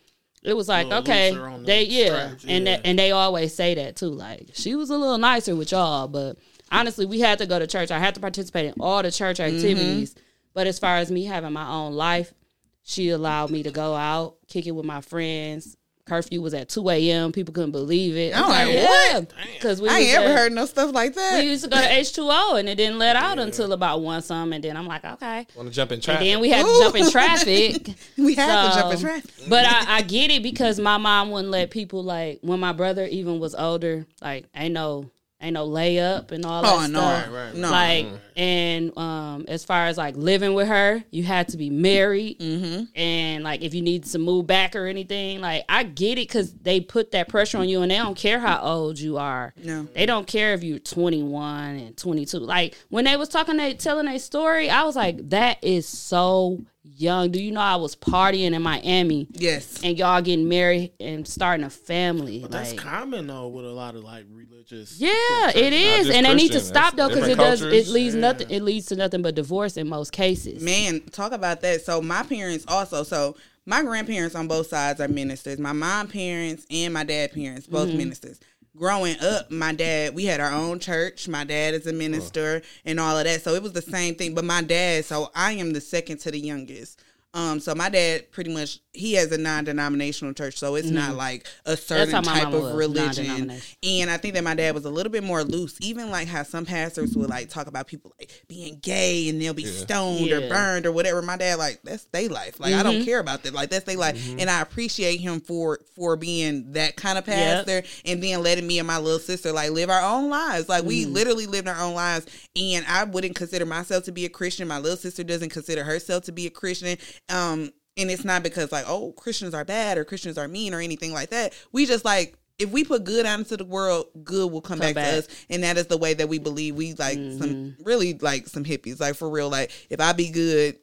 it 0.43 0.55
was 0.55 0.69
like, 0.69 0.87
okay, 0.91 1.33
the 1.33 1.63
they 1.65 1.85
yeah, 1.85 2.07
stripes, 2.27 2.45
and 2.47 2.67
yeah. 2.67 2.77
that, 2.77 2.87
and 2.87 2.99
they 2.99 3.11
always 3.13 3.55
say 3.55 3.75
that 3.75 3.97
too. 3.97 4.11
Like 4.11 4.51
she 4.55 4.75
was 4.75 4.91
a 4.91 4.97
little 4.97 5.19
nicer 5.19 5.55
with 5.55 5.71
y'all, 5.73 6.09
but 6.09 6.37
honestly, 6.71 7.07
we 7.07 7.21
had 7.21 7.39
to 7.39 7.47
go 7.47 7.59
to 7.59 7.67
church. 7.67 7.91
I 7.91 7.99
had 7.99 8.15
to 8.15 8.21
participate 8.21 8.67
in 8.67 8.75
all 8.81 9.03
the 9.03 9.11
church 9.13 9.39
Mm-hmm. 9.39 9.57
activities. 9.57 10.15
But 10.55 10.67
as 10.67 10.79
far 10.79 10.97
as 10.99 11.11
me 11.11 11.25
having 11.25 11.53
my 11.53 11.67
own 11.69 11.95
life, 11.95 12.35
she 12.83 13.09
allowed 13.09 13.51
me 13.51 13.63
to 13.63 13.71
go 13.71 13.95
out, 13.95 14.37
kick 14.49 14.67
it 14.67 14.73
with 14.73 14.85
my 14.85 15.01
friends. 15.01 15.77
Curfew 16.05 16.43
was 16.43 16.53
at 16.53 16.69
two 16.69 16.91
a.m. 16.91 17.31
People 17.31 17.55
couldn't 17.55 17.71
believe 17.71 18.17
it. 18.17 18.37
I'm 18.37 18.49
like, 18.49 18.75
what? 18.89 19.33
Because 19.55 19.81
we 19.81 19.89
I 19.89 19.99
ain't 19.99 20.15
ever 20.19 20.29
at- 20.33 20.37
heard 20.37 20.53
no 20.53 20.67
stuff 20.67 20.93
like 20.93 21.15
that. 21.15 21.41
We 21.41 21.51
used 21.51 21.63
to 21.65 21.71
go 21.71 21.77
to 21.81 21.93
H 21.93 22.13
two 22.13 22.27
O, 22.29 22.57
and 22.57 22.69
it 22.69 22.75
didn't 22.75 22.99
let 22.99 23.15
out 23.15 23.39
until 23.39 23.73
about 23.73 24.01
one 24.03 24.21
some, 24.21 24.53
and 24.53 24.63
then 24.65 24.77
I'm 24.77 24.87
like, 24.87 25.05
okay. 25.05 25.47
Want 25.55 25.69
to 25.69 25.75
jump 25.75 25.93
in 25.93 25.97
And 25.97 26.03
traffic? 26.03 26.25
then 26.27 26.41
we 26.41 26.51
had 26.51 26.67
to 26.67 26.79
jump 26.83 26.97
in 26.97 27.11
traffic. 27.11 27.89
We 28.19 28.35
had 28.35 28.71
to 28.73 28.79
jump 28.81 28.95
in 28.95 29.01
traffic. 29.01 29.31
But 29.49 29.65
I, 29.65 29.99
I 29.99 30.03
get 30.03 30.31
it 30.33 30.43
because 30.43 30.81
my 30.81 30.99
mom 30.99 31.31
wouldn't 31.31 31.51
let 31.51 31.71
people 31.71 32.03
like 32.03 32.41
when 32.43 32.59
my 32.59 32.73
brother 32.73 33.07
even 33.07 33.39
was 33.39 33.55
older, 33.55 34.05
like 34.21 34.47
ain't 34.57 34.75
no 34.75 35.09
ain't 35.43 35.55
no 35.55 35.69
layup 35.69 36.31
and 36.31 36.45
all 36.47 36.63
that 36.63 36.73
Oh 36.73 36.87
no, 36.87 36.99
stuff. 37.01 37.27
Right, 37.27 37.45
right. 37.47 37.55
no. 37.55 37.71
Like 37.71 38.07
and 38.37 38.97
um 38.97 39.45
as 39.49 39.65
far 39.65 39.87
as 39.87 39.99
like 39.99 40.17
living 40.17 40.55
with 40.55 40.69
her, 40.69 41.03
you 41.11 41.23
had 41.25 41.49
to 41.49 41.57
be 41.57 41.71
married, 41.71 42.39
mm-hmm. 42.39 42.85
and 42.95 43.45
like 43.45 43.63
if 43.63 43.75
you 43.75 43.83
need 43.83 44.05
to 44.05 44.19
move 44.19 44.47
back 44.47 44.75
or 44.75 44.87
anything, 44.87 45.41
like 45.41 45.65
I 45.69 45.83
get 45.83 46.13
it 46.13 46.29
because 46.29 46.53
they 46.55 46.81
put 46.81 47.11
that 47.13 47.29
pressure 47.29 47.59
on 47.59 47.69
you, 47.69 47.83
and 47.83 47.91
they 47.91 47.97
don't 47.97 48.17
care 48.17 48.39
how 48.39 48.61
old 48.63 48.99
you 48.99 49.19
are. 49.19 49.53
No. 49.63 49.87
they 49.95 50.07
don't 50.07 50.27
care 50.27 50.55
if 50.55 50.63
you're 50.63 50.79
21 50.79 51.77
and 51.77 51.97
22. 51.97 52.39
Like 52.39 52.77
when 52.89 53.05
they 53.05 53.17
was 53.17 53.29
talking, 53.29 53.57
they 53.57 53.75
telling 53.75 54.09
a 54.09 54.19
story, 54.19 54.71
I 54.71 54.85
was 54.85 54.97
like, 54.97 55.31
that 55.31 55.63
is 55.63 55.87
so 55.87 56.65
young. 56.85 57.31
Do 57.31 57.43
you 57.43 57.53
know 57.53 57.61
I 57.61 57.77
was 57.77 57.95
partying 57.97 58.53
in 58.55 58.63
Miami? 58.63 59.29
yes, 59.33 59.81
and 59.83 59.97
y'all 59.99 60.21
getting 60.23 60.49
married 60.49 60.93
and 61.01 61.27
starting 61.27 61.65
a 61.65 61.71
family. 61.71 62.41
But 62.41 62.51
that's 62.51 62.71
like, 62.73 62.81
common 62.81 63.27
though 63.27 63.49
with 63.49 63.65
a 63.65 63.71
lot 63.73 63.95
of 63.95 64.05
like 64.05 64.25
religious. 64.33 64.99
yeah, 65.01 65.51
it 65.55 65.73
is, 65.73 66.07
just 66.07 66.17
and 66.17 66.27
they 66.27 66.35
need 66.35 66.53
to 66.53 66.61
stop 66.61 66.97
though 66.97 67.09
because 67.09 67.25
it 67.29 67.37
different 67.37 67.51
does. 67.51 67.63
It 67.63 67.71
cultures. 67.71 67.93
leads 67.93 68.15
nothing. 68.15 68.51
It 68.51 68.63
leads 68.63 68.87
to 68.87 68.97
nothing 68.97 69.23
but 69.23 69.35
divorce 69.35 69.77
in 69.77 69.89
most 69.89 70.13
cases. 70.13 70.63
man, 70.63 71.01
talk 71.11 71.33
about 71.33 71.61
that. 71.63 71.83
So 71.83 72.01
my 72.03 72.23
parents 72.23 72.65
also. 72.69 73.03
So 73.03 73.37
my 73.65 73.83
grandparents 73.83 74.35
on 74.35 74.49
both 74.49 74.67
sides 74.67 75.01
are 75.01 75.07
ministers. 75.07 75.59
My 75.61 75.73
mom 75.73 76.09
parents 76.09 76.67
and 76.69 76.93
my 76.93 77.05
dad 77.05 77.33
parents 77.33 77.67
both 77.69 77.89
Mm-hmm. 77.89 77.99
ministers. 77.99 78.41
Growing 78.75 79.21
up, 79.21 79.51
my 79.51 79.75
dad, 79.75 80.15
we 80.15 80.25
had 80.25 80.41
our 80.41 80.51
own 80.51 80.79
church. 80.79 81.29
My 81.29 81.45
dad 81.45 81.75
is 81.75 81.87
a 81.87 81.93
minister 81.93 82.63
and 82.87 82.99
all 82.99 83.19
of 83.19 83.25
that. 83.25 83.43
So 83.43 83.55
it 83.55 83.63
was 83.63 83.73
the 83.73 83.83
same 83.83 84.15
thing. 84.15 84.35
But 84.35 84.47
my 84.47 84.63
dad, 84.63 85.05
so 85.05 85.31
I 85.35 85.53
am 85.53 85.75
the 85.75 85.81
second 85.81 86.19
to 86.21 86.31
the 86.31 86.41
youngest. 86.41 86.99
Um, 87.35 87.61
so 87.61 87.75
my 87.75 87.89
dad 87.89 88.31
pretty 88.31 88.53
much 88.53 88.81
he 88.93 89.15
has 89.15 89.33
a 89.33 89.39
non-denominational 89.39 90.35
church, 90.35 90.59
so 90.59 90.75
it's 90.75 90.91
not 90.91 91.17
like 91.17 91.47
a 91.65 91.77
certain 91.79 92.13
how 92.15 92.21
Mm-hmm. 92.21 92.27
my 92.27 92.45
type 92.45 92.53
of 92.53 92.75
religion. 92.75 93.51
And 93.83 94.11
I 94.11 94.19
think 94.19 94.35
that 94.35 94.45
my 94.45 94.55
dad 94.55 94.75
was 94.75 94.85
a 94.85 94.91
little 94.91 95.11
bit 95.11 95.25
more 95.25 95.43
loose. 95.43 95.79
Even 95.81 96.11
like 96.11 96.29
how 96.29 96.43
some 96.43 96.67
pastors 96.67 97.17
would 97.17 97.31
like 97.31 97.49
talk 97.49 97.69
about 97.69 97.87
people 97.87 98.13
like 98.21 98.31
being 98.49 98.79
gay 98.83 99.31
and 99.31 99.41
they'll 99.41 99.55
be 99.55 99.65
stoned 99.65 100.31
or 100.31 100.41
burned 100.49 100.85
or 100.85 100.93
whatever. 100.93 101.23
My 101.23 101.39
dad 101.39 101.59
like 101.59 101.81
that's 101.83 102.05
their 102.07 102.29
life. 102.29 102.61
Like 102.61 102.75
I 102.75 102.83
Mm-hmm. 102.83 102.93
don't 102.93 103.05
care 103.05 103.19
about 103.21 103.43
that. 103.45 103.55
Like 103.55 103.71
that's 103.71 103.85
their 103.85 103.97
life. 103.97 104.23
And 104.39 104.51
I 104.51 104.61
appreciate 104.61 105.17
him 105.21 105.41
for 105.41 105.79
for 105.97 106.17
being 106.17 106.73
that 106.73 106.97
kind 106.97 107.17
of 107.17 107.27
Yep. 107.27 107.67
pastor 107.67 107.83
and 108.05 108.23
then 108.23 108.43
letting 108.43 108.67
me 108.67 108.79
and 108.79 108.87
my 108.87 108.99
little 108.99 109.19
sister 109.21 109.53
like 109.53 109.71
live 109.71 109.89
our 109.89 110.03
own 110.03 110.29
lives. 110.29 110.69
Like 110.69 110.85
we 110.85 111.05
Mm-hmm. 111.05 111.13
literally 111.15 111.47
lived 111.47 111.67
our 111.69 111.81
own 111.81 111.95
lives. 111.95 112.27
And 112.57 112.85
I 112.87 113.05
wouldn't 113.05 113.37
consider 113.37 113.65
myself 113.65 114.05
to 114.05 114.13
be 114.13 114.27
a 114.27 114.29
Christian. 114.29 114.69
My 114.69 114.79
little 114.79 114.99
sister 114.99 115.25
doesn't 115.25 115.49
consider 115.51 115.83
herself 115.85 116.25
to 116.25 116.33
be 116.33 116.47
a 116.47 116.51
Christian. 116.51 116.99
Um 117.29 117.73
and 117.97 118.11
it's 118.11 118.25
not 118.25 118.43
because 118.43 118.73
like, 118.73 118.87
oh, 118.89 119.13
Christians 119.13 119.53
are 119.55 119.65
bad 119.65 119.99
or 119.99 120.05
Christians 120.05 120.39
are 120.39 120.49
mean 120.49 120.73
or 120.73 120.81
anything 120.81 121.13
like 121.13 121.31
that. 121.31 121.53
We 121.73 121.87
just 121.87 122.05
like 122.05 122.37
if 122.59 122.71
we 122.71 122.85
put 122.85 123.05
good 123.05 123.27
out 123.27 123.39
into 123.39 123.57
the 123.57 123.65
world, 123.65 124.07
good 124.23 124.51
will 124.53 124.61
come, 124.61 124.79
back, 124.79 124.95
back. 124.95 125.11
to 125.11 125.19
us, 125.19 125.29
and 125.51 125.65
that 125.65 125.77
is 125.79 125.87
the 125.89 125.97
way 125.99 126.15
that 126.15 126.29
we 126.29 126.39
believe. 126.39 126.75
We 126.77 126.95
like 126.95 127.15
some 127.15 127.39
Mm-hmm. 127.39 127.83
really 127.83 128.15
like 128.15 128.47
some 128.47 128.65
hippies, 128.65 129.01
like 129.01 129.15
for 129.15 129.29
real. 129.29 129.51
Like 129.51 129.71
if 129.91 130.01
I 130.01 130.13
be 130.13 130.31
good, 130.31 130.77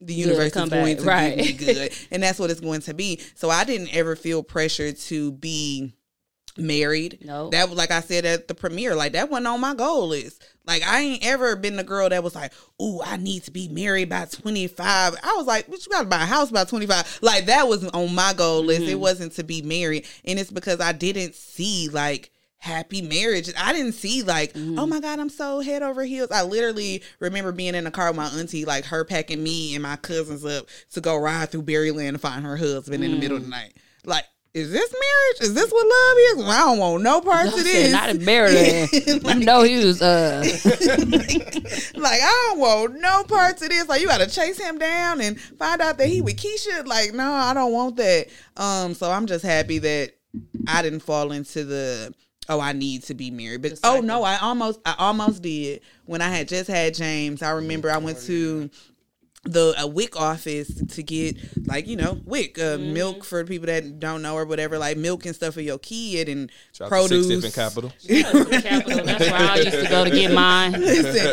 the 0.00 0.14
universe 0.14 0.46
is 0.46 0.52
come 0.52 0.68
going 0.68 0.96
back, 0.96 1.04
to 1.04 1.08
right. 1.08 1.36
me 1.36 1.52
good, 1.58 1.92
and 2.10 2.22
that's 2.22 2.38
what 2.38 2.50
it's 2.50 2.60
going 2.60 2.80
to 2.82 2.94
be. 2.94 3.20
So 3.34 3.50
I 3.50 3.64
didn't 3.64 3.94
ever 3.94 4.16
feel 4.16 4.42
pressure 4.42 4.92
to 4.92 5.32
be 5.32 5.92
married. 6.56 7.18
No. 7.24 7.50
that 7.50 7.68
was 7.68 7.78
like 7.78 7.90
I 7.90 8.00
said 8.00 8.24
at 8.24 8.48
the 8.48 8.54
premiere. 8.54 8.94
Like 8.94 9.12
that 9.12 9.30
wasn't 9.30 9.48
on 9.48 9.60
my 9.60 9.74
goal 9.74 10.08
list. 10.08 10.44
Like 10.66 10.82
I 10.86 11.00
ain't 11.00 11.24
ever 11.26 11.56
been 11.56 11.76
the 11.76 11.84
girl 11.84 12.08
that 12.08 12.22
was 12.22 12.34
like, 12.34 12.52
"Ooh, 12.80 13.00
I 13.04 13.16
need 13.16 13.44
to 13.44 13.50
be 13.50 13.68
married 13.68 14.08
by 14.08 14.26
25." 14.26 15.14
I 15.22 15.34
was 15.36 15.46
like, 15.46 15.68
"What 15.68 15.84
you 15.84 15.90
got 15.92 16.02
to 16.02 16.08
buy 16.08 16.22
a 16.22 16.26
house 16.26 16.50
by 16.50 16.64
25?" 16.64 17.18
Like 17.22 17.46
that 17.46 17.66
was 17.68 17.84
on 17.88 18.14
my 18.14 18.32
goal 18.32 18.64
list. 18.64 18.82
Mm-hmm. 18.82 18.90
It 18.90 19.00
wasn't 19.00 19.32
to 19.34 19.44
be 19.44 19.62
married, 19.62 20.06
and 20.24 20.38
it's 20.38 20.50
because 20.52 20.80
I 20.80 20.92
didn't 20.92 21.34
see 21.34 21.88
like 21.88 22.30
happy 22.58 23.02
marriage. 23.02 23.50
I 23.58 23.72
didn't 23.72 23.94
see 23.94 24.22
like, 24.22 24.52
Mm-hmm. 24.52 24.78
oh 24.78 24.86
my 24.86 25.00
god, 25.00 25.18
I'm 25.18 25.28
so 25.30 25.58
head 25.58 25.82
over 25.82 26.04
heels. 26.04 26.30
I 26.30 26.42
literally 26.44 27.02
remember 27.18 27.50
being 27.50 27.74
in 27.74 27.82
the 27.82 27.90
car 27.90 28.06
with 28.06 28.16
my 28.16 28.28
auntie, 28.28 28.64
like 28.64 28.84
her 28.84 29.04
packing 29.04 29.42
me 29.42 29.74
and 29.74 29.82
my 29.82 29.96
cousins 29.96 30.44
up 30.44 30.68
to 30.92 31.00
go 31.00 31.16
ride 31.16 31.50
through 31.50 31.62
Berryland 31.64 32.10
and 32.10 32.20
find 32.20 32.44
her 32.44 32.56
husband 32.56 33.02
in 33.02 33.10
the 33.10 33.18
middle 33.18 33.36
of 33.36 33.42
the 33.42 33.48
Mm. 33.48 33.50
night. 33.50 33.72
Like, 34.04 34.26
is 34.54 34.70
this 34.70 34.92
marriage? 34.92 35.48
Is 35.48 35.54
this 35.54 35.70
what 35.70 35.86
love 35.86 36.16
is? 36.18 36.36
Well, 36.36 36.50
I 36.50 36.58
don't 36.58 36.78
want 36.78 37.02
no 37.02 37.20
parts 37.22 37.56
of 37.56 37.64
this. 37.64 37.90
not 37.90 38.10
in 38.10 38.22
Maryland. 38.22 38.90
you 38.92 39.46
know 39.46 39.62
he 39.62 39.82
was 39.82 40.02
uh 40.02 40.42
like 41.94 42.20
I 42.22 42.48
don't 42.48 42.58
want 42.58 43.00
no 43.00 43.24
parts 43.24 43.62
of 43.62 43.70
this. 43.70 43.88
Like 43.88 44.02
you 44.02 44.08
got 44.08 44.18
to 44.18 44.26
chase 44.26 44.58
him 44.60 44.78
down 44.78 45.22
and 45.22 45.40
find 45.40 45.80
out 45.80 45.96
that 45.96 46.06
he 46.06 46.20
with 46.20 46.36
Keisha. 46.36 46.86
Like 46.86 47.14
no, 47.14 47.32
I 47.32 47.54
don't 47.54 47.72
want 47.72 47.96
that. 47.96 48.26
Um, 48.58 48.92
so 48.92 49.10
I'm 49.10 49.26
just 49.26 49.44
happy 49.44 49.78
that 49.78 50.12
I 50.66 50.82
didn't 50.82 51.00
fall 51.00 51.32
into 51.32 51.64
the 51.64 52.14
oh 52.50 52.60
I 52.60 52.72
need 52.72 53.04
to 53.04 53.14
be 53.14 53.30
married. 53.30 53.62
But 53.62 53.80
oh 53.84 54.00
no, 54.00 54.22
I 54.22 54.36
almost 54.36 54.80
I 54.84 54.94
almost 54.98 55.40
did 55.40 55.80
when 56.04 56.20
I 56.20 56.28
had 56.28 56.48
just 56.48 56.68
had 56.68 56.92
James. 56.92 57.42
I 57.42 57.52
remember 57.52 57.90
I 57.90 57.96
went 57.96 58.18
to 58.24 58.68
the 59.44 59.74
a 59.76 59.88
WIC 59.88 60.14
office 60.20 60.68
to 60.94 61.02
get 61.02 61.36
like 61.66 61.88
you 61.88 61.96
know 61.96 62.20
WIC 62.24 62.58
uh, 62.58 62.62
Mm-hmm. 62.62 62.92
milk 62.94 63.24
for 63.24 63.44
people 63.44 63.66
that 63.66 63.98
don't 63.98 64.22
know 64.22 64.36
or 64.36 64.44
whatever 64.44 64.78
like 64.78 64.96
milk 64.96 65.26
and 65.26 65.34
stuff 65.34 65.54
for 65.54 65.60
your 65.60 65.78
kid 65.78 66.28
and 66.28 66.48
Shout 66.72 66.88
produce. 66.88 67.26
Six 67.26 67.42
different 67.42 67.54
capital. 67.54 67.92
capital. 68.62 69.04
That's 69.04 69.20
where 69.30 69.34
I 69.34 69.56
used 69.56 69.70
to 69.72 69.88
go 69.88 70.04
to 70.04 70.10
get 70.10 70.32
mine. 70.32 70.72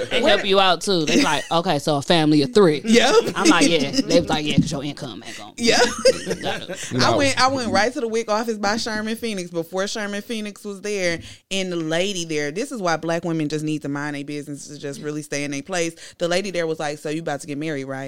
They 0.10 0.22
help 0.24 0.43
you 0.43 0.60
out 0.60 0.82
too. 0.82 1.05
They're 1.05 1.24
like, 1.24 1.43
okay, 1.51 1.78
so 1.80 1.97
a 1.97 2.01
family 2.01 2.41
of 2.41 2.53
three. 2.53 2.82
Yep. 2.84 3.34
I'm 3.36 3.47
like, 3.47 3.68
yeah. 3.70 3.91
They 3.91 4.20
was 4.22 4.30
like, 4.30 4.43
yeah, 4.45 4.55
because 4.55 4.72
your 4.72 4.84
income 4.84 5.24
ain't 5.26 5.38
going. 5.38 5.53
Yeah. 5.57 5.78
to 5.78 6.99
I 7.01 7.16
went 7.16 7.39
I 7.39 7.47
went 7.49 7.72
right 7.72 7.93
to 7.93 8.01
the 8.01 8.07
WIC 8.07 8.30
office 8.30 8.57
by 8.57 8.78
Sherman 8.78 9.16
Phoenix 9.18 9.51
before 9.51 9.88
Sherman 9.88 10.22
Phoenix 10.24 10.64
was 10.66 10.82
there. 10.82 11.20
And 11.51 11.72
the 11.72 11.76
lady 11.76 12.26
there, 12.26 12.49
this 12.51 12.72
is 12.72 12.82
why 12.82 12.97
black 12.97 13.24
women 13.24 13.49
just 13.49 13.64
need 13.64 13.84
to 13.84 13.89
mind 13.89 14.16
their 14.16 14.24
business 14.24 14.68
to 14.68 14.80
just 14.80 15.01
really 15.01 15.22
stay 15.22 15.43
in 15.43 15.51
their 15.51 15.62
place. 15.62 16.16
The 16.18 16.28
lady 16.28 16.49
there 16.51 16.66
was 16.66 16.80
like, 16.80 16.97
So 16.97 17.10
you 17.10 17.22
about 17.22 17.41
to 17.41 17.47
get 17.47 17.57
married, 17.60 17.86
right? 17.86 17.99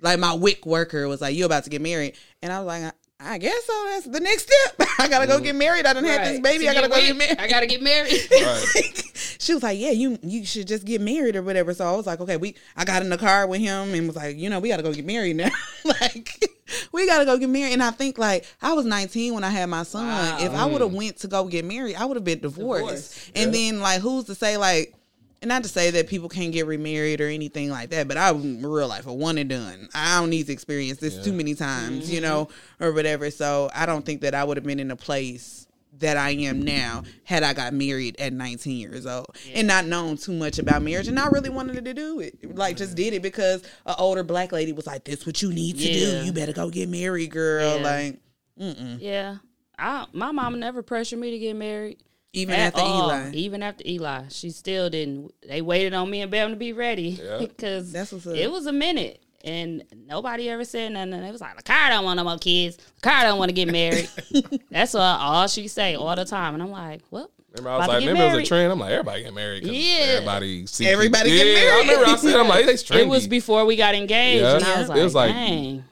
Like 0.00 0.18
my 0.18 0.34
WIC 0.34 0.66
worker 0.66 1.08
was 1.08 1.20
like, 1.20 1.34
You 1.34 1.46
about 1.46 1.64
to 1.64 1.70
get 1.70 1.80
married. 1.80 2.16
And 2.42 2.52
I 2.52 2.58
was 2.58 2.66
like, 2.66 2.82
I, 2.82 2.92
I 3.18 3.38
guess 3.38 3.64
so. 3.64 3.84
That's 3.88 4.06
the 4.06 4.20
next 4.20 4.42
step. 4.42 4.88
I 4.98 5.08
gotta 5.08 5.26
go 5.26 5.34
mm-hmm. 5.36 5.44
get 5.44 5.56
married. 5.56 5.86
I 5.86 5.94
done 5.94 6.04
have 6.04 6.26
this 6.26 6.40
baby. 6.40 6.68
I 6.68 6.74
gotta 6.74 6.88
go 6.88 7.00
get 7.00 7.16
married. 7.16 7.38
I 7.38 7.48
gotta 7.48 7.66
get 7.66 7.82
married. 7.82 8.10
she 9.38 9.54
was 9.54 9.62
like, 9.62 9.78
"Yeah, 9.78 9.92
you 9.92 10.18
you 10.22 10.44
should 10.44 10.66
just 10.66 10.84
get 10.84 11.00
married 11.00 11.34
or 11.34 11.42
whatever." 11.42 11.72
So 11.72 11.86
I 11.86 11.96
was 11.96 12.06
like, 12.06 12.20
"Okay, 12.20 12.36
we." 12.36 12.56
I 12.76 12.84
got 12.84 13.02
in 13.02 13.08
the 13.08 13.16
car 13.16 13.46
with 13.46 13.60
him 13.60 13.94
and 13.94 14.06
was 14.06 14.16
like, 14.16 14.36
"You 14.36 14.50
know, 14.50 14.60
we 14.60 14.68
got 14.68 14.78
to 14.78 14.82
go 14.82 14.92
get 14.92 15.06
married 15.06 15.36
now. 15.36 15.50
like, 15.84 16.44
we 16.92 17.06
got 17.06 17.20
to 17.20 17.24
go 17.24 17.38
get 17.38 17.48
married." 17.48 17.72
And 17.72 17.82
I 17.82 17.90
think 17.90 18.18
like 18.18 18.44
I 18.60 18.74
was 18.74 18.84
19 18.84 19.32
when 19.32 19.44
I 19.44 19.50
had 19.50 19.66
my 19.66 19.82
son. 19.82 20.42
If 20.42 20.52
I 20.52 20.66
would 20.66 20.82
have 20.82 20.90
mm. 20.90 20.96
went 20.96 21.16
to 21.18 21.28
go 21.28 21.44
get 21.44 21.64
married, 21.64 21.96
I 21.96 22.04
would 22.04 22.16
have 22.16 22.24
been 22.24 22.40
divorced. 22.40 22.84
Divorced. 22.84 23.32
And 23.34 23.54
then 23.54 23.80
like, 23.80 24.00
who's 24.02 24.24
to 24.24 24.34
say 24.34 24.56
like? 24.58 24.94
And 25.42 25.48
not 25.50 25.62
to 25.64 25.68
say 25.68 25.90
that 25.90 26.08
people 26.08 26.28
can't 26.28 26.52
get 26.52 26.66
remarried 26.66 27.20
or 27.20 27.28
anything 27.28 27.70
like 27.70 27.90
that, 27.90 28.08
but 28.08 28.16
I'm 28.16 28.64
real 28.64 28.88
life 28.88 29.06
a 29.06 29.12
one 29.12 29.36
and 29.36 29.50
done. 29.50 29.88
I 29.94 30.18
don't 30.18 30.30
need 30.30 30.46
to 30.46 30.52
experience 30.52 30.98
this 30.98 31.22
too 31.22 31.32
many 31.32 31.54
times, 31.54 32.10
you 32.10 32.20
mm-hmm. 32.20 32.28
know, 32.28 32.48
or 32.80 32.92
whatever. 32.92 33.30
So 33.30 33.70
I 33.74 33.84
don't 33.84 34.04
think 34.04 34.22
that 34.22 34.34
I 34.34 34.44
would 34.44 34.56
have 34.56 34.64
been 34.64 34.80
in 34.80 34.90
a 34.90 34.96
place 34.96 35.66
that 36.00 36.16
I 36.16 36.30
am 36.30 36.62
now 36.62 37.02
had 37.24 37.42
I 37.42 37.52
got 37.52 37.72
married 37.72 38.16
at 38.20 38.32
19 38.32 38.76
years 38.76 39.06
old 39.06 39.36
and 39.54 39.66
not 39.66 39.86
known 39.86 40.16
too 40.16 40.32
much 40.32 40.58
about 40.58 40.82
marriage 40.82 41.06
and 41.06 41.14
not 41.14 41.32
really 41.32 41.48
wanted 41.48 41.84
to 41.84 41.94
do 41.94 42.20
it. 42.20 42.56
Like 42.56 42.76
just 42.76 42.96
did 42.96 43.14
it 43.14 43.22
because 43.22 43.62
an 43.86 43.94
older 43.98 44.22
black 44.22 44.52
lady 44.52 44.72
was 44.72 44.86
like, 44.86 45.04
"This 45.04 45.26
what 45.26 45.40
you 45.42 45.52
need 45.52 45.78
to 45.78 45.88
Yeah. 45.88 46.20
do. 46.20 46.26
You 46.26 46.32
better 46.32 46.52
go 46.52 46.70
get 46.70 46.88
married, 46.88 47.30
girl." 47.30 47.76
Yeah. 47.78 47.82
Like 47.82 48.20
mm-mm. 48.60 48.98
Yeah. 49.00 49.36
I, 49.78 50.06
my 50.12 50.32
mama 50.32 50.56
never 50.56 50.82
pressured 50.82 51.18
me 51.18 51.30
to 51.32 51.38
get 51.38 51.54
married. 51.54 51.98
Even 52.36 52.54
at 52.54 52.74
after 52.74 52.80
all. 52.80 53.10
Eli. 53.10 53.30
Even 53.32 53.62
after 53.62 53.82
Eli. 53.86 54.22
She 54.30 54.50
still 54.50 54.88
didn't. 54.90 55.32
They 55.46 55.60
waited 55.62 55.94
on 55.94 56.10
me 56.10 56.20
and 56.20 56.30
Bam 56.30 56.50
to 56.50 56.56
be 56.56 56.72
ready. 56.72 57.20
Because 57.38 57.92
That's 57.92 58.12
what's 58.12 58.26
it 58.26 58.50
was 58.50 58.66
a 58.66 58.72
minute. 58.72 59.22
And 59.44 59.84
nobody 60.08 60.48
ever 60.50 60.64
said 60.64 60.92
nothing. 60.92 61.12
It 61.12 61.30
was 61.30 61.40
like, 61.40 61.56
Lakara 61.62 61.90
don't 61.90 62.04
want 62.04 62.16
no 62.16 62.24
more 62.24 62.36
kids. 62.38 62.78
Lakara 63.00 63.22
don't 63.22 63.38
want 63.38 63.48
to 63.50 63.54
get 63.54 63.70
married. 63.70 64.08
That's 64.70 64.94
all, 64.94 65.02
all 65.02 65.46
she 65.46 65.68
say 65.68 65.94
all 65.94 66.16
the 66.16 66.24
time. 66.24 66.54
And 66.54 66.62
I'm 66.62 66.70
like, 66.72 67.02
well, 67.10 67.30
Remember, 67.56 67.70
I 67.70 67.76
was 67.78 67.84
About 67.84 67.86
to 67.86 67.92
like, 67.92 68.00
get 68.02 68.06
remember 68.08 68.22
it 68.22 68.26
was 68.26 68.32
married. 68.32 68.44
a 68.44 68.48
trend. 68.48 68.72
I'm 68.72 68.78
like, 68.80 68.90
everybody 68.90 69.22
get 69.22 69.34
married. 69.34 69.64
Yeah. 69.66 69.96
everybody, 70.16 70.66
see 70.66 70.86
Everybody 70.88 71.30
yeah, 71.30 71.36
get 71.44 71.46
I 71.46 71.52
married. 71.54 71.88
remember 71.90 72.10
I 72.10 72.16
said, 72.16 72.36
I'm 72.40 72.48
like, 72.48 72.66
it's 72.66 72.82
trendy. 72.82 72.98
it 73.00 73.08
was 73.08 73.26
before 73.28 73.64
we 73.64 73.76
got 73.76 73.94
engaged. 73.94 74.42
Yeah. 74.42 74.56
And 74.56 74.64
I 74.64 74.78
was 74.80 74.88
like, 74.90 74.98
It 74.98 75.02
was 75.04 75.14
like- 75.14 75.32
dang. 75.32 75.84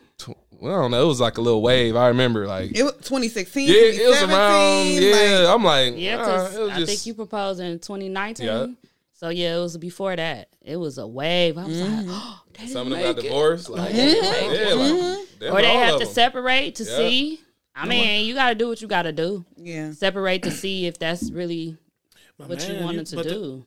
Tw- 0.59 0.63
well, 0.63 0.75
I 0.79 0.83
don't 0.83 0.91
know. 0.91 1.03
It 1.05 1.07
was 1.07 1.21
like 1.21 1.39
a 1.39 1.41
little 1.41 1.63
wave. 1.63 1.97
I 1.97 2.09
remember, 2.09 2.47
like, 2.47 2.77
It 2.77 2.83
was 2.83 2.93
2016. 3.03 3.69
yeah, 3.69 3.75
it 3.75 4.09
was 4.09 4.23
around. 4.23 4.87
Yeah, 5.03 5.39
like- 5.47 5.55
I'm 5.55 5.65
like, 5.65 5.95
Yeah, 5.97 6.17
uh, 6.23 6.51
it 6.55 6.59
was 6.61 6.71
I 6.73 6.79
just, 6.81 6.87
think 6.91 7.07
you 7.07 7.15
proposed 7.15 7.61
in 7.61 7.79
2019. 7.79 8.47
Yeah. 8.47 8.67
So 9.15 9.29
yeah, 9.31 9.57
it 9.57 9.61
was 9.61 9.77
before 9.79 10.15
that. 10.17 10.49
It 10.63 10.77
was 10.77 10.99
a 10.99 11.07
wave. 11.07 11.57
I 11.57 11.65
was 11.65 11.77
Mm-hmm. 11.77 12.09
like, 12.11 12.21
oh, 12.23 12.41
they 12.59 12.67
some 12.67 12.93
of 12.93 12.99
didn't 12.99 13.05
them 13.05 13.15
got 13.17 13.23
divorced. 13.23 13.71
Like, 13.71 13.93
They 13.93 13.97
didn't 14.07 14.23
make 14.23 14.61
it. 14.61 14.69
yeah, 14.69 14.75
like, 14.75 15.39
them 15.39 15.55
Or 15.55 15.63
they 15.63 15.69
all 15.69 15.79
have 15.79 15.99
to 16.01 16.05
them. 16.05 16.15
separate 16.15 16.75
to 16.77 16.85
Yeah. 16.85 16.97
see. 16.97 17.41
I 17.77 17.87
mean, 17.87 18.27
you 18.27 18.35
got 18.35 18.51
to 18.51 18.55
do 18.55 18.69
what 18.69 18.81
you 18.83 18.87
got 18.89 19.03
to 19.03 19.13
do. 19.13 19.45
yeah. 19.57 19.93
Separate 19.93 20.43
to 20.45 20.51
see 20.51 20.87
if 20.87 20.99
that's 20.99 21.31
really 21.31 21.77
But 22.39 22.49
what 22.49 22.69
you 22.69 22.75
man, 22.75 22.85
wanted 22.85 23.07
to 23.07 23.17
but 23.17 23.25
the- 23.25 23.31
do. 23.35 23.67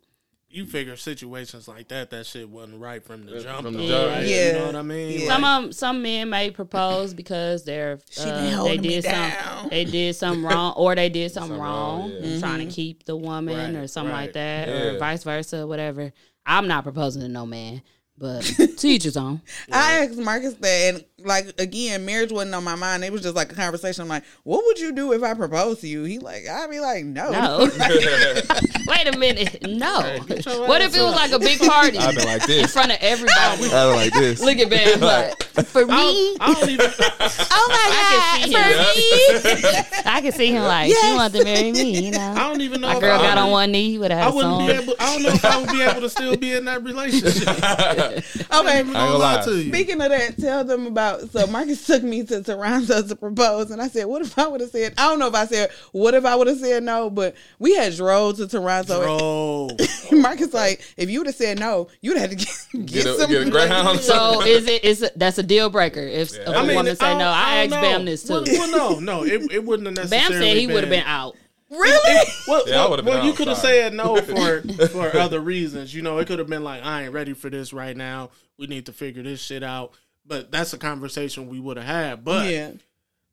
You 0.50 0.66
figure 0.66 0.96
situations 0.96 1.68
like 1.68 1.90
that, 1.90 2.10
that 2.10 2.26
shit 2.26 2.50
wasn't 2.50 2.80
right 2.80 3.04
from 3.04 3.26
the 3.26 3.42
jump. 3.42 3.64
from 3.64 3.74
the 3.74 3.80
though, 3.80 3.88
jump. 4.08 4.16
right? 4.16 4.26
Yeah. 4.28 4.48
You 4.48 4.54
know 4.60 4.66
what 4.68 4.76
I 4.78 4.82
mean? 4.82 5.20
Yeah. 5.20 5.28
Some 5.28 5.44
um, 5.44 5.72
some 5.74 6.02
men 6.02 6.30
may 6.30 6.52
propose 6.52 7.14
because 7.14 7.66
they're 7.66 8.00
uh, 8.20 8.64
they 8.64 8.78
did 8.78 9.04
some 9.04 9.12
down. 9.12 9.70
they 9.70 9.84
did 9.86 10.16
something 10.16 10.44
wrong 10.44 10.74
or 10.78 10.96
they 10.96 11.10
did 11.10 11.32
something 11.32 11.50
Something 11.50 11.62
wrong, 11.62 12.00
wrong, 12.00 12.12
Mm-hmm. 12.12 12.40
trying 12.40 12.68
to 12.68 12.74
keep 12.74 13.04
the 13.06 13.16
woman 13.18 13.76
Right, 13.76 13.84
or 13.84 13.88
something 13.88 14.14
like 14.14 14.34
that 14.34 14.68
Yeah. 14.68 14.74
or 14.76 15.00
vice 15.00 15.24
versa, 15.24 15.68
whatever. 15.68 16.14
I'm 16.46 16.68
not 16.68 16.84
proposing 16.84 17.22
to 17.24 17.28
no 17.28 17.46
man, 17.46 17.82
but 18.18 18.42
to 18.78 18.88
each 18.88 19.04
his 19.04 19.18
own. 19.18 19.42
I 19.72 20.06
asked 20.06 20.18
Marcus 20.18 20.54
that, 20.54 20.96
and 20.96 21.06
like 21.24 21.60
again, 21.60 22.06
marriage 22.06 22.32
wasn't 22.32 22.54
on 22.54 22.64
my 22.64 22.76
mind. 22.76 23.04
It 23.04 23.12
was 23.12 23.24
just 23.24 23.36
like 23.36 23.52
a 23.52 23.56
conversation. 23.56 24.04
I'm 24.04 24.08
like, 24.08 24.24
"What 24.44 24.64
would 24.66 24.80
you 24.80 24.92
do 24.94 25.14
if 25.14 25.24
I 25.24 25.34
proposed 25.34 25.82
to 25.82 25.88
you?" 25.88 26.04
He 26.04 26.20
like, 26.20 26.48
I'd 26.48 26.70
be 26.70 26.80
like, 26.80 27.06
"No, 27.06 27.32
No. 27.32 27.58
Wait 28.88 29.08
a 29.14 29.18
minute. 29.18 29.64
No. 29.68 30.00
your 30.00 30.68
What 30.68 30.82
if 30.82 30.96
it 30.96 31.02
was 31.02 31.16
like 31.16 31.32
a 31.32 31.40
big 31.40 31.60
party 31.60 31.98
I've 31.98 32.16
been 32.16 32.26
like 32.26 32.48
in 32.48 32.68
front 32.68 32.92
of 32.92 32.98
everybody? 33.02 33.36
I've 33.40 33.60
been 33.60 33.72
like 33.96 34.14
this. 34.14 34.42
Look 34.44 34.58
at 34.60 34.70
Bam. 34.70 35.00
Like, 35.02 35.44
for 35.66 35.82
I 35.82 35.86
me, 35.86 36.36
don't, 36.38 36.42
I 36.42 36.54
don't 36.54 36.70
even. 36.70 36.86
oh 37.00 37.68
my 37.70 37.88
I 37.90 38.40
can 38.46 38.94
see 38.94 39.72
him. 39.74 40.02
I 40.06 40.22
can 40.22 40.32
see 40.34 40.52
him 40.52 40.64
like 40.64 40.94
she 40.94 41.14
wanted 41.16 41.38
to 41.40 41.44
marry 41.44 41.72
me. 41.72 42.00
You 42.10 42.14
I 42.14 42.34
know, 42.34 42.36
don't 42.36 42.62
even 42.62 42.82
know. 42.82 42.94
my 42.94 43.00
girl 43.00 43.14
I 43.20 43.24
got 43.24 43.36
would- 43.38 43.42
on 43.44 43.52
one 43.52 43.72
knee. 43.72 43.98
Would 43.98 44.12
I 44.12 44.16
have 44.18 44.26
had 44.26 44.34
a 44.34 44.36
wouldn't 44.36 44.54
song. 44.54 44.68
be 44.68 44.74
able. 44.74 44.94
I 45.00 45.14
don't 45.14 45.24
know 45.24 45.30
if 45.30 45.46
I 45.46 45.58
would 45.60 45.70
be 45.72 45.82
able 45.82 46.02
to 46.02 46.10
still 46.10 46.38
be 46.38 46.54
in 46.54 46.66
that 46.66 46.84
relationship. 46.84 47.48
okay." 47.48 48.24
I'm 48.52 48.66
gonna 48.66 48.84
gonna 48.94 49.18
lie. 49.18 49.36
lie 49.38 49.44
to 49.46 49.52
you. 49.58 49.70
Speaking 49.74 50.00
of 50.02 50.10
that, 50.10 50.38
tell 50.38 50.64
them 50.64 50.86
about. 50.88 51.07
So 51.32 51.48
Marcus 51.48 51.86
took 51.86 52.04
me 52.04 52.24
to 52.24 52.42
Toronto 52.44 53.02
to 53.02 53.16
propose, 53.16 53.72
and 53.72 53.82
I 53.82 53.88
said, 53.88 54.06
"What 54.06 54.22
if 54.22 54.38
I 54.38 54.48
would 54.48 54.62
have 54.62 54.70
said?" 54.70 54.94
I 54.98 55.10
don't 55.10 55.20
know 55.20 55.28
if 55.28 55.36
I 55.36 55.46
said, 55.46 55.70
"What 55.92 56.14
if 56.14 56.26
I 56.26 56.36
would 56.36 56.48
have 56.48 56.58
said 56.60 56.84
no?" 56.84 57.10
But 57.10 57.36
we 57.60 57.76
had 57.76 57.96
drove 57.96 58.38
to 58.38 58.48
Toronto. 58.48 59.00
Bro, 59.02 59.70
And 60.12 60.22
Marcus 60.22 60.54
like, 60.54 60.82
if 60.98 61.10
you 61.10 61.20
would 61.20 61.28
have 61.28 61.36
said 61.36 61.60
no, 61.60 61.88
you'd 62.02 62.18
have 62.18 62.30
to 62.32 62.36
get, 62.36 62.48
get, 62.74 62.86
Get 62.88 63.06
a, 63.06 63.16
some. 63.20 63.30
get 63.30 63.48
a 63.48 63.50
Greyhound. 63.52 64.00
So 64.00 64.42
is 64.42 64.68
it 64.68 64.84
is 64.84 65.02
it, 65.04 65.18
that's 65.18 65.38
a 65.38 65.44
deal 65.44 65.70
breaker 65.70 66.02
if 66.02 66.34
if 66.38 66.48
I 66.48 66.62
a 66.64 66.66
mean, 66.66 66.76
woman 66.76 66.96
say 66.96 67.10
don't- 67.10 67.20
no? 67.20 67.30
I 67.30 67.66
don't 67.68 67.74
asked 67.74 67.82
know. 67.84 67.90
Bam 67.98 68.06
this 68.06 68.24
too. 68.24 68.34
Well, 68.34 68.44
well, 68.48 68.72
no, 68.72 69.00
no, 69.00 69.24
it, 69.26 69.52
it 69.52 69.64
wouldn't 69.66 69.98
have 69.98 70.10
Bam 70.10 70.32
said 70.32 70.58
he 70.58 70.68
would 70.68 70.84
have 70.84 70.90
been 70.90 71.04
out. 71.06 71.36
really? 71.70 72.26
Well, 72.48 72.64
Yeah, 72.68 72.76
I 72.76 72.78
well, 72.80 72.90
would've 72.92 73.06
been 73.06 73.14
well, 73.16 73.26
you 73.26 73.34
could 73.34 73.48
have 73.50 73.58
said 73.58 73.94
no 73.94 74.16
for 74.22 74.62
for 74.88 75.18
other 75.18 75.40
reasons. 75.42 75.94
You 75.94 76.02
know, 76.02 76.18
it 76.20 76.26
could 76.28 76.40
have 76.40 76.48
been 76.48 76.64
like, 76.64 76.84
I 76.84 77.04
ain't 77.04 77.14
ready 77.14 77.34
for 77.34 77.50
this 77.50 77.74
right 77.74 77.96
now. 77.96 78.30
We 78.58 78.68
need 78.68 78.86
to 78.86 78.94
figure 78.94 79.22
this 79.22 79.42
shit 79.42 79.64
out. 79.64 79.92
But 80.28 80.52
that's 80.52 80.74
a 80.74 80.78
conversation 80.78 81.48
we 81.48 81.60
would 81.60 81.78
have 81.78 81.86
had. 81.86 82.26
But 82.26 82.50
yeah. 82.52 82.72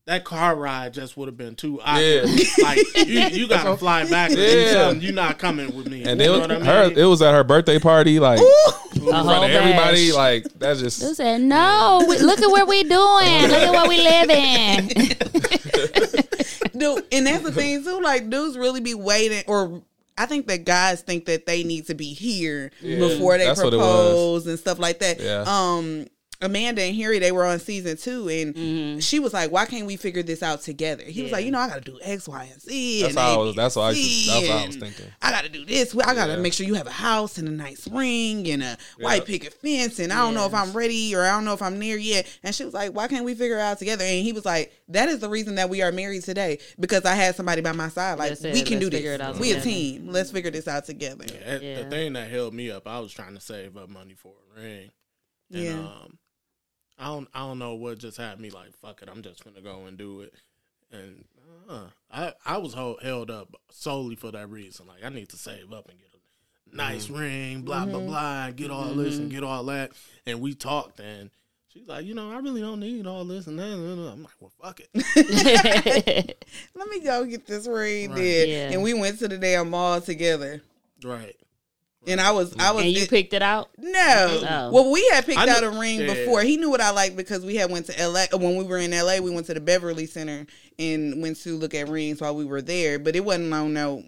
that 0.07 0.25
car 0.25 0.55
ride 0.55 0.95
just 0.95 1.17
would 1.17 1.27
have 1.29 1.37
been 1.37 1.57
too 1.57 1.81
awkward. 1.81 2.31
like 2.63 2.79
you, 3.07 3.21
you 3.43 3.49
got 3.49 3.65
to 3.65 3.77
fly 3.77 4.09
back 4.09 4.31
Yeah. 4.33 4.73
something. 4.73 5.03
You're 5.03 5.13
not 5.13 5.39
coming 5.39 5.75
with 5.77 5.89
me. 5.89 6.05
And 6.05 6.21
you 6.21 6.27
then 6.29 6.33
know 6.33 6.39
what 6.41 6.51
I 6.53 6.57
mean? 6.57 6.65
her, 6.67 6.93
it 6.97 7.05
was 7.07 7.21
at 7.23 7.35
her 7.35 7.43
birthday 7.43 7.79
party, 7.81 8.21
like 8.21 8.39
in 8.39 8.47
A 8.47 9.25
front 9.25 9.45
of 9.45 9.51
everybody. 9.51 10.09
bash. 10.11 10.15
Like 10.15 10.45
that's 10.59 10.81
just 10.81 11.03
Who 11.03 11.15
said 11.15 11.41
no? 11.41 12.05
We, 12.09 12.19
look 12.19 12.41
at 12.41 12.51
where 12.51 12.65
we 12.67 12.83
doing. 12.85 12.93
Look 12.93 13.63
at 13.63 13.73
what 13.73 13.89
we 13.89 13.99
living. 13.99 14.89
Dude, 16.77 17.05
and 17.13 17.27
that's 17.27 17.43
the 17.45 17.53
thing 17.53 17.85
too. 17.85 18.01
Like, 18.01 18.29
dudes 18.31 18.57
really 18.59 18.81
be 18.81 18.95
waiting, 18.95 19.45
or 19.47 19.83
I 20.19 20.27
think 20.27 20.47
that 20.49 20.65
guys 20.65 21.03
think 21.03 21.27
that 21.27 21.47
they 21.47 21.63
need 21.63 21.87
to 21.87 21.95
be 21.95 22.13
here 22.15 22.73
before 22.83 23.39
they 23.39 23.45
that's 23.47 23.63
what 23.63 23.73
it 23.73 23.77
propose 23.79 24.47
and 24.49 24.59
stuff 24.59 24.79
like 24.81 24.99
that. 24.99 25.21
Yeah. 25.21 25.45
Um, 25.47 26.07
Amanda 26.45 26.83
and 26.83 26.95
Harry, 26.97 27.19
they 27.19 27.33
were 27.33 27.45
on 27.45 27.59
season 27.59 27.97
two, 27.97 28.29
and 28.29 28.55
Mm-hmm. 28.55 28.99
she 29.01 29.19
was 29.21 29.33
like, 29.33 29.51
"Why 29.51 29.67
can't 29.67 29.87
we 29.87 29.97
figure 29.97 30.23
this 30.23 30.43
out 30.43 30.63
together?" 30.63 31.03
He 31.05 31.23
was 31.23 31.33
like, 31.33 31.45
"You 31.45 31.51
know, 31.51 31.59
I 31.59 31.69
got 31.69 31.85
to 31.85 31.91
do 31.93 31.99
X, 32.03 32.29
Y, 32.29 32.49
and 32.53 32.61
Z." 32.61 33.03
that's 33.03 33.11
and 33.15 33.19
how 33.19 33.31
I 33.31 33.35
A, 33.35 33.39
was. 33.39 33.57
That's 33.57 33.77
what 33.77 33.83
I. 33.83 33.95
C, 33.95 34.27
that's 34.29 34.49
what 34.49 34.59
I 34.63 34.67
was 34.67 34.77
thinking. 34.77 35.07
I 35.23 35.31
got 35.31 35.43
to 35.45 35.49
do 35.49 35.65
this. 35.65 35.95
I 35.97 36.15
got 36.15 36.27
to 36.27 36.33
Yeah. 36.35 36.39
make 36.39 36.53
sure 36.53 36.67
you 36.67 36.75
have 36.75 36.87
a 36.87 36.91
house 36.91 37.39
and 37.39 37.49
a 37.49 37.51
nice 37.51 37.89
ring 37.89 38.49
and 38.51 38.63
a 38.63 38.77
white 38.99 39.25
picket 39.25 39.53
fence. 39.55 39.99
And 39.99 40.13
I 40.13 40.17
don't 40.17 40.35
know 40.35 40.47
if 40.47 40.55
I'm 40.55 40.73
ready 40.73 41.15
or 41.15 41.25
I 41.25 41.31
don't 41.31 41.45
know 41.45 41.55
if 41.55 41.63
I'm 41.63 41.79
near 41.79 41.97
yet. 41.97 42.27
And 42.43 42.55
she 42.55 42.65
was 42.65 42.75
like, 42.75 42.93
"Why 42.93 43.09
can't 43.09 43.25
we 43.25 43.35
figure 43.35 43.57
it 43.59 43.63
out 43.63 43.79
together?" 43.79 44.05
And 44.05 44.25
he 44.25 44.33
was 44.33 44.45
like, 44.45 44.73
"That 44.89 45.09
is 45.09 45.21
the 45.21 45.29
reason 45.29 45.57
that 45.57 45.69
we 45.71 45.83
are 45.83 45.93
married 45.93 46.23
today 46.23 46.59
because 46.79 47.05
I 47.05 47.15
had 47.15 47.35
somebody 47.37 47.61
by 47.63 47.73
my 47.73 47.89
side. 47.89 48.19
Like 48.19 48.39
we 48.43 48.63
can 48.63 48.79
do 48.79 48.87
Let's 48.87 48.97
figure 48.97 49.11
this. 49.13 49.21
it 49.21 49.21
out 49.21 49.39
we 49.39 49.51
a 49.51 49.55
together." 49.55 49.71
team. 49.71 50.09
Let's 50.11 50.31
figure 50.31 50.51
this 50.51 50.69
out 50.69 50.85
together." 50.85 51.25
That- 51.25 51.63
Yeah. 51.63 51.83
The 51.85 51.91
thing 51.91 52.13
that 52.15 52.29
held 52.31 52.55
me 52.55 52.71
up, 52.71 52.87
I 52.87 52.99
was 53.01 53.13
trying 53.13 53.35
to 53.35 53.41
save 53.41 53.77
up 53.77 53.89
money 53.89 54.15
for 54.15 54.33
a 54.57 54.61
ring. 54.61 54.91
And, 55.53 55.63
Yeah. 55.63 55.79
Um, 55.79 56.19
I 56.99 57.07
don't. 57.07 57.29
I 57.35 57.41
don't 57.41 57.59
know 57.59 57.75
what 57.75 57.99
just 57.99 58.17
had 58.17 58.41
me 58.41 58.51
like. 58.51 58.77
Fuck 58.81 59.03
it. 59.03 59.09
I'm 59.11 59.23
just 59.23 59.45
gonna 59.45 59.61
go 59.61 59.87
and 59.87 59.99
do 59.99 60.21
it. 60.21 60.35
And 60.93 61.25
uh, 61.69 61.87
I 62.13 62.33
I 62.45 62.59
was 62.59 62.75
hold, 62.75 63.03
held 63.03 63.31
up 63.31 63.55
solely 63.71 64.15
for 64.17 64.31
that 64.31 64.49
reason. 64.51 64.87
Like 64.87 65.05
I 65.05 65.09
need 65.09 65.29
to 65.31 65.37
save 65.37 65.73
up 65.73 65.89
and 65.89 65.99
get 65.99 66.09
a 66.73 66.77
nice 66.77 67.07
mm-hmm. 67.07 67.17
ring. 67.17 67.63
Blah 67.63 67.87
blah 67.87 67.99
mm-hmm. 67.99 68.09
blah. 68.09 68.47
And 68.47 68.57
get 68.57 68.71
all 68.71 68.95
this 68.95 69.17
and 69.17 69.27
mm-hmm. 69.27 69.35
get 69.35 69.45
all 69.45 69.65
that. 69.65 69.93
And 70.27 70.41
we 70.41 70.55
talked 70.55 71.01
and. 71.01 71.31
She's 71.73 71.89
like, 71.89 72.07
you 72.07 72.15
know, 72.15 72.31
I 72.31 72.39
really 72.39 72.61
don't 72.61 72.79
need 72.79 73.05
all 73.05 73.25
this 73.25 73.49
and 73.49 73.59
that. 73.59 73.65
and 73.65 73.99
that." 73.99 74.13
I'm 74.13 74.23
like, 74.23 74.35
well, 74.39 74.53
fuck 74.63 74.79
it. 74.79 76.37
Let 76.77 76.89
me 76.89 77.01
go 77.01 77.25
get 77.25 77.49
this 77.49 77.67
ring 77.67 78.11
Right. 78.11 78.17
then. 78.17 78.49
Yeah. 78.49 78.71
And 78.71 78.81
we 78.85 78.95
went 78.95 79.19
to 79.19 79.27
the 79.27 79.37
damn 79.37 79.71
mall 79.71 80.01
together. 80.01 80.63
right. 81.03 81.35
And 82.07 82.21
I 82.21 82.33
was, 82.33 82.55
I 82.59 82.71
was. 82.73 82.85
and 82.85 82.93
you 82.93 83.03
it- 83.05 83.11
picked 83.11 83.33
it 83.33 83.43
out. 83.43 83.71
No. 83.79 84.41
Oh. 84.49 84.71
Well, 84.73 84.93
we 84.93 85.09
had 85.13 85.25
picked 85.25 85.39
I 85.39 85.49
out 85.49 85.63
a 85.63 85.71
ring 85.71 86.01
yeah. 86.01 86.13
before. 86.15 86.43
He 86.43 86.57
knew 86.57 86.71
what 86.71 86.81
I 86.81 86.91
liked 86.91 87.17
because 87.17 87.45
we 87.45 87.57
had 87.57 87.71
went 87.71 87.87
to 87.87 88.07
LA 88.09 88.27
when 88.37 88.57
we 88.57 88.65
were 88.65 88.79
in 88.79 88.91
LA. 88.91 89.19
We 89.21 89.31
went 89.31 89.47
to 89.47 89.55
the 89.55 89.61
Beverly 89.61 90.07
Center 90.07 90.47
and 90.79 91.23
went 91.23 91.39
to 91.43 91.57
look 91.57 91.75
at 91.75 91.89
rings 91.89 92.21
while 92.21 92.35
we 92.37 92.45
were 92.45 92.61
there. 92.63 92.99
But 92.99 93.17
it 93.17 93.25
wasn't 93.25 93.53
on 93.55 93.73
no 93.73 94.03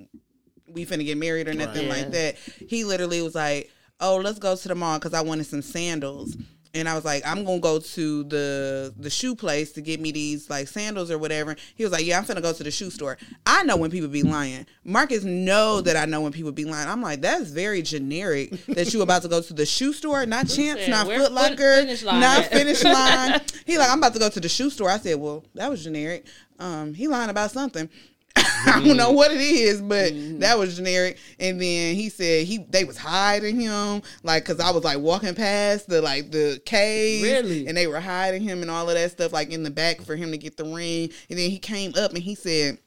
we 0.68 0.84
finna 0.84 1.04
get 1.06 1.16
married 1.16 1.48
or 1.48 1.54
nothing 1.54 1.88
Right. 1.88 2.02
like 2.02 2.10
that. 2.10 2.36
He 2.68 2.84
literally 2.84 3.22
was 3.22 3.34
like, 3.34 3.70
"Oh, 4.00 4.16
let's 4.16 4.38
go 4.38 4.54
to 4.56 4.68
the 4.68 4.74
mall 4.74 4.98
because 4.98 5.14
I 5.14 5.22
wanted 5.22 5.46
some 5.46 5.62
sandals." 5.62 6.36
And 6.76 6.88
I 6.88 6.94
was 6.94 7.04
like, 7.04 7.26
I'm 7.26 7.44
gonna 7.44 7.58
go 7.58 7.78
to 7.78 8.24
the 8.24 8.94
the 8.98 9.10
shoe 9.10 9.34
place 9.34 9.72
to 9.72 9.80
get 9.80 9.98
me 10.00 10.12
these 10.12 10.50
like 10.50 10.68
sandals 10.68 11.10
or 11.10 11.18
whatever. 11.18 11.56
He 11.74 11.82
was 11.84 11.92
like, 11.92 12.04
Yeah, 12.04 12.18
I'm 12.18 12.24
finna 12.24 12.42
go 12.42 12.52
to 12.52 12.62
the 12.62 12.70
shoe 12.70 12.90
store. 12.90 13.16
I 13.46 13.62
know 13.64 13.76
when 13.76 13.90
people 13.90 14.08
be 14.08 14.22
lying. 14.22 14.66
Marcus 14.84 15.24
know 15.24 15.80
that 15.80 15.96
I 15.96 16.04
know 16.04 16.20
when 16.20 16.32
people 16.32 16.52
be 16.52 16.64
lying. 16.64 16.88
I'm 16.88 17.00
like, 17.00 17.22
that's 17.22 17.50
very 17.50 17.82
generic 17.82 18.50
that 18.66 18.92
you 18.92 19.02
about 19.02 19.22
to 19.22 19.28
go 19.28 19.40
to 19.40 19.52
the 19.54 19.64
shoe 19.66 19.92
store, 19.92 20.26
not 20.26 20.48
said, 20.48 20.88
not 20.88 21.06
Foot 21.06 21.32
Locker, 21.32 21.76
Finish 21.76 22.04
not? 22.04 22.44
Finish 22.46 22.84
Line. 22.84 23.40
he 23.64 23.78
like, 23.78 23.90
I'm 23.90 23.98
about 23.98 24.12
to 24.12 24.18
go 24.18 24.28
to 24.28 24.40
the 24.40 24.48
shoe 24.48 24.70
store. 24.70 24.90
I 24.90 24.98
said, 24.98 25.18
Well, 25.18 25.44
that 25.54 25.70
was 25.70 25.82
generic. 25.82 26.26
Um, 26.58 26.94
he 26.94 27.08
lying 27.08 27.30
about 27.30 27.50
something. 27.50 27.88
I 28.66 28.82
don't 28.84 28.96
know 28.96 29.12
what 29.12 29.30
it 29.32 29.40
is, 29.40 29.80
but 29.80 30.12
Mm-hmm. 30.12 30.40
that 30.40 30.58
was 30.58 30.76
generic. 30.76 31.18
And 31.40 31.60
then 31.60 31.94
he 31.94 32.08
said 32.10 32.46
he 32.46 32.58
they 32.68 32.84
was 32.84 32.98
hiding 32.98 33.58
him, 33.60 34.02
like 34.22 34.44
because 34.44 34.60
I 34.60 34.70
was 34.70 34.84
like 34.84 34.98
walking 34.98 35.34
past 35.34 35.88
the 35.88 36.02
like 36.02 36.30
the 36.32 36.60
cave, 36.66 37.22
Really? 37.22 37.66
and 37.66 37.76
they 37.76 37.86
were 37.86 38.00
hiding 38.00 38.42
him 38.42 38.62
and 38.62 38.70
all 38.70 38.88
of 38.88 38.94
that 38.94 39.10
stuff, 39.10 39.32
like 39.32 39.50
in 39.50 39.62
the 39.62 39.70
back 39.70 40.02
for 40.02 40.16
him 40.16 40.30
to 40.32 40.38
get 40.38 40.56
the 40.56 40.64
ring. 40.64 41.10
And 41.30 41.38
then 41.38 41.50
he 41.50 41.58
came 41.58 41.92
up 41.98 42.12
and 42.12 42.22
he 42.22 42.34
said. 42.34 42.78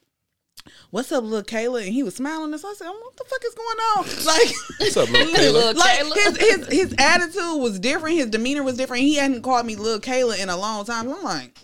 What's 0.91 1.11
up, 1.11 1.23
little 1.23 1.41
Kayla? 1.41 1.83
And 1.85 1.93
he 1.93 2.03
was 2.03 2.15
smiling. 2.15 2.51
And 2.51 2.59
so 2.61 2.67
I 2.69 2.73
said, 2.73 2.87
"What 2.89 3.15
the 3.15 3.23
fuck 3.23 3.43
is 3.45 3.55
going 3.55 3.77
on?" 3.77 4.05
Like, 4.25 4.53
What's 4.79 4.97
up, 4.97 5.09
little 5.09 5.33
Kayla? 5.33 5.75
Like 5.75 6.13
his, 6.13 6.37
his 6.37 6.67
his 6.67 6.95
attitude 6.99 7.59
was 7.61 7.79
different. 7.79 8.17
His 8.17 8.27
demeanor 8.27 8.61
was 8.61 8.75
different. 8.77 9.01
He 9.03 9.15
hadn't 9.15 9.41
called 9.41 9.65
me 9.65 9.75
little 9.75 9.99
Kayla 10.01 10.37
in 10.39 10.49
a 10.49 10.57
long 10.57 10.85
time. 10.85 11.09
I'm 11.09 11.23
like, 11.23 11.57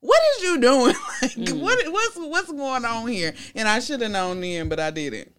what 0.00 0.20
is 0.36 0.42
you 0.44 0.60
doing? 0.60 0.94
Like, 1.20 1.32
Mm. 1.32 1.60
what 1.60 1.92
what's 1.92 2.16
what's 2.16 2.52
going 2.52 2.84
on 2.84 3.08
here? 3.08 3.34
And 3.56 3.66
I 3.66 3.80
should 3.80 4.00
have 4.02 4.10
known 4.12 4.40
then, 4.40 4.68
but 4.68 4.78
I 4.78 4.90
didn't. 4.92 5.32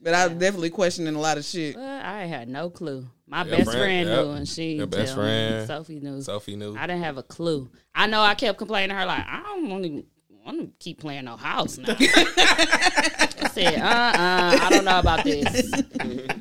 But 0.00 0.14
I 0.14 0.26
was 0.26 0.36
definitely 0.36 0.70
questioning 0.70 1.14
a 1.14 1.20
lot 1.20 1.38
of 1.38 1.44
shit. 1.44 1.76
Well, 1.76 2.00
I 2.04 2.24
had 2.24 2.48
no 2.48 2.68
clue. 2.70 3.06
My 3.28 3.44
Your 3.44 3.58
best 3.58 3.70
friend- 3.70 3.78
friend, 3.78 4.08
yep. 4.08 4.24
knew, 4.24 4.30
and 4.32 4.48
she 4.48 4.72
Your 4.74 4.86
best 4.88 5.14
tell 5.14 5.22
me. 5.22 5.28
friend. 5.28 5.66
Sophie 5.68 6.00
knew. 6.00 6.20
Sophie 6.22 6.56
knew. 6.56 6.76
I 6.76 6.88
didn't 6.88 7.04
have 7.04 7.18
a 7.18 7.22
clue. 7.22 7.70
I 7.94 8.08
know 8.08 8.20
I 8.20 8.34
kept 8.34 8.58
complaining 8.58 8.88
to 8.90 8.96
her 8.96 9.06
like, 9.06 9.24
I 9.26 9.42
don't 9.44 9.70
want 9.70 9.84
to 9.84 10.04
want 10.44 10.58
to 10.60 10.70
keep 10.84 10.98
playing 11.00 11.26
no 11.26 11.36
house 11.36 11.78
now. 11.78 11.94
I 11.98 13.48
said, 13.52 13.78
uh, 13.80 13.84
uh 13.84 14.58
I 14.60 14.68
don't 14.70 14.84
know 14.84 14.98
about 14.98 15.22
this, 15.24 15.70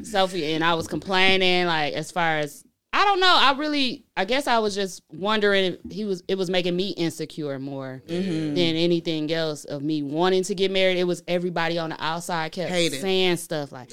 Sophie. 0.11 0.53
And 0.53 0.63
I 0.63 0.73
was 0.73 0.87
complaining 0.87 1.67
like 1.67 1.93
as 1.93 2.09
far 2.11 2.39
as 2.39 2.65
I 2.93 3.05
don't 3.05 3.21
know. 3.21 3.33
I 3.33 3.53
really, 3.53 4.03
I 4.17 4.25
guess 4.25 4.47
I 4.47 4.59
was 4.59 4.75
just 4.75 5.01
wondering 5.13 5.77
if 5.85 5.91
he 5.91 6.03
was. 6.03 6.23
It 6.27 6.37
was 6.37 6.49
making 6.49 6.75
me 6.75 6.89
insecure 6.89 7.57
more 7.57 8.03
mm-hmm. 8.05 8.53
than 8.53 8.75
anything 8.75 9.31
else 9.31 9.63
of 9.63 9.81
me 9.81 10.03
wanting 10.03 10.43
to 10.43 10.55
get 10.55 10.71
married. 10.71 10.97
It 10.97 11.05
was 11.05 11.23
everybody 11.27 11.77
on 11.77 11.91
the 11.91 12.03
outside 12.03 12.51
kept 12.51 12.69
Hate 12.69 12.91
it. 12.91 13.01
saying 13.01 13.37
stuff 13.37 13.71
like, 13.71 13.91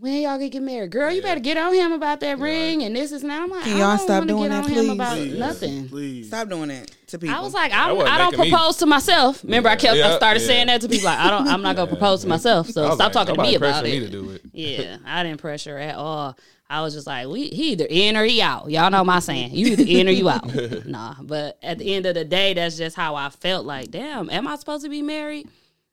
when 0.00 0.22
y'all 0.22 0.38
gonna 0.38 0.48
get 0.48 0.62
married, 0.62 0.92
girl? 0.92 1.12
You 1.12 1.20
better 1.20 1.40
get 1.40 1.58
on 1.58 1.74
him 1.74 1.92
about 1.92 2.20
that 2.20 2.38
ring 2.38 2.82
and 2.82 2.96
this 2.96 3.12
is 3.12 3.22
now. 3.22 3.42
I'm 3.42 3.50
like, 3.50 3.64
Can 3.64 3.76
y'all 3.76 3.96
don't 3.96 3.98
stop 3.98 4.20
wanna 4.20 4.26
doing 4.26 4.42
get 4.44 4.48
that, 4.48 4.64
on 4.64 4.70
him 4.70 4.74
please? 4.76 4.90
about 4.92 5.16
Please. 5.16 5.38
nothing. 5.38 5.88
Please. 5.88 6.26
Stop 6.28 6.48
doing 6.48 6.68
that 6.68 6.90
to 7.08 7.18
people. 7.18 7.36
I 7.36 7.40
was 7.40 7.52
like, 7.52 7.72
I, 7.72 7.92
wasn't 7.92 8.14
I 8.14 8.18
don't 8.18 8.30
making 8.30 8.44
me- 8.44 8.50
propose 8.50 8.76
to 8.78 8.86
myself. 8.86 9.44
Remember, 9.44 9.68
I 9.68 9.76
kept, 9.76 9.98
I 9.98 10.16
started 10.16 10.40
yeah. 10.40 10.46
saying 10.46 10.66
that 10.68 10.80
to 10.80 10.88
people. 10.88 11.04
Like, 11.06 11.18
I 11.18 11.30
don't, 11.30 11.48
I'm 11.48 11.60
not 11.60 11.76
gonna 11.76 11.88
propose 11.88 12.22
to 12.22 12.28
myself. 12.28 12.68
So 12.68 12.86
stop 12.86 12.98
like, 12.98 13.12
talking 13.12 13.34
to 13.34 13.42
me 13.42 13.56
about 13.56 13.82
pressured 13.82 13.88
it. 13.88 14.00
Me 14.00 14.06
to 14.06 14.10
do 14.10 14.30
it. 14.30 14.42
Yeah, 14.52 14.96
I 15.04 15.22
didn't 15.22 15.40
pressure 15.40 15.76
at 15.76 15.96
all. 15.96 16.38
I 16.70 16.82
was 16.82 16.94
just 16.94 17.06
like, 17.06 17.26
we 17.26 17.48
he 17.48 17.72
either 17.72 17.86
in 17.90 18.16
or 18.16 18.24
he 18.24 18.40
out. 18.40 18.70
Y'all 18.70 18.90
know 18.90 19.02
my 19.04 19.18
saying. 19.18 19.50
You 19.52 19.66
either 19.72 19.84
in 19.86 20.08
or 20.08 20.12
you 20.12 20.28
out. 20.28 20.46
nah, 20.86 21.16
but 21.20 21.58
at 21.62 21.78
the 21.78 21.94
end 21.94 22.06
of 22.06 22.14
the 22.14 22.24
day, 22.24 22.54
that's 22.54 22.76
just 22.78 22.94
how 22.96 23.16
I 23.16 23.28
felt. 23.28 23.66
Like, 23.66 23.90
damn, 23.90 24.30
am 24.30 24.46
I 24.46 24.56
supposed 24.56 24.84
to 24.84 24.88
be 24.88 25.02
married? 25.02 25.48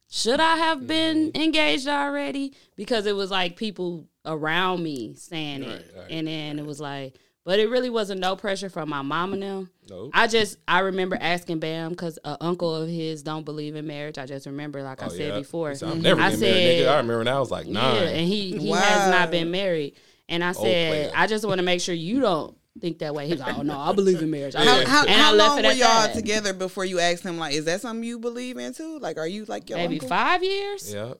Should 0.10 0.40
I 0.40 0.56
have 0.58 0.88
been 0.88 1.32
engaged 1.36 1.88
already? 1.88 2.54
Because 2.78 3.06
it 3.08 3.16
was 3.16 3.30
like 3.32 3.58
people 3.58 4.08
around 4.26 4.82
me 4.84 5.16
saying 5.16 5.64
it, 5.64 5.68
Right, 5.68 5.86
right, 6.02 6.12
and 6.12 6.28
then 6.28 6.60
it 6.60 6.66
was 6.66 6.80
like, 6.80 7.16
but 7.44 7.60
it 7.60 7.70
really 7.70 7.90
wasn't 7.90 8.20
no 8.22 8.36
pressure 8.36 8.70
from 8.70 8.90
my 8.90 9.02
mom 9.02 9.34
and 9.34 9.42
them. 9.42 9.70
Nope. 9.90 10.12
I 10.14 10.28
just 10.28 10.58
I 10.68 10.80
remember 10.80 11.18
asking 11.20 11.60
Bam 11.60 11.90
because 11.92 12.20
an 12.26 12.38
uncle 12.42 12.76
of 12.76 12.88
his 12.90 13.24
don't 13.24 13.46
believe 13.46 13.76
in 13.76 13.88
marriage. 13.88 14.18
I 14.18 14.26
just 14.26 14.46
remember, 14.46 14.84
like 14.84 15.02
I 15.02 15.06
Oh, 15.08 15.10
said 15.10 15.30
yeah. 15.34 15.40
before, 15.40 15.70
He 15.72 15.76
said, 15.78 15.90
I'm 15.90 16.02
never 16.02 16.22
I 16.22 16.26
getting 16.30 16.42
married, 16.42 16.56
nigga. 16.64 16.78
said- 16.84 16.88
I 16.88 16.98
remember 16.98 17.18
when 17.20 17.28
I 17.30 17.40
was 17.40 17.50
like 17.52 17.68
nine. 17.68 17.96
yeah, 17.96 18.10
and 18.10 18.28
he 18.28 18.58
he 18.58 18.70
Wow. 18.70 18.78
has 18.78 19.10
not 19.12 19.32
been 19.32 19.50
married. 19.50 19.96
And 20.30 20.44
I 20.44 20.52
said, 20.52 20.62
player. 20.62 21.12
I 21.16 21.28
just 21.28 21.46
want 21.46 21.60
to 21.60 21.64
make 21.64 21.82
sure 21.82 21.96
you 21.96 22.20
don't 22.20 22.56
think 22.82 23.00
that 23.00 23.16
way. 23.16 23.28
He's 23.28 23.40
like, 23.40 23.58
oh 23.58 23.62
no, 23.64 23.78
I 23.80 23.94
believe 23.94 24.22
in 24.22 24.30
marriage. 24.30 24.56
I 24.58 24.64
how 24.66 24.86
how, 24.86 25.02
and 25.06 25.12
how 25.12 25.30
I 25.32 25.36
left 25.36 25.50
long 25.56 25.60
it 25.60 25.68
were 25.68 25.74
y'all 25.74 26.08
that. 26.08 26.14
together 26.14 26.54
before 26.54 26.86
you 26.86 27.00
asked 27.00 27.24
him? 27.24 27.38
Like, 27.38 27.54
is 27.56 27.66
that 27.66 27.82
something 27.82 28.04
you 28.04 28.20
believe 28.20 28.58
in 28.58 28.74
too? 28.74 29.00
Like, 29.00 29.18
are 29.18 29.28
you 29.28 29.46
like 29.46 29.70
your 29.70 29.78
Maybe 29.80 29.96
uncle? 29.96 30.10
five 30.10 30.44
years. 30.44 30.94
yeah. 30.94 31.14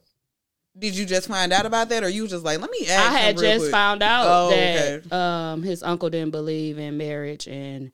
Did 0.78 0.96
you 0.96 1.06
just 1.08 1.28
find 1.28 1.52
out 1.52 1.66
about 1.66 1.90
that, 1.90 2.04
or 2.04 2.10
you 2.10 2.28
just 2.28 2.44
like, 2.46 2.60
let 2.62 2.70
me 2.70 2.86
ask? 2.88 3.10
I 3.10 3.18
had 3.18 3.36
him 3.36 3.42
just 3.42 3.60
quick? 3.62 3.72
found 3.72 4.04
out 4.04 4.26
Oh, 4.28 4.50
that 4.52 5.06
okay. 5.06 5.10
um, 5.10 5.64
his 5.64 5.82
uncle 5.82 6.10
didn't 6.12 6.30
believe 6.30 6.78
in 6.78 6.98
marriage, 6.98 7.48
and 7.48 7.92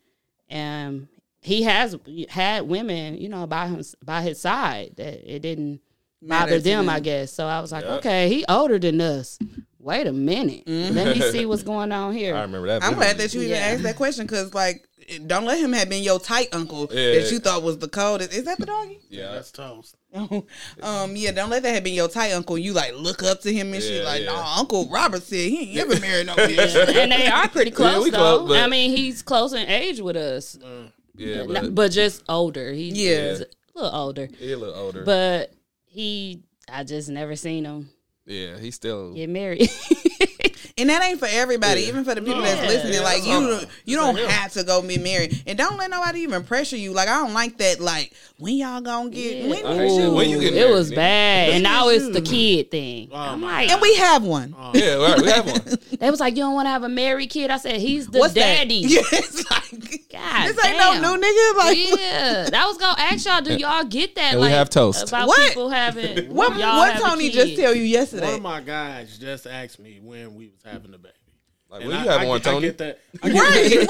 um, 0.51 1.07
he 1.39 1.63
has 1.63 1.95
had 2.27 2.63
women, 2.67 3.15
you 3.17 3.29
know, 3.29 3.47
by 3.47 3.67
him 3.67 3.81
by 4.03 4.21
his 4.21 4.41
side 4.41 4.95
that 4.97 5.33
it 5.33 5.39
didn't 5.41 5.79
Matter 6.21 6.45
bother 6.51 6.57
to 6.57 6.63
them. 6.63 6.89
I 6.89 6.99
guess 6.99 7.31
so. 7.31 7.47
I 7.47 7.61
was 7.61 7.71
like, 7.71 7.85
Yeah. 7.85 7.93
okay, 7.95 8.27
he 8.27 8.43
older 8.49 8.77
than 8.79 8.99
us. 8.99 9.39
Wait 9.83 10.07
a 10.07 10.13
minute, 10.13 10.65
Mm-hmm. 10.65 10.95
let 10.95 11.15
me 11.17 11.21
see 11.31 11.45
what's 11.45 11.63
going 11.63 11.91
on 11.91 12.13
here. 12.15 12.35
I 12.35 12.41
remember 12.41 12.67
that. 12.67 12.83
I'm 12.83 12.93
glad 12.95 13.17
that 13.17 13.33
you 13.33 13.41
even 13.41 13.51
Yeah. 13.51 13.57
asked 13.67 13.83
that 13.83 13.97
question 13.97 14.25
because, 14.25 14.53
like, 14.53 14.87
don't 15.27 15.43
let 15.43 15.59
him 15.59 15.73
have 15.73 15.89
been 15.89 16.01
your 16.03 16.19
tight 16.19 16.47
uncle 16.53 16.87
Yeah. 16.89 17.19
that 17.19 17.29
you 17.31 17.39
thought 17.39 17.61
was 17.63 17.77
the 17.79 17.89
coldest. 17.89 18.31
Is 18.33 18.45
that 18.45 18.57
the 18.57 18.65
doggy? 18.65 18.99
Yeah. 19.09 19.33
That's 19.33 19.51
toast. 19.51 19.95
um, 20.81 21.15
yeah, 21.17 21.31
don't 21.31 21.49
let 21.49 21.63
that 21.63 21.73
have 21.73 21.83
been 21.83 21.93
your 21.93 22.07
tight 22.07 22.31
uncle. 22.31 22.57
You 22.57 22.71
like 22.71 22.93
look 22.95 23.23
up 23.23 23.41
to 23.41 23.51
him 23.53 23.73
and 23.73 23.83
shit. 23.83 24.03
Yeah, 24.03 24.07
Like, 24.07 24.21
yeah. 24.21 24.27
nah, 24.31 24.59
Uncle 24.59 24.87
Robert 24.89 25.21
said 25.23 25.49
he 25.49 25.71
ain't 25.71 25.79
ever 25.91 25.99
married 25.99 26.27
no 26.27 26.35
bitch. 26.37 26.95
and 26.95 27.11
they 27.11 27.27
are 27.27 27.49
pretty 27.49 27.71
close 27.71 28.05
we 28.05 28.11
though. 28.11 28.17
close, 28.17 28.47
but- 28.49 28.59
I 28.59 28.67
mean, 28.67 28.95
he's 28.95 29.21
close 29.21 29.51
in 29.53 29.67
age 29.67 29.99
with 29.99 30.15
us, 30.15 30.57
Yeah, 31.15 31.43
but, 31.47 31.75
but 31.75 31.91
just 31.91 32.23
older. 32.29 32.71
He's, 32.71 32.93
Yeah. 32.97 33.29
he's 33.31 33.41
a 33.41 33.45
little 33.75 33.93
older, 33.99 34.29
he 34.39 34.51
a 34.53 34.57
little 34.57 34.75
older. 34.75 35.03
but 35.03 35.51
he. 35.85 36.43
I 36.71 36.85
just 36.85 37.09
never 37.09 37.35
seen 37.35 37.65
him 37.65 37.89
yeah, 38.25 38.57
he's 38.57 38.75
still. 38.75 39.13
get 39.13 39.29
married. 39.29 39.69
And 40.75 40.89
that 40.89 41.03
ain't 41.03 41.19
for 41.19 41.27
everybody, 41.29 41.81
even 41.83 42.03
for 42.03 42.15
the 42.15 42.21
people 42.23 42.41
that's 42.41 42.59
Yeah. 42.61 42.67
listening. 42.67 42.93
Yeah, 42.93 43.01
like 43.01 43.17
that's 43.17 43.27
you, 43.27 43.35
all. 43.35 43.61
you 43.85 43.95
don't 43.95 44.17
have 44.17 44.53
to 44.53 44.63
go 44.63 44.81
be 44.81 44.97
married, 44.97 45.43
and 45.45 45.55
don't 45.55 45.77
let 45.77 45.91
nobody 45.91 46.21
even 46.21 46.43
pressure 46.43 46.77
you. 46.77 46.93
Like 46.93 47.07
I 47.07 47.17
don't 47.19 47.33
like 47.35 47.59
that. 47.59 47.79
Like 47.79 48.11
when 48.39 48.55
y'all 48.55 48.81
gonna 48.81 49.11
get 49.11 49.35
Yeah. 49.37 49.49
when, 49.51 49.65
Okay, 49.65 49.87
shit, 49.89 50.11
when 50.11 50.29
you 50.31 50.39
get 50.39 50.55
married, 50.55 50.71
it 50.71 50.73
was 50.73 50.91
nigga? 50.91 50.95
bad, 50.95 51.49
and 51.51 51.63
now 51.63 51.89
it's 51.89 52.09
the 52.09 52.21
kid 52.21 52.71
thing. 52.71 53.09
Oh, 53.11 53.15
I'm 53.17 53.41
like, 53.43 53.69
and 53.69 53.79
we 53.81 53.95
have 53.97 54.23
one. 54.23 54.55
Oh. 54.57 54.71
Yeah, 54.73 54.95
right, 54.95 55.21
we 55.21 55.27
have 55.29 55.45
one. 55.45 55.77
they 55.99 56.09
was 56.09 56.19
like, 56.19 56.35
you 56.35 56.41
don't 56.41 56.55
want 56.55 56.65
to 56.65 56.71
have 56.71 56.81
a 56.81 56.89
married 56.89 57.29
kid. 57.29 57.51
I 57.51 57.57
said, 57.57 57.75
he's 57.79 58.07
the 58.07 58.17
What's 58.17 58.33
daddy. 58.33 58.81
that? 58.81 58.89
Yeah, 59.13 59.19
it's 59.19 59.49
like 59.51 60.09
God 60.11 60.47
this 60.47 60.65
ain't 60.65 60.77
damn. 60.77 61.01
no 61.03 61.15
new 61.15 61.21
nigga. 61.21 61.57
Like 61.57 61.77
yeah, 61.99 62.49
that 62.49 62.65
was 62.67 62.77
gonna 62.79 62.99
ask 62.99 63.25
y'all. 63.27 63.41
Do 63.41 63.55
y'all 63.55 63.83
get 63.83 64.15
that? 64.15 64.33
And 64.33 64.41
we 64.41 64.49
have 64.49 64.69
toast. 64.71 65.07
about 65.07 65.27
What? 65.27 65.47
people 65.49 65.69
having 65.69 66.33
what? 66.33 66.51
What 66.57 66.99
Tony 66.99 67.29
just 67.29 67.55
tell 67.55 67.73
you 67.75 67.83
yesterday? 67.83 68.21
One 68.25 68.31
yesterday? 68.31 68.35
of 68.37 68.41
my 68.41 68.61
guys 68.61 69.17
just 69.19 69.45
asked 69.45 69.79
me 69.79 69.99
when 70.01 70.33
we 70.35 70.47
was 70.47 70.62
having 70.65 70.91
the 70.91 70.97
baby. 70.97 71.13
Like, 71.69 71.81
And 71.81 71.89
when 71.89 71.97
I- 71.99 72.03
you 72.03 72.09
having 72.09 72.27
I 72.27 72.29
one, 72.29 72.39
get- 72.39 72.47
I 72.47 72.51
Tony? 72.51 72.67
get 72.67 72.77
that. 72.79 72.99
I 73.23 73.29
get 73.31 73.39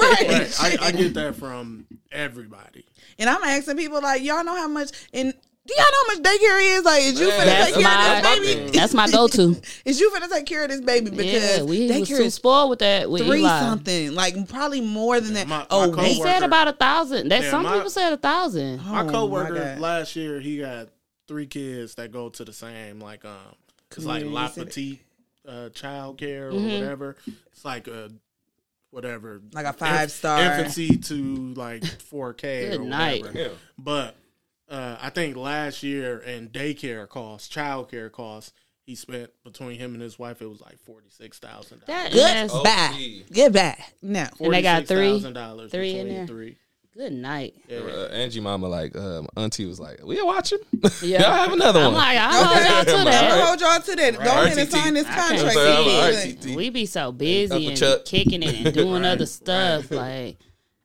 right. 0.00 0.28
Right. 0.60 0.80
I, 0.82 0.86
I 0.86 0.92
get 0.92 1.14
that 1.14 1.36
from 1.36 1.86
everybody. 2.10 2.84
And 3.18 3.28
I'm 3.28 3.42
asking 3.42 3.76
people 3.76 4.00
like, 4.02 4.22
y'all 4.22 4.42
know 4.44 4.56
how 4.56 4.68
much? 4.68 4.90
And 5.12 5.34
do 5.66 5.74
y'all 5.76 5.84
know 5.84 5.98
how 6.14 6.14
much 6.18 6.22
daycare 6.24 6.76
is? 6.78 6.84
Like, 6.84 7.02
is 7.04 7.20
you 7.20 7.28
Man, 7.28 7.40
finna 7.40 7.44
That's 7.46 7.66
take 7.66 7.74
care 7.74 7.82
my 7.84 8.16
of 8.16 8.22
this 8.42 8.54
baby? 8.56 8.70
that's 8.78 8.94
my 8.94 9.10
go-to. 9.10 9.60
Is 9.84 10.00
you 10.00 10.10
finna 10.10 10.28
take 10.30 10.46
care 10.46 10.64
of 10.64 10.70
this 10.70 10.80
baby 10.80 11.10
because 11.10 11.26
yeah, 11.58 11.62
we 11.62 11.88
was 11.88 11.90
daycare 11.90 12.16
too 12.18 12.22
is 12.24 12.34
spoiled 12.34 12.70
with 12.70 12.78
that 12.80 13.10
with 13.10 13.26
three 13.26 13.40
Eli. 13.40 13.60
something, 13.60 14.14
like 14.14 14.48
probably 14.48 14.80
more 14.82 15.20
than 15.20 15.34
that. 15.34 15.46
my- 15.48 15.58
my 15.58 15.66
oh, 15.70 15.86
They 15.86 16.14
coworker- 16.14 16.30
said 16.30 16.42
about 16.42 16.68
a 16.68 16.72
thousand. 16.72 17.28
That 17.28 17.42
Yeah, 17.44 17.50
some 17.50 17.62
my- 17.64 17.74
people 17.76 17.90
said 17.90 18.12
a 18.12 18.16
thousand. 18.18 18.80
Oh, 18.80 18.92
My 18.92 19.02
my 19.04 19.12
coworker 19.12 19.54
God. 19.54 19.78
last 19.78 20.16
year 20.16 20.40
he 20.40 20.58
got 20.58 20.88
three 21.28 21.46
kids 21.46 21.94
that 21.96 22.12
go 22.12 22.28
to 22.30 22.44
the 22.44 22.52
same 22.52 22.98
like 23.00 23.24
um 23.24 23.36
it's 23.96 24.04
like 24.04 24.24
La 24.26 24.48
Petite 24.48 25.00
uh, 25.46 25.68
child 25.70 26.18
care 26.18 26.48
or 26.48 26.52
Mm-hmm. 26.52 26.80
whatever. 26.80 27.16
It's 27.52 27.64
like 27.64 27.86
a 27.88 28.10
whatever 28.90 29.40
Like 29.52 29.66
a 29.66 29.72
five-star. 29.72 30.40
infancy 30.40 30.96
to 30.96 31.54
like 31.54 31.82
4K 32.12 32.70
Good 32.70 32.80
or 32.80 32.84
night. 32.84 33.22
whatever. 33.22 33.38
Yeah. 33.38 33.48
But 33.78 34.16
uh, 34.68 34.96
I 35.00 35.10
think 35.10 35.36
last 35.36 35.82
year 35.82 36.18
in 36.18 36.48
daycare 36.48 37.08
costs, 37.08 37.48
child 37.48 37.90
care 37.90 38.08
costs, 38.08 38.52
he 38.86 38.94
spent 38.94 39.30
between 39.44 39.78
him 39.78 39.94
and 39.94 40.02
his 40.02 40.18
wife 40.18 40.42
it 40.42 40.46
was 40.46 40.60
like 40.60 40.78
forty 40.78 41.08
six 41.08 41.38
thousand 41.38 41.80
That 41.86 42.10
dollars. 42.12 42.22
that's 42.22 42.52
Oh, 42.52 42.56
Goodbye. 42.58 42.92
gee. 42.96 43.24
Goodbye. 43.32 43.84
No. 44.02 44.26
And 44.40 44.52
they 44.54 44.62
got 44.62 44.86
three- 44.86 45.20
dollars 45.32 45.70
three 45.70 45.96
in 45.96 46.08
there? 46.08 46.26
Three. 46.26 46.56
Good 46.96 47.12
night. 47.12 47.54
Yeah. 47.68 47.78
Uh, 47.78 48.08
Angie 48.12 48.40
mama 48.40 48.68
like 48.68 48.96
um, 48.96 49.26
auntie 49.36 49.66
was 49.66 49.80
like, 49.80 50.04
we 50.04 50.20
watch 50.22 50.52
him. 50.52 50.60
Yeah. 51.02 51.22
Y'all 51.22 51.32
have 51.36 51.52
another 51.52 51.80
I'm 51.80 51.86
one. 51.86 51.94
like, 51.94 52.18
I 52.18 52.32
hold 52.32 52.56
y'all 52.66 52.84
to 52.98 53.04
that. 53.10 53.28
gonna 53.30 53.44
hold 53.46 53.60
y'all 53.60 53.80
to 53.80 53.96
that. 53.96 54.14
Go 54.14 54.42
ahead 54.44 54.58
and 54.58 54.70
sign 54.70 54.94
this 54.94 55.06
contract. 55.06 55.52
say 55.54 55.76
I'm 55.76 56.14
it. 56.14 56.44
a 56.44 56.48
RTT. 56.48 56.56
We 56.56 56.70
be 56.70 56.86
so 56.86 57.12
busy 57.12 57.52
Uncle 57.52 57.68
and 57.70 57.78
Chuck. 57.78 58.04
kicking 58.04 58.42
it 58.42 58.54
and 58.66 58.74
doing 58.74 59.04
other 59.04 59.26
stuff. 59.26 59.90
Like, 59.90 60.38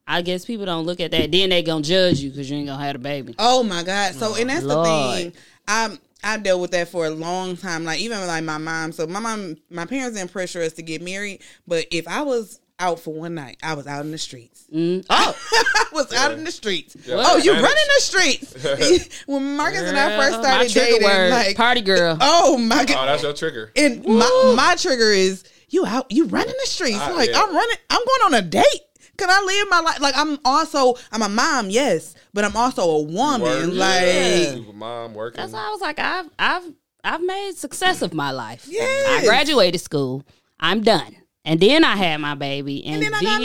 I 0.06 0.22
guess 0.22 0.44
people 0.44 0.66
don't 0.66 0.84
look 0.86 1.00
at 1.00 1.12
that. 1.12 1.30
Then 1.30 1.50
they 1.50 1.62
gonna 1.62 1.82
judge 1.82 2.20
you 2.20 2.30
because 2.30 2.50
you 2.50 2.56
ain't 2.58 2.66
gonna 2.66 2.82
have 2.84 2.96
a 2.96 2.98
baby. 2.98 3.34
Oh 3.38 3.62
my 3.62 3.82
god! 3.84 4.14
So 4.14 4.34
and 4.34 4.50
that's 4.50 4.64
Lord. 4.64 4.86
the 4.86 5.14
thing. 5.22 5.32
I 5.68 5.96
I 6.22 6.36
dealt 6.38 6.60
with 6.60 6.72
that 6.72 6.88
for 6.88 7.06
a 7.06 7.10
long 7.10 7.56
time. 7.56 7.84
Like 7.84 8.00
even 8.00 8.26
like 8.26 8.44
my 8.44 8.58
mom. 8.58 8.92
So 8.92 9.06
my 9.06 9.20
mom, 9.20 9.56
my 9.70 9.86
parents 9.86 10.18
didn't 10.18 10.32
pressure 10.32 10.60
us 10.62 10.72
to 10.74 10.82
get 10.82 11.00
married. 11.02 11.42
But 11.66 11.86
if 11.90 12.08
I 12.08 12.22
was 12.22 12.60
out 12.80 12.98
for 13.00 13.12
one 13.14 13.34
night, 13.34 13.58
I 13.62 13.74
was 13.74 13.86
out 13.86 14.04
in 14.04 14.10
the 14.10 14.18
streets. 14.18 14.64
Mm. 14.74 15.04
Oh, 15.10 15.36
I 15.74 15.84
was 15.92 16.12
out 16.12 16.32
in 16.32 16.44
the 16.44 16.50
streets. 16.52 16.96
Yeah. 17.04 17.16
Oh, 17.18 17.36
you 17.36 17.52
Advantage. 17.52 17.62
running 17.62 17.84
the 17.96 18.00
streets? 18.00 19.22
when 19.26 19.56
Marcus 19.56 19.80
and 19.82 19.98
I 19.98 20.16
first 20.16 20.38
started 20.40 20.68
my 20.68 20.72
dating, 20.72 21.02
word, 21.04 21.30
like 21.30 21.56
party 21.56 21.80
girl. 21.82 22.16
oh 22.20 22.56
my 22.58 22.84
god, 22.84 22.96
Oh, 23.02 23.06
that's 23.06 23.22
your 23.22 23.32
trigger. 23.34 23.70
and 23.76 24.04
my 24.04 24.52
my 24.56 24.76
trigger 24.76 25.10
is 25.12 25.44
you 25.68 25.84
out, 25.86 26.10
you 26.10 26.24
running 26.26 26.54
the 26.60 26.66
streets. 26.66 26.98
Ah, 27.00 27.12
like 27.14 27.30
yeah. 27.30 27.40
I'm 27.42 27.54
running, 27.54 27.76
I'm 27.90 28.00
going 28.04 28.34
on 28.34 28.34
a 28.34 28.42
date. 28.42 28.64
Can 29.16 29.28
I 29.30 29.42
live 29.44 29.66
my 29.70 29.80
life? 29.80 30.00
Like 30.00 30.14
I'm 30.16 30.38
also, 30.44 30.94
I'm 31.12 31.22
a 31.22 31.28
mom, 31.28 31.68
yes, 31.70 32.14
but 32.32 32.44
I'm 32.44 32.56
also 32.56 32.82
a 32.82 33.02
woman. 33.02 33.42
Work. 33.42 33.74
Like 33.74 34.02
Yeah. 34.02 34.56
Mom 34.72 35.14
working. 35.14 35.40
That's 35.40 35.52
why 35.52 35.66
I 35.66 35.70
was 35.70 35.80
like, 35.80 35.98
I've 35.98 36.30
I've 36.38 36.64
I've 37.04 37.22
made 37.22 37.52
success 37.56 38.00
of 38.02 38.14
my 38.14 38.30
life. 38.30 38.66
Yes. 38.68 39.22
I 39.22 39.26
graduated 39.26 39.80
school. 39.80 40.24
I'm 40.58 40.82
done. 40.82 41.16
And 41.44 41.58
then 41.58 41.84
I 41.84 41.96
had 41.96 42.18
my 42.20 42.34
baby, 42.34 42.84
and, 42.84 43.02
then 43.02 43.14
I 43.14 43.22
got. 43.22 43.40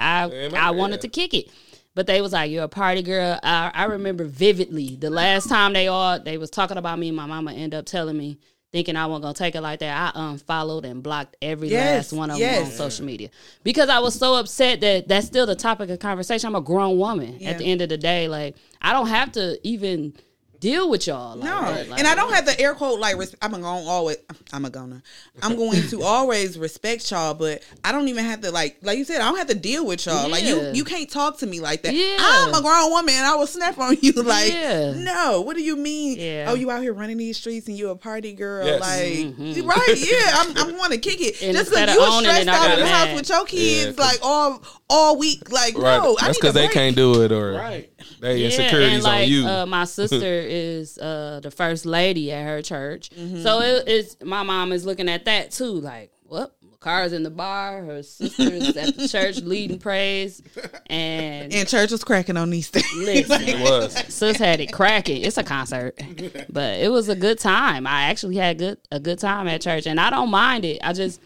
I 0.00 0.68
I 0.68 0.70
wanted 0.70 1.02
to 1.02 1.08
kick 1.08 1.34
it, 1.34 1.50
but 1.94 2.06
they 2.06 2.20
was 2.22 2.32
like, 2.32 2.50
"You're 2.50 2.64
a 2.64 2.68
party 2.68 3.02
girl." 3.02 3.38
I, 3.42 3.70
I 3.74 3.84
remember 3.84 4.24
vividly 4.24 4.96
the 4.96 5.10
last 5.10 5.48
time 5.48 5.74
they 5.74 5.88
all 5.88 6.18
they 6.18 6.38
was 6.38 6.50
talking 6.50 6.78
about 6.78 6.98
me. 6.98 7.10
My 7.10 7.26
mama 7.26 7.52
ended 7.52 7.74
up 7.74 7.84
telling 7.86 8.16
me 8.16 8.38
thinking 8.72 8.96
I 8.96 9.06
wasn't 9.06 9.22
gonna 9.22 9.34
take 9.34 9.54
it 9.54 9.60
like 9.60 9.78
that, 9.80 10.14
I 10.14 10.30
unfollowed 10.30 10.84
and 10.84 11.02
blocked 11.02 11.36
every 11.40 11.68
Yes, 11.68 12.10
last 12.12 12.18
one 12.18 12.30
of 12.30 12.38
yes. 12.38 12.56
them 12.58 12.66
on 12.66 12.72
social 12.72 13.06
media 13.06 13.30
because 13.62 13.88
I 13.88 14.00
was 14.00 14.14
so 14.14 14.34
upset 14.34 14.80
that 14.80 15.08
that's 15.08 15.26
still 15.26 15.46
the 15.46 15.54
topic 15.54 15.88
of 15.88 15.98
conversation. 15.98 16.48
I'm 16.48 16.56
a 16.56 16.60
grown 16.60 16.98
woman 16.98 17.36
Yeah. 17.38 17.50
at 17.50 17.58
the 17.58 17.64
end 17.64 17.80
of 17.80 17.88
the 17.88 17.96
day. 17.96 18.28
Like 18.28 18.56
I 18.82 18.92
don't 18.92 19.06
have 19.06 19.32
to 19.32 19.58
even 19.66 20.14
deal 20.60 20.88
with 20.90 21.06
y'all. 21.06 21.36
Like 21.36 21.44
No, 21.44 21.60
that. 21.72 21.88
Like, 21.88 21.98
and 21.98 22.08
I 22.08 22.14
don't 22.14 22.32
have 22.32 22.46
the 22.46 22.58
air 22.60 22.74
quote 22.74 22.98
like 23.00 23.16
res- 23.16 23.34
I'm 23.42 23.50
gonna 23.52 23.66
always 23.66 24.16
I'm 24.52 24.64
a 24.64 24.70
gonna 24.70 25.02
I'm 25.42 25.56
going 25.56 25.82
to 25.88 26.02
always 26.04 26.58
respect 26.58 27.10
y'all, 27.10 27.34
but 27.34 27.62
I 27.84 27.92
don't 27.92 28.08
even 28.08 28.24
have 28.24 28.40
to 28.42 28.50
like 28.50 28.78
like 28.82 28.98
you 28.98 29.04
said 29.04 29.20
I 29.20 29.24
don't 29.28 29.38
have 29.38 29.48
to 29.48 29.54
deal 29.54 29.86
with 29.86 30.06
y'all. 30.06 30.28
Like 30.28 30.44
you 30.44 30.70
you 30.72 30.84
can't 30.84 31.10
talk 31.10 31.38
to 31.38 31.46
me 31.46 31.60
like 31.60 31.82
that. 31.82 31.94
Yeah. 31.94 32.16
I'm 32.18 32.54
a 32.54 32.62
grown 32.62 32.90
woman 32.90 33.14
and 33.14 33.26
I 33.26 33.34
will 33.36 33.46
snap 33.46 33.78
on 33.78 33.96
you 34.00 34.12
like 34.22 34.52
Yeah. 34.52 34.92
no. 34.96 35.40
What 35.42 35.56
do 35.56 35.62
you 35.62 35.76
mean? 35.76 36.18
Yeah. 36.18 36.46
Oh, 36.48 36.54
you 36.54 36.70
out 36.70 36.82
here 36.82 36.92
running 36.94 37.16
these 37.18 37.36
streets 37.36 37.68
and 37.68 37.76
you 37.76 37.90
a 37.90 37.96
party 37.96 38.32
girl? 38.32 38.66
Yes. 38.66 38.80
Like 38.80 39.36
mm-hmm. 39.36 39.66
right? 39.66 39.86
Yeah, 39.96 40.30
I'm 40.34 40.56
I'm 40.56 40.76
want 40.78 40.92
to 40.92 40.98
kick 40.98 41.20
it 41.20 41.42
And 41.42 41.56
just 41.56 41.70
because 41.70 41.94
you 41.94 42.00
owning 42.02 42.30
it, 42.30 42.42
stressed 42.42 42.48
out 42.48 42.68
got 42.68 42.78
in 42.78 42.84
the 42.84 42.90
house 42.90 43.14
with 43.14 43.28
your 43.28 43.44
kids 43.44 43.86
Yeah, 43.86 43.92
'cause- 43.92 43.98
like 43.98 44.18
all 44.22 44.62
all 44.88 45.18
week. 45.18 45.50
Like 45.50 45.76
Right. 45.76 45.98
no, 46.02 46.16
That's 46.20 46.38
because 46.38 46.54
they 46.54 46.68
can't 46.68 46.94
do 46.96 47.22
it 47.22 47.32
or 47.32 47.52
Right. 47.52 47.90
They 48.20 48.38
Yeah, 48.38 48.46
insecurities 48.46 48.94
and 48.94 49.02
like, 49.04 49.22
on 49.24 49.28
you. 49.28 49.46
Uh, 49.46 49.66
my 49.66 49.84
sister 49.98 50.18
is 50.24 50.98
uh, 50.98 51.40
the 51.42 51.50
first 51.50 51.86
lady 51.86 52.32
at 52.32 52.44
her 52.44 52.62
church, 52.62 53.10
Mm-hmm. 53.10 53.42
so 53.42 53.60
it, 53.60 53.84
it's 53.86 54.16
my 54.24 54.42
mom 54.42 54.72
is 54.72 54.84
looking 54.86 55.08
at 55.08 55.24
that 55.26 55.50
too. 55.50 55.72
Like, 55.80 56.10
what? 56.24 56.52
Car's 56.78 57.12
in 57.12 57.24
the 57.24 57.30
bar. 57.30 57.82
Her 57.82 58.02
sister's 58.02 58.76
at 58.76 58.96
the 58.96 59.08
church 59.08 59.40
leading 59.40 59.78
praise, 59.80 60.40
and 60.88 61.52
And 61.52 61.66
church 61.68 61.90
was 61.90 62.04
cracking 62.04 62.36
on 62.36 62.50
these 62.50 62.68
things. 62.68 62.86
listen, 62.94 63.42
it 63.42 63.58
was. 63.60 63.92
sis 64.14 64.36
had 64.36 64.60
it 64.60 64.72
cracking. 64.72 65.22
It's 65.22 65.36
a 65.38 65.42
concert, 65.42 65.98
but 66.48 66.78
it 66.78 66.92
was 66.92 67.08
a 67.08 67.16
good 67.16 67.38
time. 67.40 67.86
I 67.88 68.02
actually 68.04 68.36
had 68.36 68.58
good 68.58 68.78
a 68.92 69.00
good 69.00 69.18
time 69.18 69.48
at 69.48 69.62
church, 69.62 69.86
and 69.86 69.98
I 69.98 70.10
don't 70.10 70.30
mind 70.30 70.64
it. 70.64 70.78
I 70.84 70.92
just 70.92 71.20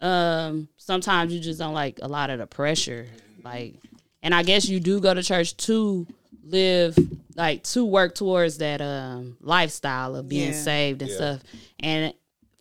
um 0.00 0.68
sometimes 0.78 1.32
you 1.34 1.40
just 1.40 1.58
don't 1.58 1.74
like 1.74 1.98
a 2.00 2.08
lot 2.08 2.30
of 2.30 2.38
the 2.38 2.46
pressure, 2.46 3.06
like, 3.44 3.74
and 4.22 4.34
I 4.34 4.42
guess 4.44 4.66
you 4.68 4.80
do 4.80 4.98
go 5.00 5.12
to 5.12 5.22
church 5.22 5.56
to 5.68 6.06
live 6.44 6.96
like 7.36 7.62
to 7.64 7.84
work 7.84 8.14
towards 8.14 8.58
that 8.58 8.80
um 8.80 9.36
lifestyle 9.40 10.16
of 10.16 10.28
being 10.28 10.52
Yeah. 10.52 10.62
saved 10.62 11.02
and 11.02 11.10
Yeah. 11.10 11.16
stuff. 11.16 11.40
And 11.80 12.14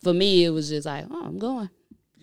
for 0.04 0.14
me, 0.14 0.44
it 0.46 0.50
was 0.50 0.70
just 0.70 0.86
like, 0.86 1.06
oh, 1.12 1.24
I'm 1.26 1.38
going. 1.40 1.70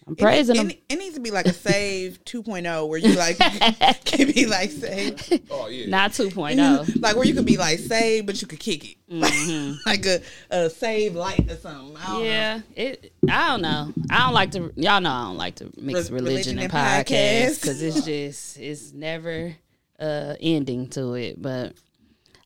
I'm 0.06 0.16
praising 0.16 0.56
it, 0.56 0.58
him. 0.58 0.70
it, 0.70 0.82
it 0.88 0.96
needs 0.98 1.16
to 1.16 1.20
be 1.20 1.30
like 1.30 1.44
a 1.44 1.52
save 1.52 2.18
2.0 2.24 2.88
where 2.88 2.98
you 2.98 3.12
like 3.14 3.36
can 4.06 4.32
be 4.32 4.46
like 4.46 4.70
save 4.70 5.20
Oh 5.50 5.68
yeah. 5.68 5.86
Not 5.86 6.12
2.0. 6.12 7.02
like 7.02 7.14
where 7.14 7.26
you 7.26 7.34
could 7.34 7.44
be 7.44 7.58
like 7.58 7.78
save 7.78 8.24
but 8.24 8.40
you 8.40 8.48
could 8.48 8.58
kick 8.58 8.92
it 8.92 8.96
Mm-hmm. 9.10 9.72
like 9.86 10.06
a, 10.06 10.20
a 10.50 10.70
save 10.70 11.14
light 11.14 11.50
or 11.50 11.56
something 11.56 11.94
I 11.98 12.06
don't 12.06 12.18
know. 12.20 12.22
Yeah, 12.24 12.60
it. 12.76 13.12
I 13.28 13.48
don't 13.48 13.60
know. 13.62 13.92
I 14.10 14.18
don't 14.20 14.34
like 14.34 14.50
to. 14.52 14.70
Y'all 14.76 15.00
know 15.00 15.10
I 15.10 15.24
don't 15.24 15.36
like 15.38 15.54
to 15.56 15.70
mix 15.78 16.10
Re- 16.10 16.16
religion, 16.20 16.56
religion 16.56 16.58
and 16.58 16.64
and 16.64 16.72
podcasts 16.72 17.06
podcasts. 17.06 17.60
because 17.60 17.82
it's 17.82 18.04
just 18.04 18.58
it's 18.58 18.92
never 18.92 19.54
uh 19.98 20.34
ending 20.40 20.88
to 20.90 21.14
it. 21.14 21.40
But 21.40 21.74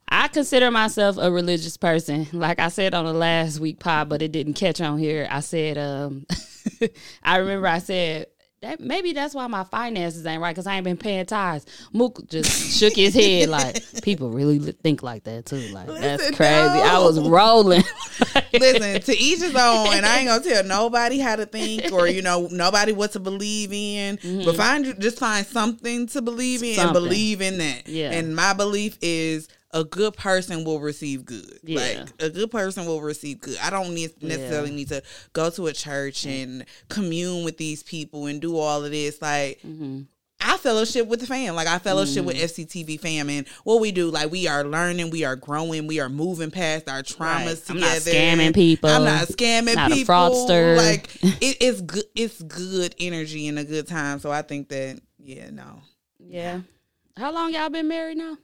I 0.09 0.29
consider 0.29 0.71
myself 0.71 1.17
a 1.19 1.31
religious 1.31 1.77
person. 1.77 2.27
Like 2.33 2.61
I 2.61 2.69
said 2.69 2.95
on 2.95 3.07
the 3.07 3.13
last 3.13 3.61
week 3.61 3.79
pod, 3.79 4.09
but 4.09 4.21
it 4.23 4.31
didn't 4.33 4.55
catch 4.55 4.81
on 4.81 4.99
here. 4.99 5.27
I 5.31 5.41
said, 5.41 5.79
um, 5.79 6.27
I 7.23 7.37
remember 7.37 7.67
I 7.67 7.79
said. 7.79 8.27
That, 8.63 8.79
maybe 8.81 9.13
that's 9.13 9.35
why 9.35 9.47
my 9.49 9.65
finances 9.65 10.25
ain't 10.25 10.41
right 10.41 10.55
because 10.55 10.67
I 10.69 10.77
ain't 10.77 10.85
been 10.85 10.97
paying 10.97 11.27
tithes. 11.27 11.67
Mook 11.93 12.29
just 12.29 12.79
shook 12.79 12.95
his 12.95 13.13
head 13.15 13.49
like 13.49 13.83
people 14.03 14.31
really 14.31 14.59
think 14.61 15.03
like 15.03 15.25
that 15.25 15.47
too. 15.47 15.57
Like 15.73 15.89
that's 15.89 16.23
Listen, 16.23 16.35
crazy. 16.37 16.53
I 16.81 16.99
was 17.01 17.19
rolling. 17.21 17.83
listen 18.53 19.01
to 19.01 19.19
each 19.19 19.41
his 19.41 19.55
own 19.55 19.87
and 19.95 20.05
i 20.05 20.19
ain't 20.19 20.29
gonna 20.29 20.45
tell 20.45 20.63
nobody 20.65 21.19
how 21.19 21.35
to 21.35 21.47
think 21.47 21.91
or 21.91 22.07
you 22.07 22.21
know 22.21 22.49
nobody 22.53 22.93
what 22.93 23.11
to 23.13 23.19
believe 23.19 23.73
in 23.73 24.19
but 24.45 24.55
find 24.55 25.01
just 25.01 25.19
find 25.19 25.47
something 25.47 26.07
to 26.07 26.21
believe 26.21 26.63
in 26.63 26.79
and 26.79 26.83
Mm-hmm. 26.83 26.93
Believe 26.93 27.41
in 27.41 27.59
that 27.59 27.89
Yeah. 27.89 28.11
and 28.13 28.37
my 28.37 28.53
belief 28.53 28.99
is 29.01 29.49
a 29.73 29.85
good 29.85 30.15
person 30.17 30.65
will 30.65 30.81
receive 30.81 31.25
good. 31.25 31.59
Yeah. 31.63 31.79
Like 31.81 32.09
a 32.21 32.31
good 32.31 32.51
person 32.51 32.85
will 32.87 33.01
receive 33.01 33.41
good. 33.41 33.57
I 33.63 33.71
don't 33.71 33.95
need, 33.95 34.11
necessarily 34.23 34.71
need 34.71 34.89
to 34.89 35.03
go 35.33 35.49
to 35.51 35.67
a 35.69 35.73
church 35.73 36.27
and 36.27 36.65
commune 36.89 37.45
with 37.45 37.57
these 37.57 37.83
people 37.83 38.27
and 38.27 38.41
do 38.41 38.57
all 38.59 38.85
of 38.85 38.91
this. 38.91 39.21
Like 39.23 39.61
Mm-hmm. 39.67 40.03
I 40.45 40.57
fellowship 40.57 41.07
with 41.07 41.21
the 41.21 41.27
fam. 41.29 41.55
Like 41.55 41.69
I 41.69 41.79
fellowship 41.79 42.25
with 42.25 42.35
FCTV 42.37 42.99
fam, 42.99 43.31
and 43.31 43.47
what 43.63 43.81
we 43.81 43.93
do, 43.93 44.11
like 44.11 44.33
we 44.33 44.49
are 44.49 44.65
learning, 44.65 45.11
we 45.11 45.23
are 45.23 45.37
growing, 45.37 45.87
we 45.87 46.01
are 46.01 46.09
moving 46.09 46.51
past 46.51 46.89
our 46.89 47.03
traumas 47.05 47.21
Right. 47.21 47.71
I'm 47.71 47.77
together. 47.77 47.79
not 47.79 47.99
scamming 48.01 48.53
people. 48.55 48.91
I'm 48.91 49.05
not 49.05 49.29
scamming 49.29 49.77
Not 49.77 49.93
a 49.93 49.95
people. 49.95 50.13
fraudster. 50.13 50.77
Like 50.77 51.15
it, 51.23 51.59
it's 51.61 51.81
good. 51.81 52.03
It's 52.17 52.43
good 52.43 52.93
energy 52.99 53.47
and 53.47 53.57
a 53.57 53.63
good 53.65 53.87
time. 53.87 54.19
So 54.19 54.33
I 54.33 54.43
think 54.43 54.69
that 54.71 55.01
yeah, 55.21 55.51
no, 55.51 55.81
Yeah. 56.19 56.63
How 57.17 57.31
long 57.33 57.53
y'all 57.55 57.71
been 57.71 57.87
married 57.87 58.17
now? 58.19 58.37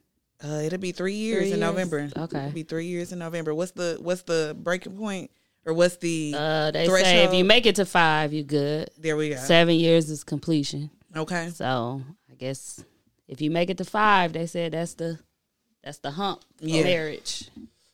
Uh, 0.45 0.61
it'll 0.65 0.79
be 0.79 0.93
three 0.93 1.15
years 1.15 1.39
Three 1.45 1.53
in 1.53 1.59
years? 1.59 1.61
November. 1.61 2.09
Okay. 2.17 2.39
it'll 2.39 2.53
be 2.53 2.63
three 2.63 2.87
years 2.87 3.13
in 3.13 3.19
November. 3.19 3.55
What's 3.55 3.73
the 3.73 3.99
what's 4.01 4.23
the 4.23 4.57
breaking 4.59 4.97
point 4.97 5.31
or 5.67 5.75
what's 5.75 5.97
the 5.97 6.35
Uh, 6.37 6.71
they 6.71 6.87
say 6.87 7.25
if 7.25 7.35
you 7.35 7.45
make 7.45 7.67
it 7.67 7.77
to 7.77 7.85
five, 7.85 8.33
you 8.33 8.45
good. 8.45 8.89
there 8.99 9.17
we 9.17 9.31
go. 9.31 9.37
Seven 9.37 9.75
years 9.75 10.11
is 10.11 10.25
completion. 10.25 10.91
Okay, 11.17 11.51
So 11.51 12.03
I 12.31 12.35
guess 12.35 12.83
if 13.27 13.41
you 13.41 13.51
make 13.51 13.71
it 13.71 13.79
to 13.79 13.85
five, 13.85 14.33
they 14.33 14.47
said 14.47 14.73
that's 14.73 14.95
the 14.95 15.19
that's 15.83 15.99
the 15.99 16.11
hump 16.13 16.43
Yeah. 16.61 16.85
marriage. 16.85 17.49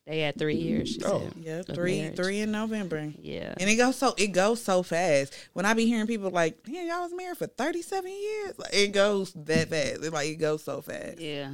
They 0.06 0.20
had 0.20 0.38
three 0.38 0.56
years. 0.56 0.90
She 0.90 1.02
Oh. 1.04 1.20
said, 1.20 1.32
yeah, 1.40 1.62
three 1.62 2.00
marriage. 2.02 2.16
three 2.16 2.40
in 2.40 2.50
November. 2.52 3.10
Yeah. 3.22 3.54
And 3.58 3.70
it 3.70 3.76
goes 3.76 3.96
so 3.96 4.14
it 4.18 4.28
goes 4.28 4.60
so 4.62 4.82
fast. 4.82 5.32
When 5.54 5.64
I 5.64 5.72
be 5.72 5.86
hearing 5.86 6.06
people 6.06 6.30
like, 6.30 6.58
"Yeah, 6.66 6.82
y'all 6.82 7.02
was 7.04 7.14
married 7.14 7.38
for 7.38 7.46
thirty 7.46 7.80
seven 7.80 8.10
years," 8.10 8.58
like, 8.58 8.74
it 8.74 8.88
goes 8.92 9.32
that 9.34 9.70
fast. 9.70 10.04
It, 10.04 10.12
like 10.12 10.28
it 10.28 10.36
goes 10.36 10.62
so 10.62 10.82
fast. 10.82 11.18
Yeah. 11.20 11.52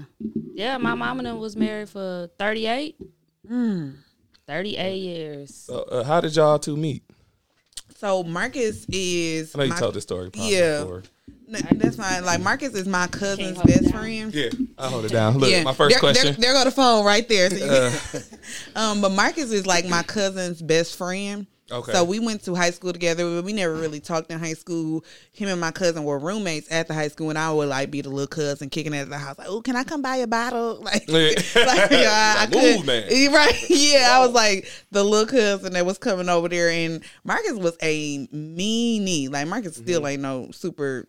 Yeah, 0.55 0.79
my 0.79 0.95
mom 0.97 1.21
and 1.21 1.27
them 1.27 1.39
was 1.39 1.55
married 1.55 1.89
for 1.91 2.29
38. 2.41 2.97
Mm. 3.49 3.95
38 4.49 4.97
years. 4.97 5.55
So, 5.55 5.83
uh, 5.85 6.03
how 6.05 6.21
did 6.21 6.35
y'all 6.35 6.59
two 6.59 6.77
meet? 6.77 7.05
So 7.99 8.25
Marcus 8.25 8.85
is 8.89 9.55
I 9.55 9.59
know 9.59 9.65
you 9.65 9.71
my- 9.71 9.79
told 9.79 9.95
this 9.95 10.03
story 10.03 10.29
probably 10.31 10.57
Yeah. 10.57 10.81
before. 10.81 11.03
N- 11.55 11.79
that's 11.79 11.97
fine. 11.97 12.25
Like 12.25 12.41
Marcus 12.41 12.75
is 12.75 12.87
my 12.87 13.07
cousin's 13.09 13.61
best 13.63 13.91
friend. 13.93 14.33
Yeah, 14.35 14.51
I 14.79 14.89
hold 14.89 15.05
it 15.05 15.13
down. 15.13 15.39
Look, 15.39 15.51
yeah, 15.51 15.63
my 15.65 15.73
first 15.75 15.95
there, 15.95 16.01
question. 16.01 16.29
Uh. 16.29 16.33
There, 16.33 16.41
there 16.41 16.55
go 16.55 16.65
the 16.65 16.71
phone 16.71 17.05
right 17.05 17.29
there. 17.29 17.51
So 17.51 17.57
you- 18.13 18.21
um, 18.77 19.01
but 19.01 19.11
Marcus 19.13 19.51
is 19.51 19.67
like 19.67 19.87
my 19.87 20.03
cousin's 20.03 20.63
best 20.63 20.97
friend. 20.97 21.47
Okay. 21.73 21.93
So 21.93 22.03
we 22.03 22.19
went 22.19 22.43
to 22.47 22.55
high 22.57 22.73
school 22.73 22.93
together, 22.93 23.23
but 23.37 23.45
we 23.45 23.53
never 23.53 23.77
really 23.77 24.01
talked 24.01 24.29
in 24.33 24.41
high 24.41 24.55
school. 24.55 25.05
Him 25.31 25.49
and 25.51 25.61
my 25.61 25.71
cousin 25.71 26.03
were 26.03 26.19
roommates 26.19 26.67
at 26.73 26.89
the 26.89 26.95
high 26.95 27.07
school, 27.07 27.31
and 27.31 27.39
I 27.39 27.53
would 27.53 27.69
like 27.69 27.93
be 27.93 28.01
the 28.01 28.09
little 28.11 28.27
cousin 28.27 28.71
kicking 28.71 28.93
at 28.93 29.09
the 29.09 29.17
house, 29.17 29.39
like, 29.39 29.47
"Oh, 29.49 29.61
can 29.63 29.77
I 29.77 29.85
come 29.85 30.03
buy 30.03 30.17
a 30.17 30.27
bottle?" 30.27 30.81
Like, 30.83 31.05
Yeah. 31.07 31.29
like 31.55 31.91
yeah, 31.93 32.35
I 32.39 32.49
Like, 32.51 32.51
could, 32.53 32.87
man. 32.87 33.33
Right? 33.33 33.65
Yeah, 33.71 34.09
I 34.11 34.19
was 34.27 34.33
like 34.33 34.69
the 34.91 35.05
little 35.05 35.27
cousin 35.27 35.75
that 35.75 35.87
was 35.87 35.97
coming 35.99 36.29
over 36.29 36.49
there, 36.49 36.71
and 36.71 37.05
Marcus 37.23 37.53
was 37.53 37.77
a 37.83 38.27
meanie. 38.29 39.31
Like 39.31 39.47
Marcus 39.47 39.75
Mm-hmm. 39.75 39.83
still 39.85 40.09
ain't 40.09 40.23
no 40.23 40.51
super 40.51 41.07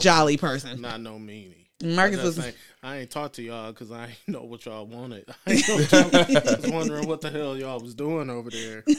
jolly 0.00 0.36
person. 0.36 0.80
Not 0.80 1.00
no 1.00 1.12
meanie. 1.18 1.54
Marcus 1.82 2.20
I, 2.20 2.24
was 2.24 2.38
ain't- 2.38 2.56
I 2.82 2.96
ain't 2.98 3.10
talked 3.10 3.34
to 3.34 3.42
y'all 3.42 3.70
because 3.70 3.90
I 3.90 4.06
ain't 4.06 4.28
know 4.28 4.42
what 4.44 4.64
y'all 4.64 4.86
wanted. 4.86 5.28
I, 5.46 5.50
ain't 5.52 5.68
know 5.68 5.76
what 5.76 5.92
y'all- 5.92 6.36
I 6.48 6.56
was 6.56 6.70
wondering 6.70 7.06
what 7.08 7.20
the 7.20 7.28
hell 7.30 7.56
y'all 7.56 7.80
was 7.80 7.94
doing 7.94 8.30
over 8.30 8.48
there. 8.50 8.84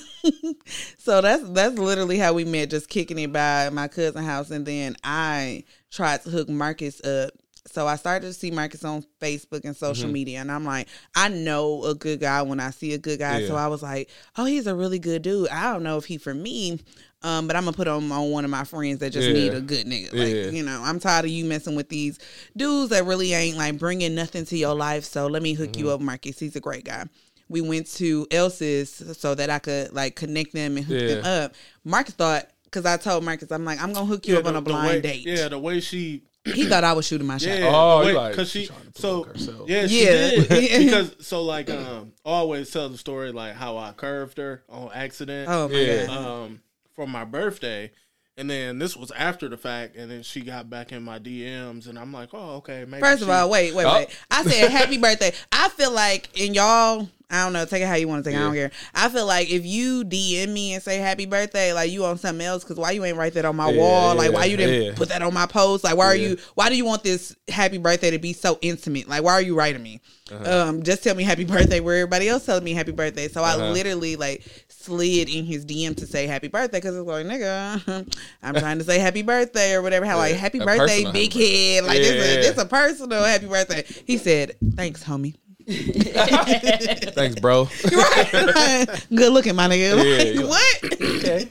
So 0.97 1.21
that's 1.21 1.47
that's 1.49 1.77
literally 1.77 2.17
how 2.17 2.33
we 2.33 2.43
met, 2.45 2.69
just 2.69 2.89
kicking 2.89 3.17
it 3.19 3.31
by 3.31 3.69
my 3.71 3.87
cousin 3.87 4.23
house, 4.23 4.51
and 4.51 4.65
then 4.65 4.95
I 5.03 5.63
tried 5.91 6.21
to 6.23 6.29
hook 6.29 6.49
Marcus 6.49 7.03
up. 7.03 7.31
So 7.65 7.85
I 7.87 7.95
started 7.97 8.27
to 8.27 8.33
see 8.33 8.49
Marcus 8.51 8.83
on 8.85 9.03
Facebook 9.21 9.65
and 9.65 9.75
social 9.75 10.05
Mm-hmm. 10.05 10.13
media, 10.13 10.39
and 10.41 10.51
I'm 10.51 10.63
like, 10.65 10.87
I 11.15 11.29
know 11.29 11.83
a 11.85 11.95
good 11.95 12.19
guy 12.19 12.41
when 12.41 12.59
I 12.59 12.71
see 12.71 12.93
a 12.93 12.97
good 12.97 13.19
guy. 13.19 13.45
So 13.45 13.55
I 13.55 13.67
was 13.67 13.83
like, 13.83 14.09
oh, 14.37 14.45
he's 14.45 14.67
a 14.67 14.75
really 14.75 14.99
good 14.99 15.21
dude. 15.21 15.49
I 15.49 15.71
don't 15.73 15.83
know 15.83 15.97
if 15.97 16.05
he 16.05 16.17
for 16.17 16.33
me, 16.33 16.79
um, 17.23 17.47
but 17.47 17.55
I'm 17.55 17.63
gonna 17.65 17.75
put 17.75 17.87
him 17.87 18.11
on 18.11 18.29
one 18.31 18.45
of 18.45 18.51
my 18.51 18.63
friends 18.63 18.99
that 18.99 19.11
just 19.11 19.27
Yeah. 19.27 19.33
need 19.33 19.53
a 19.53 19.61
good 19.61 19.85
nigga. 19.87 20.13
Like, 20.13 20.33
Yeah. 20.33 20.49
you 20.51 20.63
know, 20.63 20.81
I'm 20.83 20.99
tired 20.99 21.25
of 21.25 21.31
you 21.31 21.45
messing 21.45 21.75
with 21.75 21.89
these 21.89 22.19
dudes 22.55 22.89
that 22.91 23.05
really 23.05 23.33
ain't 23.33 23.57
like 23.57 23.77
bringing 23.79 24.13
nothing 24.15 24.45
to 24.45 24.57
your 24.57 24.75
life. 24.75 25.03
So 25.03 25.27
let 25.27 25.41
me 25.41 25.53
hook 25.53 25.71
Mm-hmm. 25.71 25.79
you 25.79 25.91
up, 25.91 26.01
Marcus. 26.01 26.39
He's 26.39 26.55
a 26.55 26.59
great 26.59 26.83
guy. 26.85 27.05
We 27.49 27.61
went 27.61 27.87
to 27.93 28.27
Elsa's 28.29 29.17
so 29.17 29.33
that 29.35 29.49
I 29.49 29.59
could 29.59 29.93
like 29.93 30.15
connect 30.15 30.53
them 30.53 30.77
and 30.77 30.85
hook 30.85 30.99
them 30.99 31.25
up. 31.25 31.55
Marcus 31.83 32.13
thought 32.13 32.47
because 32.65 32.85
I 32.85 32.97
told 32.97 33.23
Marcus, 33.23 33.51
I'm 33.51 33.63
like, 33.65 33.81
I'm 33.81 33.93
gonna 33.93 34.05
hook 34.05 34.27
you 34.27 34.37
up 34.37 34.45
on 34.45 34.55
a 34.55 34.61
blind 34.61 34.87
way- 34.87 35.01
date. 35.01 35.25
Yeah, 35.25 35.47
the 35.47 35.57
way 35.59 35.79
she 35.79 36.23
He 36.45 36.65
thought 36.65 36.83
I 36.85 36.93
was 36.93 37.05
shooting 37.05 37.27
my 37.27 37.37
shot. 37.37 37.57
Yeah, 37.59 37.71
Oh, 37.73 37.99
the 37.99 38.11
you 38.11 38.15
way- 38.17 38.21
like, 38.23 38.35
cause 38.35 38.49
she 38.49 38.63
she 38.65 38.67
to 38.67 38.73
so 39.01 39.23
herself. 39.23 39.69
yeah 39.69 39.85
she 39.87 40.05
Yeah. 40.05 40.29
did 40.29 40.49
because 40.85 41.15
so 41.19 41.43
like 41.43 41.69
um 41.69 42.13
I 42.25 42.29
always 42.29 42.69
tell 42.69 42.87
the 42.89 42.97
story 42.97 43.31
like 43.33 43.53
how 43.55 43.77
I 43.77 43.91
curved 43.93 44.37
her 44.37 44.63
on 44.69 44.89
accident 44.93 45.49
Oh 45.49 45.67
my 45.67 45.75
Yeah. 45.79 46.05
god. 46.07 46.17
um 46.17 46.61
for 46.97 47.07
my 47.07 47.23
birthday 47.23 47.91
and 48.37 48.49
then 48.49 48.79
this 48.79 48.97
was 48.97 49.11
after 49.11 49.47
the 49.47 49.55
fact 49.55 49.95
and 49.95 50.09
then 50.11 50.23
she 50.23 50.41
got 50.41 50.67
back 50.69 50.91
in 50.91 51.03
my 51.03 51.19
DMs 51.19 51.87
and 51.87 51.97
I'm 51.97 52.11
like 52.11 52.29
oh 52.33 52.55
okay 52.57 52.85
maybe 52.87 53.01
First 53.01 53.21
of 53.21 53.27
she- 53.27 53.31
all, 53.31 53.49
wait, 53.49 53.73
wait, 53.75 53.85
Oh. 53.85 53.93
wait. 53.99 54.09
I 54.31 54.43
said 54.43 54.69
happy 54.71 54.97
birthday. 55.01 55.31
I 55.51 55.69
feel 55.69 55.91
like 55.91 56.29
in 56.39 56.55
y'all 56.55 57.07
I 57.29 57.43
don't 57.43 57.51
know. 57.51 57.65
Take 57.65 57.81
it 57.83 57.87
how 57.87 57.95
you 57.95 58.07
want 58.07 58.23
to 58.23 58.29
take 58.29 58.37
it. 58.37 58.41
I 58.41 58.43
don't 58.45 58.53
care. 58.53 58.71
I 58.95 59.09
feel 59.09 59.25
like 59.25 59.49
if 59.51 59.65
you 59.65 60.05
DM 60.05 60.47
me 60.53 60.73
and 60.75 60.81
say 60.81 60.97
happy 60.97 61.25
birthday, 61.25 61.73
like 61.73 61.91
you 61.91 62.05
on 62.05 62.17
something 62.17 62.45
else, 62.45 62.63
because 62.63 62.77
why 62.77 62.91
you 62.91 63.03
ain't 63.03 63.17
write 63.17 63.33
that 63.33 63.43
on 63.43 63.57
my 63.57 63.69
Yeah, 63.69 63.77
wall? 63.81 64.15
Like 64.15 64.31
why 64.31 64.45
you 64.45 64.55
didn't 64.55 64.81
yeah. 64.83 64.95
put 64.95 65.09
that 65.09 65.21
on 65.21 65.33
my 65.33 65.45
post? 65.45 65.83
Like 65.83 65.97
why 65.97 66.05
are 66.05 66.15
you? 66.15 66.37
Why 66.55 66.69
do 66.69 66.77
you 66.77 66.85
want 66.85 67.03
this 67.03 67.35
happy 67.49 67.79
birthday 67.79 68.11
to 68.11 68.17
be 68.17 68.31
so 68.31 68.57
intimate? 68.61 69.09
Like 69.09 69.23
why 69.23 69.33
are 69.33 69.41
you 69.41 69.57
writing 69.57 69.83
me? 69.83 69.99
Uh-huh. 70.31 70.69
Um, 70.69 70.83
just 70.83 71.03
tell 71.03 71.15
me 71.15 71.23
happy 71.23 71.43
birthday 71.43 71.79
where 71.81 71.97
everybody 71.97 72.29
else 72.29 72.45
telling 72.45 72.63
me 72.63 72.73
happy 72.73 72.91
birthday. 72.93 73.27
So 73.27 73.43
I 73.43 73.55
Uh-huh. 73.55 73.71
literally 73.71 74.15
like 74.15 74.45
slid 74.69 75.27
in 75.27 75.43
his 75.43 75.65
DM 75.65 75.97
to 75.97 76.07
say 76.07 76.27
happy 76.27 76.47
birthday 76.47 76.77
because 76.77 76.95
it's 76.95 77.05
like 77.05 77.25
nigga, 77.25 78.17
I'm 78.41 78.55
trying 78.55 78.77
to 78.77 78.85
say 78.85 78.99
happy 78.99 79.21
birthday 79.21 79.73
or 79.73 79.81
whatever. 79.81 80.05
How 80.05 80.15
like 80.17 80.35
happy 80.35 80.59
birthday, 80.59 81.03
big 81.11 81.33
happy 81.33 81.73
head. 81.75 81.83
Like 81.83 81.97
Yeah, 81.97 82.03
this, 82.03 82.35
yeah. 82.35 82.41
this 82.53 82.57
a 82.57 82.65
personal 82.65 83.21
happy 83.23 83.47
birthday. 83.47 83.83
He 84.05 84.17
said, 84.17 84.55
"Thanks, 84.75 85.03
homie." 85.03 85.35
Thanks, 87.13 87.39
bro. 87.41 87.67
right. 87.91 88.85
Good 89.13 89.33
looking, 89.33 89.55
my 89.55 89.67
nigga. 89.67 89.97
Yeah, 89.97 90.41
Like, 90.41 90.83
yeah. 91.23 91.43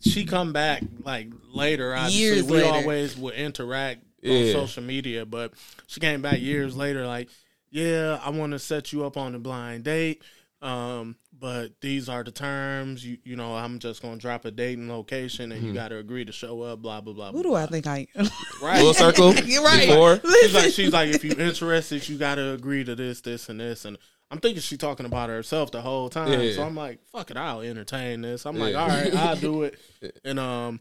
she 0.00 0.24
come 0.24 0.52
back 0.52 0.82
like 1.04 1.28
later. 1.52 1.94
Obviously, 1.94 2.20
Years 2.22 2.44
we 2.44 2.58
later. 2.58 2.68
always 2.72 3.16
would 3.16 3.34
interact 3.34 4.02
on 4.24 4.52
social 4.52 4.82
media, 4.82 5.26
but 5.26 5.52
she 5.86 6.00
came 6.00 6.22
back 6.22 6.40
years 6.40 6.76
later. 6.76 7.06
Like, 7.06 7.28
yeah, 7.70 8.18
I 8.24 8.30
want 8.30 8.52
to 8.52 8.58
set 8.58 8.92
you 8.92 9.04
up 9.04 9.16
on 9.16 9.34
a 9.34 9.38
blind 9.38 9.84
date. 9.84 10.22
Um, 10.62 11.16
but 11.40 11.80
these 11.80 12.08
are 12.08 12.22
the 12.22 12.30
terms. 12.30 13.04
You 13.04 13.18
you 13.24 13.34
know, 13.34 13.56
I'm 13.56 13.78
just 13.78 14.02
gonna 14.02 14.18
drop 14.18 14.44
a 14.44 14.50
date 14.50 14.78
and 14.78 14.88
location, 14.88 15.50
and 15.52 15.62
you 15.62 15.72
got 15.72 15.88
to 15.88 15.96
agree 15.96 16.24
to 16.24 16.32
show 16.32 16.60
up. 16.62 16.82
Blah 16.82 17.00
blah 17.00 17.14
blah. 17.14 17.32
Who 17.32 17.42
blah, 17.42 17.42
do 17.42 17.54
I 17.54 17.66
think 17.66 17.86
I 17.86 18.06
am? 18.14 18.28
Right. 18.62 18.78
Full 18.78 18.94
circle. 19.04 19.34
You're 19.34 19.64
right. 19.64 19.88
Before. 19.88 20.20
she's 20.20 20.54
like, 20.54 20.72
she's 20.72 20.92
like, 20.92 21.08
if 21.08 21.24
you're 21.24 21.40
interested, 21.40 22.06
you 22.08 22.18
got 22.18 22.34
to 22.36 22.52
agree 22.52 22.84
to 22.84 22.94
this, 22.94 23.22
this, 23.22 23.48
and 23.48 23.58
this. 23.58 23.84
And 23.84 23.96
I'm 24.30 24.38
thinking 24.38 24.60
she's 24.60 24.78
talking 24.78 25.06
about 25.06 25.30
herself 25.30 25.70
the 25.72 25.80
whole 25.80 26.08
time. 26.08 26.30
Yeah. 26.40 26.52
So 26.52 26.62
I'm 26.62 26.76
like, 26.76 27.00
fuck 27.06 27.30
it, 27.30 27.36
I'll 27.36 27.62
entertain 27.62 28.20
this. 28.20 28.46
I'm 28.46 28.56
like, 28.56 28.76
all 28.76 28.88
right, 28.88 29.14
I'll 29.14 29.36
do 29.36 29.62
it. 29.64 29.78
And 30.24 30.38
um, 30.38 30.80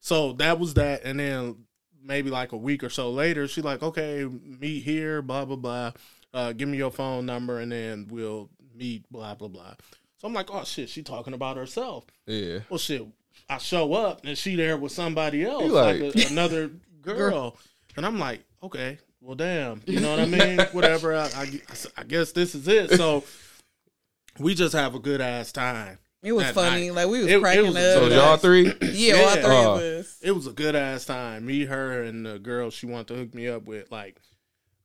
so 0.00 0.32
that 0.34 0.58
was 0.58 0.74
that. 0.74 1.02
And 1.04 1.20
then 1.20 1.64
maybe 2.02 2.30
like 2.30 2.52
a 2.52 2.56
week 2.56 2.82
or 2.84 2.90
so 2.90 3.10
later, 3.10 3.48
she 3.48 3.62
like, 3.62 3.82
okay, 3.82 4.24
meet 4.24 4.82
here, 4.82 5.22
blah 5.22 5.44
blah 5.44 5.56
blah. 5.56 5.92
Uh, 6.32 6.52
give 6.52 6.68
me 6.68 6.78
your 6.78 6.90
phone 6.90 7.26
number, 7.26 7.58
and 7.58 7.72
then 7.72 8.06
we'll 8.10 8.50
meet, 8.74 9.10
blah 9.10 9.34
blah 9.34 9.48
blah. 9.48 9.74
So 10.20 10.28
I'm 10.28 10.34
like, 10.34 10.52
oh 10.52 10.64
shit, 10.64 10.88
she 10.90 11.02
talking 11.02 11.32
about 11.32 11.56
herself. 11.56 12.04
Yeah. 12.26 12.58
Well, 12.68 12.78
shit, 12.78 13.06
I 13.48 13.58
show 13.58 13.92
up 13.94 14.24
and 14.24 14.36
she 14.36 14.54
there 14.56 14.76
with 14.76 14.92
somebody 14.92 15.44
else, 15.44 15.64
You 15.64 15.72
like, 15.72 16.00
like- 16.00 16.14
a, 16.16 16.26
another 16.30 16.70
girl, 17.02 17.56
and 17.96 18.04
I'm 18.04 18.18
like, 18.18 18.42
okay, 18.62 18.98
well, 19.22 19.34
damn, 19.34 19.82
you 19.86 20.00
know 20.00 20.10
what 20.10 20.20
I 20.20 20.26
mean? 20.26 20.60
Whatever. 20.72 21.14
I, 21.16 21.26
I, 21.34 21.60
I 21.96 22.02
guess 22.04 22.32
this 22.32 22.54
is 22.54 22.68
it. 22.68 22.92
So 22.92 23.24
we 24.38 24.54
just 24.54 24.74
have 24.74 24.94
a 24.94 24.98
good 24.98 25.20
ass 25.20 25.52
time. 25.52 25.98
It 26.22 26.32
was 26.32 26.46
funny. 26.50 26.88
night. 26.88 26.94
Like 26.94 27.08
we 27.08 27.20
was 27.20 27.28
It- 27.28 27.36
it 27.36 27.40
cracking 27.40 27.66
was 27.68 27.76
up. 27.76 28.02
So 28.02 28.06
y'all 28.08 28.36
three. 28.36 28.64
yeah, 28.92 29.14
all 29.14 29.20
Yeah. 29.20 29.34
three 29.34 29.44
Oh. 29.44 29.74
of 29.74 29.80
uh, 29.80 29.84
us. 30.00 30.18
It 30.22 30.32
was 30.32 30.46
a 30.46 30.52
good 30.52 30.76
ass 30.76 31.06
time. 31.06 31.46
Me, 31.46 31.64
her, 31.64 32.02
and 32.02 32.26
the 32.26 32.38
girl 32.38 32.70
she 32.70 32.84
wanted 32.84 33.08
to 33.08 33.14
hook 33.14 33.34
me 33.34 33.48
up 33.48 33.64
with, 33.64 33.90
like 33.90 34.20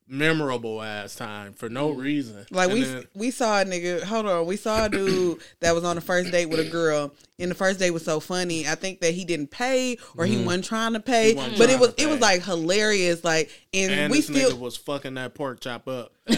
memorable 0.07 0.81
ass 0.81 1.15
time 1.15 1.53
for 1.53 1.69
no 1.69 1.93
mm. 1.93 1.97
reason. 1.97 2.45
Like 2.51 2.69
And 2.69 2.79
we 2.79 2.83
then- 2.85 3.03
we 3.15 3.31
saw 3.31 3.61
a 3.61 3.65
nigga. 3.65 4.03
Hold 4.03 4.27
on, 4.27 4.45
we 4.45 4.57
saw 4.57 4.85
a 4.85 4.89
dude 4.89 5.39
that 5.61 5.73
was 5.73 5.83
on 5.83 5.95
the 5.95 6.01
first 6.01 6.31
date 6.31 6.47
with 6.47 6.59
a 6.59 6.69
girl, 6.69 7.11
and 7.37 7.51
the 7.51 7.55
first 7.55 7.79
date 7.79 7.91
was 7.91 8.03
so 8.05 8.19
funny. 8.19 8.67
I 8.67 8.75
think 8.75 9.01
that 9.01 9.13
he 9.13 9.25
didn't 9.25 9.51
pay 9.51 9.97
or 10.17 10.25
he 10.25 10.43
wasn't 10.43 10.65
trying 10.65 10.93
to 10.93 10.99
pay, 10.99 11.35
Mm-hmm. 11.35 11.57
but 11.57 11.69
it 11.69 11.79
was 11.79 11.93
it 11.97 12.07
was 12.07 12.19
like 12.21 12.43
hilarious. 12.43 13.23
Like, 13.23 13.49
and, 13.73 13.91
and 13.91 14.11
we 14.11 14.17
this 14.19 14.27
still, 14.27 14.51
nigga 14.51 14.59
was 14.59 14.77
fucking 14.77 15.15
that 15.15 15.33
pork 15.35 15.59
chop 15.59 15.87
up. 15.87 16.13
at 16.27 16.35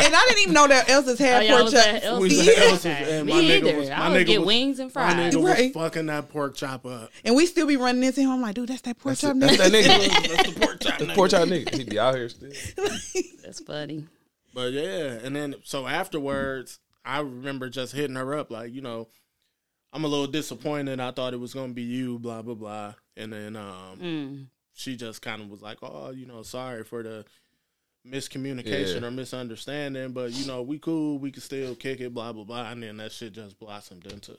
and 0.00 0.14
I 0.16 0.24
didn't 0.28 0.38
even 0.42 0.54
know 0.54 0.66
that 0.68 0.88
Elsa's 0.88 1.20
Oh, 1.20 1.24
had 1.24 1.46
y'all 1.46 1.60
pork 1.60 1.72
chop. 1.72 2.20
We 2.20 2.28
was 2.28 2.46
Yeah. 2.46 2.52
at 2.52 2.58
Elsa's, 2.58 2.84
and 2.86 3.26
Me 3.26 3.32
my 3.32 3.40
nigga 3.40 3.50
either. 3.68 3.76
was- 3.78 3.88
my 3.90 3.94
I 3.96 4.10
nigga 4.10 4.26
get 4.26 4.38
was- 4.40 4.46
wings 4.46 4.78
and 4.78 4.92
fries. 4.92 5.14
My 5.14 5.22
fries. 5.22 5.34
nigga 5.34 5.44
Right. 5.44 5.74
was 5.74 5.84
fucking 5.84 6.06
that 6.06 6.28
pork 6.30 6.56
chop 6.56 6.86
up. 6.86 7.10
And 7.24 7.36
we 7.36 7.46
still 7.46 7.66
be 7.66 7.76
running 7.76 8.02
into 8.02 8.20
him. 8.22 8.30
I'm 8.30 8.40
like, 8.40 8.54
dude, 8.54 8.68
that's 8.70 8.80
that 8.82 8.98
pork 8.98 9.16
chop 9.18 9.36
That's 9.38 9.56
nigga. 9.56 9.70
that 9.70 9.72
nigga. 9.72 10.28
That's 10.36 10.50
the 10.54 10.60
pork 10.60 10.80
chop. 10.80 10.98
That's 10.98 11.10
nigga. 11.10 11.14
poor 11.14 11.28
child 11.28 11.48
nigga. 11.50 11.74
He 11.74 11.84
be 11.84 11.98
out 11.98 12.14
here 12.14 12.28
still. 12.28 12.50
That's 13.44 13.60
funny. 13.60 14.06
But 14.54 14.72
yeah, 14.72 15.18
and 15.22 15.36
then 15.36 15.54
so 15.64 15.86
afterwards, 15.86 16.78
I 17.04 17.20
remember 17.20 17.68
just 17.68 17.92
hitting 17.94 18.16
her 18.16 18.34
up 18.36 18.50
like, 18.50 18.72
you 18.72 18.80
know, 18.80 19.08
I'm 19.98 20.04
a 20.04 20.08
little 20.08 20.28
disappointed. 20.28 21.00
I 21.00 21.10
thought 21.10 21.34
it 21.34 21.40
was 21.40 21.52
gonna 21.52 21.72
be 21.72 21.82
you, 21.82 22.20
blah 22.20 22.40
blah 22.42 22.54
blah. 22.54 22.94
And 23.16 23.32
then 23.32 23.56
um, 23.56 23.98
Mm. 24.00 24.46
she 24.74 24.94
just 24.96 25.20
kind 25.22 25.42
of 25.42 25.48
was 25.50 25.60
like, 25.60 25.78
oh, 25.82 26.10
you 26.10 26.24
know, 26.24 26.42
sorry 26.44 26.84
for 26.84 27.02
the 27.02 27.24
miscommunication 28.06 29.00
Yeah. 29.00 29.06
or 29.08 29.10
misunderstanding, 29.10 30.12
but 30.12 30.30
you 30.30 30.46
know, 30.46 30.62
we 30.62 30.78
cool, 30.78 31.18
we 31.18 31.32
can 31.32 31.42
still 31.42 31.74
kick 31.74 32.00
it, 32.00 32.14
blah 32.14 32.32
blah 32.32 32.44
blah. 32.44 32.70
And 32.70 32.80
then 32.82 32.98
that 32.98 33.10
shit 33.10 33.32
just 33.32 33.58
blossomed 33.58 34.06
into. 34.06 34.36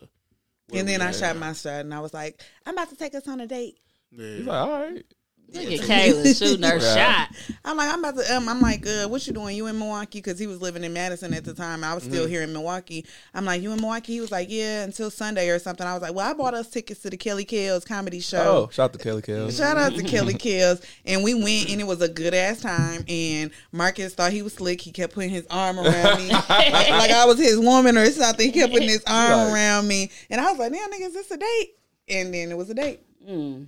And 0.73 0.87
then 0.87 1.01
I 1.01 1.11
shot 1.11 1.35
now. 1.35 1.41
my 1.47 1.53
shot, 1.53 1.81
and 1.81 1.93
I 1.93 1.99
was 1.99 2.13
like, 2.13 2.41
I'm 2.65 2.73
about 2.75 2.89
to 2.91 2.95
take 2.95 3.13
us 3.15 3.27
on 3.27 3.41
a 3.41 3.47
date. 3.47 3.79
Yeah. 4.11 4.35
He's 4.37 4.45
like, 4.45 4.65
all 4.67 4.81
right. 4.81 5.05
Look 5.53 5.63
at 5.65 5.79
Kayla 5.81 6.37
shooting 6.37 6.63
her 6.63 6.77
Right. 6.77 6.81
shot. 6.81 7.55
I'm 7.65 7.75
like, 7.77 7.91
I'm 7.91 7.99
about 8.03 8.15
to. 8.23 8.35
Um, 8.35 8.47
I'm 8.47 8.61
like, 8.61 8.85
uh, 8.85 9.07
what 9.07 9.25
you 9.25 9.33
doing? 9.33 9.55
You 9.57 9.67
in 9.67 9.77
Milwaukee? 9.79 10.19
Because 10.19 10.37
he 10.37 10.45
was 10.47 10.61
living 10.61 10.83
in 10.83 10.93
Madison 10.93 11.33
at 11.33 11.43
the 11.43 11.53
time. 11.53 11.83
I 11.83 11.93
was 11.95 12.03
still 12.03 12.23
Mm-hmm. 12.23 12.31
here 12.31 12.41
in 12.43 12.53
Milwaukee. 12.53 13.05
I'm 13.33 13.45
like, 13.45 13.61
you 13.61 13.71
in 13.71 13.79
Milwaukee? 13.81 14.13
He 14.13 14.21
was 14.21 14.31
like, 14.31 14.47
yeah, 14.51 14.83
until 14.83 15.09
Sunday 15.09 15.49
or 15.49 15.57
something. 15.59 15.85
I 15.87 15.93
was 15.93 16.01
like, 16.01 16.13
well, 16.13 16.29
I 16.29 16.33
bought 16.33 16.53
us 16.53 16.69
tickets 16.69 17.01
to 17.01 17.09
the 17.09 17.17
Kelly 17.17 17.45
Kells 17.45 17.83
comedy 17.85 18.19
show. 18.19 18.67
Oh, 18.67 18.69
shout 18.71 18.85
out 18.85 18.93
to 18.93 18.99
Kelly 18.99 19.21
Kells. 19.21 19.57
Shout 19.57 19.77
out 19.77 19.93
to 19.95 20.03
Kelly 20.03 20.33
Kells. 20.35 20.81
And 21.05 21.23
we 21.23 21.33
went 21.33 21.69
and 21.71 21.81
it 21.81 21.87
was 21.87 22.01
a 22.01 22.09
good 22.09 22.33
ass 22.33 22.61
time. 22.61 23.03
And 23.07 23.51
Marcus 23.71 24.13
thought 24.13 24.31
he 24.31 24.41
was 24.41 24.53
slick. 24.53 24.81
He 24.81 24.91
kept 24.91 25.13
putting 25.13 25.29
his 25.31 25.47
arm 25.49 25.79
around 25.79 26.17
me. 26.19 26.29
like, 26.31 26.47
like 26.49 27.11
I 27.11 27.25
was 27.25 27.39
his 27.39 27.57
woman 27.59 27.97
or 27.97 28.05
something. 28.11 28.45
He 28.45 28.51
kept 28.51 28.71
putting 28.73 28.89
his 28.89 29.03
arm 29.07 29.31
Right. 29.31 29.53
around 29.53 29.87
me. 29.87 30.11
And 30.29 30.39
I 30.39 30.49
was 30.51 30.59
like, 30.59 30.71
damn, 30.71 30.89
nigga, 30.91 31.07
is 31.07 31.13
this 31.13 31.31
a 31.31 31.37
date? 31.37 31.71
And 32.07 32.33
then 32.33 32.51
it 32.51 32.57
was 32.57 32.69
a 32.69 32.73
date. 32.73 33.01
Mm. 33.27 33.67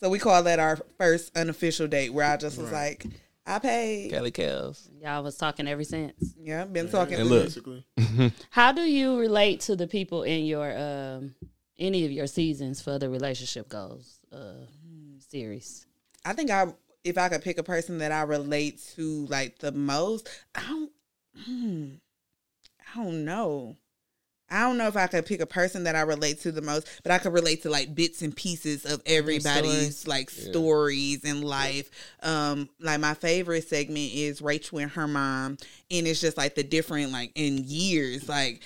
So 0.00 0.08
we 0.08 0.18
call 0.18 0.42
that 0.44 0.58
our 0.58 0.78
first 0.98 1.36
unofficial 1.36 1.86
date 1.86 2.10
where 2.10 2.26
I 2.26 2.38
just 2.38 2.58
was 2.58 2.72
like, 2.72 3.04
I 3.46 3.58
paid. 3.58 4.10
Kelly 4.10 4.30
Kells. 4.30 4.88
Y'all 5.02 5.22
was 5.22 5.36
talking 5.36 5.68
ever 5.68 5.84
since. 5.84 6.34
Yeah, 6.40 6.64
been 6.64 6.88
talking 6.88 7.18
And 7.18 7.28
to 7.28 7.34
look. 7.34 7.44
Basically. 7.44 7.84
How 8.50 8.72
do 8.72 8.82
you 8.82 9.18
relate 9.18 9.60
to 9.62 9.76
the 9.76 9.86
people 9.86 10.22
in 10.22 10.46
your 10.46 10.76
um 10.76 11.34
any 11.78 12.04
of 12.04 12.12
your 12.12 12.26
seasons 12.26 12.80
for 12.80 12.98
the 12.98 13.10
relationship 13.10 13.68
goals 13.68 14.20
uh 14.32 14.66
series? 15.18 15.86
I 16.24 16.32
think 16.32 16.50
I 16.50 16.72
if 17.04 17.18
I 17.18 17.28
could 17.28 17.42
pick 17.42 17.58
a 17.58 17.62
person 17.62 17.98
that 17.98 18.12
I 18.12 18.22
relate 18.22 18.80
to 18.96 19.26
like 19.26 19.58
the 19.58 19.72
most, 19.72 20.28
I 20.54 20.62
don't 20.62 20.92
hmm, 21.44 21.88
I 22.94 23.02
don't 23.02 23.24
know. 23.24 23.76
I 24.50 24.60
don't 24.60 24.78
know 24.78 24.88
if 24.88 24.96
I 24.96 25.06
could 25.06 25.26
pick 25.26 25.40
a 25.40 25.46
person 25.46 25.84
that 25.84 25.94
I 25.94 26.00
relate 26.00 26.40
to 26.40 26.52
the 26.52 26.62
most, 26.62 26.88
but 27.02 27.12
I 27.12 27.18
could 27.18 27.32
relate 27.32 27.62
to 27.62 27.70
like 27.70 27.94
bits 27.94 28.20
and 28.22 28.34
pieces 28.34 28.84
of 28.84 29.00
everybody's 29.06 30.06
like 30.08 30.28
stories 30.30 31.24
and 31.24 31.44
life. 31.44 31.90
Um, 32.22 32.68
like 32.80 33.00
my 33.00 33.14
favorite 33.14 33.68
segment 33.68 34.12
is 34.12 34.42
Rachel 34.42 34.78
and 34.78 34.90
her 34.90 35.06
mom, 35.06 35.56
and 35.90 36.06
it's 36.06 36.20
just 36.20 36.36
like 36.36 36.56
the 36.56 36.64
different 36.64 37.12
like 37.12 37.32
in 37.34 37.64
years, 37.66 38.28
like 38.28 38.62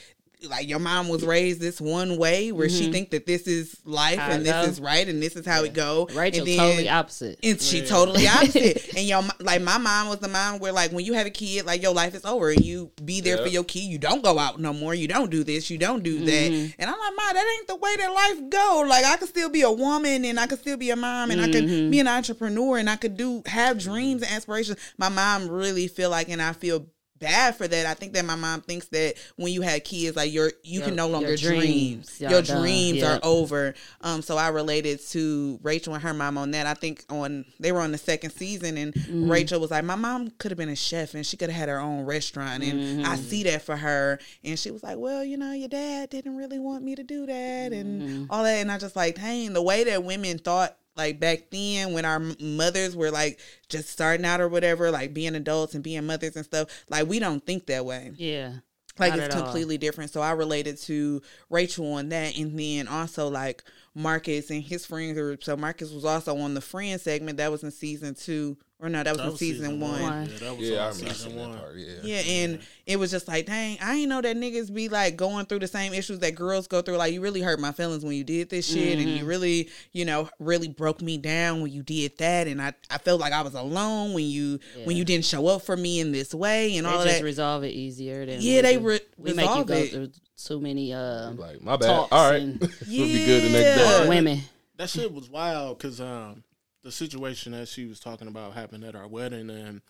like 0.48 0.68
your 0.68 0.78
mom 0.78 1.08
was 1.08 1.24
raised 1.24 1.60
this 1.60 1.80
one 1.80 2.16
way 2.16 2.52
where 2.52 2.68
she 2.68 2.90
think 2.92 3.10
that 3.10 3.26
this 3.26 3.46
is 3.46 3.76
life 3.84 4.18
How 4.18 4.30
it 4.30 4.34
and 4.36 4.46
this 4.46 4.52
go. 4.52 4.62
is 4.62 4.80
right 4.80 5.08
and 5.08 5.22
this 5.22 5.36
is 5.36 5.46
how 5.46 5.64
it 5.64 5.72
go. 5.74 6.08
Rachel 6.14 6.40
and 6.40 6.48
then- 6.48 6.58
totally 6.58 6.88
opposite. 6.88 7.38
and 7.42 7.60
she 7.60 7.86
totally 7.86 8.26
opposite. 8.28 8.94
and 8.96 9.06
your 9.06 9.22
mo- 9.22 9.30
like 9.40 9.62
my 9.62 9.78
mom 9.78 10.08
was 10.08 10.18
the 10.20 10.28
mom 10.28 10.58
where 10.58 10.72
like 10.72 10.92
when 10.92 11.04
you 11.04 11.14
have 11.14 11.26
a 11.26 11.30
kid, 11.30 11.66
like 11.66 11.82
your 11.82 11.94
life 11.94 12.14
is 12.14 12.24
over 12.24 12.50
and 12.50 12.64
you 12.64 12.90
be 13.04 13.20
there 13.20 13.38
for 13.38 13.48
your 13.48 13.64
kid. 13.64 13.80
You 13.84 13.98
don't 13.98 14.22
go 14.22 14.38
out 14.38 14.60
no 14.60 14.72
more. 14.72 14.94
You 14.94 15.08
don't 15.08 15.30
do 15.30 15.44
this. 15.44 15.70
You 15.70 15.78
don't 15.78 16.02
do 16.02 16.18
that. 16.24 16.50
Mm-hmm. 16.52 16.80
And 16.80 16.90
I'm 16.90 16.98
like, 16.98 17.12
Ma, 17.16 17.32
that 17.32 17.56
ain't 17.58 17.66
the 17.68 17.76
way 17.76 17.96
that 17.96 18.12
life 18.12 18.50
go. 18.50 18.84
Like 18.88 19.04
I 19.04 19.16
could 19.16 19.28
still 19.28 19.48
be 19.50 19.62
a 19.62 19.70
woman 19.72 20.24
and 20.24 20.38
I 20.38 20.46
could 20.46 20.58
still 20.60 20.76
be 20.76 20.90
a 20.90 20.96
mom 20.96 21.30
and 21.30 21.40
I 21.40 21.46
could 21.50 21.64
Mm-hmm. 21.64 21.90
be 21.90 22.00
an 22.00 22.08
entrepreneur 22.08 22.78
and 22.78 22.90
I 22.90 22.96
could 22.96 23.16
do 23.16 23.42
have 23.46 23.78
dreams 23.78 24.22
and 24.22 24.30
aspirations. 24.32 24.78
My 24.98 25.08
mom 25.08 25.48
really 25.48 25.88
feel 25.88 26.10
like 26.10 26.28
and 26.28 26.42
I 26.42 26.52
feel 26.52 26.86
bad 27.18 27.56
for 27.56 27.66
that. 27.68 27.86
I 27.86 27.94
think 27.94 28.12
that 28.14 28.24
my 28.24 28.34
mom 28.34 28.60
thinks 28.60 28.86
that 28.88 29.14
when 29.36 29.52
you 29.52 29.62
had 29.62 29.84
kids, 29.84 30.16
like 30.16 30.32
your 30.32 30.52
you 30.62 30.80
Your- 30.80 30.88
can 30.88 30.96
no 30.96 31.08
longer 31.08 31.28
your 31.28 31.36
dream. 31.36 31.60
dreams, 31.60 32.20
Your 32.20 32.42
done. 32.42 32.60
dreams 32.62 32.98
Yeah. 32.98 33.16
are 33.16 33.20
over. 33.22 33.74
Um, 34.00 34.20
so 34.22 34.36
I 34.36 34.48
related 34.48 35.00
to 35.10 35.58
Rachel 35.62 35.94
and 35.94 36.02
her 36.02 36.12
mom 36.14 36.36
on 36.38 36.50
that. 36.52 36.66
I 36.66 36.74
think 36.74 37.04
on 37.08 37.44
they 37.60 37.72
were 37.72 37.80
on 37.80 37.92
the 37.92 37.98
second 37.98 38.30
season, 38.30 38.76
and 38.76 38.92
Mm-hmm. 38.94 39.30
Rachel 39.30 39.60
was 39.60 39.70
like, 39.70 39.84
"My 39.84 39.94
mom 39.94 40.30
could 40.38 40.50
have 40.50 40.58
been 40.58 40.68
a 40.68 40.76
chef, 40.76 41.14
and 41.14 41.24
she 41.26 41.36
could 41.36 41.50
have 41.50 41.58
had 41.58 41.68
her 41.68 41.78
own 41.80 42.04
restaurant, 42.04 42.62
and 42.64 43.06
I 43.06 43.16
Mm-hmm. 43.16 43.24
see 43.24 43.42
that 43.44 43.62
for 43.62 43.76
her." 43.76 44.18
And 44.42 44.58
she 44.58 44.70
was 44.70 44.82
like, 44.82 44.98
"Well, 44.98 45.24
you 45.24 45.36
know, 45.36 45.52
your 45.52 45.68
dad 45.68 46.10
didn't 46.10 46.36
really 46.36 46.58
want 46.58 46.84
me 46.84 46.94
to 46.96 47.02
do 47.02 47.26
that, 47.26 47.72
and 47.72 48.02
Mm-hmm. 48.02 48.24
all 48.30 48.42
that." 48.44 48.54
And 48.56 48.70
I 48.72 48.78
just 48.78 48.96
like, 48.96 49.16
dang, 49.16 49.52
the 49.52 49.62
way 49.62 49.84
that 49.84 50.04
women 50.04 50.38
thought. 50.38 50.76
Like 50.96 51.18
back 51.18 51.50
then, 51.50 51.92
when 51.92 52.04
our 52.04 52.20
mothers 52.40 52.96
were 52.96 53.10
like 53.10 53.40
just 53.68 53.88
starting 53.88 54.24
out 54.24 54.40
or 54.40 54.48
whatever, 54.48 54.90
like 54.90 55.12
being 55.14 55.34
adults 55.34 55.74
and 55.74 55.82
being 55.82 56.06
mothers 56.06 56.36
and 56.36 56.44
stuff, 56.44 56.84
like 56.88 57.08
we 57.08 57.18
don't 57.18 57.44
think 57.44 57.66
that 57.66 57.84
way 57.84 58.12
yeah. 58.16 58.52
like 58.98 59.10
Not 59.10 59.18
it's 59.18 59.34
at 59.34 59.40
all. 59.40 59.44
completely 59.44 59.76
different. 59.78 60.10
So 60.10 60.20
I 60.20 60.32
related 60.32 60.78
to 60.82 61.20
Rachel 61.50 61.94
on 61.94 62.10
that, 62.10 62.38
and 62.38 62.58
then 62.58 62.86
also 62.88 63.28
like 63.28 63.64
Marcus 63.94 64.50
and 64.50 64.62
his 64.62 64.86
friend 64.86 65.14
group. 65.14 65.42
So 65.42 65.56
Marcus 65.56 65.90
was 65.90 66.04
also 66.04 66.36
on 66.38 66.54
the 66.54 66.60
friend 66.60 67.00
segment 67.00 67.38
that 67.38 67.50
was 67.50 67.64
in 67.64 67.70
season 67.70 68.14
two 68.14 68.56
or 68.80 68.88
no, 68.88 69.02
that 69.02 69.12
was 69.12 69.18
That 69.18 69.24
in 69.26 69.30
was 69.30 69.38
season, 69.38 69.80
one. 69.80 70.02
One. 70.02 70.28
Yeah, 70.30 70.38
that 70.40 70.56
was 70.58 70.68
Yeah, 70.68 70.78
I 70.78 70.88
on 70.88 70.92
remember 70.96 71.14
season 71.14 71.36
that 71.36 71.48
one. 71.48 71.58
part. 71.58 71.76
Yeah. 71.76 71.94
Yeah, 72.02 72.16
and 72.26 72.58
it 72.86 72.96
was 72.98 73.10
just 73.10 73.28
like, 73.28 73.46
dang, 73.46 73.78
I 73.80 73.94
ain't 73.94 74.08
know 74.08 74.20
that 74.20 74.36
niggas 74.36 74.74
be 74.74 74.88
like 74.88 75.16
going 75.16 75.46
through 75.46 75.60
the 75.60 75.68
same 75.68 75.94
issues 75.94 76.18
that 76.18 76.34
girls 76.34 76.66
go 76.66 76.82
through. 76.82 76.96
Like, 76.96 77.12
you 77.14 77.20
really 77.20 77.40
hurt 77.40 77.60
my 77.60 77.72
feelings 77.72 78.04
when 78.04 78.14
you 78.16 78.24
did 78.24 78.50
this 78.50 78.66
shit, 78.66 78.98
and 78.98 79.06
Mm-hmm. 79.08 79.16
you 79.18 79.24
really, 79.24 79.68
you 79.92 80.04
know, 80.04 80.28
really 80.38 80.68
broke 80.68 81.00
me 81.00 81.16
down 81.18 81.62
when 81.62 81.72
you 81.72 81.82
did 81.82 82.18
that. 82.18 82.46
And 82.48 82.60
I, 82.60 82.74
I 82.90 82.98
felt 82.98 83.20
like 83.20 83.32
I 83.32 83.42
was 83.42 83.54
alone 83.54 84.12
when 84.12 84.24
you, 84.26 84.58
when 84.84 84.96
you 84.96 85.04
didn't 85.04 85.24
show 85.24 85.46
up 85.46 85.62
for 85.62 85.76
me 85.76 86.00
in 86.00 86.10
this 86.12 86.34
way, 86.34 86.76
and 86.76 86.84
They 86.86 86.90
all 86.90 87.04
just 87.04 87.18
that. 87.20 87.24
resolve 87.24 87.62
it 87.64 87.68
easier 87.72 88.26
than 88.26 88.38
Yeah, 88.40 88.60
they 88.62 88.76
do. 88.76 88.80
re- 88.88 89.00
we 89.16 89.32
make 89.32 89.44
you 89.44 89.62
resolve 89.62 89.66
go 89.68 89.74
it. 89.74 89.90
through 89.92 90.10
too 90.36 90.60
many 90.60 90.92
Uh, 90.92 91.30
Like 91.30 91.62
my 91.62 91.76
bad. 91.76 91.90
All 91.90 92.08
right, 92.30 92.42
and 92.42 92.60
we'll 92.88 93.06
be 93.06 93.24
good 93.24 93.44
the 93.44 93.50
next 93.50 93.78
Yeah. 93.78 94.02
day. 94.02 94.08
women. 94.08 94.40
That 94.76 94.90
shit 94.90 95.12
was 95.12 95.30
wild 95.30 95.78
because 95.78 96.00
um, 96.00 96.42
the 96.84 96.92
situation 96.92 97.52
that 97.52 97.66
she 97.66 97.86
was 97.86 97.98
talking 97.98 98.28
about 98.28 98.52
happened 98.54 98.84
at 98.84 98.94
our 98.94 99.08
wedding, 99.08 99.50
and 99.50 99.80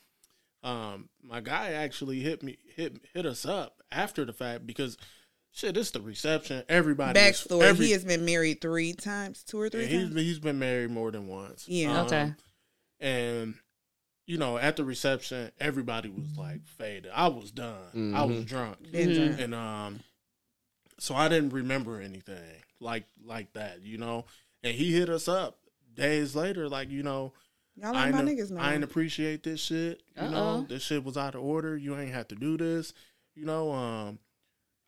um, 0.63 1.09
my 1.23 1.41
guy 1.41 1.73
actually 1.73 2.21
hit 2.21 2.43
me 2.43 2.57
hit 2.75 2.97
hit 3.13 3.27
us 3.27 3.45
up 3.45 3.83
after 3.93 4.25
the 4.25 4.33
fact 4.33 4.67
because 4.67 4.97
shit, 5.53 5.77
it's 5.77 5.91
the 5.91 6.01
reception. 6.01 6.63
Everybody 6.69 7.19
Backstory: 7.21 7.63
every- 7.63 7.87
He 7.87 7.93
has 7.93 8.05
been 8.05 8.25
married 8.25 8.61
three 8.63 8.93
times, 8.95 9.43
two 9.43 9.61
or 9.61 9.69
three 9.69 9.83
yeah, 9.87 9.99
he's 10.07 10.15
he's 10.15 10.39
been 10.39 10.59
married 10.59 10.91
more 10.91 11.11
than 11.11 11.27
once. 11.29 11.69
Yeah. 11.69 12.01
Um, 12.01 12.07
Okay. 12.07 12.33
and 13.01 13.55
you 14.27 14.39
know 14.39 14.57
at 14.57 14.77
the 14.77 14.85
reception 14.85 15.51
everybody 15.61 16.09
was 16.09 16.37
like 16.39 16.65
faded. 16.67 17.11
I 17.15 17.29
was 17.29 17.51
done. 17.51 18.15
I 18.17 18.25
was 18.25 18.45
drunk. 18.45 18.79
Mm-hmm. 18.85 19.13
drunk. 19.15 19.41
and 19.41 19.55
um 19.55 20.01
so 20.99 21.15
I 21.15 21.29
didn't 21.29 21.51
remember 21.51 22.01
anything 22.01 22.39
like 22.81 23.05
like 23.25 23.53
that, 23.55 23.83
you 23.83 23.99
know. 23.99 24.25
And 24.63 24.75
he 24.75 24.93
hit 24.95 25.11
us 25.11 25.29
up 25.29 25.59
days 25.95 26.35
later, 26.35 26.69
like 26.69 26.91
you 26.91 27.03
know, 27.03 27.33
Y'all 27.77 27.95
I 27.97 28.07
ain't 28.07 28.15
my 28.15 28.23
niggas 28.23 28.51
no 28.51 28.61
I 28.61 28.75
ain't 28.75 28.85
appreciate 28.85 29.43
this 29.43 29.61
shit. 29.61 30.03
You 30.17 30.23
Uh-oh. 30.23 30.31
know, 30.31 30.67
this 30.69 30.83
shit 30.83 31.03
was 31.05 31.17
out 31.17 31.35
of 31.35 31.43
order. 31.43 31.77
You 31.77 31.97
ain't 31.99 32.13
have 32.15 32.29
to 32.29 32.35
do 32.37 32.57
this. 32.57 32.93
You 33.35 33.45
know, 33.45 33.73
um, 33.73 34.19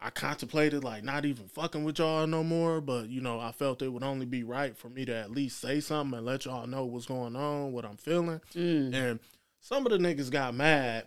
I 0.00 0.10
contemplated 0.10 0.84
like 0.84 1.02
not 1.02 1.24
even 1.24 1.48
fucking 1.48 1.82
with 1.82 1.98
y'all 1.98 2.26
no 2.26 2.44
more, 2.44 2.80
but 2.80 3.08
you 3.08 3.20
know, 3.20 3.40
I 3.40 3.50
felt 3.52 3.82
it 3.82 3.88
would 3.88 4.04
only 4.04 4.26
be 4.26 4.44
right 4.44 4.76
for 4.76 4.88
me 4.88 5.04
to 5.06 5.14
at 5.14 5.30
least 5.30 5.60
say 5.60 5.80
something 5.80 6.16
and 6.16 6.26
let 6.26 6.44
y'all 6.44 6.66
know 6.66 6.84
what's 6.84 7.06
going 7.06 7.34
on, 7.34 7.72
what 7.72 7.84
I'm 7.84 7.96
feeling. 7.96 8.40
Mm. 8.54 8.94
And 8.94 9.20
some 9.60 9.84
of 9.86 9.90
the 9.92 9.98
niggas 9.98 10.30
got 10.30 10.54
mad, 10.54 11.06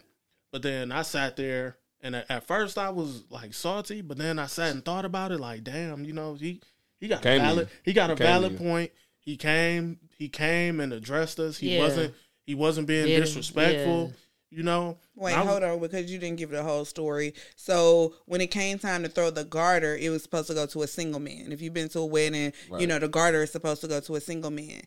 but 0.51 0.61
then 0.63 0.91
I 0.91 1.03
sat 1.03 1.37
there 1.37 1.77
and 2.01 2.15
at, 2.15 2.29
at 2.29 2.47
first 2.47 2.77
I 2.77 2.89
was 2.89 3.23
like 3.29 3.53
salty, 3.53 4.01
but 4.01 4.17
then 4.17 4.37
I 4.39 4.47
sat 4.47 4.71
and 4.71 4.83
thought 4.83 5.05
about 5.05 5.31
it 5.31 5.39
like, 5.39 5.63
damn, 5.63 6.03
you 6.03 6.11
know, 6.11 6.33
he 6.33 6.59
he 6.99 7.07
got 7.07 7.21
Came 7.21 7.39
a 7.39 7.43
valid 7.45 7.67
you. 7.69 7.75
he 7.83 7.93
got 7.93 8.09
a 8.09 8.15
Came 8.15 8.25
valid 8.27 8.51
you. 8.53 8.57
point. 8.57 8.91
He 9.19 9.37
came 9.37 9.99
he 10.17 10.29
came 10.29 10.79
and 10.79 10.91
addressed 10.93 11.39
us. 11.39 11.57
He 11.57 11.75
Yeah. 11.75 11.79
wasn't 11.81 12.13
he 12.45 12.55
wasn't 12.55 12.87
being 12.87 13.07
Yeah, 13.07 13.19
disrespectful. 13.19 14.13
You 14.51 14.63
know, 14.63 14.97
Wait, 15.15 15.33
I 15.33 15.41
was- 15.41 15.47
hold 15.51 15.63
on, 15.63 15.79
because 15.79 16.11
you 16.11 16.17
didn't 16.17 16.37
give 16.39 16.49
the 16.49 16.63
whole 16.63 16.83
story. 16.83 17.35
So 17.55 18.15
when 18.25 18.41
it 18.41 18.47
came 18.47 18.79
time 18.79 19.03
to 19.03 19.09
throw 19.09 19.29
the 19.29 19.43
garter, 19.43 19.95
it 19.95 20.09
was 20.09 20.23
supposed 20.23 20.47
to 20.47 20.55
go 20.55 20.65
to 20.65 20.81
a 20.81 20.87
single 20.87 21.19
man. 21.19 21.51
If 21.51 21.61
you've 21.61 21.75
been 21.75 21.89
to 21.89 21.99
a 21.99 22.05
wedding, 22.05 22.53
you 22.79 22.87
know 22.87 22.97
the 22.97 23.07
garter 23.07 23.43
is 23.43 23.51
supposed 23.51 23.81
to 23.81 23.87
go 23.87 23.99
to 23.99 24.15
a 24.15 24.21
single 24.21 24.49
man. 24.49 24.81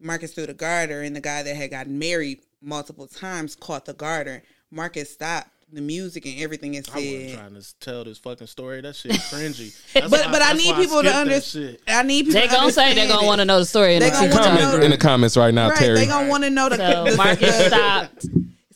Marcus 0.00 0.32
threw 0.32 0.46
the 0.46 0.54
garter, 0.54 1.02
and 1.02 1.14
the 1.14 1.20
guy 1.20 1.42
that 1.42 1.54
had 1.54 1.70
gotten 1.70 1.98
married 1.98 2.40
multiple 2.62 3.06
times 3.06 3.54
caught 3.54 3.84
the 3.84 3.92
garter. 3.92 4.42
Marcus 4.70 5.12
stopped 5.12 5.50
the 5.72 5.80
music 5.80 6.26
and 6.26 6.38
everything 6.40 6.76
and 6.76 6.86
I 6.92 6.96
wasn't 6.96 7.34
trying 7.34 7.54
to 7.54 7.74
tell 7.80 8.04
this 8.04 8.18
fucking 8.18 8.46
story. 8.46 8.80
That 8.82 8.94
shit 8.94 9.12
cringy. 9.12 9.74
That's 9.94 10.10
"But 10.10 10.26
why- 10.26 10.32
but 10.32 10.42
I 10.42 10.52
need 10.52 10.72
why 10.72 10.82
people 10.82 11.02
to 11.02 11.08
understand. 11.10 11.78
I 11.88 12.02
need 12.02 12.26
people. 12.26 12.40
They 12.40 12.46
to 12.48 12.52
gonna 12.54 12.72
say 12.72 12.94
they're 12.94 13.08
gonna 13.08 13.26
want 13.26 13.40
to 13.40 13.44
know 13.44 13.58
the 13.58 13.64
story 13.64 13.94
in 13.94 14.00
They 14.00 14.10
the 14.10 14.14
gonna 14.16 14.28
wanna 14.34 14.44
comments. 14.44 14.76
know- 14.76 14.82
in 14.84 14.90
the 14.90 14.98
comments 14.98 15.36
right 15.36 15.54
now, 15.54 15.68
Right, 15.70 15.78
Terry. 15.78 15.94
they 15.96 16.06
gonna 16.06 16.28
want 16.28 16.44
to 16.44 16.50
know 16.50 16.68
the. 16.68 16.76
So 16.76 17.04
the- 17.10 17.16
Marcus 17.16 17.56
the- 17.58 17.68
stopped. 17.68 18.26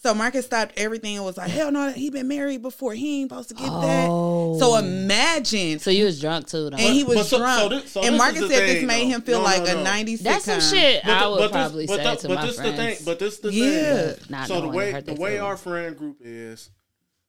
So 0.02 0.14
Marcus 0.14 0.46
stopped 0.46 0.74
everything 0.78 1.16
and 1.16 1.24
was 1.24 1.36
like, 1.36 1.50
"Hell 1.50 1.72
no, 1.72 1.90
he 1.90 2.10
been 2.10 2.28
married 2.28 2.62
before. 2.62 2.94
He 2.94 3.22
ain't 3.22 3.30
supposed 3.30 3.48
to 3.48 3.54
get 3.56 3.64
that." 3.66 4.06
Oh. 4.08 4.56
So 4.58 4.76
imagine 4.76 5.80
So 5.80 5.90
you 5.90 6.04
was 6.04 6.20
drunk 6.20 6.46
too, 6.48 6.70
though. 6.70 6.76
and 6.76 6.94
he 6.94 7.02
was 7.02 7.16
But 7.16 7.24
so- 7.26 7.36
so 7.36 7.38
drunk. 7.38 7.70
this- 7.82 7.92
so 7.92 8.02
and 8.02 8.14
this 8.14 8.18
Marcus 8.18 8.42
is 8.42 8.48
the 8.48 8.54
said 8.54 8.68
this 8.68 8.84
made 8.84 9.04
though. 9.10 9.16
him 9.16 9.22
feel 9.22 9.38
No, 9.38 9.44
like 9.44 9.64
no, 9.64 9.80
a 9.80 9.82
no. 9.82 9.90
'90s 9.90 10.20
That's 10.20 10.44
some 10.44 10.60
shit 10.60 11.02
But 11.04 11.10
I 11.12 11.26
would 11.26 11.36
but 11.38 11.42
this- 11.42 11.50
probably 11.52 11.86
but 11.86 11.96
say 11.96 12.04
the- 12.04 12.14
to 12.16 12.28
but 12.28 12.34
my 12.36 12.46
this 12.46 12.56
friends. 12.56 12.70
the 12.70 12.76
thing. 12.82 12.96
But 13.04 13.18
this 13.18 13.38
the 13.38 13.52
Yeah. 13.52 14.12
thing. 14.12 14.14
Not 14.28 14.48
so 14.48 14.60
the 14.60 14.68
way 14.68 15.00
the 15.00 15.14
way 15.14 15.38
our 15.38 15.56
friend 15.56 15.96
group 15.98 16.18
is, 16.20 16.70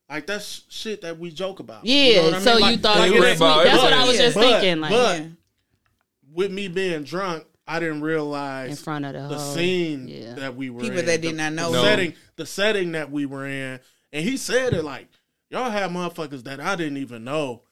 like 0.10 0.26
that's 0.28 0.64
shit 0.70 1.02
that 1.02 1.18
we 1.20 1.32
joke 1.32 1.60
about. 1.60 1.86
Yeah, 1.86 2.04
You 2.04 2.16
know 2.16 2.24
what 2.24 2.34
I 2.36 2.40
so 2.40 2.50
mean? 2.52 2.58
you 2.60 2.64
Like- 2.72 2.82
thought 2.82 2.98
like 2.98 3.12
it 3.12 3.16
it 3.16 3.20
was 3.20 3.28
ain't- 3.30 3.38
sweet. 3.38 3.64
That's 3.64 3.84
what 3.84 3.94
I 3.94 3.98
but- 4.00 4.08
was 4.08 4.18
just 4.18 4.36
but- 4.36 4.42
thinking, 4.62 4.82
like- 4.82 4.92
but 4.92 5.20
Yeah. 5.20 5.26
with 6.34 6.52
me 6.52 6.68
being 6.68 7.04
drunk, 7.04 7.46
I 7.68 7.80
didn't 7.80 8.02
realize 8.02 8.70
in 8.72 8.76
front 8.78 9.04
of 9.06 9.14
the, 9.14 9.28
the 9.28 9.38
whole, 9.38 9.54
scene 9.56 10.08
yeah. 10.08 10.34
that 10.36 10.56
we 10.56 10.70
were 10.70 10.80
in. 10.80 10.86
People 10.86 11.00
in, 11.00 11.06
that 11.08 11.22
the- 11.22 11.28
did 11.30 11.36
not 11.36 11.54
know. 11.54 11.72
the 11.72 11.78
No. 11.80 11.84
setting, 11.84 12.14
the 12.38 12.46
setting 12.46 12.92
that 12.94 13.12
we 13.12 13.26
were 13.26 13.46
in, 13.46 13.80
and 14.14 14.24
he 14.24 14.38
said 14.38 14.74
it 14.74 14.84
like 14.84 15.10
y'all 15.50 15.70
have 15.70 15.92
motherfuckers 15.92 16.44
that 16.46 16.60
I 16.62 16.76
didn't 16.78 16.98
even 16.98 17.24
know 17.26 17.64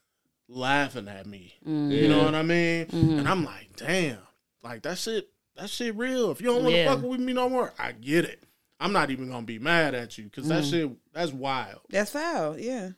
laughing 0.48 1.08
at 1.08 1.26
me. 1.26 1.54
Mm-hmm. 1.66 1.92
You 1.92 2.08
know 2.10 2.24
what 2.24 2.36
I 2.36 2.44
mean? 2.44 2.88
And 2.92 3.28
I'm 3.28 3.46
like, 3.46 3.70
damn, 3.78 4.18
like 4.64 4.84
that 4.84 4.98
shit, 4.98 5.30
that 5.56 5.70
shit 5.70 5.96
real. 5.96 6.32
If 6.32 6.42
you 6.42 6.48
don't 6.48 6.64
want 6.64 6.76
to 6.76 6.78
Yeah. 6.82 6.94
fuck 6.94 7.04
with 7.04 7.20
me 7.22 7.34
no 7.34 7.48
more, 7.50 7.74
I 7.80 7.94
get 7.94 8.26
it. 8.26 8.44
I'm 8.80 8.92
not 8.92 9.10
even 9.10 9.30
gonna 9.30 9.46
be 9.46 9.58
mad 9.60 9.96
at 9.96 10.18
you 10.18 10.26
because 10.26 10.48
that 10.50 10.64
Mm. 10.66 10.70
shit, 10.70 10.92
that's 11.16 11.32
wild. 11.32 11.80
That's 11.90 12.12
foul. 12.12 12.60
Yeah. 12.60 12.90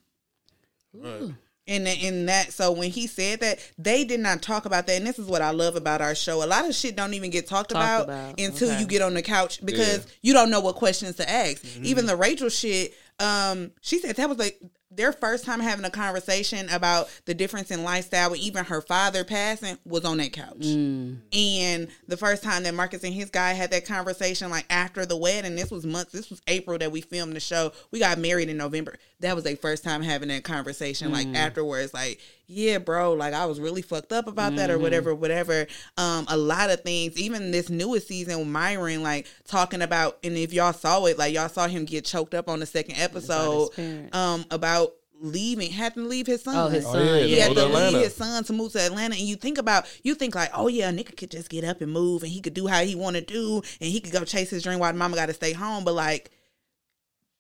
But 0.94 1.31
And 1.69 1.85
in 1.88 2.27
that, 2.27 2.53
so 2.53 2.72
when 2.72 2.89
he 2.89 3.07
said 3.07 3.41
that, 3.41 3.60
they 3.77 4.06
did 4.06 4.22
not 4.22 4.41
talk 4.41 4.65
about 4.65 4.88
that. 4.88 4.95
And 4.98 5.06
this 5.06 5.19
is 5.19 5.27
what 5.27 5.41
I 5.41 5.52
love 5.52 5.76
about 5.76 6.02
our 6.02 6.15
show. 6.15 6.44
A 6.44 6.48
lot 6.48 6.68
of 6.68 6.73
shit 6.73 6.95
don't 6.95 7.14
even 7.14 7.30
get 7.30 7.45
talked 7.48 7.72
Talked 7.72 7.84
about, 7.84 8.03
about, 8.06 8.39
until 8.39 8.72
okay. 8.72 8.80
you 8.80 8.88
get 8.88 9.02
on 9.02 9.14
the 9.14 9.22
couch 9.22 9.60
because 9.64 9.98
Yeah. 10.06 10.11
you 10.22 10.34
don't 10.34 10.49
know 10.49 10.61
what 10.61 10.76
questions 10.76 11.18
to 11.18 11.30
ask. 11.30 11.57
Mm-hmm. 11.64 11.85
Even 11.85 12.06
the 12.06 12.15
Rachel 12.15 12.49
shit, 12.49 12.94
um, 13.19 13.72
she 13.81 13.99
said 13.99 14.15
that 14.15 14.30
was 14.30 14.38
like 14.38 14.60
their 14.89 15.11
first 15.11 15.43
time 15.45 15.59
having 15.59 15.85
a 15.85 15.89
conversation 15.89 16.69
about 16.69 17.09
the 17.26 17.34
difference 17.34 17.72
in 17.72 17.84
lifestyle. 17.84 18.31
And 18.31 18.41
even 18.41 18.65
her 18.65 18.81
father 18.81 19.23
passing 19.23 19.77
was 19.85 20.05
on 20.05 20.18
that 20.18 20.34
couch. 20.34 20.59
Mm. 20.59 21.18
And 21.34 21.88
the 22.07 22.18
first 22.18 22.43
time 22.43 22.64
that 22.64 22.73
Marcus 22.73 23.03
and 23.03 23.14
his 23.14 23.30
guy 23.30 23.53
had 23.53 23.72
that 23.72 23.85
conversation, 23.85 24.49
like 24.49 24.65
after 24.69 25.05
the 25.05 25.18
wedding, 25.18 25.55
this 25.55 25.72
was 25.72 25.85
months, 25.85 26.14
this 26.14 26.30
was 26.30 26.41
April 26.47 26.77
that 26.77 26.91
we 26.91 27.01
filmed 27.01 27.35
the 27.35 27.39
show. 27.39 27.73
We 27.91 27.99
got 27.99 28.18
married 28.18 28.49
in 28.49 28.57
November. 28.57 28.97
That 29.19 29.35
was 29.35 29.43
their 29.43 29.57
first 29.57 29.84
time 29.84 30.01
having 30.01 30.30
that 30.30 30.43
conversation, 30.43 31.11
like 31.11 31.27
afterwards, 31.35 31.93
like, 31.93 32.19
yeah, 32.48 32.78
bro, 32.78 33.14
like 33.14 33.34
I 33.34 33.45
was 33.45 33.60
really 33.60 33.82
fucked 33.82 34.14
up 34.14 34.28
about 34.28 34.56
that 34.56 34.69
or 34.69 34.80
whatever, 34.80 35.14
whatever. 35.14 35.68
Um, 35.98 36.26
a 36.30 36.38
lot 36.38 36.69
of 36.69 36.82
things, 36.82 37.18
even 37.18 37.52
this 37.52 37.69
newest 37.69 38.07
season 38.07 38.40
with 38.40 38.48
Myron, 38.48 39.03
like 39.03 39.28
talking 39.45 39.82
about, 39.82 40.18
and 40.24 40.36
if 40.38 40.53
y'all 40.53 40.74
saw 40.74 41.06
it, 41.06 41.18
like 41.18 41.34
y'all 41.34 41.49
saw 41.49 41.68
him 41.68 41.84
get 41.86 42.06
choked 42.06 42.34
up 42.34 42.48
on 42.49 42.60
the 42.60 42.65
second 42.65 42.95
episode, 42.98 43.74
parents. 43.76 44.15
um, 44.15 44.45
about 44.49 44.94
leaving, 45.19 45.72
having 45.72 46.03
to 46.03 46.10
leave 46.10 46.28
his 46.28 46.44
son. 46.44 46.56
Oh, 46.56 46.68
his 46.69 46.86
Oh, 46.86 46.94
son. 46.94 47.06
yeah, 47.06 47.15
yeah. 47.15 47.26
He 47.26 47.40
had 47.40 47.49
to 47.49 47.56
to 47.56 47.65
leave 47.65 47.76
Atlanta. 47.76 47.99
his 47.99 48.15
son 48.15 48.44
to 48.44 48.53
move 48.53 48.72
to 48.74 48.80
Atlanta, 48.82 49.15
and 49.15 49.24
you 49.24 49.36
think 49.36 49.57
about 49.57 49.86
you 50.03 50.15
think 50.15 50.36
like, 50.36 50.52
oh 50.53 50.68
yeah, 50.68 50.90
a 50.90 50.94
nigga 50.94 51.18
could 51.18 51.32
just 51.32 51.49
get 51.49 51.64
up 51.64 51.82
and 51.82 51.91
move, 51.91 52.24
and 52.24 52.32
he 52.32 52.40
could 52.40 52.53
do 52.53 52.68
how 52.68 52.82
he 52.84 52.95
want 52.95 53.15
to 53.15 53.22
do, 53.22 53.61
and 53.82 53.90
he 53.90 53.99
could 53.99 54.14
go 54.14 54.24
chase 54.24 54.49
his 54.52 54.64
dream 54.64 54.80
while 54.80 54.94
mama 54.94 55.15
got 55.15 55.26
to 55.26 55.34
stay 55.34 55.53
home. 55.53 55.84
But 55.84 55.95
like, 55.95 56.30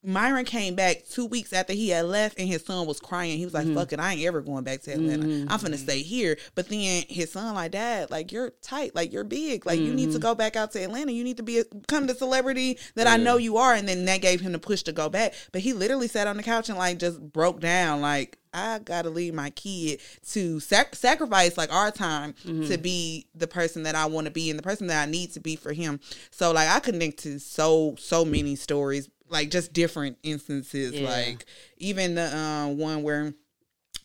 Myron 0.07 0.45
came 0.45 0.73
back 0.73 1.05
two 1.05 1.25
weeks 1.25 1.51
after 1.51 1.73
he 1.73 1.89
had 1.89 2.05
left, 2.05 2.39
and 2.39 2.47
his 2.47 2.63
son 2.65 2.87
was 2.87 2.99
crying. 2.99 3.37
He 3.37 3.43
was 3.45 3.53
like, 3.53 3.65
Mm-hmm. 3.65 3.75
"Fuck 3.75 3.93
it, 3.93 3.99
I 3.99 4.13
ain't 4.13 4.25
ever 4.25 4.41
going 4.41 4.63
back 4.63 4.81
to 4.83 4.91
Atlanta. 4.93 5.25
I'm 5.51 5.59
finna 5.59 5.75
stay 5.77 6.01
here." 6.01 6.37
But 6.55 6.69
then 6.69 7.03
his 7.09 7.31
son 7.33 7.53
like, 7.55 7.71
"Dad, 7.71 8.09
like 8.09 8.31
you're 8.31 8.51
tight, 8.61 8.95
like 8.95 9.11
you're 9.11 9.23
big, 9.25 9.65
like 9.65 9.79
you 9.79 9.87
Mm-hmm. 9.87 9.95
need 9.95 10.11
to 10.13 10.19
go 10.19 10.33
back 10.33 10.55
out 10.55 10.71
to 10.71 10.83
Atlanta. 10.83 11.11
You 11.11 11.23
need 11.25 11.37
to 11.37 11.43
be 11.43 11.59
a, 11.59 11.65
become 11.65 12.07
the 12.07 12.15
celebrity 12.15 12.77
that 12.95 13.05
I 13.07 13.17
know 13.17 13.37
you 13.37 13.57
are." 13.57 13.73
And 13.73 13.87
then 13.87 14.05
that 14.05 14.21
gave 14.21 14.39
him 14.41 14.53
the 14.53 14.59
push 14.59 14.83
to 14.83 14.93
go 14.93 15.09
back. 15.09 15.33
But 15.51 15.61
he 15.61 15.73
literally 15.73 16.07
sat 16.07 16.25
on 16.27 16.37
the 16.37 16.43
couch 16.43 16.69
and 16.69 16.77
like 16.77 16.99
just 16.99 17.19
broke 17.21 17.59
down, 17.59 18.01
like. 18.01 18.37
I 18.53 18.79
gotta 18.79 19.11
leave 19.11 19.35
my 19.35 19.51
kid 19.51 19.99
to 20.31 20.59
sac- 20.59 20.95
sacrifice 20.95 21.57
like 21.59 21.71
our 21.71 21.91
time 21.91 22.33
Mm-hmm. 22.43 22.67
to 22.69 22.77
be 22.79 23.27
the 23.35 23.45
person 23.45 23.83
that 23.83 23.93
I 23.93 24.07
want 24.07 24.25
to 24.25 24.31
be 24.31 24.49
and 24.49 24.57
the 24.57 24.63
person 24.63 24.87
that 24.87 25.07
I 25.07 25.11
need 25.11 25.33
to 25.33 25.39
be 25.39 25.55
for 25.57 25.73
him. 25.73 25.99
So 26.31 26.53
like 26.53 26.67
I 26.67 26.79
connect 26.79 27.19
to 27.19 27.37
so 27.39 27.95
so 27.99 28.25
many 28.25 28.55
stories, 28.55 29.09
like 29.29 29.49
just 29.49 29.73
different 29.73 30.17
instances. 30.23 30.93
Yeah. 30.93 31.09
Like 31.09 31.45
even 31.77 32.15
the 32.15 32.35
uh, 32.35 32.67
one 32.67 33.03
where 33.03 33.33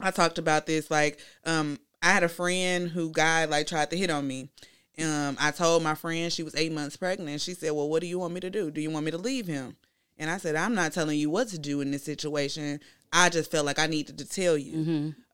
I 0.00 0.10
talked 0.10 0.38
about 0.38 0.66
this. 0.66 0.90
Like 0.90 1.20
um, 1.44 1.78
I 2.02 2.12
had 2.12 2.22
a 2.24 2.28
friend 2.28 2.88
who 2.88 3.10
guy 3.10 3.44
like 3.44 3.66
tried 3.66 3.90
to 3.90 3.96
hit 3.96 4.10
on 4.10 4.26
me. 4.26 4.50
Um, 4.98 5.36
I 5.40 5.52
told 5.52 5.82
my 5.82 5.94
friend 5.94 6.32
she 6.32 6.42
was 6.42 6.54
eight 6.54 6.72
months 6.72 6.96
pregnant. 6.96 7.40
She 7.40 7.54
said, 7.54 7.72
"Well, 7.72 7.88
what 7.88 8.00
do 8.02 8.06
you 8.06 8.18
want 8.18 8.34
me 8.34 8.40
to 8.40 8.50
do? 8.50 8.70
Do 8.70 8.80
you 8.80 8.90
want 8.90 9.04
me 9.04 9.10
to 9.10 9.18
leave 9.18 9.46
him?" 9.46 9.76
And 10.18 10.30
I 10.30 10.36
said, 10.36 10.54
"I'm 10.54 10.74
not 10.74 10.92
telling 10.92 11.18
you 11.18 11.30
what 11.30 11.48
to 11.48 11.58
do 11.58 11.80
in 11.80 11.90
this 11.90 12.04
situation. 12.04 12.80
I 13.12 13.28
just 13.28 13.50
felt 13.50 13.66
like 13.66 13.78
I 13.78 13.86
needed 13.86 14.18
to 14.18 14.26
tell 14.26 14.56
you." 14.58 14.74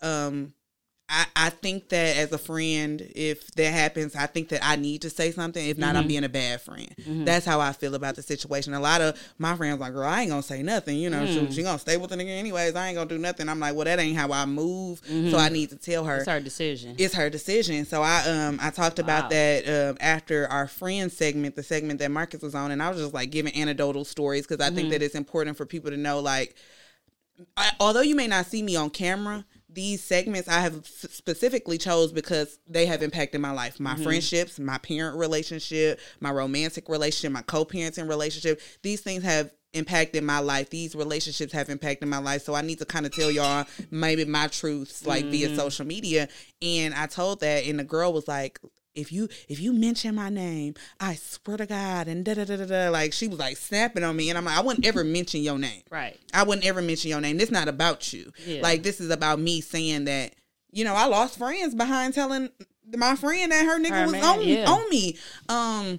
Um, 0.00 0.54
I, 1.10 1.26
I 1.34 1.50
think 1.50 1.88
that 1.88 2.18
as 2.18 2.32
a 2.32 2.38
friend, 2.38 3.00
if 3.16 3.50
that 3.52 3.72
happens, 3.72 4.14
I 4.14 4.26
think 4.26 4.50
that 4.50 4.60
I 4.62 4.76
need 4.76 5.02
to 5.02 5.10
say 5.10 5.32
something. 5.32 5.66
If 5.66 5.78
not, 5.78 5.96
I'm 5.96 6.02
mm-hmm. 6.02 6.08
being 6.08 6.24
a 6.24 6.28
bad 6.28 6.60
friend. 6.60 6.94
Mm-hmm. 7.00 7.24
That's 7.24 7.46
how 7.46 7.60
I 7.60 7.72
feel 7.72 7.94
about 7.94 8.14
the 8.16 8.22
situation. 8.22 8.74
A 8.74 8.80
lot 8.80 9.00
of 9.00 9.18
my 9.38 9.56
friends 9.56 9.80
like, 9.80 9.94
girl, 9.94 10.06
I 10.06 10.20
ain't 10.20 10.30
gonna 10.30 10.42
say 10.42 10.62
nothing. 10.62 10.98
You 10.98 11.08
know, 11.08 11.24
she, 11.24 11.38
mm. 11.38 11.52
she 11.52 11.62
gonna 11.62 11.78
stay 11.78 11.96
with 11.96 12.10
the 12.10 12.16
nigga 12.16 12.38
anyways. 12.38 12.74
I 12.74 12.88
ain't 12.88 12.96
gonna 12.96 13.08
do 13.08 13.16
nothing. 13.16 13.48
I'm 13.48 13.58
like, 13.58 13.74
well, 13.74 13.86
that 13.86 13.98
ain't 13.98 14.18
how 14.18 14.30
I 14.32 14.44
move. 14.44 14.98
So 14.98 15.12
mm-hmm. 15.12 15.36
I 15.36 15.48
need 15.48 15.70
to 15.70 15.76
tell 15.76 16.04
her 16.04 16.18
It's 16.18 16.28
her 16.28 16.40
decision. 16.40 16.94
it's 16.98 17.14
her 17.14 17.30
decision. 17.30 17.86
So 17.86 18.02
I 18.02 18.28
um 18.28 18.58
I 18.60 18.70
talked 18.70 18.98
about 18.98 19.24
Wow. 19.24 19.28
that 19.30 19.90
um 19.90 19.96
after 20.00 20.46
our 20.48 20.68
friend 20.68 21.10
segment, 21.10 21.56
the 21.56 21.62
segment 21.62 22.00
that 22.00 22.10
Marcus 22.10 22.42
was 22.42 22.54
on, 22.54 22.70
and 22.70 22.82
I 22.82 22.90
was 22.90 22.98
just 22.98 23.14
like 23.14 23.30
giving 23.30 23.56
anecdotal 23.56 24.04
stories 24.04 24.46
because 24.46 24.64
I 24.64 24.74
think 24.74 24.90
that 24.90 25.00
it's 25.00 25.14
important 25.14 25.56
for 25.56 25.64
people 25.64 25.90
to 25.90 25.96
know 25.96 26.20
like 26.20 26.54
I, 27.56 27.72
although 27.80 28.00
you 28.00 28.16
may 28.16 28.26
not 28.26 28.46
see 28.46 28.62
me 28.62 28.76
on 28.76 28.90
camera, 28.90 29.44
these 29.78 30.02
segments 30.02 30.48
I 30.48 30.58
have 30.58 30.84
specifically 30.84 31.78
chose 31.78 32.10
because 32.10 32.58
they 32.66 32.86
have 32.86 33.00
impacted 33.00 33.40
my 33.40 33.52
life, 33.52 33.78
my 33.78 33.94
mm-hmm. 33.94 34.02
friendships, 34.02 34.58
my 34.58 34.76
parent 34.78 35.16
relationship, 35.16 36.00
my 36.18 36.32
romantic 36.32 36.88
relationship, 36.88 37.30
my 37.30 37.42
co-parenting 37.42 38.08
relationship. 38.08 38.60
These 38.82 39.02
things 39.02 39.22
have 39.22 39.52
impacted 39.74 40.24
my 40.24 40.40
life. 40.40 40.68
These 40.68 40.96
relationships 40.96 41.52
have 41.52 41.68
impacted 41.68 42.08
my 42.08 42.18
life. 42.18 42.42
So 42.42 42.56
I 42.56 42.62
need 42.62 42.80
to 42.80 42.86
kind 42.86 43.06
of 43.06 43.14
tell 43.14 43.30
y'all 43.30 43.66
maybe 43.92 44.24
my 44.24 44.48
truths 44.48 45.06
like 45.06 45.26
via 45.26 45.46
mm-hmm. 45.46 45.56
social 45.56 45.86
media. 45.86 46.28
And 46.60 46.92
I 46.92 47.06
told 47.06 47.38
that 47.40 47.64
and 47.64 47.78
the 47.78 47.84
girl 47.84 48.12
was 48.12 48.26
like, 48.26 48.58
if 48.98 49.12
you 49.12 49.28
if 49.48 49.60
you 49.60 49.72
mention 49.72 50.14
my 50.14 50.28
name, 50.28 50.74
I 51.00 51.14
swear 51.14 51.56
to 51.58 51.66
God, 51.66 52.08
and 52.08 52.24
da 52.24 52.34
da 52.34 52.44
da 52.44 52.56
da 52.56 52.66
da. 52.66 52.88
Like 52.90 53.12
she 53.12 53.28
was 53.28 53.38
like 53.38 53.56
snapping 53.56 54.04
on 54.04 54.16
me, 54.16 54.28
and 54.28 54.38
I'm 54.38 54.44
like, 54.44 54.58
I 54.58 54.60
wouldn't 54.60 54.86
ever 54.86 55.04
mention 55.04 55.40
your 55.42 55.58
name. 55.58 55.82
right. 55.90 56.18
I 56.34 56.42
wouldn't 56.42 56.66
ever 56.66 56.82
mention 56.82 57.10
your 57.10 57.20
name. 57.20 57.38
This 57.38 57.50
not 57.50 57.68
about 57.68 58.12
you. 58.12 58.32
Yeah. 58.46 58.62
Like 58.62 58.82
this 58.82 59.00
is 59.00 59.10
about 59.10 59.38
me 59.40 59.60
saying 59.60 60.04
that 60.06 60.34
you 60.72 60.84
know 60.84 60.94
I 60.94 61.06
lost 61.06 61.38
friends 61.38 61.74
behind 61.74 62.14
telling 62.14 62.50
my 62.96 63.16
friend 63.16 63.52
that 63.52 63.64
her 63.64 63.78
nigga 63.78 63.90
Her 63.90 64.02
was 64.04 64.12
man, 64.12 64.24
on 64.24 64.42
yeah. 64.42 64.70
on 64.70 64.90
me. 64.90 65.16
Um, 65.48 65.98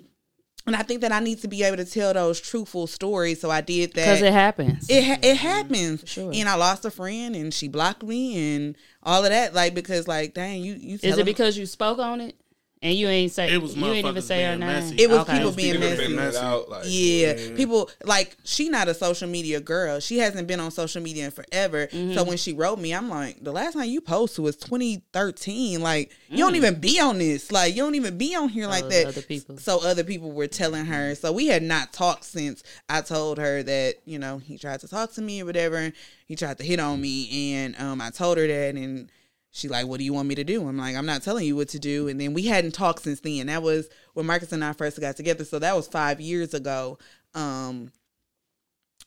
and 0.66 0.76
I 0.76 0.84
think 0.84 1.02
that 1.02 1.12
I 1.12 1.20
need 1.20 1.42
to 1.42 1.48
be 1.48 1.64
able 1.64 1.78
to 1.78 1.86
tell 1.86 2.14
those 2.14 2.40
truthful 2.40 2.86
stories. 2.86 3.42
So 3.42 3.50
I 3.50 3.62
did 3.62 3.94
that. 3.94 4.06
Because 4.06 4.22
it 4.22 4.34
happens. 4.34 4.88
It 4.90 5.04
ha- 5.04 5.20
it 5.24 5.38
happens, 5.38 6.04
sure. 6.06 6.32
and 6.34 6.48
I 6.48 6.56
lost 6.56 6.86
a 6.86 6.92
friend, 6.92 7.36
and 7.36 7.54
she 7.54 7.68
blocked 7.68 8.04
me, 8.04 8.56
and 8.56 8.76
all 9.02 9.24
of 9.24 9.32
that. 9.32 9.54
Like 9.54 9.74
because 9.74 10.08
like 10.08 10.34
dang, 10.34 10.62
you 10.62 10.76
you. 10.76 11.00
Is 11.02 11.18
it 11.18 11.26
because 11.26 11.58
you 11.58 11.66
spoke 11.66 12.00
on 12.00 12.22
it 12.22 12.36
and 12.82 12.96
you 12.96 13.08
ain't 13.10 13.32
say 13.32 13.52
It 13.54 13.62
was 13.62 13.76
you 13.76 13.86
ain't 13.88 13.98
even 13.98 14.16
motherfuckers 14.16 14.24
say 14.24 14.44
her 14.44 14.50
being 14.52 14.60
name? 14.62 14.68
messy. 14.70 14.96
It 15.04 15.10
was 15.10 15.20
Okay. 15.20 15.38
people 15.38 15.52
being 15.52 15.72
People 15.74 15.90
messy. 15.90 16.02
figuring 16.04 16.28
it 16.30 16.36
out, 16.38 16.70
like, 16.70 16.84
Yeah, 16.88 17.34
people 17.56 17.90
like 18.06 18.38
she 18.46 18.70
not 18.70 18.88
a 18.88 18.94
social 18.94 19.28
media 19.28 19.60
girl. 19.60 20.00
She 20.00 20.18
hasn't 20.20 20.48
been 20.48 20.60
on 20.62 20.72
social 20.72 21.02
media 21.02 21.26
in 21.26 21.32
forever. 21.32 21.88
Mm-hmm. 21.88 22.14
So 22.14 22.24
when 22.24 22.38
she 22.38 22.54
wrote 22.54 22.80
me, 22.80 22.94
I'm 22.94 23.10
like, 23.10 23.44
the 23.44 23.52
last 23.52 23.74
time 23.74 23.90
you 23.90 24.00
posted 24.02 24.44
was 24.44 24.56
2013. 24.58 25.82
Like 25.82 26.12
you 26.30 26.38
Mm. 26.38 26.40
don't 26.40 26.56
even 26.56 26.80
be 26.80 27.00
on 27.00 27.18
this. 27.18 27.52
Like 27.52 27.76
you 27.76 27.84
don't 27.84 27.96
even 27.96 28.18
be 28.18 28.36
on 28.36 28.50
here 28.50 28.68
like 28.68 28.84
Those 28.84 28.92
that. 28.94 29.08
other 29.08 29.22
people. 29.22 29.58
So 29.58 29.86
other 29.86 30.04
people 30.04 30.32
were 30.32 30.48
telling 30.48 30.86
her. 30.86 31.16
So 31.16 31.32
we 31.32 31.48
had 31.48 31.64
not 31.64 31.92
talked 31.94 32.24
since 32.26 32.64
I 32.90 33.02
told 33.02 33.38
her 33.40 33.64
that 33.64 33.96
you 34.06 34.20
know 34.20 34.38
he 34.38 34.58
tried 34.58 34.80
to 34.82 34.88
talk 34.88 35.12
to 35.14 35.22
me 35.22 35.42
or 35.42 35.46
whatever. 35.46 35.92
He 36.28 36.36
tried 36.36 36.58
to 36.60 36.64
hit 36.64 36.80
on 36.80 37.02
me, 37.02 37.56
and 37.56 37.76
um, 37.80 38.00
I 38.02 38.12
told 38.12 38.38
her 38.38 38.46
that, 38.48 38.76
and 38.76 39.10
she 39.52 39.68
like, 39.68 39.88
"What 39.88 39.98
do 40.00 40.04
you 40.04 40.14
want 40.14 40.28
me 40.28 40.36
to 40.36 40.44
do?" 40.44 40.68
I'm 40.68 40.78
like, 40.78 40.96
"I'm 40.96 41.06
not 41.06 41.24
telling 41.24 41.46
you 41.46 41.56
what 41.56 41.70
to 41.70 41.80
do." 41.80 42.08
And 42.08 42.20
then 42.20 42.34
we 42.34 42.46
hadn't 42.46 42.74
talked 42.74 43.04
since 43.04 43.20
then. 43.22 43.48
That 43.48 43.64
was 43.64 43.90
when 44.14 44.26
Marcus 44.26 44.52
and 44.52 44.64
I 44.64 44.74
first 44.74 45.00
got 45.00 45.16
together. 45.16 45.44
So 45.44 45.60
that 45.60 45.76
was 45.76 45.88
five 45.88 46.22
years 46.22 46.54
ago. 46.54 46.98
Um, 47.34 47.92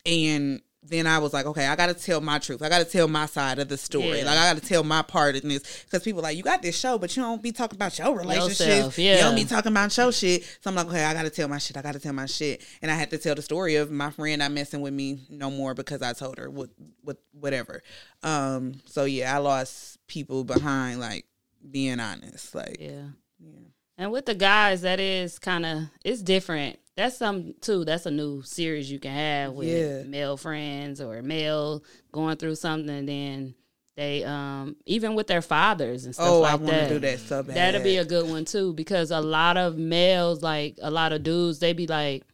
and 0.05 0.61
then 0.85 1.07
I 1.07 1.19
was 1.19 1.33
like, 1.33 1.47
okay, 1.47 1.67
I 1.67 1.77
got 1.77 1.87
to 1.87 1.95
tell 1.95 2.21
my 2.21 2.41
truth. 2.41 2.61
I 2.61 2.69
got 2.69 2.81
to 2.81 2.85
tell 2.85 3.07
my 3.07 3.27
side 3.27 3.61
of 3.61 3.69
the 3.69 3.77
story. 3.77 4.19
Yeah. 4.19 4.25
Like 4.25 4.39
I 4.39 4.53
got 4.53 4.61
to 4.61 4.69
tell 4.69 4.83
my 4.83 5.03
part 5.03 5.37
in 5.37 5.49
this 5.49 5.85
because 5.85 6.03
people 6.03 6.23
like 6.23 6.37
you 6.37 6.43
got 6.43 6.61
this 6.61 6.77
show, 6.77 6.99
but 6.99 7.17
you 7.17 7.23
don't 7.23 7.41
be 7.41 7.53
talking 7.53 7.77
about 7.77 7.97
your 7.97 8.17
relationships. 8.17 8.61
Yourself, 8.61 8.99
You 8.99 9.17
don't 9.17 9.37
be 9.37 9.45
talking 9.45 9.71
about 9.71 9.97
your 9.97 10.11
shit. 10.11 10.43
So 10.61 10.71
I'm 10.71 10.75
like, 10.75 10.87
okay, 10.89 11.05
I 11.05 11.15
got 11.15 11.23
to 11.23 11.31
tell 11.31 11.47
my 11.47 11.59
shit. 11.59 11.77
I 11.77 11.83
got 11.83 11.93
to 11.93 12.01
tell 12.01 12.13
my 12.13 12.27
shit. 12.27 12.67
And 12.83 12.91
I 12.91 12.95
had 12.95 13.11
to 13.11 13.19
tell 13.19 13.37
the 13.37 13.43
story 13.43 13.77
of 13.77 13.93
my 13.93 14.11
friend 14.11 14.41
not 14.41 14.51
messing 14.51 14.81
with 14.81 14.93
me 14.93 15.21
no 15.31 15.53
more 15.53 15.73
because 15.73 16.03
I 16.03 16.15
told 16.15 16.39
her 16.39 16.51
what 16.51 16.71
what 17.03 17.19
whatever. 17.33 17.83
Um. 18.25 18.75
So 18.87 19.05
yeah, 19.05 19.37
I 19.37 19.39
lost 19.39 19.92
people 20.13 20.45
behind 20.45 21.01
like 21.01 21.25
being 21.71 21.99
honest. 21.99 22.55
Like 22.55 22.77
Yeah. 22.79 23.07
Yeah. 23.41 23.69
And 23.97 24.13
with 24.13 24.27
the 24.27 24.35
guys, 24.35 24.83
that 24.83 25.01
is 25.01 25.39
kind 25.39 25.65
of 25.65 25.85
it's 26.05 26.21
different. 26.23 26.79
That's 26.97 27.17
some 27.17 27.55
too. 27.63 27.85
That's 27.87 28.05
a 28.05 28.11
new 28.11 28.43
series 28.43 28.91
you 28.91 28.99
can 28.99 29.13
have 29.13 29.53
with 29.55 29.69
Yeah. 29.69 30.03
male 30.03 30.37
friends 30.37 31.01
or 31.01 31.23
male 31.23 31.83
going 32.13 32.37
through 32.37 32.57
something, 32.57 32.91
and 32.91 33.09
then 33.09 33.55
they 33.97 34.23
um 34.25 34.77
even 34.85 35.15
with 35.15 35.27
their 35.29 35.41
fathers 35.43 36.05
and 36.05 36.15
stuff 36.15 36.29
oh, 36.29 36.41
like 36.41 36.61
I 36.61 36.65
that. 36.67 36.89
do 36.91 36.99
that 36.99 37.19
so 37.21 37.43
bad. 37.43 37.57
That'll 37.57 37.83
be 37.83 37.97
a 37.97 38.05
good 38.05 38.29
one 38.29 38.45
too 38.45 38.75
because 38.75 39.11
a 39.11 39.21
lot 39.21 39.57
of 39.57 39.79
males, 39.79 40.43
like 40.43 40.79
a 40.83 40.91
lot 40.91 41.13
of 41.13 41.23
dudes, 41.23 41.59
they 41.59 41.73
be 41.73 41.87
like, 41.87 42.25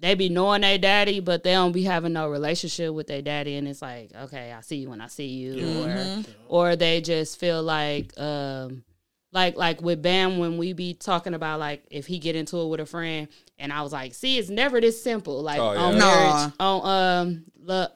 they 0.00 0.14
be 0.14 0.28
knowing 0.28 0.60
their 0.60 0.78
daddy, 0.78 1.20
but 1.20 1.42
they 1.42 1.52
don't 1.52 1.72
be 1.72 1.82
having 1.84 2.12
no 2.12 2.28
relationship 2.28 2.92
with 2.92 3.06
their 3.06 3.22
daddy, 3.22 3.56
and 3.56 3.66
it's 3.66 3.80
like, 3.82 4.10
okay, 4.14 4.52
I 4.52 4.60
see 4.60 4.76
you 4.76 4.90
when 4.90 5.00
I 5.00 5.06
see 5.06 5.26
you, 5.26 5.84
or 5.84 6.10
or 6.48 6.76
they 6.76 7.00
just 7.00 7.38
feel 7.40 7.62
like, 7.62 8.12
um, 8.18 8.84
like 9.32 9.56
like 9.56 9.80
with 9.80 10.02
Bam 10.02 10.38
when 10.38 10.58
we 10.58 10.72
be 10.74 10.94
talking 10.94 11.34
about 11.34 11.60
like 11.60 11.84
if 11.90 12.06
he 12.06 12.18
get 12.18 12.36
into 12.36 12.58
it 12.60 12.68
with 12.68 12.80
a 12.80 12.86
friend, 12.86 13.28
and 13.58 13.72
I 13.72 13.82
was 13.82 13.92
like, 13.92 14.14
see, 14.14 14.38
it's 14.38 14.50
never 14.50 14.80
this 14.80 15.02
simple, 15.02 15.42
like 15.42 15.60
Oh, 15.60 15.72
yeah. 15.72 15.80
on 15.80 15.98
Nah. 15.98 16.06
marriage, 16.06 16.52
on 16.60 17.20
um, 17.26 17.44
the, 17.64 17.90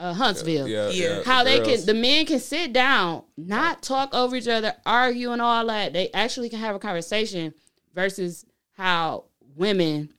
uh, 0.00 0.14
Huntsville 0.14 0.66
Yeah, 0.68 0.88
Yeah. 0.90 1.16
yeah. 1.18 1.22
how 1.22 1.44
they 1.44 1.58
girls. 1.58 1.84
can 1.84 1.86
the 1.86 1.94
men 1.94 2.26
can 2.26 2.40
sit 2.40 2.72
down 2.72 3.22
not 3.36 3.82
talk 3.82 4.12
over 4.14 4.34
each 4.36 4.48
other 4.48 4.74
argue 4.84 5.30
and 5.32 5.40
all 5.40 5.64
that 5.66 5.92
they 5.92 6.10
actually 6.12 6.48
can 6.48 6.58
have 6.58 6.74
a 6.74 6.78
conversation 6.80 7.54
versus 7.94 8.44
how 8.72 9.24
women 9.54 10.12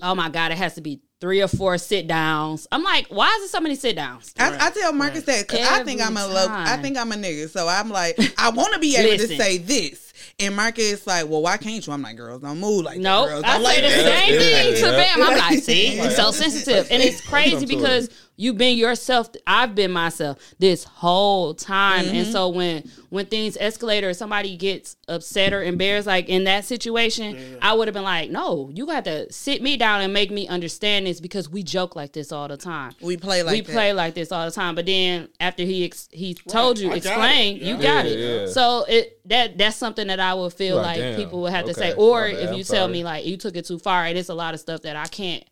oh 0.00 0.14
my 0.14 0.28
god 0.28 0.52
it 0.52 0.58
has 0.58 0.74
to 0.74 0.80
be 0.80 1.00
three 1.20 1.42
or 1.42 1.48
four 1.48 1.76
sit 1.78 2.08
downs 2.08 2.66
i'm 2.72 2.82
like 2.82 3.06
why 3.08 3.28
is 3.38 3.44
it 3.44 3.48
so 3.48 3.60
many 3.60 3.74
sit 3.74 3.94
downs 3.96 4.32
I, 4.38 4.66
I 4.66 4.70
tell 4.70 4.92
Marcus 4.92 5.24
that 5.24 5.46
because 5.46 5.66
I 5.66 5.84
think 5.84 6.00
I'm 6.00 6.16
a 6.16 6.26
low, 6.26 6.46
I 6.48 6.76
think 6.78 6.96
I'm 6.96 7.12
a 7.12 7.14
nigga. 7.14 7.48
So 7.48 7.68
I'm 7.68 7.90
like, 7.90 8.18
I 8.38 8.50
want 8.50 8.74
to 8.74 8.78
be 8.78 8.96
able 8.96 9.10
Listen. 9.10 9.28
to 9.28 9.36
say 9.36 9.58
this, 9.58 10.11
and 10.38 10.54
Marcus 10.56 11.06
like, 11.06 11.28
well, 11.28 11.42
why 11.42 11.56
can't 11.56 11.86
you? 11.86 11.92
I'm 11.92 12.02
like, 12.02 12.16
girls 12.16 12.42
don't 12.42 12.58
move 12.60 12.84
like 12.84 12.98
no, 12.98 13.26
that. 13.26 13.32
Girls 13.32 13.44
I 13.44 13.52
don't 13.54 13.62
like 13.62 13.76
say 13.76 13.82
the 13.82 13.88
same 14.10 14.38
thing 14.38 14.74
to 14.74 14.80
Yeah. 14.90 15.14
Bam. 15.16 15.22
I'm 15.22 15.38
like, 15.38 15.62
see, 15.62 15.96
you're 15.96 16.10
so 16.10 16.30
sensitive, 16.30 16.88
and 16.90 17.02
it's 17.02 17.20
crazy 17.28 17.66
because 17.66 18.08
you've 18.36 18.56
been 18.58 18.76
yourself. 18.78 19.30
I've 19.46 19.74
been 19.74 19.92
myself 19.92 20.38
this 20.58 20.84
whole 20.84 21.54
time, 21.54 22.06
and 22.06 22.22
Mm-hmm. 22.22 22.32
so 22.32 22.48
when 22.48 22.90
when 23.10 23.26
things 23.26 23.56
escalate 23.58 24.02
or 24.04 24.14
somebody 24.14 24.56
gets 24.56 24.96
upset 25.06 25.52
or 25.52 25.62
embarrassed, 25.62 26.06
like 26.06 26.28
in 26.30 26.44
that 26.44 26.64
situation, 26.64 27.58
I 27.60 27.74
would 27.74 27.86
have 27.88 27.92
been 27.94 28.02
like, 28.04 28.30
no, 28.30 28.70
you 28.72 28.86
got 28.86 29.04
to 29.04 29.30
sit 29.30 29.60
me 29.60 29.76
down 29.76 30.00
and 30.00 30.12
make 30.14 30.30
me 30.30 30.48
understand 30.48 31.06
this 31.06 31.20
because 31.20 31.48
we 31.48 31.62
joke 31.62 31.94
like 31.94 32.12
this 32.12 32.32
all 32.32 32.48
the 32.48 32.56
time. 32.56 32.92
We 33.02 33.16
play 33.18 33.42
like 33.42 33.52
we 33.52 33.60
that. 33.60 33.72
play 33.72 33.92
like 33.92 34.14
this 34.14 34.32
all 34.32 34.46
the 34.46 34.50
time, 34.52 34.74
but 34.74 34.86
then 34.86 35.28
after 35.40 35.62
he 35.62 35.84
ex- 35.84 36.08
he 36.10 36.32
told 36.34 36.78
you, 36.78 36.90
I 36.90 37.00
got 37.00 37.30
it. 37.34 37.56
you 37.62 37.76
Yeah. 37.76 37.82
got 37.82 38.04
Yeah, 38.06 38.10
it. 38.10 38.18
yeah. 38.18 38.52
So 38.52 38.84
it 38.88 39.20
that 39.26 39.56
that's 39.58 39.76
something 39.76 40.06
that 40.08 40.18
I 40.20 40.34
would 40.34 40.52
feel 40.52 40.76
Like, 40.76 41.00
like, 41.00 41.16
people 41.16 41.42
would 41.42 41.52
have 41.52 41.66
to 41.66 41.74
say, 41.74 41.92
or 41.94 42.22
my 42.22 42.32
bad, 42.32 42.42
if 42.42 42.48
I'm 42.50 42.54
you 42.56 42.64
tell 42.64 42.86
sorry. 42.86 42.92
me 42.92 43.04
like 43.04 43.24
you 43.24 43.36
took 43.36 43.56
it 43.56 43.64
too 43.66 43.78
far, 43.78 44.04
and 44.04 44.18
it's 44.18 44.28
a 44.28 44.34
lot 44.34 44.54
of 44.54 44.60
stuff 44.60 44.82
that 44.82 44.96
I 44.96 45.06
can't 45.06 45.44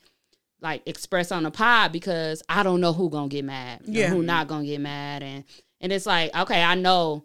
like 0.61 0.83
express 0.87 1.33
on 1.33 1.45
the 1.45 1.51
pod 1.51 1.93
because 1.93 2.43
I 2.49 2.63
don't 2.63 2.81
know 2.81 2.93
who 2.93 3.09
gonna 3.11 3.29
get 3.29 3.45
mad, 3.45 3.83
yeah, 3.87 4.03
Yeah. 4.03 4.09
who 4.11 4.23
not 4.23 4.49
gonna 4.49 4.67
get 4.67 4.81
mad, 4.81 5.23
and 5.23 5.45
and 5.81 5.93
it's 5.93 6.07
like 6.07 6.35
okay, 6.37 6.63
I 6.63 6.75
know, 6.75 7.25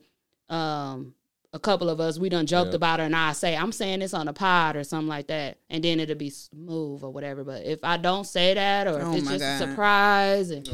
um. 0.50 1.14
A 1.54 1.60
couple 1.60 1.90
of 1.90 2.02
us, 2.02 2.20
we 2.20 2.28
done 2.28 2.46
joked 2.46 2.72
Yeah. 2.72 2.76
about 2.76 3.00
it, 3.00 3.04
and 3.04 3.16
I 3.16 3.32
say, 3.32 3.56
I'm 3.56 3.72
saying 3.72 4.00
this 4.00 4.14
on 4.14 4.26
the 4.26 4.34
pod 4.34 4.76
or 4.76 4.84
something 4.84 5.08
like 5.08 5.28
that, 5.28 5.58
and 5.70 5.82
then 5.82 6.02
it'll 6.02 6.18
be 6.18 6.30
smooth 6.30 7.02
or 7.02 7.12
whatever. 7.14 7.46
But 7.46 7.64
if 7.64 7.80
I 7.82 7.96
don't 7.96 8.26
say 8.28 8.54
that, 8.56 8.88
or 8.88 9.02
Oh 9.02 9.12
if 9.14 9.20
it's 9.20 9.26
my 9.26 9.38
just 9.38 9.64
a 9.64 9.66
surprise, 9.70 10.50
and 10.50 10.68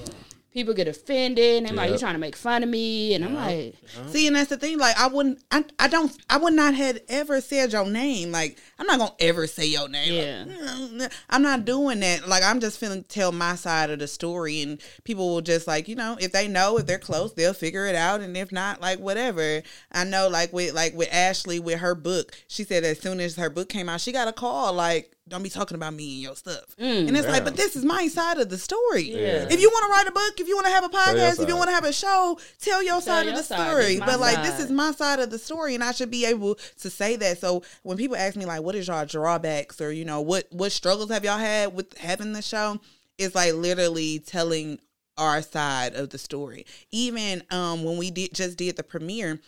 people 0.53 0.73
get 0.73 0.87
offended, 0.87 1.57
and 1.57 1.67
they're 1.67 1.75
like, 1.75 1.87
Yeah. 1.87 1.93
"You 1.93 1.99
trying 1.99 2.13
to 2.13 2.19
make 2.19 2.35
fun 2.35 2.63
of 2.63 2.69
me?" 2.69 3.13
And 3.13 3.23
I'm 3.23 3.33
like, 3.33 3.75
See, 4.09 4.27
and 4.27 4.35
that's 4.35 4.49
the 4.49 4.57
thing. 4.57 4.77
Like, 4.77 4.97
I 4.97 5.07
wouldn't, 5.07 5.39
I, 5.51 5.63
I 5.79 5.87
don't, 5.87 6.15
I 6.29 6.37
would 6.37 6.53
not 6.53 6.73
have 6.75 6.99
ever 7.09 7.41
said 7.41 7.71
your 7.71 7.85
name. 7.89 8.31
Like, 8.31 8.57
I'm 8.79 8.87
not 8.87 8.99
gonna 8.99 9.13
ever 9.19 9.47
say 9.47 9.65
your 9.65 9.87
name. 9.89 10.13
Yeah. 10.13 10.87
Like, 10.91 11.11
I'm 11.29 11.41
not 11.41 11.65
doing 11.65 11.99
that. 12.01 12.27
Like, 12.27 12.43
I'm 12.43 12.59
just 12.59 12.79
feeling 12.79 13.03
tell 13.03 13.31
my 13.31 13.55
side 13.55 13.89
of 13.89 13.99
the 13.99 14.07
story, 14.07 14.61
and 14.61 14.81
people 15.03 15.29
will 15.29 15.41
just 15.41 15.67
like, 15.67 15.87
you 15.87 15.95
know, 15.95 16.17
if 16.19 16.31
they 16.31 16.47
know, 16.47 16.77
if 16.77 16.85
they're 16.85 16.99
close, 16.99 17.33
they'll 17.33 17.53
figure 17.53 17.85
it 17.85 17.95
out, 17.95 18.21
and 18.21 18.35
if 18.35 18.51
not, 18.51 18.81
like 18.81 18.99
whatever. 18.99 19.61
I 19.91 20.03
know, 20.03 20.27
like 20.27 20.51
with 20.53 20.73
like 20.73 20.93
with 20.95 21.09
Ashley 21.11 21.59
with 21.59 21.79
her 21.79 21.95
book, 21.95 22.33
she 22.47 22.63
said 22.63 22.83
as 22.83 22.99
soon 22.99 23.19
as 23.19 23.35
her 23.37 23.49
book 23.49 23.69
came 23.69 23.89
out, 23.89 24.01
she 24.01 24.11
got 24.11 24.27
a 24.27 24.33
call 24.33 24.73
like. 24.73 25.11
Don't 25.31 25.43
be 25.43 25.49
talking 25.49 25.75
about 25.75 25.93
me 25.93 26.13
and 26.15 26.21
your 26.21 26.35
stuff. 26.35 26.75
and 26.77 27.15
it's 27.15 27.25
like, 27.27 27.45
but 27.45 27.55
this 27.55 27.77
is 27.77 27.85
my 27.85 28.09
side 28.09 28.37
of 28.37 28.49
the 28.49 28.57
story. 28.57 29.11
Yeah. 29.11 29.47
If 29.49 29.61
you 29.61 29.69
want 29.69 29.85
to 29.85 29.91
write 29.91 30.07
a 30.07 30.11
book, 30.11 30.39
if 30.41 30.47
you 30.49 30.55
want 30.55 30.67
to 30.67 30.73
have 30.73 30.83
a 30.83 30.89
podcast, 30.89 31.41
if 31.41 31.47
you 31.47 31.55
want 31.55 31.69
to 31.69 31.73
have 31.73 31.85
a 31.85 31.93
show, 31.93 32.37
tell 32.59 32.83
your 32.83 32.99
side 33.01 33.27
of 33.27 33.35
the 33.35 33.41
side. 33.41 33.67
story. 33.69 33.85
This 33.93 33.99
my 34.01 34.05
But 34.05 34.19
like, 34.19 34.43
this 34.43 34.59
is 34.59 34.69
my 34.69 34.91
side 34.91 35.19
of 35.19 35.29
the 35.31 35.39
story, 35.39 35.73
and 35.73 35.83
I 35.83 35.93
should 35.93 36.11
be 36.11 36.25
able 36.25 36.55
to 36.81 36.89
say 36.89 37.15
that. 37.15 37.37
So 37.37 37.63
when 37.83 37.97
people 37.97 38.17
ask 38.17 38.35
me 38.35 38.45
like, 38.45 38.61
what 38.61 38.75
is 38.75 38.87
y'all 38.87 39.05
drawbacks, 39.05 39.79
or 39.79 39.91
you 39.91 40.03
know, 40.03 40.19
what 40.19 40.47
what 40.51 40.73
struggles 40.73 41.09
have 41.11 41.23
y'all 41.23 41.37
had 41.37 41.73
with 41.73 41.97
having 41.97 42.33
the 42.33 42.41
show? 42.41 42.81
It's 43.17 43.33
like 43.33 43.53
literally 43.53 44.19
telling 44.19 44.79
our 45.17 45.41
side 45.41 45.93
of 45.95 46.09
the 46.09 46.17
story. 46.17 46.65
Even 46.91 47.43
um 47.51 47.85
when 47.85 47.97
we 47.97 48.11
did 48.11 48.33
just 48.33 48.57
did 48.57 48.75
the 48.75 48.83
premiere 48.83 49.39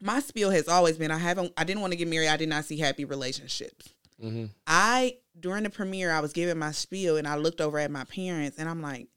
my 0.00 0.20
spiel 0.20 0.50
has 0.50 0.68
always 0.68 0.98
been 0.98 1.10
I 1.10 1.18
haven't 1.18 1.52
I 1.56 1.64
didn't 1.64 1.80
want 1.80 1.92
to 1.92 1.96
get 1.96 2.08
married. 2.08 2.28
I 2.28 2.36
did 2.36 2.48
not 2.48 2.64
see 2.64 2.76
happy 2.78 3.04
relationships. 3.04 3.94
Mm-hmm. 4.22 4.46
I 4.66 5.16
during 5.38 5.64
the 5.64 5.70
premiere 5.70 6.10
I 6.10 6.20
was 6.20 6.32
giving 6.32 6.58
my 6.58 6.72
spiel 6.72 7.16
and 7.16 7.28
I 7.28 7.36
looked 7.36 7.60
over 7.60 7.78
at 7.78 7.90
my 7.90 8.04
parents 8.04 8.58
and 8.58 8.68
I'm 8.68 8.80
like, 8.80 9.08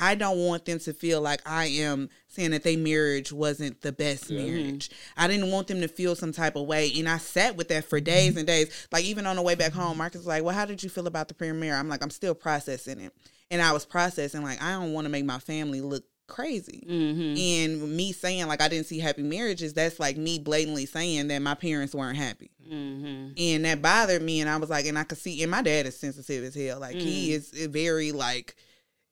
I 0.00 0.14
don't 0.14 0.38
want 0.38 0.64
them 0.64 0.78
to 0.80 0.92
feel 0.92 1.20
like 1.20 1.40
I 1.44 1.66
am 1.66 2.08
saying 2.28 2.52
that 2.52 2.62
their 2.62 2.78
marriage 2.78 3.32
wasn't 3.32 3.80
the 3.80 3.92
best 3.92 4.24
mm-hmm. 4.24 4.36
marriage. 4.36 4.90
I 5.16 5.26
didn't 5.26 5.50
want 5.50 5.66
them 5.66 5.80
to 5.80 5.88
feel 5.88 6.14
some 6.14 6.32
type 6.32 6.56
of 6.56 6.66
way. 6.66 6.92
And 6.96 7.08
I 7.08 7.18
sat 7.18 7.56
with 7.56 7.68
that 7.68 7.84
for 7.84 8.00
days 8.00 8.30
mm-hmm. 8.30 8.38
and 8.38 8.46
days. 8.46 8.88
Like 8.92 9.04
even 9.04 9.26
on 9.26 9.36
the 9.36 9.42
way 9.42 9.54
back 9.54 9.72
home, 9.72 9.98
Marcus 9.98 10.20
was 10.20 10.26
like, 10.26 10.44
Well, 10.44 10.54
how 10.54 10.64
did 10.64 10.82
you 10.82 10.88
feel 10.88 11.06
about 11.06 11.28
the 11.28 11.34
premiere? 11.34 11.74
I'm 11.74 11.88
like, 11.88 12.02
I'm 12.02 12.10
still 12.10 12.34
processing 12.34 13.00
it. 13.00 13.12
And 13.50 13.62
I 13.62 13.72
was 13.72 13.84
processing 13.84 14.42
like 14.42 14.62
I 14.62 14.72
don't 14.72 14.92
want 14.92 15.06
to 15.06 15.10
make 15.10 15.24
my 15.24 15.38
family 15.38 15.80
look 15.80 16.04
crazy. 16.28 16.84
Mm-hmm. 16.88 17.82
And 17.82 17.96
me 17.96 18.12
saying 18.12 18.46
like 18.46 18.62
I 18.62 18.68
didn't 18.68 18.86
see 18.86 19.00
happy 19.00 19.22
marriages, 19.22 19.72
that's 19.72 19.98
like 19.98 20.16
me 20.16 20.38
blatantly 20.38 20.86
saying 20.86 21.28
that 21.28 21.40
my 21.40 21.54
parents 21.54 21.94
weren't 21.94 22.16
happy. 22.16 22.50
Mm-hmm. 22.70 23.32
And 23.36 23.64
that 23.64 23.82
bothered 23.82 24.22
me 24.22 24.40
and 24.40 24.48
I 24.48 24.56
was 24.58 24.70
like, 24.70 24.86
and 24.86 24.98
I 24.98 25.04
could 25.04 25.18
see 25.18 25.42
and 25.42 25.50
my 25.50 25.62
dad 25.62 25.86
is 25.86 25.98
sensitive 25.98 26.44
as 26.44 26.54
hell. 26.54 26.78
Like 26.78 26.94
he 26.94 27.30
mm. 27.30 27.32
is 27.32 27.52
eh, 27.58 27.66
very 27.68 28.12
like 28.12 28.54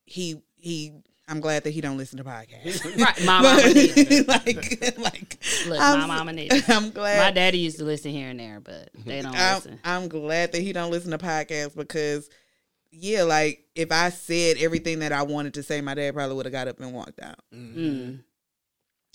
he 0.05 0.41
he 0.57 0.93
I'm 1.29 1.41
glad 1.41 1.65
that 1.65 1.71
he 1.71 1.81
don't 1.81 1.97
listen 1.97 2.19
to 2.19 2.25
podcasts. 2.25 2.85
Right, 3.03 3.25
my 3.25 3.43
mama 3.43 3.75
did. 3.75 4.29
like 4.29 4.97
like 4.99 5.39
Look, 5.67 5.81
I'm, 5.81 6.01
my 6.01 6.07
mama 6.07 6.33
did. 6.35 6.53
I'm 6.71 6.91
glad 6.91 7.19
My 7.19 7.31
daddy 7.33 7.59
used 7.59 7.79
to 7.79 7.85
listen 7.85 8.13
here 8.13 8.29
and 8.29 8.39
there, 8.39 8.61
but 8.61 8.91
they 9.05 9.23
don't 9.23 9.35
I'm, 9.35 9.55
listen. 9.57 9.81
I'm 9.85 10.09
glad 10.09 10.53
that 10.53 10.61
he 10.61 10.73
don't 10.73 10.91
listen 10.91 11.11
to 11.11 11.19
podcasts 11.19 11.75
because 11.75 12.31
yeah, 12.99 13.23
like 13.25 13.65
if 13.75 13.93
I 13.93 14.11
said 14.11 14.57
everything 14.59 15.01
that 15.01 15.13
I 15.13 15.23
wanted 15.23 15.55
to 15.55 15.63
say, 15.63 15.81
my 15.81 15.95
dad 15.95 16.15
probably 16.15 16.37
would 16.37 16.47
have 16.47 16.53
got 16.53 16.69
up 16.69 16.81
and 16.81 16.93
walked 16.93 17.21
out 17.23 17.39
Mm. 17.55 18.21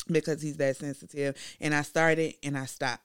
because 0.09 0.41
he's 0.41 0.57
that 0.57 0.77
sensitive. 0.77 1.35
And 1.59 1.73
I 1.73 1.81
started 1.81 2.35
and 2.43 2.57
I 2.57 2.65
stopped 2.65 3.03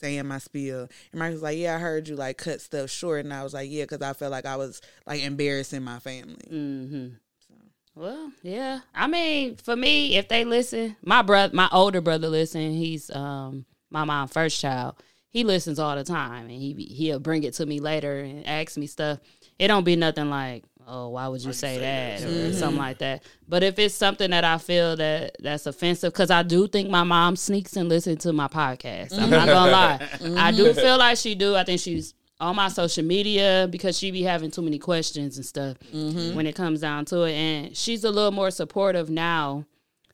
saying 0.00 0.26
my 0.26 0.38
spiel. 0.38 0.88
And 1.12 1.18
Mike 1.18 1.32
was 1.32 1.42
like, 1.42 1.58
"Yeah, 1.58 1.74
I 1.76 1.78
heard 1.78 2.08
you 2.08 2.16
like 2.16 2.38
cut 2.38 2.60
stuff 2.60 2.90
short," 2.90 3.24
and 3.24 3.34
I 3.34 3.42
was 3.42 3.54
like, 3.54 3.68
"Yeah," 3.70 3.84
because 3.84 4.02
I 4.02 4.12
felt 4.12 4.30
like 4.32 4.46
I 4.46 4.56
was 4.56 4.80
like 5.06 5.22
embarrassing 5.22 5.82
my 5.82 5.98
family. 5.98 6.36
Mm-hmm. 6.50 7.08
So. 7.48 7.54
Well, 7.94 8.32
yeah. 8.42 8.80
I 8.94 9.08
mean, 9.08 9.56
for 9.56 9.74
me, 9.74 10.16
if 10.16 10.28
they 10.28 10.44
listen, 10.44 10.96
my 11.02 11.22
brother, 11.22 11.54
my 11.54 11.68
older 11.72 12.00
brother, 12.00 12.28
listen. 12.28 12.72
He's 12.72 13.10
um 13.10 13.64
my 13.90 14.04
mom's 14.04 14.32
first 14.32 14.60
child. 14.60 14.94
He 15.30 15.44
listens 15.44 15.78
all 15.78 15.96
the 15.96 16.04
time, 16.04 16.42
and 16.44 16.50
he 16.52 16.74
he'll 16.74 17.18
bring 17.20 17.42
it 17.42 17.54
to 17.54 17.66
me 17.66 17.80
later 17.80 18.20
and 18.20 18.46
ask 18.46 18.76
me 18.76 18.86
stuff. 18.86 19.18
It 19.58 19.68
don't 19.68 19.84
be 19.84 19.96
nothing 19.96 20.30
like, 20.30 20.64
oh, 20.86 21.10
why 21.10 21.28
would 21.28 21.42
you 21.42 21.52
say, 21.52 21.78
that 21.78 22.22
or 22.22 22.26
mm-hmm. 22.26 22.52
something 22.52 22.78
like 22.78 22.98
that. 22.98 23.22
But 23.46 23.62
if 23.62 23.78
it's 23.78 23.94
something 23.94 24.30
that 24.30 24.44
I 24.44 24.58
feel 24.58 24.96
that 24.96 25.36
that's 25.40 25.66
offensive, 25.66 26.12
because 26.12 26.30
I 26.30 26.42
do 26.42 26.66
think 26.66 26.90
my 26.90 27.04
mom 27.04 27.36
sneaks 27.36 27.76
and 27.76 27.88
listens 27.88 28.22
to 28.22 28.32
my 28.32 28.48
podcast. 28.48 29.18
I'm 29.18 29.30
not 29.30 29.46
gonna 29.46 29.70
lie, 29.70 30.08
I 30.38 30.52
do 30.52 30.66
mm-hmm. 30.66 30.78
feel 30.78 30.98
like 30.98 31.18
she 31.18 31.34
do. 31.34 31.54
I 31.54 31.64
think 31.64 31.80
she's 31.80 32.14
on 32.40 32.56
my 32.56 32.68
social 32.68 33.04
media 33.04 33.68
because 33.70 33.98
she 33.98 34.10
be 34.10 34.22
having 34.22 34.50
too 34.50 34.62
many 34.62 34.78
questions 34.78 35.36
and 35.36 35.46
stuff 35.46 35.76
mm-hmm. 35.92 36.36
when 36.36 36.46
it 36.46 36.54
comes 36.54 36.80
down 36.80 37.04
to 37.06 37.22
it. 37.22 37.32
And 37.32 37.76
she's 37.76 38.04
a 38.04 38.10
little 38.10 38.30
more 38.30 38.50
supportive 38.50 39.10
now 39.10 39.64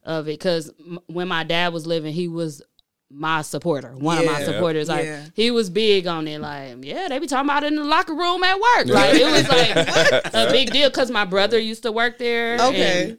of 0.02 0.26
it 0.28 0.38
because 0.38 0.72
m- 0.80 1.00
when 1.06 1.28
my 1.28 1.44
dad 1.44 1.72
was 1.72 1.86
living, 1.86 2.12
he 2.12 2.28
was 2.28 2.62
my 3.16 3.42
supporter, 3.42 3.92
one 3.96 4.18
of 4.18 4.24
my 4.26 4.42
supporters. 4.42 4.88
Like 4.88 5.04
Yeah. 5.04 5.24
he 5.34 5.50
was 5.50 5.70
big 5.70 6.06
on 6.06 6.26
it. 6.26 6.40
Like 6.40 6.84
yeah, 6.84 7.08
they 7.08 7.18
be 7.18 7.26
talking 7.26 7.48
about 7.48 7.62
it 7.62 7.68
in 7.68 7.76
the 7.76 7.84
locker 7.84 8.14
room 8.14 8.42
at 8.42 8.54
work. 8.54 8.86
Like 8.86 9.14
it 9.14 9.30
was 9.30 9.48
like 9.48 10.34
a 10.34 10.50
big 10.50 10.70
deal 10.72 10.90
because 10.90 11.10
my 11.10 11.24
brother 11.24 11.58
used 11.58 11.84
to 11.84 11.92
work 11.92 12.18
there. 12.18 12.54
Okay. 12.60 13.10
and 13.10 13.18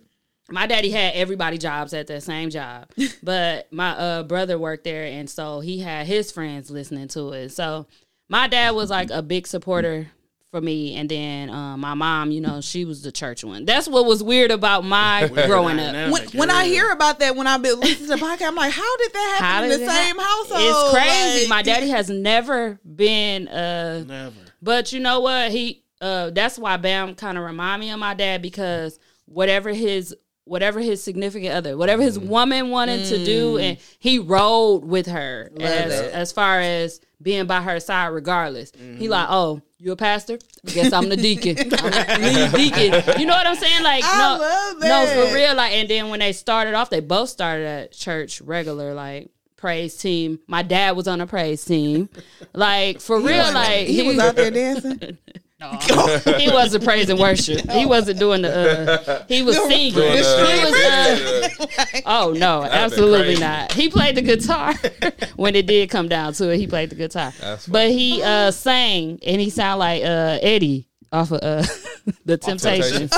my 0.52 0.68
daddy 0.68 0.92
had 0.92 1.16
everybody 1.16 1.58
jobs 1.58 1.94
at 1.94 2.08
that 2.08 2.22
same 2.24 2.50
job, 2.52 2.88
but 3.24 3.72
my 3.74 3.92
uh, 3.92 4.24
brother 4.24 4.60
worked 4.60 4.84
there, 4.84 5.06
and 5.06 5.28
so 5.30 5.60
he 5.60 5.80
had 5.80 6.06
his 6.06 6.32
friends 6.32 6.70
listening 6.70 7.08
to 7.10 7.32
it. 7.32 7.50
So 7.50 7.88
my 8.30 8.48
dad 8.48 8.72
was 8.76 8.90
like 8.92 9.10
a 9.12 9.22
big 9.24 9.48
supporter 9.48 10.08
for 10.56 10.62
me, 10.62 10.96
and 10.96 11.10
then 11.10 11.50
um, 11.50 11.82
my 11.82 11.94
mom, 11.96 12.32
you 12.32 12.40
know, 12.40 12.62
she 12.62 12.86
was 12.86 13.02
the 13.02 13.12
church 13.12 13.44
one. 13.44 13.66
That's 13.66 13.90
what 13.90 14.06
was 14.06 14.24
weird 14.24 14.52
about 14.52 14.86
my 14.86 15.28
growing 15.28 15.78
up. 15.80 15.88
Dynamic, 15.92 16.14
When, 16.14 16.40
when 16.40 16.50
I 16.52 16.64
hear 16.66 16.92
about 16.92 17.20
that, 17.20 17.36
when 17.36 17.46
I've 17.46 17.62
been 17.62 17.78
listening 17.78 18.10
to 18.10 18.16
the 18.16 18.22
podcast, 18.26 18.48
I'm 18.48 18.56
like, 18.56 18.72
how 18.72 18.98
did 18.98 19.12
that 19.12 19.38
happen 19.42 19.70
did 19.70 19.82
in 19.82 19.86
the 19.86 19.92
same 19.94 20.16
hap- 20.16 20.26
household? 20.26 20.62
It's 20.62 20.94
crazy. 20.94 21.40
Like- 21.42 21.50
my 21.50 21.62
daddy 21.62 21.90
has 21.90 22.10
never 22.10 22.80
been 22.96 23.50
uh 23.50 24.04
Never. 24.08 24.36
But 24.62 24.94
you 24.94 25.02
know 25.02 25.20
what? 25.20 25.52
He 25.52 25.84
uh 26.00 26.30
that's 26.30 26.58
why 26.58 26.78
Bam 26.78 27.16
kind 27.16 27.38
of 27.38 27.44
remind 27.44 27.82
me 27.82 27.90
of 27.90 28.00
my 28.00 28.14
dad 28.14 28.42
because 28.42 28.98
whatever 29.26 29.74
his 29.74 30.16
whatever 30.46 30.80
his 30.80 31.04
significant 31.04 31.54
other, 31.54 31.76
whatever 31.76 32.02
his 32.02 32.18
woman 32.18 32.70
wanted 32.70 33.06
to 33.08 33.26
do, 33.26 33.58
and 33.58 33.78
he 34.00 34.20
rode 34.20 34.86
with 34.86 35.08
her 35.08 35.52
as 35.60 36.00
it. 36.00 36.14
as 36.14 36.32
far 36.32 36.62
as 36.62 37.02
being 37.22 37.46
by 37.48 37.62
her 37.62 37.80
side 37.80 38.08
regardless. 38.08 38.72
He 38.72 38.82
mm-hmm. 38.82 39.06
like, 39.06 39.28
oh, 39.30 39.62
you 39.78 39.92
a 39.92 39.96
pastor? 39.96 40.40
I 40.68 40.72
Guess 40.72 40.94
I'm 40.94 41.10
the 41.10 41.18
deacon. 41.18 41.58
I'm 41.80 42.22
lead 42.22 42.52
deacon. 42.54 43.20
You 43.20 43.26
know 43.26 43.36
what 43.36 43.48
I'm 43.48 43.56
saying? 43.56 43.84
Like, 43.84 44.04
I 44.06 44.78
no, 44.80 44.88
no, 44.88 45.28
for 45.28 45.36
real. 45.36 45.56
Like, 45.56 45.74
and 45.74 45.90
then 45.90 46.10
when 46.10 46.20
they 46.20 46.34
started 46.34 46.74
off, 46.74 46.90
they 46.90 47.02
both 47.02 47.30
started 47.30 47.66
at 47.66 47.92
church 47.92 48.42
regular, 48.42 48.94
like 48.94 49.30
praise 49.66 49.98
team. 49.98 50.40
My 50.48 50.62
dad 50.62 50.96
was 50.96 51.08
on 51.08 51.22
a 51.22 51.28
praise 51.28 51.66
team. 51.66 52.10
Like 52.54 53.02
for 53.02 53.20
real, 53.20 53.52
like 53.52 53.88
he 53.88 54.04
was 54.04 54.20
out 54.20 54.36
there 54.36 54.52
dancing. 54.52 55.18
he 56.38 56.50
wasn't 56.50 56.84
praise 56.84 57.10
and 57.10 57.20
worship. 57.20 57.70
He 57.72 57.86
wasn't 57.86 58.20
doing 58.20 58.42
the. 58.42 59.00
Uh, 59.08 59.24
he 59.28 59.42
was 59.42 59.58
singing. 59.58 59.94
Doing, 59.94 60.12
uh, 60.12 60.62
was. 60.64 60.74
Uh, 60.74 62.02
oh 62.06 62.36
no, 62.38 62.64
absolutely 62.64 63.38
not. 63.38 63.72
He 63.72 63.90
played 63.90 64.16
the 64.16 64.22
guitar 64.22 64.74
when 65.36 65.56
it 65.56 65.66
did 65.66 65.90
come 65.90 66.08
down 66.08 66.34
to 66.34 66.50
it. 66.52 66.58
He 66.58 66.68
played 66.68 66.90
the 66.90 66.96
guitar, 66.96 67.34
but 67.68 67.90
he 67.92 68.22
uh, 68.22 68.52
sang 68.52 69.20
and 69.26 69.42
he 69.42 69.50
sounded 69.50 69.80
like 69.80 70.04
uh, 70.04 70.40
Eddie 70.42 70.88
off 71.12 71.32
of 71.32 71.40
uh, 71.42 71.64
the 72.26 72.38
Temptations. 72.38 73.14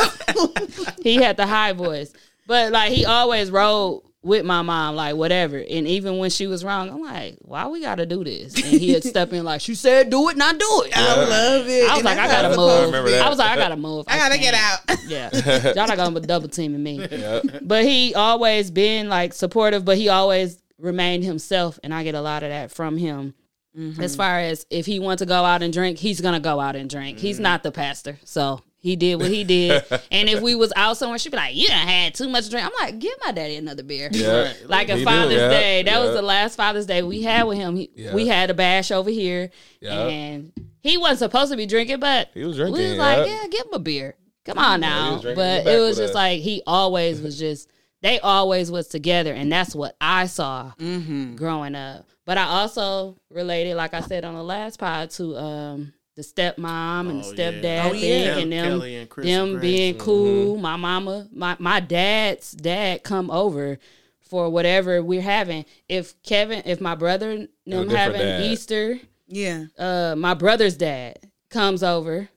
he 1.02 1.16
had 1.16 1.38
the 1.38 1.48
high 1.48 1.74
voice, 1.74 2.14
but 2.46 2.72
like 2.72 2.92
he 2.92 3.06
always 3.06 3.52
rode 3.52 4.04
with 4.24 4.44
my 4.46 4.62
mom, 4.62 4.96
like 4.96 5.16
whatever. 5.16 5.58
And 5.58 5.88
even 5.88 6.18
when 6.18 6.30
she 6.30 6.48
was 6.48 6.64
wrong, 6.64 6.90
I'm 6.90 7.02
like, 7.02 7.38
why 7.42 7.68
we 7.68 7.82
gotta 7.82 8.06
do 8.06 8.24
this? 8.24 8.56
And 8.56 8.66
he'd 8.82 9.04
step 9.06 9.32
in 9.32 9.44
like, 9.46 9.62
she 9.62 9.76
said, 9.76 10.10
do 10.10 10.30
it, 10.30 10.38
not 10.38 10.58
do 10.60 10.84
it. 10.86 10.98
I 10.98 11.16
love 11.30 11.68
it. 11.68 11.84
I 11.84 11.88
was 11.90 11.96
And 11.98 12.06
like, 12.06 12.18
I 12.18 12.28
that's 12.28 12.34
gotta 12.42 12.48
move. 12.50 12.54
supposed 12.56 12.80
to 12.82 12.86
remember 12.88 13.10
be. 13.10 13.12
that. 13.14 13.26
I 13.26 13.30
was 13.30 13.38
like, 13.40 13.52
I 13.52 13.56
gotta 13.56 13.78
move. 13.78 14.06
I 14.10 14.18
gotta 14.18 14.38
get 14.38 14.54
can't. 14.54 14.90
out. 14.90 14.98
Yeah, 15.08 15.74
y'all 15.76 15.88
not 15.88 15.98
gonna 15.98 16.20
double 16.22 16.50
teaming 16.50 16.84
me. 16.84 17.08
Yeah. 17.10 17.42
But 17.62 17.86
he 17.86 18.14
always 18.16 18.72
been 18.72 19.08
like 19.08 19.34
supportive, 19.34 19.86
but 19.86 19.98
he 19.98 20.10
always 20.10 20.62
remained 20.80 21.24
himself, 21.24 21.80
and 21.84 21.94
I 21.94 22.04
get 22.04 22.16
a 22.16 22.22
lot 22.22 22.44
of 22.44 22.50
that 22.50 22.72
from 22.72 22.98
him. 22.98 23.34
Mm-hmm. 23.78 24.02
As 24.02 24.16
far 24.16 24.40
as 24.40 24.66
if 24.72 24.86
he 24.88 25.00
wants 25.00 25.22
to 25.22 25.28
go 25.28 25.46
out 25.46 25.62
and 25.62 25.72
drink, 25.72 26.00
he's 26.00 26.20
gonna 26.22 26.40
go 26.40 26.60
out 26.60 26.76
and 26.76 26.90
drink. 26.90 27.18
Mm-hmm. 27.20 27.28
He's 27.28 27.40
not 27.40 27.62
the 27.64 27.72
pastor, 27.72 28.18
so 28.24 28.62
he 28.80 28.96
did 28.96 29.16
what 29.16 29.30
he 29.32 29.44
did. 29.44 29.84
and 30.12 30.30
if 30.30 30.42
we 30.42 30.56
was 30.56 30.72
out 30.76 30.98
somewhere, 30.98 31.18
she'd 31.18 31.30
be 31.32 31.38
like, 31.38 31.56
"You 31.56 31.68
done 31.68 31.88
had 31.88 32.14
too 32.14 32.30
much 32.30 32.50
drink." 32.50 32.66
I'm 32.66 32.72
like, 32.80 33.00
"Give 33.00 33.14
my 33.26 33.32
daddy 33.32 33.56
another 33.56 33.84
beer." 33.84 34.10
Yeah. 34.12 34.54
Like 34.66 34.90
a 34.90 34.94
He 34.96 35.00
do, 35.00 35.06
Father's 35.06 35.34
yeah, 35.38 35.50
Day. 35.50 35.84
That 35.84 36.00
was 36.00 36.14
the 36.14 36.22
last 36.22 36.56
Father's 36.56 36.86
Day 36.86 37.02
we 37.04 37.22
had 37.24 37.44
with 37.44 37.58
him. 37.58 37.76
He, 37.76 37.90
Yeah. 37.96 38.14
We 38.14 38.28
had 38.28 38.50
a 38.50 38.54
bash 38.54 38.92
over 38.92 39.10
here, 39.10 39.50
Yeah. 39.82 40.08
and 40.08 40.52
he 40.82 40.98
wasn't 40.98 41.20
supposed 41.20 41.52
to 41.52 41.58
be 41.58 41.66
drinking, 41.66 42.00
but 42.00 42.30
He 42.34 42.44
was 42.46 42.56
drinking. 42.56 42.74
We 42.74 42.80
drinking, 42.80 43.00
was 43.00 43.08
like, 43.18 43.28
yeah. 43.28 43.42
yeah, 43.44 43.48
give 43.50 43.66
him 43.68 43.74
a 43.74 43.80
beer. 43.80 44.16
Come 44.46 44.58
on 44.60 44.80
now. 44.80 45.14
was 45.14 45.22
drinking 45.24 45.44
in 45.44 45.56
the 45.58 45.64
but 45.66 45.74
it 45.74 45.80
was 45.80 45.98
just 45.98 46.12
us. 46.12 46.16
like 46.16 46.42
he 46.42 46.62
always 46.68 47.20
was 47.22 47.38
just. 47.38 47.70
They 48.04 48.20
always 48.20 48.70
was 48.70 48.88
together, 48.88 49.34
and 49.34 49.52
that's 49.52 49.74
what 49.74 49.96
I 50.00 50.28
saw 50.28 50.72
Mm-hmm. 50.80 51.36
growing 51.36 51.74
up. 51.74 52.06
But 52.26 52.38
I 52.38 52.44
also 52.44 53.18
related, 53.32 53.76
like 53.76 53.94
I 53.96 54.02
said 54.02 54.24
on 54.24 54.36
the 54.36 54.44
last 54.44 54.78
pod, 54.80 55.10
to 55.12 55.36
um 55.36 55.94
the 56.18 56.24
stepmom 56.24 57.10
and 57.10 57.24
the 57.24 57.28
Oh, 57.28 57.34
stepdad 57.34 57.64
yeah. 57.64 57.84
Oh, 57.86 57.92
thing, 57.92 58.02
yeah. 58.02 58.38
and 58.40 58.52
them 58.52 58.82
and 58.82 59.10
them 59.10 59.52
Grace. 59.54 59.62
being 59.62 59.94
Mm-hmm. 59.94 60.04
cool. 60.04 60.58
My 60.58 60.76
mama, 60.76 61.28
my 61.32 61.56
my 61.60 61.80
dad's 61.80 62.52
dad 62.52 63.04
come 63.04 63.32
over 63.32 63.78
for 64.20 64.50
whatever 64.50 65.02
we're 65.02 65.22
having. 65.22 65.64
If 65.88 66.22
Kevin, 66.24 66.64
if 66.66 66.82
my 66.82 66.96
brother 66.96 67.32
and 67.32 67.48
them 67.66 67.84
different 67.88 67.92
having 67.98 68.20
dad. 68.22 68.42
Easter, 68.42 69.00
Yeah. 69.28 69.66
uh 69.78 70.16
my 70.18 70.34
brother's 70.34 70.76
dad 70.76 71.20
comes 71.50 71.82
over 71.84 72.28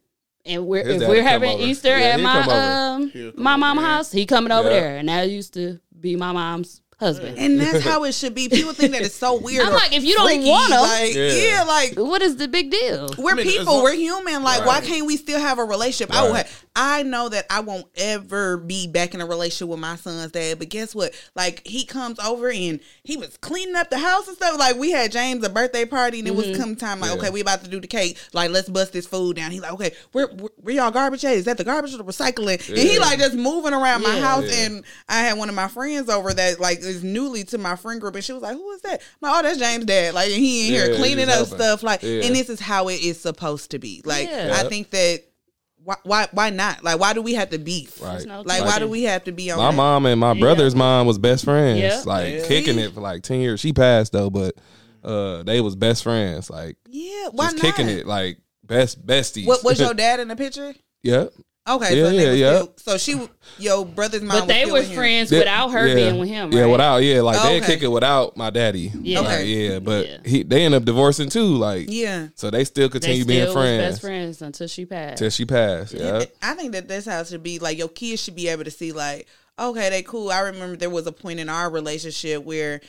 and 0.47 0.67
we're 0.67 0.85
His 0.85 1.03
if 1.03 1.09
we're 1.09 1.23
having 1.23 1.55
over. 1.55 1.63
Easter 1.65 1.99
Yeah, 1.99 2.05
at 2.15 2.21
my 2.21 2.43
come 2.43 2.53
um 2.53 3.33
my 3.37 3.55
over 3.55 3.59
mama 3.59 3.81
house, 3.81 4.13
he 4.13 4.25
coming 4.27 4.53
over 4.53 4.69
Yeah. 4.69 4.81
there 4.81 4.97
and 4.99 5.09
that 5.09 5.29
used 5.31 5.55
to 5.55 5.81
be 5.99 6.15
my 6.17 6.31
mom's 6.33 6.81
husband. 7.01 7.39
And 7.39 7.59
that's 7.59 7.83
how 7.83 8.05
it 8.05 8.13
should 8.13 8.35
be. 8.35 8.49
People 8.49 8.73
think 8.75 8.93
that 8.93 9.03
it's 9.03 9.15
so 9.17 9.35
weird. 9.41 9.67
I'm 9.67 9.73
like, 9.73 9.93
if 9.93 10.05
you 10.05 10.15
don't 10.15 10.31
want 10.45 10.71
want 10.71 10.73
'em- 10.73 10.81
like, 10.83 11.15
Yeah. 11.15 11.33
yeah. 11.33 11.63
like 11.65 11.95
What 11.97 12.23
is 12.23 12.37
the 12.37 12.47
big 12.47 12.71
deal? 12.71 13.09
we're 13.19 13.33
I 13.33 13.35
mean, 13.37 13.47
people, 13.47 13.75
long- 13.75 13.83
we're 13.85 13.95
human. 13.95 14.43
Like, 14.43 14.65
why 14.67 14.81
can't 14.81 15.07
we 15.07 15.17
still 15.17 15.41
have 15.41 15.59
a 15.59 15.65
relationship? 15.65 16.15
I 16.15 16.23
will 16.23 16.31
Right. 16.33 16.47
have, 16.47 16.65
I 16.77 17.03
know 17.03 17.29
that 17.29 17.47
I 17.51 17.61
won't 17.61 17.87
ever 17.97 18.57
be 18.57 18.87
back 18.87 19.13
in 19.13 19.21
a 19.21 19.27
relationship 19.27 19.69
with 19.69 19.81
my 19.81 19.97
son's 19.97 20.31
dad. 20.31 20.59
But 20.59 20.69
guess 20.69 20.95
what? 20.95 21.13
Like 21.35 21.67
he 21.67 21.85
comes 21.85 22.19
over 22.21 22.49
and 22.51 22.79
he 23.03 23.17
was 23.17 23.37
cleaning 23.39 23.75
up 23.75 23.91
the 23.91 23.99
house 23.99 24.29
and 24.29 24.37
stuff. 24.37 24.59
Like 24.59 24.77
we 24.77 24.93
had 24.93 25.11
James 25.11 25.45
a 25.45 25.51
birthday 25.51 25.85
party 25.85 26.21
and 26.21 26.29
it 26.29 26.35
was 26.35 26.47
mm-hmm. 26.47 26.61
come 26.61 26.77
time. 26.77 27.01
Like 27.01 27.11
Yeah. 27.11 27.17
okay, 27.17 27.31
we 27.31 27.41
about 27.41 27.65
to 27.65 27.71
do 27.71 27.81
the 27.81 27.89
cake. 27.89 28.19
Like 28.33 28.51
let's 28.51 28.69
bust 28.69 28.93
this 28.93 29.07
food 29.07 29.37
down. 29.37 29.51
He's 29.51 29.63
like, 29.63 29.73
okay, 29.73 29.93
where 30.13 30.29
where, 30.29 30.75
y'all 30.75 30.93
garbage 30.93 31.25
at? 31.25 31.33
Is 31.33 31.45
that 31.47 31.59
the 31.59 31.65
garbage 31.65 31.93
or 31.93 31.99
the 31.99 32.05
recycling? 32.05 32.67
And 32.69 32.79
he 32.79 32.99
like 33.01 33.19
just 33.19 33.35
moving 33.35 33.75
around 33.75 34.03
my 34.03 34.21
house. 34.21 34.45
Yeah. 34.47 34.67
And 34.67 34.85
I 35.09 35.23
had 35.23 35.39
one 35.39 35.49
of 35.49 35.57
my 35.57 35.69
friends 35.69 36.09
over 36.09 36.33
that 36.33 36.61
like 36.61 36.79
is 36.79 37.03
newly 37.03 37.43
to 37.45 37.59
my 37.59 37.75
friend 37.75 38.01
group, 38.01 38.15
and 38.15 38.25
she 38.25 38.33
was 38.33 38.43
like, 38.43 38.55
who 38.57 38.71
is 38.71 38.81
that? 38.83 39.01
I'm 39.23 39.31
like, 39.31 39.39
oh, 39.39 39.43
that's 39.43 39.59
James' 39.59 39.87
dad. 39.87 40.15
Like 40.15 40.31
and 40.31 40.39
he 40.39 40.69
in 40.69 40.75
Yeah, 40.75 40.87
here 40.87 40.97
cleaning 40.97 41.29
up 41.29 41.35
helping. 41.35 41.55
stuff. 41.57 41.83
Like, 41.83 42.03
Yeah. 42.03 42.23
and 42.23 42.37
this 42.37 42.49
is 42.49 42.61
how 42.61 42.89
it 42.89 43.03
is 43.03 43.21
supposed 43.21 43.73
to 43.73 43.81
be. 43.81 44.03
Like 44.05 44.29
Yeah. 44.29 44.55
I 44.57 44.69
think 44.69 44.91
that. 44.91 45.25
Why, 45.91 45.97
why 46.05 46.29
why 46.31 46.51
not? 46.51 46.85
Like 46.85 47.01
why 47.01 47.15
do 47.15 47.21
we 47.21 47.35
have 47.35 47.51
to 47.51 47.59
beef? 47.59 48.01
Right. 48.01 48.25
No 48.25 48.43
Like 48.43 48.65
why 48.65 48.79
do 48.79 48.87
we 48.87 49.03
have 49.05 49.25
to 49.25 49.33
be 49.33 49.51
on 49.51 49.59
My 49.59 49.71
that? 49.73 49.77
mom 49.77 50.07
and 50.07 50.21
my 50.21 50.35
Yeah. 50.35 50.41
brother's 50.41 50.77
mom 50.77 51.09
was 51.09 51.19
best 51.19 51.45
friends. 51.45 51.81
Yeah. 51.81 52.03
Like 52.07 52.33
Yeah. 52.33 52.47
kicking 52.47 52.79
it 52.79 52.93
for 52.95 53.01
like 53.01 53.23
ten 53.25 53.41
years. 53.41 53.59
She 53.59 53.73
passed 53.73 54.13
though, 54.13 54.31
but 54.31 54.55
uh 55.03 55.43
they 55.43 55.61
was 55.61 55.75
best 55.75 56.05
friends. 56.05 56.49
Like 56.49 56.77
Yeah, 56.89 57.29
why 57.33 57.47
just 57.47 57.57
not? 57.57 57.63
kicking 57.65 57.89
it 57.89 58.07
like 58.07 58.39
best 58.65 59.05
besties. 59.05 59.47
What 59.49 59.65
was 59.65 59.81
your 59.81 59.95
dad 60.07 60.21
in 60.21 60.29
the 60.29 60.37
picture? 60.37 60.75
yeah. 61.03 61.25
Okay, 61.69 61.97
Yeah, 61.99 62.05
so, 62.07 62.11
yeah, 62.11 62.33
yeah. 62.33 62.55
Still, 62.57 62.75
so 62.77 62.99
she, 62.99 63.29
your 63.59 63.85
brother's 63.85 64.23
mom, 64.23 64.41
But 64.41 64.47
they 64.49 64.63
still 64.63 64.73
were 64.73 64.81
with 64.81 64.89
him. 64.89 64.97
friends 64.97 65.31
Yeah, 65.31 65.39
without 65.41 65.69
her 65.73 65.87
yeah. 65.87 65.95
being 65.95 66.19
with 66.19 66.29
him, 66.31 66.51
right? 66.51 66.59
Yeah, 66.59 66.67
without 66.67 66.97
yeah, 66.99 67.21
like 67.21 67.43
they 67.43 67.57
Okay. 67.59 67.67
kick 67.67 67.83
it 67.83 67.89
without 67.89 68.35
my 68.37 68.49
daddy. 68.51 68.91
Yeah. 69.03 69.21
Like, 69.21 69.29
Okay. 69.41 69.45
yeah, 69.47 69.79
but 69.79 70.07
Yeah. 70.07 70.17
he 70.25 70.43
they 70.43 70.65
end 70.65 70.75
up 70.75 70.85
divorcing 70.87 71.29
too. 71.29 71.45
Like 71.45 71.87
Yeah, 71.91 72.29
so 72.35 72.51
they 72.51 72.65
still 72.65 72.89
They 72.89 72.93
continue 72.93 73.23
still 73.25 73.29
being 73.45 73.53
friends 73.53 73.83
best 73.85 74.01
friends 74.01 74.43
until 74.43 74.67
she 74.69 74.87
passed. 74.87 75.19
till 75.19 75.31
she 75.31 75.45
passed. 75.45 75.93
Yeah. 75.93 76.25
I 76.43 76.55
think 76.55 76.73
that 76.73 76.89
this 76.89 77.05
house 77.05 77.29
should 77.29 77.43
be 77.43 77.59
like 77.59 77.77
your 77.77 77.89
kids 77.89 78.23
should 78.23 78.37
be 78.37 78.49
able 78.49 78.65
to 78.65 78.71
see 78.71 78.93
like, 78.93 79.29
okay, 79.59 79.91
they 79.91 80.03
cool. 80.03 80.31
I 80.31 80.41
remember 80.41 80.77
there 80.77 80.89
was 80.91 81.07
a 81.07 81.13
point 81.13 81.41
in 81.41 81.51
our 81.51 81.69
relationship 81.71 82.43
where 82.43 82.81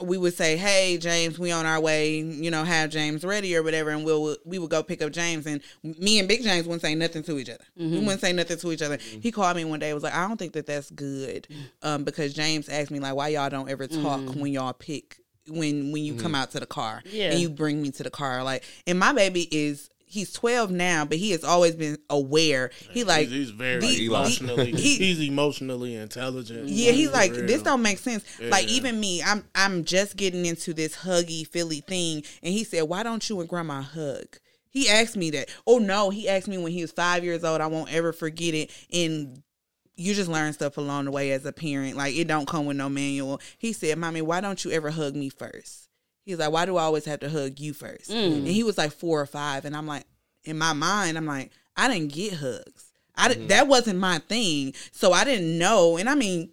we 0.00 0.16
would 0.16 0.34
say, 0.34 0.56
"Hey, 0.56 0.96
James, 0.98 1.38
we 1.38 1.50
on 1.50 1.66
our 1.66 1.80
way. 1.80 2.18
You 2.18 2.50
know, 2.50 2.64
have 2.64 2.90
James 2.90 3.24
ready 3.24 3.56
or 3.56 3.62
whatever," 3.62 3.90
and 3.90 4.04
we'll 4.04 4.36
we 4.44 4.58
would 4.58 4.70
go 4.70 4.82
pick 4.82 5.02
up 5.02 5.12
James, 5.12 5.46
and 5.46 5.60
me 5.82 6.18
and 6.18 6.28
Big 6.28 6.42
James 6.42 6.66
wouldn't 6.66 6.82
say 6.82 6.94
nothing 6.94 7.22
to 7.24 7.38
each 7.38 7.50
other. 7.50 7.64
We 7.76 7.84
mm-hmm. 7.84 7.96
wouldn't 8.00 8.20
say 8.20 8.32
nothing 8.32 8.58
to 8.58 8.72
each 8.72 8.82
other. 8.82 8.98
Mm-hmm. 8.98 9.20
He 9.20 9.32
called 9.32 9.56
me 9.56 9.64
one 9.64 9.80
day. 9.80 9.92
Was 9.94 10.02
like, 10.02 10.14
"I 10.14 10.26
don't 10.26 10.36
think 10.36 10.52
that 10.52 10.66
that's 10.66 10.90
good," 10.90 11.48
um, 11.82 12.04
because 12.04 12.32
James 12.32 12.68
asked 12.68 12.90
me 12.90 13.00
like, 13.00 13.14
"Why 13.14 13.28
y'all 13.28 13.50
don't 13.50 13.68
ever 13.68 13.86
talk 13.86 14.20
mm-hmm. 14.20 14.40
when 14.40 14.52
y'all 14.52 14.72
pick." 14.72 15.18
When 15.50 15.92
when 15.92 16.04
you 16.04 16.14
come 16.14 16.34
out 16.34 16.50
to 16.50 16.60
the 16.60 16.66
car 16.66 17.02
Yeah. 17.10 17.30
and 17.30 17.40
you 17.40 17.48
bring 17.48 17.80
me 17.80 17.90
to 17.92 18.02
the 18.02 18.10
car 18.10 18.44
like 18.44 18.64
and 18.86 18.98
my 18.98 19.14
baby 19.14 19.48
is 19.50 19.88
he's 20.08 20.32
12 20.32 20.70
now 20.70 21.04
but 21.04 21.18
he 21.18 21.30
has 21.30 21.44
always 21.44 21.74
been 21.76 21.96
aware 22.10 22.70
he 22.92 23.04
like 23.04 23.28
he's, 23.28 23.48
he's 23.48 23.50
very 23.50 23.80
the- 23.80 24.06
emotionally. 24.06 24.72
he- 24.72 24.96
he's 24.96 25.20
emotionally 25.20 25.94
intelligent. 25.94 26.68
yeah, 26.68 26.92
he's 26.92 27.12
like, 27.12 27.34
For 27.34 27.42
this 27.42 27.62
don't 27.62 27.82
make 27.82 27.98
sense. 27.98 28.24
Like 28.40 28.66
even 28.68 28.98
me, 28.98 29.22
I'm 29.22 29.44
I'm 29.54 29.84
just 29.84 30.16
getting 30.16 30.46
into 30.46 30.72
this 30.74 30.96
huggy 30.96 31.46
Philly 31.46 31.80
thing, 31.80 32.22
and 32.42 32.52
he 32.52 32.64
said, 32.64 32.82
"Why 32.82 33.02
don't 33.02 33.28
you 33.28 33.40
and 33.40 33.48
Grandma 33.48 33.82
hug?" 33.82 34.38
He 34.70 34.88
asked 34.88 35.16
me 35.16 35.30
that. 35.30 35.48
Oh 35.66 35.78
no, 35.78 36.10
he 36.10 36.28
asked 36.28 36.48
me 36.48 36.58
when 36.58 36.72
he 36.72 36.82
was 36.82 36.92
five 36.92 37.24
years 37.24 37.44
old. 37.44 37.60
I 37.60 37.66
won't 37.66 37.92
ever 37.92 38.12
forget 38.12 38.54
it. 38.54 38.70
And 38.92 39.42
you 39.96 40.14
just 40.14 40.30
learn 40.30 40.52
stuff 40.52 40.76
along 40.78 41.06
the 41.06 41.10
way 41.10 41.32
as 41.32 41.44
a 41.46 41.52
parent. 41.52 41.96
Like 41.96 42.14
it 42.14 42.28
don't 42.28 42.46
come 42.46 42.66
with 42.66 42.76
no 42.76 42.88
manual. 42.88 43.40
He 43.58 43.72
said, 43.72 43.98
"Mommy, 43.98 44.22
why 44.22 44.40
don't 44.40 44.64
you 44.64 44.70
ever 44.70 44.90
hug 44.90 45.16
me 45.16 45.28
first? 45.28 45.87
He's 46.28 46.38
like, 46.38 46.52
"Why 46.52 46.66
do 46.66 46.76
I 46.76 46.82
always 46.82 47.06
have 47.06 47.20
to 47.20 47.30
hug 47.30 47.58
you 47.58 47.72
first? 47.72 48.10
Mm. 48.10 48.38
And 48.38 48.46
he 48.46 48.62
was 48.62 48.76
like 48.76 48.92
four 48.92 49.20
or 49.20 49.26
five, 49.26 49.64
and 49.64 49.74
I'm 49.74 49.86
like, 49.86 50.04
in 50.44 50.58
my 50.58 50.74
mind, 50.74 51.16
I'm 51.16 51.24
like, 51.26 51.50
I 51.76 51.88
didn't 51.88 52.12
get 52.12 52.34
hugs. 52.34 52.92
I 53.16 53.28
di- 53.28 53.34
mm-hmm. 53.34 53.46
that 53.46 53.66
wasn't 53.66 53.98
my 53.98 54.18
thing, 54.18 54.74
so 54.92 55.12
I 55.12 55.24
didn't 55.24 55.58
know. 55.58 55.96
And 55.96 56.08
I 56.08 56.14
mean, 56.14 56.50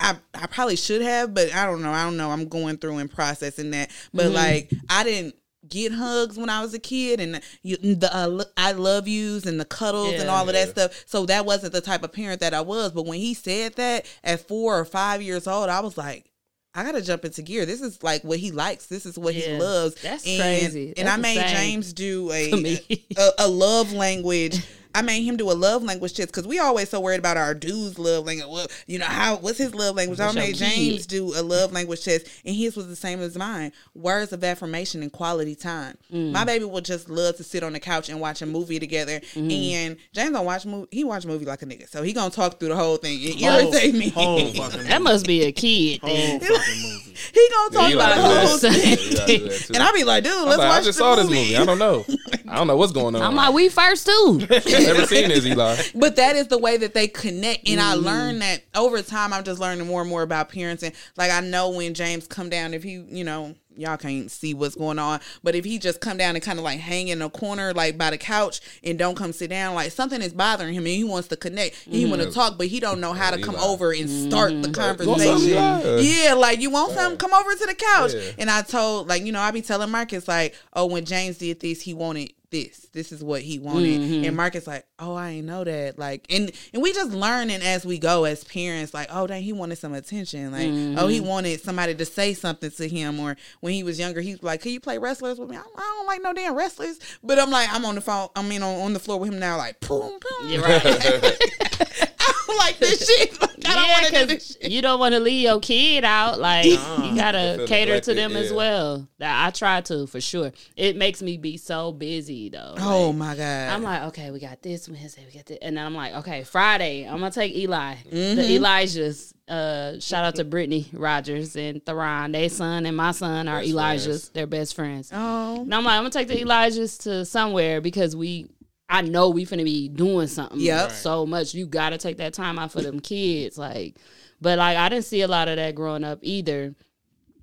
I 0.00 0.16
I 0.34 0.46
probably 0.46 0.76
should 0.76 1.02
have, 1.02 1.34
but 1.34 1.54
I 1.54 1.66
don't 1.66 1.82
know. 1.82 1.92
I 1.92 2.04
don't 2.04 2.16
know. 2.16 2.30
I'm 2.30 2.48
going 2.48 2.78
through 2.78 2.98
and 2.98 3.10
processing 3.10 3.70
that. 3.72 3.90
But 4.14 4.26
mm-hmm. 4.26 4.34
like 4.34 4.70
I 4.88 5.04
didn't 5.04 5.34
get 5.68 5.92
hugs 5.92 6.36
when 6.36 6.48
I 6.48 6.60
was 6.60 6.74
a 6.74 6.78
kid 6.78 7.20
and 7.20 7.40
you, 7.62 7.76
the 7.76 8.08
uh, 8.12 8.44
I 8.56 8.72
love 8.72 9.08
yous 9.08 9.46
and 9.46 9.60
the 9.60 9.64
cuddles 9.64 10.14
and 10.14 10.30
all 10.30 10.46
of 10.48 10.54
that 10.54 10.70
stuff. 10.70 11.04
So 11.06 11.26
that 11.26 11.44
wasn't 11.44 11.72
the 11.72 11.80
type 11.80 12.02
of 12.02 12.12
parent 12.12 12.40
that 12.40 12.54
I 12.54 12.60
was. 12.60 12.92
But 12.92 13.06
when 13.06 13.20
he 13.20 13.34
said 13.34 13.74
that 13.74 14.06
at 14.24 14.46
4 14.46 14.80
or 14.80 14.84
5 14.84 15.22
years 15.22 15.46
old, 15.46 15.68
I 15.68 15.80
was 15.80 15.98
like 15.98 16.30
I 16.76 16.84
gotta 16.84 17.00
jump 17.00 17.24
into 17.24 17.40
gear. 17.40 17.64
This 17.64 17.80
is 17.80 18.02
like 18.02 18.22
what 18.22 18.38
he 18.38 18.50
likes. 18.50 18.86
This 18.86 19.06
is 19.06 19.18
what 19.18 19.34
he 19.34 19.56
loves. 19.56 19.94
That's 20.02 20.26
and, 20.26 20.40
crazy. 20.40 20.92
And 20.98 21.08
I 21.08 21.16
made 21.16 21.46
James 21.48 21.94
do 21.94 22.30
a 22.32 22.80
a, 23.16 23.30
a 23.38 23.48
love 23.48 23.92
language. 23.94 24.62
I 24.96 25.02
made 25.02 25.22
him 25.22 25.36
do 25.36 25.50
a 25.50 25.52
love 25.52 25.82
language 25.82 26.14
test 26.14 26.28
because 26.28 26.46
we 26.46 26.58
always 26.58 26.88
so 26.88 27.00
worried 27.00 27.18
about 27.18 27.36
our 27.36 27.52
dude's 27.52 27.98
love 27.98 28.24
language. 28.24 28.48
Well, 28.50 28.66
you 28.86 28.98
know 28.98 29.04
how 29.04 29.36
what's 29.36 29.58
his 29.58 29.74
love 29.74 29.94
language? 29.96 30.18
I 30.20 30.24
What's 30.26 30.36
your 30.36 30.44
made 30.44 30.56
kid? 30.56 30.70
James 30.74 31.06
do 31.06 31.34
a 31.38 31.42
love 31.42 31.72
language 31.72 32.02
test, 32.02 32.26
and 32.46 32.54
his 32.56 32.76
was 32.76 32.88
the 32.88 32.96
same 32.96 33.20
as 33.20 33.36
mine. 33.36 33.72
Words 33.94 34.32
of 34.32 34.42
affirmation 34.42 35.02
and 35.02 35.12
quality 35.12 35.54
time. 35.54 35.98
Mm. 36.12 36.32
My 36.32 36.44
baby 36.44 36.64
would 36.64 36.84
just 36.86 37.10
love 37.10 37.36
to 37.36 37.44
sit 37.44 37.62
on 37.62 37.74
the 37.74 37.80
couch 37.80 38.08
and 38.08 38.20
watch 38.20 38.40
a 38.40 38.46
movie 38.46 38.78
together. 38.80 39.20
Mm-hmm. 39.34 39.50
And 39.50 39.96
James 40.12 40.32
don't 40.32 40.46
watch 40.46 40.64
movie. 40.64 40.88
He 40.90 41.04
watch 41.04 41.26
movie 41.26 41.44
like 41.44 41.60
a 41.60 41.66
nigga, 41.66 41.88
so 41.90 42.02
he 42.02 42.14
gonna 42.14 42.30
talk 42.30 42.58
through 42.58 42.68
the 42.70 42.76
whole 42.76 42.96
thing. 42.96 43.18
It 43.20 43.42
Whole- 43.44 43.58
irritate 43.72 43.94
me. 43.94 44.08
Whole 44.08 44.36
That 44.86 45.02
must 45.02 45.26
be 45.26 45.42
a 45.44 45.52
kid 45.52 46.00
whole 46.00 46.10
thing. 46.10 46.40
fucking 46.40 46.82
movie. 46.82 47.14
he 47.34 47.48
gonna 47.52 47.74
talk 47.74 47.90
you 47.90 47.96
about 47.96 48.16
like 48.18 48.60
the 48.60 48.68
that. 48.68 48.70
whole 48.70 48.86
Yeah, 48.86 48.94
thing. 48.96 49.10
you 49.10 49.16
gotta 49.16 49.38
do 49.38 49.48
that. 49.48 49.70
And 49.74 49.82
I 49.82 49.92
be 49.92 50.04
like, 50.04 50.24
dude, 50.24 50.32
I'm 50.32 50.46
let's 50.46 50.58
like, 50.58 50.68
watch 50.68 50.80
I 50.80 50.84
just 50.84 50.98
the 50.98 51.04
saw 51.04 51.16
movie. 51.16 51.34
this 51.34 51.42
movie. 51.44 51.56
I 51.58 51.64
don't 51.66 51.78
know. 51.78 52.04
I 52.48 52.56
don't 52.56 52.66
know 52.68 52.76
what's 52.76 52.92
going 52.92 53.14
on. 53.16 53.22
I'm 53.22 53.34
like, 53.34 53.52
we 53.52 53.68
first 53.68 54.06
too. 54.06 54.38
Never 54.86 55.06
seen 55.06 55.28
this, 55.28 55.44
Eli. 55.46 55.76
But 55.94 56.16
that 56.16 56.36
is 56.36 56.48
the 56.48 56.58
way 56.58 56.76
that 56.76 56.94
they 56.94 57.08
connect, 57.08 57.68
and 57.68 57.80
I 57.80 57.94
Mm-hmm. 57.94 58.04
learned 58.04 58.42
that 58.42 58.62
over 58.74 59.02
time. 59.02 59.32
I'm 59.32 59.44
just 59.44 59.60
learning 59.60 59.86
more 59.86 60.00
and 60.02 60.10
more 60.10 60.22
about 60.22 60.48
parents, 60.50 60.82
and 60.82 60.94
like 61.16 61.30
I 61.30 61.40
know 61.40 61.70
when 61.70 61.94
James 61.94 62.26
come 62.26 62.48
down, 62.48 62.74
if 62.74 62.82
he, 62.82 62.92
you 63.08 63.24
know, 63.24 63.54
y'all 63.76 63.96
can't 63.96 64.30
see 64.30 64.54
what's 64.54 64.74
going 64.74 64.98
on, 64.98 65.20
but 65.42 65.54
if 65.54 65.64
he 65.64 65.78
just 65.78 66.00
come 66.00 66.16
down 66.16 66.34
and 66.34 66.44
kind 66.44 66.58
of 66.58 66.64
like 66.64 66.78
hang 66.78 67.08
in 67.08 67.22
a 67.22 67.30
corner, 67.30 67.72
like 67.72 67.96
by 67.98 68.10
the 68.10 68.18
couch, 68.18 68.60
and 68.82 68.98
don't 68.98 69.16
come 69.16 69.32
sit 69.32 69.50
down, 69.50 69.74
like 69.74 69.92
something 69.92 70.20
is 70.22 70.32
bothering 70.32 70.74
him, 70.74 70.84
and 70.86 70.94
he 70.94 71.04
wants 71.04 71.28
to 71.28 71.36
connect, 71.36 71.76
he 71.76 72.06
want 72.06 72.22
to 72.22 72.30
talk, 72.30 72.58
but 72.58 72.66
he 72.68 72.80
don't 72.80 73.00
know 73.00 73.12
how 73.12 73.30
to 73.30 73.40
come 73.40 73.54
Eli. 73.54 73.64
over 73.64 73.92
and 73.92 74.08
start 74.08 74.50
the 74.50 74.68
Want 74.68 74.76
something, 74.76 75.06
conversation. 75.54 76.22
Yeah, 76.24 76.34
like 76.34 76.60
you 76.60 76.70
want 76.70 76.92
something, 76.92 77.18
come 77.18 77.34
over 77.34 77.54
to 77.54 77.66
the 77.66 77.74
couch. 77.74 78.14
Yeah. 78.14 78.30
And 78.38 78.50
I 78.50 78.62
told, 78.62 79.08
like, 79.08 79.22
you 79.22 79.32
know, 79.32 79.40
I 79.40 79.50
be 79.50 79.62
telling 79.62 79.90
Marcus, 79.90 80.26
like, 80.28 80.54
oh, 80.72 80.86
when 80.86 81.04
James 81.04 81.38
did 81.38 81.60
this, 81.60 81.80
he 81.82 81.94
wanted 81.94 82.32
this. 82.50 82.86
This 82.92 83.10
is 83.10 83.24
what 83.24 83.42
he 83.42 83.58
wanted. 83.58 84.00
Mm-hmm. 84.00 84.24
And 84.24 84.36
Marcus 84.36 84.68
like, 84.68 84.86
oh, 85.00 85.14
I 85.14 85.30
ain't 85.30 85.46
know 85.46 85.64
that. 85.64 85.98
Like, 85.98 86.26
and 86.30 86.52
and 86.72 86.80
we 86.80 86.92
just 86.92 87.10
learning 87.10 87.60
as 87.60 87.84
we 87.84 87.98
go 87.98 88.24
as 88.24 88.44
parents. 88.44 88.94
Like, 88.94 89.08
oh, 89.10 89.26
dang, 89.26 89.42
he 89.42 89.52
wanted 89.52 89.76
some 89.76 89.92
attention. 89.92 90.52
Like, 90.52 90.68
oh, 90.98 91.08
he 91.08 91.18
Mm-hmm. 91.18 91.26
wanted 91.26 91.60
somebody 91.60 91.94
to 91.96 92.04
say 92.04 92.34
something 92.34 92.70
to 92.70 92.88
him. 92.88 93.18
Or 93.18 93.36
when 93.66 93.74
he 93.74 93.82
was 93.82 93.98
younger, 93.98 94.20
he's 94.20 94.40
like, 94.44 94.62
can 94.62 94.70
you 94.70 94.78
play 94.78 94.96
wrestlers 94.96 95.40
with 95.40 95.50
me? 95.50 95.56
I 95.56 95.60
don't, 95.60 95.72
I 95.76 95.80
don't 95.80 96.06
like 96.06 96.22
no 96.22 96.32
damn 96.32 96.54
wrestlers. 96.54 97.00
But 97.20 97.40
I'm 97.40 97.50
like, 97.50 97.68
I'm 97.72 97.84
on 97.84 97.96
the 97.96 98.00
phone. 98.00 98.28
I 98.36 98.42
mean, 98.42 98.62
on, 98.62 98.80
on 98.80 98.92
the 98.92 99.00
floor 99.00 99.18
with 99.18 99.32
him 99.32 99.40
now. 99.40 99.56
Like, 99.56 99.80
boom, 99.80 100.20
boom. 100.20 100.48
You're 100.48 100.62
right. 100.62 100.82
I 102.48 102.52
don't 102.52 102.58
like 102.58 102.78
this 102.78 103.06
shit. 103.06 103.40
Like, 103.40 103.50
I 103.50 103.74
don't 103.74 103.84
yeah, 103.86 103.92
want 103.92 104.06
to 104.06 104.12
do 104.12 104.26
this 104.26 104.26
because 104.48 104.58
shit. 104.62 104.70
you 104.70 104.82
don't 104.82 105.00
want 105.00 105.14
to 105.14 105.20
leave 105.20 105.42
your 105.42 105.58
kid 105.60 106.04
out. 106.04 106.38
Like 106.38 106.66
you 106.66 106.76
gotta 107.16 107.54
Feel 107.58 107.66
cater 107.66 108.00
to 108.00 108.10
neglected, 108.14 108.16
them 108.16 108.36
as 108.36 108.52
well. 108.52 109.08
That 109.18 109.46
I 109.46 109.50
try 109.50 109.80
to 109.82 110.06
for 110.06 110.20
sure. 110.20 110.52
It 110.76 110.96
makes 110.96 111.22
me 111.22 111.36
be 111.36 111.56
so 111.56 111.92
busy 111.92 112.48
though. 112.50 112.74
Oh 112.78 113.08
Like, 113.08 113.16
my 113.16 113.34
god. 113.36 113.70
I'm 113.72 113.82
like, 113.82 114.02
okay, 114.04 114.30
we 114.30 114.38
got 114.40 114.62
this 114.62 114.88
Wednesday, 114.88 115.24
we 115.26 115.32
got 115.36 115.46
this, 115.46 115.58
and 115.62 115.76
then 115.76 115.84
I'm 115.84 115.94
like, 115.94 116.14
okay, 116.16 116.44
Friday, 116.44 117.04
I'm 117.04 117.18
gonna 117.18 117.30
take 117.30 117.54
Eli, 117.54 117.94
Mm-hmm. 117.96 118.36
the 118.36 118.56
Elijahs. 118.58 119.32
Uh, 119.48 120.00
shout 120.00 120.24
out 120.24 120.34
to 120.34 120.44
Brittany 120.44 120.88
Rogers 120.92 121.54
and 121.54 121.84
Theron. 121.86 122.32
They 122.32 122.48
son 122.48 122.84
and 122.84 122.96
my 122.96 123.12
son 123.12 123.46
are 123.46 123.60
Best 123.60 123.70
Elijahs. 123.72 124.04
friends. 124.04 124.28
They're 124.30 124.46
best 124.48 124.74
friends. 124.74 125.10
oh. 125.14 125.60
And 125.62 125.72
I'm 125.74 125.84
like, 125.84 125.94
I'm 125.94 126.00
gonna 126.02 126.10
take 126.10 126.26
the 126.28 126.40
Elijahs 126.42 127.02
to 127.04 127.24
somewhere 127.24 127.80
because 127.80 128.16
we, 128.16 128.46
I 128.88 129.02
know 129.02 129.30
we 129.30 129.44
finna 129.44 129.64
be 129.64 129.88
doing 129.88 130.28
something. 130.28 130.60
Yep. 130.60 130.92
So 130.92 131.26
much. 131.26 131.54
You 131.54 131.66
gotta 131.66 131.98
take 131.98 132.18
that 132.18 132.34
time 132.34 132.58
out 132.58 132.72
for 132.72 132.82
them 132.82 133.00
kids. 133.00 133.58
Like, 133.58 133.96
but 134.40 134.58
like 134.58 134.76
I 134.76 134.88
didn't 134.88 135.04
see 135.04 135.22
a 135.22 135.28
lot 135.28 135.48
of 135.48 135.56
that 135.56 135.74
growing 135.74 136.04
up 136.04 136.20
either. 136.22 136.74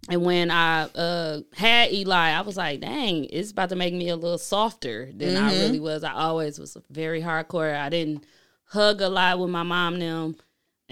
And 0.10 0.24
when 0.24 0.52
I 0.52 0.84
uh 0.84 1.42
had 1.56 1.92
Eli, 1.92 2.32
I 2.32 2.42
was 2.42 2.58
like, 2.58 2.82
dang, 2.82 3.26
it's 3.26 3.52
about 3.52 3.70
to 3.70 3.76
make 3.76 3.94
me 3.94 4.10
a 4.10 4.16
little 4.16 4.38
softer 4.38 5.10
than 5.16 5.38
I 5.38 5.54
really 5.54 5.80
was. 5.80 6.04
I 6.04 6.14
always 6.14 6.60
was 6.60 6.78
very 6.90 7.22
hardcore. 7.22 7.76
I 7.76 7.90
didn't 7.90 8.26
hug 8.66 9.02
a 9.02 9.10
lot 9.10 9.40
with 9.40 9.50
my 9.50 9.64
mom 9.64 9.96
and 9.96 10.02
them. 10.02 10.36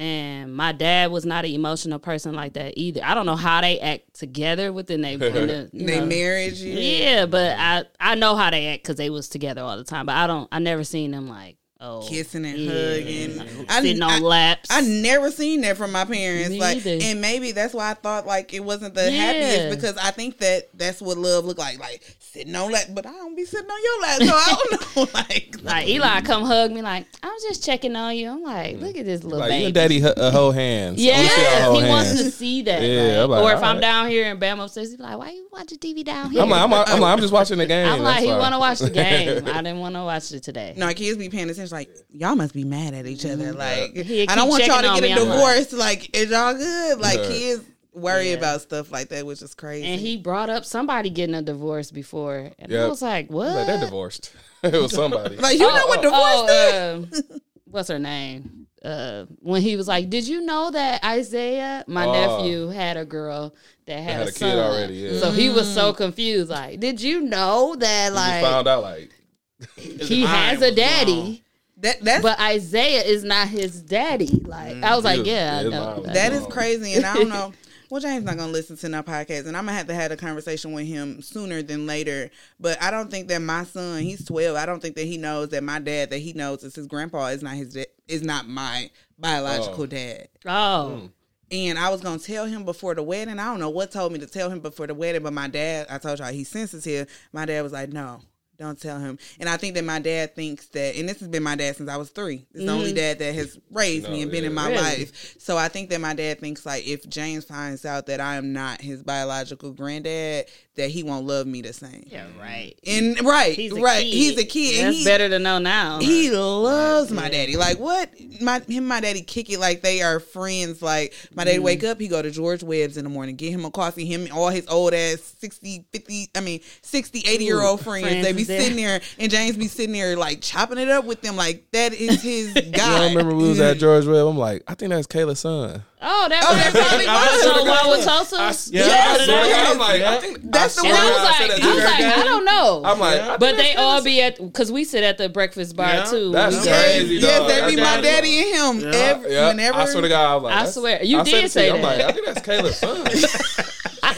And 0.01 0.55
my 0.55 0.71
dad 0.71 1.11
was 1.11 1.25
not 1.25 1.45
an 1.45 1.51
emotional 1.51 1.99
person 1.99 2.33
like 2.33 2.53
that 2.53 2.73
either. 2.75 3.01
I 3.03 3.13
don't 3.13 3.27
know 3.27 3.35
how 3.35 3.61
they 3.61 3.79
act 3.79 4.15
together 4.15 4.73
within 4.73 5.01
they, 5.01 5.13
in 5.13 5.19
the, 5.19 5.69
you 5.71 5.85
They 5.85 5.99
know, 5.99 6.05
marriage. 6.07 6.59
Yeah. 6.61 6.79
yeah, 6.79 7.25
but 7.27 7.55
I 7.59 7.83
I 7.99 8.15
know 8.15 8.35
how 8.35 8.49
they 8.49 8.67
act 8.69 8.83
because 8.83 8.95
they 8.95 9.11
was 9.11 9.29
together 9.29 9.61
all 9.61 9.77
the 9.77 9.83
time. 9.83 10.07
But 10.07 10.15
I 10.15 10.25
don't. 10.25 10.47
I 10.51 10.57
never 10.59 10.83
seen 10.83 11.11
them 11.11 11.29
like 11.29 11.57
oh 11.79 12.05
Kissing 12.09 12.45
and 12.45 12.57
yeah, 12.57 12.71
hugging. 12.71 13.65
I- 13.69 13.81
sitting 13.81 14.01
on 14.01 14.11
I- 14.11 14.19
laps. 14.19 14.69
I 14.71 14.81
never 14.81 15.29
seen 15.29 15.61
that 15.61 15.77
from 15.77 15.91
my 15.91 16.05
parents. 16.05 16.49
Me 16.49 16.59
like, 16.59 16.77
either. 16.77 16.97
and 17.03 17.21
maybe 17.21 17.51
that's 17.51 17.73
why 17.73 17.91
I 17.91 17.93
thought 17.93 18.25
like 18.25 18.53
it 18.55 18.63
wasn't 18.63 18.95
the 18.95 19.03
Yeah. 19.11 19.17
happiest 19.19 19.75
because 19.75 19.97
I 19.97 20.09
think 20.11 20.39
that 20.39 20.69
that's 20.77 20.99
what 21.01 21.17
love 21.19 21.45
looked 21.45 21.59
like. 21.59 21.79
Like 21.79 22.01
sitting 22.31 22.55
on 22.55 22.71
lap, 22.71 22.85
but 22.93 23.05
I 23.05 23.11
don't 23.11 23.35
be 23.35 23.43
sitting 23.45 23.69
on 23.69 23.83
your 23.83 24.01
lap, 24.01 24.21
so 24.21 24.35
I 24.35 24.55
don't 24.69 24.95
know. 24.95 25.07
Like, 25.13 25.55
Like 25.63 25.87
Eli 25.87 26.21
come 26.21 26.43
hug 26.45 26.71
me 26.71 26.81
like 26.81 27.05
I'm 27.21 27.33
just 27.47 27.63
checking 27.63 27.95
on 27.95 28.15
you. 28.15 28.29
I'm 28.29 28.41
like, 28.43 28.79
look 28.79 28.95
at 28.97 29.05
this 29.05 29.23
little 29.23 29.39
Like 29.39 29.49
baby. 29.49 29.65
and 29.65 29.73
daddy 29.73 29.97
h- 29.97 30.03
uh, 30.17 30.31
hold 30.31 30.55
hands. 30.55 30.99
I 31.01 31.09
wanna 31.11 31.27
see 31.27 31.41
y'all 31.41 31.43
Yeah, 31.51 31.65
hold 31.65 31.83
he 31.83 31.89
wants 31.89 32.11
to 32.11 32.31
see 32.31 32.61
that. 32.63 32.81
Yeah, 32.81 33.21
like, 33.25 33.29
like, 33.29 33.43
or 33.43 33.57
if 33.57 33.63
I'm 33.63 33.75
right. 33.75 33.81
down 33.81 34.07
here 34.09 34.31
and 34.31 34.39
Bam 34.39 34.59
upstairs, 34.59 34.91
he's 34.91 34.99
like, 34.99 35.17
"Why 35.17 35.29
you 35.31 35.47
watching 35.51 35.77
TV 35.77 36.03
down 36.03 36.31
here?" 36.31 36.41
I'm 36.41 36.49
like, 36.49 36.61
I'm, 36.61 36.71
like- 36.71 36.89
I'm 36.89 36.99
like, 36.99 37.13
I'm 37.13 37.19
just 37.19 37.33
watching 37.33 37.57
the 37.57 37.65
game. 37.67 37.87
I'm 37.91 38.01
like, 38.01 38.21
he 38.23 38.27
want 38.27 38.53
to 38.53 38.59
watch 38.59 38.79
the 38.79 38.89
game. 39.01 39.45
I 39.47 39.61
didn't 39.61 39.79
want 39.79 39.95
to 39.95 40.03
watch 40.03 40.31
it 40.31 40.41
today. 40.43 40.73
no, 40.77 40.91
kids 40.93 41.17
be 41.17 41.29
paying 41.29 41.49
attention. 41.49 41.75
Like, 41.75 41.89
y'all 42.11 42.35
must 42.35 42.53
be 42.53 42.63
mad 42.63 42.93
at 42.93 43.05
each 43.07 43.25
other. 43.25 43.51
Like, 43.53 43.95
He 43.95 44.27
I 44.27 44.35
don't 44.35 44.49
want 44.49 44.65
y'all 44.65 44.81
to 44.81 44.87
get 44.87 44.97
a 44.99 45.01
me. 45.01 45.13
I'm 45.13 45.27
like- 45.27 45.37
divorce. 45.37 45.73
Like, 45.73 46.15
is 46.17 46.31
y'all 46.31 46.53
good? 46.53 46.99
Like, 46.99 47.19
kids 47.23 47.63
worry 47.93 48.29
Yeah. 48.31 48.37
about 48.37 48.61
stuff 48.61 48.91
like 48.91 49.09
that, 49.09 49.25
which 49.25 49.41
is 49.41 49.53
crazy. 49.53 49.87
And 49.87 49.99
he 49.99 50.17
brought 50.17 50.49
up 50.49 50.65
somebody 50.65 51.09
getting 51.09 51.35
a 51.35 51.41
divorce 51.41 51.91
before, 51.91 52.51
and 52.59 52.73
I 52.73 52.87
was 52.87 53.01
like, 53.01 53.29
"What?" 53.29 53.53
Like, 53.55 53.67
they're 53.67 53.79
divorced. 53.79 54.31
it 54.63 54.73
was 54.73 54.93
somebody. 54.93 55.37
like, 55.37 55.57
you 55.59 55.67
know 55.67 55.87
what 55.87 56.01
divorce 56.01 56.49
is? 56.49 57.23
um, 57.23 57.39
what's 57.65 57.89
her 57.89 57.99
name? 57.99 58.67
Uh, 58.83 59.25
when 59.41 59.61
he 59.61 59.75
was 59.75 59.87
like, 59.87 60.09
"Did 60.09 60.27
you 60.27 60.41
know 60.41 60.71
that 60.71 61.03
Isaiah, 61.03 61.83
my 61.87 62.05
Oh. 62.07 62.11
nephew, 62.11 62.67
had 62.69 62.97
a 62.97 63.05
girl 63.05 63.53
that 63.85 63.99
had, 63.99 64.13
had 64.13 64.19
a, 64.21 64.23
a 64.23 64.25
kid 64.27 64.33
son?" 64.39 64.57
already, 64.57 64.93
yeah. 64.95 65.19
So 65.19 65.31
he 65.31 65.49
was 65.49 65.71
so 65.71 65.93
confused. 65.93 66.49
Like, 66.49 66.79
did 66.79 66.99
you 67.01 67.21
know 67.21 67.75
that? 67.77 68.13
Like, 68.13 68.41
just 68.41 68.51
found 68.51 68.67
out 68.67 68.81
like 68.83 69.11
he 69.77 70.21
has 70.25 70.61
a 70.61 70.73
daddy. 70.73 71.13
blown. 71.13 71.37
That 71.77 72.01
that's 72.03 72.21
But 72.21 72.39
Isaiah 72.39 73.01
is 73.01 73.23
not 73.23 73.47
his 73.47 73.81
daddy. 73.81 74.27
Like 74.45 74.83
I 74.83 74.95
was 74.95 75.03
his, 75.03 75.17
like, 75.17 75.25
yeah, 75.27 75.61
I 75.65 75.69
know. 75.69 76.01
That 76.05 76.31
is 76.33 76.41
Wow. 76.43 76.47
crazy, 76.49 76.93
and 76.93 77.05
I 77.05 77.15
don't 77.15 77.29
know. 77.29 77.53
Well, 77.91 77.99
James 77.99 78.23
not 78.23 78.37
gonna 78.37 78.53
listen 78.53 78.77
to 78.77 78.95
our 78.95 79.03
podcast, 79.03 79.47
and 79.47 79.57
I'm 79.57 79.65
gonna 79.65 79.77
have 79.77 79.87
to 79.87 79.93
have 79.93 80.11
a 80.11 80.15
conversation 80.15 80.71
with 80.71 80.87
him 80.87 81.21
sooner 81.21 81.61
than 81.61 81.85
later. 81.85 82.31
But 82.57 82.81
I 82.81 82.89
don't 82.89 83.11
think 83.11 83.27
that 83.27 83.41
my 83.41 83.65
son, 83.65 84.01
he's 84.01 84.23
12. 84.23 84.55
I 84.55 84.65
don't 84.65 84.81
think 84.81 84.95
that 84.95 85.03
he 85.03 85.17
knows 85.17 85.49
that 85.49 85.61
my 85.61 85.77
dad, 85.77 86.09
that 86.11 86.19
he 86.19 86.31
knows 86.31 86.63
is 86.63 86.73
his 86.73 86.87
grandpa, 86.87 87.25
is 87.27 87.43
not 87.43 87.55
his, 87.55 87.73
da- 87.73 87.85
is 88.07 88.21
not 88.23 88.47
my 88.47 88.89
biological 89.19 89.83
Oh. 89.83 89.87
dad. 89.87 90.29
Oh, 90.45 90.89
hmm. 90.89 91.05
And 91.51 91.77
I 91.77 91.89
was 91.89 91.99
gonna 91.99 92.17
tell 92.17 92.45
him 92.45 92.63
before 92.63 92.95
the 92.95 93.03
wedding. 93.03 93.37
I 93.39 93.43
don't 93.51 93.59
know 93.59 93.69
what 93.69 93.91
told 93.91 94.13
me 94.13 94.19
to 94.19 94.25
tell 94.25 94.49
him 94.49 94.61
before 94.61 94.87
the 94.87 94.93
wedding, 94.95 95.21
but 95.21 95.33
my 95.33 95.49
dad, 95.49 95.87
I 95.89 95.97
told 95.97 96.19
y'all 96.19 96.31
he's 96.31 96.47
sensitive. 96.47 97.09
My 97.33 97.43
dad 97.45 97.61
was 97.61 97.73
like, 97.73 97.91
"No, 97.91 98.21
don't 98.61 98.79
tell 98.79 98.99
him." 98.99 99.19
And 99.39 99.49
I 99.49 99.57
think 99.57 99.75
that 99.75 99.83
my 99.83 99.99
dad 99.99 100.35
thinks 100.35 100.67
that, 100.67 100.95
and 100.95 101.09
this 101.09 101.19
has 101.19 101.27
been 101.27 101.43
my 101.43 101.55
dad 101.55 101.75
since 101.75 101.89
I 101.89 101.97
was 101.97 102.09
three. 102.09 102.45
It's 102.53 102.65
the 102.65 102.71
only 102.71 102.93
dad 102.93 103.19
that 103.19 103.35
has 103.35 103.59
raised 103.71 104.07
me 104.09 104.17
No, 104.17 104.21
and 104.23 104.31
been 104.31 104.45
in 104.45 104.53
my 104.53 104.69
Really? 104.69 104.81
life. 104.81 105.35
So 105.39 105.57
I 105.57 105.67
think 105.67 105.89
that 105.89 105.99
my 105.99 106.13
dad 106.13 106.39
thinks 106.39 106.65
like 106.65 106.87
if 106.87 107.07
James 107.09 107.45
finds 107.45 107.85
out 107.85 108.05
that 108.05 108.19
I 108.21 108.35
am 108.37 108.53
not 108.53 108.79
his 108.81 109.03
biological 109.03 109.71
granddad, 109.71 110.45
that 110.75 110.89
he 110.89 111.03
won't 111.03 111.25
love 111.27 111.45
me 111.47 111.61
the 111.61 111.73
same. 111.73 112.03
yeah, 112.07 112.27
right. 112.39 112.73
And 112.87 113.19
right, 113.25 113.53
He's 113.53 113.73
right, 113.73 114.03
kid. 114.03 114.13
he's 114.13 114.37
a 114.37 114.45
kid. 114.45 114.79
and 114.79 114.87
That's 114.87 114.97
he, 114.99 115.03
better 115.03 115.27
to 115.29 115.37
know 115.39 115.59
now. 115.59 115.99
he 115.99 116.31
loves 116.31 117.11
my 117.11 117.27
daddy. 117.29 117.57
Like 117.57 117.77
what? 117.77 118.09
My 118.39 118.59
him 118.59 118.77
and 118.77 118.87
my 118.87 119.01
daddy 119.01 119.21
kick 119.21 119.49
it 119.49 119.59
like 119.59 119.81
they 119.81 120.01
are 120.01 120.19
friends. 120.19 120.81
Like 120.81 121.13
my 121.35 121.41
Mm-hmm. 121.41 121.47
daddy 121.49 121.59
wake 121.59 121.83
up, 121.83 121.99
he 121.99 122.07
go 122.07 122.21
to 122.21 122.31
George 122.31 122.63
Webb's 122.63 122.95
in 122.97 123.03
the 123.03 123.09
morning, 123.09 123.35
get 123.35 123.51
him 123.51 123.65
a 123.65 123.71
coffee. 123.71 124.05
Him 124.05 124.21
and 124.23 124.31
all 124.31 124.49
his 124.49 124.67
old 124.67 124.93
ass 124.93 125.21
60, 125.39 125.85
50, 125.91 126.29
I 126.35 126.39
mean 126.39 126.61
60, 126.83 127.19
80 127.27 127.43
year 127.43 127.61
old 127.61 127.81
friends. 127.81 128.07
friends 128.07 128.25
They 128.25 128.31
be 128.33 128.41
is 128.43 128.47
there. 128.47 128.50
Sitting 128.59 128.77
there 128.77 129.01
and 129.19 129.31
James 129.31 129.57
be 129.57 129.67
sitting 129.67 129.93
there 129.93 130.15
like 130.17 130.41
chopping 130.41 130.77
it 130.77 130.89
up 130.89 131.05
with 131.05 131.21
them. 131.21 131.35
Like 131.35 131.65
that 131.71 131.93
is 131.93 132.21
his 132.21 132.53
guy. 132.53 132.59
I 132.61 132.69
guy. 132.69 133.09
remember 133.09 133.35
we 133.35 133.49
was 133.49 133.59
at 133.59 133.77
George 133.79 134.05
Webb. 134.05 134.27
I'm 134.27 134.37
like, 134.37 134.63
I 134.67 134.75
think 134.75 134.89
that's 134.89 135.07
Kayla's 135.07 135.39
son. 135.39 135.83
Oh, 136.01 136.27
that 136.29 136.43
Oh, 136.43 136.53
was 136.53 136.63
that 136.63 136.73
probably 136.73 137.07
was. 137.07 138.03
So 138.03 138.13
Wauwatosa. 138.35 138.69
Yeah, 138.71 138.85
Yes, 138.85 139.21
I, 139.21 139.25
yes. 139.47 139.71
I'm 139.71 139.77
like, 139.79 140.01
I 140.01 140.17
think 140.19 140.39
That's 140.43 140.75
the 140.75 140.81
I 140.81 140.85
And 140.89 140.93
one- 140.97 141.01
I 141.01 141.09
was 141.11 141.23
like, 141.23 141.63
I 141.63 141.75
was 141.75 141.83
like, 141.83 142.17
I 142.17 142.23
don't 142.23 142.45
know. 142.45 142.81
I'm 142.85 142.99
like, 142.99 143.19
I 143.21 143.27
think 143.27 143.39
but 143.39 143.57
they 143.57 143.75
all 143.75 144.03
be 144.03 144.21
at 144.21 144.37
because 144.37 144.71
we 144.71 144.83
sit 144.83 145.03
at 145.03 145.17
the 145.17 145.29
breakfast 145.29 145.75
bar 145.75 145.93
Yeah. 145.93 146.03
too. 146.05 146.31
That's 146.31 146.57
We- 146.57 146.67
crazy, 146.71 147.15
yes, 147.15 147.39
dog. 147.39 147.47
that 147.49 147.69
be 147.69 147.75
That's 147.75 147.87
my 147.87 148.01
crazy. 148.01 148.15
daddy 148.15 148.39
and 148.39 148.83
him. 148.83 148.91
Yeah. 148.91 148.97
Every, 148.99 149.31
Yeah, 149.33 149.47
whenever 149.49 149.77
I 149.77 149.85
swear 149.85 150.01
to 150.01 150.09
God, 150.09 150.31
I 150.31 150.35
was 150.35 150.43
like, 150.43 150.53
I 150.55 150.65
swear. 150.69 151.03
You 151.03 151.19
I 151.19 151.23
did 151.23 151.41
said 151.41 151.51
say 151.51 151.67
you. 151.67 151.73
I'm 151.75 151.81
that. 151.81 151.97
like, 151.97 152.05
I 152.07 152.11
think 152.11 152.25
that's 152.25 152.41
Kayla's 152.47 152.77
son. 152.77 153.05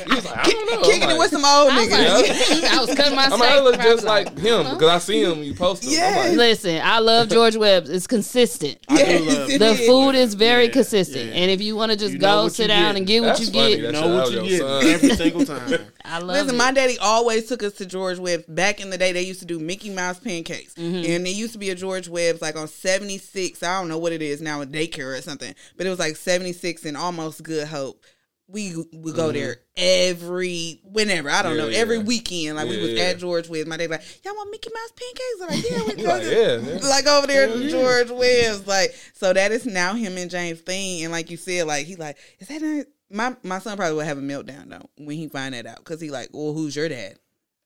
he 0.08 0.16
was 0.16 0.26
like, 0.26 0.38
I 0.38 0.50
don't 0.50 0.72
know. 0.72 0.82
kicking 0.82 1.04
I'm 1.04 1.16
it 1.16 1.20
with 1.20 1.32
some 1.32 1.46
old 1.46 1.72
I 1.72 1.78
was, 1.78 1.88
niggas. 1.88 2.62
like, 2.62 2.72
I 2.74 2.80
was 2.86 2.96
cutting 2.96 3.16
my 3.16 3.24
I'm 3.26 3.30
steak. 3.32 3.40
like, 3.42 3.50
I 3.52 3.60
look 3.62 3.76
just 3.82 4.04
like 4.04 4.38
him 4.40 4.64
because 4.64 4.90
I 4.90 4.98
see 5.00 5.24
him. 5.24 5.44
You 5.44 5.54
post 5.54 5.84
him. 5.84 5.92
Yes. 5.92 6.30
Like, 6.30 6.38
Listen, 6.38 6.82
I 6.84 7.00
love 7.00 7.30
George 7.30 7.56
Webb's. 7.56 7.90
It's 7.90 8.08
consistent. 8.08 8.78
I 8.90 8.96
do 8.96 9.02
Yes, 9.02 9.22
love 9.38 9.50
it 9.50 9.60
The 9.60 9.70
is. 9.72 9.88
food 9.88 10.16
is 10.16 10.34
very 10.34 10.66
Yeah, 10.66 10.72
consistent, 10.72 11.26
yeah. 11.28 11.42
and 11.42 11.52
if 11.52 11.62
you 11.62 11.73
want 11.76 11.92
to 11.92 11.98
just 11.98 12.14
You 12.14 12.20
know 12.20 12.44
go 12.44 12.48
sit 12.50 12.68
down 12.68 12.94
get. 12.94 12.98
and 12.98 13.08
get 13.08 13.22
what 13.24 13.40
you 13.40 13.46
funny. 13.48 13.76
get, 13.78 13.82
That 13.82 13.94
know 13.94 14.16
what 14.16 14.32
you 14.32 14.42
get 14.50 14.60
son. 14.62 14.86
every 14.86 15.10
single 15.16 15.46
time. 15.46 15.80
I 16.06 16.20
love 16.20 16.28
Listen, 16.38 16.56
it. 16.56 16.58
my 16.58 16.72
daddy 16.72 16.98
always 17.00 17.48
took 17.48 17.64
us 17.64 17.74
to 17.74 17.86
George 17.86 18.20
Webb's. 18.20 18.44
Back 18.46 18.80
in 18.82 18.90
the 18.90 18.98
day, 18.98 19.12
they 19.12 19.22
used 19.24 19.40
to 19.40 19.46
do 19.46 19.60
Mickey 19.60 19.90
Mouse 19.90 20.20
pancakes, 20.20 20.74
Mm-hmm. 20.76 21.12
and 21.12 21.26
there 21.26 21.34
used 21.34 21.54
to 21.54 21.60
be 21.60 21.70
a 21.70 21.76
George 21.76 22.08
Webb's 22.08 22.42
like 22.42 22.56
on 22.56 22.68
seventy 22.68 23.18
six. 23.18 23.64
I 23.64 23.80
don't 23.80 23.90
know 23.90 23.98
what 23.98 24.12
it 24.14 24.22
is 24.22 24.42
now, 24.42 24.62
a 24.62 24.66
daycare 24.66 25.18
or 25.18 25.22
something, 25.22 25.54
but 25.78 25.86
it 25.86 25.90
was 25.90 26.00
like 26.00 26.16
seventy 26.16 26.54
six 26.54 26.86
and 26.86 26.98
almost 26.98 27.44
Good 27.44 27.68
Hope. 27.68 28.04
We 28.48 28.76
would 28.92 29.16
go 29.16 29.32
there 29.32 29.58
every 29.78 30.82
whenever 30.84 31.30
I 31.30 31.42
don't 31.42 31.54
Mm-hmm. 31.54 31.60
Yeah, 31.60 31.72
know 31.72 31.80
every 31.80 31.98
yeah. 31.98 32.04
weekend. 32.04 32.56
Like 32.58 32.70
we 32.70 32.80
was 32.80 32.92
yeah. 32.92 33.04
at 33.06 33.18
George 33.18 33.50
Webb's. 33.50 33.68
My 33.68 33.78
dad 33.78 33.90
like, 33.90 34.04
y'all 34.24 34.36
want 34.36 34.52
Mickey 34.52 34.70
Mouse 34.74 34.92
pancakes? 34.92 35.42
I'm 35.42 35.50
like, 35.50 35.72
yeah, 35.72 35.96
we 35.96 36.04
go 36.04 36.10
like, 36.10 36.24
yeah, 36.24 36.74
yeah. 36.82 36.90
like 36.90 37.08
over 37.08 37.28
there 37.28 37.44
at 37.50 37.50
Yeah, 37.50 37.56
yeah. 37.56 37.70
George 37.70 38.12
Webb's. 38.12 38.68
Like, 38.68 38.94
so 39.14 39.34
that 39.34 39.52
is 39.52 39.66
now 39.66 39.94
him 39.96 40.18
and 40.18 40.30
James 40.30 40.60
thing. 40.62 41.04
And 41.04 41.12
like 41.12 41.32
you 41.32 41.38
said, 41.38 41.66
like 41.68 41.86
he 41.86 41.96
like, 41.96 42.18
is 42.40 42.48
that 42.50 42.62
not, 42.62 42.86
my 43.10 43.36
my 43.44 43.60
son 43.60 43.78
probably 43.78 43.96
would 43.96 44.06
have 44.06 44.18
a 44.18 44.22
meltdown 44.22 44.70
though 44.70 44.90
when 44.98 45.16
he 45.18 45.28
find 45.30 45.54
that 45.54 45.66
out 45.66 45.78
because 45.78 46.02
he 46.02 46.10
like, 46.12 46.30
well, 46.34 46.54
who's 46.54 46.76
your 46.76 46.90
dad? 46.90 47.18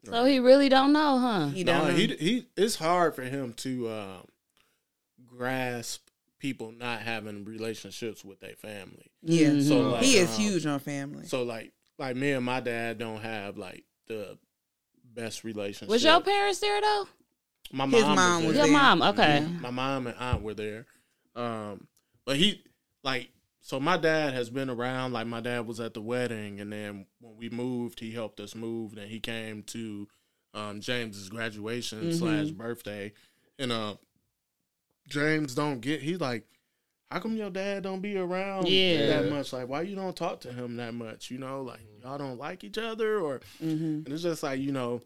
so 0.06 0.24
he 0.26 0.40
really 0.40 0.70
don't 0.70 0.94
know, 0.94 1.20
huh? 1.20 1.48
He 1.48 1.64
don't 1.64 1.88
know. 1.88 1.94
he 1.94 2.08
he. 2.08 2.48
It's 2.56 2.76
hard 2.76 3.16
for 3.16 3.24
him 3.24 3.54
to 3.58 3.90
um, 3.90 4.28
grasp 5.26 6.07
people 6.40 6.72
not 6.72 7.02
having 7.02 7.44
relationships 7.46 8.24
with 8.24 8.40
their 8.40 8.56
family. 8.56 9.12
yeah, 9.22 9.50
Mhm. 9.50 9.68
So 9.68 9.80
like, 9.92 10.04
he 10.04 10.18
is 10.18 10.30
um, 10.36 10.42
huge 10.42 10.66
on 10.66 10.80
family. 10.80 11.26
So 11.26 11.44
like, 11.44 11.72
like 11.98 12.16
me 12.16 12.32
and 12.32 12.46
my 12.46 12.60
dad 12.60 13.00
don't 13.00 13.22
have 13.22 13.58
like 13.58 13.84
the 14.08 14.38
best 15.04 15.44
relationship. 15.44 15.90
Was 15.90 16.04
your 16.04 16.22
parents 16.22 16.60
there 16.60 16.80
though? 16.82 17.08
my 17.74 17.86
mom 17.86 17.92
His 17.92 18.04
mom 18.04 18.18
was 18.18 18.46
was 18.46 18.56
there. 18.56 18.66
Your 18.68 18.74
there. 18.74 18.84
mom, 18.84 19.02
okay. 19.02 19.44
Mhm. 19.46 19.62
My 19.62 19.72
mom 19.72 20.08
and 20.08 20.18
aunt 20.18 20.42
were 20.42 20.54
there. 20.54 20.86
Um, 21.36 21.88
but 22.26 22.38
he 22.38 22.64
like 23.04 23.30
so 23.60 23.80
my 23.80 23.98
dad 23.98 24.34
has 24.34 24.50
been 24.50 24.70
around. 24.70 25.12
Like 25.14 25.28
my 25.28 25.42
dad 25.42 25.68
was 25.68 25.80
at 25.80 25.94
the 25.94 26.02
wedding, 26.02 26.60
and 26.62 26.72
then 26.72 27.06
when 27.20 27.36
we 27.36 27.50
moved, 27.50 28.00
he 28.00 28.12
helped 28.12 28.40
us 28.40 28.56
move, 28.56 28.94
and 28.94 29.10
he 29.12 29.20
came 29.20 29.64
to 29.64 30.08
um, 30.54 30.80
James's 30.80 31.28
graduation 31.30 32.04
Mhm. 32.12 32.14
slash 32.18 32.48
birthday, 32.52 33.12
and 33.60 33.72
uh, 33.72 33.96
James 35.08 35.56
don't 35.56 35.80
get. 35.82 36.02
He's 36.02 36.20
like. 36.20 36.46
How 37.10 37.20
come 37.22 37.38
your 37.38 37.50
dad 37.50 37.84
don't 37.84 38.02
be 38.02 38.18
around 38.18 38.68
Yeah. 38.68 39.22
that 39.22 39.30
much? 39.30 39.54
Like, 39.54 39.70
why 39.70 39.84
you 39.84 39.96
don't 39.96 40.14
talk 40.14 40.42
to 40.42 40.52
him 40.52 40.76
that 40.76 40.94
much? 40.94 41.32
You 41.32 41.38
know, 41.38 41.62
like 41.62 41.80
y'all 42.04 42.18
don't 42.18 42.38
like 42.38 42.66
each 42.66 42.78
other, 42.78 43.22
or 43.22 43.40
hmm 43.60 44.02
and 44.04 44.08
it's 44.10 44.24
just 44.24 44.44
like, 44.44 44.60
you 44.60 44.74
know, 44.74 45.00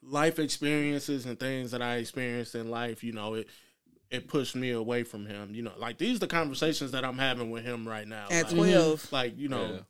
life 0.00 0.38
experiences 0.38 1.26
and 1.26 1.38
things 1.38 1.72
that 1.72 1.82
I 1.82 1.96
experienced 1.96 2.54
in 2.54 2.70
life, 2.70 3.02
you 3.02 3.12
know, 3.12 3.34
it 3.34 3.48
it 4.10 4.28
pushed 4.28 4.54
me 4.54 4.70
away 4.70 5.02
from 5.02 5.26
him. 5.26 5.54
You 5.56 5.62
know, 5.62 5.72
like 5.76 5.98
these 5.98 6.16
are 6.18 6.20
the 6.20 6.26
conversations 6.28 6.92
that 6.92 7.04
I'm 7.04 7.18
having 7.18 7.50
with 7.50 7.64
him 7.64 7.86
right 7.86 8.06
now. 8.06 8.28
At 8.30 8.46
like, 8.46 8.54
twelve, 8.54 9.12
like, 9.12 9.36
you 9.36 9.48
know, 9.48 9.72
Yeah. 9.72 9.80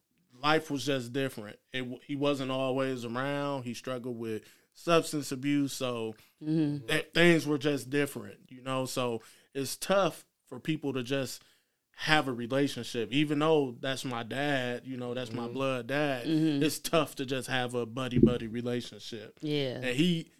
life 0.42 0.70
was 0.70 0.84
just 0.84 1.12
different. 1.12 1.58
It 1.74 1.86
he 2.06 2.16
wasn't 2.16 2.50
always 2.50 3.04
around. 3.04 3.64
He 3.64 3.74
struggled 3.74 4.18
with 4.18 4.42
substance 4.78 5.32
abuse, 5.32 5.72
so 5.72 6.14
hmm 6.42 6.78
th- 6.86 7.08
things 7.14 7.46
were 7.46 7.58
just 7.58 7.90
different, 7.90 8.38
you 8.48 8.62
know. 8.62 8.86
So 8.86 9.22
it's 9.54 9.76
tough 9.76 10.24
for 10.46 10.60
people 10.60 10.92
to 10.92 11.02
just 11.02 11.42
have 11.96 12.28
a 12.28 12.32
relationship, 12.32 13.10
even 13.12 13.40
though 13.40 13.74
that's 13.80 14.04
my 14.04 14.22
dad, 14.22 14.82
you 14.84 14.96
know, 14.96 15.14
that's 15.14 15.32
my 15.32 15.48
blood 15.48 15.88
dad. 15.88 16.26
Mhm. 16.26 16.62
It's 16.62 16.78
tough 16.78 17.16
to 17.16 17.26
just 17.26 17.48
have 17.48 17.74
a 17.74 17.84
buddy 17.86 18.18
buddy 18.18 18.46
relationship, 18.46 19.38
Yeah. 19.42 19.80
and 19.82 19.96
he 19.96 20.30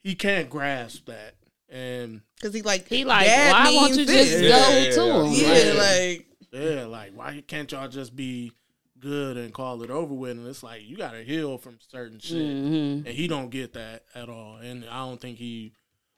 he 0.00 0.14
can't 0.14 0.48
grasp 0.48 1.06
that. 1.06 1.34
And 1.68 2.22
because 2.36 2.54
he 2.54 2.62
like 2.62 2.88
He 2.88 3.04
like, 3.04 3.26
dad 3.26 3.52
why 3.52 3.74
won't 3.74 3.90
you 3.90 3.96
means 4.06 4.08
just 4.08 4.30
this. 4.30 4.40
go 4.40 4.46
Yeah, 4.48 4.78
yeah, 4.78 4.90
to 4.92 5.02
him? 5.26 5.32
Yeah, 5.34 5.72
Like- 5.72 5.78
like 5.78 6.26
yeah, 6.52 6.84
like 6.86 7.12
why 7.14 7.42
can't 7.46 7.70
y'all 7.72 7.88
just 7.88 8.14
be 8.16 8.52
good 9.00 9.36
and 9.36 9.52
call 9.54 9.82
it 9.82 9.90
over 9.90 10.12
with? 10.14 10.32
And 10.32 10.46
it's 10.46 10.62
like 10.62 10.82
you 10.86 10.96
got 10.96 11.12
to 11.12 11.22
heal 11.24 11.58
from 11.58 11.78
certain 11.90 12.18
shit, 12.18 12.36
hmm 12.36 13.06
and 13.06 13.08
he 13.08 13.28
don't 13.28 13.50
get 13.50 13.72
that 13.74 14.04
at 14.14 14.28
all. 14.28 14.56
And 14.56 14.84
I 14.90 14.98
don't 15.06 15.20
think 15.20 15.38
he 15.38 15.72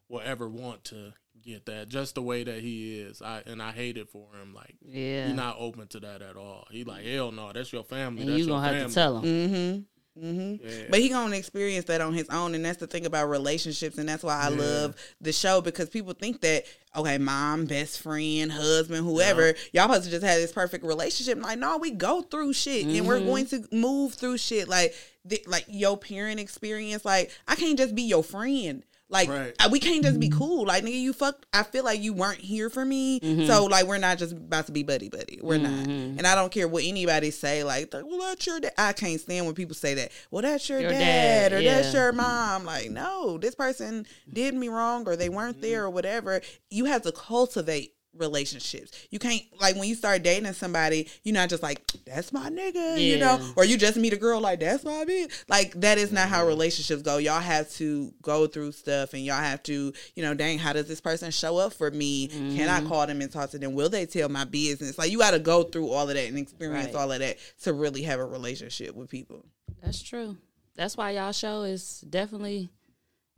will 0.08 0.22
ever 0.24 0.48
want 0.48 0.84
to 0.84 1.12
get 1.42 1.64
that 1.66 1.88
just 1.88 2.14
the 2.14 2.22
way 2.22 2.44
that 2.44 2.60
he 2.60 2.98
is. 3.00 3.22
I 3.22 3.42
and 3.46 3.62
I 3.62 3.72
hate 3.72 3.96
it 3.96 4.08
for 4.10 4.28
him. 4.34 4.52
Like 4.54 4.76
Yeah. 4.86 5.26
he's 5.28 5.36
not 5.36 5.56
open 5.58 5.86
to 5.88 6.00
that 6.00 6.20
at 6.22 6.36
all. 6.36 6.66
He 6.70 6.84
like 6.84 7.04
hell 7.04 7.32
no, 7.32 7.52
that's 7.52 7.72
your 7.72 7.84
family. 7.84 8.22
and 8.22 8.30
that's 8.30 8.40
you 8.40 8.46
your 8.46 8.56
gonna 8.56 8.66
have 8.66 8.74
family. 8.76 8.88
to 8.88 8.94
tell 8.94 9.18
him. 9.18 9.24
mm-hmm. 9.24 9.80
Mm-hmm. 10.22 10.66
Yeah. 10.66 10.84
But 10.90 11.00
he 11.00 11.08
gonna 11.08 11.36
experience 11.36 11.86
that 11.86 12.00
on 12.00 12.12
his 12.14 12.28
own, 12.28 12.54
and 12.54 12.64
that's 12.64 12.78
the 12.78 12.86
thing 12.86 13.06
about 13.06 13.28
relationships, 13.30 13.98
and 13.98 14.08
that's 14.08 14.22
why 14.22 14.34
I 14.40 14.50
Yeah. 14.50 14.56
love 14.58 14.96
the 15.20 15.32
show 15.32 15.60
because 15.60 15.88
people 15.88 16.12
think 16.12 16.40
that 16.42 16.64
okay, 16.96 17.18
mom, 17.18 17.66
best 17.66 18.00
friend, 18.00 18.50
husband, 18.50 19.06
whoever. 19.06 19.54
Y'all 19.72 19.84
supposed 19.86 20.04
to 20.04 20.10
just 20.10 20.24
have 20.24 20.40
this 20.40 20.50
perfect 20.52 20.84
relationship. 20.84 21.40
Like, 21.40 21.58
no, 21.58 21.78
we 21.78 21.92
go 21.92 22.20
through 22.22 22.52
shit 22.52 22.84
and 22.84 23.06
we're 23.06 23.20
going 23.20 23.46
to 23.46 23.64
move 23.70 24.14
through 24.14 24.38
shit. 24.38 24.66
Like, 24.68 24.92
th- 25.28 25.46
like 25.46 25.66
your 25.68 25.96
parent 25.96 26.40
experience. 26.40 27.04
Like, 27.04 27.30
I 27.46 27.54
can't 27.54 27.78
just 27.78 27.94
be 27.94 28.02
your 28.02 28.24
friend. 28.24 28.82
Like 29.10 29.28
Right. 29.28 29.54
uh, 29.58 29.68
we 29.70 29.80
can't 29.80 30.04
just 30.04 30.20
be 30.20 30.28
mm-hmm. 30.28 30.38
cool. 30.38 30.66
Like 30.66 30.84
nigga, 30.84 31.00
you 31.00 31.12
fucked. 31.12 31.44
I 31.52 31.64
feel 31.64 31.84
like 31.84 32.00
you 32.00 32.12
weren't 32.12 32.38
here 32.38 32.70
for 32.70 32.84
me. 32.84 33.20
Mm-hmm. 33.20 33.46
So 33.46 33.66
like 33.66 33.86
we're 33.86 33.98
not 33.98 34.18
just 34.18 34.32
about 34.32 34.66
to 34.66 34.72
be 34.72 34.84
buddy 34.84 35.08
buddy. 35.08 35.40
We're 35.42 35.58
not. 35.58 35.72
Mm-hmm. 35.72 36.18
And 36.18 36.26
I 36.26 36.34
don't 36.34 36.52
care 36.52 36.68
what 36.68 36.84
anybody 36.84 37.30
say. 37.32 37.64
Like, 37.64 37.92
well, 37.92 38.20
that's 38.20 38.46
your 38.46 38.60
dad. 38.60 38.72
I 38.78 38.92
can't 38.92 39.20
stand 39.20 39.46
when 39.46 39.54
people 39.54 39.74
say 39.74 39.94
that. 39.94 40.12
Well, 40.30 40.42
that's 40.42 40.68
your, 40.68 40.80
Your 40.80 40.90
dad, 40.90 41.50
dad, 41.50 41.52
or 41.52 41.62
that's 41.62 41.92
your 41.92 42.12
mom. 42.12 42.64
Like, 42.64 42.90
no, 42.90 43.36
this 43.36 43.54
person 43.54 44.06
did 44.32 44.54
me 44.54 44.68
wrong 44.68 45.06
or 45.08 45.16
they 45.16 45.28
weren't 45.28 45.60
there 45.60 45.84
or 45.84 45.90
whatever. 45.90 46.40
You 46.70 46.84
have 46.84 47.02
to 47.02 47.12
cultivate 47.12 47.94
relationships. 48.16 48.92
You 49.10 49.18
can't 49.18 49.42
like 49.60 49.76
when 49.76 49.88
you 49.88 49.94
start 49.94 50.22
dating 50.22 50.52
somebody, 50.52 51.08
you're 51.22 51.34
not 51.34 51.48
just 51.48 51.62
like, 51.62 51.84
that's 52.04 52.32
my 52.32 52.50
nigga, 52.50 53.00
you 53.00 53.18
know, 53.18 53.40
or 53.56 53.64
you 53.64 53.76
just 53.76 53.96
meet 53.96 54.12
a 54.12 54.16
girl 54.16 54.40
like 54.40 54.60
that's 54.60 54.84
my 54.84 55.04
bitch. 55.04 55.44
Like 55.48 55.72
that 55.80 55.98
is 55.98 56.12
not 56.12 56.28
how 56.28 56.40
mm-hmm. 56.40 56.48
relationships 56.48 57.02
go. 57.02 57.18
Y'all 57.18 57.40
have 57.40 57.70
to 57.72 58.12
go 58.22 58.46
through 58.46 58.72
stuff 58.72 59.14
and 59.14 59.24
y'all 59.24 59.36
have 59.36 59.62
to, 59.64 59.92
you 60.14 60.22
know, 60.22 60.34
dang, 60.34 60.58
how 60.58 60.72
does 60.72 60.88
this 60.88 61.00
person 61.00 61.30
show 61.30 61.58
up 61.58 61.72
for 61.72 61.90
me? 61.90 62.28
Can 62.28 62.68
I 62.68 62.80
mm-hmm. 62.80 62.88
call 62.88 63.06
them 63.06 63.20
and 63.20 63.30
talk 63.32 63.50
to 63.50 63.58
them? 63.58 63.74
Will 63.74 63.88
they 63.88 64.06
tell 64.06 64.28
my 64.28 64.44
business? 64.44 64.98
Like 64.98 65.10
you 65.10 65.18
gotta 65.18 65.38
go 65.38 65.62
through 65.62 65.90
all 65.90 66.08
of 66.08 66.14
that 66.14 66.28
and 66.28 66.38
experience 66.38 66.80
Right. 66.80 66.94
all 66.94 67.12
of 67.12 67.18
that 67.18 67.36
to 67.62 67.72
really 67.72 68.02
have 68.02 68.20
a 68.20 68.24
relationship 68.24 68.94
with 68.94 69.10
people. 69.10 69.44
That's 69.82 70.02
true. 70.02 70.36
That's 70.76 70.96
why 70.96 71.10
y'all 71.10 71.32
show 71.32 71.62
is 71.62 72.00
definitely 72.00 72.70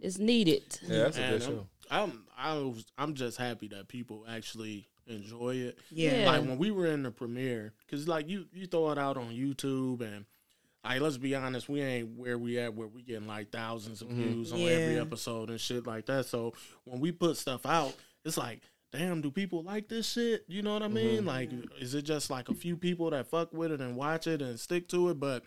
is 0.00 0.18
needed. 0.18 0.78
Yeah, 0.82 1.04
that's 1.04 1.18
a 1.18 1.20
good 1.20 1.42
show. 1.42 1.66
I'm 1.90 2.24
I 2.42 2.54
was 2.54 2.84
I'm 2.98 3.14
just 3.14 3.38
happy 3.38 3.68
that 3.68 3.88
people 3.88 4.24
actually 4.28 4.88
enjoy 5.06 5.56
it. 5.56 5.78
Yeah. 5.90 6.16
Yeah. 6.16 6.30
Like 6.30 6.42
when 6.42 6.58
we 6.58 6.70
were 6.70 6.86
in 6.86 7.02
the 7.02 7.10
premiere, 7.10 7.72
because 7.86 8.08
like 8.08 8.28
you 8.28 8.46
you 8.52 8.66
throw 8.66 8.90
it 8.90 8.98
out 8.98 9.16
on 9.16 9.30
YouTube 9.30 10.00
and. 10.00 10.24
Like, 10.84 11.00
let's 11.00 11.16
be 11.16 11.36
honest, 11.36 11.68
we 11.68 11.80
ain't 11.80 12.18
where 12.18 12.36
we 12.36 12.58
at 12.58 12.74
where 12.74 12.88
we 12.88 13.02
getting 13.02 13.28
like 13.28 13.52
thousands 13.52 14.02
of 14.02 14.08
mm-hmm. 14.08 14.20
views 14.20 14.52
on 14.52 14.58
every 14.58 14.98
episode 14.98 15.48
and 15.48 15.60
shit 15.60 15.86
like 15.86 16.06
that. 16.06 16.26
So 16.26 16.54
when 16.82 16.98
we 16.98 17.12
put 17.12 17.36
stuff 17.36 17.64
out, 17.64 17.94
it's 18.24 18.36
like, 18.36 18.62
damn, 18.90 19.20
do 19.20 19.30
people 19.30 19.62
like 19.62 19.86
this 19.86 20.10
shit? 20.10 20.44
You 20.48 20.62
know 20.62 20.72
what 20.72 20.82
I 20.82 20.88
mean? 20.88 21.18
Mm-hmm. 21.18 21.28
Like, 21.28 21.50
is 21.80 21.94
it 21.94 22.02
just 22.02 22.30
like 22.30 22.48
a 22.48 22.54
few 22.54 22.76
people 22.76 23.10
that 23.10 23.28
fuck 23.28 23.52
with 23.52 23.70
it 23.70 23.80
and 23.80 23.94
watch 23.94 24.26
it 24.26 24.42
and 24.42 24.58
stick 24.58 24.88
to 24.88 25.10
it? 25.10 25.20
But 25.20 25.44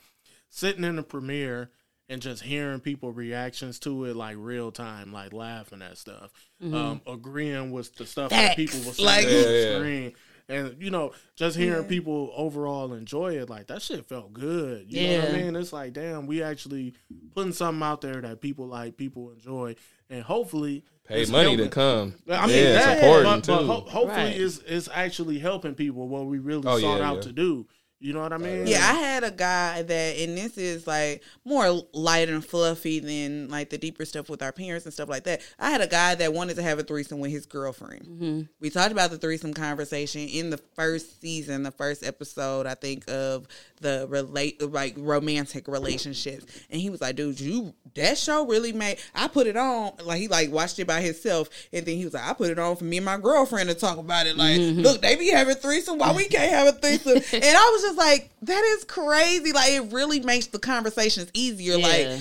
sitting 0.48 0.86
in 0.86 0.96
the 0.96 1.04
premiere 1.04 1.70
and 2.10 2.22
just 2.22 2.44
hearing 2.44 2.80
people 2.80 3.11
reactions 3.11 3.80
to 3.80 4.06
it 4.06 4.15
like 4.15 4.36
real 4.40 4.72
time, 4.72 5.11
like 5.11 5.34
laughing 5.34 5.82
at 5.82 5.98
stuff, 5.98 6.32
um, 6.61 7.02
agreeing 7.07 7.72
with 7.72 7.95
the 7.95 8.06
stuff 8.06 8.30
that 8.30 8.56
people 8.56 8.80
were 8.80 8.94
saying 8.94 9.06
Like- 9.06 9.26
on 9.26 9.32
the 9.32 9.68
yeah. 9.72 9.77
screen. 9.80 10.14
And 10.48 10.76
you 10.80 10.91
know, 10.91 11.11
just 11.36 11.57
hearing 11.57 11.86
people 11.86 12.32
overall 12.38 12.94
enjoy 12.94 13.38
it, 13.40 13.49
like 13.49 13.65
that 13.65 13.82
shit 13.82 14.06
felt 14.07 14.32
good. 14.32 14.86
You 14.94 15.07
know 15.07 15.19
what 15.22 15.30
I 15.30 15.34
mean? 15.38 15.56
It's 15.56 15.73
like, 15.73 15.94
damn, 15.94 16.27
we 16.27 16.44
actually 16.44 16.94
putting 17.34 17.52
something 17.52 17.82
out 17.82 18.02
there 18.02 18.22
that 18.22 18.41
people 18.41 18.68
like, 18.68 18.95
people 18.95 19.32
enjoy, 19.32 19.76
and 20.07 20.22
hopefully 20.22 20.84
Pay 21.07 21.26
money 21.32 21.49
helping- 21.49 21.65
to 21.65 21.69
come. 21.69 22.14
I 22.30 22.45
mean, 22.45 22.56
yeah, 22.57 22.72
that, 22.73 22.98
it's 22.98 23.03
important 23.06 23.48
but, 23.48 23.53
but 23.56 23.60
too. 23.61 23.65
ho- 23.68 23.90
hopefully, 23.90 24.07
Right. 24.26 24.40
it's, 24.40 24.60
it's 24.68 24.88
actually 24.94 25.40
helping 25.40 25.73
people 25.73 26.07
what 26.07 26.27
we 26.27 26.38
really 26.38 26.68
Oh, 26.68 26.80
sought 26.80 26.99
yeah, 26.99 27.07
out 27.10 27.15
yeah. 27.15 27.22
to 27.22 27.32
do. 27.32 27.68
You 28.06 28.14
know 28.14 28.22
what 28.22 28.34
I 28.34 28.38
mean? 28.38 28.68
Yeah, 28.68 28.88
I 28.88 28.94
had 28.94 29.23
a 29.23 29.32
guy 29.32 29.82
that, 29.82 30.18
and 30.19 30.38
this 30.38 30.60
is 30.60 30.86
like 30.86 31.23
more 31.44 31.82
light 31.91 32.30
and 32.30 32.45
fluffy 32.45 32.99
than 32.99 33.49
like 33.49 33.72
the 33.72 33.80
deeper 33.80 34.06
stuff 34.06 34.30
with 34.30 34.44
our 34.44 34.52
parents 34.52 34.86
and 34.86 34.94
stuff 34.94 35.10
like 35.10 35.23
that. 35.23 35.41
I 35.57 35.72
had 35.72 35.82
a 35.82 35.88
guy 35.88 36.14
that 36.14 36.32
wanted 36.32 36.57
to 36.57 36.61
have 36.61 36.77
a 36.77 36.84
threesome 36.84 37.19
with 37.19 37.32
his 37.32 37.48
girlfriend. 37.48 38.06
Mm-hmm. 38.06 38.41
We 38.60 38.69
talked 38.69 38.91
about 38.91 39.10
the 39.10 39.18
threesome 39.18 39.56
conversation 39.56 40.22
in 40.22 40.52
the 40.52 40.60
first 40.76 41.19
season, 41.19 41.64
the 41.64 41.72
first 41.72 42.06
episode, 42.06 42.68
I 42.68 42.76
think, 42.76 43.10
of 43.10 43.48
the 43.82 44.06
relate 44.07 44.61
like 44.61 44.94
romantic 44.98 45.68
relationships. 45.68 46.45
And 46.69 46.80
he 46.80 46.91
was 46.91 47.02
like, 47.02 47.15
"Dude, 47.15 47.40
you 47.40 47.73
that 47.95 48.19
show 48.19 48.45
really 48.45 48.72
made." 48.72 48.99
I 49.15 49.27
put 49.27 49.48
it 49.48 49.57
on, 49.57 49.94
like 50.03 50.19
he 50.19 50.27
like 50.27 50.52
watched 50.52 50.77
it 50.77 50.86
by 50.86 51.02
himself, 51.02 51.49
and 51.73 51.84
then 51.84 51.98
he 51.98 52.06
was 52.06 52.14
like, 52.14 52.27
"I 52.27 52.34
put 52.34 52.52
it 52.52 52.60
on 52.60 52.76
for 52.76 52.84
me 52.84 52.98
and 52.98 53.06
my 53.06 53.18
girlfriend 53.18 53.69
to 53.69 53.76
talk 53.76 53.98
about 53.98 54.27
it." 54.27 54.38
Like, 54.38 54.60
mm-hmm. 54.60 54.82
look, 54.82 55.02
they 55.02 55.15
be 55.15 55.32
having 55.32 55.56
threesome, 55.56 55.98
why 55.98 56.14
we 56.14 56.26
can't 56.26 56.52
have 56.52 56.68
a 56.68 56.77
threesome? 56.77 57.14
and 57.34 57.57
I 57.57 57.72
was 57.73 57.82
just 57.82 57.95
like, 57.98 58.30
"That 58.44 58.64
is 58.78 58.84
crazy!" 58.86 59.52
Like, 59.52 59.72
it 59.72 59.92
really 59.94 60.20
makes 60.22 60.48
the 60.48 60.60
conversations 60.60 61.30
easier, 61.34 61.78
Yeah. 61.78 61.88
like. 61.88 62.20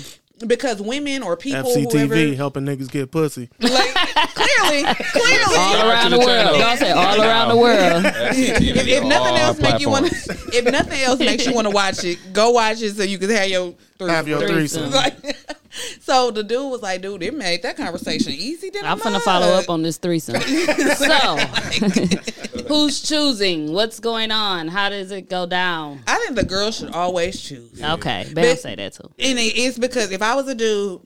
Because 0.48 0.82
women 0.82 1.22
or 1.22 1.36
people, 1.36 1.62
FCTV 1.70 2.08
whoever, 2.08 2.34
helping 2.34 2.64
niggas 2.64 2.90
get 2.90 3.12
pussy. 3.12 3.48
like 3.60 3.94
clearly, 4.34 4.82
clearly, 4.94 5.56
All 5.56 5.88
around 5.88 6.10
the 6.10 6.18
the 6.18 6.26
world. 6.26 6.28
channel. 6.28 6.58
Y'all 6.58 6.76
say 6.76 6.90
all 6.90 7.20
around 7.22 7.48
the 7.50 7.56
world. 7.56 8.04
if, 8.36 8.60
if 8.88 9.04
nothing 9.04 9.36
else 9.36 9.60
make 9.60 9.80
you 9.80 9.88
want 9.88 10.06
to, 10.10 10.14
if 10.52 10.64
nothing 10.64 11.00
else 11.02 11.20
makes 11.20 11.46
you 11.46 11.54
want 11.54 11.66
to 11.66 11.70
watch 11.70 12.02
it, 12.02 12.18
go 12.32 12.50
watch 12.50 12.82
it 12.82 12.96
so 12.96 13.04
you 13.04 13.16
can 13.18 13.30
have 13.30 13.48
your 13.48 13.74
threesome. 13.96 14.08
Have 14.14 14.26
your 14.28 14.40
Threesome. 14.46 14.90
threesome. 14.90 15.22
Like, 15.24 15.46
so 16.00 16.30
the 16.30 16.42
dude 16.42 16.70
was 16.70 16.82
like, 16.82 17.02
"Dude, 17.02 17.22
it 17.22 17.34
made 17.34 17.62
that 17.62 17.76
conversation 17.76 18.32
easy." 18.32 18.70
Than 18.70 18.84
I'm 18.84 19.00
a 19.00 19.02
finna 19.02 19.20
follow 19.20 19.48
up 19.48 19.68
on 19.68 19.82
this 19.82 19.98
threesome. 19.98 20.40
so, 20.40 21.36
who's 22.68 23.02
choosing? 23.02 23.72
What's 23.72 24.00
going 24.00 24.30
on? 24.30 24.68
How 24.68 24.88
does 24.88 25.10
it 25.10 25.28
go 25.28 25.46
down? 25.46 26.00
I 26.06 26.18
think 26.18 26.36
the 26.36 26.44
girl 26.44 26.70
should 26.70 26.90
always 26.92 27.40
choose, 27.40 27.82
Okay, 27.82 28.26
Bam 28.32 28.56
say 28.56 28.74
that 28.74 28.92
too. 28.94 29.10
and 29.18 29.38
it's 29.38 29.78
because 29.78 30.10
if 30.12 30.22
I 30.22 30.34
was 30.34 30.48
a 30.48 30.54
dude 30.54 31.00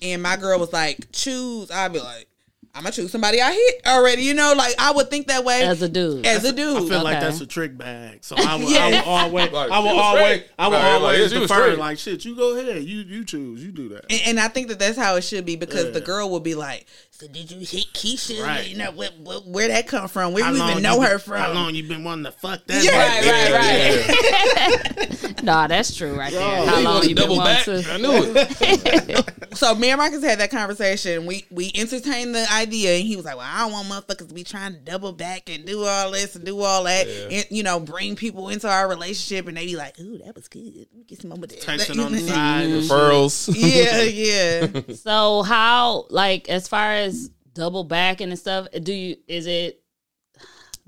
and 0.00 0.22
my 0.22 0.36
girl 0.36 0.58
was 0.58 0.72
like, 0.72 1.10
"Choose," 1.12 1.70
I'd 1.70 1.92
be 1.92 2.00
like, 2.00 2.26
"I'm 2.74 2.82
gonna 2.82 2.92
choose 2.92 3.10
somebody 3.12 3.40
I 3.40 3.52
hit 3.52 3.82
already." 3.86 4.22
You 4.22 4.34
know, 4.34 4.54
like 4.56 4.74
I 4.78 4.92
would 4.92 5.10
think 5.10 5.26
that 5.28 5.44
way 5.44 5.62
As 5.62 5.82
a 5.82 5.88
dude. 5.88 6.26
As 6.26 6.44
a 6.44 6.52
dude, 6.52 6.76
I 6.76 6.88
feel 6.88 7.02
like 7.04 7.20
that's 7.20 7.40
a 7.40 7.46
trick 7.46 7.76
bag. 7.76 8.24
So 8.24 8.36
I 8.36 8.56
would, 8.56 8.64
I 8.66 8.68
Yeah. 8.68 8.88
would 8.90 9.04
always, 9.04 9.52
Like, 9.52 9.70
I 9.70 9.76
she 9.80 9.82
will 9.88 9.96
was 9.96 10.04
always, 10.04 10.22
straight. 10.24 10.46
I 10.58 10.66
will 10.68 10.74
Right, 10.74 10.82
like, 10.92 11.00
always 11.02 11.18
yeah, 11.20 11.28
she 11.28 11.38
defer. 11.46 11.76
Like 11.76 11.98
shit, 11.98 12.24
you 12.24 12.34
go 12.36 12.56
ahead, 12.58 12.82
you 12.84 13.00
you 13.00 13.24
choose, 13.24 13.62
you 13.62 13.72
do 13.72 13.88
that. 13.90 14.06
And, 14.10 14.20
and 14.26 14.40
I 14.40 14.48
think 14.48 14.68
that 14.68 14.78
that's 14.78 14.96
how 14.98 15.16
it 15.16 15.22
should 15.22 15.44
be 15.44 15.56
because 15.56 15.92
the 15.92 16.00
girl 16.00 16.30
will 16.30 16.40
be 16.40 16.54
like, 16.54 16.86
"So 17.22 17.28
did 17.28 17.50
you 17.52 17.58
hit 17.60 17.92
Keisha? 17.92 18.42
Right. 18.42 18.66
You 18.68 18.76
know 18.78 18.90
where, 18.90 19.10
where, 19.22 19.38
where 19.38 19.68
that 19.68 19.86
come 19.86 20.08
from? 20.08 20.32
Where 20.32 20.42
How 20.42 20.50
you 20.52 20.62
even 20.70 20.82
know 20.82 20.96
you 20.96 21.02
her 21.02 21.10
been- 21.10 21.18
from?" 21.20 21.40
How 21.40 21.52
long 21.52 21.74
you 21.74 21.86
been 21.86 22.02
wanting 22.04 22.24
to 22.24 22.32
fuck 22.32 22.64
that? 22.66 22.82
Yeah, 22.84 23.20
bitch? 23.22 23.52
right, 23.52 25.28
right. 25.30 25.42
Nah, 25.42 25.66
that's 25.66 25.96
true 25.96 26.16
right 26.16 26.32
there. 26.32 26.66
How 26.66 26.76
long 26.76 26.84
wanna 26.84 27.08
you 27.08 27.14
been 27.16 27.24
double 27.24 27.36
wanting 27.38 27.74
back? 27.82 27.84
to? 27.84 27.92
I 27.92 27.96
knew 27.96 28.32
it. 28.36 29.28
So 29.54 29.74
me 29.74 29.90
and 29.90 29.98
Marcus 29.98 30.24
had 30.24 30.40
that 30.40 30.50
conversation. 30.50 31.26
We 31.26 31.44
we 31.50 31.70
entertained 31.74 32.34
the 32.34 32.46
idea, 32.50 32.96
and 32.96 33.06
he 33.06 33.16
was 33.16 33.26
like, 33.26 33.36
"Well, 33.36 33.46
I 33.46 33.58
don't 33.58 33.72
want 33.72 33.86
motherfuckers 33.88 34.28
to 34.28 34.34
be 34.34 34.44
trying 34.44 34.72
to 34.72 34.78
double 34.78 35.12
back 35.12 35.50
and 35.50 35.66
do 35.66 35.84
all 35.84 36.10
this 36.10 36.34
and 36.36 36.44
do 36.46 36.58
all 36.62 36.84
that, 36.84 37.06
and 37.06 37.44
you 37.50 37.62
know, 37.62 37.78
bring 37.78 38.16
people 38.16 38.48
into 38.48 38.66
our 38.66 38.88
relationship." 38.88 39.46
And 39.48 39.56
they 39.58 39.66
be 39.66 39.76
like, 39.76 40.00
"Ooh, 40.00 40.16
that 40.24 40.34
was 40.34 40.48
good. 40.48 40.62
Let 40.74 40.94
me 40.94 41.04
get 41.06 41.20
some 41.20 41.28
more 41.30 41.36
of 41.36 41.48
that." 41.50 41.60
Texting 41.60 42.02
on 42.04 42.12
the 42.12 42.20
side. 42.20 42.66
Mm-hmm. 42.68 42.90
Referrals. 42.90 43.52
yeah, 43.54 44.02
yeah. 44.04 44.94
So 44.94 45.42
how 45.42 46.06
like 46.08 46.48
as 46.48 46.66
far 46.66 46.92
as 46.94 47.11
double 47.54 47.84
backing 47.84 48.30
and 48.30 48.38
stuff, 48.38 48.66
do 48.82 48.92
you 48.92 49.16
is 49.28 49.46
it 49.46 49.82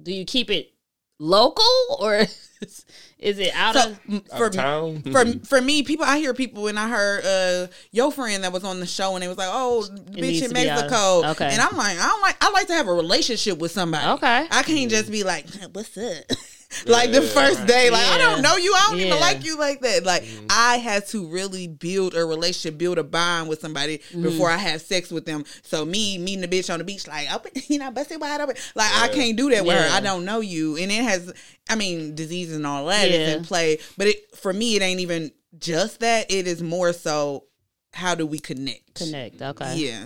do 0.03 0.13
you 0.13 0.25
keep 0.25 0.51
it 0.51 0.73
local 1.21 1.65
or 2.01 2.27
is 3.19 3.39
it 3.39 3.53
out 3.55 3.75
So 3.75 3.91
of 3.91 4.01
m- 4.09 4.23
for 4.37 4.51
Town. 4.51 5.03
for 5.13 5.25
for 5.47 5.61
me, 5.61 5.83
people 5.83 6.05
I 6.05 6.19
hear 6.19 6.35
people 6.35 6.67
and 6.67 6.79
I 6.79 6.89
heard 6.89 7.25
uh 7.25 7.73
your 7.93 8.11
friend 8.11 8.43
that 8.45 8.53
was 8.53 8.65
on 8.65 8.81
the 8.81 8.87
show 8.87 9.15
and 9.15 9.23
they 9.23 9.29
was 9.29 9.39
like, 9.39 9.49
"Oh, 9.51 9.87
needs 10.13 10.41
bitch 10.41 10.43
in 10.43 10.49
to 10.49 10.55
be 10.55 10.69
out 10.69 10.81
Mexico." 10.81 11.31
okay. 11.31 11.49
And 11.53 11.61
I'm 11.61 11.77
like, 11.77 11.99
I 11.99 12.07
don't 12.07 12.23
like. 12.23 12.37
I 12.41 12.51
like 12.51 12.67
to 12.69 12.75
have 12.75 12.89
a 12.89 12.93
relationship 12.93 13.59
with 13.59 13.71
somebody. 13.73 14.07
Okay. 14.15 14.49
I 14.51 14.63
can't 14.63 14.91
just 14.91 15.11
be 15.11 15.23
like, 15.23 15.47
"What's 15.73 15.97
up?" 15.97 16.25
like 16.87 17.13
the 17.13 17.23
first 17.23 17.67
day, 17.67 17.91
like 17.91 18.07
I 18.07 18.19
don't 18.19 18.43
know 18.43 18.57
you. 18.57 18.75
I 18.75 18.87
don't 18.89 18.99
Yeah. 18.99 19.07
even 19.07 19.21
like 19.21 19.45
you 19.45 19.59
like 19.59 19.81
that. 19.81 20.05
Like 20.05 20.23
mm-hmm. 20.25 20.47
I 20.51 20.77
had 20.79 21.07
to 21.09 21.27
really 21.27 21.67
build 21.67 22.15
a 22.15 22.25
relationship, 22.25 22.79
build 22.79 22.99
a 22.99 23.05
bond 23.05 23.49
with 23.49 23.61
somebody 23.61 23.99
before 24.13 24.49
mm-hmm. 24.49 24.59
I 24.59 24.71
have 24.71 24.83
sex 24.83 25.11
with 25.11 25.25
them. 25.25 25.45
So 25.63 25.85
me 25.85 26.19
meeting 26.19 26.41
the 26.41 26.49
bitch 26.49 26.73
on 26.73 26.79
the 26.79 26.85
beach, 26.85 27.07
like 27.07 27.33
open, 27.33 27.53
you 27.69 27.79
know, 27.79 27.91
busted 27.91 28.21
wide 28.21 28.41
open. 28.41 28.57
Like 28.75 28.91
I 28.95 29.09
can't 29.09 29.37
do 29.37 29.51
that 29.51 29.65
with 29.65 29.77
her. 29.77 29.89
I 29.93 30.01
don't 30.01 30.25
know 30.25 30.41
you, 30.41 30.77
and 30.77 30.91
it 30.91 31.03
has. 31.03 31.33
I 31.69 31.77
mean, 31.77 32.15
disease 32.15 32.55
and 32.55 32.67
all 32.67 32.87
that 32.87 33.09
is 33.09 33.29
Yeah. 33.29 33.37
in 33.37 33.45
play, 33.45 33.79
but 33.97 34.07
it 34.09 34.37
for 34.37 34.53
me, 34.53 34.77
it 34.77 34.83
ain't 34.83 35.01
even 35.01 35.33
just 35.59 36.01
that. 36.01 36.31
It 36.31 36.47
is 36.47 36.63
more 36.63 36.93
so, 36.93 37.45
how 37.93 38.15
do 38.15 38.27
we 38.27 38.39
connect? 38.39 38.95
connect? 38.95 39.41
Okay. 39.41 39.77
Yeah. 39.77 40.05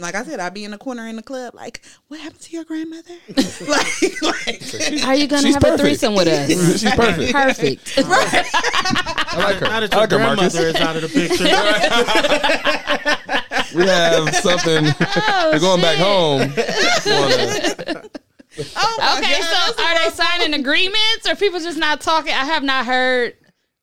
Like 0.00 0.14
I 0.14 0.24
said, 0.24 0.40
I'd 0.40 0.54
be 0.54 0.64
in 0.64 0.70
the 0.70 0.78
corner 0.78 1.06
in 1.06 1.16
the 1.16 1.22
club, 1.22 1.54
like, 1.54 1.82
what 2.08 2.18
happened 2.20 2.40
to 2.40 2.52
your 2.52 2.64
grandmother? 2.64 3.14
like, 3.68 4.22
like, 4.22 4.62
Are 5.04 5.14
you 5.14 5.26
gonna 5.26 5.42
She's 5.42 5.54
have 5.54 5.64
a 5.64 5.76
threesome 5.78 6.14
with 6.14 6.28
us? 6.28 6.48
She's 6.80 6.94
perfect. 6.94 7.32
Perfect. 7.32 7.92
I 9.32 9.36
like 9.38 9.56
her. 9.56 9.66
Now 9.66 9.76
I 9.76 9.80
that 9.80 9.92
your 9.92 10.00
like 10.00 10.10
her, 10.10 10.18
Marcus. 10.18 10.52
grandmother 10.54 10.68
is 10.68 10.76
out 10.76 10.96
of 10.96 11.02
the 11.02 11.08
picture, 11.08 11.44
We 13.76 13.84
have 13.86 14.34
something. 14.36 14.86
Oh, 15.00 15.50
We're 15.52 15.60
going 15.60 15.80
back 15.80 15.98
home. 15.98 16.52
Oh 18.76 18.96
my 18.98 19.18
Okay, 19.18 19.38
God. 19.40 19.74
so 19.76 19.82
are 19.84 19.94
they 20.04 20.10
signing 20.14 20.54
agreements 20.58 21.28
or 21.28 21.36
people 21.36 21.60
just 21.60 21.78
not 21.78 22.00
talking? 22.00 22.32
I 22.32 22.44
have 22.46 22.64
not 22.64 22.84
heard 22.84 23.34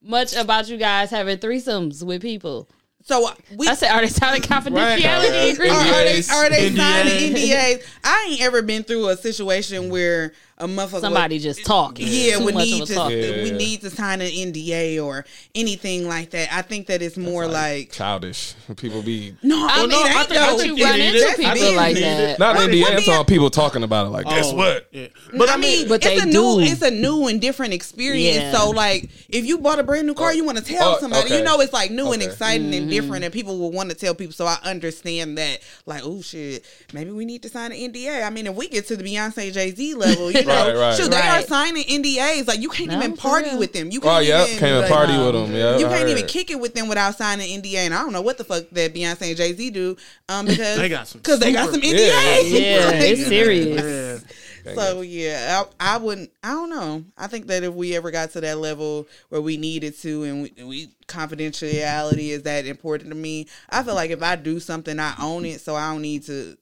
much 0.01 0.35
about 0.35 0.67
you 0.67 0.75
guys 0.77 1.09
having 1.09 1.37
threesomes 1.37 2.03
with 2.03 2.21
people. 2.21 2.67
So 3.07 3.25
uh, 3.25 3.33
we 3.55 3.67
I 3.69 3.73
said, 3.73 3.91
are 3.91 4.01
they 4.01 4.07
signing 4.09 4.41
mm-hmm. 4.41 4.67
confidentiality 4.67 5.31
Right. 5.31 5.53
agreements? 5.53 5.89
are, 5.89 5.93
are 5.95 6.03
they 6.03 6.19
NDAs. 6.19 6.31
are 6.33 6.49
they 6.49 6.69
NDAs. 6.71 6.77
signing 6.77 7.33
NDAs? 7.35 7.83
I 8.03 8.27
ain't 8.31 8.41
ever 8.41 8.61
been 8.61 8.83
through 8.83 9.07
a 9.07 9.15
situation 9.15 9.89
where 9.89 10.33
a 10.59 10.67
motherfucker 10.67 11.01
Somebody 11.01 11.37
just 11.37 11.63
talking. 11.65 12.07
yeah, 12.09 12.37
Too 12.37 12.45
we 12.45 12.51
much 12.51 12.65
need 12.65 12.81
of 12.81 12.81
a 12.81 12.85
to 12.87 12.93
talk. 12.95 13.11
Yeah. 13.11 13.43
we 13.43 13.51
need 13.51 13.81
to 13.81 13.89
sign 13.91 14.21
an 14.21 14.27
NDA 14.27 15.03
or 15.03 15.23
anything 15.53 16.07
like 16.07 16.31
that. 16.31 16.51
I 16.51 16.63
think 16.63 16.87
that 16.87 17.01
it's 17.03 17.15
more 17.17 17.45
like, 17.45 17.91
Childish. 17.91 18.55
People 18.75 19.01
be 19.03 19.35
no, 19.43 19.55
I 19.55 19.77
Well, 19.77 19.81
mean, 19.81 19.89
no, 19.91 20.01
I 20.03 20.07
ain't 20.19 20.29
think- 20.29 20.41
I 20.41 20.47
no- 20.47 20.57
think 20.57 20.77
you 20.79 20.83
run 20.85 20.99
into 20.99 21.17
is. 21.17 21.35
people 21.35 21.51
I 21.51 21.75
like 21.75 21.95
that. 21.97 22.39
not 22.39 22.55
Right. 22.55 22.69
NDA. 22.69 22.83
I 22.85 22.89
I'm 22.89 22.95
mean, 22.95 23.05
talking 23.05 23.25
people 23.35 23.49
talking 23.51 23.83
about 23.83 24.07
it. 24.07 24.09
Like, 24.09 24.25
guess 24.25 24.47
Oh, 24.47 24.55
what? 24.55 24.87
Yeah. 24.91 25.07
But 25.37 25.49
I 25.49 25.57
mean, 25.57 25.87
But 25.87 26.03
it's 26.03 26.05
they 26.05 26.19
a 26.19 26.25
new, 26.25 26.31
do. 26.55 26.59
it's 26.61 26.81
a 26.81 26.89
new 26.91 27.27
and 27.27 27.39
different 27.39 27.73
experience. 27.73 28.37
Yeah. 28.37 28.51
So, 28.51 28.71
like, 28.71 29.09
if 29.29 29.45
you 29.45 29.59
bought 29.59 29.77
a 29.79 29.83
brand 29.83 30.07
new 30.07 30.13
car, 30.15 30.33
you 30.33 30.43
want 30.43 30.57
to 30.57 30.63
tell 30.63 30.95
Oh, 30.95 30.99
somebody. 30.99 31.35
You 31.35 31.43
know, 31.43 31.59
it's 31.61 31.73
like 31.73 31.91
new 31.91 32.11
and 32.13 32.23
exciting 32.23 32.73
and 32.73 32.87
Mm-hmm. 32.87 32.89
different, 32.89 33.23
and 33.25 33.33
people 33.33 33.57
will 33.59 33.71
want 33.71 33.89
to 33.89 33.95
tell 33.95 34.15
people. 34.15 34.33
So 34.33 34.45
I 34.47 34.57
understand 34.63 35.37
that. 35.37 35.59
Like, 35.85 36.01
oh 36.03 36.21
shit, 36.21 36.65
maybe 36.93 37.11
we 37.11 37.25
need 37.25 37.43
to 37.43 37.49
sign 37.49 37.71
an 37.71 37.77
NDA. 37.77 38.23
I 38.25 38.29
mean, 38.31 38.47
if 38.47 38.55
we 38.55 38.67
get 38.69 38.87
to 38.87 38.95
the 38.97 39.03
Beyonce 39.03 39.53
Jay 39.53 39.71
Z 39.71 39.93
level, 39.93 40.31
you 40.31 40.43
know, 40.47 40.67
Right, 40.67 40.75
right. 40.75 40.97
shoot, 40.97 41.11
they 41.11 41.17
are 41.21 41.41
signing 41.43 41.83
NDAs. 41.83 42.47
Like, 42.47 42.59
you 42.61 42.69
can't 42.69 42.89
No, 42.89 42.97
even 42.97 43.15
party 43.17 43.49
real. 43.49 43.59
with 43.59 43.73
them. 43.73 43.91
You 43.91 43.99
Oh 43.99 44.07
can't 44.07 44.25
yeah, 44.25 44.45
even 44.45 44.57
came 44.59 44.69
and 44.73 44.81
like, 44.81 44.91
party 44.91 45.17
with 45.17 45.33
them. 45.33 45.51
Yeah, 45.53 45.77
You 45.77 45.87
I 45.87 45.89
can't 45.97 46.09
even 46.09 46.25
kick 46.25 46.49
it 46.49 46.59
with 46.59 46.73
them 46.73 46.87
without 46.87 47.15
signing 47.17 47.51
an 47.53 47.61
NDA, 47.61 47.85
and 47.85 47.93
I 47.93 47.99
don't 48.01 48.13
know 48.13 48.21
what 48.21 48.37
the 48.37 48.43
fuck 48.43 48.63
that 48.71 48.93
Beyonce 48.93 49.21
and 49.29 49.37
Jay 49.37 49.53
Z 49.53 49.69
do, 49.71 49.95
um, 50.29 50.45
because 50.47 50.77
They 50.77 50.89
got 50.89 51.07
some 51.07 51.19
because 51.21 51.39
they 51.41 51.53
got 51.53 51.69
some 51.71 51.81
NDAs. 51.81 51.93
Yeah, 51.93 52.85
Like, 52.87 52.95
it's 53.01 53.27
serious. 53.27 54.23
Yeah. 54.65 54.73
so 54.75 54.99
yeah, 54.99 55.63
I, 55.79 55.93
I 55.95 55.97
wouldn't. 55.97 56.29
I 56.43 56.49
don't 56.49 56.69
know. 56.69 57.05
I 57.17 57.27
think 57.27 57.47
that 57.47 57.63
if 57.63 57.73
we 57.73 57.95
ever 57.95 58.11
got 58.11 58.31
to 58.31 58.41
that 58.41 58.57
level 58.57 59.07
where 59.29 59.39
we 59.41 59.55
needed 59.55 59.95
to, 59.99 60.23
and 60.23 60.41
we, 60.43 60.53
and 60.57 60.67
we 60.67 60.89
confidentiality 61.07 62.29
is 62.29 62.43
that 62.43 62.65
important 62.65 63.09
to 63.11 63.15
me, 63.15 63.47
I 63.69 63.83
feel 63.83 63.95
like 63.95 64.11
if 64.11 64.21
I 64.21 64.35
do 64.35 64.59
something, 64.59 64.99
I 64.99 65.13
own 65.21 65.45
it, 65.45 65.61
so 65.61 65.75
I 65.75 65.91
don't 65.91 66.01
need 66.01 66.23
to 66.23 66.57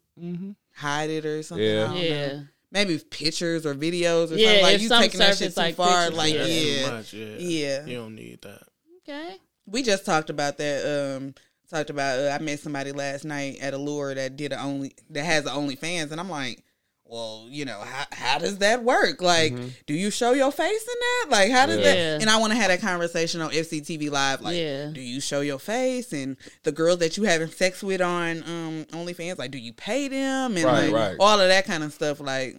hide 0.73 1.09
it 1.09 1.25
or 1.25 1.41
something. 1.43 1.65
Yeah. 1.65 1.83
I 1.83 1.87
don't 1.87 2.09
know. 2.09 2.43
Yeah. 2.75 2.83
Maybe 2.83 3.03
pictures 3.09 3.65
or 3.65 3.73
videos 3.75 4.31
or 4.31 4.35
Yeah, 4.35 4.47
something 4.47 4.63
like 4.63 4.81
you 4.81 4.87
some 4.89 5.01
taking 5.01 5.19
that 5.19 5.37
shit 5.37 5.53
surface 5.53 5.55
too 5.55 5.61
like 5.61 5.75
far. 5.75 6.01
pictures, 6.03 6.17
Like 6.17 6.33
yeah. 6.33 6.43
Yeah, 6.45 6.85
too 6.89 6.91
much, 6.95 7.13
yeah. 7.13 7.35
Yeah. 7.37 7.85
You 7.85 7.97
don't 7.97 8.15
need 8.15 8.41
that. 8.41 8.63
Okay. 9.07 9.37
we 9.65 9.81
just 9.83 10.05
talked 10.05 10.29
about 10.29 10.57
that. 10.57 11.15
Um, 11.17 11.33
talked 11.69 11.89
about. 11.89 12.19
Uh, 12.19 12.37
I 12.37 12.43
met 12.43 12.59
somebody 12.59 12.91
last 12.91 13.23
night 13.25 13.59
at 13.61 13.73
Allure 13.73 14.13
that 14.15 14.35
did 14.35 14.51
a 14.51 14.59
only 14.59 14.93
that 15.11 15.23
has 15.25 15.45
a 15.45 15.49
OnlyFans, 15.51 16.11
and 16.11 16.19
I'm 16.19 16.29
like, 16.29 16.63
well, 17.07 17.45
you 17.49 17.65
know, 17.65 17.79
how 17.79 18.05
how 18.11 18.37
does 18.39 18.57
that 18.59 18.83
work? 18.83 19.21
Like, 19.21 19.53
do 19.85 19.93
you 19.93 20.09
show 20.09 20.33
your 20.33 20.51
face 20.51 20.81
in 20.81 20.95
that? 20.99 21.25
Like, 21.29 21.51
how 21.51 21.65
does 21.67 21.77
Yeah. 21.77 21.83
that? 21.93 22.21
And 22.21 22.29
I 22.29 22.37
want 22.37 22.51
to 22.53 22.57
have 22.57 22.69
that 22.69 22.81
conversation 22.81 23.41
on 23.41 23.51
FCTV 23.51 24.09
Live. 24.09 24.41
Like, 24.41 24.57
Yeah. 24.57 24.87
do 24.91 25.01
you 25.01 25.21
show 25.21 25.41
your 25.41 25.59
face? 25.59 26.11
And 26.13 26.35
the 26.63 26.71
girls 26.71 26.99
that 26.99 27.15
you 27.17 27.23
having 27.23 27.49
sex 27.49 27.83
with 27.83 28.01
on 28.01 28.43
um 28.43 28.85
OnlyFans, 28.91 29.37
like, 29.37 29.51
do 29.51 29.57
you 29.59 29.71
pay 29.73 30.07
them? 30.07 30.55
And 30.57 30.65
Right, 30.65 30.85
like 30.85 30.93
right. 30.93 31.15
all 31.19 31.39
of 31.39 31.47
that 31.47 31.65
kind 31.65 31.83
of 31.83 31.93
stuff. 31.93 32.19
Like, 32.19 32.57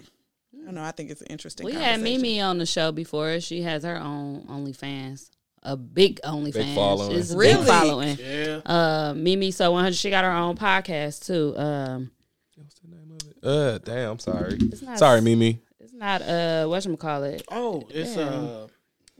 I 0.54 0.64
don't 0.64 0.74
know. 0.74 0.82
I 0.84 0.92
think 0.92 1.10
it's 1.10 1.20
an 1.22 1.28
interesting. 1.28 1.66
We 1.66 1.72
had. 1.72 2.00
Mimi 2.00 2.40
on 2.40 2.58
the 2.58 2.66
show 2.66 2.92
before. 2.92 3.40
She 3.40 3.62
has 3.62 3.82
her 3.84 3.98
own 3.98 4.42
OnlyFans, 4.48 5.28
a 5.64 5.76
big 5.76 6.20
OnlyFans. 6.22 6.52
Big 6.54 6.74
following. 6.74 7.18
It's 7.18 7.30
Really? 7.32 7.54
big 7.56 7.66
following. 7.66 8.18
Yeah. 8.20 8.60
Uh, 8.64 9.14
Mimi 9.16 9.50
so 9.50 9.72
100. 9.72 9.96
She 9.96 10.10
got 10.10 10.24
her 10.24 10.30
own 10.32 10.56
podcast 10.56 11.26
too. 11.26 11.56
Um, 11.58 12.10
Uh, 13.42 13.78
damn. 13.78 14.18
Sorry. 14.18 14.56
it's 14.60 14.82
not. 14.82 14.98
Sorry, 14.98 15.20
Mimi. 15.20 15.60
It's 15.80 15.92
not. 15.92 16.22
Uh, 16.22 16.66
what 16.66 16.84
you 16.84 16.96
call 16.96 17.24
it? 17.24 17.42
Oh, 17.50 17.82
it's 17.90 18.16
uh. 18.16 18.66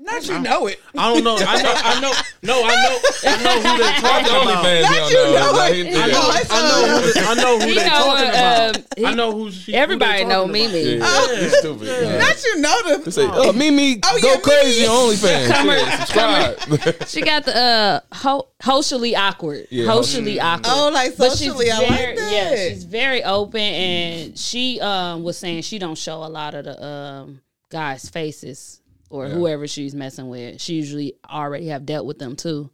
Not 0.06 0.26
you 0.28 0.38
know 0.38 0.66
it. 0.68 0.80
I 0.96 1.12
don't 1.12 1.24
know. 1.24 1.36
I 1.36 1.62
know. 1.62 1.72
I 1.76 2.00
know. 2.00 2.12
No, 2.42 2.62
I 2.64 2.74
know. 2.84 2.98
I 3.24 3.42
know 3.42 3.56
who 3.56 3.78
they're 3.82 4.00
talking 4.00 4.24
the 4.24 4.40
about. 4.40 4.62
Not 4.82 5.10
you 5.10 5.18
you 5.18 5.24
know. 5.24 5.40
know 5.40 5.52
Like, 5.58 5.74
it. 5.74 5.86
he- 5.86 5.94
I 5.94 6.06
know. 6.06 6.30
I 6.30 6.62
know. 6.62 7.00
Who 7.00 7.12
they, 7.12 7.20
I 7.20 7.34
know 7.34 7.58
who 7.58 7.66
they 7.74 7.74
know, 7.74 7.88
talking 7.88 8.26
uh, 8.26 8.30
about. 8.30 8.76
um, 8.76 8.82
he- 8.96 9.04
I 9.06 9.14
know 9.14 9.32
who 9.32 9.50
she. 9.50 9.74
Everybody 9.74 10.12
who 10.12 10.18
they 10.18 10.24
know 10.28 10.46
talking 10.46 10.64
about. 10.66 10.72
Mimi. 10.72 10.96
Yeah, 10.96 11.04
Oh. 11.04 11.38
you 11.40 11.48
stupid. 11.50 11.86
Yeah. 12.06 12.18
Not 12.18 12.44
you 12.44 12.60
know 12.60 12.82
them. 12.88 13.02
the. 13.02 13.12
say, 13.12 13.26
oh, 13.28 13.52
Mimi, 13.52 14.00
Oh, 14.04 14.18
go 14.22 14.28
yeah, 14.32 14.40
crazy 14.40 14.80
Mimi. 14.82 14.92
on 14.92 15.14
OnlyFans. 15.14 15.48
Come 15.48 15.66
Yeah, 15.68 16.54
subscribe. 16.54 17.08
She 17.08 17.20
got 17.22 17.44
the 17.44 17.56
uh, 17.56 18.00
ho- 18.14 18.48
socially 18.62 19.16
awkward. 19.16 19.66
Yeah. 19.70 19.86
Socially 19.86 20.38
awkward. 20.40 20.66
Oh, 20.72 20.90
like 20.92 21.16
But 21.16 21.32
she's 21.32 21.48
socially, 21.52 21.70
I 21.70 21.78
very, 21.88 22.06
like 22.06 22.16
that. 22.16 22.32
yeah, 22.32 22.68
she's 22.68 22.84
very 22.84 23.24
open, 23.24 23.60
and 23.60 24.38
she 24.38 24.80
um 24.80 25.24
was 25.24 25.36
saying 25.36 25.62
she 25.62 25.78
don't 25.80 25.98
show 25.98 26.22
a 26.22 26.28
lot 26.30 26.54
of 26.54 26.64
the 26.64 26.84
um 26.84 27.40
guys' 27.70 28.08
faces 28.08 28.80
or 29.10 29.28
whoever 29.28 29.66
she's 29.66 29.94
messing 29.94 30.28
with. 30.28 30.60
She 30.60 30.74
usually 30.74 31.14
already 31.28 31.68
have 31.68 31.86
dealt 31.86 32.06
with 32.06 32.18
them 32.18 32.36
too, 32.36 32.70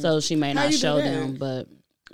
so 0.00 0.20
she 0.20 0.36
may 0.36 0.48
How 0.48 0.54
not 0.54 0.64
you 0.66 0.70
do 0.72 0.76
show 0.78 0.96
that? 0.96 1.04
them, 1.04 1.36
but 1.36 1.66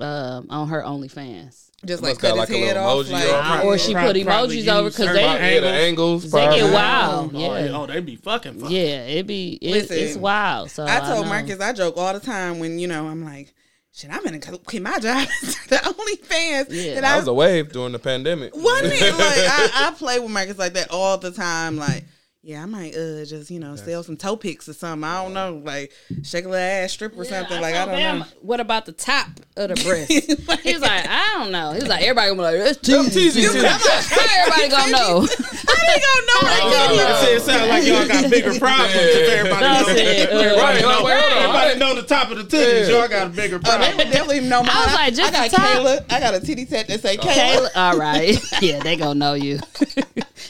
um 0.02 0.46
on 0.48 0.68
her 0.68 0.82
OnlyFans. 0.82 1.68
just 1.84 2.02
Must 2.02 2.14
like 2.14 2.18
got 2.18 2.20
cut 2.20 2.30
his 2.30 2.38
like 2.38 2.50
a 2.50 2.66
head 2.66 2.76
little 2.76 3.00
off. 3.00 3.06
emoji 3.06 3.12
Like, 3.12 3.60
on 3.60 3.66
Or 3.66 3.78
she 3.78 3.92
Prob- 3.92 4.06
put 4.06 4.16
emojis 4.16 4.68
over 4.68 4.88
because 4.88 5.14
they 5.14 5.22
yeah, 5.22 5.60
the 5.60 5.66
angles. 5.68 6.30
they 6.30 6.56
get 6.56 6.72
wild. 6.72 7.32
Oh, 7.34 7.38
Yeah, 7.38 7.76
oh, 7.76 7.86
they 7.86 8.00
be 8.00 8.16
fucking. 8.16 8.54
fucking. 8.60 8.74
yeah, 8.74 9.04
it 9.04 9.26
be 9.26 9.58
it, 9.60 9.70
Listen, 9.70 9.98
it's 9.98 10.16
wild. 10.16 10.70
So 10.70 10.84
I 10.86 11.00
told 11.00 11.24
know. 11.26 11.28
Marcus, 11.28 11.60
I 11.60 11.72
joke 11.74 11.96
all 11.98 12.14
the 12.14 12.20
time 12.20 12.58
when 12.58 12.78
you 12.78 12.88
know 12.88 13.06
I'm 13.06 13.22
like, 13.22 13.52
shit, 13.92 14.10
I'm 14.10 14.24
gonna 14.24 14.38
quit 14.40 14.80
my 14.82 14.98
job 14.98 15.28
the 15.68 15.76
OnlyFans. 15.76 16.66
Yeah. 16.70 16.92
and 16.94 17.04
That 17.04 17.14
I 17.14 17.16
was 17.18 17.28
a 17.28 17.34
wave 17.34 17.70
during 17.72 17.92
the 17.92 17.98
pandemic. 17.98 18.56
wasn't 18.56 18.94
it 18.94 19.12
like 19.12 19.20
I, 19.20 19.88
I 19.88 19.90
play 19.92 20.18
with 20.20 20.30
Marcus 20.30 20.58
like 20.58 20.72
that 20.72 20.90
all 20.90 21.18
the 21.18 21.30
time. 21.32 21.76
Like, 21.76 22.04
yeah, 22.42 22.62
I 22.62 22.66
might 22.66 22.94
uh 22.96 23.24
just 23.24 23.50
you 23.50 23.60
know 23.60 23.76
sell 23.76 24.02
some 24.02 24.16
toe 24.16 24.36
picks 24.36 24.68
or 24.68 24.72
something. 24.72 25.04
I 25.04 25.22
don't 25.22 25.32
know, 25.34 25.62
like 25.64 25.92
shake 26.24 26.44
a 26.44 26.48
little 26.48 26.64
ass 26.64 26.92
strip 26.92 27.16
or 27.16 27.24
something. 27.24 27.60
like 27.60 27.74
I 27.74 27.84
don't 27.86 27.98
him, 27.98 28.18
know. 28.20 28.24
What 28.40 28.58
about 28.60 28.84
the 28.86 28.92
top 28.92 29.28
of 29.56 29.68
the 29.68 29.74
breast? 29.84 30.10
Like- 30.48 30.60
he 30.60 30.72
was 30.74 30.82
like, 30.82 31.06
I 31.08 31.34
don't 31.38 31.52
know. 31.52 31.70
He 31.72 31.78
was 31.80 31.88
like, 31.88 32.02
everybody 32.02 32.30
gonna 32.34 32.42
be 32.42 32.58
like, 32.58 32.70
it's 32.76 32.86
Them 32.88 33.06
teasy. 33.06 33.46
teasy, 33.46 33.62
teasy. 33.62 33.64
How 33.64 34.40
everybody 34.42 34.68
gonna 34.70 34.92
know? 34.92 35.20
How 35.20 35.86
they 35.86 35.98
gonna 36.02 36.26
know 36.26 36.40
my 36.42 36.58
It 36.62 36.88
video? 36.88 37.14
said- 37.14 37.36
it 37.36 37.42
sound 37.42 37.68
like 37.68 37.84
y'all 37.86 38.08
got 38.08 38.30
bigger 38.30 38.54
problems 38.58 38.92
if 38.94 39.28
everybody 39.30 39.60
That's 39.62 39.86
know. 39.88 39.94
it. 39.94 40.30
Uh, 40.32 40.38
Everybody 40.42 40.60
Right, 40.62 40.80
know, 40.82 40.88
like, 40.88 41.04
wait, 41.04 41.20
hold 41.20 41.32
on. 41.32 41.38
everybody 41.56 41.78
know 41.78 41.94
the 41.94 42.06
top 42.08 42.30
of 42.30 42.38
the 42.38 42.44
titties. 42.44 42.88
Yeah. 42.88 42.98
Y'all 42.98 43.08
got 43.08 43.26
a 43.28 43.30
bigger 43.30 43.56
Oh, 43.56 43.58
they 43.58 43.68
problem. 43.70 43.96
would 43.98 44.10
definitely 44.12 44.40
know 44.40 44.62
mine. 44.62 44.70
I 44.72 44.84
was 44.84 44.94
like, 44.94 45.14
just 45.14 45.34
I 45.34 45.48
got. 45.48 45.60
Kayla. 45.60 46.12
I 46.12 46.20
got 46.20 46.34
a 46.34 46.40
titty 46.40 46.66
tat 46.66 46.88
that 46.88 47.00
say 47.00 47.16
Kayla. 47.16 47.68
Kayla, 47.68 47.76
all 47.76 47.96
right. 47.98 48.38
Yeah, 48.62 48.80
they 48.80 48.96
gonna 48.96 49.14
know 49.18 49.34
you. 49.34 49.58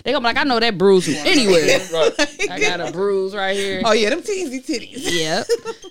They 0.04 0.12
gonna 0.12 0.20
be 0.20 0.24
like, 0.24 0.36
I 0.36 0.44
know 0.44 0.58
that 0.60 0.76
bruise 0.78 1.04
from 1.04 1.14
anywhere. 1.26 1.78
Right. 1.92 2.50
I 2.50 2.58
got 2.60 2.80
a 2.80 2.92
bruise 2.92 3.34
right 3.34 3.54
here. 3.56 3.82
Oh 3.84 3.92
yeah, 3.92 4.10
them 4.10 4.20
teasy 4.20 4.64
titties. 4.64 4.94
Yep. 5.10 5.46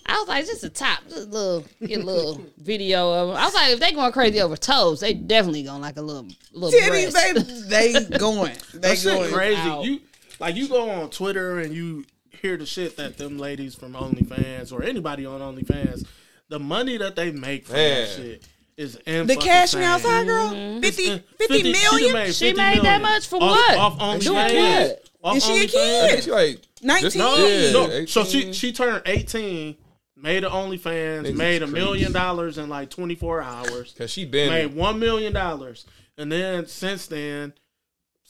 I 0.06 0.18
was 0.20 0.28
like, 0.28 0.46
just 0.46 0.64
a 0.64 0.70
top, 0.70 1.00
just 1.10 1.28
a 1.28 1.32
little, 1.32 1.66
get 1.86 2.00
a 2.00 2.04
little 2.04 2.42
video 2.58 3.12
of 3.12 3.28
them. 3.30 3.38
I 3.38 3.46
was 3.46 3.54
like, 3.54 3.72
if 3.74 3.80
they 3.80 3.92
going 3.92 4.12
crazy 4.12 4.42
over 4.42 4.58
toes, 4.58 5.00
they 5.00 5.14
definitely 5.14 5.64
gonna 5.64 5.82
like 5.82 5.98
a 5.98 6.02
little, 6.02 6.28
little 6.54 6.78
Titties, 6.80 7.12
breast. 7.12 7.70
they 7.70 7.92
they 7.92 8.18
going. 8.18 8.54
They 8.74 8.96
That 8.96 9.04
going. 9.04 9.32
crazy. 9.34 9.58
out. 9.62 9.84
You 9.86 10.00
like 10.40 10.56
you 10.56 10.68
go 10.68 10.90
on 10.90 11.10
Twitter 11.10 11.60
and 11.60 11.74
you 11.74 12.06
hear 12.30 12.58
the 12.58 12.66
shit 12.66 12.98
that 12.98 13.18
them 13.18 13.38
ladies 13.38 13.76
from 13.76 13.94
OnlyFans 13.94 14.72
or 14.74 14.84
anybody 14.84 15.26
on 15.26 15.40
OnlyFans, 15.42 16.06
the 16.50 16.60
money 16.60 16.98
that 16.98 17.16
they 17.16 17.32
make 17.32 17.66
from 17.68 17.76
Man. 17.76 18.02
that 18.02 18.10
shit 18.16 18.44
is 18.82 18.96
in 19.06 19.28
The 19.28 19.36
fucking 19.36 19.50
cash 19.50 19.76
me 19.76 19.84
outside 19.84 20.26
girl, 20.26 20.50
mm-hmm. 20.50 20.78
uh, 20.78 20.82
50, 20.82 21.24
50 21.38 21.56
she 21.56 21.64
million. 21.72 22.14
done 22.14 22.26
She 22.28 22.46
50 22.52 22.58
made 22.58 22.82
that 22.82 23.02
much 23.02 23.28
for 23.28 23.36
off, 23.38 23.42
what? 23.42 23.78
Off 23.78 24.20
Doing 24.20 24.36
OnlyFans. 24.36 24.88
what? 24.88 25.10
Off 25.24 25.38
Is 25.38 25.46
she 25.46 25.64
a 25.64 25.68
kid? 25.68 26.18
I 26.18 26.20
she 26.22 26.32
like 26.32 26.60
19? 26.82 27.20
No, 27.20 27.36
yeah, 27.36 27.72
no. 27.72 28.06
So 28.06 28.24
she 28.24 28.54
she 28.54 28.74
turned 28.74 29.04
eighteen, 29.06 29.78
made 30.16 30.44
an 30.44 30.52
OnlyFans, 30.52 31.28
Niggas 31.28 31.36
made 31.36 31.62
a 31.62 31.68
million 31.68 32.12
dollars 32.12 32.58
in 32.58 32.70
like 32.70 32.90
twenty 32.90 33.16
four 33.16 33.42
hours, 33.42 33.94
Cause 33.98 34.10
she 34.10 34.26
been 34.26 34.50
made 34.50 34.74
one 34.74 35.00
million 35.00 35.32
dollars, 35.32 35.86
and 36.18 36.32
then 36.32 36.66
since 36.66 37.08
then, 37.08 37.54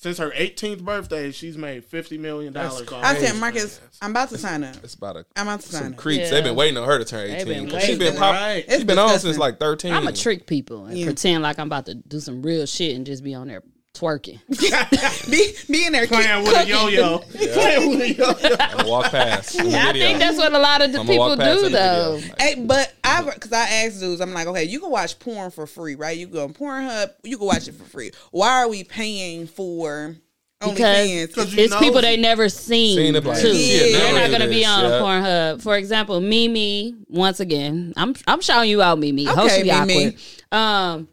since 0.02 0.18
her 0.18 0.32
18th 0.32 0.82
birthday, 0.84 1.32
she's 1.32 1.58
made 1.58 1.86
fifty 1.86 2.18
million 2.18 2.54
dollars. 2.54 2.80
That's 2.80 2.92
off 2.92 3.04
I 3.04 3.14
crazy. 3.14 3.28
said, 3.28 3.36
OnlyFans. 3.36 3.40
Marcus, 3.40 3.82
I'm 4.02 4.12
about 4.12 4.30
to 4.30 4.38
sign 4.40 4.64
up. 4.64 4.76
it's 4.84 4.96
about 4.96 5.16
a 5.18 5.26
I'm 5.36 5.48
about 5.48 5.60
to 5.62 5.70
sign 5.70 5.84
some 5.84 5.94
up. 5.94 5.98
creeps. 6.00 6.24
Yeah. 6.26 6.30
They've 6.32 6.44
been 6.44 6.56
waiting 6.56 6.78
on 6.78 6.88
her 6.88 6.98
to 6.98 7.06
turn 7.06 7.30
eighteen. 7.30 7.46
been 7.66 7.70
'cause 7.70 7.84
she 7.84 7.92
been 7.94 8.00
waiting. 8.00 8.20
pop, 8.20 8.34
Right. 8.36 8.66
It's 8.68 8.78
she 8.80 8.84
been 8.84 8.98
on 9.00 9.20
since 9.20 9.38
like 9.38 9.60
thirteen. 9.60 9.94
I'm 9.94 10.04
gonna 10.04 10.16
trick 10.16 10.48
people 10.48 10.86
and 10.86 10.98
Yeah. 10.98 11.06
pretend 11.06 11.44
like 11.44 11.60
I'm 11.60 11.68
about 11.68 11.86
to 11.86 11.96
do 11.96 12.20
some 12.20 12.42
real 12.42 12.66
shit 12.66 12.96
and 12.96 13.06
just 13.06 13.24
be 13.24 13.34
on 13.36 13.48
there 13.48 13.62
twerking. 13.94 14.40
be, 15.30 15.54
be 15.70 15.86
in 15.86 15.94
there 15.94 16.08
playing 16.08 16.44
with 16.44 16.56
a 16.56 16.66
yo 16.68 16.88
yo, 16.88 17.18
playing 17.54 17.90
with 17.90 18.02
a 18.02 18.14
yo 18.14 18.32
yo. 18.50 18.56
I'm 18.60 18.88
walk 18.88 19.12
past. 19.12 19.60
I 19.60 19.92
think 19.94 20.20
that's 20.20 20.38
what 20.38 20.54
a 20.54 20.60
lot 20.60 20.82
of 20.82 20.92
the 20.92 21.00
people 21.04 21.36
do 21.36 21.70
though. 21.70 22.20
Like, 22.22 22.42
Hey, 22.42 22.56
but 22.66 22.94
I 23.04 23.24
because 23.24 23.52
I 23.54 23.68
asked 23.86 24.00
dudes, 24.00 24.22
I'm 24.22 24.34
like, 24.34 24.48
okay, 24.48 24.64
you 24.64 24.80
can 24.80 24.90
watch 24.92 25.20
porn 25.20 25.52
for 25.52 25.68
free, 25.68 25.96
right? 25.96 26.18
You 26.18 26.28
can 26.28 26.36
go 26.36 26.44
on 26.46 26.54
Pornhub, 26.54 27.12
you 27.24 27.38
can 27.38 27.48
watch 27.48 27.68
it 27.68 27.74
for 27.76 27.84
free. 27.86 28.12
Why 28.32 28.62
are 28.62 28.70
we 28.70 28.84
paying 28.84 29.46
for 29.48 30.16
Because 30.60 30.78
OnlyFans? 30.80 31.34
'Cause 31.36 31.54
you 31.54 31.64
it's 31.64 31.74
know 31.74 31.80
people 31.80 32.02
they 32.02 32.18
never 32.18 32.48
seen, 32.50 32.98
Seen 32.98 33.16
it, 33.16 33.24
like, 33.24 33.42
too. 33.42 33.54
she 33.54 33.92
had 33.94 34.02
They're 34.02 34.22
not 34.30 34.32
gonna 34.32 34.50
be 34.50 34.64
on 34.66 34.84
yeah. 34.84 34.90
Pornhub. 35.02 35.62
For 35.62 35.76
example, 35.76 36.22
Mimi. 36.22 36.96
Once 37.10 37.40
again, 37.40 37.94
I'm 37.98 38.16
I'm 38.28 38.42
showing 38.42 38.70
you 38.70 38.82
out, 38.82 39.00
Mimi. 39.00 39.28
Okay, 39.28 39.36
Hopefully 39.40 39.64
Mimi. 39.86 40.08
awkward. 40.08 40.58
Um, 40.98 41.08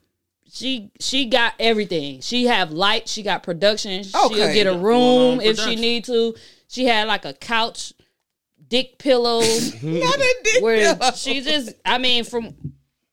she 0.59 0.91
she 0.99 1.27
got 1.27 1.55
everything. 1.61 2.21
She 2.21 2.47
have 2.47 2.73
light. 2.73 3.09
She 3.09 3.23
got 3.23 3.45
production. 3.45 4.03
She'll 4.03 4.29
get 4.31 4.67
a 4.67 4.77
room 4.77 5.41
if 5.41 5.59
she 5.59 5.77
need 5.77 6.05
to. 6.07 6.35
She 6.67 6.85
had 6.85 7.07
like 7.07 7.25
a 7.25 7.33
couch, 7.33 7.93
dick 8.67 8.99
pillow. 8.99 9.41
Not 9.83 10.19
a 10.19 10.35
dick 10.43 10.63
where 10.63 10.97
pillow. 10.97 11.13
she 11.13 11.43
just 11.43 11.73
I 11.85 11.99
mean 11.99 12.25
from 12.25 12.57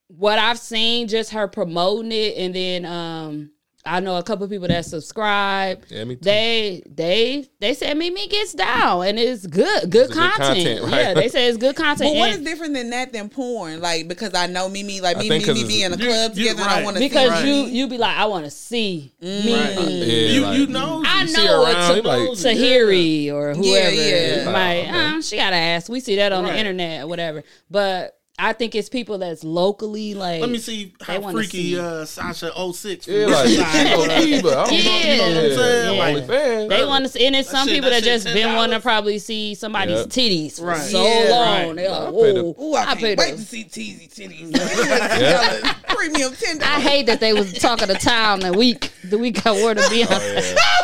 what 0.08 0.40
I've 0.40 0.58
seen, 0.58 1.08
just 1.08 1.32
her 1.32 1.48
promoting 1.48 2.12
it, 2.12 2.36
and 2.38 2.56
then 2.56 2.86
um, 2.86 3.52
I 3.88 3.99
know 3.99 4.18
a 4.18 4.24
couple 4.24 4.44
of 4.45 4.49
people 4.49 4.68
that 4.68 4.84
subscribe. 4.86 5.84
Yeah, 5.90 6.03
me 6.06 6.16
too. 6.16 6.22
They 6.24 6.82
they 6.88 7.48
they 7.60 7.74
said 7.76 7.95
Mimi 7.98 8.28
gets 8.28 8.53
down, 8.53 9.06
and 9.06 9.20
it's 9.20 9.45
good, 9.45 9.90
good 9.91 10.06
It's 10.06 10.14
good 10.14 10.32
content. 10.32 10.40
content, 10.40 10.82
right? 10.84 10.91
Yeah, 10.91 11.14
they 11.14 11.30
say 11.30 11.48
it's 11.48 11.57
good 11.57 11.76
content. 11.76 12.12
But 12.14 12.18
what 12.18 12.30
is 12.32 12.40
different 12.40 12.74
than 12.74 12.90
that 12.90 13.14
than 13.14 13.30
porn? 13.30 13.82
Like 13.82 14.07
because 14.07 14.34
I 14.34 14.48
know 14.48 14.70
Mimi, 14.70 15.02
like 15.02 15.18
I 15.18 15.20
me, 15.22 15.30
think 15.30 15.45
be 15.45 15.84
in 15.84 15.94
a 15.94 15.98
you- 15.98 16.06
club 16.06 16.32
you- 16.36 16.49
together. 16.49 16.62
and 16.64 16.70
I 16.72 16.84
want 16.84 16.95
to 16.98 16.99
because 16.99 17.30
Right. 17.30 17.45
you 17.45 17.53
you 17.66 17.88
be 17.88 17.98
like, 17.98 18.18
I 18.18 18.26
want 18.26 18.45
to 18.45 18.52
see 18.52 19.14
me. 19.22 19.53
Right. 19.53 19.74
Yeah, 19.78 20.28
you 20.32 20.41
like- 20.41 20.57
you 20.57 20.68
know 20.68 21.03
I 21.06 21.22
You 21.22 21.28
see 21.28 21.45
know 21.45 21.53
her 21.53 21.60
what 21.60 21.95
you 21.95 22.02
like- 22.02 22.30
Tahiry 22.32 23.32
or 23.32 23.53
whoever. 23.53 23.95
yeah. 23.95 24.49
Like, 24.49 24.86
Oh, 24.88 24.90
okay. 24.90 25.18
uh, 25.18 25.22
she 25.22 25.36
got 25.38 25.52
to 25.52 25.56
ask. 25.56 25.90
We 25.90 25.99
see 25.99 26.16
that 26.18 26.32
on 26.32 26.45
the 26.45 26.57
internet 26.57 27.03
or 27.03 27.07
whatever. 27.07 27.44
But 27.70 28.15
I 28.38 28.52
think 28.52 28.76
it's 28.76 28.90
people 28.90 29.18
that's 29.18 29.45
locally 29.45 30.14
like. 30.14 30.41
Let 30.41 30.49
me 30.49 30.57
see 30.57 30.94
how 31.02 31.20
wanna 31.22 31.38
freaky 31.38 31.72
see. 31.76 31.80
uh, 31.80 32.03
Sasha 32.03 32.52
06 32.74 33.07
Yeah, 33.07 33.26
like 33.28 33.45
this 33.45 33.57
side 33.57 33.88
you 33.88 34.07
know, 34.07 34.20
people, 34.26 34.49
I 34.52 34.53
don't 34.53 34.70
know, 34.70 34.76
you 34.76 35.18
know 35.18 35.24
what 35.24 35.38
I'm 35.45 35.56
saying? 35.56 35.95
Yeah. 35.98 36.06
Only 36.07 36.22
fan. 36.28 36.68
They 36.68 36.86
want 36.86 37.06
to, 37.06 37.10
see, 37.12 37.26
and 37.28 37.36
it's 37.36 37.49
some 37.49 37.66
shit- 37.68 37.76
people 37.76 37.90
that 37.91 38.03
that 38.03 38.10
shit 38.22 38.24
just 38.24 38.36
been 38.36 38.48
$10. 38.49 38.56
wanting 38.57 38.78
to 38.78 38.82
probably 38.82 39.20
see 39.20 39.56
somebody's 39.56 39.99
Yep. 39.99 40.07
titties 40.07 40.57
for 40.60 40.66
Right. 40.66 40.82
so 40.82 41.02
Yeah. 41.03 41.30
long. 41.30 41.68
Right. 41.68 41.76
They're 41.78 41.91
like, 41.91 42.02
I 42.02 42.12
paid 42.12 42.38
a- 42.38 42.44
"Whoa, 42.44 42.56
Ooh, 42.66 42.76
I, 42.76 42.84
I 42.91 42.95
paid 42.95 43.18
wait 43.20 43.36
to 43.38 43.41
see 43.41 43.64
teasy 43.64 44.14
titties. 44.14 44.52
Yeah. 45.22 45.74
Premium 45.88 46.34
ten 46.36 46.62
I 46.62 46.82
hate 46.82 47.06
that 47.06 47.22
they 47.22 47.32
was 47.32 47.53
talking 47.53 47.88
the 47.88 47.94
town 47.95 48.41
the 48.41 48.52
week 48.52 48.91
the 49.06 49.18
week 49.18 49.45
I 49.45 49.52
wore 49.53 49.74
to 49.74 49.90
be 49.90 50.03
on. 50.03 50.10
Oh, 50.12 50.18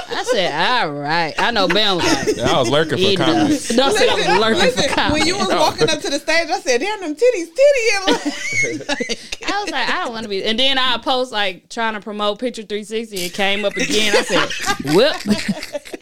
I 0.10 0.24
said, 0.24 0.54
all 0.84 0.92
right. 0.94 1.34
I 1.38 1.52
know 1.52 1.68
Bam 1.68 1.98
was 1.98 2.06
like, 2.28 2.38
Yeah, 2.38 2.52
I 2.52 2.60
was 2.60 2.70
lurking 2.70 2.98
for 2.98 3.04
enough. 3.12 3.28
comments. 3.28 3.68
Don't 3.76 3.98
say 3.98 4.08
I 4.08 4.14
was 4.14 4.28
lurking 4.40 4.60
Listen, 4.60 4.84
for 4.84 4.90
comments. 4.96 5.14
when 5.20 5.28
you 5.28 5.38
was 5.38 5.48
walking 5.50 5.90
up 5.90 6.00
to 6.02 6.10
the 6.10 6.20
stage, 6.20 6.50
I 6.50 6.60
said, 6.62 6.82
"Damn, 6.82 7.02
them 7.02 7.16
titties, 7.16 7.41
titty." 7.48 7.88
And 7.96 8.88
like, 8.90 9.44
I 9.52 9.62
was 9.64 9.72
like, 9.72 9.90
I 9.90 10.04
don't 10.04 10.14
want 10.14 10.24
to 10.24 10.30
be. 10.30 10.44
And 10.44 10.58
then 10.60 10.78
I 10.78 10.98
post 10.98 11.32
like 11.32 11.70
trying 11.70 11.94
to 11.94 12.00
promote 12.02 12.40
Picture 12.40 12.64
360. 12.64 13.18
It 13.18 13.34
came 13.34 13.66
up 13.66 13.76
again. 13.76 14.16
I 14.16 14.22
said, 14.24 14.50
whoop. 14.94 15.16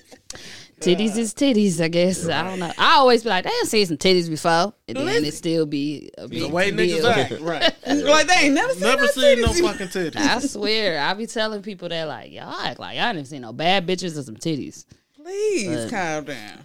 titties 0.80 1.18
is 1.18 1.34
titties, 1.34 1.82
I 1.84 1.90
guess. 1.90 2.28
I 2.28 2.42
don't 2.44 2.60
know. 2.60 2.72
I 2.78 2.96
always 2.96 3.24
be 3.24 3.30
like, 3.30 3.44
they 3.44 3.50
done 3.50 3.66
seen 3.66 3.86
some 3.86 3.98
titties 3.98 4.30
before. 4.30 4.74
And 4.88 4.98
then 4.98 5.26
it 5.26 5.34
still 5.34 5.66
be 5.66 6.10
a 6.18 6.28
big 6.28 6.42
The 6.42 6.48
way 6.50 6.72
deal. 6.72 7.04
niggas 7.04 7.32
act, 7.32 7.42
right? 7.42 7.74
like 8.06 8.28
they 8.28 8.34
ain't 8.46 8.54
never 8.56 8.72
seen 8.74 8.82
Never 8.84 9.02
no 9.04 9.08
seen 9.08 9.42
no 9.42 9.48
fucking 9.54 9.88
titties. 9.88 10.16
I 10.16 10.40
swear, 10.40 11.02
I 11.02 11.14
be 11.16 11.26
telling 11.28 11.62
people 11.62 11.90
that 11.90 12.08
like, 12.08 12.32
y'all 12.32 12.54
act 12.62 12.80
like 12.80 12.98
y'all 12.98 13.14
didn't 13.14 13.30
no 13.42 13.52
bad 13.52 13.86
bitches 13.88 14.18
or 14.18 14.24
some 14.24 14.38
titties. 14.38 14.86
Please 15.16 15.68
But- 15.68 15.90
calm 15.90 16.24
down. 16.26 16.60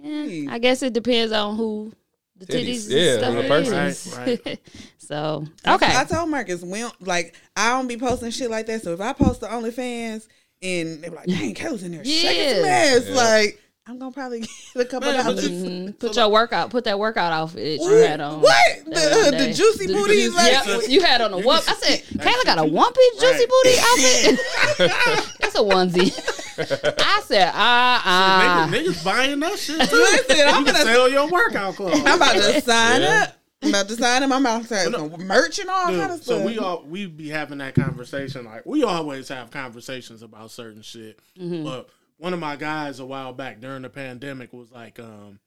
Yeah, 0.00 0.52
I 0.52 0.58
guess 0.60 0.82
it 0.82 0.92
depends 0.92 1.32
on 1.32 1.56
who 1.56 1.92
the 2.38 2.46
Titties, 2.46 2.86
titties, 2.86 2.90
yeah, 2.90 3.10
and 3.12 3.18
stuff 3.20 3.30
on 3.30 3.36
the 3.36 3.48
person. 3.48 3.78
is. 3.86 4.14
Right, 4.16 4.40
right. 4.46 4.60
so 4.98 5.46
okay, 5.66 5.96
I 5.96 6.04
told 6.04 6.30
Marcus, 6.30 6.62
we 6.62 6.78
don't, 6.80 7.06
like 7.06 7.34
I 7.56 7.70
don't 7.70 7.88
be 7.88 7.96
posting 7.96 8.30
shit 8.30 8.50
like 8.50 8.66
that. 8.66 8.82
So 8.82 8.92
if 8.92 9.00
I 9.00 9.12
post 9.12 9.40
the 9.40 9.48
OnlyFans 9.48 10.26
and 10.62 11.02
they 11.02 11.08
be 11.08 11.14
like, 11.16 11.26
"Dang, 11.26 11.54
Kayla's 11.54 11.82
in 11.82 11.92
there 11.92 12.04
shaking 12.04 12.54
some 12.56 12.64
Yeah. 12.64 12.70
ass," 12.70 13.04
Yeah. 13.08 13.14
like 13.14 13.60
I'm 13.88 13.98
gonna 13.98 14.12
probably 14.12 14.40
get 14.40 14.50
a 14.76 14.84
couple 14.84 15.10
Man, 15.10 15.24
but 15.24 15.30
dollars. 15.30 15.48
you- 15.48 15.66
Mhm. 15.66 15.98
put 15.98 16.14
your 16.16 16.28
workout, 16.28 16.68
put 16.70 16.84
that 16.84 16.98
workout 16.98 17.32
outfit 17.32 17.80
you 17.80 17.90
had 17.96 18.20
on. 18.20 18.40
What? 18.42 18.84
The, 18.84 18.92
uh, 18.92 19.30
the 19.30 19.52
juicy 19.54 19.86
The 19.86 19.94
booties? 19.94 20.24
juicy- 20.26 20.36
Like, 20.36 20.66
Yep, 20.66 20.82
you 20.90 21.00
had 21.02 21.20
on 21.22 21.32
a 21.32 21.38
whoop. 21.38 21.62
I 21.66 21.74
said, 21.74 22.02
Kayla 22.18 22.44
got 22.44 22.58
a 22.58 22.62
wumpy 22.62 22.94
juicy 23.18 23.46
Right. 23.46 23.48
booty 23.48 23.76
outfit. 24.88 25.34
That's 25.40 25.54
a 25.54 25.58
onesie. 25.58 27.00
I 27.00 27.22
said, 27.24 27.50
ah, 27.54 28.02
ah. 28.04 28.68
Niggas, 28.70 28.84
niggas 28.84 29.04
buying 29.04 29.40
that 29.40 29.58
shit 29.58 29.80
too. 29.88 29.96
Listen, 29.96 30.48
I'm 30.48 30.66
you 30.66 30.72
gonna- 30.72 30.84
sell 30.84 31.08
your 31.08 31.28
workout 31.28 31.76
clothes. 31.76 32.00
I'm 32.04 32.16
about 32.16 32.34
to 32.34 32.60
sign 32.60 33.02
Yeah. 33.02 33.22
up. 33.24 33.34
I'm 33.62 33.70
about 33.70 33.88
to 33.88 33.96
sign 33.96 34.22
up. 34.22 34.30
I'm 34.30 34.46
about 34.46 34.68
to 34.68 35.18
merch 35.18 35.58
and 35.58 35.68
all 35.68 35.86
kind 35.86 36.12
of 36.12 36.22
stuff. 36.22 36.38
so 36.38 36.46
we 36.46 36.58
all 36.58 36.84
we 36.86 37.06
be 37.06 37.28
having 37.28 37.58
that 37.58 37.74
conversation. 37.74 38.44
Like 38.44 38.64
we 38.64 38.84
always 38.84 39.28
have 39.30 39.50
conversations 39.50 40.22
about 40.22 40.52
certain 40.52 40.82
shit. 40.82 41.18
Mm-hmm. 41.40 41.64
But 41.64 41.88
one 42.18 42.34
of 42.34 42.40
my 42.40 42.56
guys 42.56 43.00
a 43.00 43.06
while 43.06 43.32
back 43.32 43.60
during 43.60 43.82
the 43.82 43.88
pandemic 43.88 44.52
was 44.52 44.70
like, 44.70 44.98
um, 45.00 45.40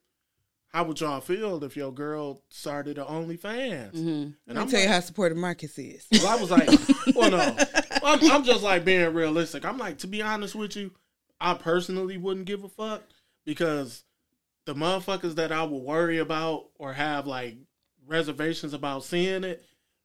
"How 0.69 0.83
would 0.85 0.99
y'all 0.99 1.21
feel 1.21 1.63
if 1.63 1.75
your 1.77 1.93
girl 1.93 2.41
started 2.49 2.97
a 2.97 3.03
OnlyFans?" 3.03 3.93
Mm-hmm. 3.93 4.07
And 4.07 4.35
Let 4.47 4.55
me 4.55 4.61
I'm 4.61 4.69
tell 4.69 4.81
you 4.81 4.87
how 4.87 4.99
supportive 5.01 5.37
Marcus 5.37 5.77
is. 5.77 6.07
well, 6.11 6.27
I 6.27 6.35
was 6.41 6.49
like, 6.51 6.69
"Well, 7.15 7.31
no, 7.31 7.57
I'm, 8.03 8.31
I'm 8.31 8.43
just 8.43 8.63
like 8.63 8.83
being 8.85 9.13
realistic." 9.13 9.65
I'm 9.65 9.77
like, 9.77 9.99
to 9.99 10.07
be 10.07 10.21
honest 10.21 10.55
with 10.55 10.75
you, 10.75 10.91
I 11.39 11.53
personally 11.53 12.17
wouldn't 12.17 12.45
give 12.45 12.63
a 12.63 12.69
fuck 12.69 13.03
because 13.45 14.03
the 14.65 14.73
motherfuckers 14.73 15.35
that 15.35 15.51
I 15.51 15.63
will 15.63 15.83
worry 15.83 16.19
about 16.19 16.69
or 16.77 16.93
have 16.93 17.27
like 17.27 17.57
reservations 18.07 18.73
about 18.73 19.03
seeing 19.03 19.43
it 19.43 19.63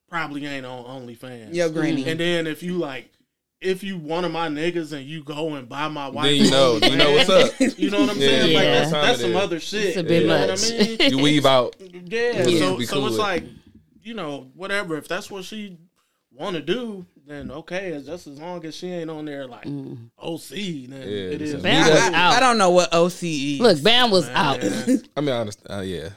probably 0.09 0.47
ain't 0.47 0.67
on 0.67 0.85
OnlyFans. 0.85 1.55
Yo, 1.55 1.71
granny. 1.71 2.09
And 2.09 2.19
then 2.21 2.47
if 2.47 2.63
you 2.63 2.75
like, 2.79 3.13
if 3.61 3.83
you 3.83 3.97
one 3.99 4.25
of 4.25 4.33
my 4.33 4.49
niggas 4.49 4.93
and 4.93 5.07
you 5.07 5.25
go 5.25 5.55
and 5.55 5.69
buy 5.69 5.89
my 5.89 6.09
wife, 6.09 6.27
Then 6.27 6.35
you 6.37 6.51
know, 6.51 6.79
you 6.83 6.97
know 6.97 7.13
what's 7.13 7.29
up. 7.31 7.53
You 7.79 7.91
know 7.91 8.01
what 8.01 8.11
I'm 8.11 8.17
saying? 8.19 8.51
Yeah. 8.53 8.59
Like 8.59 8.67
that's, 8.67 8.93
Yeah. 8.93 9.01
that's 9.01 9.21
some 9.21 9.31
It 9.31 9.37
is. 9.37 9.43
other 9.43 9.61
shit. 9.61 9.85
It's 9.87 9.97
a 9.97 10.03
bit 10.03 10.23
you 10.23 10.29
know 10.29 10.39
much. 10.47 10.61
what 10.63 10.73
I 10.73 10.87
mean? 10.99 11.11
You 11.11 11.19
weave 11.23 11.47
out. 11.47 11.77
Yeah. 11.81 11.91
Yeah. 12.33 12.43
So, 12.45 12.51
so 12.51 12.95
cool 12.97 13.07
it's 13.07 13.13
with 13.13 13.19
like, 13.19 13.45
you 14.03 14.15
know, 14.15 14.51
whatever. 14.55 14.97
If 14.97 15.09
that's 15.09 15.31
what 15.31 15.45
she 15.45 15.79
want 16.33 16.57
to 16.57 16.63
do, 16.63 17.07
then 17.27 17.51
okay. 17.51 17.89
It's 17.89 18.07
just 18.07 18.27
as 18.27 18.41
long 18.41 18.65
as 18.65 18.75
she 18.77 18.89
ain't 18.89 19.11
on 19.11 19.25
there 19.25 19.47
like 19.47 19.65
Mm. 19.65 20.11
OC, 20.19 20.87
then 20.89 21.01
Yeah, 21.03 21.07
it 21.35 21.43
is. 21.43 21.55
Bam 21.63 21.85
I, 21.85 21.91
was 21.91 22.01
I- 22.01 22.15
out. 22.15 22.33
I 22.35 22.41
don't 22.41 22.59
know 22.59 22.71
what 22.71 22.91
OCE. 22.93 23.59
Look, 23.61 23.83
Bam 23.83 24.11
was 24.11 24.29
out. 24.31 24.63
I 25.17 25.21
mean, 25.21 25.35
I 25.35 25.41
understand. 25.41 25.81
Uh, 25.81 25.83
yeah. 25.83 26.09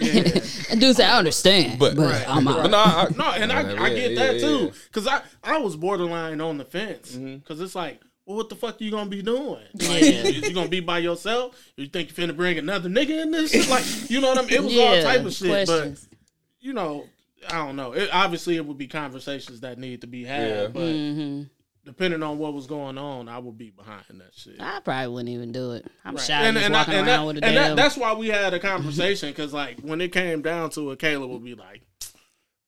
yeah. 0.00 0.40
And 0.70 0.78
dude 0.82 0.96
said, 0.96 1.08
I 1.10 1.16
understand, 1.18 1.78
but, 1.78 1.96
But- 1.96 2.12
Right. 2.12 2.28
I'm 2.28 2.46
out. 2.46 2.62
But 2.62 2.70
no, 2.70 2.78
I, 2.78 3.06
No, 3.16 3.30
and 3.42 3.50
I, 3.52 3.62
Yeah, 3.72 3.82
I 3.82 3.88
get 3.94 4.10
yeah, 4.12 4.18
that 4.26 4.34
yeah, 4.34 4.40
too. 4.40 4.58
yeah. 4.64 4.70
Cause 4.92 5.06
I, 5.06 5.22
I 5.42 5.58
was 5.58 5.76
borderline 5.76 6.40
on 6.42 6.58
the 6.58 6.64
fence. 6.66 7.16
Mhm. 7.16 7.42
Cause 7.46 7.60
it's 7.60 7.74
like, 7.74 8.00
well, 8.26 8.36
what 8.36 8.50
the 8.50 8.56
fuck 8.56 8.78
you 8.82 8.90
gonna 8.90 9.08
be 9.08 9.22
doing? 9.22 9.62
Like, 9.80 10.02
you, 10.02 10.42
you 10.42 10.52
gonna 10.52 10.68
be 10.68 10.80
by 10.80 10.98
yourself? 10.98 11.56
You 11.78 11.86
think 11.86 12.10
you 12.10 12.14
finna 12.26 12.36
bring 12.36 12.58
another 12.58 12.90
nigga 12.90 13.22
in 13.22 13.30
this? 13.30 13.54
Like, 13.70 14.10
you 14.10 14.20
know 14.20 14.28
what 14.28 14.38
I 14.38 14.42
mean? 14.42 14.52
It 14.52 14.62
was 14.62 14.76
all 14.78 15.02
type 15.02 15.24
of 15.24 15.32
shit. 15.32 15.48
questions. 15.48 16.06
But 16.10 16.18
you 16.60 16.74
know, 16.74 17.06
I 17.48 17.64
don't 17.64 17.76
know. 17.76 17.92
It, 17.92 18.08
obviously, 18.12 18.56
it 18.56 18.66
would 18.66 18.78
be 18.78 18.86
conversations 18.88 19.60
that 19.60 19.78
need 19.78 20.00
to 20.00 20.06
be 20.06 20.24
had. 20.24 20.48
Yeah. 20.48 20.66
But 20.68 20.92
hmm 20.92 21.42
depending 21.84 22.22
on 22.22 22.36
what 22.36 22.52
was 22.52 22.66
going 22.66 22.98
on, 22.98 23.30
I 23.30 23.38
would 23.38 23.56
be 23.56 23.70
behind 23.70 24.04
that 24.10 24.34
shit. 24.34 24.56
I 24.60 24.78
probably 24.80 25.08
wouldn't 25.08 25.30
even 25.30 25.52
do 25.52 25.72
it. 25.72 25.86
I'm 26.04 26.16
Right. 26.16 26.22
shy 26.22 26.34
and, 26.42 26.54
just 26.54 26.66
and, 26.66 26.76
I- 26.76 26.80
walking 26.80 26.94
and 26.94 27.08
around 27.08 27.20
that, 27.20 27.26
with 27.34 27.42
a 27.44 27.46
and 27.46 27.56
that, 27.56 27.76
that's 27.76 27.96
why 27.96 28.12
we 28.12 28.28
had 28.28 28.52
a 28.52 28.58
conversation 28.60 29.30
because 29.30 29.54
like 29.54 29.80
when 29.80 30.02
it 30.02 30.12
came 30.12 30.42
down 30.42 30.68
to 30.70 30.90
it, 30.90 30.98
Kayla 30.98 31.26
would 31.26 31.42
be 31.42 31.54
like, 31.54 31.80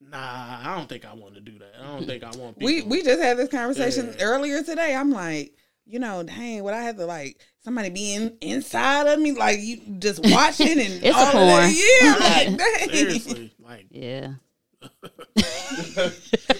"Nah, 0.01 0.17
I 0.65 0.75
don't 0.77 0.89
think 0.89 1.05
I 1.05 1.13
want 1.15 1.35
to 1.35 1.41
do 1.43 1.59
that. 1.59 1.75
I 1.83 1.85
don't 1.97 2.07
think 2.07 2.25
I 2.25 2.31
want." 2.31 2.59
People. 2.59 2.65
we 2.67 2.83
we 2.83 3.03
just 3.03 3.21
had 3.21 3.37
this 3.37 3.51
conversation 3.51 4.15
Yeah. 4.19 4.25
earlier 4.25 4.63
today. 4.63 4.95
I'm 4.95 5.11
like, 5.11 5.53
you 5.85 5.99
know, 5.99 6.23
dang, 6.23 6.63
would 6.65 6.73
I 6.75 6.83
have 6.85 6.97
to 6.97 7.05
like 7.05 7.39
somebody 7.63 7.91
be 7.91 8.15
in, 8.15 8.39
inside 8.41 9.07
of 9.07 9.21
me, 9.21 9.33
like 9.33 9.59
you 9.61 9.81
just 9.99 10.21
watching 10.23 10.81
and 10.81 10.81
It's 11.05 11.15
a 11.17 11.21
all 11.21 11.27
of 11.27 11.33
porn. 11.33 11.47
that? 11.47 12.49
Yeah, 12.49 12.57
like 12.57 12.59
dang. 12.59 12.89
seriously 12.97 13.53
like 13.63 13.87
yeah. 13.91 14.33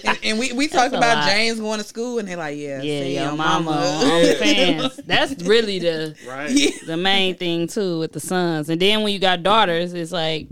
And, 0.03 0.17
and 0.23 0.39
we 0.39 0.53
we 0.53 0.67
talked 0.67 0.93
about 0.93 1.17
lot. 1.17 1.29
James 1.29 1.59
going 1.59 1.79
to 1.79 1.83
school, 1.83 2.19
and 2.19 2.27
they're 2.27 2.37
like, 2.37 2.57
yeah, 2.57 2.81
Yeah, 2.81 3.01
see, 3.01 3.15
your 3.15 3.33
mama 3.35 3.71
on 3.71 4.35
fans. 4.37 4.95
That's 5.05 5.41
really 5.43 5.79
the 5.79 6.15
right. 6.27 6.71
The 6.85 6.97
main 6.97 7.35
thing 7.35 7.67
too 7.67 7.99
with 7.99 8.13
the 8.13 8.19
sons. 8.19 8.69
And 8.69 8.81
then 8.81 9.03
when 9.03 9.13
you 9.13 9.19
got 9.19 9.43
daughters, 9.43 9.93
it's 9.93 10.11
like 10.11 10.47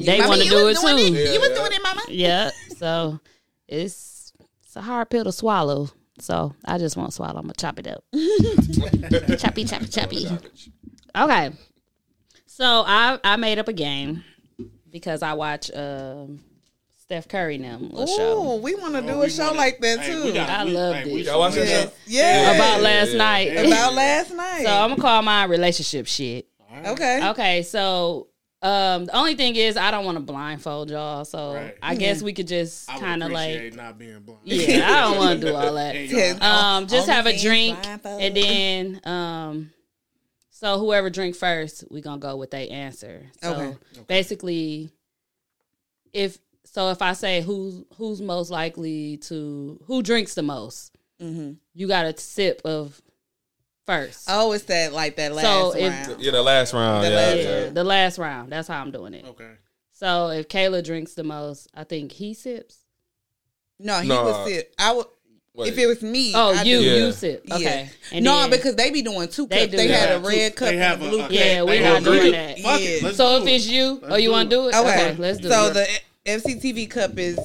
They 0.00 0.20
wanna 0.20 0.44
do 0.44 0.68
it 0.68 0.76
doing 0.80 0.96
too. 1.08 1.14
Yeah, 1.14 1.32
You 1.32 1.40
was 1.40 1.48
yeah. 1.50 1.54
doing 1.56 1.72
it, 1.72 1.82
mama. 1.82 2.02
yeah. 2.08 2.50
So 2.76 3.20
it's 3.68 4.32
it's 4.64 4.76
a 4.76 4.82
hard 4.82 5.10
pill 5.10 5.24
to 5.24 5.32
swallow. 5.32 5.88
So 6.18 6.54
I 6.64 6.78
just 6.78 6.96
won't 6.96 7.12
swallow. 7.14 7.36
I'm 7.38 7.42
gonna 7.42 7.54
chop 7.54 7.78
it 7.78 7.86
up. 7.86 8.04
choppy, 9.38 9.64
choppy, 9.64 9.86
choppy. 9.86 10.28
Okay. 11.16 11.50
So 12.46 12.84
I 12.86 13.18
I 13.24 13.36
made 13.36 13.58
up 13.58 13.68
a 13.68 13.72
game 13.72 14.22
because 14.90 15.22
I 15.22 15.32
watch 15.34 15.70
um 15.74 16.40
Steph 17.12 17.28
Curry 17.28 17.56
and 17.56 17.64
them 17.64 17.90
little 17.90 18.02
Ooh, 18.10 18.16
show 18.16 18.56
we 18.56 18.74
want 18.74 18.94
to 18.94 19.00
Oh, 19.00 19.06
do 19.06 19.22
a 19.22 19.28
show 19.28 19.44
wanna- 19.48 19.58
like 19.58 19.78
that 19.80 20.06
too. 20.06 20.24
we 20.24 20.32
got- 20.32 20.48
I 20.48 20.64
we- 20.64 20.70
loved 20.70 20.98
hey, 21.00 21.12
it. 21.20 21.26
Y'all 21.26 21.38
watch 21.40 21.54
that 21.56 21.68
show? 21.68 21.90
yeah, 22.06 22.52
about 22.54 22.80
last 22.80 23.12
night. 23.12 23.48
about 23.66 23.92
last 23.94 24.30
night. 24.34 24.62
So 24.64 24.72
I'm 24.72 24.88
gonna 24.90 25.02
call 25.02 25.20
my 25.20 25.44
relationship 25.44 26.06
shit. 26.06 26.46
okay. 26.86 27.28
Okay, 27.28 27.62
so 27.64 28.28
um 28.62 29.04
the 29.04 29.14
only 29.14 29.34
thing 29.34 29.56
is 29.56 29.76
I 29.76 29.90
don't 29.90 30.06
want 30.06 30.16
to 30.16 30.22
blindfold 30.22 30.88
y'all, 30.88 31.26
so 31.26 31.52
Right. 31.52 31.76
I 31.82 31.96
guess 31.96 32.22
we 32.22 32.32
could 32.32 32.48
just 32.48 32.88
kind 32.88 33.22
of 33.22 33.30
like 33.30 33.74
not 33.74 33.98
being 33.98 34.20
blind. 34.20 34.40
yeah, 34.44 34.90
I 34.90 35.00
don't 35.02 35.18
want 35.18 35.40
to 35.42 35.46
do 35.48 35.54
all 35.54 35.74
that. 35.74 35.94
Hey, 35.94 36.06
Yeah. 36.06 36.32
y'all. 36.32 36.42
Um, 36.44 36.86
just 36.86 37.10
have 37.10 37.26
a 37.26 37.38
drink 37.38 37.76
and 38.06 38.34
then 38.34 39.00
um, 39.04 39.70
so 40.48 40.78
whoever 40.78 41.10
drink 41.10 41.36
first, 41.36 41.84
we 41.90 42.00
gonna 42.00 42.16
go 42.18 42.36
with 42.36 42.52
their 42.52 42.68
answer. 42.70 43.26
So 43.42 43.52
Okay. 43.52 43.76
basically, 44.08 44.88
if 46.14 46.38
so, 46.72 46.90
if 46.90 47.00
I 47.02 47.12
say 47.12 47.40
who's 47.42 47.82
who's 47.96 48.20
most 48.20 48.50
likely 48.50 49.18
to 49.28 49.80
who 49.86 50.02
drinks 50.02 50.34
the 50.34 50.42
most, 50.42 50.92
Mhm. 51.20 51.56
you 51.74 51.86
got 51.86 52.06
a 52.06 52.18
sip 52.18 52.60
of 52.64 53.00
first. 53.86 54.24
Oh, 54.28 54.52
it's 54.52 54.64
that 54.64 54.92
like 54.92 55.16
that 55.16 55.32
last 55.34 55.44
So 55.44 55.76
if- 55.76 55.92
round. 56.08 56.22
Yeah, 56.22 56.30
the 56.32 56.42
last 56.42 56.72
round. 56.72 57.04
The 57.04 57.10
yeah, 57.10 57.16
last 57.16 57.36
yeah, 57.36 57.60
yeah. 57.64 57.68
the 57.70 57.84
last 57.84 58.18
round. 58.18 58.52
That's 58.52 58.68
how 58.68 58.80
I'm 58.80 58.90
doing 58.90 59.14
it. 59.14 59.24
Okay. 59.26 59.50
So 59.92 60.28
if 60.30 60.48
Kayla 60.48 60.82
drinks 60.82 61.14
the 61.14 61.22
most, 61.24 61.68
I 61.74 61.84
think 61.84 62.12
he 62.12 62.34
sips. 62.34 62.78
No, 63.78 64.00
he 64.00 64.08
Nah. 64.08 64.24
would 64.44 64.48
sit. 64.52 64.74
I 64.78 64.92
would. 64.92 65.06
Wait. 65.54 65.68
If 65.72 65.78
it 65.78 65.86
was 65.86 66.00
me, 66.00 66.32
Oh, 66.34 66.54
I 66.54 66.62
you 66.62 66.78
do- 66.78 66.84
Yeah. 66.84 66.94
you 67.06 67.12
sip. 67.12 67.44
Okay. 67.52 67.62
Yeah. 67.62 67.88
And 68.16 68.24
no, 68.24 68.40
then- 68.40 68.50
because 68.50 68.74
they 68.74 68.90
be 68.90 69.02
doing 69.02 69.28
two 69.28 69.46
They 69.46 69.60
cups. 69.66 69.70
do 69.72 69.76
They, 69.76 69.86
that. 69.88 70.08
had 70.08 70.16
a 70.16 70.20
red 70.20 70.56
cup 70.56 70.68
they 70.70 70.76
have 70.78 71.02
a 71.02 71.04
a- 71.04 71.08
blue 71.10 71.18
a- 71.18 71.22
cup. 71.24 71.32
Yeah, 71.32 71.62
we 71.62 71.70
They 71.72 71.80
not 71.80 72.02
doing 72.04 72.32
that. 72.32 72.58
Fuck 72.60 72.80
Yeah. 72.80 72.88
it, 72.88 73.14
So 73.16 73.38
do 73.38 73.42
if 73.44 73.48
it. 73.48 73.54
it's 73.56 73.66
you, 73.66 73.98
Let's 74.00 74.14
oh, 74.14 74.16
you 74.16 74.30
want 74.30 74.48
to 74.50 74.56
do 74.56 74.68
it? 74.68 74.74
Okay, 74.74 75.10
Okay, 75.10 75.16
let's 75.20 75.38
do 75.40 75.50
so 75.50 75.66
it. 75.66 75.74
the 75.74 75.88
FCTV 76.24 76.88
cup 76.90 77.18
is 77.18 77.38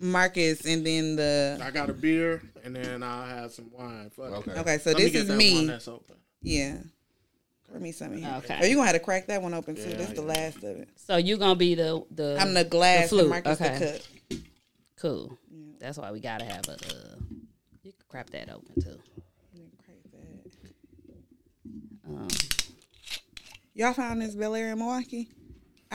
Marcus, 0.00 0.64
and 0.66 0.84
then 0.86 1.16
the 1.16 1.58
I 1.62 1.70
got 1.70 1.90
a 1.90 1.92
beer 1.92 2.42
and 2.66 2.74
then 2.74 3.02
I'll 3.02 3.26
have 3.26 3.52
some 3.52 3.70
wine. 3.72 4.10
Fuck 4.10 4.26
it. 4.26 4.50
Okay. 4.50 4.60
okay. 4.60 4.78
So 4.78 4.90
Let 4.90 4.98
me 4.98 5.04
this 5.04 5.12
get 5.12 5.22
is 5.22 5.28
that 5.28 5.36
me. 5.36 5.54
one 5.54 5.66
that's 5.68 5.88
open. 5.88 6.16
Yeah. 6.42 6.78
Pour 7.70 7.78
me 7.80 7.92
some 7.92 8.12
in 8.12 8.18
here. 8.22 8.34
Okay. 8.38 8.58
Are 8.58 8.66
you 8.66 8.74
gonna 8.74 8.88
have 8.88 8.96
to 8.96 9.00
crack 9.00 9.28
that 9.28 9.40
one 9.40 9.54
open 9.54 9.76
too? 9.76 9.88
Yeah, 9.88 9.96
This 9.96 10.10
the 10.10 10.16
yeah. 10.16 10.28
last 10.28 10.56
of 10.58 10.76
it. 10.78 10.88
So 10.96 11.16
you 11.16 11.36
gonna 11.36 11.54
be 11.54 11.76
the 11.76 12.04
the 12.10 12.36
I'm 12.40 12.54
the 12.54 12.64
glass 12.64 13.10
flute, 13.10 13.22
and 13.22 13.30
Marcus 13.30 13.60
okay. 13.60 13.78
the 13.78 14.34
cup. 14.34 14.44
cool. 14.96 15.38
Yeah. 15.50 15.72
That's 15.78 15.98
why 15.98 16.10
we 16.10 16.20
gotta 16.20 16.44
have 16.44 16.68
a. 16.68 16.72
Uh, 16.72 17.16
you 17.84 17.92
can 17.92 18.04
crap 18.08 18.30
that 18.30 18.50
open 18.50 18.82
too. 18.82 18.98
Crack 19.84 19.98
that. 20.12 20.72
Um, 22.08 22.28
Y'all 23.74 23.92
found 23.92 24.22
this 24.22 24.34
Belaire 24.34 24.72
in 24.72 24.78
Milwaukee? 24.78 25.28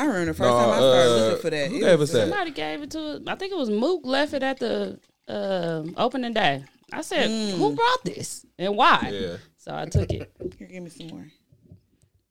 I 0.01 0.05
remember 0.05 0.25
the 0.25 0.33
first 0.33 0.49
No, 0.49 0.57
time 0.57 0.69
I 0.69 0.77
started 0.77 1.11
uh, 1.11 1.15
looking 1.25 1.41
for 1.41 1.49
that. 1.51 1.69
who 1.69 1.75
It 1.77 1.79
gave 1.81 2.01
us 2.01 2.11
that? 2.11 2.19
somebody 2.21 2.51
gave 2.51 2.81
it 2.81 2.91
to. 2.91 2.99
Us. 2.99 3.21
I 3.27 3.35
think 3.35 3.51
it 3.51 3.57
was 3.57 3.69
Mook 3.69 4.01
left 4.03 4.33
it 4.33 4.43
at 4.43 4.59
the 4.59 4.99
uh, 5.27 5.83
opening 5.97 6.33
day. 6.33 6.63
I 6.91 7.01
said, 7.01 7.29
"Who 7.57 7.75
brought 7.75 8.03
this 8.03 8.45
and 8.57 8.75
why?" 8.75 9.09
Yeah. 9.13 9.37
So 9.57 9.75
I 9.75 9.85
took 9.85 10.09
it. 10.11 10.31
Here, 10.57 10.67
give 10.67 10.83
me 10.83 10.89
some 10.89 11.07
more. 11.07 11.25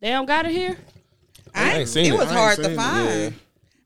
They 0.00 0.10
don't 0.10 0.26
got 0.26 0.46
it 0.46 0.52
here. 0.52 0.76
I 1.54 1.78
ain't 1.78 1.88
seen 1.88 2.06
it 2.06 2.14
it. 2.14 2.18
was 2.18 2.28
I 2.30 2.34
hard 2.34 2.56
to 2.56 2.70
it, 2.72 2.76
find. 2.76 3.08
yeah. 3.08 3.30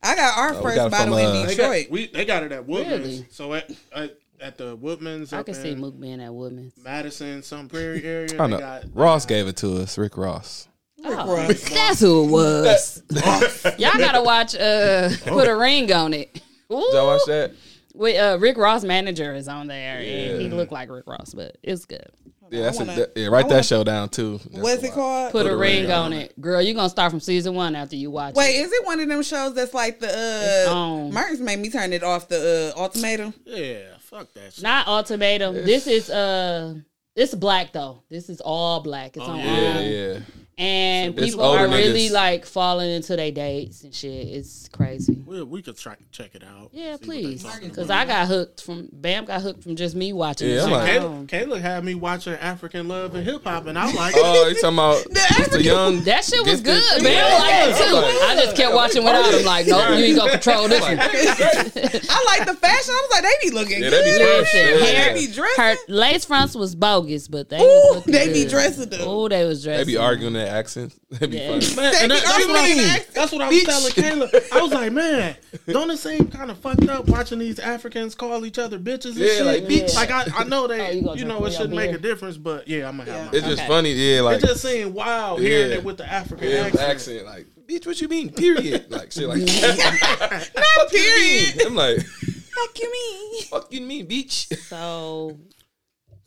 I 0.03 0.17
got 0.17 0.39
our 0.39 0.55
we 0.57 0.63
first 0.63 0.77
got 0.77 0.91
bottle 0.91 1.15
from, 1.17 1.25
in 1.25 1.27
uh, 1.27 1.33
They 1.47 1.57
got, 1.57 1.73
Detroit. 1.73 1.87
we, 1.91 2.07
they 2.09 2.25
got 2.25 2.43
it 2.43 2.53
at 2.53 2.67
Woodman's. 2.67 3.07
Really? 3.07 3.27
So 3.31 3.55
at, 3.55 3.71
at 3.95 4.19
at 4.41 4.59
the 4.59 4.77
Woodman's 4.77 5.33
I 5.33 5.43
can 5.43 5.55
see 5.55 5.71
in 5.71 5.81
Mook 5.81 5.99
being 5.99 6.21
at 6.21 6.33
Woodman's. 6.35 6.75
Madison, 6.83 7.43
Sun 7.43 7.69
Prairie 7.69 8.03
area. 8.05 8.29
I 8.39 8.47
they 8.47 8.53
know. 8.53 8.59
got, 8.59 8.85
Ross 8.95 9.25
gave 9.27 9.47
it 9.49 9.57
to 9.59 9.79
us. 9.83 9.97
Rick 9.97 10.17
Ross. 10.17 10.69
Oh, 11.05 11.47
that's 11.53 12.01
who 12.01 12.25
it 12.25 12.31
was. 12.31 13.03
Y'all 13.79 13.99
gotta 13.99 14.23
watch. 14.23 14.55
Uh, 14.55 15.11
put 15.27 15.49
a 15.49 15.57
ring 15.57 15.93
on 15.93 16.15
it. 16.15 16.41
Ooh. 16.73 16.81
Did 16.81 16.95
y'all 16.95 17.07
watch 17.07 17.21
that? 17.27 17.53
Wait, 17.95 18.19
uh, 18.19 18.39
Rick 18.39 18.57
Ross 18.57 18.83
manager 18.85 19.35
is 19.35 19.47
on 19.47 19.67
there, 19.69 19.99
and 19.99 20.41
he 20.43 20.49
looked 20.49 20.73
like 20.73 20.91
Rick 20.91 21.07
Ross, 21.07 21.35
but 21.35 21.57
it's 21.63 21.85
good. 21.85 22.07
Yeah, 22.51 22.63
that's 22.63 22.79
wanna- 22.79 22.93
a, 22.93 22.97
that- 22.97 23.13
yeah. 23.17 23.27
Write 23.29 23.45
that 23.49 23.55
wanna- 23.55 23.63
show 23.63 23.85
down 23.85 24.09
too. 24.09 24.39
That's 24.51 24.59
What's 24.63 24.83
it 24.83 24.93
called? 24.93 25.33
Put, 25.33 25.47
a, 25.47 25.53
a 25.53 25.57
ring, 25.57 25.83
ring 25.85 25.93
on 25.93 26.07
on 26.07 26.13
it, 26.15 26.39
girl. 26.41 26.61
You're 26.63 26.75
gonna 26.75 26.89
start 26.91 27.11
from 27.11 27.21
season 27.21 27.55
one 27.55 27.75
after 27.77 27.97
you 27.97 28.11
watch 28.11 28.35
Wait, 28.35 28.57
it. 28.57 28.65
is 28.67 28.73
it 28.73 28.85
one 28.85 29.01
of 29.01 29.09
them 29.09 29.23
shows 29.23 29.55
that's 29.55 29.75
like 29.75 30.01
the 30.01 30.07
It's 30.09 30.69
uh. 30.69 31.09
Martin's 31.13 31.41
made 31.41 31.59
me 31.59 31.71
turn 31.71 31.93
it 31.93 32.03
off 32.03 32.29
the 32.29 32.73
uh 32.77 32.81
ultimatum? 32.81 33.35
Yeah, 33.45 33.79
fuck 34.01 34.33
that 34.35 34.53
shit. 34.55 34.63
Not 34.65 34.87
ultimatum. 34.89 35.55
This 35.55 35.87
is 35.87 36.11
uh, 36.11 36.75
it's 37.17 37.35
black 37.35 37.73
though. 37.73 38.03
This 38.11 38.29
is 38.29 38.41
all 38.41 38.81
black. 38.81 39.17
It's 39.17 39.27
Oh, 39.27 39.31
on. 39.33 39.39
Yeah, 39.39 39.45
um, 39.79 39.85
yeah. 39.85 40.19
And 40.57 41.19
It's 41.19 41.31
people 41.33 41.45
are 41.47 41.67
really 41.67 42.07
niggas. 42.09 42.13
like 42.13 42.47
falling 42.47 42.89
into 42.89 43.17
their 43.17 43.33
dates 43.33 43.83
and 43.83 43.93
shit. 43.93 44.29
It's 44.29 44.69
crazy. 44.69 45.21
we, 45.27 45.43
we 45.43 45.63
could 45.63 45.77
try 45.77 45.97
check 46.13 46.37
it 46.37 46.45
out. 46.45 46.69
Yeah, 46.73 46.83
see 46.83 46.91
what 46.91 47.01
they 47.01 47.07
please. 47.07 47.47
Because. 47.61 47.91
I 47.91 48.05
got 48.05 48.29
hooked 48.29 48.63
from 48.63 48.89
Bam 48.93 49.25
got 49.25 49.43
hooked 49.43 49.65
from 49.65 49.75
just 49.75 49.97
me 49.97 50.13
watching. 50.13 50.49
Yeah, 50.51 50.63
I'm 50.65 50.71
like- 50.71 50.91
Kayla, 50.93 51.27
Kayla 51.27 51.61
had 51.61 51.85
me 51.85 51.97
watching 51.97 52.35
African 52.35 52.87
Love 52.87 53.17
and 53.17 53.25
Hip 53.25 53.43
Hop, 53.43 53.67
and 53.67 53.77
I 53.77 53.87
was 53.87 53.95
like, 53.97 54.15
Oh, 54.17 54.47
you 54.47 54.55
talking 54.61 54.77
about 54.79 55.05
Mr. 55.11 55.61
Young? 55.61 56.01
That 56.03 56.25
shit 56.25 56.47
was 56.47 56.61
good, 56.61 57.03
man. 57.03 57.25
I 57.25 57.39
like 57.39 57.75
it 57.75 57.89
too. 57.89 57.97
I 58.25 58.37
just 58.45 58.57
kept 58.57 58.75
watching 58.75 59.03
without 59.03 59.35
him. 59.35 59.45
Like, 59.45 59.67
nope, 59.67 59.89
you 59.99 60.05
ain't 60.05 60.17
gonna 60.19 60.31
control 60.39 60.69
this 60.69 60.81
one. 60.83 60.99
I 61.01 62.25
like 62.39 62.47
the 62.47 62.55
fashion. 62.61 62.95
I 62.95 63.09
was 63.09 63.11
like, 63.11 63.23
they 63.23 63.49
be 63.49 63.55
looking 63.55 63.83
Yeah, 63.83 63.91
they 63.91 64.03
be 64.05 64.19
good. 64.19 64.47
fresh. 64.47 64.55
Listen, 64.55 64.79
Yeah. 64.79 64.85
hair, 65.03 65.15
They 65.15 65.27
be 65.27 65.33
dressing. 65.33 65.65
her 65.65 65.75
lace 65.89 66.25
fronts 66.25 66.55
was 66.55 66.75
bogus, 66.77 67.27
but 67.27 67.49
they 67.49 67.59
Ooh, 67.59 67.61
was 67.61 67.97
looking 67.97 68.13
they 68.13 68.33
be 68.33 68.49
dressing 68.49 68.89
though. 68.89 68.99
Oh, 69.25 69.29
they 69.29 69.45
was 69.45 69.65
dressing. 69.65 69.85
They 69.85 69.93
be 69.93 69.97
arguing 69.97 70.35
their 70.45 70.55
accents. 70.57 70.99
They 71.11 71.27
be 71.27 71.37
Yeah. 71.39 71.59
funny. 71.59 71.77
Man, 71.77 71.93
They 71.93 71.99
and 72.01 72.11
be 72.11 72.15
that- 72.19 72.25
that's, 72.25 72.47
what 72.47 72.57
I, 72.57 72.61
arguing 72.61 73.05
that's 73.15 73.33
what 73.33 73.43
I 73.43 73.49
was 73.49 73.95
telling 73.95 74.29
Kayla. 74.31 74.53
I 74.53 74.63
was 74.63 74.73
like, 74.73 74.93
man, 74.93 75.37
don't 75.67 75.91
it 75.91 75.97
seem 75.99 76.29
kind 76.29 76.51
of 76.51 76.59
fucked 76.59 76.89
up 76.89 77.07
watching 77.09 77.39
these 77.39 77.59
Africans 77.59 78.15
call 78.15 78.45
each 78.45 78.59
other 78.59 78.79
bitches 78.79 79.11
and 79.13 79.17
Yeah, 79.19 79.29
shit? 79.29 79.47
like, 79.47 79.63
bitch. 79.65 79.95
Like 79.95 80.11
I, 80.11 80.27
I 80.37 80.45
know 80.45 80.67
they, 80.67 80.81
Oh, 81.05 81.15
you 81.15 81.21
you, 81.21 81.25
know, 81.25 81.45
it 81.45 81.53
shouldn't 81.53 81.75
make 81.75 81.91
beer? 81.91 81.99
a 81.99 82.03
difference, 82.03 82.37
but 82.37 82.67
yeah, 82.69 82.89
I'm 82.89 82.97
gonna 82.99 83.13
have 83.13 83.33
It's 83.35 83.43
my. 83.43 83.49
just 83.51 83.63
Okay. 83.63 83.69
funny. 83.69 83.93
Yeah, 83.93 84.21
like 84.23 84.43
it 84.43 84.47
just 84.47 84.63
seemed 84.63 84.93
wild 84.95 85.41
hearing 85.41 85.73
it 85.73 85.85
with 85.85 85.97
the 85.99 86.07
African 86.11 86.49
yeah, 86.49 86.67
accent. 86.67 86.91
accent. 86.91 87.27
Like, 87.27 87.47
bitch, 87.67 87.87
what 87.87 88.01
you 88.01 88.09
mean? 88.09 88.31
Period. 88.33 88.91
Like 88.91 89.13
shit 89.13 89.29
like. 89.29 89.39
Not 90.57 90.91
period. 90.91 91.63
I'm 91.67 91.75
like, 91.75 92.01
Fuck 92.03 92.79
you 92.81 92.93
mean? 92.93 93.43
fuck 93.45 93.73
you 93.73 93.81
mean, 93.81 94.07
bitch? 94.07 94.57
So 94.69 95.39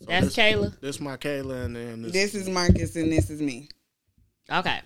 that's 0.02 0.27
this- 0.27 0.35
Kayla. 0.35 0.80
This 0.80 0.99
my 0.99 1.18
Kayla, 1.18 1.65
and 1.65 1.76
then 1.76 2.02
this, 2.03 2.11
This 2.11 2.35
is 2.35 2.49
Marcus 2.49 2.95
and 2.95 3.11
this 3.11 3.30
is 3.30 3.41
me. 3.41 3.69
Okay. 4.52 4.80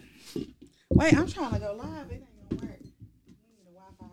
Wait, 0.89 1.13
I'm 1.17 1.27
trying 1.27 1.53
to 1.53 1.59
go 1.59 1.73
live. 1.73 2.11
It 2.11 2.13
ain't 2.15 2.49
gonna 2.49 2.61
work. 2.71 2.79
We 2.81 3.33
need 3.57 3.67
a 3.69 3.73
Wi-Fi. 3.73 4.05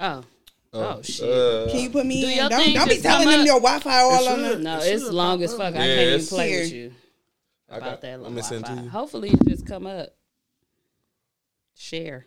Oh. 0.00 0.24
Oh, 0.72 1.02
shit. 1.02 1.28
Uh, 1.28 1.68
Can 1.70 1.80
you 1.80 1.90
put 1.90 2.06
me 2.06 2.20
Do 2.22 2.28
in? 2.28 2.48
Don't, 2.48 2.74
don't 2.74 2.88
be 2.88 2.98
telling 2.98 3.28
them 3.28 3.40
up. 3.40 3.46
your 3.46 3.60
Wi-Fi 3.60 4.00
all 4.00 4.28
on 4.28 4.42
the. 4.42 4.58
No, 4.58 4.78
It 4.78 4.86
it's 4.94 5.04
should 5.04 5.12
long 5.14 5.38
pop 5.38 5.44
as 5.44 5.52
up. 5.52 5.58
fuck. 5.58 5.74
I 5.74 5.78
Yeah, 5.78 5.84
can't 5.84 6.00
even 6.00 6.14
it's- 6.14 6.28
play 6.28 6.60
with 6.60 6.72
you 6.72 6.92
I 7.70 7.76
about 7.76 7.90
got, 7.90 8.00
that 8.02 8.14
I'm 8.14 8.20
little 8.22 8.34
gonna 8.34 8.60
Wi-Fi. 8.62 8.82
you. 8.84 8.88
Hopefully, 8.90 9.30
it 9.30 9.46
just 9.48 9.66
come 9.66 9.86
up. 9.86 10.08
Share. 11.76 12.26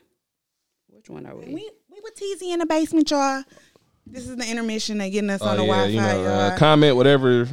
Which 0.88 1.10
one 1.10 1.26
are 1.26 1.36
we? 1.36 1.46
We 1.46 1.70
we 1.92 2.00
were 2.02 2.12
teasing 2.16 2.52
in 2.52 2.60
the 2.60 2.66
basement, 2.66 3.10
y'all. 3.12 3.44
This 4.06 4.28
is 4.28 4.36
the 4.36 4.46
intermission. 4.50 4.98
They 4.98 5.10
getting 5.10 5.30
us 5.30 5.42
on 5.42 5.58
the 5.58 5.64
Oh 5.64 5.66
yeah, 5.66 5.72
Wi-Fi, 5.72 5.90
you 5.92 6.02
know, 6.02 6.24
y'all. 6.24 6.40
uh, 6.52 6.58
comment 6.58 6.96
whatever. 6.96 7.48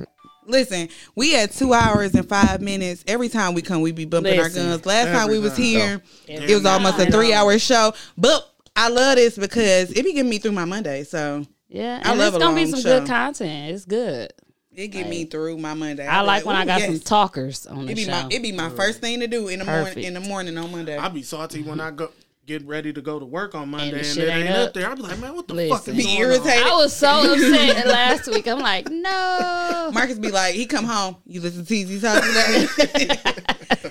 Listen, 0.47 0.89
we 1.15 1.33
had 1.33 1.51
two 1.53 1.73
hours 1.73 2.15
and 2.15 2.29
five 2.29 2.61
minutes. 2.61 3.05
Every 3.07 3.29
time 3.29 3.55
we 3.55 3.63
come, 3.63 3.83
we 3.83 3.93
be 3.93 4.05
bumping 4.05 4.37
Listen. 4.39 4.63
our 4.63 4.69
guns. 4.73 4.87
Last 4.87 5.07
time 5.17 5.29
we 5.31 5.39
was 5.39 5.53
time. 5.55 5.63
here, 5.63 6.03
Every 6.29 6.51
it 6.51 6.55
was 6.55 6.67
almost 6.67 6.99
a 6.99 7.07
three 7.11 7.33
hour 7.33 7.59
show. 7.59 7.93
But 8.17 8.49
I 8.75 8.89
love 8.89 9.17
this 9.17 9.37
because 9.37 9.91
it 9.93 10.05
be 10.05 10.13
getting 10.13 10.31
me 10.31 10.39
through 10.39 10.53
my 10.53 10.65
Monday. 10.65 11.05
So 11.05 11.47
Yeah, 11.69 12.01
I 12.05 12.15
love 12.15 12.35
it's 12.35 12.37
a 12.37 12.41
gonna 12.41 12.55
be 12.57 12.63
long 12.65 12.71
some 12.71 12.81
show. 12.81 12.99
good 13.01 13.09
content. 13.09 13.75
It's 13.75 13.85
good. 13.85 14.33
it 14.75 14.89
get 14.89 15.09
me 15.09 15.25
through 15.27 15.59
my 15.59 15.75
Monday. 15.75 16.07
I 16.07 16.21
be 16.23 16.27
like 16.27 16.47
when 16.47 16.57
I 16.57 16.63
"Ooh, 16.63 16.67
got 16.67 16.81
yes." 16.81 16.89
some 16.91 17.01
talkers 17.01 17.67
on 17.67 17.87
the 17.87 17.93
It 17.93 17.97
be 17.97 18.05
show. 18.05 18.11
my 18.13 18.29
it 18.31 18.43
be 18.43 18.53
my 18.53 18.71
first 18.71 19.01
thing 19.01 19.21
to 19.21 19.27
do 19.27 19.49
in 19.49 19.59
the 19.59 19.65
morning 19.67 20.05
in 20.05 20.15
the 20.15 20.21
morning 20.21 20.57
on 20.57 20.71
Monday. 20.73 20.97
I 20.97 21.09
be 21.09 21.23
salty 21.23 21.63
when 21.63 21.81
I 21.81 21.91
go 21.91 22.11
get 22.51 22.67
ready 22.67 22.93
to 22.93 23.01
go 23.01 23.21
to 23.21 23.25
work 23.25 23.55
on 23.55 23.69
Monday 23.69 23.93
the 23.93 23.99
and, 23.99 24.07
shit 24.07 24.25
it 24.25 24.31
ain't 24.33 24.49
ain't 24.49 24.57
up 24.57 24.69
up. 24.69 24.75
there. 24.75 24.91
I 24.91 24.95
be 24.97 25.03
like, 25.03 25.21
man, 25.21 25.37
what 25.37 25.47
the 25.47 25.55
Listen. 25.55 25.77
fuck 25.79 25.87
is 25.89 25.97
Be 25.97 26.03
going 26.03 26.19
irritated. 26.19 26.67
I 26.67 26.75
was 26.75 26.93
so 26.97 27.33
upset 27.33 27.87
last 27.87 28.27
week. 28.29 28.49
I'm 28.49 28.59
like, 28.59 28.91
no. 28.91 29.91
Marcus 29.95 30.19
be 30.19 30.33
like, 30.33 30.57
he 30.57 30.67
come 30.67 30.85
home, 30.85 31.17
you 31.27 31.41
listen 31.41 31.65
to 31.65 31.85
TZ 31.85 32.03
talk 32.03 32.25
today. 32.25 33.17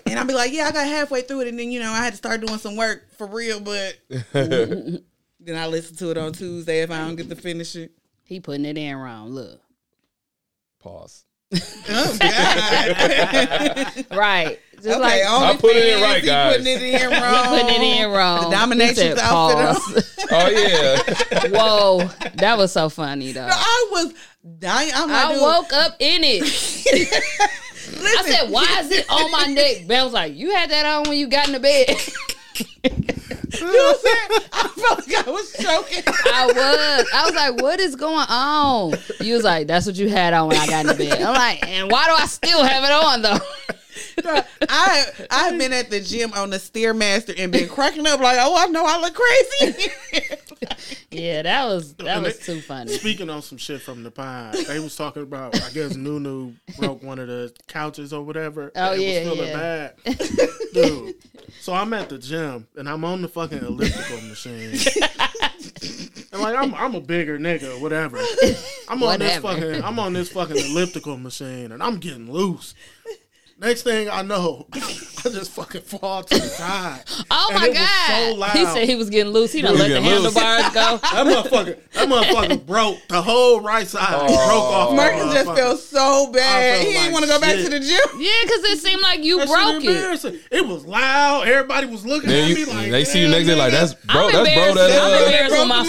and 0.06 0.20
I'll 0.20 0.26
be 0.26 0.34
like, 0.34 0.52
yeah, 0.52 0.66
I 0.66 0.72
got 0.74 0.88
halfway 0.88 1.22
through 1.22 1.42
it, 1.42 1.48
and 1.48 1.58
then 1.58 1.72
you 1.72 1.80
know 1.80 1.90
I 1.90 2.04
had 2.04 2.12
to 2.12 2.18
start 2.18 2.42
doing 2.42 2.60
some 2.60 2.76
work 2.76 3.08
for 3.18 3.28
real, 3.28 3.62
but 3.62 3.98
then 4.34 5.04
I 5.56 5.68
listen 5.68 5.96
to 5.98 6.12
it 6.12 6.18
on 6.18 6.34
Tuesday 6.34 6.82
if 6.82 6.92
I 6.92 6.98
don't 6.98 7.16
get 7.16 7.30
to 7.30 7.36
finish 7.36 7.78
it. 7.78 7.94
He 8.26 8.42
putting 8.42 8.66
it 8.66 8.78
in 8.78 8.96
wrong. 8.98 9.30
Look, 9.30 9.62
Pause. 10.80 11.24
Oh 11.90 12.18
God! 12.20 14.06
right. 14.12 14.60
Just 14.84 14.88
okay, 14.88 15.00
like 15.00 15.42
only 15.42 15.58
put 15.58 15.76
it 15.76 15.86
in 15.86 16.00
fans, 16.00 16.02
right, 16.04 16.22
he 16.22 16.28
guys. 16.28 16.58
Putting 16.58 16.78
it 16.78 17.02
in 17.02 17.10
wrong. 17.12 17.46
putting 17.48 17.70
it 17.70 17.82
in 18.02 18.12
wrong. 18.12 18.50
The 18.50 18.56
dominatrix 18.56 18.90
He 18.90 18.96
said, 18.96 19.18
outfit. 19.20 20.16
Oh 20.32 20.50
yeah. 20.50 21.48
Whoa, 21.58 22.10
that 22.36 22.58
was 22.58 22.72
so 22.72 22.90
funny 22.90 23.32
though. 23.32 23.48
I 23.50 23.88
was 23.92 24.14
dying. 24.60 24.92
I'm 24.94 25.10
like, 25.10 25.26
I 25.26 25.34
dude, 25.34 25.42
woke 25.42 25.74
up 25.74 25.96
in 26.00 26.22
it. 26.24 26.44
I 28.02 28.22
said, 28.24 28.52
"Why 28.52 28.66
is 28.82 28.92
it 28.92 29.10
on 29.10 29.32
my 29.32 29.46
neck?" 29.46 29.88
Belle 29.88 30.06
was 30.06 30.14
like, 30.14 30.36
"You 30.36 30.52
had 30.54 30.70
that 30.70 30.86
on 30.86 31.10
when 31.10 31.18
you 31.18 31.28
got 31.28 31.48
in 31.48 31.54
the 31.54 31.60
bed." 31.60 31.88
You 33.52 33.66
know 33.66 33.72
what 33.72 33.96
I'm 33.96 34.02
saying? 34.02 34.50
I 34.54 34.68
felt 34.68 35.08
like 35.08 35.28
I 35.28 35.32
was 35.32 35.52
choking. 35.54 36.04
I 36.08 36.46
was. 36.46 37.08
I 37.14 37.26
was 37.26 37.34
like, 37.36 37.62
"What 37.62 37.80
is 37.80 37.96
going 37.96 38.26
on?" 38.30 38.94
You 39.20 39.34
was 39.34 39.44
like, 39.44 39.66
"That's 39.68 39.86
what 39.88 39.96
you 39.96 40.08
had 40.10 40.34
on 40.34 40.50
when 40.50 40.58
I 40.58 40.68
got 40.68 40.82
in 40.82 40.88
the 40.88 40.94
bed." 40.94 41.20
I'm 41.22 41.34
like, 41.34 41.68
"And 41.68 41.92
why 41.92 42.06
do 42.06 42.12
I 42.14 42.28
still 42.28 42.64
have 42.64 42.84
it 42.84 42.92
on 42.92 43.22
though?" 43.24 43.40
I 44.70 45.06
I've 45.32 45.58
been 45.58 45.74
at 45.74 45.90
the 45.90 46.00
gym 46.02 46.34
on 46.34 46.50
the 46.50 46.58
stairmaster 46.58 47.34
and 47.38 47.52
been 47.52 47.68
cracking 47.70 48.06
up 48.08 48.20
like, 48.20 48.38
oh, 48.40 48.56
I 48.58 48.68
know 48.68 48.84
I 48.86 49.00
look 49.02 49.14
crazy. 49.16 49.92
yeah, 51.12 51.42
that 51.44 51.66
was 51.66 51.94
that 51.96 52.08
And 52.08 52.24
was 52.24 52.38
they- 52.40 52.54
too 52.54 52.62
funny. 52.62 52.92
Speaking 52.94 53.30
on 53.30 53.42
some 53.42 53.58
shit 53.58 53.82
from 53.82 54.04
the 54.04 54.12
pine, 54.12 54.54
they 54.68 54.80
was 54.80 54.96
talking 54.96 55.24
about. 55.24 55.56
I 55.62 55.70
guess 55.72 55.96
Nunu 55.96 56.54
broke 56.78 57.04
one 57.04 57.20
of 57.20 57.28
the 57.28 57.54
couches 57.68 58.14
or 58.14 58.24
whatever. 58.24 58.72
Oh, 58.76 58.94
and 58.94 59.02
yeah, 59.02 59.24
was 59.26 59.34
feeling 59.34 59.50
yeah. 59.50 59.92
bad, 60.06 60.20
dude. 60.74 61.16
So 61.62 61.74
I'm 61.74 61.94
at 61.94 62.10
the 62.10 62.18
gym 62.18 62.68
and 62.78 62.88
I'm 62.88 63.04
on 63.06 63.22
the 63.22 63.28
fucking 63.28 63.60
elliptical 63.60 64.22
machine, 64.22 64.78
and 66.32 66.42
like 66.42 66.56
I'm 66.56 66.74
I'm 66.76 66.96
a 66.96 67.02
bigger 67.02 67.38
nigga, 67.40 67.80
whatever. 67.82 68.20
I'm 68.88 69.02
on 69.04 69.20
this 69.20 69.38
fucking 69.40 69.84
I'm 69.84 70.00
on 70.00 70.14
this 70.14 70.32
fucking 70.32 70.58
elliptical 70.58 71.18
machine 71.18 71.72
and 71.72 71.82
I'm 71.82 71.98
getting 71.98 72.32
loose. 72.32 72.74
Next 73.62 73.82
thing 73.82 74.10
I 74.10 74.22
know, 74.22 74.68
I 74.74 74.80
just 74.80 75.52
fucking 75.52 75.82
fall 75.82 76.24
to 76.24 76.34
the 76.36 76.48
side. 76.48 77.04
Oh 77.32 77.50
And 77.52 77.60
my 77.62 77.66
it 77.68 77.70
was 77.72 77.78
god! 77.78 78.08
so 78.08 78.36
loud. 78.36 78.52
he 78.52 78.66
said 78.66 78.88
he 78.90 78.96
was 78.96 79.10
getting 79.10 79.34
loose. 79.34 79.52
He 79.52 79.62
done 79.62 79.74
was 79.74 79.82
let 79.82 79.90
the 79.90 80.00
loose. 80.00 80.34
handlebars 80.34 80.74
go. 80.74 81.00
That 81.14 81.28
motherfucker, 81.28 81.80
that 81.94 82.08
motherfucker 82.08 82.66
broke 82.66 82.98
the 83.10 83.22
whole 83.22 83.60
right 83.62 83.86
side. 83.86 84.18
broke 84.28 84.32
off. 84.32 84.90
that 84.92 84.96
Marcus 84.96 85.34
just 85.34 85.48
motherfucker. 85.50 85.56
felt 85.58 85.80
so 85.80 86.32
bad. 86.32 86.76
felt 86.78 86.88
He 86.88 86.94
didn't 86.94 87.12
want 87.14 87.26
to 87.26 87.30
go 87.32 87.40
back 87.42 87.56
to 87.58 87.70
the 87.70 87.80
gym. 87.80 88.00
Yeah, 88.18 88.32
because 88.44 88.64
it 88.64 88.80
seemed 88.80 89.02
like 89.02 89.24
you 89.24 89.38
That 89.40 89.48
broke 89.48 89.84
it. 89.84 90.42
It 90.52 90.66
was 90.66 90.86
loud. 90.86 91.48
Everybody 91.48 91.88
was 91.88 92.06
looking 92.06 92.30
Then 92.30 92.52
at 92.52 92.58
you, 92.58 92.66
me 92.66 92.74
like 92.74 92.92
they 92.92 93.04
see 93.06 93.22
you 93.22 93.28
next 93.28 93.48
day 93.48 93.56
like 93.56 93.72
that's 93.74 93.94
bro, 93.94 94.28
I'm 94.28 94.32
that's 94.32 94.54
bro 94.54 94.68
embarrassed. 94.70 94.76
that 94.76 95.02
I'm 95.02 95.12
uh, 95.22 95.26
embarrassed 95.26 95.58
when 95.58 95.68
my 95.68 95.84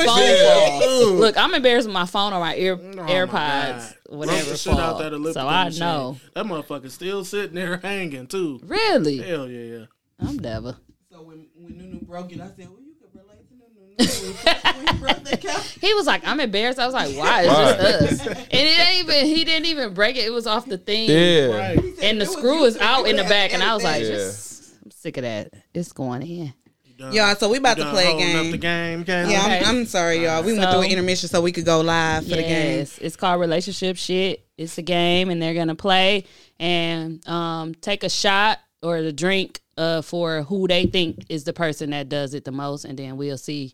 phone 1.07 1.21
Look, 1.21 1.37
I'm 1.39 1.55
embarrassed 1.55 1.87
with 1.87 1.95
my 1.95 2.07
phone 2.07 2.33
or 2.33 2.41
my 2.41 2.57
ear 2.57 2.75
Oh 2.81 3.07
AirPods, 3.07 3.31
God. 3.31 3.95
Broke 4.00 4.00
whatever, 4.19 4.51
the 4.51 4.57
shit 4.57 4.73
out 4.79 4.99
that 4.99 5.13
elliptical 5.13 5.43
So 5.43 5.49
I 5.49 5.65
machine. 5.65 5.81
know. 5.81 6.17
that 6.35 6.45
motherfucker 6.45 6.91
still 6.91 7.25
sitting 7.25 7.55
there 7.55 7.77
hanging 7.83 8.27
too. 8.27 8.61
Really, 8.63 9.19
Hell 9.19 9.49
yeah. 9.49 9.79
Yeah. 9.79 9.85
I'm 10.21 10.37
never. 10.39 10.77
So 11.11 11.23
when, 11.23 11.47
when 11.57 11.77
Nunu 11.79 12.01
broke 12.05 12.33
it, 12.33 12.41
I 12.41 12.49
said, 12.49 12.69
well, 12.69 12.79
you 12.81 12.95
could 13.01 13.11
relate 13.19 13.49
to 13.49 13.55
Nunu. 13.55 14.77
when 14.77 14.87
he 14.87 14.99
broke 15.01 15.25
that 15.25 15.41
couch. 15.41 15.77
He 15.81 15.95
was 15.95 16.07
like, 16.07 16.27
I'm 16.27 16.41
embarrassed. 16.41 16.79
I 16.79 16.85
was 16.87 16.95
like, 16.95 17.17
why? 17.17 17.43
It's 17.45 17.49
Why? 17.53 17.73
just 17.73 18.27
us. 18.27 18.27
And 18.37 18.47
it 18.53 18.79
ain't 18.81 19.09
even. 19.09 19.27
He 19.27 19.45
didn't 19.45 19.67
even 19.67 19.95
break 19.95 20.17
it. 20.17 20.25
It 20.27 20.31
was 20.33 20.47
off 20.47 20.67
the 20.67 20.77
thing. 20.79 21.09
yeah. 21.11 21.47
Right. 21.57 21.79
And 22.03 22.21
the 22.21 22.25
It 22.25 22.29
was 22.29 22.33
screw 22.33 22.65
is 22.65 22.77
out 22.79 23.07
in 23.07 23.17
the 23.17 23.25
back, 23.25 23.53
and 23.55 23.63
I 23.63 23.75
was 23.75 23.83
like, 23.83 24.03
everything. 24.03 24.17
just, 24.17 24.75
I'm 24.85 24.91
sick 24.91 25.17
of 25.17 25.23
that. 25.23 25.53
It's 25.75 25.93
going 25.93 26.23
in. 26.23 26.53
Done- 27.01 27.15
Y'all, 27.15 27.35
so 27.35 27.49
we 27.49 27.57
about 27.57 27.79
to 27.79 27.91
play 27.91 28.05
a 28.05 28.11
holding 28.11 28.37
Up 28.37 28.43
the 28.51 28.59
game. 28.59 29.03
game, 29.03 29.03
game. 29.05 29.31
Yeah, 29.31 29.41
Okay. 29.45 29.59
I'm, 29.61 29.77
I'm 29.79 29.87
sorry, 29.87 30.23
y'all. 30.25 30.43
We 30.43 30.53
went 30.53 30.71
through 30.71 30.83
an 30.83 30.91
intermission 30.91 31.31
so 31.31 31.41
we 31.41 31.51
could 31.51 31.65
go 31.65 31.81
live 31.81 32.25
for 32.25 32.37
the 32.37 32.43
game. 32.43 32.79
Yes, 32.81 32.99
it's 32.99 33.17
called 33.17 33.41
relationship 33.41 33.97
shit. 33.97 34.45
It's 34.59 34.77
a 34.77 34.83
game, 34.83 35.31
and 35.31 35.41
they're 35.41 35.55
gonna 35.55 35.75
play 35.75 36.25
and 36.59 37.27
um, 37.27 37.75
take 37.77 38.05
a 38.05 38.11
shot 38.11 38.59
or 38.83 38.99
a 38.99 39.13
drink 39.13 39.61
uh, 39.79 40.03
for 40.03 40.43
who 40.43 40.69
they 40.69 40.85
think 40.85 41.25
is 41.31 41.45
the 41.45 41.55
person 41.55 41.89
that 41.91 42.11
does 42.11 42.35
it 42.35 42.45
the 42.45 42.53
most, 42.53 42.85
and 42.85 42.99
then 42.99 43.17
we'll 43.17 43.39
see. 43.39 43.73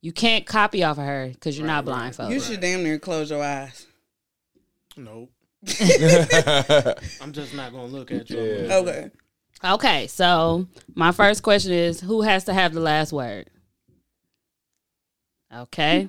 You 0.00 0.12
can't 0.12 0.46
copy 0.46 0.84
off 0.84 0.98
of 0.98 1.04
her 1.04 1.30
because 1.34 1.58
you're 1.58 1.66
not 1.66 1.84
blindfolded. 1.84 2.32
You 2.32 2.40
should 2.40 2.60
damn 2.60 2.84
near 2.84 3.00
close 3.00 3.30
your 3.30 3.42
eyes. 3.42 3.88
Nope. 4.96 5.32
I'm 7.20 7.32
just 7.32 7.54
not 7.54 7.72
gonna 7.72 7.86
look 7.86 8.12
at 8.12 8.30
you. 8.30 8.38
Yeah. 8.68 8.74
Okay. 8.76 9.10
Okay, 9.64 10.06
so 10.06 10.66
my 10.94 11.10
first 11.12 11.42
question 11.42 11.72
is 11.72 12.00
who 12.00 12.22
has 12.22 12.44
to 12.44 12.54
have 12.54 12.72
the 12.72 12.80
last 12.80 13.12
word? 13.12 13.50
Okay. 15.54 16.08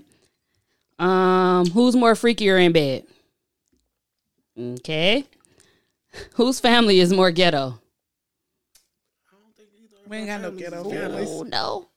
Um, 0.99 1.65
who's 1.67 1.95
more 1.95 2.13
freakier 2.13 2.63
in 2.63 2.71
bed? 2.73 3.05
Okay. 4.59 5.25
Whose 6.33 6.59
family 6.59 6.99
is 6.99 7.13
more 7.13 7.31
ghetto? 7.31 7.79
We 10.07 10.17
ain't 10.17 10.27
got 10.27 10.41
no 10.41 10.51
ghetto 10.51 10.83
Oh 10.83 10.89
families. 10.89 11.41
no. 11.51 11.87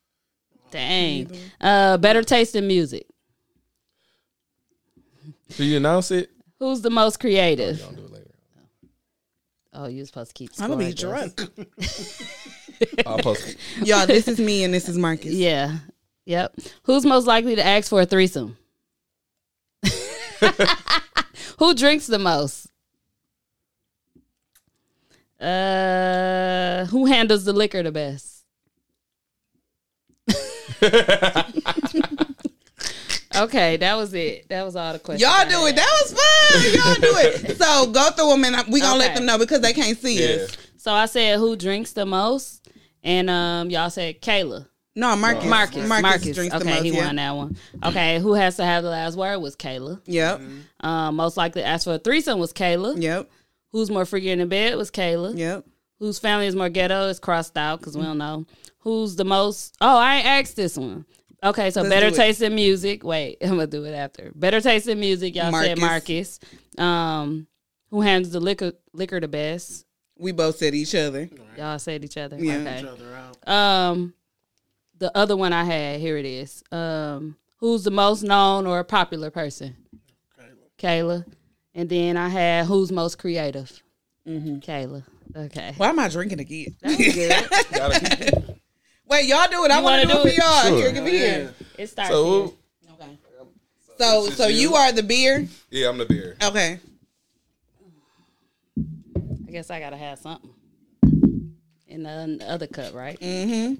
Dang. 0.70 1.30
Uh 1.60 1.96
better 1.98 2.22
taste 2.22 2.54
in 2.54 2.66
music. 2.66 3.06
Do 5.56 5.64
you 5.64 5.78
announce 5.78 6.10
it? 6.10 6.30
Who's 6.58 6.82
the 6.82 6.90
most 6.90 7.18
creative? 7.20 7.82
Don't 9.72 9.84
do 9.84 9.88
it 9.88 9.88
later. 9.88 9.88
Oh, 9.88 9.88
you're 9.88 10.06
supposed 10.06 10.30
to 10.30 10.34
keep 10.34 10.50
I'm 10.60 10.70
gonna 10.70 10.78
be 10.78 10.86
I 10.86 10.92
drunk. 10.92 11.40
I'll 13.06 13.18
post 13.18 13.48
it. 13.48 13.56
Y'all, 13.86 14.06
this 14.06 14.28
is 14.28 14.38
me 14.38 14.64
and 14.64 14.72
this 14.74 14.88
is 14.88 14.98
Marcus. 14.98 15.32
Yeah. 15.32 15.78
Yep. 16.26 16.54
Who's 16.84 17.04
most 17.04 17.26
likely 17.26 17.56
to 17.56 17.64
ask 17.64 17.90
for 17.90 18.00
a 18.00 18.06
threesome? 18.06 18.56
Who 21.58 21.74
drinks 21.74 22.06
the 22.06 22.18
most? 22.18 22.68
Uh, 25.40 26.86
who 26.86 27.06
handles 27.06 27.44
the 27.44 27.52
liquor 27.52 27.82
the 27.82 27.90
best? 27.90 28.44
Okay, 33.36 33.76
that 33.78 33.94
was 33.96 34.14
it. 34.14 34.48
That 34.48 34.64
was 34.64 34.76
all 34.76 34.92
the 34.92 34.98
questions. 34.98 35.22
Y'all 35.22 35.48
do 35.48 35.66
it. 35.66 35.76
That 35.76 35.88
was 36.02 36.12
fun. 36.12 36.74
Y'all 36.74 36.94
do 36.94 37.18
it. 37.18 37.56
So 37.56 37.86
go 37.92 38.10
through 38.10 38.30
them 38.30 38.44
and 38.44 38.72
we 38.72 38.80
gonna 38.80 38.98
let 38.98 39.14
them 39.14 39.26
know 39.26 39.38
because 39.38 39.60
they 39.60 39.72
can't 39.72 39.98
see 39.98 40.20
Yeah. 40.20 40.44
us. 40.44 40.56
So 40.76 40.92
I 40.92 41.06
said 41.06 41.38
who 41.38 41.54
drinks 41.56 41.92
the 41.92 42.04
most, 42.04 42.68
and 43.04 43.30
um, 43.30 43.70
y'all 43.70 43.90
said 43.90 44.20
Kayla. 44.20 44.66
No, 44.94 45.16
Marcus. 45.16 45.46
Marcus. 45.46 45.88
Marcus. 45.88 46.34
drinks 46.34 46.54
okay, 46.54 46.58
the 46.58 46.64
most. 46.64 46.78
Okay, 46.80 46.90
he 46.90 46.96
yeah. 46.96 47.06
won 47.06 47.16
that 47.16 47.30
one. 47.30 47.56
Okay, 47.84 48.18
who 48.18 48.34
has 48.34 48.56
to 48.56 48.64
have 48.64 48.82
the 48.82 48.90
last 48.90 49.16
word 49.16 49.38
was 49.38 49.56
Kayla. 49.56 50.00
Yep. 50.04 50.40
Um, 50.80 51.16
most 51.16 51.36
likely 51.36 51.62
to 51.62 51.66
ask 51.68 51.84
for 51.84 51.94
a 51.94 51.98
threesome 51.98 52.38
was 52.38 52.52
Kayla. 52.52 53.00
Yep. 53.00 53.30
Who's 53.70 53.90
more 53.90 54.04
freakier 54.04 54.32
in 54.32 54.40
the 54.40 54.46
bed 54.46 54.76
was 54.76 54.90
Kayla. 54.90 55.36
Yep. 55.38 55.64
Whose 55.98 56.18
family 56.18 56.46
is 56.46 56.56
more 56.56 56.68
ghetto 56.68 57.06
is 57.08 57.18
crossed 57.20 57.56
out 57.56 57.78
because 57.78 57.96
we 57.96 58.02
don't 58.02 58.18
know. 58.18 58.44
Who's 58.80 59.16
the 59.16 59.24
most? 59.24 59.76
Oh, 59.80 59.96
I 59.96 60.16
ain't 60.16 60.26
asked 60.26 60.56
this 60.56 60.76
one. 60.76 61.06
Okay, 61.44 61.70
so 61.70 61.82
Let's 61.82 61.92
better 61.92 62.08
do 62.10 62.14
it. 62.14 62.16
taste 62.16 62.42
in 62.42 62.54
music. 62.54 63.02
Wait, 63.02 63.38
I'm 63.42 63.50
gonna 63.50 63.66
do 63.66 63.84
it 63.84 63.92
after. 63.92 64.30
Better 64.34 64.60
taste 64.60 64.86
in 64.88 65.00
music. 65.00 65.34
Y'all 65.34 65.52
said 65.52 65.78
Marcus. 65.78 66.38
Um, 66.78 67.46
who 67.90 68.00
handles 68.00 68.32
the 68.32 68.40
liquor 68.40 68.72
liquor 68.92 69.20
the 69.20 69.28
best? 69.28 69.84
We 70.18 70.32
both 70.32 70.56
said 70.56 70.74
each 70.74 70.94
other. 70.94 71.28
Y'all 71.56 71.78
said 71.78 72.04
each 72.04 72.16
other. 72.16 72.36
Yeah. 72.38 72.56
Okay. 72.58 72.78
Each 72.80 72.84
other 72.84 73.14
out. 73.14 73.48
Um, 73.48 74.14
the 74.98 75.16
other 75.16 75.36
one 75.36 75.52
I 75.52 75.64
had 75.64 76.00
here 76.00 76.16
it 76.16 76.24
is. 76.24 76.62
Um, 76.70 77.36
who's 77.58 77.82
the 77.82 77.90
most 77.90 78.22
known 78.22 78.66
or 78.66 78.84
popular 78.84 79.30
person? 79.30 79.76
Kayla. 80.38 80.54
Kayla. 80.78 81.24
And 81.74 81.88
then 81.88 82.16
I 82.16 82.28
had 82.28 82.66
who's 82.66 82.92
most 82.92 83.18
creative? 83.18 83.82
Mm-hmm. 84.28 84.58
Kayla. 84.58 85.02
Okay. 85.34 85.74
Why 85.76 85.88
am 85.88 85.98
I 85.98 86.08
drinking 86.08 86.40
again? 86.40 86.76
That 86.82 87.88
was 87.88 87.98
good. 87.98 88.60
Gotta 89.12 89.22
keep 89.22 89.30
it. 89.30 89.36
Wait, 89.36 89.50
y'all 89.50 89.50
do 89.50 89.64
it. 89.64 89.70
I 89.70 89.80
want 89.80 90.02
to 90.02 90.08
do 90.08 90.14
do 90.14 90.18
it 90.20 90.22
for 90.22 90.40
y'all. 90.40 90.62
Sure. 90.68 90.76
Here, 90.78 90.92
give 90.92 91.04
me 91.04 91.10
here. 91.10 91.54
It 91.78 91.86
starts 91.88 92.10
So 92.10 92.54
here. 92.84 92.94
Okay. 92.94 93.18
So, 93.98 94.26
so 94.30 94.46
you 94.48 94.74
are 94.74 94.92
the 94.92 95.02
beer. 95.02 95.46
yeah, 95.70 95.88
I'm 95.88 95.98
the 95.98 96.06
beer. 96.06 96.36
Okay. 96.42 96.80
I 98.78 99.50
guess 99.50 99.70
I 99.70 99.80
gotta 99.80 99.96
have 99.98 100.18
something 100.18 100.50
in 101.86 102.02
the 102.04 102.44
other 102.48 102.66
cup, 102.66 102.94
right? 102.94 103.18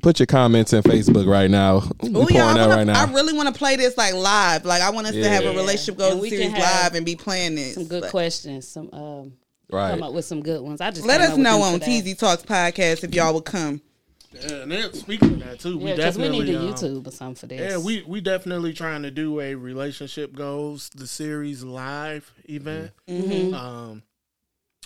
Put 0.03 0.21
your 0.21 0.27
comments 0.27 0.75
in 0.75 0.83
Facebook 0.83 1.27
right 1.27 1.51
now. 1.51 1.83
We 2.03 2.09
Ooh, 2.11 2.13
pouring 2.13 2.35
y'all, 2.37 2.49
I, 2.49 2.67
wanna, 2.67 2.77
right 2.77 2.85
now. 2.87 3.03
I 3.07 3.11
really 3.11 3.33
want 3.33 3.49
to 3.53 3.59
play 3.59 3.77
this 3.77 3.97
like 3.97 4.13
live. 4.13 4.67
Like 4.67 4.83
I 4.83 4.91
want 4.91 5.07
us 5.07 5.15
to 5.15 5.29
have 5.29 5.45
a 5.45 5.53
relationship 5.55 5.95
And 5.95 6.11
goals 6.13 6.23
we 6.23 6.29
series 6.29 6.51
can 6.53 6.61
live 6.61 6.95
and 6.95 7.07
be 7.07 7.17
playing 7.17 7.55
this. 7.55 7.75
Some 7.75 7.87
good 7.87 8.03
Like, 8.03 8.11
questions. 8.11 8.69
Some 8.69 8.91
um, 8.93 9.33
right. 9.71 9.93
come 9.93 10.03
up 10.03 10.13
with 10.13 10.27
some 10.27 10.43
good 10.43 10.61
ones. 10.61 10.83
I 10.83 10.91
just 10.91 11.07
Let 11.07 11.23
us 11.23 11.39
know 11.39 11.63
on 11.63 11.81
today. 11.81 12.03
TZ 12.03 12.17
Talks 12.19 12.43
podcast 12.43 13.03
if 13.03 13.15
y'all 13.15 13.33
would 13.33 13.47
come. 13.47 13.81
Yeah, 14.35 14.63
and 14.63 14.73
then 14.73 14.93
speaking 14.95 15.35
of 15.35 15.41
that 15.41 15.61
too, 15.61 15.79
we 15.79 15.91
Yeah, 15.91 15.97
because 15.97 16.17
we 16.19 16.25
definitely 16.25 16.45
need 16.47 16.53
to 16.53 16.59
um, 16.61 16.73
YouTube 16.75 17.07
or 17.07 17.11
something 17.11 17.35
for 17.35 17.47
this. 17.47 17.61
Yeah, 17.61 17.79
we 17.79 18.03
we 18.03 18.21
definitely 18.21 18.73
trying 18.73 19.03
to 19.03 19.11
do 19.11 19.41
a 19.41 19.55
relationship 19.55 20.35
goals 20.35 20.91
the 20.91 21.07
series 21.07 21.63
live 21.63 22.33
event. 22.49 22.93
Mm-hmm. 23.09 23.55
Um, 23.55 24.03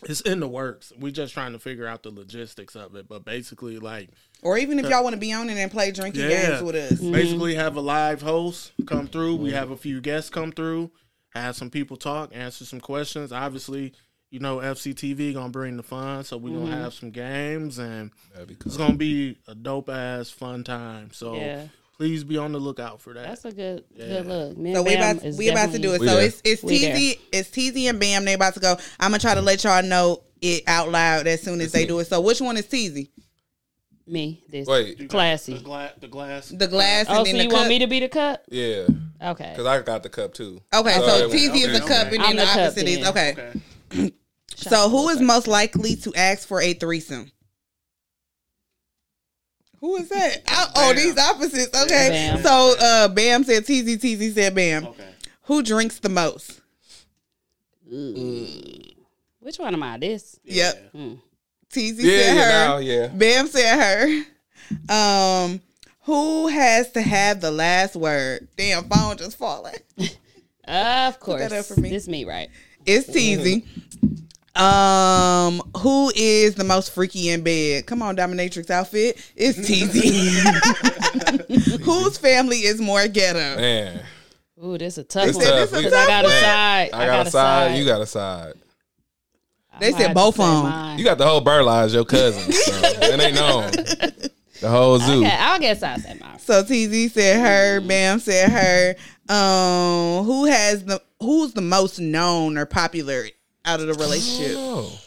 it's 0.02 0.20
in 0.20 0.40
the 0.40 0.48
works. 0.48 0.92
We 0.98 1.10
just 1.10 1.32
trying 1.32 1.52
to 1.52 1.58
figure 1.58 1.86
out 1.86 2.02
the 2.02 2.10
logistics 2.10 2.76
of 2.76 2.94
it, 2.96 3.08
but 3.08 3.24
basically, 3.24 3.78
like 3.78 4.10
Or 4.42 4.58
even 4.58 4.78
if 4.78 4.88
y'all 4.90 5.02
want 5.02 5.14
to 5.14 5.20
be 5.20 5.32
on 5.32 5.48
it 5.48 5.56
and 5.56 5.70
play 5.70 5.90
drinking 5.90 6.22
Yeah. 6.28 6.50
games 6.50 6.62
with 6.62 6.76
us. 6.76 7.00
basically 7.00 7.54
have 7.54 7.76
a 7.76 7.80
live 7.80 8.20
host 8.20 8.72
come 8.86 9.06
through. 9.06 9.36
We 9.36 9.52
have 9.52 9.70
a 9.70 9.76
few 9.76 10.00
guests 10.02 10.28
come 10.28 10.52
through, 10.52 10.90
have 11.30 11.56
some 11.56 11.70
people 11.70 11.96
talk, 11.96 12.30
answer 12.34 12.66
some 12.66 12.80
questions. 12.80 13.32
Obviously, 13.32 13.94
you 14.36 14.40
know 14.40 14.58
FCTV 14.58 15.32
gonna 15.32 15.48
bring 15.48 15.78
the 15.78 15.82
fun, 15.82 16.22
so 16.22 16.36
we 16.36 16.50
gonna 16.50 16.66
mm-hmm. 16.66 16.74
have 16.74 16.92
some 16.92 17.10
games 17.10 17.78
and 17.78 18.10
That'd 18.34 18.54
it's 18.66 18.76
gonna 18.76 18.92
be 18.92 19.38
a 19.48 19.54
dope 19.54 19.88
ass 19.88 20.28
fun 20.28 20.62
time. 20.62 21.10
So 21.10 21.36
Yeah. 21.36 21.68
please 21.96 22.22
be 22.22 22.36
on 22.36 22.52
the 22.52 22.58
lookout 22.58 23.00
for 23.00 23.14
that. 23.14 23.26
That's 23.26 23.46
a 23.46 23.52
good 23.52 23.84
Yeah. 23.96 24.08
good 24.08 24.26
look. 24.26 24.58
Me 24.58 24.74
So 24.74 24.82
we 24.82 24.96
Bam 24.96 25.16
about 25.16 25.24
is 25.24 25.38
we 25.38 25.48
about 25.48 25.72
to 25.72 25.78
do 25.78 25.94
it. 25.94 26.02
So 26.02 26.18
it's 26.18 26.42
it's 26.44 26.62
We 26.62 26.80
TZ 26.80 27.18
it's 27.32 27.50
TZ 27.50 27.86
and 27.86 27.98
Bam. 27.98 28.26
They 28.26 28.34
about 28.34 28.52
to 28.52 28.60
go. 28.60 28.76
I'm 29.00 29.12
gonna 29.12 29.20
try 29.20 29.34
to 29.34 29.40
let 29.40 29.64
y'all 29.64 29.82
know 29.82 30.22
it 30.42 30.64
out 30.66 30.90
loud 30.90 31.26
as 31.26 31.40
soon 31.40 31.62
as 31.62 31.72
they 31.72 31.86
do 31.86 31.98
it. 32.00 32.04
So 32.04 32.20
which 32.20 32.42
one 32.42 32.58
is 32.58 32.66
TZ? 32.66 33.08
me. 34.06 34.44
This 34.50 34.68
Wait. 34.68 34.98
The, 34.98 35.06
classy. 35.06 35.58
gla- 35.60 35.94
the 35.98 36.08
glass. 36.08 36.50
The 36.50 36.68
glass 36.68 37.08
and 37.08 37.18
Oh, 37.18 37.24
then 37.24 37.32
so 37.32 37.38
the 37.38 37.44
you 37.44 37.48
cup. 37.50 37.58
want 37.58 37.68
me 37.70 37.78
to 37.78 37.86
be 37.86 38.00
the 38.00 38.08
cup? 38.08 38.44
Yeah, 38.48 38.86
Okay. 39.20 39.50
because 39.50 39.66
I 39.66 39.80
got 39.80 40.02
the 40.04 40.08
cup 40.10 40.32
too. 40.32 40.60
okay, 40.72 40.94
so 40.94 41.24
Oh, 41.24 41.28
TZ 41.28 41.34
is 41.34 41.48
okay, 41.50 41.66
the 41.72 41.80
cup 41.80 42.06
okay. 42.06 42.16
and 42.16 42.22
I'm 42.24 42.36
then 42.36 42.36
the, 42.36 42.42
the 42.42 42.46
cup 42.46 42.58
opposite 42.60 42.86
is 42.86 43.08
okay. 43.08 43.30
Okay. 43.90 44.12
So 44.56 44.88
who 44.88 45.08
is 45.10 45.20
most 45.20 45.46
likely 45.46 45.96
to 45.96 46.14
ask 46.14 46.46
for 46.48 46.60
a 46.60 46.72
threesome? 46.74 47.30
Who 49.80 49.96
is 49.96 50.08
that? 50.08 50.42
Oh, 50.48 50.72
oh, 50.76 50.92
these 50.94 51.16
opposites. 51.18 51.82
Okay. 51.82 52.08
Bam. 52.10 52.42
So 52.42 52.74
uh 52.80 53.08
Bam 53.08 53.44
said 53.44 53.64
TZ, 53.64 53.98
TZ 53.98 54.34
said 54.34 54.54
Bam. 54.54 54.86
Okay. 54.86 55.08
Who 55.42 55.62
drinks 55.62 55.98
the 56.00 56.08
most? 56.08 56.60
Which 57.88 59.58
one 59.58 59.74
am 59.74 59.82
I? 59.82 59.98
This? 59.98 60.40
Yep. 60.44 60.92
Mm. 60.94 61.20
TZ 61.70 61.80
Yeah, 61.80 61.92
said 61.92 62.04
yeah, 62.04 62.32
her. 62.34 62.50
now, 62.66 62.76
yeah. 62.78 63.06
Bam 63.08 63.46
said 63.46 63.78
her. 63.78 64.24
Um, 64.88 65.60
who 66.02 66.48
has 66.48 66.90
to 66.92 67.02
have 67.02 67.40
the 67.40 67.50
last 67.50 67.94
word? 67.96 68.48
Damn, 68.56 68.88
phone 68.88 69.16
just 69.18 69.36
falling. 69.36 69.74
Of 70.68 71.20
course. 71.20 71.42
that 71.42 71.52
up 71.52 71.64
for 71.66 71.80
me. 71.80 71.90
This 71.90 72.08
me, 72.08 72.24
right? 72.24 72.48
It's 72.84 73.06
TZ. 73.06 73.62
Um, 74.56 75.60
who 75.78 76.10
is 76.16 76.54
the 76.54 76.64
most 76.64 76.92
freaky 76.92 77.28
in 77.30 77.42
bed? 77.42 77.86
Come 77.86 78.02
on, 78.02 78.16
dominatrix 78.16 78.70
outfit. 78.70 79.18
It's 79.36 79.58
TZ. 79.58 81.80
Whose 81.84 82.18
family 82.18 82.58
is 82.58 82.80
more 82.80 83.06
ghetto? 83.08 83.56
Man, 83.60 84.02
Ooh, 84.64 84.78
this 84.78 84.94
is 84.94 84.98
a 84.98 85.04
tough 85.04 85.28
it's 85.28 85.36
one. 85.36 85.46
tough. 85.46 85.70
this 85.70 85.72
a 85.72 85.76
We- 85.82 85.86
I 85.94 86.06
got 86.06 86.24
a 86.24 86.28
side. 86.30 86.90
I 86.92 87.06
got 87.06 87.26
a 87.26 87.30
side. 87.30 87.78
You 87.78 87.84
got 87.84 88.00
a 88.00 88.06
side. 88.06 88.54
They 89.78 89.92
said 89.92 90.14
both 90.14 90.40
of 90.40 90.46
of 90.46 90.64
'em. 90.64 90.70
mine. 90.70 90.98
You 90.98 91.04
got 91.04 91.18
the 91.18 91.26
whole 91.26 91.42
Burla 91.42 91.82
as 91.84 91.92
your 91.92 92.06
cousin. 92.06 92.50
So 92.50 92.72
it 92.82 93.20
ain't 93.20 93.34
known. 93.34 93.70
The 94.62 94.70
whole 94.70 94.98
zoo. 94.98 95.20
Okay, 95.22 95.36
I'll 95.38 95.60
guess 95.60 95.82
I 95.82 95.98
say 95.98 96.16
mine. 96.18 96.38
So 96.38 96.62
TZ 96.62 97.12
said 97.12 97.40
her, 97.40 97.80
Bam 97.86 98.18
said 98.18 98.50
her. 98.50 98.94
Um, 99.28 100.24
who 100.24 100.46
has 100.46 100.82
the 100.84 101.02
who's 101.20 101.52
the 101.52 101.60
most 101.60 101.98
known 101.98 102.56
or 102.56 102.64
popular 102.64 103.26
out 103.66 103.80
of 103.80 103.86
the 103.88 103.94
relationship? 103.94 104.52
Oh. 104.56 104.98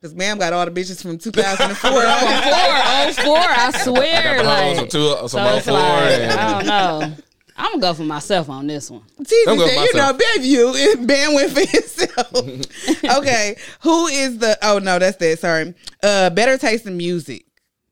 Because 0.00 0.14
Bam 0.14 0.38
got 0.38 0.52
all 0.52 0.64
the 0.64 0.70
bitches 0.70 1.02
from 1.02 1.18
2004. 1.18 1.90
Four, 1.90 2.02
oh 2.02 3.12
four, 3.24 3.36
I 3.38 3.72
swear. 3.82 4.42
the 4.42 4.48
hoes 4.48 4.76
Like, 4.76 4.78
from 4.78 4.88
two, 4.88 5.14
some 5.16 5.28
so 5.28 5.38
on 5.38 5.56
it's 5.58 5.66
four. 5.66 5.74
like, 5.74 6.12
and, 6.12 6.32
I 6.32 6.52
don't 6.52 6.66
know. 6.66 7.16
I'm 7.56 7.72
gonna 7.72 7.80
go 7.80 7.94
for 7.94 8.04
myself 8.04 8.48
on 8.48 8.68
this 8.68 8.88
one. 8.88 9.02
TZ 9.20 9.28
said, 9.44 9.54
you 9.54 9.56
know, 9.56 9.66
myself. 10.12 10.18
baby, 10.36 10.46
you 10.46 10.72
and 10.76 11.08
Bam 11.08 11.34
went 11.34 11.50
for 11.50 11.58
himself. 11.66 12.32
okay, 13.18 13.56
who 13.80 14.06
is 14.06 14.38
the? 14.38 14.56
Oh 14.62 14.78
no, 14.78 15.00
that's 15.00 15.16
that. 15.16 15.40
Sorry. 15.40 15.74
Uh, 16.00 16.30
better 16.30 16.56
taste 16.56 16.86
in 16.86 16.96
music, 16.96 17.44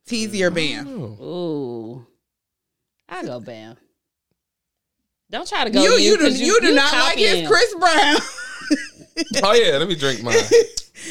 TZ 0.06 0.40
or 0.42 0.52
Bam? 0.52 0.86
Ooh, 0.86 2.06
I 3.08 3.24
go 3.24 3.40
Bam. 3.40 3.76
Don't 5.30 5.48
try 5.48 5.64
to 5.64 5.70
go. 5.70 5.82
you, 5.82 5.90
you, 5.94 6.10
you 6.12 6.16
do, 6.18 6.22
'cause 6.24 6.40
you, 6.40 6.60
do 6.60 6.72
not 6.72 6.92
like 6.92 7.02
copying. 7.14 7.40
his 7.40 7.48
Chris 7.48 7.74
Brown. 7.74 8.16
Oh 9.42 9.52
yeah, 9.54 9.78
let 9.78 9.88
me 9.88 9.94
drink 9.94 10.22
mine. 10.22 10.36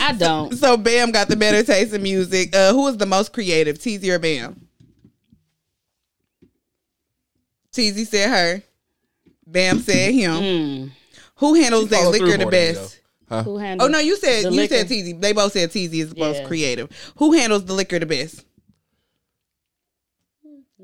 I 0.02 0.14
don't. 0.14 0.53
so 0.53 0.77
Bam 0.77 1.11
got 1.11 1.27
the 1.27 1.36
better 1.36 1.64
taste 1.64 1.94
in 1.94 2.03
music. 2.03 2.56
Uh, 2.56 2.72
who 2.73 2.88
is 2.88 2.98
the 2.98 3.06
most 3.06 3.34
creative, 3.34 3.80
TZ 3.80 4.07
or 4.10 4.19
Bam? 4.19 4.68
TZ 7.72 8.07
said 8.10 8.30
her. 8.30 8.64
Bam 9.48 9.80
said 9.80 10.14
him. 10.14 10.32
Mm. 10.34 10.91
Who 11.36 11.53
handles 11.56 11.90
that 11.90 12.10
liquor 12.10 12.32
the 12.38 12.45
more 12.45 12.52
than 12.52 12.73
me, 12.73 12.73
best? 12.73 12.99
Who 13.30 13.57
handles? 13.57 13.88
Oh 13.88 13.91
no, 13.91 13.99
you 13.99 14.15
said 14.18 14.45
the 14.45 14.49
you 14.52 14.56
liquor? 14.61 14.76
said 14.76 14.88
TZ. 14.88 15.19
They 15.19 15.34
both 15.34 15.52
said 15.53 15.72
TZ 15.72 15.76
is 15.94 16.14
the 16.14 16.19
most 16.19 16.41
Yeah. 16.41 16.48
creative. 16.48 17.14
Who 17.18 17.34
handles 17.34 17.65
the 17.65 17.73
liquor 17.73 17.99
the 17.99 18.06
best? 18.06 18.45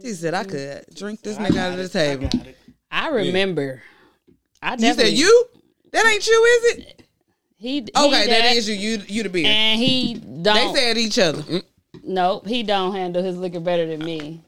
She 0.02 0.14
said 0.14 0.34
I 0.34 0.44
could 0.44 0.86
drink 0.96 1.22
this 1.22 1.38
nigga 1.38 1.58
out 1.58 1.74
of 1.74 1.78
the 1.78 1.90
table. 1.90 2.30
I 2.90 3.10
remember. 3.10 3.82
I 4.62 4.76
You 4.76 4.94
said 4.94 5.14
you? 5.14 5.46
That 5.92 6.06
ain't 6.06 6.26
you, 6.26 6.44
is 6.46 6.78
it? 6.78 7.01
He, 7.62 7.74
he 7.82 7.92
Okay, 7.96 8.26
that 8.26 8.28
that- 8.28 8.56
is 8.56 8.68
you. 8.68 8.76
You 8.76 9.04
you 9.08 9.24
the 9.24 9.30
beer. 9.30 9.46
And 9.48 9.80
he 9.80 10.16
They 10.16 10.42
don't. 10.42 10.74
They 10.74 10.80
said 10.80 10.98
each 10.98 11.20
other. 11.20 11.62
Nope, 12.04 12.48
he 12.48 12.64
don't 12.64 12.94
handle 12.96 13.22
his 13.22 13.38
liquor 13.38 13.60
better 13.60 13.86
than 13.86 14.04
me. 14.04 14.42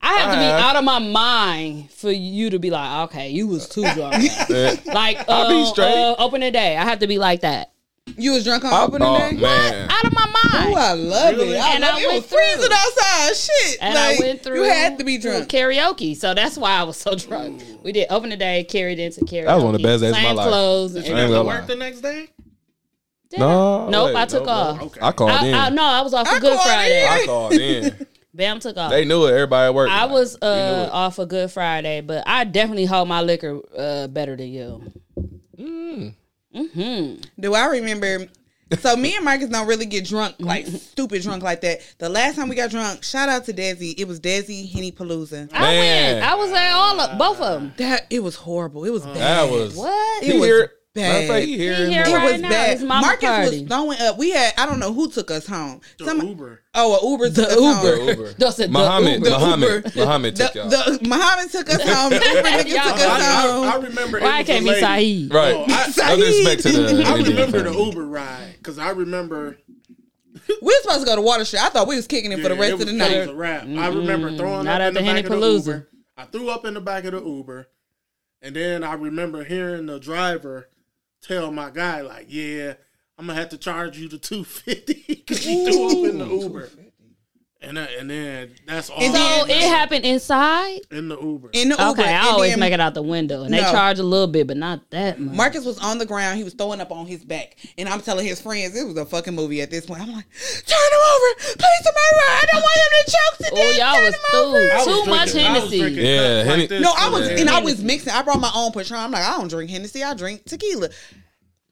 I 0.00 0.14
have 0.14 0.32
to 0.32 0.38
be 0.38 0.44
out 0.44 0.74
of 0.74 0.82
my 0.84 0.98
mind 0.98 1.92
for 1.92 2.10
you 2.10 2.50
to 2.50 2.58
be 2.58 2.70
like, 2.70 3.08
okay, 3.10 3.28
you 3.28 3.46
was 3.46 3.68
too 3.68 3.82
drunk. 3.94 4.14
Yeah. 4.48 4.74
like, 4.86 5.28
I'll 5.28 5.48
be 5.48 5.62
uh, 5.62 5.66
straight. 5.66 5.94
uh, 5.94 6.16
open 6.18 6.40
the 6.40 6.50
day. 6.50 6.76
I 6.76 6.82
have 6.82 6.98
to 6.98 7.06
be 7.06 7.18
like 7.18 7.42
that. 7.42 7.71
You 8.16 8.32
was 8.32 8.44
drunk 8.44 8.64
on 8.64 8.72
Oh, 8.72 8.86
opening 8.86 9.36
day. 9.36 9.40
man. 9.42 9.90
Out 9.90 10.04
of 10.04 10.12
my 10.12 10.26
mind. 10.26 10.74
Oh, 10.74 10.74
I 10.76 10.92
love 10.92 11.34
Really? 11.36 11.54
it. 11.56 11.60
I 11.60 11.70
And 11.74 11.80
love 11.82 11.94
I 11.94 11.98
it. 11.98 12.02
It 12.02 12.14
was 12.14 12.26
through. 12.26 12.38
freezing 12.38 12.72
outside. 12.72 13.36
Shit. 13.36 13.78
and 13.80 13.94
like, 13.94 14.16
I 14.16 14.20
went 14.20 14.42
through. 14.42 14.56
You 14.56 14.70
had 14.70 14.98
to 14.98 15.04
be 15.04 15.18
drunk. 15.18 15.48
karaoke, 15.48 16.16
so 16.16 16.34
that's 16.34 16.56
why 16.58 16.72
I 16.72 16.82
was 16.84 16.96
so 16.96 17.14
drunk. 17.14 17.62
We 17.82 17.92
did 17.92 18.06
open 18.10 18.30
the 18.30 18.36
day, 18.36 18.64
carried 18.64 18.98
into 18.98 19.20
karaoke. 19.24 19.46
That 19.46 19.54
was 19.54 19.64
one 19.64 19.74
of 19.74 19.80
the 19.80 19.86
best 19.88 20.02
days 20.02 20.10
of 20.10 20.16
my 20.16 20.22
Same 20.22 20.36
life. 20.36 20.48
clothes. 20.48 20.92
Did 20.92 20.98
and 20.98 21.06
you 21.08 21.14
I 21.14 21.20
ain't 21.20 21.32
have 21.32 21.42
to 21.42 21.46
work 21.46 21.66
the 21.66 21.76
next 21.76 22.00
day? 22.00 22.28
Did 23.30 23.40
No, 23.40 23.86
I? 23.86 23.90
Nope, 23.90 24.06
wait, 24.06 24.16
I 24.16 24.26
took 24.26 24.44
no, 24.44 24.46
no. 24.46 24.52
off. 24.52 24.82
Okay. 24.82 25.00
I 25.02 25.12
called 25.12 25.30
in. 25.44 25.54
I, 25.54 25.66
I, 25.66 25.68
no, 25.70 25.82
I 25.84 26.00
was 26.02 26.12
off 26.14 26.28
for 26.28 26.38
Good 26.40 26.60
Friday. 26.60 27.02
in. 27.02 27.08
I 27.08 27.24
called 27.26 27.52
in. 27.54 28.06
Bam 28.34 28.60
took 28.60 28.76
off. 28.78 28.90
They 28.90 29.04
knew 29.04 29.26
it. 29.26 29.32
Everybody 29.32 29.66
at 29.66 29.74
work. 29.74 29.90
I 29.90 30.06
was 30.06 30.36
uh, 30.40 30.88
off 30.92 31.18
a 31.18 31.26
Good 31.26 31.50
Friday, 31.50 32.00
but 32.00 32.24
I 32.26 32.44
definitely 32.44 32.86
hold 32.86 33.08
my 33.08 33.20
liquor 33.22 33.60
uh, 33.76 34.06
better 34.08 34.36
than 34.36 34.48
you. 34.48 34.92
Mm-hmm. 36.54 37.22
Do 37.40 37.54
I 37.54 37.66
remember? 37.66 38.26
So 38.78 38.96
me 38.96 39.14
and 39.16 39.24
Marcus 39.24 39.48
don't 39.48 39.66
really 39.66 39.86
get 39.86 40.06
drunk, 40.06 40.36
mm-hmm. 40.36 40.46
like 40.46 40.66
stupid 40.66 41.22
drunk 41.22 41.42
like 41.42 41.60
that. 41.60 41.80
The 41.98 42.08
last 42.08 42.36
time 42.36 42.48
we 42.48 42.56
got 42.56 42.70
drunk, 42.70 43.04
shout 43.04 43.28
out 43.28 43.44
to 43.44 43.52
Desi. 43.52 43.94
It 43.98 44.08
was 44.08 44.18
Desi 44.18 44.70
Henny 44.70 44.92
Palooza. 44.92 45.50
I 45.52 45.60
Man. 45.60 46.14
went. 46.14 46.26
I 46.26 46.34
was 46.34 46.52
at 46.52 46.72
all 46.72 47.00
of 47.00 47.18
both 47.18 47.40
of 47.40 47.60
them. 47.60 47.74
That 47.76 48.06
it 48.08 48.22
was 48.22 48.36
horrible. 48.36 48.84
It 48.84 48.90
was 48.90 49.02
mm. 49.02 49.14
bad. 49.14 49.48
That 49.48 49.50
was 49.50 49.76
What? 49.76 50.22
It 50.22 50.32
He 50.32 50.38
was 50.38 50.46
here. 50.46 50.72
Bad. 50.94 51.02
Matter 51.12 51.22
of 51.22 51.28
fact, 51.28 51.46
he 51.46 51.56
here. 51.58 51.76
He 51.86 51.92
here 51.92 52.02
It 52.06 52.12
right 52.14 52.32
was 52.32 52.40
now. 52.42 52.48
bad. 52.48 52.72
It's 52.74 52.82
Marcus 52.82 53.28
party. 53.28 53.60
was 53.60 53.68
throwing 53.68 54.00
up. 54.00 54.18
We 54.18 54.30
had 54.30 54.52
I 54.58 54.66
don't 54.66 54.78
know 54.78 54.92
who 54.92 55.10
took 55.10 55.30
us 55.30 55.46
home. 55.46 55.80
The 55.98 56.04
Some 56.04 56.20
Uber. 56.26 56.60
oh, 56.74 56.96
a 57.06 57.10
Uber 57.10 57.26
took 57.30 57.34
The 57.36 57.42
us 57.44 57.54
Uber. 57.56 57.96
home. 57.96 58.06
The 58.06 58.12
Uber. 58.12 58.32
That's 58.38 58.58
it, 58.58 58.62
the 58.66 58.68
Muhammad. 58.72 59.14
Uber. 59.24 59.30
Muhammad. 59.30 59.68
Uber. 59.86 59.90
Muhammad 59.96 60.36
took 60.36 60.52
The, 60.52 60.58
y'all. 60.58 60.68
the 60.68 61.08
Muhammad 61.08 61.50
took 61.50 61.70
us 61.70 61.82
home. 61.82 62.10
The 62.10 62.16
Uber 62.16 62.48
nigga 62.48 62.68
Y'all- 62.68 62.84
took 62.84 63.00
I, 63.00 63.16
us 63.16 63.22
I, 63.22 63.42
home. 63.52 63.68
I 63.68 63.74
remember. 63.86 64.20
Why 64.20 64.38
it 64.38 64.40
it 64.42 64.46
can't 64.46 64.64
be 64.64 64.70
a. 64.70 64.80
Saeed? 64.80 65.34
right. 65.34 65.54
Oh, 65.54 65.64
I- 65.68 66.08
no 66.10 66.16
disrespect 66.16 66.62
to 66.62 66.72
the. 66.72 67.04
I 67.06 67.16
remember 67.16 67.62
the. 67.62 67.72
Uber 67.72 68.06
ride 68.06 68.54
because 68.58 68.78
I 68.78 68.90
remember 68.90 69.58
we 70.60 70.66
were 70.66 70.72
supposed 70.82 71.00
to 71.00 71.06
go 71.06 71.16
to 71.16 71.22
Water 71.22 71.44
Street. 71.44 71.60
I 71.62 71.68
thought 71.68 71.86
we 71.86 71.96
was 71.96 72.06
kicking 72.06 72.32
it 72.32 72.40
for 72.40 72.48
the 72.48 72.54
rest 72.54 72.70
it 72.70 72.72
of 72.74 72.78
was, 72.80 72.86
the 72.88 72.94
it 72.94 72.96
night. 72.98 73.18
was 73.18 73.28
a 73.28 73.34
wrap. 73.34 73.62
I 73.64 73.88
remember 73.88 74.36
throwing 74.36 74.64
Not 74.64 74.80
up 74.80 74.86
at 74.86 74.88
in 74.88 74.94
the, 74.94 75.00
the 75.00 75.06
back 75.06 75.24
of 75.30 75.40
the 75.40 75.46
Uber. 75.50 75.88
I 76.16 76.24
threw 76.24 76.50
up 76.50 76.64
in 76.64 76.74
the 76.74 76.80
back 76.80 77.04
of 77.04 77.12
the 77.12 77.22
Uber, 77.22 77.68
and 78.42 78.54
then 78.56 78.82
I 78.84 78.94
remember 78.94 79.44
hearing 79.44 79.86
the 79.86 79.98
driver 80.00 80.68
tell 81.22 81.50
my 81.50 81.70
guy 81.70 82.02
like, 82.02 82.26
"Yeah, 82.28 82.74
I'm 83.16 83.26
gonna 83.26 83.38
have 83.38 83.50
to 83.50 83.58
charge 83.58 83.98
you 83.98 84.08
the 84.08 84.18
two 84.18 84.44
fifty 84.44 85.04
because 85.08 85.46
you 85.46 85.64
threw 85.64 85.86
up 85.86 86.10
in 86.12 86.18
the 86.18 86.26
Uber." 86.26 86.68
And 87.64 87.78
uh, 87.78 87.86
and 87.98 88.10
then 88.10 88.50
that's 88.66 88.90
all. 88.90 89.00
And 89.00 89.14
So 89.14 89.44
it 89.46 89.62
happened 89.68 90.04
inside. 90.04 90.80
in 90.90 91.08
the 91.08 91.16
Uber. 91.20 91.50
In 91.52 91.68
the 91.68 91.76
Uber. 91.76 91.90
Okay, 91.90 92.04
I 92.08 92.18
and 92.18 92.26
always 92.28 92.50
then 92.52 92.60
make 92.60 92.72
it 92.72 92.80
out 92.80 92.94
the 92.94 93.02
window, 93.02 93.44
and 93.44 93.54
they 93.54 93.60
charge 93.60 93.98
a 94.00 94.02
little 94.02 94.26
bit, 94.26 94.46
but 94.48 94.56
not 94.56 94.90
that 94.90 95.20
much. 95.20 95.36
Marcus 95.36 95.64
was 95.64 95.78
on 95.78 95.98
the 95.98 96.06
ground. 96.06 96.38
He 96.38 96.44
was 96.44 96.54
throwing 96.54 96.80
up 96.80 96.90
on 96.90 97.06
his 97.06 97.24
back. 97.24 97.56
And 97.78 97.88
I'm 97.88 98.00
telling 98.00 98.26
his 98.26 98.40
friends, 98.40 98.76
it 98.76 98.84
was 98.86 98.96
a 98.96 99.04
fucking 99.06 99.34
movie 99.34 99.62
at 99.62 99.70
this 99.70 99.86
point. 99.86 100.00
I'm 100.02 100.12
like, 100.12 100.26
turn 100.66 100.78
him 100.78 101.00
over. 101.14 101.34
Please, 101.38 101.82
somebody 101.82 102.12
run. 102.14 102.32
I 102.32 102.44
don't 102.52 102.62
want 102.62 102.76
him 102.76 103.04
to 103.04 103.10
choke 103.12 103.36
to 103.38 103.54
death. 103.54 103.64
Oh, 103.64 103.70
y'all 103.78 103.94
Turn 103.94 104.04
was 104.04 104.14
him 104.14 104.20
over." 104.34 104.58
through. 104.58 104.74
Was 104.74 105.04
Too 105.04 105.10
much 105.10 105.34
I 105.34 105.38
Hennessy. 105.52 105.76
Yeah, 106.02 106.20
like 106.38 106.46
Henny- 106.46 106.66
this 106.66 106.82
No, 106.82 106.92
I 106.96 107.08
was, 107.10 107.28
for 107.28 107.34
and 107.36 107.48
I 107.50 107.60
was 107.60 107.82
mixing. 107.82 108.12
I 108.12 108.22
brought 108.22 108.40
my 108.40 108.50
own 108.54 108.72
Patron. 108.72 108.98
I'm 108.98 109.10
like, 109.12 109.22
I 109.24 109.38
don't 109.38 109.48
drink 109.48 109.70
Hennessy. 109.70 110.02
I 110.02 110.14
drink 110.14 110.44
tequila. 110.46 110.88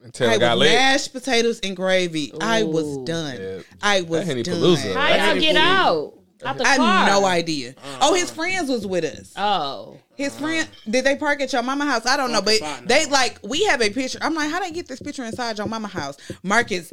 Until 0.03 0.31
I 0.31 0.35
I 0.35 0.39
got 0.39 0.59
was 0.59 0.69
lit. 0.69 0.75
mashed 0.79 1.13
potatoes 1.13 1.61
and 1.63 1.77
gravy. 1.77 2.33
I 2.41 2.63
was 2.63 2.87
Ooh. 2.87 3.05
done. 3.05 3.37
Yeah. 3.41 3.59
I 3.83 4.01
was 4.03 4.27
That 4.27 4.45
done. 4.45 4.55
Palooza. 4.57 4.95
How 4.95 5.09
That 5.09 5.33
y'all 5.35 5.41
get 5.41 5.57
out? 5.57 6.15
Out 6.43 6.57
the 6.57 6.65
I 6.67 6.77
car? 6.79 7.05
had 7.05 7.07
no 7.21 7.27
idea. 7.27 7.75
Oh, 8.01 8.15
his 8.15 8.25
uh-huh. 8.31 8.35
friends 8.35 8.71
was 8.71 8.87
with 8.87 9.05
us. 9.05 9.35
Oh, 9.37 9.99
His 10.17 10.35
friend 10.39 10.67
did 10.89 11.05
they 11.05 11.17
park 11.17 11.43
at 11.43 11.53
your 11.53 11.63
mama 11.63 11.85
house? 11.85 12.07
I 12.07 12.17
don't 12.17 12.33
know, 12.33 12.41
but 12.41 12.61
they 12.87 13.05
like 13.07 13.39
we 13.45 13.65
have 13.65 13.83
a 13.83 13.91
picture. 13.91 14.19
I'm 14.23 14.35
like, 14.35 14.51
how 14.51 14.59
they 14.61 14.71
get 14.71 14.89
this 14.89 15.01
picture 15.01 15.23
inside 15.25 15.59
your 15.59 15.67
mama 15.67 15.89
house? 15.89 16.17
Marcus 16.43 16.91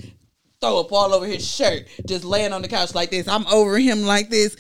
throw 0.60 0.80
up 0.82 0.92
all 0.92 1.14
over 1.14 1.26
his 1.26 1.48
shirt, 1.48 1.84
just 2.06 2.26
laying 2.26 2.52
on 2.52 2.62
the 2.62 2.68
couch 2.68 2.94
like 2.94 3.10
this. 3.10 3.28
I'm 3.30 3.48
over 3.48 3.78
him 3.80 4.02
like 4.04 4.30
this. 4.30 4.58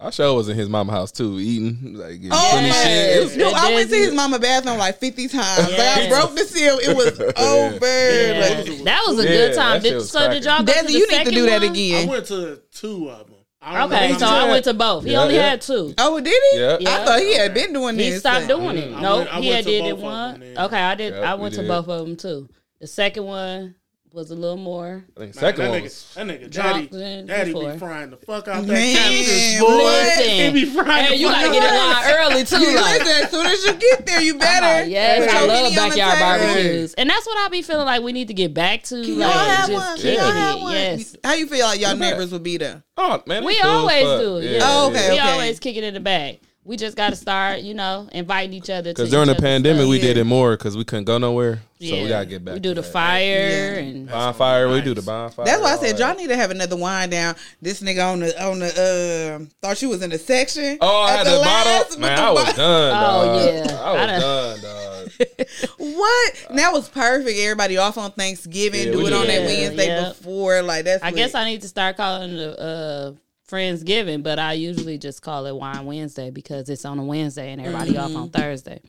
Our 0.00 0.12
show 0.12 0.34
was 0.34 0.48
in 0.48 0.56
his 0.56 0.68
mama 0.68 0.92
house 0.92 1.10
too, 1.12 1.38
eating 1.38 1.94
like 1.94 2.14
getting 2.16 2.30
Oh 2.32 2.50
funny 2.52 2.68
my! 2.68 2.74
shit. 2.74 3.32
It 3.32 3.38
Dude, 3.38 3.52
I 3.54 3.74
went 3.74 3.88
to 3.90 3.96
his 3.96 4.12
mama 4.14 4.38
bathroom 4.38 4.76
like 4.78 4.98
50 4.98 5.28
times. 5.28 5.70
Like 5.70 5.80
I 5.80 6.08
broke 6.08 6.34
the 6.34 6.44
seal. 6.44 6.78
It 6.78 6.94
was 6.96 7.18
over. 7.20 7.86
yeah. 7.86 8.40
Like, 8.58 8.84
that 8.84 9.02
was 9.06 9.18
a 9.20 9.22
Yeah, 9.22 9.28
good 9.28 9.54
time. 9.54 9.80
Did, 9.82 9.94
was 9.94 10.10
so 10.10 10.28
did 10.30 10.44
y'all 10.44 10.62
go 10.62 10.72
to 10.72 10.78
Desi, 10.80 10.86
the 10.86 10.92
you 10.92 11.08
need 11.10 11.24
to 11.24 11.30
do 11.30 11.46
that 11.46 11.62
one? 11.62 11.76
I 11.76 12.06
went 12.10 12.26
to 12.26 12.60
two 12.72 13.08
of 13.10 13.26
them. 13.26 13.36
I 13.62 13.84
Okay, 13.86 14.12
so 14.18 14.26
I 14.26 14.50
went 14.50 14.64
to 14.64 14.74
both. 14.74 15.04
He 15.04 15.12
Yeah, 15.12 15.22
only 15.22 15.36
yeah. 15.36 15.50
had 15.50 15.62
two. 15.62 15.94
Oh, 15.96 16.20
did 16.20 16.42
he? 16.52 16.58
Yeah. 16.60 16.76
Yeah. 16.80 16.90
I 17.00 17.04
thought 17.06 17.20
he 17.20 17.34
had 17.34 17.54
been 17.54 17.72
doing 17.72 17.94
He 17.98 18.04
this. 18.10 18.14
He 18.14 18.18
stopped 18.20 18.46
doing 18.46 18.76
it. 18.76 18.90
Mm, 18.90 18.96
I 18.96 19.00
No, 19.00 19.16
went- 19.18 19.34
I 19.34 19.40
he 19.40 19.48
had 19.48 19.64
did 19.64 19.84
it 19.86 19.90
of 19.92 20.00
one. 20.02 20.42
Okay, 20.58 20.76
I 20.82 20.94
did. 20.96 21.14
Yep, 21.14 21.24
I 21.24 21.34
went 21.34 21.54
to 21.54 21.60
did. 21.62 21.68
both 21.68 21.88
of 21.88 22.06
them 22.06 22.16
too. 22.16 22.48
The 22.80 22.86
second 22.86 23.24
one 23.24 23.74
was 24.14 24.30
a 24.30 24.34
little 24.34 24.56
more. 24.56 25.04
I 25.16 25.20
think 25.20 25.34
Man, 25.34 25.40
second 25.42 25.64
that 25.64 25.70
one 25.70 25.80
nigga, 25.80 25.82
was. 25.82 26.14
that 26.14 26.26
nigga, 26.26 26.50
daddy, 26.50 26.86
daddy 27.26 27.52
before. 27.52 27.72
be 27.72 27.78
frying 27.78 28.10
the 28.10 28.16
fuck 28.18 28.46
out 28.48 28.64
that 28.66 28.72
Man, 28.72 29.60
boy. 29.60 29.66
what? 29.66 30.24
He 30.24 30.50
be 30.52 30.64
frying 30.66 31.04
Hey, 31.04 31.08
the 31.10 31.16
you 31.16 31.28
fuck 31.28 31.36
gotta 31.40 31.52
get 31.52 31.64
in 31.64 31.76
line 31.76 32.32
early 32.32 32.44
too. 32.44 32.58
You 32.60 32.76
Like, 32.80 33.00
listen, 33.04 33.24
as 33.24 33.30
soon 33.30 33.46
as 33.46 33.64
you 33.64 33.72
get 33.74 34.06
there, 34.06 34.20
you 34.22 34.38
better. 34.38 34.84
Oh, 34.84 34.88
yes, 34.88 35.30
I 35.32 35.40
love 35.46 35.50
Henny 35.50 35.66
on 35.66 35.70
the 35.90 35.96
backyard 35.96 36.18
barbecues, 36.20 36.94
and 36.94 37.10
that's 37.10 37.26
what 37.26 37.38
I 37.38 37.48
be 37.48 37.62
feeling 37.62 37.86
like 37.86 38.02
we 38.02 38.12
need 38.12 38.28
to 38.28 38.34
get 38.34 38.54
back 38.54 38.84
to. 38.84 39.02
Can 39.02 39.18
like, 39.18 39.34
y'all 39.34 39.44
have 39.44 39.68
just 39.68 39.72
one? 39.72 39.98
Can 39.98 40.14
y'all 40.14 40.32
have 40.32 40.60
one? 40.62 40.72
Yes, 40.74 41.16
How 41.24 41.34
you 41.34 41.46
feel 41.46 41.66
like 41.66 41.80
y'all 41.80 41.90
Yeah. 41.96 42.10
neighbors 42.10 42.30
would 42.32 42.42
be 42.42 42.56
there? 42.56 42.82
Oh 42.96 43.22
man, 43.26 43.44
we 43.44 43.60
cool 43.60 43.70
always 43.70 44.04
fuck. 44.04 44.20
do. 44.20 44.40
Yeah. 44.42 44.60
Oh, 44.62 44.90
okay, 44.90 45.10
we 45.10 45.18
okay. 45.20 45.28
always 45.30 45.58
kick 45.58 45.76
it 45.76 45.82
in 45.84 45.94
the 45.94 46.00
back. 46.00 46.36
We 46.66 46.78
just 46.78 46.96
got 46.96 47.10
to 47.10 47.16
start, 47.16 47.60
you 47.60 47.74
know, 47.74 48.08
inviting 48.12 48.54
each 48.54 48.70
other. 48.70 48.90
Because 48.92 49.10
during 49.10 49.26
the 49.28 49.34
pandemic, 49.34 49.80
stuff. 49.82 49.90
we 49.90 49.98
did 49.98 50.16
it 50.16 50.24
more 50.24 50.56
because 50.56 50.76
we 50.78 50.84
couldn't 50.84 51.04
go 51.04 51.18
nowhere. 51.18 51.60
Yeah. 51.78 51.96
So 51.96 52.02
we 52.02 52.08
gotta 52.08 52.24
get 52.26 52.42
back. 52.44 52.54
We 52.54 52.60
do 52.60 52.72
the 52.72 52.80
that. 52.80 52.90
fire 52.90 53.74
Yeah. 53.74 53.80
and 53.80 54.08
bonfire. 54.08 54.70
We 54.72 54.80
do 54.80 54.94
the 54.94 55.02
bonfire. 55.02 55.44
That's 55.44 55.60
why 55.60 55.74
I 55.74 55.76
said 55.76 55.98
y'all 55.98 56.14
need 56.16 56.28
to 56.28 56.36
have 56.36 56.50
another 56.50 56.76
wind 56.76 57.10
down. 57.10 57.34
This 57.60 57.82
nigga 57.82 58.10
on 58.10 58.20
the 58.20 58.42
on 58.42 58.60
the 58.60 59.38
uh 59.42 59.44
thought 59.60 59.82
you 59.82 59.90
was 59.90 60.00
in 60.02 60.08
the 60.08 60.18
section. 60.18 60.78
Oh, 60.80 61.02
I 61.02 61.10
at 61.12 61.16
had 61.18 61.26
the 61.26 61.30
the 61.32 61.38
last 61.40 61.64
bottle. 61.66 61.88
with 61.90 61.98
Man, 61.98 62.16
the 62.16 62.22
I 62.22 62.30
was 62.30 62.44
bo- 62.44 62.52
done. 62.56 63.04
Oh, 63.04 63.44
yeah. 63.44 63.80
I 63.82 63.92
was 63.92 64.00
I 64.00 64.06
done- 64.06 64.20
done, 64.20 64.60
dog. 64.62 65.10
What? 65.78 66.46
And 66.48 66.58
that 66.58 66.72
was 66.72 66.88
perfect. 66.88 67.38
Everybody 67.38 67.76
off 67.76 67.98
on 67.98 68.10
Thanksgiving. 68.12 68.86
Yeah, 68.86 68.92
do 68.92 69.06
it 69.06 69.12
on 69.12 69.26
that 69.26 69.40
that. 69.40 69.46
Wednesday 69.46 69.86
Yeah. 69.86 70.08
before. 70.08 70.62
Like 70.62 70.84
that's. 70.86 71.02
I 71.02 71.08
lit. 71.08 71.16
guess 71.16 71.34
I 71.34 71.44
need 71.44 71.60
to 71.62 71.68
start 71.68 71.96
calling 71.98 72.30
it 72.32 72.58
uh 72.58 73.12
Friendsgiving, 73.50 74.22
but 74.22 74.38
I 74.38 74.54
usually 74.54 74.96
just 74.96 75.20
call 75.22 75.46
it 75.46 75.54
Wine 75.54 75.84
Wednesday 75.84 76.30
because 76.30 76.68
it's 76.68 76.84
on 76.84 76.98
a 76.98 77.04
Wednesday 77.04 77.52
and 77.52 77.60
everybody 77.60 77.96
off 77.98 78.14
on 78.14 78.28
mm-hmm. 78.28 78.40
Thursday. 78.40 78.80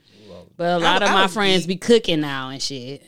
But 0.58 0.78
a 0.78 0.80
lot 0.80 1.04
I 1.04 1.08
of 1.08 1.12
my 1.12 1.28
friends 1.28 1.66
geek. 1.66 1.68
be 1.68 1.76
cooking 1.76 2.22
now 2.22 2.50
and 2.50 2.62
shit. 2.62 3.04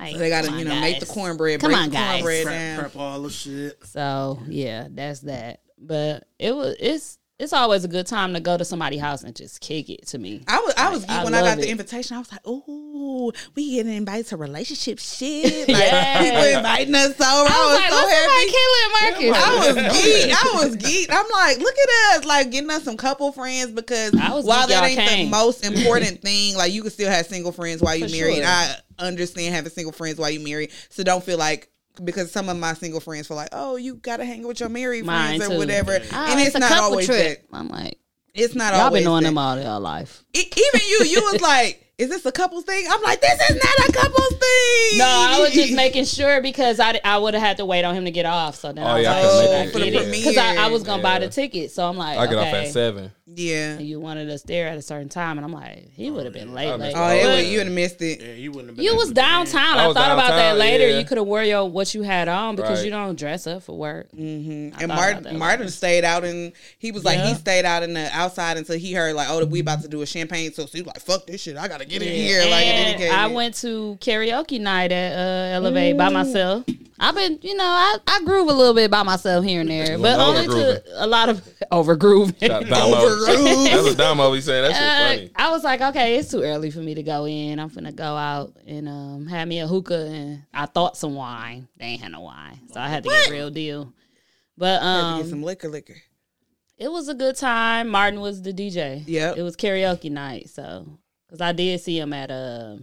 Like, 0.00 0.16
they 0.16 0.28
gotta, 0.28 0.50
you 0.58 0.64
know, 0.64 0.80
make 0.80 0.98
the 0.98 1.06
cornbread. 1.06 1.60
Come 1.60 1.70
break 1.70 1.80
on, 1.80 1.88
the 1.90 1.94
guys. 1.94 2.22
cornbread 2.22 2.44
Prep, 2.44 2.54
down. 2.54 2.78
prep 2.80 2.96
all 2.96 3.22
the 3.22 3.30
shit. 3.30 3.86
So 3.86 4.40
yeah, 4.48 4.88
that's 4.90 5.20
that. 5.20 5.60
But 5.78 6.26
it 6.38 6.54
was 6.54 6.74
it's 6.80 7.18
it's 7.38 7.52
always 7.52 7.84
a 7.84 7.88
good 7.88 8.06
time 8.06 8.34
to 8.34 8.40
go 8.40 8.56
to 8.56 8.64
somebody's 8.64 9.00
house 9.00 9.22
and 9.22 9.34
just 9.34 9.60
kick 9.60 9.88
it 9.88 10.06
to 10.08 10.18
me. 10.18 10.42
I 10.48 10.58
was 10.58 10.74
I 10.76 10.90
was 10.90 11.04
geek 11.04 11.24
when 11.24 11.34
I 11.34 11.40
love 11.42 11.56
got 11.56 11.62
the 11.62 11.70
invitation. 11.70 12.16
I 12.16 12.18
was 12.18 12.32
like, 12.32 12.46
"Ooh, 12.46 13.32
we 13.54 13.76
getting 13.76 13.92
invited 13.94 14.26
to 14.28 14.36
relationship 14.36 14.98
shit." 14.98 15.68
Like 15.68 15.76
Yes. 15.78 16.24
people 16.24 16.42
inviting 16.58 16.94
us 16.94 17.10
over. 17.12 17.20
I 17.20 17.44
was, 17.44 17.48
I 17.50 17.64
was 17.68 17.80
like, 17.80 17.90
so 17.90 17.96
what's 17.96 18.12
happy. 18.12 18.26
somebody 18.26 19.22
killing 19.22 19.32
Marcus? 19.32 19.44
I 19.44 19.82
was 19.84 20.02
geek. 20.04 20.32
I 20.34 20.64
was 20.66 20.76
geek. 20.76 21.08
I'm 21.12 21.26
like, 21.30 21.58
look 21.58 21.74
at 21.74 22.18
us, 22.18 22.24
like 22.24 22.50
getting 22.50 22.70
us 22.70 22.82
some 22.82 22.96
couple 22.96 23.30
friends 23.32 23.70
because 23.72 24.14
I 24.20 24.32
was 24.34 24.44
while 24.44 24.66
that 24.66 24.84
ain't 24.84 24.98
came. 24.98 25.26
the 25.26 25.30
most 25.36 25.64
important 25.64 26.20
thing, 26.22 26.56
like 26.56 26.72
you 26.72 26.82
can 26.82 26.90
still 26.90 27.10
have 27.10 27.26
single 27.26 27.52
friends 27.52 27.80
while 27.82 27.94
you 27.94 28.08
For 28.08 28.12
married. 28.16 28.36
sure. 28.36 28.44
I 28.46 28.74
understand 28.98 29.54
having 29.54 29.70
single 29.70 29.92
friends 29.92 30.18
while 30.18 30.30
you 30.30 30.40
married, 30.40 30.72
so 30.90 31.02
don't 31.04 31.22
feel 31.22 31.38
like. 31.38 31.70
Because 32.04 32.30
some 32.32 32.48
of 32.48 32.56
my 32.56 32.74
single 32.74 33.00
friends 33.00 33.26
feel 33.28 33.36
like, 33.36 33.48
oh, 33.52 33.76
you 33.76 33.96
gotta 33.96 34.24
hang 34.24 34.46
with 34.46 34.60
your 34.60 34.68
married 34.68 35.04
Mine 35.04 35.38
friends 35.38 35.50
or 35.50 35.54
too. 35.54 35.58
whatever, 35.58 35.98
Ah, 36.12 36.30
and 36.32 36.40
it's, 36.40 36.54
a 36.54 36.58
not 36.58 36.68
couple 36.70 36.84
always 36.90 37.06
trip. 37.06 37.48
that. 37.50 37.56
I'm 37.56 37.68
like, 37.68 37.98
It's 38.34 38.54
not 38.54 38.72
y'all 38.74 38.82
always 38.82 39.00
been 39.00 39.04
knowing 39.10 39.22
that. 39.24 39.30
them 39.30 39.38
all 39.38 39.60
your 39.60 39.80
life. 39.80 40.24
E- 40.34 40.38
even 40.56 40.88
you, 40.88 41.04
you 41.06 41.22
was 41.32 41.40
like, 41.40 41.87
"Is 41.98 42.08
this 42.08 42.24
a 42.24 42.32
couples 42.32 42.64
thing?" 42.64 42.86
I'm 42.90 43.02
like, 43.02 43.20
"This 43.20 43.50
is 43.50 43.56
not 43.56 43.88
a 43.88 43.92
couples 43.92 44.28
thing." 44.28 44.98
No, 44.98 45.04
I 45.04 45.38
was 45.40 45.52
just 45.52 45.72
making 45.74 46.04
sure 46.04 46.40
because 46.40 46.80
I, 46.80 46.98
I 47.04 47.18
would 47.18 47.34
have 47.34 47.42
had 47.42 47.56
to 47.58 47.64
wait 47.66 47.84
on 47.84 47.94
him 47.94 48.04
to 48.06 48.10
get 48.10 48.24
off. 48.26 48.54
So 48.56 48.72
then 48.72 48.84
Oh, 48.84 48.88
I 48.88 48.94
was 48.94 49.02
yeah, 49.02 49.10
like, 49.10 49.18
I 49.18 49.28
should 49.28 49.50
I 49.50 49.64
it. 49.64 49.72
For 49.72 49.78
the 49.80 49.90
get 49.90 50.02
it? 50.08 50.12
Because 50.12 50.36
I, 50.38 50.56
I 50.56 50.68
was 50.68 50.82
gonna 50.82 51.02
buy 51.02 51.18
the 51.18 51.28
ticket. 51.28 51.70
So 51.70 51.86
I'm 51.88 51.96
like, 51.96 52.18
I 52.18 52.26
get 52.26 52.36
okay. 52.38 52.48
off 52.48 52.54
at 52.54 52.68
seven. 52.72 53.12
Yeah. 53.30 53.72
And 53.74 53.86
you 53.86 54.00
wanted 54.00 54.30
us 54.30 54.42
there 54.42 54.68
at 54.68 54.78
a 54.78 54.82
certain 54.82 55.10
time, 55.10 55.36
and 55.36 55.44
I'm 55.44 55.52
like, 55.52 55.90
he 55.92 56.10
would 56.10 56.24
have 56.24 56.32
been 56.32 56.54
late. 56.54 56.68
I 56.70 56.76
late. 56.76 56.94
Oh, 56.96 57.02
Oh, 57.04 57.12
yeah. 57.12 57.36
would, 57.36 57.46
you 57.46 57.58
would 57.58 57.66
have 57.66 57.74
missed 57.74 58.00
it. 58.00 58.22
Yeah, 58.22 58.32
you 58.32 58.50
wouldn't 58.50 58.68
have 58.68 58.76
been. 58.76 58.84
You 58.86 58.96
was 58.96 59.08
to 59.08 59.14
get 59.14 59.20
downtown. 59.22 59.78
I 59.78 59.84
I, 59.84 59.86
was 59.86 59.96
thought 59.96 60.12
about 60.12 60.30
that 60.30 60.56
later. 60.56 60.88
yeah. 60.88 60.98
You 60.98 61.04
could 61.04 61.18
have 61.18 61.26
wore 61.26 61.42
your 61.42 61.68
what 61.68 61.94
you 61.94 62.02
had 62.02 62.26
on 62.28 62.56
because 62.56 62.78
Right. 62.78 62.84
you 62.86 62.90
don't 62.90 63.18
dress 63.18 63.46
up 63.46 63.64
for 63.64 63.76
work. 63.76 64.10
hmm 64.12 64.70
And 64.78 64.88
Martin, 64.88 65.38
Martin 65.38 65.68
stayed 65.68 66.04
out, 66.04 66.24
and 66.24 66.52
he 66.78 66.90
was 66.90 67.04
like, 67.04 67.20
he 67.20 67.34
stayed 67.34 67.66
out 67.66 67.82
in 67.82 67.92
the 67.92 68.08
outside 68.16 68.56
until 68.56 68.78
he 68.78 68.94
heard 68.94 69.14
like, 69.14 69.28
oh, 69.30 69.44
we 69.44 69.60
about 69.60 69.82
to 69.82 69.88
do 69.88 70.00
a 70.00 70.06
champagne. 70.06 70.52
So, 70.54 70.64
so 70.64 70.72
he 70.78 70.82
was 70.82 70.86
like, 70.94 71.00
fuck 71.02 71.26
this 71.26 71.42
shit, 71.42 71.56
I 71.58 71.68
gotta 71.68 71.84
get 71.88 72.02
in 72.02 72.08
here. 72.12 72.40
And 72.42 72.52
then 72.52 72.98
he 72.98 73.04
And 73.06 73.14
I 73.16 73.26
went 73.28 73.54
to 73.56 73.96
karaoke 74.00 74.60
night 74.60 74.92
at 74.92 75.12
uh, 75.16 75.54
Elevate 75.56 75.96
by 75.96 76.08
myself. 76.10 76.64
I've 77.00 77.14
been, 77.14 77.38
you 77.42 77.54
know, 77.54 77.64
I, 77.64 77.98
I 78.08 78.24
groove 78.24 78.48
a 78.48 78.52
little 78.52 78.74
bit 78.74 78.90
by 78.90 79.04
myself 79.04 79.44
here 79.44 79.60
and 79.60 79.70
there, 79.70 79.96
but 79.98 80.18
only 80.18 80.48
to 80.48 80.82
a 80.96 81.06
lot 81.06 81.28
of 81.28 81.48
over 81.70 81.94
grooving. 81.94 82.34
Shout 82.40 82.64
out 82.64 82.68
Damo. 82.68 83.24
That's 83.26 83.82
what 83.84 83.96
Damo 83.96 84.32
be 84.32 84.40
saying. 84.40 84.72
That 84.72 84.72
Uh, 84.72 85.08
funny. 85.16 85.30
I 85.36 85.50
was 85.52 85.62
like, 85.62 85.80
okay, 85.80 86.16
it's 86.16 86.30
too 86.32 86.42
early 86.42 86.72
for 86.72 86.80
me 86.80 86.94
to 86.96 87.04
go 87.04 87.24
in. 87.26 87.60
I'm 87.60 87.70
finna 87.70 87.94
go 87.94 88.16
out 88.16 88.52
and 88.66 88.88
um, 88.88 89.26
have 89.28 89.46
me 89.46 89.60
a 89.60 89.68
hookah, 89.68 90.06
and 90.06 90.42
I 90.52 90.66
thought 90.66 90.96
some 90.96 91.14
wine. 91.14 91.68
They 91.76 91.86
ain't 91.86 92.02
had 92.02 92.10
no 92.10 92.20
wine, 92.22 92.58
so 92.72 92.80
I 92.80 92.88
had 92.88 93.04
to 93.04 93.08
get 93.10 93.30
real 93.30 93.50
deal. 93.50 93.92
But 94.56 94.80
Had 94.80 94.80
to 94.80 94.86
um, 94.86 95.20
get 95.22 95.30
some 95.30 95.42
liquor, 95.44 95.68
liquor. 95.68 95.96
it 96.78 96.90
was 96.90 97.08
a 97.08 97.14
good 97.14 97.36
time. 97.36 97.90
Martin 97.90 98.18
was 98.20 98.42
the 98.42 98.52
DJ. 98.52 99.04
Yep. 99.06 99.36
it 99.36 99.42
was 99.42 99.54
karaoke 99.56 100.10
night. 100.10 100.48
So, 100.50 100.98
because 101.28 101.40
I 101.40 101.52
did 101.52 101.80
see 101.80 101.98
him 101.98 102.12
at 102.12 102.30
a 102.30 102.78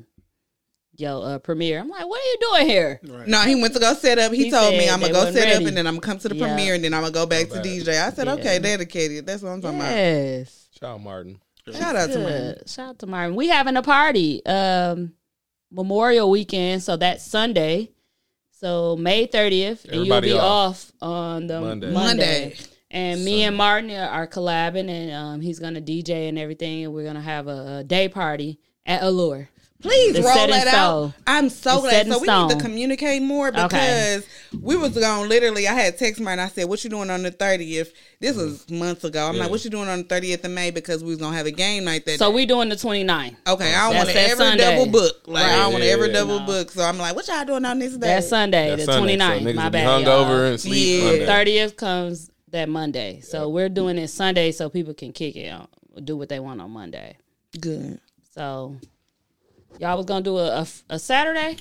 yo 0.98 1.22
uh, 1.22 1.40
premiere. 1.40 1.80
I'm 1.80 1.90
like, 1.90 2.08
what 2.08 2.22
are 2.22 2.26
you 2.26 2.38
doing 2.40 2.68
here? 2.68 3.00
Right. 3.04 3.28
No, 3.28 3.42
he 3.42 3.56
went 3.56 3.74
to 3.74 3.80
go 3.80 3.94
set 3.96 4.18
up. 4.20 4.32
He, 4.32 4.46
He 4.46 4.52
told 4.52 4.74
me 4.74 4.90
I'm 4.90 5.00
gonna 5.02 5.12
go 5.12 5.26
wasn't 5.26 5.38
set 5.38 5.56
up, 5.62 5.68
and 5.68 5.76
then 5.76 5.88
I'm 5.88 5.96
gonna 5.96 6.02
come 6.06 6.20
to 6.20 6.30
the 6.30 6.36
Yeah. 6.36 6.46
premiere, 6.48 6.76
and 6.76 6.84
then 6.84 6.94
I'm 6.94 7.02
gonna 7.02 7.12
go 7.14 7.26
back 7.26 7.48
to 7.50 7.56
Go 7.56 7.56
back. 7.56 7.64
DJ. 7.66 8.00
I 8.08 8.12
said, 8.12 8.28
Yeah. 8.28 8.34
okay, 8.34 8.60
dedicated. 8.60 9.26
That's 9.26 9.42
what 9.44 9.50
I'm 9.50 9.62
talking 9.62 9.80
about. 9.80 9.92
Yes. 9.92 10.68
Shout 10.80 10.90
out 10.92 11.02
Martin. 11.02 11.40
about. 11.68 11.80
Shout 11.82 11.96
out 11.96 12.10
to 12.12 12.20
Martin. 12.20 12.56
Shout 12.68 12.90
out 12.90 13.00
to 13.00 13.08
Martin. 13.08 13.36
We 13.36 13.48
having 13.50 13.76
a 13.78 13.82
party. 13.82 14.46
Um 14.46 15.14
Memorial 15.72 16.30
weekend, 16.30 16.84
so 16.84 16.96
that's 16.96 17.26
Sunday. 17.26 17.92
So 18.52 18.96
May 18.96 19.28
30th. 19.28 19.84
And 19.86 20.06
you'll 20.06 20.22
be 20.22 20.32
off. 20.32 20.92
off. 21.02 21.10
on 21.10 21.48
the 21.48 21.60
Monday. 21.60 21.92
Monday. 21.92 22.42
Monday. 22.54 22.56
And 22.96 23.26
me 23.26 23.44
and 23.44 23.58
Martin 23.58 23.92
are, 23.92 24.08
are 24.10 24.28
collabing 24.28 24.90
and 24.90 25.12
um, 25.12 25.42
he's 25.42 25.60
gonna 25.60 25.82
DJ 25.82 26.30
and 26.30 26.40
everything 26.40 26.86
and 26.86 26.94
we're 26.94 27.04
gonna 27.06 27.22
have 27.22 27.48
a, 27.48 27.80
a 27.80 27.84
day 27.84 28.08
party 28.08 28.60
at 28.86 29.04
Allure. 29.04 29.50
Please 29.82 30.16
It's 30.16 30.26
roll 30.26 30.48
that 30.48 30.68
out. 30.68 31.12
I'm 31.28 31.50
so 31.50 31.74
It's 31.74 31.82
glad. 31.82 32.08
So 32.08 32.20
we 32.20 32.28
need 32.28 32.58
to 32.58 32.66
communicate 32.66 33.22
more 33.22 33.52
because 33.52 33.74
Okay. 33.74 34.22
we 34.60 34.78
was 34.78 34.98
going 34.98 35.28
literally. 35.30 35.68
I 35.68 35.74
had 35.74 35.98
text 35.98 36.20
Martin. 36.22 36.44
I 36.44 36.48
said, 36.48 36.66
"What 36.70 36.84
you 36.84 36.90
doing 36.90 37.12
on 37.12 37.22
the 37.22 37.30
30th?" 37.32 37.92
This 38.22 38.36
was 38.38 38.68
months 38.72 39.04
ago. 39.04 39.28
I'm 39.28 39.36
Yeah. 39.36 39.42
like, 39.44 39.52
"What 39.52 39.64
you 39.66 39.70
doing 39.70 39.90
on 39.90 40.00
the 40.00 40.04
30th 40.06 40.44
of 40.46 40.52
May?" 40.52 40.72
Because 40.72 41.04
we 41.04 41.10
was 41.10 41.20
gonna 41.20 41.36
have 41.38 41.46
a 41.46 41.52
game 41.52 41.84
night 41.84 42.06
that. 42.06 42.18
So 42.18 42.30
day. 42.30 42.36
we 42.36 42.46
doing 42.48 42.70
the 42.70 42.78
29th. 42.78 43.36
okay, 43.46 43.74
I 43.76 43.88
don't 43.88 43.98
want 43.98 44.08
to 44.08 44.16
that 44.16 44.30
ever 44.32 44.44
Sunday. 44.44 44.64
double 44.78 44.92
book. 44.92 45.14
Like 45.28 45.44
I 45.46 45.56
don't 45.58 45.74
want 45.74 45.84
to 45.84 45.90
Right. 45.90 45.94
ever 45.94 46.08
Yeah. 46.08 46.14
double 46.14 46.40
No. 46.40 46.46
book. 46.46 46.72
So 46.72 46.82
I'm 46.82 46.98
like, 46.98 47.14
"What 47.16 47.28
y'all 47.28 47.46
doing 47.46 47.66
on 47.66 47.78
this 47.78 47.92
day?" 47.94 48.08
That's 48.08 48.30
Sunday, 48.30 48.70
That's 48.70 48.86
the 48.88 48.94
Sunday, 48.94 49.18
29th. 49.18 49.44
So 49.50 49.54
My 49.54 49.70
bad. 49.70 49.88
hungover 49.88 50.06
y'all. 50.06 50.32
and 50.46 50.60
sleep 50.62 51.04
Yeah. 51.20 51.26
30th 51.28 51.76
comes 51.76 52.32
that 52.56 52.70
Monday. 52.70 53.20
So 53.20 53.50
we're 53.50 53.70
doing 53.70 53.98
it 53.98 54.08
Sunday 54.08 54.52
so 54.52 54.70
people 54.70 54.94
can 54.94 55.12
kick 55.12 55.36
it 55.36 55.50
out, 55.50 55.70
do 56.04 56.16
what 56.18 56.30
they 56.30 56.40
want 56.40 56.62
on 56.62 56.72
Monday. 56.72 57.18
Good. 57.60 58.00
So 58.34 58.78
y'all 59.80 59.98
was 59.98 60.06
gonna 60.06 60.24
do 60.24 60.38
a, 60.38 60.62
a, 60.62 60.68
a 60.90 61.00
Saturday? 61.00 61.58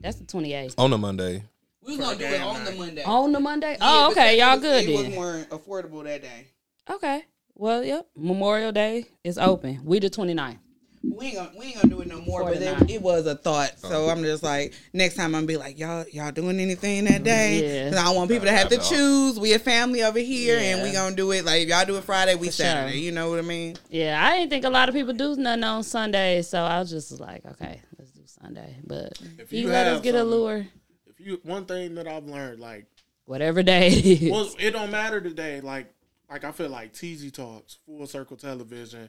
That's 0.00 0.16
the 0.16 0.24
28th. 0.24 0.74
On 0.78 0.92
a 0.92 0.98
Monday. 0.98 1.42
We 1.82 1.96
was 1.96 2.06
gonna 2.06 2.18
do 2.18 2.24
it 2.26 2.40
on 2.42 2.64
the 2.64 2.72
Monday. 2.72 3.02
On 3.04 3.32
the 3.32 3.40
Monday? 3.40 3.72
Yeah, 3.72 3.76
Oh, 3.80 4.10
okay. 4.12 4.38
Y'all 4.38 4.52
was- 4.56 4.60
good 4.60 4.84
It 4.88 4.92
was 4.92 5.02
then. 5.04 5.14
more 5.14 5.46
affordable 5.50 6.04
that 6.04 6.22
day. 6.22 6.46
Okay. 6.90 7.24
Well, 7.54 7.82
yep. 7.82 8.06
Memorial 8.16 8.70
Day 8.70 9.06
is 9.24 9.36
open. 9.38 9.80
We 9.84 9.98
the 9.98 10.08
29th. 10.10 10.58
We 11.02 11.26
ain't 11.26 11.36
gonna 11.36 11.50
we 11.58 11.66
ain't 11.66 11.76
gonna 11.76 11.88
do 11.94 12.00
it 12.00 12.06
no 12.08 12.20
more. 12.20 12.42
But 12.44 12.58
49. 12.58 12.82
it, 12.84 12.90
it 12.90 13.02
was 13.02 13.26
a 13.26 13.34
thought. 13.34 13.78
So 13.78 14.08
I'm 14.08 14.22
just 14.22 14.42
like 14.42 14.72
next 14.92 15.14
time 15.16 15.26
I'm 15.26 15.32
gonna 15.32 15.46
be 15.46 15.56
like 15.56 15.78
y'all 15.78 16.04
y'all 16.12 16.30
doing 16.32 16.60
anything 16.60 17.04
that 17.06 17.24
day? 17.24 17.62
Yeah. 17.84 17.90
'Cause 17.90 17.98
I 17.98 18.04
don't 18.04 18.16
want 18.16 18.30
people 18.30 18.46
to 18.46 18.52
have 18.52 18.68
to 18.68 18.78
choose. 18.78 19.38
We 19.38 19.52
a 19.54 19.58
family 19.58 20.02
over 20.02 20.18
here, 20.18 20.58
and 20.60 20.82
we 20.82 20.92
gonna 20.92 21.14
do 21.16 21.30
it 21.32 21.44
like 21.44 21.62
if 21.62 21.68
y'all 21.68 21.84
do 21.84 21.96
it 21.96 22.04
Friday, 22.04 22.34
we 22.34 22.46
For 22.48 22.52
Saturday. 22.52 22.92
sure. 22.92 23.00
You 23.00 23.12
know 23.12 23.30
what 23.30 23.38
I 23.38 23.42
mean? 23.42 23.76
Yeah, 23.90 24.24
I 24.24 24.38
didn't 24.38 24.50
think 24.50 24.64
a 24.64 24.70
lot 24.70 24.88
of 24.88 24.94
people 24.94 25.12
do 25.14 25.34
nothing 25.36 25.64
on 25.64 25.82
Sunday, 25.82 26.42
so 26.42 26.62
I 26.62 26.78
was 26.80 26.90
just 26.90 27.18
like, 27.20 27.44
okay, 27.46 27.80
let's 27.98 28.10
do 28.12 28.22
Sunday. 28.26 28.76
But 28.86 29.18
If 29.38 29.50
he 29.50 29.60
you 29.62 29.68
let 29.68 29.86
us 29.86 30.00
get 30.02 30.14
a 30.14 30.24
lure, 30.24 30.66
If 31.06 31.20
you 31.26 31.40
one 31.44 31.64
thing 31.64 31.94
that 31.96 32.06
I've 32.06 32.26
learned, 32.26 32.60
like, 32.60 32.86
whatever 33.24 33.62
day 33.62 33.88
it 33.88 34.22
is. 34.22 34.30
well, 34.30 34.50
it 34.58 34.70
don't 34.72 34.90
matter 34.90 35.20
today. 35.20 35.60
Like, 35.60 35.92
like 36.30 36.44
I 36.44 36.52
feel 36.52 36.68
like 36.68 36.92
TZ 36.92 37.30
Talks, 37.32 37.78
Full 37.86 38.06
Circle 38.06 38.36
Television, 38.36 39.08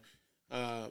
uh, 0.51 0.88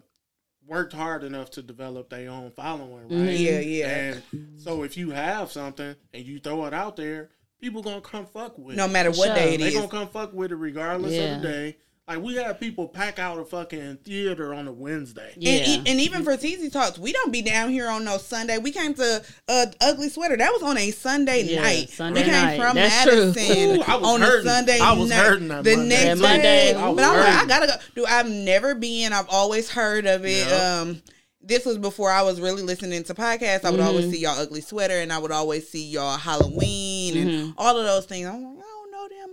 worked 0.68 0.92
hard 0.92 1.24
enough 1.24 1.50
to 1.52 1.62
develop 1.62 2.10
their 2.10 2.30
own 2.30 2.50
following, 2.50 3.08
right? 3.08 3.10
Mhm. 3.10 3.38
Yeah, 3.40 3.58
yeah. 3.60 3.86
And 3.88 4.22
so 4.60 4.82
if 4.82 4.96
you 4.96 5.10
have 5.10 5.50
something 5.50 5.96
and 6.12 6.24
you 6.24 6.38
throw 6.38 6.66
it 6.66 6.74
out 6.74 6.96
there, 6.96 7.30
people 7.60 7.82
gonna 7.82 8.00
come 8.02 8.26
fuck 8.26 8.58
with. 8.58 8.76
No 8.76 8.84
it. 8.84 8.88
matter 8.90 9.10
what 9.10 9.26
sure. 9.28 9.34
day 9.34 9.54
it 9.54 9.58
They 9.60 9.68
is. 9.68 9.74
gonna 9.74 9.88
come 9.88 10.08
fuck 10.08 10.32
with 10.32 10.52
it 10.52 10.56
regardless 10.56 11.14
Yeah. 11.14 11.36
of 11.36 11.42
the 11.42 11.48
day. 11.48 11.76
Like 12.08 12.22
we 12.22 12.36
have 12.36 12.58
people 12.58 12.88
pack 12.88 13.18
out 13.18 13.38
a 13.38 13.44
fucking 13.44 13.98
theater 13.98 14.54
on 14.54 14.66
a 14.66 14.72
Wednesday. 14.72 15.34
yeah. 15.36 15.52
And, 15.52 15.86
e- 15.86 15.90
and 15.90 16.00
even 16.00 16.24
for 16.24 16.34
TZ 16.38 16.70
Talks, 16.72 16.98
we 16.98 17.12
don't 17.12 17.30
be 17.30 17.42
down 17.42 17.68
here 17.68 17.86
on 17.88 18.02
no 18.04 18.16
Sunday. 18.16 18.56
We 18.56 18.70
came 18.72 18.94
to 18.94 19.22
uh, 19.46 19.66
Ugly 19.82 20.08
Sweater. 20.08 20.36
That 20.38 20.50
was 20.50 20.62
on 20.62 20.78
a 20.78 20.90
Sunday 20.90 21.42
Yeah, 21.42 21.60
night. 21.60 21.90
Sunday 21.90 22.20
we 22.20 22.24
came 22.30 22.32
night. 22.32 22.58
from 22.58 22.76
That's 22.76 23.04
true. 23.04 23.26
Madison 23.26 23.76
Ooh, 23.80 23.82
on 24.06 24.20
hurting. 24.22 24.46
a 24.46 24.50
Sunday 24.50 24.78
I 24.80 24.92
was 24.94 25.10
night. 25.10 25.16
hurting 25.16 25.48
that 25.48 25.64
the 25.64 25.76
Monday. 25.76 25.88
next 26.04 26.20
That 26.20 26.28
Monday, 26.28 26.42
day. 26.42 26.74
I 26.74 26.88
was 26.88 26.96
But 26.96 27.04
I'm 27.04 27.16
like, 27.18 27.28
I 27.28 27.46
gotta 27.46 27.66
go. 27.66 27.74
Dude, 27.94 28.06
I've 28.08 28.28
never 28.30 28.74
been. 28.74 29.12
I've 29.12 29.28
always 29.28 29.70
heard 29.70 30.06
of 30.06 30.24
it. 30.24 30.46
Yeah. 30.48 30.80
Um, 30.80 31.02
this 31.42 31.64
was 31.66 31.76
before 31.78 32.10
I 32.10 32.22
was 32.22 32.40
really 32.40 32.62
listening 32.62 33.04
to 33.04 33.14
podcasts. 33.14 33.64
I 33.64 33.70
would 33.70 33.80
Mm-hmm. 33.80 33.86
always 33.88 34.10
see 34.10 34.18
y'all 34.20 34.38
Ugly 34.38 34.62
Sweater, 34.62 34.94
and 34.98 35.12
I 35.12 35.18
would 35.18 35.30
always 35.30 35.68
see 35.68 35.84
y'all 35.86 36.16
Halloween 36.18 37.16
and 37.28 37.54
all 37.58 37.76
of 37.78 37.84
those 37.84 38.06
things. 38.06 38.26
I'm 38.26 38.42
like, 38.56 38.57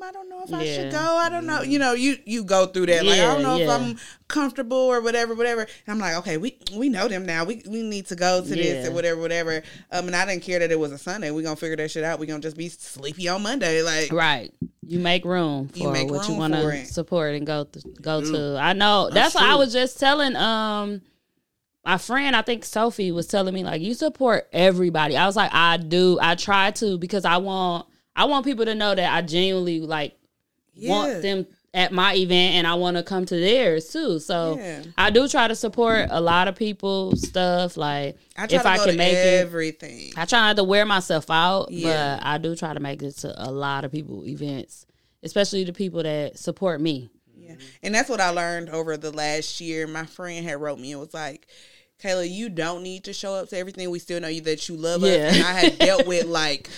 I 0.02 0.12
don't 0.12 0.30
know. 0.30 0.38
I 0.38 0.40
don't 0.42 0.50
know 0.52 0.58
if 0.60 0.62
I 0.62 0.66
Mm-hmm. 0.66 0.82
Should 0.84 0.92
go. 0.92 1.00
I 1.00 1.30
don't 1.30 1.46
know. 1.46 1.62
You 1.62 1.80
know, 1.80 1.94
you 1.94 2.18
you 2.26 2.44
go 2.44 2.66
through 2.68 2.88
that. 2.88 3.06
Like 3.06 3.20
I 3.20 3.34
don't 3.34 3.44
know 3.44 3.58
if. 3.58 3.70
I'm 3.70 3.98
comfortable 4.28 4.78
or 4.78 5.02
whatever, 5.02 5.36
whatever. 5.36 5.62
And 5.62 5.70
I'm 5.88 6.00
like, 6.00 6.16
okay, 6.18 6.38
we 6.38 6.58
we 6.76 6.90
know 6.90 7.08
them 7.08 7.26
now. 7.26 7.44
We 7.44 7.62
we 7.68 7.84
need 7.84 8.08
to 8.08 8.16
go 8.16 8.42
to 8.42 8.48
this 8.48 8.86
Yeah. 8.86 8.92
or 8.92 8.94
whatever, 8.94 9.20
whatever. 9.22 9.64
Um, 9.92 10.08
and 10.08 10.16
I 10.16 10.26
didn't 10.26 10.44
care 10.44 10.60
that 10.60 10.72
it 10.72 10.80
was 10.80 10.92
a 10.92 10.98
Sunday. 10.98 11.32
We 11.32 11.44
gonna 11.44 11.56
figure 11.56 11.76
that 11.78 11.92
shit 11.92 12.04
out. 12.04 12.20
We 12.20 12.26
gonna 12.26 12.40
just 12.40 12.58
be 12.58 12.70
sleepy 12.70 13.28
on 13.30 13.44
Monday. 13.44 13.82
Like 13.84 14.12
Right. 14.12 14.54
You 14.88 15.00
make 15.00 15.26
room 15.26 15.68
for 15.70 15.78
You 15.80 15.92
make 15.92 16.10
what 16.10 16.28
you 16.28 16.36
want 16.36 16.54
to 16.54 16.86
support 16.86 17.36
and 17.36 17.46
go 17.46 17.64
th- 17.66 17.86
go 18.02 18.22
do. 18.22 18.32
to. 18.34 18.58
I 18.60 18.74
know 18.74 19.06
that's, 19.12 19.34
That's 19.34 19.36
what 19.36 19.44
I 19.46 19.56
was 19.56 19.74
just 19.74 20.00
telling 20.00 20.36
um 20.36 21.02
my 21.86 22.00
friend, 22.00 22.36
I 22.36 22.42
think 22.42 22.66
Sophie 22.66 23.12
was 23.12 23.28
telling 23.28 23.54
me 23.54 23.64
like 23.64 23.80
you 23.82 23.94
support 23.94 24.48
everybody. 24.52 25.16
I 25.16 25.28
was 25.28 25.36
like 25.36 25.54
I 25.54 25.78
do. 25.78 26.18
I 26.20 26.34
try 26.36 26.72
to 26.72 26.98
because 26.98 27.26
I 27.26 27.38
want 27.38 27.86
I 28.16 28.26
want 28.26 28.46
people 28.46 28.66
to 28.66 28.76
know 28.76 28.96
that 28.96 29.14
I 29.14 29.22
genuinely 29.22 29.80
like 29.82 30.16
Yeah. 30.74 30.90
want 30.92 31.22
them 31.22 31.48
at 31.74 31.92
my 31.92 32.16
event 32.16 32.56
and 32.56 32.66
I 32.66 32.76
want 32.76 32.96
to 32.96 33.04
come 33.04 33.26
to 33.26 33.36
theirs 33.36 33.90
too. 33.90 34.20
So 34.20 34.58
Yeah. 34.58 34.84
I 34.98 35.10
do 35.10 35.28
try 35.28 35.48
to 35.50 35.56
support 35.56 36.08
a 36.10 36.22
lot 36.22 36.48
of 36.48 36.56
people's 36.56 37.28
stuff. 37.28 37.76
Like 37.76 38.18
I 38.38 38.46
if 38.50 38.66
I 38.66 38.78
can 38.78 38.96
make 38.96 39.14
it, 39.14 39.42
everything. 39.42 40.14
I 40.16 40.24
try 40.26 40.40
not 40.40 40.56
to 40.56 40.64
wear 40.64 40.86
myself 40.86 41.30
out, 41.30 41.72
Yeah. 41.72 42.18
but 42.18 42.26
I 42.26 42.38
do 42.38 42.56
try 42.56 42.74
to 42.74 42.80
make 42.80 43.04
it 43.04 43.12
to 43.20 43.34
a 43.38 43.52
lot 43.52 43.84
of 43.84 43.92
people 43.92 44.26
events, 44.26 44.86
especially 45.24 45.66
the 45.66 45.74
people 45.74 46.02
that 46.04 46.40
support 46.40 46.80
me. 46.80 47.10
Yeah. 47.38 47.56
And 47.84 47.94
that's 47.94 48.10
what 48.10 48.22
I 48.22 48.30
learned 48.30 48.70
over 48.70 48.96
the 48.96 49.12
last 49.12 49.60
year. 49.60 49.86
My 49.86 50.06
friend 50.06 50.46
had 50.46 50.62
wrote 50.62 50.80
me 50.80 50.94
and 50.94 51.02
was 51.02 51.14
like, 51.14 51.46
Kayla, 52.02 52.30
you 52.30 52.48
don't 52.50 52.84
need 52.84 53.04
to 53.06 53.14
show 53.14 53.36
up 53.36 53.50
to 53.50 53.58
everything. 53.58 53.90
We 53.90 54.00
still 54.00 54.20
know 54.22 54.28
you 54.30 54.42
that 54.42 54.68
you 54.70 54.78
love 54.78 55.02
Yeah. 55.04 55.10
us. 55.28 55.36
And 55.36 55.44
I 55.44 55.52
had 55.54 55.78
dealt 55.80 56.08
with 56.08 56.26
like 56.28 56.70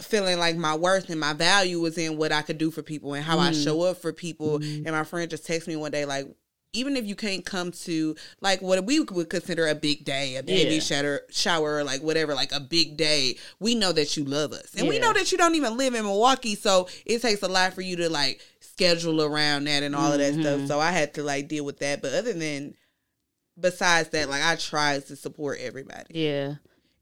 feeling 0.00 0.38
like 0.38 0.56
my 0.56 0.74
worth 0.76 1.10
and 1.10 1.20
my 1.20 1.32
value 1.32 1.80
was 1.80 1.98
in 1.98 2.16
what 2.16 2.32
I 2.32 2.42
could 2.42 2.58
do 2.58 2.70
for 2.70 2.82
people 2.82 3.14
and 3.14 3.24
how 3.24 3.38
I 3.38 3.50
Mm-hmm. 3.50 3.62
show 3.64 3.82
up 3.82 3.98
for 3.98 4.12
people. 4.12 4.56
And 4.56 4.86
my 4.86 5.04
friend 5.04 5.28
just 5.30 5.46
texted 5.46 5.68
me 5.68 5.76
one 5.76 5.90
day 5.90 6.04
like 6.04 6.26
even 6.74 6.96
if 6.98 7.06
you 7.06 7.16
can't 7.16 7.46
come 7.46 7.72
to 7.72 8.14
like 8.42 8.60
what 8.60 8.84
we 8.84 9.00
would 9.00 9.30
consider 9.30 9.66
a 9.68 9.74
big 9.74 10.04
day, 10.04 10.36
a 10.36 10.42
baby 10.42 10.74
Yeah. 10.74 10.80
shower, 10.80 11.20
shower, 11.30 11.76
or 11.78 11.84
like 11.84 12.02
whatever, 12.02 12.34
like 12.34 12.52
a 12.52 12.60
big 12.60 12.98
day, 12.98 13.36
we 13.58 13.74
know 13.74 13.90
that 13.92 14.18
you 14.18 14.24
love 14.24 14.52
us, 14.52 14.74
and 14.76 14.86
we 14.86 14.98
know 14.98 15.14
that 15.14 15.32
you 15.32 15.38
don't 15.38 15.54
even 15.54 15.78
live 15.78 15.94
in 15.94 16.04
Milwaukee, 16.04 16.54
so 16.54 16.86
it 17.06 17.22
takes 17.22 17.42
a 17.42 17.48
lot 17.48 17.72
for 17.72 17.80
you 17.80 17.96
to 17.96 18.10
like 18.10 18.42
schedule 18.60 19.22
around 19.22 19.64
that 19.64 19.82
and 19.82 19.96
all 19.96 20.12
of 20.12 20.18
that 20.18 20.34
Mm-hmm. 20.34 20.42
stuff. 20.42 20.66
So 20.68 20.78
I 20.78 20.92
had 20.92 21.14
to 21.14 21.22
like 21.22 21.48
deal 21.48 21.64
with 21.64 21.78
that. 21.78 22.02
But 22.02 22.12
other 22.12 22.34
than 22.34 22.74
besides 23.58 24.10
that, 24.10 24.28
like 24.28 24.42
I 24.42 24.56
try 24.56 25.00
to 25.00 25.16
support 25.16 25.58
everybody. 25.60 26.18
Yeah. 26.20 26.54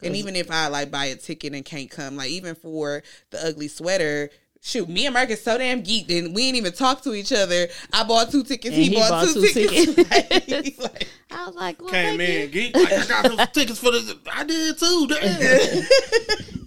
And 0.02 0.14
even 0.14 0.36
if 0.36 0.50
I 0.50 0.68
like 0.68 0.90
buy 0.90 1.06
a 1.06 1.16
ticket 1.16 1.54
and 1.54 1.64
can't 1.64 1.90
come, 1.90 2.16
like 2.16 2.30
even 2.30 2.54
for 2.54 3.02
the 3.30 3.44
ugly 3.44 3.68
sweater, 3.68 4.30
shoot, 4.60 4.88
me 4.88 5.06
and 5.06 5.14
Mark 5.14 5.30
is 5.30 5.42
so 5.42 5.56
damn 5.56 5.82
geeked 5.82 6.16
and 6.16 6.34
we 6.34 6.48
ain't 6.48 6.56
even 6.56 6.72
talk 6.72 7.02
to 7.02 7.14
each 7.14 7.32
other. 7.32 7.68
I 7.92 8.04
bought 8.04 8.30
two 8.30 8.42
tickets, 8.44 8.74
he, 8.76 8.84
he 8.90 8.94
bought, 8.94 9.10
bought 9.10 9.28
two, 9.28 9.42
two 9.42 9.52
tickets. 9.52 9.94
tickets. 9.94 10.78
Like, 10.82 11.08
I 11.30 11.46
was 11.46 11.54
like, 11.56 11.80
well, 11.80 11.90
Came 11.90 12.18
thank 12.18 12.30
in, 12.44 12.50
geek. 12.50 12.76
Like, 12.76 12.92
I 12.92 13.06
got 13.06 13.36
those 13.36 13.48
tickets 13.52 13.78
for 13.78 13.90
this. 13.90 14.14
I 14.32 14.44
did 14.44 14.78
too. 14.78 15.06
Damn. 15.08 15.84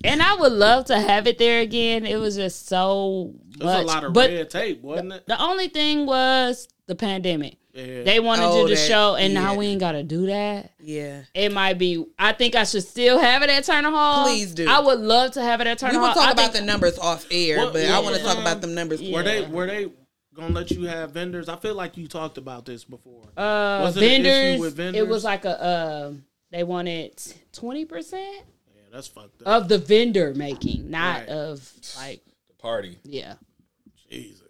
And 0.04 0.22
I 0.22 0.36
would 0.36 0.52
love 0.54 0.86
to 0.86 1.00
have 1.00 1.28
it 1.28 1.38
there 1.38 1.62
again. 1.62 2.06
It 2.06 2.18
was 2.18 2.36
just 2.36 2.68
so 2.68 3.34
There's 3.58 3.66
much. 3.66 3.84
a 3.84 3.86
lot 3.86 4.04
of 4.04 4.14
but 4.14 4.30
red 4.30 4.50
tape, 4.50 4.82
wasn't 4.82 5.14
it? 5.14 5.28
the 5.28 5.42
only 5.42 5.68
thing 5.68 6.06
was 6.06 6.68
the 6.88 6.96
pandemic. 6.96 7.58
Yeah. 7.74 8.04
They 8.04 8.20
wanted 8.20 8.46
Oh, 8.46 8.62
you 8.64 8.70
to 8.70 8.76
that- 8.76 8.88
show, 8.88 9.16
and 9.16 9.34
yeah. 9.34 9.42
now 9.42 9.56
we 9.56 9.68
ain't 9.68 9.80
got 9.80 9.92
to 9.94 10.04
do 10.04 10.26
that. 10.28 10.72
yeah. 10.80 11.22
It 11.36 11.52
might 11.54 11.78
be. 11.78 12.04
I 12.18 12.34
think 12.34 12.56
I 12.56 12.64
should 12.64 12.84
still 12.84 13.20
have 13.20 13.44
it 13.44 13.50
at 13.50 13.64
Turner 13.64 13.92
Hall. 13.92 14.26
Please 14.26 14.54
do. 14.56 14.68
I 14.68 14.80
would 14.80 15.00
love 15.00 15.32
to 15.34 15.42
have 15.42 15.62
it 15.62 15.68
at 15.68 15.78
Turner 15.78 15.94
We 15.94 15.98
Hall. 16.00 16.08
will 16.08 16.14
talk 16.16 16.28
I 16.30 16.32
about 16.32 16.42
think- 16.54 16.54
the 16.56 16.62
numbers 16.72 16.98
off 16.98 17.28
air, 17.30 17.58
What- 17.60 17.74
but 17.74 17.86
I 17.86 18.00
want 18.00 18.16
to 18.16 18.22
talk 18.24 18.38
about 18.40 18.62
the 18.62 18.68
numbers. 18.68 19.02
Yeah. 19.02 19.16
Were 19.16 19.24
they 19.24 19.46
were 19.46 19.68
they 19.68 19.88
gonna 20.34 20.54
let 20.54 20.72
you 20.72 20.86
have 20.88 21.12
vendors? 21.12 21.48
I 21.48 21.58
feel 21.58 21.76
like 21.76 21.96
you 21.96 22.08
talked 22.08 22.38
about 22.40 22.66
this 22.66 22.84
before. 22.86 23.24
uh, 23.38 23.82
Was 23.84 23.98
it 23.98 24.04
an 24.04 24.26
issue 24.26 24.70
vendors, 24.72 25.02
It 25.02 25.08
was 25.08 25.24
like 25.24 25.46
a. 25.46 25.62
Uh, 25.62 26.14
they 26.52 26.64
wanted 26.64 27.22
twenty 27.54 27.86
percent 27.86 28.46
yeah, 28.76 28.82
that's 28.92 29.08
fucked 29.08 29.44
up. 29.44 29.48
of 29.64 29.68
the 29.70 29.78
vendor 29.78 30.34
making, 30.34 30.90
not 30.90 31.20
Right. 31.20 31.30
of 31.30 31.72
like 31.98 32.22
the 32.48 32.54
Party. 32.56 32.98
yeah. 33.04 33.36
Jesus. 34.10 34.42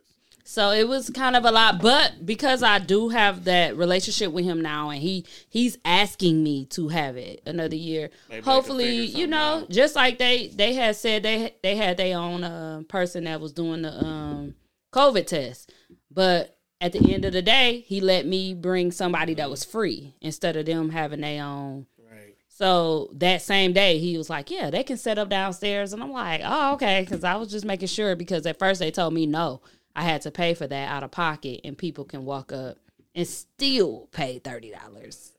So 0.49 0.71
it 0.71 0.87
was 0.87 1.11
kind 1.11 1.35
of 1.35 1.45
a 1.45 1.51
lot, 1.51 1.79
but 1.79 2.25
because 2.25 2.63
I 2.63 2.79
do 2.79 3.09
have 3.09 3.43
that 3.43 3.77
relationship 3.77 4.31
with 4.31 4.45
him 4.45 4.61
now, 4.61 4.89
and 4.89 4.99
he 4.99 5.23
he's 5.47 5.77
asking 5.85 6.43
me 6.43 6.65
to 6.71 6.87
have 6.87 7.17
it 7.17 7.43
another 7.45 7.75
year. 7.75 8.09
Maybe 8.31 8.41
Hopefully, 8.41 9.05
you 9.05 9.27
know, 9.27 9.59
out. 9.59 9.69
just 9.69 9.95
like 9.95 10.17
they 10.17 10.47
they 10.47 10.73
had 10.73 10.95
said 10.95 11.21
they 11.21 11.53
they 11.61 11.75
had 11.75 11.97
their 11.97 12.17
own 12.17 12.43
uh, 12.43 12.81
person 12.87 13.25
that 13.25 13.39
was 13.39 13.53
doing 13.53 13.83
the 13.83 13.93
um, 14.03 14.55
COVID 14.91 15.27
test, 15.27 15.71
but 16.09 16.57
at 16.81 16.93
the 16.93 17.13
end 17.13 17.25
of 17.25 17.33
the 17.33 17.43
day, 17.43 17.81
he 17.81 18.01
let 18.01 18.25
me 18.25 18.55
bring 18.55 18.91
somebody 18.91 19.35
that 19.35 19.51
was 19.51 19.63
free 19.63 20.15
instead 20.19 20.55
of 20.55 20.65
them 20.65 20.89
having 20.89 21.21
their 21.21 21.43
own. 21.43 21.85
Right. 22.11 22.33
So 22.47 23.11
that 23.13 23.43
same 23.43 23.71
day, 23.71 23.99
he 23.99 24.17
was 24.17 24.31
like, 24.31 24.49
"Yeah, 24.49 24.71
they 24.71 24.81
can 24.81 24.97
set 24.97 25.19
up 25.19 25.29
downstairs," 25.29 25.93
and 25.93 26.01
I'm 26.01 26.11
like, 26.11 26.41
"Oh, 26.43 26.73
okay," 26.73 27.01
because 27.01 27.23
I 27.23 27.35
was 27.35 27.51
just 27.51 27.65
making 27.65 27.89
sure 27.89 28.15
because 28.15 28.47
at 28.47 28.57
first 28.57 28.79
they 28.79 28.89
told 28.89 29.13
me 29.13 29.27
no, 29.27 29.61
I 29.95 30.03
had 30.03 30.21
to 30.23 30.31
pay 30.31 30.53
for 30.53 30.67
that 30.67 30.89
out 30.89 31.03
of 31.03 31.11
pocket, 31.11 31.61
and 31.63 31.77
people 31.77 32.05
can 32.05 32.25
walk 32.25 32.51
up 32.51 32.77
and 33.15 33.27
still 33.27 34.07
pay 34.11 34.39
thirty 34.39 34.71
dollars. 34.71 35.33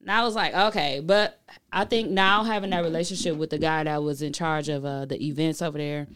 And 0.00 0.10
I 0.10 0.22
was 0.22 0.34
like, 0.34 0.54
okay, 0.54 1.00
but 1.00 1.40
I 1.72 1.86
think 1.86 2.10
now 2.10 2.44
having 2.44 2.70
that 2.70 2.84
relationship 2.84 3.36
with 3.36 3.50
the 3.50 3.58
guy 3.58 3.84
that 3.84 4.02
was 4.02 4.20
in 4.20 4.34
charge 4.34 4.68
of 4.68 4.84
uh, 4.84 5.06
the 5.06 5.22
events 5.24 5.62
over 5.62 5.78
there, 5.78 6.06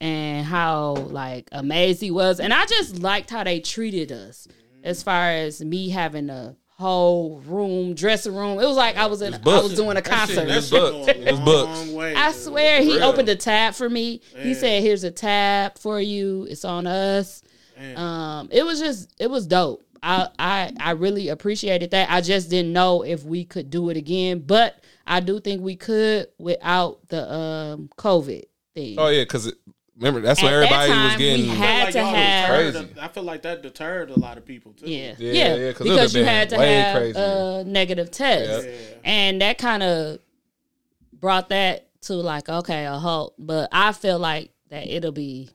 and 0.00 0.46
how 0.46 0.94
like 0.94 1.48
amazed 1.52 2.00
he 2.00 2.10
was, 2.10 2.38
and 2.40 2.54
I 2.54 2.66
just 2.66 3.00
liked 3.00 3.30
how 3.30 3.44
they 3.44 3.60
treated 3.60 4.12
us 4.12 4.46
as 4.84 5.02
far 5.02 5.30
as 5.30 5.64
me 5.64 5.88
having 5.88 6.30
a 6.30 6.56
whole 6.78 7.38
room, 7.40 7.94
dressing 7.94 8.34
room. 8.34 8.58
It 8.60 8.66
was 8.66 8.76
like 8.76 8.96
I 8.96 9.06
was 9.06 9.22
in, 9.22 9.34
I 9.34 9.38
was 9.38 9.74
doing 9.74 9.96
a 9.96 10.02
concert. 10.02 10.46
That 10.46 10.58
It's 10.58 10.68
shit 10.68 10.80
booked. 10.80 11.06
go 11.06 11.12
It's 11.22 11.38
booked. 11.40 12.16
I 12.16 12.32
swear 12.32 12.82
he 12.82 12.96
real. 12.96 13.04
opened 13.04 13.28
a 13.28 13.36
tab 13.36 13.74
for 13.74 13.88
me. 13.88 14.20
He 14.36 14.54
said, 14.54 14.82
"Here's 14.82 15.02
a 15.04 15.10
tab 15.10 15.78
for 15.78 16.00
you. 16.00 16.46
It's 16.50 16.64
on 16.64 16.86
us." 16.86 17.42
Man. 17.78 17.96
Um, 17.98 18.48
it 18.52 18.64
was 18.64 18.78
just 18.80 19.12
it 19.18 19.28
was 19.30 19.46
dope. 19.46 19.82
I 20.02 20.28
I 20.38 20.72
I 20.78 20.90
really 20.92 21.28
appreciated 21.28 21.90
that. 21.92 22.10
I 22.10 22.20
just 22.20 22.50
didn't 22.50 22.72
know 22.72 23.02
if 23.02 23.24
we 23.24 23.44
could 23.44 23.70
do 23.70 23.88
it 23.90 23.96
again, 23.96 24.40
but 24.46 24.82
I 25.06 25.20
do 25.20 25.40
think 25.40 25.62
we 25.62 25.76
could 25.76 26.28
without 26.38 27.08
the 27.08 27.32
um 27.32 27.90
COVID 27.96 28.42
thing. 28.74 28.96
Oh 28.98 29.08
yeah, 29.08 29.22
because 29.22 29.52
remember 29.96 30.20
that's 30.20 30.42
what 30.42 30.52
At 30.52 30.60
that 30.60 30.72
everybody 30.72 30.90
was 30.90 30.98
time, 30.98 31.18
we 31.18 31.24
getting. 31.24 31.46
had- 31.48 31.58
I 31.58 31.66
feel 31.66 31.84
like 31.84 31.92
to 31.92 31.98
y'all 31.98 32.14
have- 32.14 32.74
deterred 32.74 32.98
a- 32.98 33.02
I 33.04 33.08
feel 33.08 33.22
like 33.22 33.42
that 33.42 33.62
deterred 33.62 34.10
a 34.10 34.18
lot 34.18 34.38
of 34.38 34.44
people 34.44 34.72
too. 34.72 34.90
Yeah, 34.90 35.14
Yeah, 35.18 35.32
yeah, 35.32 35.54
yeah, 35.56 35.72
'cause 35.72 35.86
it 35.86 35.90
because 35.90 36.14
you 36.14 36.24
had 36.24 36.48
to 36.50 36.56
have 36.58 36.96
crazier. 36.96 37.22
a 37.22 37.64
negative 37.64 38.10
test, 38.10 38.66
Yeah. 38.68 38.72
and 39.04 39.40
that 39.42 39.58
kind 39.58 39.82
of 39.82 40.18
brought 41.12 41.48
that 41.48 41.88
to 42.02 42.14
like 42.14 42.48
okay 42.48 42.84
a 42.86 42.92
halt. 42.98 43.34
But 43.38 43.68
I 43.72 43.92
feel 43.92 44.18
like 44.18 44.50
that 44.70 44.86
it'll 44.86 45.12
be 45.12 45.50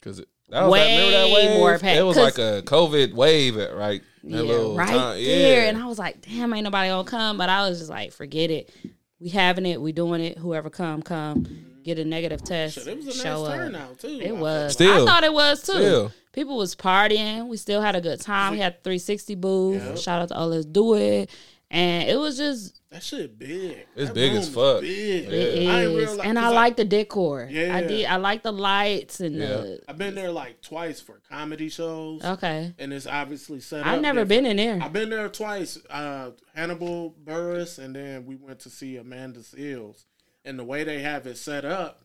Because 0.00 0.18
that 0.48 0.64
was 0.64 0.78
that, 0.80 1.10
that 1.10 1.24
Way 1.26 1.32
wave? 1.48 1.58
more 1.58 1.78
packed, 1.78 1.98
It 1.98 2.02
was 2.02 2.16
'cause- 2.16 2.38
like 2.38 2.38
a 2.38 2.62
COVID 2.62 3.12
wave, 3.12 3.58
at, 3.58 3.74
right? 3.76 4.02
That 4.24 4.30
yeah, 4.30 4.40
little 4.42 4.74
right 4.76 4.88
time- 4.88 5.22
there. 5.22 5.62
yeah. 5.62 5.68
And 5.68 5.78
I 5.78 5.86
was 5.86 5.98
like, 5.98 6.20
damn, 6.20 6.52
ain't 6.52 6.64
nobody 6.64 6.90
gonna 6.90 7.04
come. 7.04 7.38
But 7.38 7.48
I 7.48 7.68
was 7.68 7.78
just 7.78 7.90
like, 7.90 8.12
forget 8.12 8.50
it. 8.50 8.70
We 9.18 9.30
having 9.30 9.64
it. 9.66 9.80
We 9.80 9.92
doing 9.92 10.20
it. 10.22 10.38
Whoever 10.38 10.68
come, 10.70 11.02
come. 11.02 11.46
Get 11.82 11.98
a 11.98 12.04
negative 12.04 12.42
test. 12.44 12.74
Shit, 12.76 12.86
it 12.88 12.96
was 12.96 13.06
a 13.06 13.08
nice 13.10 13.22
show 13.22 13.44
up. 13.44 13.54
turnout 13.54 13.98
too. 13.98 14.20
I 14.22 14.26
It 14.26 14.36
was. 14.36 14.72
Still. 14.72 15.02
I 15.02 15.06
thought 15.10 15.24
it 15.24 15.32
was 15.32 15.62
too. 15.62 15.72
Still. 15.72 16.12
People 16.32 16.56
was 16.56 16.74
partying. 16.76 17.48
We 17.48 17.56
still 17.56 17.80
had 17.80 17.96
a 17.96 18.00
good 18.00 18.20
time. 18.20 18.52
We 18.52 18.58
had 18.60 18.82
360 18.84 19.34
booth. 19.36 19.82
Yep. 19.84 19.98
Shout 19.98 20.22
out 20.22 20.28
to 20.28 20.34
all 20.36 20.48
Let's 20.48 20.66
Do 20.66 20.94
It. 20.94 21.30
And 21.72 22.08
it 22.08 22.16
was 22.18 22.36
just 22.36 22.80
That 22.90 23.00
shit 23.02 23.38
big. 23.38 23.86
It's 23.94 24.08
That 24.08 24.14
big 24.14 24.32
as 24.32 24.48
fuck. 24.48 24.80
Big. 24.80 25.24
it 25.28 25.68
I 25.68 25.82
ain't 25.84 25.96
realize, 25.96 26.18
and 26.18 26.36
I 26.38 26.42
'cause 26.42 26.54
like 26.54 26.76
the 26.76 26.84
decor. 26.84 27.48
Yeah. 27.48 27.76
I 27.76 27.82
did. 27.82 28.06
I 28.06 28.16
like 28.16 28.42
the 28.42 28.50
lights 28.52 29.20
and 29.20 29.40
the. 29.40 29.80
I've 29.88 29.96
been 29.96 30.16
there 30.16 30.32
like 30.32 30.60
twice 30.62 31.00
for 31.00 31.20
comedy 31.30 31.68
shows, 31.68 32.24
Okay. 32.24 32.74
and 32.78 32.92
it's 32.92 33.06
obviously 33.06 33.60
set 33.60 33.82
up. 33.82 33.86
I've 33.86 34.00
never 34.00 34.24
different. 34.24 34.44
been 34.44 34.46
in 34.46 34.56
there. 34.56 34.84
I've 34.84 34.92
been 34.92 35.10
there 35.10 35.28
twice. 35.28 35.78
Uh, 35.88 36.30
Hannibal 36.56 37.14
Buress, 37.24 37.78
and 37.78 37.94
then 37.94 38.26
we 38.26 38.34
went 38.34 38.58
to 38.60 38.70
see 38.70 38.96
Amanda 38.96 39.38
Seales. 39.40 40.06
And 40.44 40.58
the 40.58 40.64
way 40.64 40.84
they 40.84 41.00
have 41.00 41.26
it 41.26 41.36
set 41.36 41.64
up, 41.64 42.00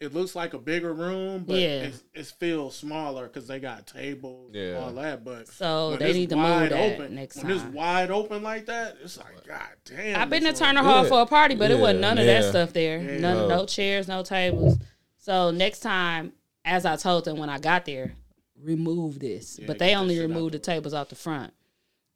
it 0.00 0.12
looks 0.14 0.34
like 0.34 0.52
a 0.54 0.58
bigger 0.58 0.92
room, 0.92 1.44
but 1.46 1.56
Yeah. 1.60 1.82
it's, 1.84 2.02
it 2.12 2.26
feels 2.40 2.74
smaller 2.74 3.28
because 3.28 3.46
they 3.46 3.60
got 3.60 3.86
tables 3.86 4.50
Yeah. 4.52 4.62
and 4.62 4.76
all 4.78 4.92
that. 4.94 5.22
But 5.22 5.46
So 5.48 5.96
they 5.96 6.12
need 6.12 6.30
to 6.30 6.36
move 6.36 6.70
that 6.70 6.72
open, 6.72 7.14
next 7.14 7.36
when 7.36 7.46
time. 7.46 7.52
it's 7.54 7.64
wide 7.76 8.10
open 8.10 8.42
like 8.42 8.66
that, 8.66 8.96
it's 9.04 9.16
like 9.18 9.46
God 9.46 9.60
damn. 9.84 10.20
I've 10.20 10.28
been 10.30 10.42
to 10.42 10.50
this 10.50 10.60
room- 10.60 10.74
Turner 10.76 10.82
Hall 10.82 11.02
Yeah. 11.04 11.08
for 11.08 11.20
a 11.22 11.26
party, 11.26 11.54
but 11.54 11.70
it 11.70 11.78
wasn't 11.78 12.00
none 12.00 12.18
of 12.18 12.26
that 12.26 12.44
stuff 12.50 12.72
there. 12.72 12.98
Yeah. 13.00 13.18
None, 13.20 13.36
No. 13.36 13.48
no 13.48 13.66
chairs, 13.66 14.08
no 14.08 14.22
tables. 14.24 14.78
So 15.18 15.50
next 15.52 15.80
time, 15.80 16.32
as 16.64 16.84
I 16.84 16.96
told 16.96 17.24
them 17.26 17.36
when 17.36 17.48
I 17.50 17.58
got 17.58 17.84
there, 17.84 18.14
remove 18.60 19.18
this. 19.20 19.58
Yeah, 19.60 19.66
but 19.68 19.78
they 19.78 19.94
only 19.94 20.18
removed 20.18 20.54
the 20.54 20.58
the 20.58 20.64
tables 20.64 20.94
out 20.94 21.10
the 21.10 21.14
front. 21.16 21.52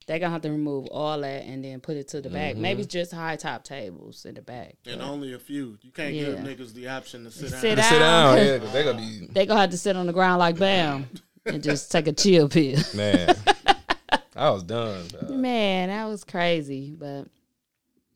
They 0.06 0.18
gonna 0.20 0.32
have 0.32 0.42
to 0.42 0.50
remove 0.50 0.86
all 0.88 1.20
that 1.20 1.44
and 1.44 1.64
then 1.64 1.80
put 1.80 1.96
it 1.96 2.06
to 2.08 2.20
the 2.20 2.28
Mm-hmm. 2.28 2.36
back. 2.38 2.56
Maybe 2.56 2.84
just 2.84 3.12
high 3.12 3.34
top 3.36 3.64
tables 3.64 4.24
in 4.24 4.34
the 4.36 4.42
back. 4.42 4.76
And 4.86 5.02
only 5.02 5.32
a 5.34 5.38
few. 5.38 5.78
You 5.82 5.90
can't 5.90 6.14
give 6.14 6.38
niggas 6.38 6.74
the 6.74 6.86
option 6.88 7.24
to 7.24 7.30
sit 7.30 7.50
down. 7.50 7.60
Sit 7.60 7.74
To 7.76 7.82
sit 7.82 7.98
down. 7.98 8.36
down, 8.36 8.46
yeah, 8.46 8.58
'cause 8.58 8.72
they 8.72 8.84
gonna 8.84 8.98
be 8.98 9.26
They 9.32 9.46
gonna 9.46 9.60
have 9.60 9.70
to 9.70 9.78
sit 9.78 9.96
on 9.96 10.06
the 10.06 10.12
ground 10.12 10.38
like 10.38 10.58
Bam 10.58 11.06
and 11.44 11.62
just 11.62 11.90
take 11.90 12.06
a 12.06 12.12
chill 12.12 12.48
pill. 12.48 12.78
man. 12.94 13.34
I 14.36 14.50
was 14.50 14.62
done. 14.62 15.08
dog. 15.08 15.30
Man, 15.30 15.88
that 15.88 16.04
was 16.04 16.22
crazy, 16.22 16.94
but 16.96 17.24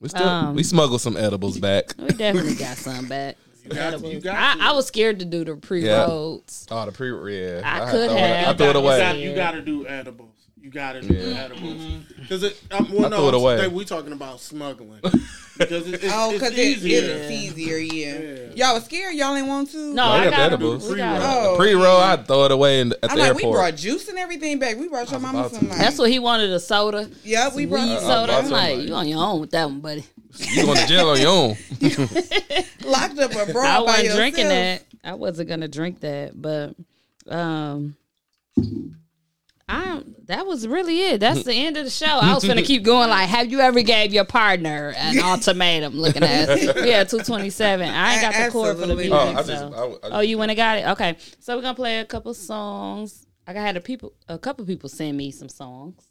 We 0.01 0.09
still 0.10 0.28
Um, 0.28 0.55
we 0.55 0.62
smuggled 0.62 1.01
some 1.01 1.17
edibles 1.17 1.59
back. 1.69 1.94
we 1.99 2.09
definitely 2.09 2.55
got 2.55 2.77
some 2.77 3.07
back. 3.09 3.36
You 3.65 3.70
got, 3.70 4.02
you 4.05 4.20
got 4.20 4.59
I. 4.60 4.70
I 4.70 4.73
was 4.73 4.86
scared 4.86 5.19
to 5.19 5.25
do 5.25 5.44
the 5.44 5.57
pre 5.57 5.89
rolls. 5.89 6.67
Oh, 6.70 6.86
the 6.86 6.93
pre 6.93 7.10
yeah. 7.36 7.60
I 7.65 7.69
had 7.85 7.91
could 7.91 8.10
have. 8.10 8.49
I 8.49 8.57
threw 8.57 8.67
it 8.70 8.77
away. 8.77 9.23
you 9.23 9.35
got 9.35 9.51
to 9.52 9.60
do 9.60 9.86
edibles. 9.86 10.40
You 10.62 10.68
got 10.70 10.92
to 10.92 11.00
do 11.00 11.14
Yeah. 11.14 11.44
edibles 11.44 11.82
because 12.18 12.42
it. 12.42 12.60
Um, 12.70 12.89
well, 12.92 13.06
I 13.06 13.08
no, 13.08 13.16
threw 13.18 13.28
it 13.28 13.34
away. 13.34 13.56
Today 13.56 13.68
we 13.68 13.84
talking 13.86 14.12
about 14.12 14.40
smuggling 14.40 15.00
because 15.58 15.89
it, 15.89 15.94
it's, 16.05 16.05
Oh, 16.14 16.30
it's 16.30 16.39
because 16.39 16.52
it, 16.52 16.58
easier. 16.58 17.00
it's 17.02 17.30
easier, 17.30 17.78
yeah. 17.78 18.18
Yeah. 18.18 18.66
Y'all 18.66 18.74
was 18.74 18.84
scared? 18.84 19.14
Y'all 19.14 19.34
ain't 19.34 19.47
want 19.47 19.70
to? 19.70 19.94
No, 19.94 20.05
Oh, 20.05 20.06
I 20.08 20.18
I 20.20 20.24
got 20.24 20.30
got 20.30 20.36
the 20.36 20.42
edibles. 20.42 20.90
We 20.90 20.97
got 20.97 21.16
it. 21.16 21.24
Oh, 21.24 21.55
Pre 21.56 21.72
roll, 21.72 21.97
I'd 21.97 22.26
throw 22.26 22.44
it 22.44 22.50
away 22.52 22.80
in, 22.80 22.92
at 22.92 23.10
I'm 23.10 23.16
the 23.16 23.24
like, 23.24 23.36
we 23.36 23.50
brought 23.50 23.74
juice 23.74 24.08
and 24.08 24.18
everything 24.18 24.58
back. 24.58 24.76
We 24.76 24.89
brought 24.89 25.10
your 25.10 25.20
mama 25.20 25.48
some. 25.48 25.60
to. 25.60 25.66
Like, 25.68 25.78
That's 25.78 25.98
what 25.98 26.10
he 26.10 26.18
wanted 26.18 26.50
a 26.50 26.60
soda. 26.60 27.08
yeah, 27.24 27.55
we 27.55 27.64
brought 27.64 27.89
Weed 27.89 27.98
soda. 28.00 28.34
I'm 28.34 28.50
like, 28.50 28.76
like- 28.76 28.89
you 28.89 28.94
on 28.94 29.08
your 29.08 29.24
own 29.24 29.40
with 29.40 29.50
that 29.52 29.64
one, 29.64 29.80
buddy. 29.80 30.05
you 30.36 30.66
going 30.66 30.76
to 30.76 30.86
jail 30.86 31.08
on 31.08 31.18
your 31.20 31.28
own. 31.30 31.56
locked 32.84 33.18
up 33.18 33.34
a 33.34 33.50
bra 33.50 33.62
I 33.64 33.80
wasn't 33.80 34.05
yourself. 34.05 34.18
drinking 34.18 34.48
that. 34.48 34.84
I 35.02 35.14
wasn't 35.14 35.48
gonna 35.48 35.66
drink 35.68 36.00
that, 36.00 36.32
but 36.40 36.74
um, 37.26 37.97
I 39.70 40.02
that 40.24 40.47
was 40.47 40.66
really 40.66 41.00
it. 41.00 41.20
That's 41.20 41.44
the 41.44 41.55
end 41.55 41.76
of 41.76 41.84
the 41.84 41.90
show. 41.90 42.07
I 42.07 42.34
was 42.34 42.44
gonna 42.44 42.62
keep 42.73 42.82
going. 42.82 43.08
Like, 43.08 43.28
have 43.28 43.50
you 43.50 43.60
ever 43.60 43.82
gave 43.82 44.12
your 44.12 44.24
partner 44.24 44.92
an 44.97 45.18
ultimatum? 45.23 45.94
Looking 45.94 46.24
at 46.24 46.49
us, 46.49 46.74
we 46.74 47.18
two 47.18 47.24
twenty 47.24 47.50
seven. 47.50 47.89
I 47.89 48.15
ain't 48.15 48.23
got 48.23 48.44
the 48.47 48.50
cord 48.50 48.78
for 48.78 48.86
the 48.86 48.92
Absolutely. 48.94 49.08
music. 49.10 49.12
Oh, 49.12 49.39
I 49.39 49.42
just, 49.42 49.49
so. 49.49 50.00
I, 50.02 50.08
I 50.08 50.18
Oh, 50.18 50.20
you 50.20 50.39
went 50.39 50.50
and 50.50 50.57
got 50.57 50.78
it. 50.78 50.86
Okay, 50.89 51.16
so 51.39 51.55
we're 51.57 51.62
gonna 51.62 51.74
play 51.74 52.00
a 52.00 52.05
couple 52.05 52.34
songs. 52.34 53.26
I 53.47 53.52
got 53.52 53.60
had 53.60 53.76
a 53.76 53.81
people, 53.81 54.12
a 54.28 54.39
couple 54.39 54.65
people 54.66 54.89
send 54.89 55.16
me 55.16 55.31
some 55.31 55.49
songs. 55.49 56.08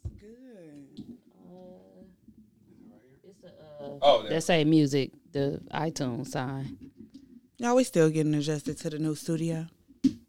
Uh, 3.44 3.48
uh, 3.84 3.98
oh, 4.02 4.22
yeah. 4.24 4.30
That 4.30 4.42
say 4.42 4.64
music, 4.64 5.12
the 5.32 5.60
iTunes 5.72 6.28
sign. 6.28 6.78
Y'all, 7.58 7.76
we 7.76 7.84
still 7.84 8.08
getting 8.10 8.34
adjusted 8.34 8.78
to 8.78 8.90
the 8.90 8.98
new 8.98 9.14
studio. 9.14 9.66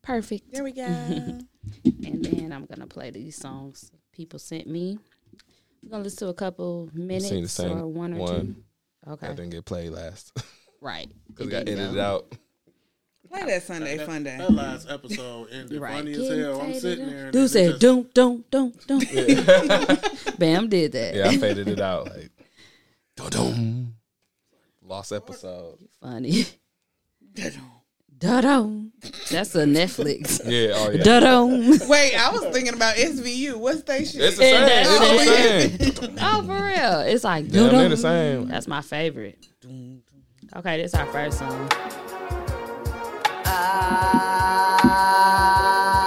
Perfect. 0.02 0.52
There 0.52 0.64
we 0.64 0.74
go. 0.74 1.40
And 1.84 2.24
then 2.26 2.52
I'm 2.52 2.66
gonna 2.66 2.88
play 2.88 3.10
these 3.12 3.36
songs 3.38 3.92
people 4.12 4.40
sent 4.40 4.68
me. 4.68 4.98
We're 5.84 5.90
gonna 5.92 6.04
listen 6.04 6.28
to 6.28 6.32
a 6.32 6.34
couple 6.34 6.90
minutes 6.94 7.30
seen 7.30 7.44
the 7.44 7.50
same 7.50 7.78
or 7.78 7.88
one 7.88 8.14
or 8.14 8.18
one. 8.20 8.56
two. 9.06 9.12
Okay, 9.12 9.28
that 9.28 9.36
didn't 9.36 9.52
get 9.52 9.66
played 9.66 9.90
last 9.92 10.32
right. 10.82 11.10
because 11.28 11.48
It 11.48 11.50
it 11.50 11.52
got 11.52 11.62
edited 11.72 11.96
go. 11.96 12.02
out. 12.02 12.36
Play 13.30 13.46
that 13.46 13.64
Sunday 13.64 13.96
That, 13.98 14.06
fun 14.08 14.24
day. 14.24 14.38
that 14.38 14.52
last 14.52 14.90
episode 14.90 15.48
ended 15.52 15.80
Right. 15.80 15.94
funny 15.96 16.12
as 16.12 16.38
hell. 16.38 16.62
I'm 16.62 16.74
sitting 16.74 17.06
up. 17.06 17.12
there. 17.12 17.24
and 17.26 17.34
Dude 17.34 17.50
said, 17.50 17.70
just- 17.70 17.82
"Don't, 17.82 18.14
don't, 18.14 18.50
don't, 18.52 18.88
don't." 18.88 19.08
Bam 20.40 20.68
did 20.70 20.92
that. 20.92 21.16
Yeah, 21.16 21.30
I 21.30 21.38
faded 21.38 21.68
it 21.70 21.80
out. 21.80 22.08
Like, 22.08 22.30
dum 23.32 23.96
Lost 24.84 25.14
episode. 25.14 25.78
Funny. 26.02 26.44
Da-dum. 28.22 28.92
That's 29.32 29.56
a 29.56 29.66
Netflix. 29.66 30.40
Yeah, 30.52 30.74
oh 30.76 30.92
yeah. 30.92 31.04
Da-dum. 31.04 31.70
Wait, 31.90 32.16
I 32.16 32.30
was 32.32 32.44
thinking 32.54 32.76
about 32.76 32.96
SVU. 32.96 33.56
What 33.56 33.80
station? 33.80 34.22
It's 34.22 34.38
the 34.38 34.44
same. 34.44 34.62
that's 34.62 34.90
It's 34.92 35.90
the 36.00 36.08
same. 36.08 36.18
Oh, 36.22 36.44
for 36.46 36.64
real. 36.66 37.00
It's 37.02 37.24
like 37.24 37.48
Damn, 37.50 37.70
they're 37.72 37.90
the 37.90 37.98
same. 37.98 38.48
That's 38.48 38.68
my 38.68 38.82
favorite. 38.82 39.48
Okay, 40.56 40.78
this 40.82 40.94
is 40.94 41.00
our 41.00 41.08
first 41.08 41.40
song. 41.40 41.70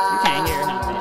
You 0.06 0.18
can't 0.22 0.48
hear 0.48 0.66
nothing. 0.66 1.00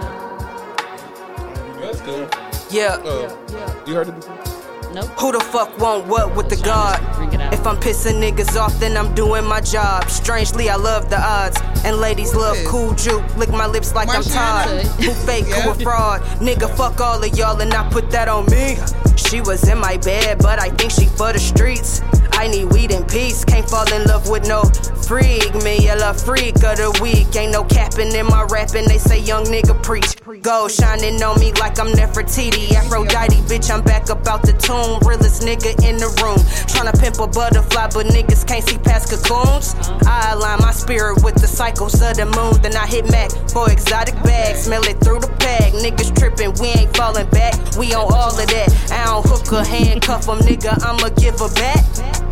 That's 1.82 2.02
good. 2.02 2.34
Yeah, 2.72 2.96
Uh, 3.04 3.84
you 3.86 3.94
heard 3.94 4.08
it 4.08 4.16
before? 4.16 4.53
Nope. 4.94 5.10
who 5.18 5.32
the 5.32 5.40
fuck 5.40 5.76
want 5.80 6.06
what 6.08 6.36
with 6.36 6.50
the 6.50 6.56
God? 6.58 7.02
Bring 7.16 7.34
it 7.34 7.42
out. 7.42 7.54
If 7.54 7.66
I'm 7.66 7.78
pissing 7.78 8.22
niggas 8.22 8.56
off, 8.60 8.80
then 8.80 8.96
I'm 8.96 9.14
doing 9.16 9.44
my 9.44 9.60
job. 9.60 10.08
Strangely, 10.10 10.70
I 10.70 10.76
love 10.76 11.10
the 11.10 11.20
odds. 11.20 11.60
And 11.84 11.98
ladies 11.98 12.36
love 12.36 12.58
cool 12.68 12.94
juke. 12.94 13.26
Lick 13.36 13.50
my 13.50 13.66
lips 13.66 13.96
like 13.96 14.10
I'm 14.10 14.24
Todd. 14.24 14.86
Who 15.02 15.12
fake, 15.12 15.46
who 15.46 15.72
a 15.72 15.76
fraud. 15.76 16.22
Nigga, 16.40 16.70
fuck 16.78 17.02
all 17.02 17.24
of 17.24 17.38
y'all 17.38 17.60
and 17.60 17.74
I 17.74 17.90
put 17.90 18.12
that 18.12 18.28
on 18.28 18.46
me. 18.46 18.78
She 19.18 19.42
was 19.42 19.68
in 19.68 19.80
my 19.80 19.98
bed, 19.98 20.38
but 20.40 20.60
I 20.60 20.70
think 20.70 20.92
she 20.92 21.08
for 21.08 21.34
the 21.34 21.40
streets. 21.40 22.02
I 22.34 22.48
need 22.48 22.66
weed 22.66 22.92
and 22.92 23.08
peace. 23.08 23.44
Can't 23.46 23.68
fall 23.68 23.92
in 23.94 24.04
love 24.06 24.30
with 24.30 24.48
no 24.48 24.64
freak. 25.08 25.54
Me, 25.64 25.88
a 25.90 25.96
la 25.96 26.14
freak 26.14 26.56
of 26.64 26.78
the 26.78 27.00
week. 27.02 27.36
Ain't 27.36 27.52
no 27.52 27.64
capping 27.64 28.14
in 28.14 28.26
my 28.26 28.44
rapping. 28.50 28.86
They 28.86 28.98
say 28.98 29.20
young 29.20 29.46
nigga 29.46 29.82
preach. 29.82 30.16
Gold 30.42 30.72
shining 30.72 31.22
on 31.24 31.40
me 31.40 31.54
like 31.54 31.80
I'm 31.80 31.88
Nefertiti. 31.88 32.74
Aphrodite, 32.74 33.38
bitch, 33.50 33.72
I'm 33.74 33.84
back 33.84 34.10
up 34.10 34.28
out 34.28 34.42
the 34.44 34.54
tomb. 34.54 34.83
Realest 35.06 35.42
nigga 35.44 35.72
in 35.84 35.98
the 35.98 36.10
room. 36.22 36.40
Tryna 36.68 37.00
pimp 37.00 37.20
a 37.20 37.28
butterfly, 37.28 37.90
but 37.94 38.08
niggas 38.08 38.46
can't 38.46 38.64
see 38.68 38.78
past 38.78 39.10
cocoons. 39.10 39.76
I 40.06 40.32
align 40.34 40.60
my 40.60 40.72
spirit 40.72 41.24
with 41.24 41.36
the 41.36 41.48
cycles 41.48 41.96
of 42.02 42.16
the 42.16 42.26
moon. 42.26 42.62
Then 42.62 42.76
I 42.76 42.86
hit 42.88 43.10
Mac 43.12 43.32
for 43.52 43.72
exotic 43.72 44.16
bags. 44.24 44.64
Smell 44.64 44.84
it 44.84 45.00
through 45.00 45.20
the 45.20 45.32
bag. 45.40 45.74
Niggas 45.74 46.16
tripping, 46.18 46.54
we 46.60 46.68
ain't 46.80 46.96
falling 46.96 47.30
back. 47.30 47.54
We 47.78 47.94
on 47.94 48.12
all 48.12 48.34
of 48.34 48.48
that. 48.48 48.70
I 48.92 49.06
don't 49.06 49.26
hook 49.26 49.52
a 49.52 49.66
handcuff 49.66 50.28
'em, 50.28 50.40
nigga. 50.40 50.74
I'ma 50.84 51.10
give 51.16 51.40
her 51.40 51.50
back. 51.56 51.84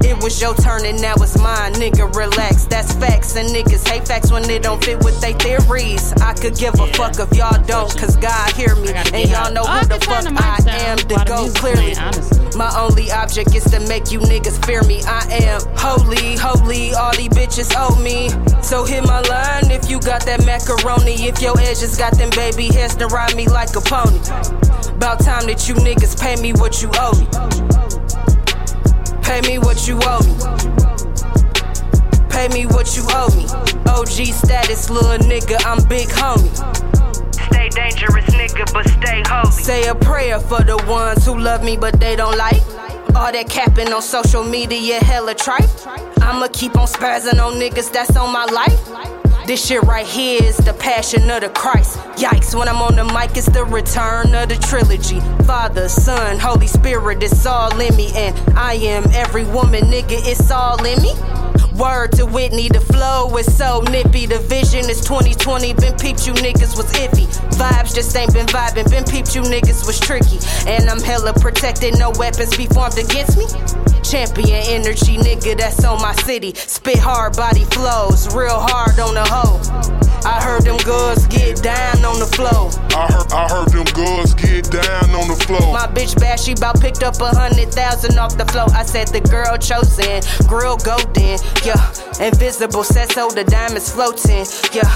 It 0.03 0.21
was 0.23 0.41
your 0.41 0.55
turn 0.55 0.85
and 0.85 1.01
now 1.01 1.13
it's 1.17 1.37
mine, 1.37 1.73
nigga. 1.73 2.13
Relax, 2.15 2.65
that's 2.65 2.93
facts. 2.93 3.35
And 3.35 3.49
niggas 3.49 3.87
hate 3.87 4.07
facts 4.07 4.31
when 4.31 4.43
they 4.43 4.59
don't 4.59 4.83
fit 4.83 4.99
with 5.03 5.19
their 5.21 5.33
theories. 5.33 6.13
I 6.21 6.33
could 6.33 6.55
give 6.55 6.73
a 6.79 6.87
fuck 6.93 7.19
if 7.19 7.35
y'all 7.37 7.61
don't, 7.63 7.95
cause 7.97 8.17
God 8.17 8.51
hear 8.53 8.75
me. 8.75 8.89
And 8.93 9.29
y'all 9.29 9.51
know 9.53 9.63
who 9.63 9.85
the 9.85 9.99
fuck 10.05 10.25
I 10.25 10.57
am 10.87 10.97
to 10.97 11.07
the 11.07 11.23
go 11.25 11.49
clearly. 11.53 11.95
honestly. 11.95 12.40
My 12.55 12.71
only 12.77 13.11
object 13.11 13.55
is 13.55 13.63
to 13.71 13.79
make 13.87 14.11
you 14.11 14.19
niggas 14.19 14.63
fear 14.65 14.83
me. 14.83 15.01
I 15.05 15.25
am 15.43 15.61
holy, 15.77 16.35
holy, 16.37 16.93
all 16.93 17.15
these 17.15 17.29
bitches 17.29 17.73
owe 17.75 17.95
me. 18.01 18.29
So 18.61 18.85
hit 18.85 19.03
my 19.05 19.21
line 19.21 19.71
if 19.71 19.89
you 19.89 19.99
got 19.99 20.25
that 20.25 20.45
macaroni. 20.45 21.27
If 21.27 21.41
your 21.41 21.59
edges 21.59 21.97
got 21.97 22.17
them 22.17 22.29
baby 22.31 22.67
hairs 22.67 22.95
to 22.95 23.07
ride 23.07 23.35
me 23.35 23.47
like 23.47 23.75
a 23.75 23.81
pony. 23.81 24.19
About 24.95 25.19
time 25.19 25.47
that 25.47 25.67
you 25.67 25.75
niggas 25.75 26.19
pay 26.21 26.35
me 26.41 26.53
what 26.53 26.81
you 26.81 26.89
owe 26.95 27.17
me. 27.17 27.27
Pay 29.23 29.41
me 29.47 29.57
what 29.57 29.87
you 29.87 29.99
owe 30.03 30.21
me. 30.21 30.35
Pay 32.29 32.47
me 32.49 32.65
what 32.65 32.95
you 32.95 33.03
owe 33.09 33.33
me. 33.35 33.45
OG 33.89 34.33
status, 34.33 34.89
little 34.89 35.17
nigga, 35.27 35.57
I'm 35.65 35.83
big 35.87 36.09
homie. 36.09 36.51
Dangerous, 37.71 38.25
nigga, 38.25 38.71
but 38.73 38.87
stay 38.87 39.23
holy. 39.27 39.51
Say 39.51 39.87
a 39.87 39.95
prayer 39.95 40.39
for 40.39 40.63
the 40.63 40.77
ones 40.87 41.25
who 41.25 41.37
love 41.37 41.63
me, 41.63 41.77
but 41.77 41.99
they 41.99 42.15
don't 42.15 42.37
like. 42.37 42.61
All 43.15 43.31
that 43.31 43.49
capping 43.49 43.91
on 43.93 44.01
social 44.01 44.43
media, 44.43 44.99
hella 45.03 45.35
tripe. 45.35 45.69
I'ma 46.21 46.47
keep 46.51 46.77
on 46.77 46.87
spazzing 46.87 47.39
on 47.41 47.53
niggas 47.53 47.91
that's 47.91 48.15
on 48.15 48.31
my 48.31 48.45
life. 48.45 49.20
This 49.47 49.65
shit 49.65 49.81
right 49.83 50.05
here 50.05 50.41
is 50.43 50.57
the 50.57 50.73
passion 50.73 51.29
of 51.31 51.41
the 51.41 51.49
Christ. 51.49 51.97
Yikes, 52.15 52.57
when 52.57 52.69
I'm 52.69 52.77
on 52.77 52.95
the 52.95 53.03
mic, 53.03 53.35
it's 53.35 53.47
the 53.47 53.65
return 53.65 54.35
of 54.35 54.49
the 54.49 54.55
trilogy. 54.55 55.19
Father, 55.45 55.89
Son, 55.89 56.37
Holy 56.37 56.67
Spirit, 56.67 57.23
it's 57.23 57.45
all 57.47 57.77
in 57.79 57.95
me. 57.95 58.11
And 58.15 58.37
I 58.57 58.75
am 58.75 59.03
every 59.11 59.45
woman, 59.45 59.85
nigga, 59.85 60.21
it's 60.29 60.51
all 60.51 60.83
in 60.85 61.01
me. 61.01 61.13
Word 61.75 62.11
to 62.13 62.25
Whitney, 62.27 62.69
the 62.69 62.81
flow 62.81 63.35
is 63.37 63.51
so 63.57 63.81
nippy. 63.89 64.27
The 64.27 64.39
vision 64.39 64.87
is 64.89 65.01
2020. 65.01 65.73
Been 65.73 65.97
peeped, 65.97 66.27
you 66.27 66.33
niggas 66.33 66.77
was 66.77 66.91
iffy. 66.93 67.25
Vibes 67.57 67.95
just 67.95 68.15
ain't 68.15 68.33
been 68.33 68.45
vibing. 68.47 68.89
Been 68.91 69.03
peeped, 69.05 69.35
you 69.35 69.41
niggas 69.41 69.87
was 69.87 69.99
tricky. 69.99 70.37
And 70.69 70.87
I'm 70.89 71.01
hella 71.01 71.33
protected, 71.33 71.97
no 71.97 72.11
weapons 72.11 72.55
be 72.55 72.67
formed 72.67 72.99
against 72.99 73.37
me. 73.37 73.45
Champion 74.03 74.61
energy, 74.67 75.17
nigga, 75.17 75.57
that's 75.57 75.83
on 75.85 76.01
my 76.01 76.13
city. 76.13 76.53
Spit 76.53 76.99
hard, 76.99 77.35
body 77.35 77.63
flows, 77.65 78.33
real 78.35 78.59
hard 78.59 78.99
on 78.99 79.15
the 79.15 79.23
hoe. 79.31 80.11
I 80.23 80.43
heard 80.43 80.63
them 80.63 80.77
girls 80.85 81.25
get 81.27 81.63
down 81.63 82.03
on 82.05 82.19
the 82.19 82.27
floor. 82.27 82.69
I 82.93 83.07
heard, 83.07 83.31
I 83.31 83.47
heard 83.47 83.69
them 83.71 83.87
girls 83.95 84.33
get 84.35 84.69
down 84.69 85.09
on 85.15 85.27
the 85.31 85.39
floor. 85.47 85.73
My 85.73 85.87
bitch 85.87 86.19
bad, 86.19 86.39
she 86.39 86.53
bout 86.53 86.79
picked 86.79 87.01
up 87.01 87.19
a 87.21 87.29
hundred 87.33 87.71
thousand 87.71 88.19
off 88.19 88.37
the 88.37 88.45
floor. 88.45 88.67
I 88.73 88.83
said 88.83 89.07
the 89.07 89.21
girl 89.21 89.57
chosen, 89.57 90.21
grill 90.47 90.77
golden, 90.77 91.39
yeah. 91.65 91.81
Invisible 92.19 92.83
set 92.83 93.11
so 93.13 93.29
the 93.29 93.43
diamonds 93.45 93.91
floating, 93.91 94.45
yeah. 94.73 94.91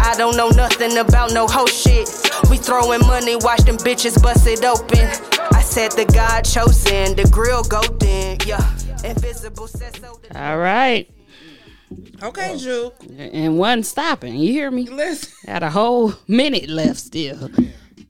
I 0.00 0.16
don't 0.16 0.36
know 0.36 0.48
nothing 0.48 0.98
about 0.98 1.32
no 1.32 1.46
hoe 1.46 1.66
shit. 1.66 2.08
We 2.50 2.56
throwing 2.56 3.00
money, 3.06 3.36
watch 3.36 3.62
them 3.62 3.76
bitches 3.76 4.20
bust 4.20 4.46
it 4.46 4.64
open. 4.64 5.06
I 5.54 5.62
said 5.62 5.92
the 5.92 6.06
God 6.06 6.42
chosen, 6.42 7.14
the 7.14 7.28
grill 7.30 7.62
golden, 7.62 8.38
yeah. 8.46 8.64
Invisible 9.04 9.68
set 9.68 9.96
so 10.00 10.18
the 10.22 10.40
All 10.40 10.58
right. 10.58 11.13
Okay, 12.22 12.56
Juke. 12.58 12.94
And 13.18 13.58
one 13.58 13.82
stopping. 13.82 14.36
You 14.36 14.52
hear 14.52 14.70
me? 14.70 14.84
Listen. 14.88 15.32
Had 15.50 15.62
a 15.62 15.70
whole 15.70 16.14
minute 16.28 16.68
left 16.68 16.98
still. 16.98 17.48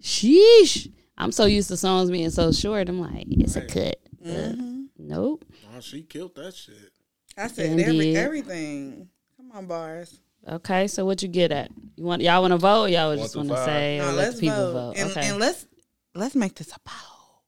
Sheesh. 0.02 0.90
I'm 1.16 1.32
so 1.32 1.44
used 1.46 1.68
to 1.68 1.76
songs 1.76 2.10
being 2.10 2.30
so 2.30 2.52
short. 2.52 2.88
I'm 2.88 3.00
like, 3.00 3.26
it's 3.30 3.56
a 3.56 3.62
cut. 3.62 3.96
Uh, 4.24 4.52
nope. 4.98 5.44
Oh, 5.74 5.80
she 5.80 6.02
killed 6.02 6.34
that 6.36 6.54
shit. 6.54 6.92
I 7.36 7.46
said 7.48 7.66
Indeed. 7.78 8.16
every, 8.16 8.16
everything. 8.16 9.08
Come 9.36 9.52
on, 9.52 9.66
bars. 9.66 10.18
Okay, 10.46 10.86
so 10.88 11.04
what 11.06 11.22
you 11.22 11.28
get 11.28 11.52
at? 11.52 11.70
You 11.96 12.04
want 12.04 12.20
y'all 12.22 12.42
want 12.42 12.52
to 12.52 12.58
vote? 12.58 12.82
Or 12.84 12.88
y'all 12.88 13.08
One 13.10 13.18
just 13.18 13.34
want 13.36 13.48
to 13.48 13.64
say 13.64 13.98
No, 13.98 14.04
or 14.04 14.12
let 14.12 14.16
let's 14.16 14.34
the 14.36 14.40
people 14.42 14.72
vote. 14.72 14.72
vote? 14.72 14.96
And, 14.98 15.10
okay, 15.12 15.28
and 15.30 15.38
let's 15.38 15.66
let's 16.14 16.34
make 16.34 16.54
this 16.54 16.72
a 16.72 16.78
poll. 16.84 17.42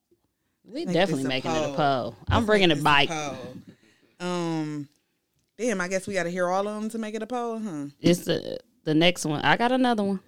we 0.64 0.86
make 0.86 0.94
definitely 0.94 1.24
this 1.24 1.26
a 1.26 1.28
making 1.28 1.50
it 1.50 1.58
a 1.58 1.66
poll. 1.66 1.74
poll. 1.76 2.16
I'm 2.28 2.36
Let's 2.38 2.46
bringing 2.46 2.68
make 2.68 2.78
it 2.78 2.82
this 2.82 2.84
back. 2.84 3.08
poll. 3.08 3.36
Um, 4.20 4.88
Damn, 5.58 5.80
I 5.80 5.88
guess 5.88 6.06
we 6.06 6.14
got 6.14 6.24
to 6.24 6.30
hear 6.30 6.48
all 6.48 6.66
of 6.68 6.74
them 6.80 6.90
to 6.90 6.98
make 6.98 7.14
it 7.14 7.22
a 7.22 7.26
poll, 7.26 7.58
huh? 7.58 7.86
It's 8.00 8.24
the 8.24 8.58
the 8.84 8.94
next 8.94 9.24
one. 9.24 9.40
I 9.42 9.56
got 9.56 9.72
another 9.72 10.02
one, 10.02 10.20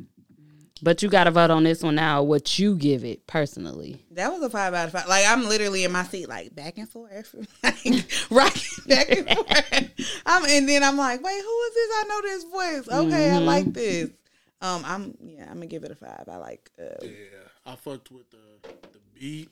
but 0.83 1.03
you 1.03 1.09
got 1.11 1.25
to 1.25 1.31
vote 1.31 1.51
on 1.51 1.65
this 1.65 1.83
one 1.83 1.97
now. 1.97 2.23
What 2.23 2.59
you 2.59 2.75
give 2.77 3.05
it 3.05 3.27
personally? 3.27 4.05
That 4.13 4.33
was 4.33 4.43
a 4.43 4.49
five 4.51 4.73
out 4.75 4.87
of 4.87 4.93
five. 4.93 5.07
Like 5.07 5.27
I'm 5.29 5.45
literally 5.47 5.85
in 5.85 5.93
my 5.93 6.05
seat, 6.05 6.29
like 6.29 6.55
back 6.55 6.79
and 6.79 6.89
forth, 6.89 7.35
like 7.63 8.05
rocking 8.31 8.85
back 8.87 9.11
and 9.11 9.29
forth. 9.29 9.91
I'm, 10.27 10.45
and 10.47 10.69
then 10.69 10.83
I'm 10.83 10.97
like, 10.97 11.23
wait, 11.23 11.41
who 11.43 11.61
is 11.63 11.75
this? 11.75 11.91
I 11.95 12.05
know 12.09 12.23
this 12.23 12.45
voice. 12.45 12.89
Okay, 12.99 13.31
I 13.31 13.35
Mm-hmm. 13.37 13.45
like 13.45 13.73
this. 13.75 14.11
Um, 14.61 14.83
I'm 14.85 15.15
yeah, 15.21 15.43
I'm 15.49 15.55
gonna 15.55 15.67
give 15.67 15.85
it 15.85 15.91
a 15.93 15.95
five. 15.95 16.25
I 16.27 16.37
like. 16.39 16.71
Uh, 16.81 16.85
Yeah, 17.05 17.11
I 17.67 17.77
fucked 17.77 18.11
with 18.11 18.31
the 18.31 18.39
the 18.93 18.99
beat. 19.15 19.51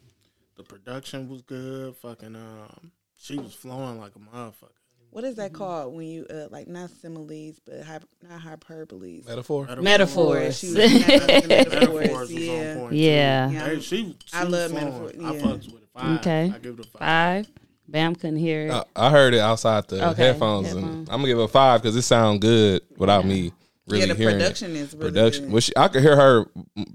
The 0.57 0.65
production 0.65 1.29
was 1.29 1.43
good. 1.43 1.95
Fucking 1.97 2.35
um, 2.35 2.91
she 3.15 3.37
was 3.37 3.53
flowing 3.53 4.01
like 4.01 4.13
a 4.17 4.19
motherfucker. 4.19 4.71
What 5.17 5.25
is 5.25 5.37
that 5.37 5.55
called 5.55 5.95
when 5.97 6.07
you 6.07 6.27
uh 6.29 6.47
like 6.51 6.69
not 6.69 6.91
similes 6.91 7.59
but 7.65 7.83
hyper, 7.83 8.07
not 8.29 8.39
hyperboles? 8.43 9.27
Metaphor. 9.27 9.67
Metaphors. 9.81 10.59
She 10.59 10.67
was 10.75 10.77
Metaphors 10.77 11.49
metaphors. 11.49 12.33
Yeah. 12.33 12.91
Yeah. 12.91 13.51
Yeah. 13.51 13.67
Hey, 13.67 13.81
she, 13.81 14.15
she 14.27 14.37
I 14.37 14.45
was 14.45 14.53
love 14.53 14.73
metaphors 14.75 15.17
metaphor- 15.17 15.27
I 15.27 15.35
yeah. 15.35 15.41
fucks 15.57 15.73
with 15.73 15.83
it. 15.83 15.89
Five. 15.95 16.19
Okay. 16.21 16.53
I 16.55 16.59
give 16.59 16.79
it 16.79 16.87
a 16.87 16.89
five. 16.91 17.01
Five. 17.47 17.49
Bam 17.89 18.15
couldn't 18.15 18.37
hear 18.37 18.67
it. 18.67 18.73
I, 18.73 18.85
I 18.95 19.11
heard 19.11 19.33
it 19.33 19.41
outside 19.41 19.89
the 19.89 20.09
Okay, 20.11 20.25
headphones, 20.27 20.73
and. 20.75 20.85
I'm 20.85 21.05
gonna 21.07 21.29
give 21.29 21.39
it 21.39 21.45
a 21.45 21.49
five 21.49 21.81
because 21.81 21.97
it 21.97 22.03
sounds 22.03 22.41
good 22.41 22.83
without 22.99 23.25
me 23.25 23.53
really 23.89 24.01
yeah, 24.07 24.13
the 24.13 24.15
hearing 24.17 24.37
production 24.37 24.73
it. 24.73 24.81
is 24.81 24.93
really 24.95 25.13
Production. 25.13 25.45
good. 25.45 25.53
Well, 25.53 25.61
she, 25.61 25.73
I 25.77 25.89
could 25.89 26.03
hear 26.03 26.17
her 26.17 26.45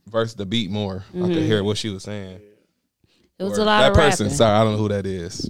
versus 0.07 0.35
the 0.35 0.45
beat 0.45 0.69
more. 0.69 1.03
I 1.13 1.17
Mm-hmm. 1.17 1.33
could 1.33 1.43
hear 1.43 1.63
what 1.63 1.77
she 1.79 1.89
was 1.89 2.03
saying. 2.03 2.39
It 3.41 3.45
was 3.49 3.57
Or 3.57 3.61
a 3.61 3.65
lot 3.65 3.81
that 3.81 3.91
of 3.91 3.95
person. 3.97 4.25
rapping. 4.27 4.37
Sorry, 4.37 4.55
I 4.57 4.63
don't 4.63 4.73
know 4.73 4.77
who 4.79 4.87
that 4.89 5.05
is. 5.05 5.49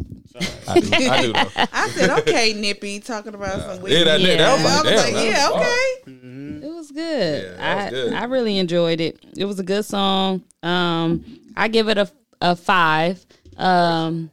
I 0.68 0.80
do. 0.80 0.90
I 0.94 1.22
do 1.22 1.34
know. 1.34 1.46
I 1.74 1.90
said, 1.90 2.10
okay, 2.22 2.54
Nippy, 2.54 3.00
talking 3.02 3.34
about 3.34 3.60
some 3.62 3.82
weed. 3.82 3.92
Yeah, 3.94 4.04
that, 4.06 4.22
Yeah. 4.22 4.38
that 4.38 4.54
was 4.54 4.66
I 4.66 4.76
like, 4.76 4.84
was 4.86 5.04
like, 5.04 5.14
that 5.14 5.26
yeah, 5.26 5.50
was 5.50 5.56
fire. 5.58 5.62
okay. 5.62 6.66
It 6.68 6.74
was 6.74 6.92
good. 6.92 7.44
Yeah, 7.44 7.56
that 7.58 7.76
was 7.76 7.86
I 7.86 7.90
good. 7.90 8.14
I 8.14 8.24
really 8.26 8.58
enjoyed 8.58 9.02
it. 9.02 9.20
It 9.38 9.46
was 9.46 9.60
a 9.60 9.64
good 9.64 9.84
song. 9.86 10.44
Um, 10.64 11.26
I 11.58 11.68
give 11.68 11.90
it 11.90 11.98
a 11.98 12.10
a 12.40 12.56
five. 12.56 13.24
Um, 13.58 14.32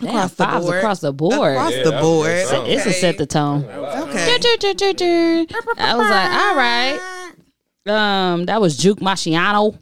damn, 0.00 0.08
Across 0.08 0.34
the 0.34 0.46
board. 0.46 0.76
across 0.78 1.00
the 1.00 1.12
board. 1.12 1.52
Across 1.56 1.72
Yeah, 1.72 1.82
the 1.84 1.90
that 1.90 2.02
was 2.02 2.02
a 2.02 2.50
board. 2.56 2.64
good. 2.64 2.70
It's 2.72 2.86
a 2.86 2.92
set 2.92 3.18
the 3.18 3.26
tone. 3.26 3.64
Okay. 3.64 4.38
I 5.78 5.94
was 5.96 6.10
like, 6.10 6.30
all 6.32 6.56
right. 6.56 6.98
Um, 7.86 8.46
that 8.46 8.60
was 8.60 8.76
Juke 8.76 8.98
Machiano. 9.00 9.76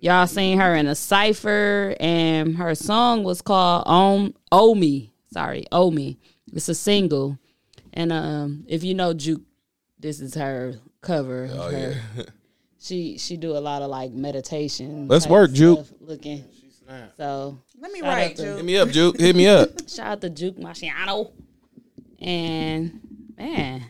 Y'all 0.00 0.26
seen 0.26 0.58
her 0.58 0.74
in 0.76 0.86
a 0.86 0.94
cipher, 0.94 1.94
and 1.98 2.56
her 2.56 2.74
song 2.74 3.24
was 3.24 3.42
called 3.42 3.82
"Om 3.86 4.34
Oh 4.52 4.74
Me." 4.74 5.12
Sorry, 5.32 5.66
"Oh 5.72 5.90
Me." 5.90 6.18
It's 6.52 6.68
a 6.68 6.74
single, 6.74 7.38
and 7.92 8.12
um, 8.12 8.64
if 8.68 8.84
you 8.84 8.94
know 8.94 9.12
Juke, 9.12 9.42
this 9.98 10.20
is 10.20 10.34
her 10.34 10.74
cover. 11.00 11.44
of 11.44 11.50
Oh 11.58 11.70
her. 11.70 11.94
yeah. 12.16 12.22
She 12.80 13.18
she 13.18 13.36
do 13.36 13.56
a 13.56 13.58
lot 13.58 13.82
of 13.82 13.90
like 13.90 14.12
meditation. 14.12 15.08
Let's 15.08 15.26
work, 15.26 15.50
Juke. 15.52 15.84
Looking. 16.00 16.44
So 17.16 17.58
Let 17.78 17.90
me 17.92 17.98
Shout 17.98 18.08
out 18.08 18.14
write, 18.14 18.36
to- 18.36 18.56
Hit 18.56 18.64
me 18.64 18.76
up, 18.78 18.88
Juke. 18.90 19.18
Hit 19.18 19.34
me 19.36 19.46
up. 19.48 19.68
shout 19.88 20.06
out 20.06 20.20
to 20.22 20.30
Juke 20.30 20.56
Machiano. 20.58 21.32
And 22.20 23.00
man, 23.36 23.84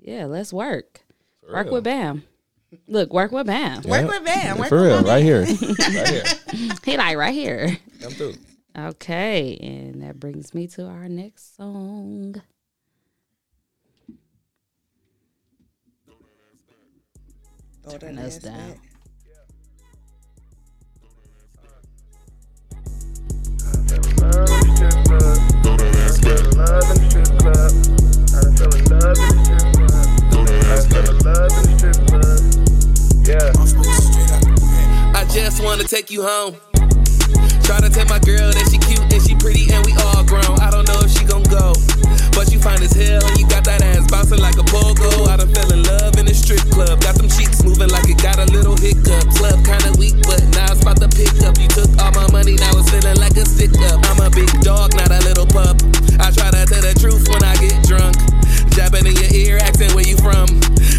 yeah, 0.00 0.26
let's 0.26 0.52
work. 0.52 1.02
work 1.48 1.66
real. 1.66 1.74
with 1.74 1.84
Bam. 1.84 2.24
Look, 2.88 3.12
work 3.12 3.32
with 3.32 3.46
Bam. 3.46 3.82
Work 3.82 4.08
with 4.08 4.24
Bam. 4.24 4.58
Work 4.58 4.68
For 4.68 4.80
with 4.82 4.86
real, 4.92 5.02
my 5.02 5.08
right 5.08 5.22
here, 5.22 5.40
right 5.78 6.08
here. 6.08 6.22
He 6.84 6.96
like 6.96 7.16
right 7.16 7.32
here. 7.34 7.78
Come 8.00 8.12
through. 8.12 8.34
Okay, 8.76 9.56
and 9.62 10.02
that 10.02 10.18
brings 10.18 10.54
me 10.54 10.66
to 10.68 10.86
our 10.86 11.08
next 11.08 11.56
song. 11.56 12.42
Throw 17.82 17.92
that 17.92 18.00
Turn 18.00 18.18
us 18.18 18.36
ass 18.36 18.42
down. 18.42 18.70
back. 18.70 18.78
Throw 25.62 25.76
that 25.76 25.94
ass 32.22 32.61
back. 33.24 33.54
I 35.14 35.24
just 35.30 35.62
wanna 35.62 35.84
take 35.84 36.10
you 36.10 36.22
home. 36.22 36.56
Try 37.62 37.78
to 37.80 37.88
tell 37.88 38.06
my 38.06 38.18
girl 38.18 38.50
that 38.50 38.66
she 38.68 38.78
cute 38.82 39.06
and 39.06 39.22
she 39.22 39.38
pretty 39.38 39.70
and 39.70 39.86
we 39.86 39.94
all 40.02 40.24
grown. 40.24 40.58
I 40.58 40.70
don't 40.70 40.86
know 40.88 40.98
if 41.00 41.10
she 41.14 41.24
gon' 41.24 41.46
go, 41.46 41.72
but 42.34 42.50
you 42.50 42.58
fine 42.58 42.82
as 42.82 42.92
hell 42.92 43.22
and 43.22 43.38
you 43.38 43.46
got 43.46 43.64
that 43.64 43.82
ass 43.82 44.10
bouncing 44.10 44.42
like 44.42 44.58
a 44.58 44.66
pogo. 44.66 45.28
I 45.30 45.36
done 45.38 45.48
fell 45.54 45.70
in 45.72 45.82
love 45.84 46.18
in 46.18 46.26
a 46.26 46.34
strip 46.34 46.62
club. 46.74 47.00
Got 47.00 47.14
them 47.16 47.30
cheeks 47.30 47.62
moving 47.62 47.88
like 47.88 48.08
it 48.10 48.18
got 48.18 48.38
a 48.38 48.46
little 48.50 48.76
hiccup. 48.76 49.30
Club 49.38 49.62
kinda 49.64 49.94
weak, 49.98 50.18
but 50.26 50.42
now 50.58 50.74
it's 50.74 50.82
about 50.82 50.98
to 51.00 51.08
pick 51.08 51.32
up. 51.46 51.54
You 51.58 51.68
took 51.70 51.90
all 52.02 52.12
my 52.12 52.26
money, 52.34 52.58
now 52.58 52.74
it's 52.74 52.90
feeling 52.90 53.16
like 53.22 53.38
a 53.38 53.46
stick 53.46 53.72
up. 53.88 54.02
I'm 54.10 54.18
a 54.18 54.28
big 54.30 54.50
dog, 54.66 54.94
not 54.98 55.14
a 55.14 55.22
little 55.22 55.46
pup. 55.46 55.78
I 56.18 56.34
try 56.34 56.50
to 56.50 56.66
tell 56.66 56.82
the 56.82 56.94
truth 56.98 57.30
when 57.30 57.46
I 57.46 57.54
get 57.62 57.78
drunk. 57.86 58.18
Jabbing 58.74 59.04
in 59.04 59.12
your 59.16 59.28
ear, 59.36 59.58
asking 59.60 59.92
where 59.92 60.06
you 60.06 60.16
from. 60.16 60.48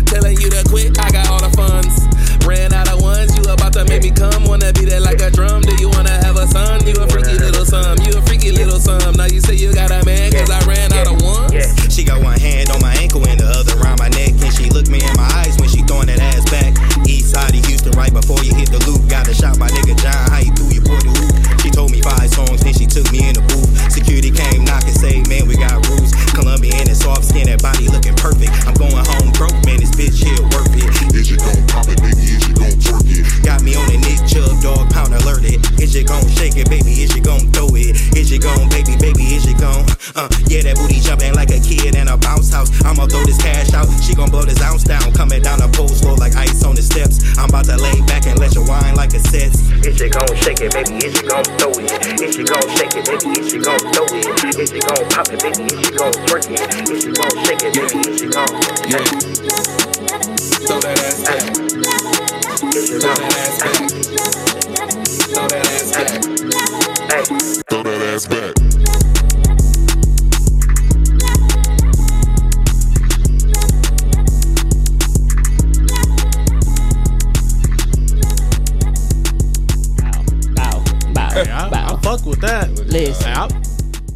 Telling 0.05 0.37
you 0.37 0.49
to 0.53 0.61
quit, 0.69 0.93
I 1.01 1.09
got 1.09 1.25
all 1.29 1.41
the 1.41 1.49
funds. 1.57 2.05
Ran 2.45 2.73
out 2.73 2.85
of 2.85 3.01
ones, 3.01 3.33
you 3.33 3.43
about 3.49 3.73
to 3.73 3.85
make 3.85 4.03
me 4.03 4.11
come. 4.11 4.45
Wanna 4.45 4.71
be 4.73 4.85
there 4.85 5.01
like 5.01 5.21
a 5.21 5.31
drum. 5.31 5.61
Do 5.61 5.73
you 5.81 5.89
wanna 5.89 6.13
have 6.21 6.37
a 6.37 6.45
son? 6.45 6.85
You 6.85 6.93
a 7.01 7.07
freaky 7.09 7.33
little 7.33 7.65
son. 7.65 7.97
You 8.05 8.13
a 8.17 8.21
freaky 8.21 8.51
little 8.51 8.77
son. 8.77 9.01
Now 9.17 9.25
you 9.25 9.41
say 9.41 9.55
you 9.55 9.73
got 9.73 9.89
a 9.89 10.05
man, 10.05 10.31
cause 10.31 10.49
I 10.49 10.61
ran 10.69 10.93
out 10.93 11.07
of 11.07 11.21
ones. 11.21 11.53
She 11.89 12.03
got 12.03 12.21
one 12.21 12.39
hand 12.39 12.69
on 12.69 12.81
my 12.81 12.93
ankle 13.01 13.25
and 13.25 13.39
the 13.39 13.49
other 13.49 13.73
around 13.81 13.97
my 13.97 14.09
neck. 14.09 14.37
And 14.37 14.53
she 14.53 14.69
looked 14.69 14.89
me 14.89 15.01
in 15.01 15.13
my 15.17 15.29
eyes 15.41 15.57
when 15.57 15.69
she 15.69 15.81
throwing 15.81 16.13
that 16.13 16.21
ass 16.21 16.45
back. 16.53 16.77
East 17.09 17.33
side 17.33 17.57
of 17.57 17.65
Houston, 17.65 17.93
right 17.97 18.13
before 18.13 18.37
you 18.45 18.53
hit 18.53 18.69
the 18.69 18.81
loop. 18.85 19.09
Gotta 19.09 19.33
shot 19.33 19.57
my 19.57 19.69
nigga 19.73 19.97
John, 19.97 20.29
how 20.29 20.45
you 20.45 20.53
threw 20.53 20.69
your 20.69 20.85
boy 20.85 21.01
the 21.01 21.09
hoop. 21.09 21.33
She 21.61 21.69
told 21.73 21.89
me 21.89 22.01
five 22.01 22.29
songs, 22.29 22.61
then 22.61 22.73
she 22.73 22.85
took 22.85 23.09
me 23.09 23.29
in 23.29 23.33
the 23.33 23.41
booth. 23.49 23.69
Security 23.89 24.29
came 24.29 24.61
knocking, 24.61 24.93
say, 24.93 25.23
man, 25.25 25.47
we 25.47 25.57
got. 25.57 25.92
Colombian 26.33 26.89
and 26.89 26.97
soft 26.97 27.25
skin, 27.25 27.45
that 27.45 27.61
body 27.61 27.87
looking 27.87 28.15
perfect. 28.17 28.51
I'm 28.65 28.73
going 28.73 28.97
home 28.97 29.29
broke, 29.37 29.53
man, 29.65 29.79
this 29.79 29.93
bitch 29.93 30.17
here 30.17 30.41
worth 30.49 30.73
it. 30.73 30.89
Is 31.13 31.29
you 31.29 31.37
gon' 31.37 31.61
pop 31.69 31.85
it, 31.87 32.01
baby? 32.01 32.25
Is 32.25 32.41
you 32.49 32.53
gon' 32.57 32.73
twerk 32.81 33.05
it? 33.05 33.25
Got 33.45 33.61
me 33.61 33.77
on 33.77 33.85
the 33.85 33.97
Nick 34.01 34.19
Chubb 34.25 34.57
dog 34.61 34.89
pound 34.89 35.13
alerted. 35.13 35.61
Is 35.79 35.93
you 35.93 36.03
gon' 36.03 36.25
shake 36.33 36.57
it, 36.57 36.69
baby? 36.69 37.05
Is 37.05 37.13
you 37.15 37.21
gon' 37.21 37.51
throw 37.53 37.69
it? 37.77 37.93
Is 38.17 38.31
you 38.33 38.41
gon' 38.41 38.67
baby, 38.69 38.97
baby? 38.97 39.37
Is 39.37 39.45
you 39.45 39.53
gon' 39.57 39.85
uh 40.17 40.29
yeah 40.49 40.61
that 40.65 40.77
booty 40.77 40.99
jumping 40.99 41.33
like 41.33 41.49
a 41.53 41.61
kid 41.61 41.93
in 41.95 42.07
a 42.07 42.17
bounce 42.17 42.49
house. 42.49 42.69
I'ma 42.83 43.05
throw 43.07 43.23
this 43.23 43.37
cash 43.37 43.73
out. 43.73 43.87
She 44.01 44.13
gon' 44.15 44.29
blow 44.29 44.43
this 44.43 44.61
ounce 44.61 44.83
down. 44.83 45.13
Coming 45.13 45.41
down 45.41 45.59
the 45.59 45.69
pole 45.69 45.89
slow 45.89 46.15
like 46.15 46.35
ice 46.35 46.63
on 46.63 46.75
the 46.75 46.83
steps. 46.83 47.21
I'm 47.37 47.49
about 47.49 47.65
to 47.69 47.77
lay 47.77 48.01
back 48.09 48.25
and 48.25 48.39
let 48.39 48.55
you 48.55 48.65
wine 48.65 48.95
like 48.95 49.13
a 49.13 49.21
sets. 49.21 49.61
Is 49.85 49.99
you 49.99 50.09
gon' 50.09 50.33
shake 50.41 50.61
it, 50.61 50.73
baby? 50.73 50.97
Is 51.05 51.13
you 51.21 51.29
gon' 51.29 51.45
throw 51.61 51.71
it? 51.77 51.89
Is 52.21 52.37
you 52.37 52.45
gon' 52.45 52.67
shake 52.73 52.95
it, 52.97 53.05
baby? 53.05 53.37
Is 53.39 53.53
you 53.53 53.61
gon' 53.61 53.79
throw 53.93 54.07
it? 54.09 54.59
Is 54.59 54.71
you 54.71 54.81
gon' 54.81 55.05
pop 55.09 55.29
it, 55.29 55.39
baby? 55.41 55.67
Is 55.69 55.89
you 55.89 55.97
gon' 55.97 56.13
twerk 56.27 56.49
it? 56.49 56.89
Is 56.91 57.05
you 57.05 57.13
gon' 57.13 57.45
shake 57.45 57.63
it, 57.63 57.73
baby? 57.75 58.09
Is 58.09 58.21
you 58.21 58.31
gon' 58.31 58.47
Yeah. 58.87 59.05
Throw 60.67 60.79
that 60.79 60.99
ass 60.99 61.23
back. 61.23 61.43
Throw 63.01 63.13
that 63.15 63.35
ass 63.37 63.59
back. 63.61 63.89
Throw 65.33 65.47
that 65.47 65.65
ass 65.67 65.91
back. 65.93 66.23
Throw 67.69 67.83
that 67.83 68.01
ass 68.13 68.27
back. 68.27 68.53
Bow, 80.55 80.83
bow, 81.13 81.29
Hey, 81.31 81.49
I, 81.49 81.67
I 81.67 81.69
bow. 81.69 81.97
fuck 81.97 82.25
with 82.25 82.41
that. 82.41 82.69
Listen. 82.87 83.27
Hey, 83.27 83.33
I, 83.33 83.47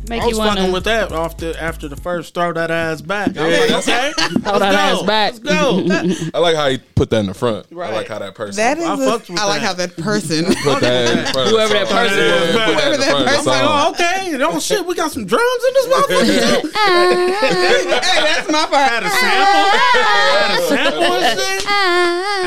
Make 0.09 0.21
I 0.21 0.25
you 0.25 0.29
was 0.29 0.37
wanna 0.37 0.55
fucking 0.61 0.71
with 0.73 0.83
that 0.85 1.11
after 1.11 1.57
after 1.57 1.87
the 1.87 1.95
first 1.97 2.33
throw 2.33 2.53
that 2.53 2.71
ass 2.71 3.01
back. 3.01 3.35
I 3.37 3.45
was 3.47 3.53
Yeah, 3.53 3.75
like, 3.75 3.87
okay, 3.87 4.11
throw 4.41 4.59
that 4.59 4.73
ass 4.75 5.01
back. 5.03 5.33
let's 5.33 5.39
go. 5.39 5.85
I 6.33 6.39
like 6.39 6.55
how 6.55 6.69
he 6.69 6.77
put 6.95 7.09
that 7.09 7.19
in 7.19 7.25
the 7.27 7.33
front. 7.33 7.67
I 7.71 7.75
like 7.91 8.07
how 8.07 8.19
that 8.19 8.33
person 8.35 8.55
That 8.57 8.77
is, 8.77 8.85
I 8.85 8.93
a- 8.93 8.97
with 8.97 9.29
I 9.31 9.45
like 9.45 9.61
that. 9.61 9.67
how 9.67 9.73
that 9.73 9.97
person. 9.97 10.45
put 10.45 10.81
that 10.81 11.17
in 11.27 11.33
front. 11.33 11.49
Whoever 11.49 11.73
that 11.73 11.87
person 11.89 12.17
Yeah, 12.17 12.31
was. 12.31 12.47
put 12.47 12.57
that 12.57 12.69
Whoever 12.73 12.97
that 12.97 13.09
front 13.09 13.23
of 13.23 13.29
the 13.29 13.35
person 13.35 13.51
I'm 13.51 13.65
like, 13.65 13.85
oh, 13.85 13.91
okay. 13.91 14.43
Oh 14.43 14.59
shit, 14.59 14.85
we 14.85 14.95
got 14.95 15.11
some 15.11 15.25
drums 15.25 15.63
in 15.67 15.73
this 15.73 15.87
motherfucker. 15.91 16.71
hey, 17.17 18.21
that's 18.23 18.51
my 18.51 18.65
part. 18.67 18.89
Had 18.91 19.03
a 19.03 19.09
sample. 19.09 19.79
Had 19.97 20.59
a 20.59 20.61
sample 20.67 21.03
and 21.03 21.39
shit. 21.39 21.63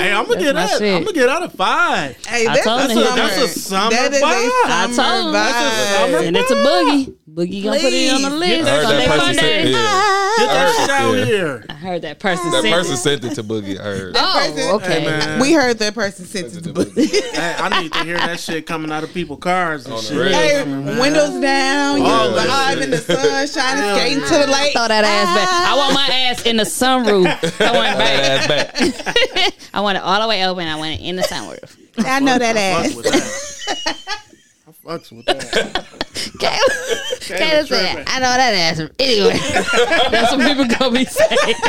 Hey, 0.01 0.13
I'm 0.13 0.27
gonna 0.27 0.41
get 0.41 0.55
my 0.55 0.67
that. 0.67 0.83
I'm 0.83 1.05
gonna 1.05 1.13
get 1.13 1.29
out 1.29 1.43
of 1.43 1.53
five. 1.53 2.17
Hey, 2.27 2.47
I 2.47 2.55
that's, 2.55 2.67
a 2.67 2.71
him. 2.89 2.91
summer. 2.91 3.17
That's 3.17 3.39
a 3.39 3.49
summer 3.49 3.91
That 3.91 4.13
is 4.13 4.23
vibe. 4.23 4.49
a 4.49 4.73
I 4.73 4.91
summer 4.91 5.23
told 5.23 5.35
him. 5.35 5.41
vibe. 5.41 5.97
summer 6.13 6.19
and 6.27 6.37
it's 6.37 6.51
a 6.51 6.55
boogie. 6.55 7.15
Boogie 7.35 7.63
gonna 7.63 7.79
put 7.79 7.93
it 7.93 8.13
on 8.13 8.23
the 8.23 8.29
Please, 8.31 8.65
list. 8.65 8.65
get 8.65 8.69
I 8.69 8.85
heard 8.85 8.99
that 8.99 9.09
person 9.09 9.35
Funday. 9.35 9.41
say, 9.41 9.71
yeah. 9.71 10.35
Get 10.39 10.47
that 10.49 10.77
shit 10.81 10.91
out 10.91 11.27
here. 11.27 11.65
I 11.69 11.73
heard 11.75 12.03
that 12.03 12.19
person. 12.19 12.51
That 12.51 12.63
sent 12.63 12.75
person 12.75 12.95
it. 12.95 12.97
sent 12.97 13.25
it 13.25 13.35
to 13.37 13.45
Boogie. 13.45 13.79
I 13.79 13.83
heard. 13.85 14.15
Oh, 14.17 14.77
okay. 14.77 15.01
Hey, 15.01 15.07
man. 15.07 15.41
We 15.41 15.53
heard 15.53 15.79
that 15.79 15.95
person 15.95 16.25
sent 16.25 16.55
it 16.57 16.65
to 16.65 16.73
Boogie. 16.73 17.07
Hey, 17.09 17.55
I 17.59 17.83
need 17.83 17.93
to 17.93 18.03
hear 18.05 18.17
that 18.17 18.41
shit 18.41 18.67
coming 18.67 18.91
out 18.91 19.05
of 19.05 19.13
people's 19.15 19.39
cars 19.41 19.87
and 19.87 19.99
shit. 20.01 20.33
Hey, 20.33 20.65
windows 20.99 21.41
down, 21.41 21.99
you 21.99 22.05
All 22.05 22.31
that 22.33 22.49
vibe 22.79 22.83
in 22.83 22.91
the 22.91 22.99
sun, 22.99 23.47
shining, 23.47 23.97
skating 24.01 24.25
to 24.25 24.47
the 24.47 24.47
lake. 24.53 24.73
Throw 24.73 24.89
that 24.89 25.05
ass 25.05 25.37
back. 25.37 25.49
I 25.69 25.77
want 25.77 25.95
my 25.95 26.09
ass 26.09 26.47
in 26.47 26.57
the 26.57 26.65
sunroof. 26.65 27.27
I 27.61 27.73
want 27.73 27.89
it 27.93 27.99
That 27.99 28.49
back. 28.49 28.81
ass 28.83 29.03
back. 29.35 29.55
I 29.75 29.81
want 29.83 29.99
it 29.99 30.03
all 30.03 30.21
the 30.21 30.29
way 30.29 30.45
open. 30.47 30.67
I 30.67 30.77
want 30.77 31.01
it 31.01 31.05
in 31.05 31.15
the 31.17 31.23
sunroof. 31.23 31.77
I 31.99 32.19
know 32.21 32.39
that 32.39 32.57
ass. 32.57 34.20
With 34.91 35.25
that. 35.27 35.37
I 35.37 35.43
fucks 35.43 35.63
with 35.65 35.73
that. 35.73 35.87
Kayla, 36.41 37.39
Kayla 37.39 37.67
said. 37.69 38.05
I 38.07 38.19
know 38.19 38.35
that 38.37 38.55
ass 38.55 38.77
from 38.81 38.91
anywhere. 38.99 39.35
That's 40.11 40.33
what 40.37 40.41
people 40.47 40.67
gonna 40.79 40.93
be 40.99 41.05
saying. 41.05 41.65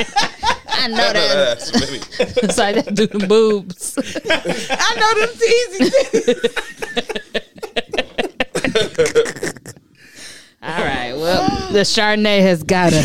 I 0.67 0.87
know 0.87 0.95
that. 0.97 1.13
That 1.13 1.57
ass, 1.57 1.71
baby. 1.71 1.99
It's 2.43 2.57
like 2.57 2.75
that 2.85 2.95
do 2.95 3.07
the 3.07 3.19
boobs. 3.27 3.97
I 4.29 4.95
know 4.99 5.13
them 5.19 5.29
teasy. 5.37 5.91
All 10.63 10.69
right. 10.69 11.13
Well, 11.13 11.71
the 11.71 11.79
Chardonnay 11.79 12.41
has 12.41 12.61
got 12.63 12.93
us. 12.93 13.03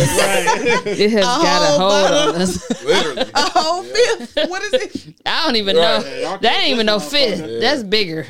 It 0.87 1.11
has 1.13 1.25
got 1.25 1.63
a 1.63 1.79
whole 1.79 1.91
hold 1.91 2.11
bottle. 2.11 2.35
on 2.35 2.41
us. 2.43 2.85
Literally. 2.85 3.31
A 3.35 3.51
whole 3.51 3.83
fifth. 3.83 4.37
What 4.51 4.63
is 4.63 4.73
it? 4.75 5.15
I 5.25 5.47
don't 5.47 5.57
even 5.57 5.75
Right. 5.77 5.83
know. 6.03 6.07
Yeah, 6.09 6.21
y'all 6.31 6.39
that 6.39 6.61
ain't 6.61 6.73
even 6.73 6.85
no 6.87 6.99
this 6.99 7.11
fit. 7.11 7.39
motherfucker. 7.39 7.61
That's 7.61 7.83
bigger. 7.83 8.27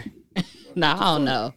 no, 0.76 0.92
I 0.92 0.98
don't 1.00 1.24
know. 1.24 1.54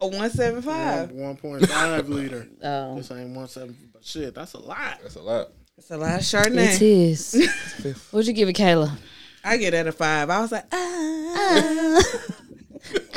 A 0.00 0.06
one 0.06 0.30
seven 0.30 0.62
five. 0.62 1.10
One 1.10 1.36
point 1.36 1.66
five 1.68 2.08
liter. 2.08 2.46
Oh. 2.62 2.96
This 2.96 3.10
ain't 3.10 3.34
one 3.34 3.48
seven. 3.48 3.76
But 3.92 4.04
shit, 4.04 4.34
that's 4.34 4.52
a 4.54 4.58
lot. 4.60 4.98
That's 5.02 5.16
a 5.16 5.22
lot. 5.22 5.48
It's 5.76 5.90
a 5.90 5.96
lot 5.96 6.14
of 6.14 6.20
It 6.20 6.22
Chardonnay. 6.22 6.80
is. 6.80 8.06
What'd 8.10 8.26
you 8.26 8.32
give 8.32 8.48
it, 8.48 8.56
Kayla? 8.56 8.96
I 9.44 9.56
get 9.56 9.74
at 9.74 9.86
a 9.86 9.92
five. 9.92 10.30
I 10.30 10.40
was 10.40 10.52
like, 10.52 10.64
ah. 10.72 12.02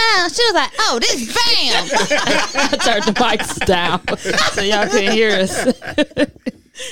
Oh, 0.03 0.29
she 0.33 0.43
was 0.43 0.53
like, 0.53 0.71
"Oh, 0.79 0.99
this 0.99 1.27
bam!" 1.27 1.87
I 2.73 2.77
turned 2.77 3.03
the 3.05 3.13
mics 3.19 3.65
down 3.65 4.01
so 4.53 4.61
y'all 4.61 4.87
couldn't 4.87 5.13
hear 5.13 5.39
us. 5.39 5.65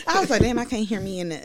I 0.07 0.19
was 0.19 0.29
like, 0.29 0.41
damn, 0.41 0.59
I 0.59 0.65
can't 0.65 0.87
hear 0.87 0.99
me 1.01 1.19
in 1.19 1.29
the 1.29 1.35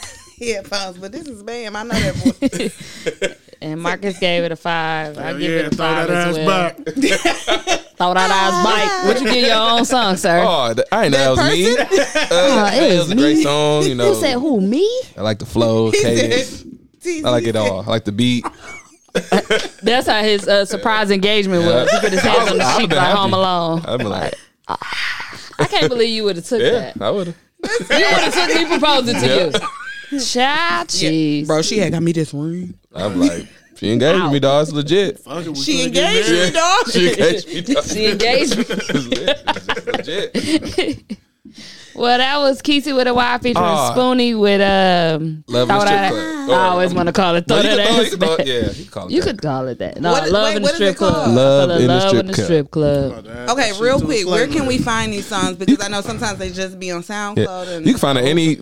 uh, 0.00 0.44
headphones, 0.44 0.98
but 0.98 1.10
this 1.10 1.26
is 1.26 1.42
bam. 1.42 1.74
I 1.74 1.82
know 1.82 1.94
that 1.94 2.14
voice. 2.14 3.56
and 3.62 3.80
Marcus 3.80 4.18
gave 4.18 4.44
it 4.44 4.52
a 4.52 4.56
five. 4.56 5.18
I 5.18 5.32
give 5.32 5.40
yeah, 5.50 5.58
it 5.60 5.66
a 5.66 5.70
throw 5.70 5.86
five 5.86 6.08
that 6.08 6.28
as 6.28 6.38
ass 6.38 7.66
well. 7.66 7.78
Back. 7.98 8.06
Throw 8.06 8.14
that 8.14 8.30
ass 8.30 8.64
bike. 8.64 9.06
What 9.14 9.20
you 9.22 9.32
give 9.32 9.46
your 9.48 9.56
own 9.56 9.84
song, 9.84 10.16
sir? 10.16 10.44
Oh, 10.46 10.74
th- 10.74 10.86
I 10.92 11.04
ain't 11.04 11.12
know 11.12 11.34
that 11.36 11.46
was 11.46 11.52
me. 11.52 11.76
Uh, 12.24 12.26
Oh, 12.30 12.66
it 12.76 12.82
it 12.92 12.98
was 12.98 13.08
was 13.08 13.10
a 13.12 13.16
great 13.16 13.36
me. 13.36 13.42
song. 13.42 13.82
You 13.84 13.94
know, 13.94 14.08
You 14.08 14.14
said 14.20 14.34
who? 14.38 14.60
Me? 14.60 15.02
I 15.16 15.22
like 15.22 15.38
the 15.38 15.46
flow, 15.46 15.90
cadence. 15.92 16.64
I 17.24 17.28
like 17.30 17.44
it 17.44 17.56
all. 17.56 17.80
I 17.80 17.86
like 17.86 18.04
the 18.04 18.12
beat. 18.12 18.44
That's 19.82 20.06
how 20.08 20.22
his 20.22 20.48
uh, 20.48 20.64
surprise 20.64 21.10
engagement 21.10 21.64
was. 21.64 21.90
He 21.90 21.98
put 22.00 22.12
his 22.12 22.20
hands 22.22 22.50
on 22.50 22.58
the 22.58 22.64
I 22.64 22.66
would've 22.76 22.80
sheet 22.80 22.88
been 22.90 22.98
like 22.98 23.06
happy. 23.06 23.18
Home 23.18 23.34
Alone. 23.34 23.82
I'd 23.86 23.98
be 23.98 24.04
like, 24.04 24.34
I 24.66 25.66
can't 25.66 25.88
believe 25.88 26.08
you 26.08 26.24
would 26.24 26.36
have 26.36 26.46
took 26.46 26.60
yeah, 26.60 26.92
that. 26.92 27.00
I 27.02 27.10
would 27.10 27.28
have. 27.28 27.36
You 27.62 27.86
would 27.88 28.00
have 28.00 28.34
took 28.34 28.48
me 28.56 28.66
proposing 28.66 29.20
to 29.20 29.52
you. 30.10 30.18
Child, 30.20 30.88
cheese. 30.88 31.46
Bro, 31.46 31.62
she 31.62 31.78
had 31.78 31.92
got 31.92 32.02
me 32.02 32.12
this 32.12 32.32
ring. 32.34 32.74
I'm 32.94 33.18
like, 33.20 33.46
she 33.76 33.92
engaged 33.92 34.22
with 34.22 34.32
me, 34.32 34.40
dog. 34.40 34.62
It's 34.62 34.72
legit. 34.72 35.18
Fuck 35.20 35.46
it, 35.46 35.56
She 35.56 35.84
engaged 35.84 36.30
me, 36.30 36.50
dog. 36.50 36.90
She 36.90 37.08
engaged 37.10 37.48
me, 37.48 37.60
dog. 37.74 37.84
She 37.84 38.06
engaged 38.10 38.56
me. 38.58 38.64
It's 38.68 39.86
legit. 39.86 41.18
Well, 41.96 42.18
that 42.18 42.38
was 42.38 42.60
Kesey 42.60 42.92
with 42.96 43.06
a 43.06 43.14
Y 43.14 43.38
featuring 43.38 43.64
Ah. 43.64 43.94
Spoonie 43.94 44.36
with 44.36 44.60
um. 44.60 45.44
Love 45.46 45.68
throw 45.68 45.78
in 45.80 45.84
the 45.86 46.08
Strip 46.08 46.46
Club. 46.48 46.50
I 46.50 46.66
always 46.66 46.92
want 46.92 47.06
to 47.06 47.12
call 47.12 47.36
it 47.36 47.46
throw 47.46 47.62
No, 47.62 47.70
you 47.70 47.76
that 47.76 47.86
can 47.86 47.94
throw- 47.94 48.00
ass 48.00 48.04
you 48.04 48.10
can 48.10 48.18
throw- 48.18 48.36
back. 48.36 48.46
yeah, 48.46 48.54
you 48.54 48.74
can 48.74 48.86
call 48.86 49.06
it 49.06 49.12
You 49.12 49.22
could 49.22 49.42
call 49.42 49.68
it 49.68 49.78
that. 49.78 50.00
No, 50.00 50.10
What- 50.10 50.28
love 50.28 50.44
wait, 50.44 50.56
in 50.56 50.62
the 50.62 50.68
strip 50.70 50.96
club. 50.96 51.30
Love 51.36 51.70
in 51.70 51.82
the 51.82 51.86
love 51.86 52.02
strip 52.08 52.20
in 52.20 52.26
the 52.26 52.32
club. 52.32 52.44
strip 52.46 52.70
club. 52.72 53.26
Oh, 53.48 53.52
Okay, 53.52 53.72
real 53.80 54.00
quick, 54.00 54.26
where 54.26 54.48
can 54.48 54.66
we 54.66 54.78
find 54.78 55.12
these 55.12 55.26
songs? 55.26 55.56
Because 55.56 55.80
I 55.84 55.88
know 55.88 56.00
sometimes 56.00 56.40
they 56.40 56.50
just 56.50 56.80
be 56.80 56.90
on 56.90 57.02
SoundCloud. 57.04 57.36
Yeah. 57.66 57.72
And 57.74 57.86
You 57.86 57.92
can 57.92 58.00
find 58.00 58.18
it 58.18 58.24
any 58.24 58.58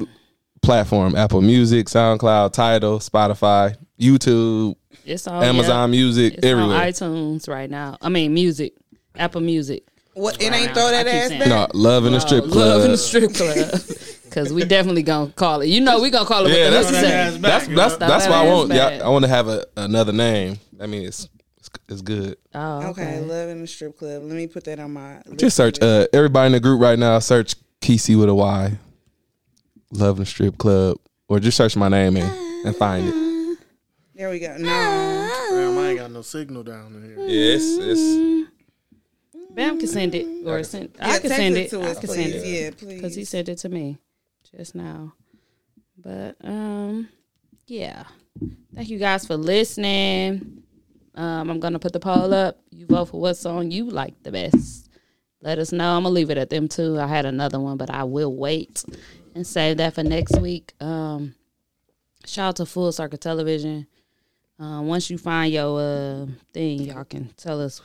platform: 0.61 1.15
Apple 1.17 1.41
Music, 1.41 1.87
SoundCloud, 1.87 2.53
Tidal, 2.53 2.99
Spotify, 2.99 3.77
YouTube, 4.03 4.75
It's 5.07 5.27
on 5.27 5.43
Amazon 5.45 5.93
yeah. 5.93 5.99
Music, 5.99 6.35
It's 6.35 6.47
everywhere. 6.47 6.77
on 6.77 6.83
iTunes 6.89 7.49
right 7.49 7.71
now. 7.71 7.97
I 8.03 8.09
mean, 8.09 8.35
music, 8.35 8.75
Apple 9.17 9.41
Music. 9.41 9.85
What? 10.15 10.43
It 10.43 10.53
ain't 10.53 10.73
throw 10.75 10.91
that 10.91 11.07
I 11.07 11.11
keep 11.11 11.21
ass 11.23 11.31
back. 11.31 11.49
No, 11.49 11.67
Love 11.79 12.05
in 12.07 12.13
the 12.13 12.21
Strip 12.21 12.45
Club. 12.45 12.57
Love 12.57 12.85
in 12.85 12.91
the 12.91 12.99
strip 12.99 13.33
club. 13.35 13.81
Because 14.33 14.51
we 14.51 14.65
definitely 14.65 15.03
gonna 15.03 15.31
call 15.31 15.61
it. 15.61 15.67
You 15.67 15.83
know, 15.83 16.01
we 16.01 16.09
gonna 16.09 16.25
call 16.27 16.47
it 16.47 16.57
Yeah, 16.57 16.71
what 16.71 16.91
that's- 16.91 16.91
that 16.93 17.43
back, 17.43 17.51
That's 17.53 17.69
you 17.69 17.77
that's 17.77 17.99
know? 18.01 18.09
that's 18.09 18.25
That 18.25 18.31
why 18.31 18.47
I 18.47 18.49
want. 18.51 18.73
Yeah, 18.73 19.01
I 19.05 19.09
want 19.11 19.25
to 19.27 19.29
have 19.29 19.47
a, 19.47 19.67
another 19.77 20.13
name. 20.13 20.59
I 20.81 20.87
mean, 20.87 21.03
it's 21.07 21.29
it's, 21.59 21.69
it's 21.91 22.01
good. 22.01 22.39
Oh, 22.55 22.79
Okay, 22.89 23.19
okay. 23.19 23.21
love 23.21 23.51
in 23.51 23.61
the 23.61 23.67
strip 23.67 23.99
club. 23.99 24.23
Let 24.23 24.35
me 24.35 24.47
put 24.47 24.65
that 24.65 24.79
on 24.81 24.95
my. 24.95 25.21
Just 25.37 25.55
search 25.55 25.79
uh, 25.83 26.07
everybody 26.15 26.47
in 26.47 26.53
the 26.53 26.61
group 26.61 26.81
right 26.81 26.99
now. 26.99 27.19
Search 27.19 27.57
Kesey 27.83 28.19
with 28.19 28.31
a 28.31 28.35
Y. 28.35 28.73
Love 29.91 30.17
in 30.17 30.21
the 30.23 30.27
Strip 30.27 30.57
Club, 30.57 30.97
or 31.29 31.39
just 31.39 31.59
search 31.59 31.77
my 31.77 31.91
name 31.91 32.17
and, 32.17 32.67
and 32.67 32.75
find 32.75 33.09
it. 33.09 33.15
There 34.15 34.31
we 34.31 34.39
go. 34.39 34.57
No, 34.59 34.67
Damn, 34.67 35.79
I 35.79 35.89
ain't 35.91 35.99
got 35.99 36.11
no 36.11 36.23
signal 36.23 36.63
down 36.63 36.95
in 36.95 37.03
here. 37.03 37.27
Yes, 37.27 37.63
it's, 37.63 38.01
it's 38.01 38.51
Bam 39.55 39.79
can 39.79 39.89
send 39.89 40.15
it 40.15 40.47
or 40.47 40.63
send. 40.65 40.97
I 41.01 41.19
can 41.19 41.31
send 41.31 41.57
it 41.57 41.67
it. 41.67 41.71
to 41.71 41.81
I 41.81 41.87
us, 41.91 41.99
can 41.99 42.09
send 42.09 42.33
it. 42.33 42.47
Yeah, 42.47 42.71
please. 42.77 42.95
because 42.97 43.15
he 43.15 43.25
sent 43.25 43.49
it 43.49 43.59
to 43.59 43.69
me 43.69 43.99
just 44.57 44.75
now. 44.75 45.15
But 45.97 46.37
um, 46.43 47.09
yeah. 47.67 48.05
Thank 48.75 48.89
you 48.89 48.99
guys 48.99 49.27
for 49.27 49.37
listening. 49.37 50.63
Um, 51.15 51.51
I'm 51.51 51.61
gonna 51.61 51.79
put 51.79 51.93
the 51.93 52.01
poll 52.01 52.33
up. 52.33 52.59
You 52.71 52.87
vote 52.87 53.07
for 53.07 53.21
what 53.21 53.35
song 53.35 53.71
you 53.71 53.85
like 53.91 54.23
the 54.23 54.33
best. 54.33 54.89
Let 55.43 55.59
us 55.59 55.73
know. 55.73 55.97
I'm 55.97 56.05
gonna 56.05 56.15
leave 56.15 56.31
it 56.31 56.39
at 56.39 56.51
them 56.51 56.69
too. 56.69 56.99
I 56.99 57.07
had 57.07 57.27
another 57.27 57.61
one, 57.61 57.77
but 57.77 57.91
I 57.91 58.05
will 58.05 58.35
wait 58.35 58.85
and 59.35 59.47
save 59.47 59.77
that 59.79 59.95
for 59.95 60.03
next 60.03 60.39
week. 60.41 60.73
Um, 60.81 61.35
shout 62.25 62.49
out 62.51 62.57
to 62.57 62.67
Full 62.67 62.93
Circle 62.93 63.19
Television. 63.19 63.87
Uh, 64.61 64.81
once 64.83 65.11
you 65.11 65.19
find 65.19 65.53
your 65.53 65.81
uh, 65.81 66.27
thing, 66.53 66.83
y'all 66.83 67.05
can 67.05 67.29
tell 67.37 67.61
us 67.61 67.81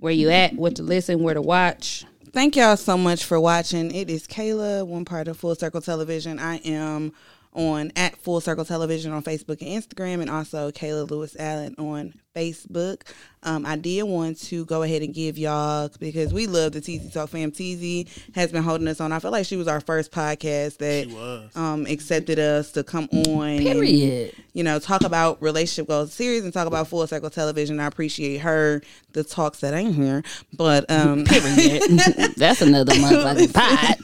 where 0.00 0.12
you 0.12 0.30
at, 0.30 0.54
what 0.54 0.76
to 0.76 0.82
listen, 0.82 1.22
where 1.22 1.34
to 1.34 1.42
watch. 1.42 2.04
Thank 2.32 2.56
y'all 2.56 2.76
so 2.78 2.96
much 2.96 3.24
for 3.24 3.38
watching. 3.38 3.94
It 3.94 4.08
is 4.08 4.26
Kayla, 4.26 4.86
one 4.86 5.04
part 5.04 5.28
of 5.28 5.36
Full 5.36 5.54
Circle 5.54 5.82
Television. 5.82 6.38
I 6.38 6.56
am 6.58 7.12
on 7.52 7.92
at 7.96 8.16
Full 8.16 8.40
Circle 8.40 8.64
Television 8.64 9.12
on 9.12 9.22
Facebook 9.22 9.60
and 9.60 9.82
Instagram, 9.82 10.22
and 10.22 10.30
also 10.30 10.70
Kayla 10.70 11.10
Lewis 11.10 11.36
Allen 11.38 11.74
on 11.76 12.14
Facebook. 12.34 13.02
Um, 13.44 13.66
I 13.66 13.76
did 13.76 14.04
want 14.04 14.40
to 14.42 14.64
go 14.66 14.82
ahead 14.82 15.02
and 15.02 15.12
give 15.12 15.36
y'all 15.36 15.90
because 15.98 16.32
we 16.32 16.46
love 16.46 16.72
the 16.72 16.80
TZ 16.80 17.12
Talk 17.12 17.28
fam. 17.30 17.50
TZ 17.50 18.04
has 18.36 18.52
been 18.52 18.62
holding 18.62 18.86
us 18.86 19.00
on. 19.00 19.10
I 19.10 19.18
feel 19.18 19.32
like 19.32 19.46
she 19.46 19.56
was 19.56 19.66
our 19.66 19.80
first 19.80 20.12
podcast 20.12 20.78
that 20.78 21.50
um, 21.56 21.86
accepted 21.86 22.38
us 22.38 22.70
to 22.72 22.84
come 22.84 23.08
on. 23.12 23.48
and, 23.48 23.62
Period. 23.62 24.34
you 24.52 24.62
know, 24.62 24.78
talk 24.78 25.02
about 25.02 25.42
relationship 25.42 25.88
goals 25.88 26.12
series 26.12 26.44
and 26.44 26.52
talk 26.52 26.68
about 26.68 26.86
full 26.86 27.04
circle 27.08 27.30
television. 27.30 27.80
I 27.80 27.86
appreciate 27.86 28.38
her, 28.38 28.80
the 29.12 29.24
talks 29.24 29.58
that 29.60 29.74
ain't 29.74 29.96
here. 29.96 30.22
But 30.56 30.88
um 30.88 31.24
That's 32.36 32.62
another 32.62 32.92
motherfucking 32.92 33.52
pot. 33.52 33.98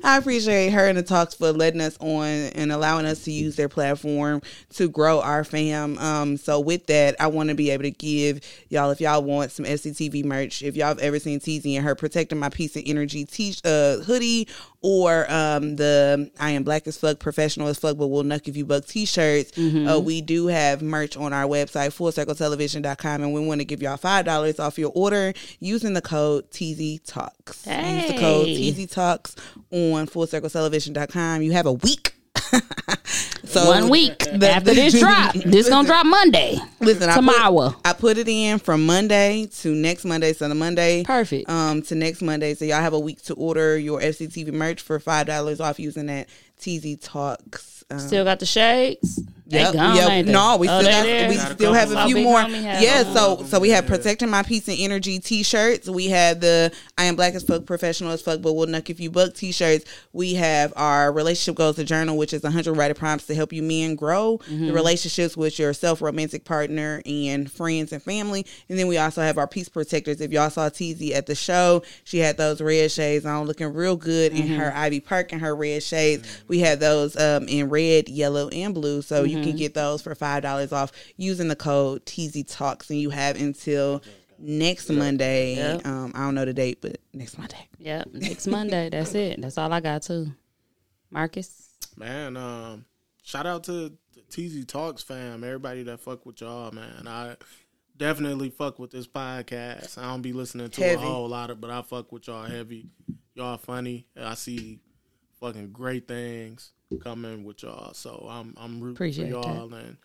I 0.04 0.18
appreciate 0.18 0.70
her 0.70 0.86
and 0.86 0.96
the 0.96 1.02
talks 1.02 1.34
for 1.34 1.50
letting 1.52 1.80
us 1.80 1.96
on 1.98 2.26
and 2.26 2.70
allowing 2.70 3.06
us 3.06 3.24
to 3.24 3.32
use 3.32 3.56
their 3.56 3.68
platform 3.68 4.40
to 4.74 4.88
grow 4.88 5.20
our 5.20 5.42
fam. 5.42 5.98
Um, 5.98 6.36
so 6.36 6.60
with 6.60 6.86
that, 6.86 6.93
I 7.20 7.26
want 7.26 7.48
to 7.50 7.54
be 7.54 7.70
able 7.70 7.82
to 7.84 7.90
give 7.90 8.40
y'all 8.68 8.90
if 8.90 9.00
y'all 9.00 9.22
want 9.22 9.50
some 9.52 9.64
FCTV 9.66 10.24
merch. 10.24 10.62
If 10.62 10.76
y'all 10.76 10.88
have 10.88 10.98
ever 11.00 11.18
seen 11.18 11.40
TZ 11.40 11.64
and 11.66 11.84
her 11.84 11.94
protecting 11.94 12.38
my 12.38 12.48
peace 12.48 12.76
and 12.76 12.86
energy 12.86 13.24
t- 13.24 13.54
uh, 13.64 13.98
hoodie 13.98 14.48
or 14.80 15.30
um, 15.32 15.76
the 15.76 16.30
I 16.38 16.50
am 16.50 16.62
black 16.62 16.86
as 16.86 16.96
fuck, 16.98 17.18
professional 17.18 17.68
as 17.68 17.78
fuck, 17.78 17.96
but 17.98 18.08
We'll 18.08 18.22
not 18.22 18.46
if 18.46 18.56
you 18.56 18.64
buck 18.64 18.84
t-shirts. 18.86 19.56
Uh, 19.58 19.98
we 19.98 20.20
do 20.20 20.46
have 20.48 20.82
merch 20.82 21.16
on 21.16 21.32
our 21.32 21.44
website, 21.44 21.88
fullcircletelevision.com, 21.96 23.22
and 23.22 23.32
we 23.32 23.44
want 23.46 23.60
to 23.60 23.64
give 23.64 23.82
y'all 23.82 23.96
five 23.96 24.24
dollars 24.24 24.60
off 24.60 24.78
your 24.78 24.92
order 24.94 25.32
using 25.60 25.94
the 25.94 26.02
code 26.02 26.50
TZ 26.50 27.00
Talks. 27.06 27.66
Use 27.66 28.06
the 28.12 28.16
code 28.20 28.46
Hey. 28.46 28.72
TZ 28.72 28.92
Talks 28.92 29.36
on 29.70 30.06
fullcircletelevision.com. 30.06 31.42
You 31.42 31.52
have 31.52 31.66
a 31.66 31.72
week. 31.72 32.13
so 33.44 33.66
One 33.66 33.88
week 33.88 34.18
the- 34.34 34.50
after 34.50 34.74
this 34.74 34.98
drop. 34.98 35.34
This 35.44 35.68
gonna 35.68 35.86
drop 35.86 36.06
Monday. 36.06 36.58
Listen, 36.80 37.08
I 37.10 37.14
Tomorrow. 37.16 37.70
put, 37.70 37.80
I 37.86 37.92
put 37.92 38.18
it 38.18 38.28
in 38.28 38.58
from 38.58 38.86
Monday 38.86 39.46
to 39.60 39.74
next 39.74 40.04
Monday. 40.04 40.32
So 40.32 40.48
the 40.48 40.54
Monday, 40.54 41.04
Perfect. 41.04 41.48
um, 41.48 41.82
to 41.82 41.94
next 41.94 42.22
Monday. 42.22 42.54
So 42.54 42.64
y'all 42.64 42.80
have 42.80 42.92
a 42.92 42.98
week 42.98 43.22
to 43.24 43.34
order 43.34 43.76
your 43.78 44.00
FCTV 44.00 44.52
merch 44.52 44.80
for 44.82 44.98
five 45.00 45.26
dollars 45.26 45.60
off 45.60 45.78
using 45.78 46.06
that 46.06 46.28
TZ 46.60 46.96
Talks. 47.00 47.84
Um, 47.90 47.98
Still 47.98 48.24
got 48.24 48.40
the 48.40 48.46
shades. 48.46 49.20
They 49.54 49.60
Yep, 49.60 49.72
gone, 49.74 49.96
yep. 49.96 50.26
No, 50.26 50.56
we 50.56 50.68
Oh, 50.68 50.80
still 50.80 50.90
got 50.92 51.28
we 51.28 51.36
still 51.54 51.72
have 51.74 51.90
a 51.92 52.04
few 52.06 52.16
more. 52.22 52.42
Yeah, 52.42 53.02
them. 53.04 53.14
so 53.14 53.44
so 53.48 53.60
we 53.60 53.70
have 53.70 53.86
protecting 53.86 54.28
my 54.30 54.42
peace 54.42 54.68
and 54.68 54.76
energy 54.78 55.18
T-shirts. 55.20 55.88
We 55.88 56.08
have 56.08 56.40
the 56.40 56.72
I 56.98 57.04
am 57.04 57.16
black 57.16 57.34
as 57.34 57.42
fuck, 57.44 57.64
professional 57.66 58.10
as 58.12 58.20
fuck, 58.22 58.42
but 58.42 58.52
will 58.54 58.66
nuck 58.66 58.90
if 58.90 59.00
you 59.00 59.10
buck 59.10 59.34
T-shirts. 59.34 59.84
We 60.12 60.34
have 60.34 60.72
our 60.76 61.12
relationship 61.12 61.56
goals 61.56 61.76
to 61.76 61.84
journal, 61.84 62.16
which 62.16 62.32
is 62.32 62.42
100 62.42 62.72
writer 62.74 62.94
prompts 62.94 63.26
to 63.26 63.34
help 63.34 63.52
you 63.52 63.62
men 63.62 63.94
grow 63.94 64.40
the 64.48 64.54
Mhm. 64.54 64.74
relationships 64.74 65.36
with 65.36 65.58
your 65.58 65.72
self 65.72 66.02
romantic 66.02 66.44
partner 66.44 67.00
and 67.06 67.50
friends 67.50 67.92
and 67.92 68.02
family. 68.02 68.44
And 68.68 68.78
then 68.78 68.86
we 68.88 68.98
also 68.98 69.22
have 69.22 69.38
our 69.38 69.46
peace 69.46 69.68
protectors. 69.68 70.20
If 70.20 70.32
y'all 70.32 70.50
saw 70.50 70.68
TZ 70.68 71.12
at 71.14 71.26
the 71.26 71.34
show, 71.34 71.82
she 72.04 72.18
had 72.18 72.36
those 72.36 72.60
red 72.60 72.90
shades 72.90 73.24
on, 73.24 73.46
looking 73.46 73.72
real 73.72 73.96
good 73.96 74.32
in 74.32 74.48
Mhm. 74.48 74.56
her 74.56 74.72
Ivy 74.74 75.00
Park 75.00 75.32
and 75.32 75.40
her 75.40 75.54
red 75.54 75.82
shades. 75.82 76.26
We 76.48 76.60
have 76.60 76.80
those 76.80 77.16
um, 77.16 77.46
in 77.48 77.68
red, 77.68 78.08
yellow, 78.08 78.48
and 78.48 78.74
blue. 78.74 79.02
So 79.02 79.22
you 79.24 79.42
can 79.44 79.54
Mhm. 79.54 79.58
get 79.58 79.74
those 79.74 80.02
for 80.02 80.14
five 80.14 80.42
dollars 80.42 80.72
off 80.72 80.92
using 81.16 81.48
the 81.48 81.56
code 81.56 82.04
TZ 82.06 82.42
Talks, 82.44 82.90
and 82.90 82.98
you 83.00 83.10
have 83.10 83.40
until 83.40 84.02
next 84.38 84.90
Monday. 84.90 85.56
Yep. 85.56 85.86
Um, 85.86 86.12
I 86.14 86.20
don't 86.20 86.34
know 86.34 86.44
the 86.44 86.52
date, 86.52 86.78
but 86.82 86.98
next 87.12 87.38
Monday. 87.38 87.68
Yep, 87.78 88.08
next 88.14 88.46
Monday. 88.46 88.88
That's 88.90 89.14
it. 89.14 89.40
That's 89.40 89.56
all 89.58 89.72
I 89.72 89.80
got 89.80 90.02
too. 90.02 90.32
Marcus. 91.10 91.70
Man, 91.96 92.36
um, 92.36 92.84
shout 93.22 93.46
out 93.46 93.64
to 93.64 93.72
the 94.14 94.20
TZ 94.30 94.64
Talks 94.66 95.02
fam, 95.02 95.44
everybody 95.44 95.82
that 95.84 96.00
fuck 96.00 96.26
with 96.26 96.40
y'all, 96.40 96.72
man. 96.72 97.06
I 97.06 97.36
definitely 97.96 98.50
fuck 98.50 98.78
with 98.78 98.90
this 98.90 99.06
podcast. 99.06 99.96
I 99.98 100.02
don't 100.10 100.22
be 100.22 100.32
listening 100.32 100.70
to 100.70 100.80
Heavy. 100.82 100.94
a 101.02 101.06
whole 101.06 101.28
lot 101.28 101.50
of, 101.50 101.60
but 101.60 101.70
I 101.70 101.82
fuck 101.82 102.10
with 102.10 102.26
y'all 102.26 102.44
heavy. 102.44 102.88
Y'all 103.34 103.56
funny. 103.58 104.06
I 104.16 104.34
see 104.34 104.80
fucking 105.40 105.70
great 105.72 106.08
things 106.08 106.72
coming 107.02 107.44
with 107.44 107.62
y'all, 107.62 107.94
so 107.94 108.26
I'm 108.30 108.54
I'm 108.56 108.80
rooting 108.80 108.96
Appreciate 108.96 109.24
for 109.32 109.40
y'all 109.40 109.72
and 109.74 109.96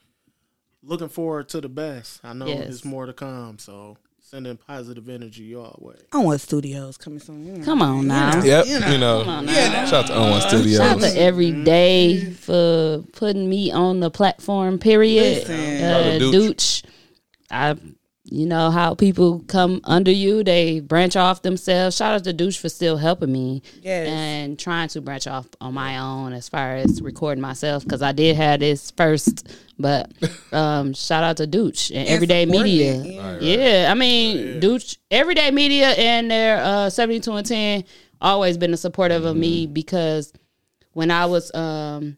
looking 0.83 1.09
forward 1.09 1.49
to 1.49 1.61
the 1.61 1.69
best. 1.69 2.21
I 2.23 2.33
know 2.33 2.45
Yes. 2.47 2.59
there's 2.65 2.85
more 2.85 3.05
to 3.05 3.13
come, 3.13 3.57
so 3.59 3.97
sending 4.21 4.57
positive 4.57 5.09
energy 5.09 5.43
y'all 5.45 5.77
way. 5.81 5.95
I 6.13 6.19
want 6.19 6.39
studios 6.41 6.97
coming 6.97 7.19
soon. 7.19 7.45
you 7.45 7.51
know. 7.53 7.65
Come 7.65 7.81
on 7.81 8.07
now. 8.07 8.43
Yep, 8.43 8.65
you 8.67 8.97
know. 8.99 9.21
Come 9.23 9.29
on 9.29 9.45
now. 9.47 9.85
Shout 9.85 9.93
out 10.05 10.07
to 10.07 10.15
On 10.17 10.29
One 10.31 10.41
Studios. 10.41 10.77
Shout 10.77 10.97
out 10.97 11.01
to 11.01 11.19
every 11.19 11.51
day 11.63 12.31
for 12.33 13.03
putting 13.13 13.49
me 13.49 13.71
on 13.71 13.99
the 14.01 14.11
platform. 14.11 14.77
Period. 14.77 15.47
Listen. 15.47 15.55
Uh, 15.55 15.79
Shout 15.79 16.05
out 16.13 16.19
to 16.19 16.31
Dooch. 16.31 16.53
Dooch. 16.53 16.85
I, 17.51 17.75
you 18.31 18.45
know 18.45 18.69
how 18.71 18.93
people 18.95 19.39
come 19.47 19.81
under 19.83 20.11
you, 20.11 20.43
they 20.43 20.79
branch 20.79 21.15
off 21.15 21.41
themselves. 21.41 21.95
Shout 21.95 22.13
out 22.13 22.23
to 22.25 22.33
Douche 22.33 22.57
for 22.57 22.69
still 22.69 22.97
helping 22.97 23.31
me 23.31 23.61
Yes. 23.81 24.07
and 24.07 24.59
trying 24.59 24.87
to 24.89 25.01
branch 25.01 25.25
off 25.27 25.47
on 25.59 25.73
my 25.73 25.97
own 25.97 26.33
as 26.33 26.47
far 26.47 26.75
as 26.75 27.01
recording 27.01 27.41
myself 27.41 27.83
because 27.83 28.01
I 28.01 28.11
did 28.11 28.35
have 28.35 28.59
this 28.59 28.91
first. 28.91 29.47
But 29.79 30.11
um, 30.53 30.93
shout 30.93 31.23
out 31.23 31.37
to 31.37 31.47
Douche 31.47 31.89
and, 31.89 31.99
And 31.99 32.09
Everyday 32.09 32.45
Media. 32.45 33.01
it, 33.01 33.05
yeah. 33.07 33.31
Right, 33.33 33.41
Yeah, 33.41 33.87
I 33.89 33.93
mean, 33.95 34.59
Douche, 34.59 34.95
Everyday 35.09 35.51
Media 35.51 35.87
and 35.89 36.29
their 36.29 36.61
uh, 36.63 36.89
72 36.89 37.31
and 37.31 37.45
10 37.45 37.83
always 38.21 38.57
been 38.57 38.73
a 38.73 38.77
supportive 38.77 39.25
of 39.25 39.35
me 39.37 39.65
because 39.65 40.33
when 40.93 41.09
I 41.09 41.25
was 41.25 41.53
um, 41.55 42.17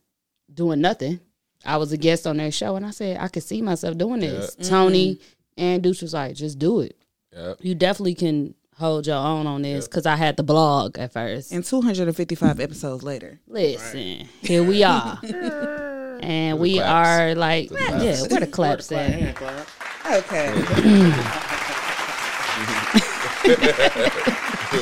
doing 0.54 0.82
nothing, 0.82 1.20
I 1.64 1.78
was 1.78 1.92
a 1.92 1.98
guest 1.98 2.26
on 2.26 2.38
their 2.38 2.52
show 2.52 2.76
and 2.76 2.86
I 2.86 2.90
said, 2.92 3.18
I 3.20 3.28
could 3.28 3.44
see 3.44 3.62
myself 3.62 3.96
doing 3.98 4.20
this. 4.20 4.56
Yeah. 4.58 4.68
Tony 4.70 5.20
and 5.58 5.82
Douche 5.84 6.02
was 6.02 6.14
like, 6.14 6.36
just 6.36 6.60
do 6.60 6.80
it. 6.82 6.96
Yep. 7.36 7.58
You 7.62 7.76
definitely 7.76 8.16
can 8.16 8.56
hold 8.78 9.06
your 9.08 9.18
own 9.18 9.46
on 9.48 9.62
this 9.62 9.88
because 9.88 10.06
I 10.06 10.16
had 10.16 10.38
the 10.38 10.44
blog 10.44 10.98
at 10.98 11.14
first. 11.14 11.52
And 11.52 11.64
255 11.64 12.60
episodes 12.60 13.04
later. 13.04 13.40
Listen, 13.48 14.28
here 14.42 14.64
we 14.64 14.84
are. 14.84 15.20
and 16.22 16.60
we 16.60 16.76
claps. 16.76 17.10
are 17.10 17.36
like, 17.36 17.70
claps. 17.70 18.04
yeah, 18.04 18.22
where 18.28 18.40
the 18.42 18.48
claps 18.48 18.92
at? 18.92 19.10
Hand 19.12 19.36
clap. 19.36 19.68
Okay. 20.12 20.52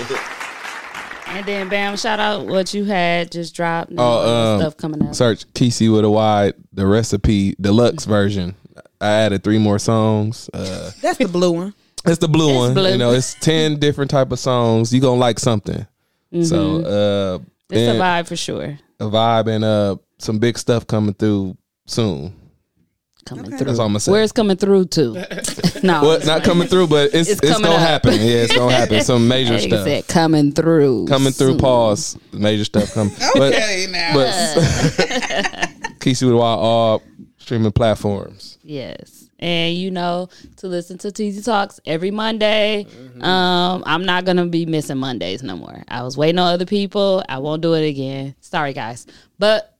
And 1.27 1.45
then, 1.45 1.69
bam, 1.69 1.95
shout 1.95 2.19
out 2.19 2.47
what 2.47 2.73
you 2.73 2.85
had 2.85 3.31
just 3.31 3.55
dropped. 3.55 3.91
and 3.91 3.99
Oh, 3.99 4.55
um, 4.55 4.59
stuff 4.61 4.77
coming 4.77 5.03
up. 5.07 5.13
Search 5.13 5.45
Kesey 5.53 5.93
with 5.93 6.03
a 6.03 6.09
Y, 6.09 6.53
the 6.73 6.87
recipe, 6.87 7.55
deluxe 7.61 8.05
version. 8.05 8.55
I 9.01 9.11
added 9.11 9.43
three 9.43 9.57
more 9.57 9.79
songs. 9.79 10.49
Uh, 10.53 10.91
That's 11.01 11.17
the 11.17 11.27
blue 11.27 11.51
one. 11.51 11.73
it's 12.05 12.17
the 12.19 12.27
blue 12.27 12.49
It's 12.49 12.57
one. 12.57 12.73
blue. 12.73 12.91
You 12.91 12.97
know, 12.97 13.11
it's 13.11 13.33
ten 13.35 13.79
different 13.79 14.11
type 14.11 14.31
of 14.31 14.39
songs. 14.39 14.93
You 14.93 15.01
gonna 15.01 15.19
like 15.19 15.39
something. 15.39 15.85
So, 16.43 16.81
uh, 16.81 17.39
It's 17.69 17.77
a 17.87 17.91
and- 17.91 17.99
vibe 18.01 18.27
for 18.27 18.35
sure. 18.35 18.77
a 18.99 19.05
vibe 19.05 19.47
and 19.47 19.63
uh 19.63 19.95
some 20.17 20.37
big 20.39 20.57
stuff 20.57 20.85
coming 20.85 21.13
through 21.13 21.55
soon. 21.87 22.33
Coming 23.25 23.45
Okay. 23.47 23.57
through. 23.57 23.67
That's 23.67 23.79
all 23.79 23.85
I'm 23.85 23.91
gonna 23.93 23.99
say. 23.99 24.11
Where's 24.11 24.31
coming 24.31 24.57
through 24.57 24.85
to? 24.85 25.13
no. 25.83 26.01
Well, 26.01 26.19
not 26.25 26.43
coming 26.43 26.67
through, 26.67 26.87
but 26.87 27.13
it's 27.13 27.29
It's 27.29 27.39
it's, 27.41 27.51
coming 27.51 27.63
gonna 27.69 27.75
up. 27.75 27.81
happen. 27.87 28.13
Yeah, 28.15 28.43
it's 28.43 28.55
gonna 28.55 28.73
happen. 28.75 29.01
Some 29.03 29.27
major 29.27 29.53
Like 29.53 29.63
I 29.63 29.67
stuff 29.67 29.83
said, 29.85 30.07
coming 30.07 30.51
through. 30.51 31.05
coming 31.07 31.31
through. 31.31 31.51
soon. 31.51 31.57
Pause. 31.59 32.17
Major 32.33 32.65
stuff 32.65 32.93
coming. 32.93 33.13
Okay, 33.35 33.87
now. 33.91 34.13
But 34.13 34.33
Kesey 35.99 36.23
with 36.25 36.33
a 36.33 36.37
Y 36.37 36.45
all 36.45 37.01
streaming 37.49 37.71
platforms. 37.71 38.59
Yes. 38.61 39.27
And 39.39 39.75
you 39.75 39.89
know, 39.89 40.29
to 40.57 40.67
listen 40.67 40.97
to 40.99 41.11
TZ 41.11 41.43
Talks 41.43 41.79
every 41.85 42.11
Monday. 42.11 42.85
Um, 43.21 43.83
I'm 43.87 44.05
not 44.05 44.23
gonna 44.25 44.45
be 44.45 44.65
missing 44.67 44.97
Mondays 44.97 45.41
no 45.41 45.55
more. 45.57 45.83
I 45.87 46.03
was 46.03 46.15
waiting 46.15 46.37
on 46.37 46.53
other 46.53 46.65
people. 46.65 47.23
I 47.27 47.39
won't 47.39 47.61
do 47.63 47.73
it 47.73 47.87
again. 47.87 48.35
Sorry 48.41 48.73
guys. 48.73 49.07
But 49.39 49.75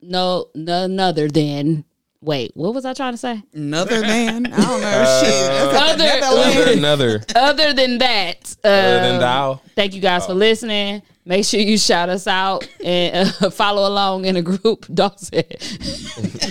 no 0.00 0.48
none 0.54 1.00
other 1.00 1.26
than 1.28 1.84
wait, 2.20 2.50
what 2.54 2.74
was 2.74 2.84
I 2.84 2.92
trying 2.94 3.14
to 3.14 3.18
say? 3.18 3.42
Another 3.54 4.00
than 4.00 4.46
I 4.46 4.56
don't 4.60 4.80
know 4.80 5.20
shit. 5.22 5.72
That's 5.72 5.92
Other- 5.92 6.04
another 6.04 6.72
Another, 6.72 7.20
Other 7.34 7.72
than 7.72 7.98
that, 7.98 8.56
Other 8.62 9.00
than 9.00 9.14
um, 9.14 9.20
thou. 9.20 9.60
Thank 9.74 9.94
you 9.94 10.00
guys 10.00 10.26
for 10.26 10.34
listening. 10.34 11.02
Make 11.28 11.44
sure 11.44 11.60
you 11.60 11.76
shout 11.76 12.08
us 12.08 12.26
out 12.26 12.66
and 12.82 13.34
uh, 13.42 13.50
follow 13.50 13.86
along 13.86 14.24
in 14.24 14.36
a 14.36 14.40
group. 14.42 14.86
Dog 14.94 15.18
said, 15.18 15.56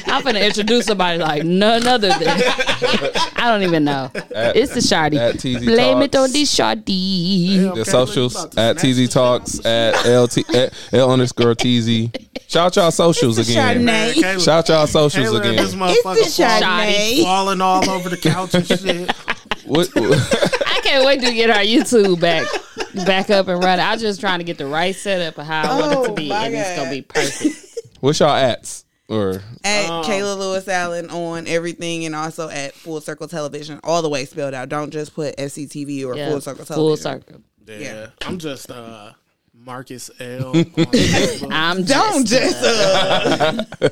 I'm 0.05 0.21
going 0.21 0.35
to 0.35 0.45
introduce 0.45 0.85
somebody 0.85 1.17
like 1.17 1.43
none 1.43 1.87
other 1.87 2.09
than, 2.09 2.21
I 3.35 3.45
don't 3.51 3.63
even 3.63 3.83
know. 3.85 4.11
At- 4.35 4.55
it's 4.55 4.75
the 4.75 4.81
Shardy. 4.81 5.15
at 5.17 5.39
TZ 5.39 5.65
Blame 5.65 6.03
it 6.03 6.15
on 6.15 6.31
the 6.31 6.43
Shardy. 6.43 6.85
Yeah, 7.57 7.71
The 7.73 7.85
socials 7.85 8.35
at 8.55 8.79
snatch 8.79 8.81
TZ 8.81 9.09
Talks 9.11 9.65
at 9.65 10.05
LT 10.05 10.47
at 10.53 10.73
L 10.93 11.11
underscore 11.11 11.55
TZ. 11.55 12.09
Shout 12.47 12.75
y'all 12.75 12.91
socials 12.91 13.39
It's 13.39 13.49
again. 13.49 13.79
Chardonnay. 13.83 14.13
Kayla- 14.13 14.45
Shout 14.45 14.69
y'all 14.69 14.85
socials 14.87 15.27
Kayla 15.29 15.45
and 15.49 15.57
this 15.59 15.73
again. 15.73 15.87
motherfucker 15.87 16.17
It's 16.17 16.37
the 16.37 16.43
fall- 16.43 16.61
Chardonnay. 16.61 17.23
falling 17.23 17.61
all 17.61 17.89
over 17.89 18.09
the 18.09 18.17
couch 18.17 18.53
and 18.53 18.65
shit. 18.67 19.11
What, 19.67 19.89
I 19.95 20.79
can't 20.83 21.05
wait 21.05 21.21
to 21.21 21.33
get 21.33 21.49
our 21.49 21.57
YouTube 21.63 22.19
back 22.19 22.47
back 23.05 23.29
up 23.29 23.47
and 23.47 23.63
running. 23.63 23.85
I'm 23.85 23.99
just 23.99 24.19
trying 24.19 24.39
to 24.39 24.45
get 24.45 24.57
the 24.57 24.65
right 24.65 24.95
setup 24.95 25.37
of 25.37 25.45
how 25.45 25.71
I 25.71 25.79
want 25.79 25.91
it 25.91 26.05
to 26.05 26.11
Oh, 26.11 26.15
be, 26.15 26.29
my 26.29 26.45
and 26.45 26.55
it's 26.55 26.75
going 26.75 26.89
to 26.89 26.95
be 26.95 27.01
perfect. 27.01 27.79
what's 27.99 28.19
y'all 28.19 28.29
ats? 28.29 28.85
Or 29.09 29.41
At 29.63 29.89
Um, 29.89 30.03
Kayla 30.03 30.37
Lewis 30.37 30.67
Allen 30.67 31.09
on 31.09 31.47
everything 31.47 32.05
and 32.05 32.13
also 32.15 32.49
at 32.49 32.73
Full 32.73 32.99
Circle 32.99 33.27
Television, 33.29 33.79
all 33.83 34.01
the 34.01 34.09
way 34.09 34.25
spelled 34.25 34.53
out. 34.53 34.67
Don't 34.69 34.91
just 34.91 35.13
put 35.15 35.37
FCTV 35.37 36.05
or 36.05 36.15
Yeah, 36.15 36.29
Full 36.29 36.41
Circle 36.41 36.65
Television. 36.65 36.75
Full 36.75 36.97
circle. 36.97 37.41
Yeah, 37.65 37.77
Yeah. 37.77 38.07
I'm 38.23 38.37
just 38.37 38.69
uh, 38.69 39.13
Marcus 39.53 40.11
L. 40.19 40.49
on 40.57 40.63
Facebook. 40.63 41.49
I'm 41.51 41.83
Don't 41.85 42.25
just, 42.27 42.61
just 42.61 42.63
uh, 43.81 43.89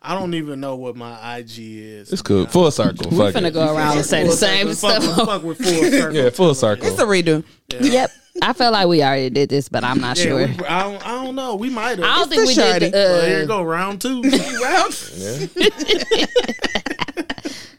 I 0.00 0.14
don't 0.14 0.32
even 0.34 0.60
know 0.60 0.76
what 0.76 0.94
my 0.96 1.38
IG 1.38 1.58
is. 1.58 2.12
it's 2.12 2.22
cool. 2.22 2.46
Full 2.46 2.70
circle. 2.70 3.10
We're 3.10 3.32
Fuck 3.32 3.42
finna 3.42 3.48
it. 3.48 3.54
go 3.54 3.74
around 3.74 3.96
and 3.98 4.06
say 4.06 4.24
the 4.24 4.30
same 4.32 4.68
fuck, 4.68 5.02
stuff. 5.02 5.18
With, 5.18 5.26
fuck 5.26 5.42
with 5.42 5.58
full 5.58 5.84
circle. 5.90 6.16
Yeah, 6.16 6.30
full 6.30 6.54
circle. 6.54 6.86
it's 6.86 6.98
a 7.00 7.04
redo. 7.04 7.44
Yep. 7.68 8.10
I 8.40 8.52
feel 8.52 8.70
like 8.70 8.86
we 8.86 9.02
already 9.02 9.30
did 9.30 9.48
this, 9.48 9.68
but 9.68 9.82
I'm 9.82 10.00
not 10.00 10.16
Yeah, 10.16 10.22
sure. 10.24 10.36
we- 10.46 10.64
I, 10.66 10.82
don't, 10.84 11.04
I 11.06 11.24
don't 11.24 11.34
know. 11.34 11.56
We 11.56 11.68
might 11.70 11.98
have. 11.98 12.06
I 12.06 12.16
don't 12.18 12.32
It's 12.32 12.36
think 12.36 12.46
we 12.46 12.54
the 12.54 12.78
did. 12.80 12.92
Shardy. 12.92 12.94
well, 12.94 13.26
here 13.26 13.38
you 13.38 13.44
Uh, 13.44 13.46
go, 13.48 13.62
round 13.64 14.00
two. 14.00 14.22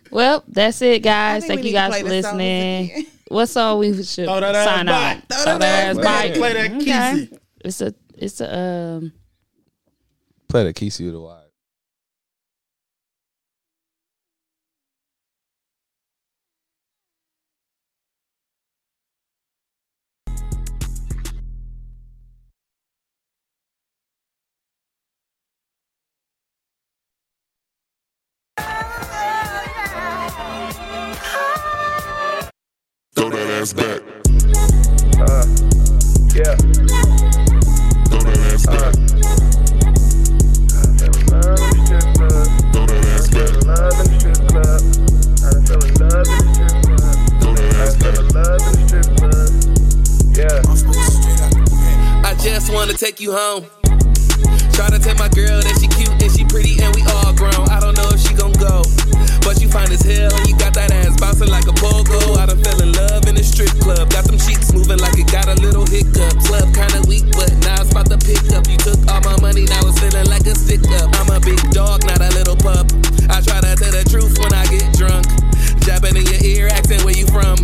well, 0.12 0.44
that's 0.48 0.82
it, 0.82 1.04
guys. 1.04 1.46
Thank 1.46 1.64
you 1.64 1.72
guys 1.72 2.00
for 2.02 2.08
listening. 2.08 2.92
again. 2.92 3.06
What 3.30 3.46
song 3.46 3.80
we 3.80 3.94
should 4.04 4.26
Throw 4.26 4.40
that 4.40 4.66
sign 4.66 4.88
back. 4.88 5.18
out? 5.18 5.24
Throw 5.30 5.38
Throw 5.44 5.52
that 5.54 5.60
that 5.60 5.88
ass 5.90 5.98
ass 5.98 6.04
back. 6.04 6.28
back. 6.30 6.38
Play 6.38 6.54
that 6.54 6.72
Okay. 6.72 6.86
Kesey. 6.86 7.38
It's 7.62 7.82
a. 7.82 7.94
It's 8.18 8.42
a. 8.42 8.58
Um. 8.60 9.12
Play 10.48 10.64
the 10.66 10.74
Kesey 10.74 11.06
with 11.06 11.16
a 11.16 11.20
ass 33.60 33.74
back. 33.74 34.02
Uh, 35.20 35.46
yeah. 36.34 36.56
Throw 38.08 38.22
that 38.24 38.40
ass 38.54 38.66
back. 38.66 38.96
Yeah. 50.38 50.62
I 52.24 52.34
just 52.42 52.72
wanna 52.72 52.94
take 52.94 53.20
you 53.20 53.34
home. 53.34 53.79
Try 54.80 54.88
to 54.96 55.00
tell 55.04 55.20
my 55.20 55.28
girl 55.36 55.60
that 55.60 55.76
she 55.76 55.92
cute 55.92 56.08
and 56.24 56.32
she 56.32 56.48
pretty 56.48 56.80
and 56.80 56.96
we 56.96 57.04
all 57.12 57.36
grown. 57.36 57.68
I 57.68 57.84
don't 57.84 58.00
know 58.00 58.08
if 58.16 58.24
she 58.24 58.32
gon' 58.32 58.56
go, 58.56 58.80
but 59.44 59.60
you 59.60 59.68
fine 59.68 59.92
as 59.92 60.00
hell 60.00 60.32
and 60.32 60.48
you 60.48 60.56
got 60.56 60.72
that 60.80 60.88
ass 60.96 61.20
bouncing 61.20 61.52
like 61.52 61.68
a 61.68 61.76
pogo. 61.76 62.40
I 62.40 62.48
done 62.48 62.64
fell 62.64 62.80
in 62.80 62.96
love 62.96 63.28
in 63.28 63.36
a 63.36 63.44
strip 63.44 63.76
club. 63.84 64.08
Got 64.08 64.24
them 64.24 64.40
cheeks 64.40 64.72
moving 64.72 64.96
like 65.04 65.20
it 65.20 65.28
got 65.28 65.52
a 65.52 65.60
little 65.60 65.84
hiccup. 65.84 66.32
Club 66.48 66.72
kinda 66.72 67.04
weak, 67.12 67.28
but 67.36 67.52
now 67.68 67.84
it's 67.84 67.92
about 67.92 68.08
to 68.08 68.16
pick 68.24 68.40
up. 68.56 68.72
You 68.72 68.80
took 68.80 69.04
all 69.12 69.20
my 69.20 69.36
money, 69.44 69.68
now 69.68 69.84
it's 69.84 70.00
feeling 70.00 70.32
like 70.32 70.48
a 70.48 70.56
stick 70.56 70.88
up. 70.96 71.12
I'm 71.20 71.28
a 71.28 71.44
big 71.44 71.60
dog, 71.76 72.08
not 72.08 72.24
a 72.24 72.32
little 72.32 72.56
pup. 72.56 72.88
I 73.28 73.44
try 73.44 73.60
to 73.60 73.76
tell 73.76 73.92
the 73.92 74.08
truth 74.08 74.40
when 74.40 74.56
I 74.56 74.64
get 74.72 74.88
drunk. 74.96 75.28
Jabbing 75.90 76.22
in 76.22 76.26
your 76.30 76.42
ear, 76.46 76.68
asking 76.70 77.02
where 77.02 77.18
you 77.18 77.26
from. 77.34 77.58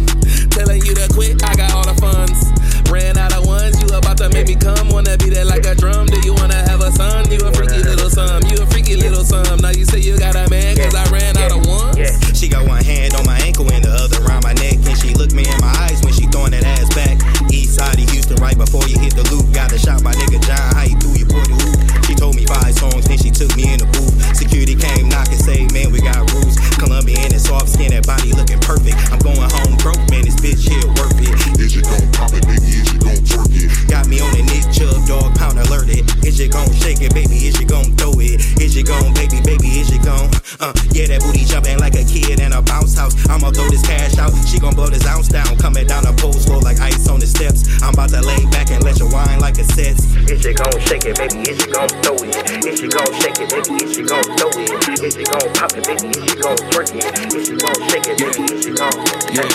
Telling 0.49 0.81
you 0.81 0.97
to 0.97 1.05
quit, 1.13 1.37
I 1.45 1.53
got 1.53 1.77
all 1.77 1.85
the 1.85 1.93
funds. 2.01 2.49
Ran 2.89 3.21
out 3.21 3.37
of 3.37 3.45
ones, 3.45 3.77
you 3.77 3.85
about 3.93 4.17
to 4.17 4.33
make 4.33 4.49
me 4.49 4.57
come. 4.57 4.89
Wanna 4.89 5.13
be 5.21 5.29
there 5.29 5.45
like 5.45 5.61
a 5.69 5.77
drum. 5.77 6.09
Do 6.09 6.17
you 6.25 6.33
wanna 6.33 6.57
have 6.65 6.81
a 6.81 6.89
son? 6.89 7.29
You 7.29 7.37
a 7.45 7.53
freaky 7.53 7.85
little 7.85 8.09
son. 8.09 8.41
You 8.49 8.57
a 8.57 8.65
freaky 8.65 8.97
little 8.97 9.21
son. 9.21 9.45
Now 9.61 9.69
you 9.69 9.85
say 9.85 10.01
you 10.01 10.17
got 10.17 10.33
a 10.33 10.49
man, 10.49 10.73
cause 10.73 10.97
I 10.97 11.05
ran 11.13 11.37
out 11.37 11.53
of 11.53 11.69
ones. 11.69 12.01
She 12.33 12.49
got 12.49 12.65
one 12.65 12.81
hand 12.81 13.13
on 13.13 13.29
my 13.29 13.37
ankle 13.45 13.69
and 13.69 13.85
the 13.85 13.93
other 13.93 14.17
around 14.25 14.41
my 14.41 14.57
neck. 14.57 14.81
And 14.89 14.97
she 14.97 15.13
looked 15.13 15.37
me 15.37 15.45
in 15.45 15.61
my 15.61 15.69
eyes 15.85 16.01
when 16.01 16.09
she 16.17 16.25
throwing 16.25 16.57
that 16.57 16.65
ass 16.65 16.89
back. 16.97 17.21
East 17.53 17.77
side 17.77 18.01
of 18.01 18.09
Houston, 18.09 18.41
right 18.41 18.57
before 18.57 18.89
you 18.89 18.97
hit 18.97 19.13
the 19.13 19.21
loop. 19.29 19.53
Got 19.53 19.69
a 19.69 19.77
shot 19.77 20.01
my 20.01 20.17
nigga 20.17 20.41
John, 20.41 20.73
how 20.73 20.89
you 20.89 20.97
threw 20.97 21.13
your 21.13 21.29
boy 21.29 21.45
the 21.45 21.61
hoop. 21.61 21.77
She 22.09 22.17
told 22.17 22.33
me 22.33 22.49
five 22.49 22.73
songs, 22.73 23.05
then 23.05 23.21
she 23.21 23.29
took 23.29 23.53
me 23.53 23.69
in 23.69 23.85
the 23.85 23.89
booth. 23.93 24.17
Security 24.33 24.73
came 24.73 25.13
knocking, 25.13 25.37
say, 25.37 25.69
man, 25.77 25.93
we 25.93 26.01
got 26.01 26.25
rules. 26.33 26.44
Colombian 26.77 27.31
and 27.31 27.41
soft 27.41 27.69
skin, 27.69 27.91
that 27.91 28.05
body 28.05 28.33
looking 28.33 28.59
perfect. 28.59 28.97
I'm 29.11 29.19
going 29.19 29.39
home 29.39 29.77
broke, 29.77 30.01
man, 30.09 30.25
this 30.25 30.35
bitch 30.35 30.67
here 30.67 30.87
worth 30.99 31.15
it. 31.19 31.59
Is 31.59 31.75
you 31.75 31.81
gon' 31.81 32.11
pop 32.11 32.33
it, 32.33 32.43
nigga? 32.43 32.67
Is 32.67 32.93
you 32.93 33.04
gon' 33.25 33.45
twerk 33.45 33.55
it? 33.55 33.89
Got 33.89 34.07
me 34.07 34.19
on 34.21 34.31
the 34.31 34.43
Nick 34.43 34.65
Chubb 34.73 35.05
dog 35.07 35.35
pound 35.35 35.59
alerted. 35.59 36.05
Is 36.25 36.39
you 36.39 36.49
gon' 36.49 36.71
shake 36.73 37.01
it, 37.01 37.13
baby? 37.13 37.47
Is 37.47 37.59
you 37.59 37.67
gon' 37.67 37.95
throw 37.97 38.13
it? 38.19 38.41
Is 38.61 38.75
you 38.75 38.83
gon' 38.83 39.13
baby, 39.13 39.41
baby? 39.41 39.79
Is 39.79 39.89
you 39.89 40.01
gon' 40.01 40.29
uh 40.59 40.73
yeah 40.91 41.07
that 41.07 41.21
booty 41.21 41.45
jumping 41.45 41.79
like 41.79 41.95
a 41.95 42.03
kid 42.05 42.39
in 42.39 42.53
a 42.53 42.61
bounce 42.61 42.97
house. 42.97 43.13
I'ma 43.29 43.51
throw 43.51 43.69
this 43.69 43.81
cash 43.85 44.17
out. 44.17 44.31
She 44.47 44.59
gon' 44.59 44.75
blow 44.75 44.87
this 44.87 45.05
ounce 45.05 45.27
down, 45.27 45.57
coming 45.57 45.87
down 45.87 46.03
the 46.03 46.13
post 46.13 46.47
floor 46.47 46.61
like 46.61 46.79
ice 46.79 47.07
on 47.09 47.19
the 47.19 47.27
steps. 47.27 47.65
I'm 47.81 47.93
about 47.93 48.09
to 48.09 48.21
lay 48.21 48.45
back 48.51 48.71
and 48.71 48.83
let 48.83 48.99
you 48.99 49.09
wine 49.09 49.39
like 49.39 49.57
a 49.57 49.65
sets. 49.65 50.05
Is 50.29 50.43
you 50.43 50.53
gon' 50.53 50.79
shake 50.85 51.05
it, 51.05 51.17
baby? 51.17 51.41
Is 51.49 51.65
you 51.65 51.71
gon' 51.73 51.89
throw 52.03 52.15
it? 52.21 52.35
Is 52.65 52.81
you 52.81 52.89
gon' 52.89 53.11
shake 53.21 53.39
it, 53.39 53.49
baby? 53.49 53.83
Is 53.83 53.97
you 53.97 54.05
gon' 54.05 54.23
throw 54.37 54.49
it? 54.53 54.99
Is 55.01 55.15
you 55.17 55.25
gon' 55.25 55.49
pop 55.53 55.73
it, 55.73 55.83
baby? 55.85 56.09
Is 56.13 56.33
you 56.33 56.41
gon' 56.41 56.57
twerk 56.71 56.89
it? 56.93 57.33
Is 57.33 57.49
you 57.49 57.57
gon' 57.57 57.79
shake 57.89 58.07
it, 58.07 58.17
baby? 58.17 58.43
Is 58.53 58.65
you 58.65 58.75
gon' 58.75 58.95
Yeah. 59.35 59.49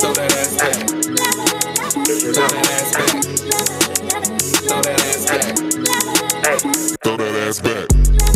Throw 0.00 0.12
that 0.12 0.32
ass 0.32 0.56
back. 0.56 1.73
Throw 1.94 2.02
that 2.02 2.66
ass 2.72 2.90
back. 2.96 3.22
Throw 4.66 4.82
that 4.82 5.00
ass 5.00 5.26
back. 5.30 5.56
Throw 7.04 7.16
that 7.16 7.34
ass 7.46 7.60
back. 7.60 8.33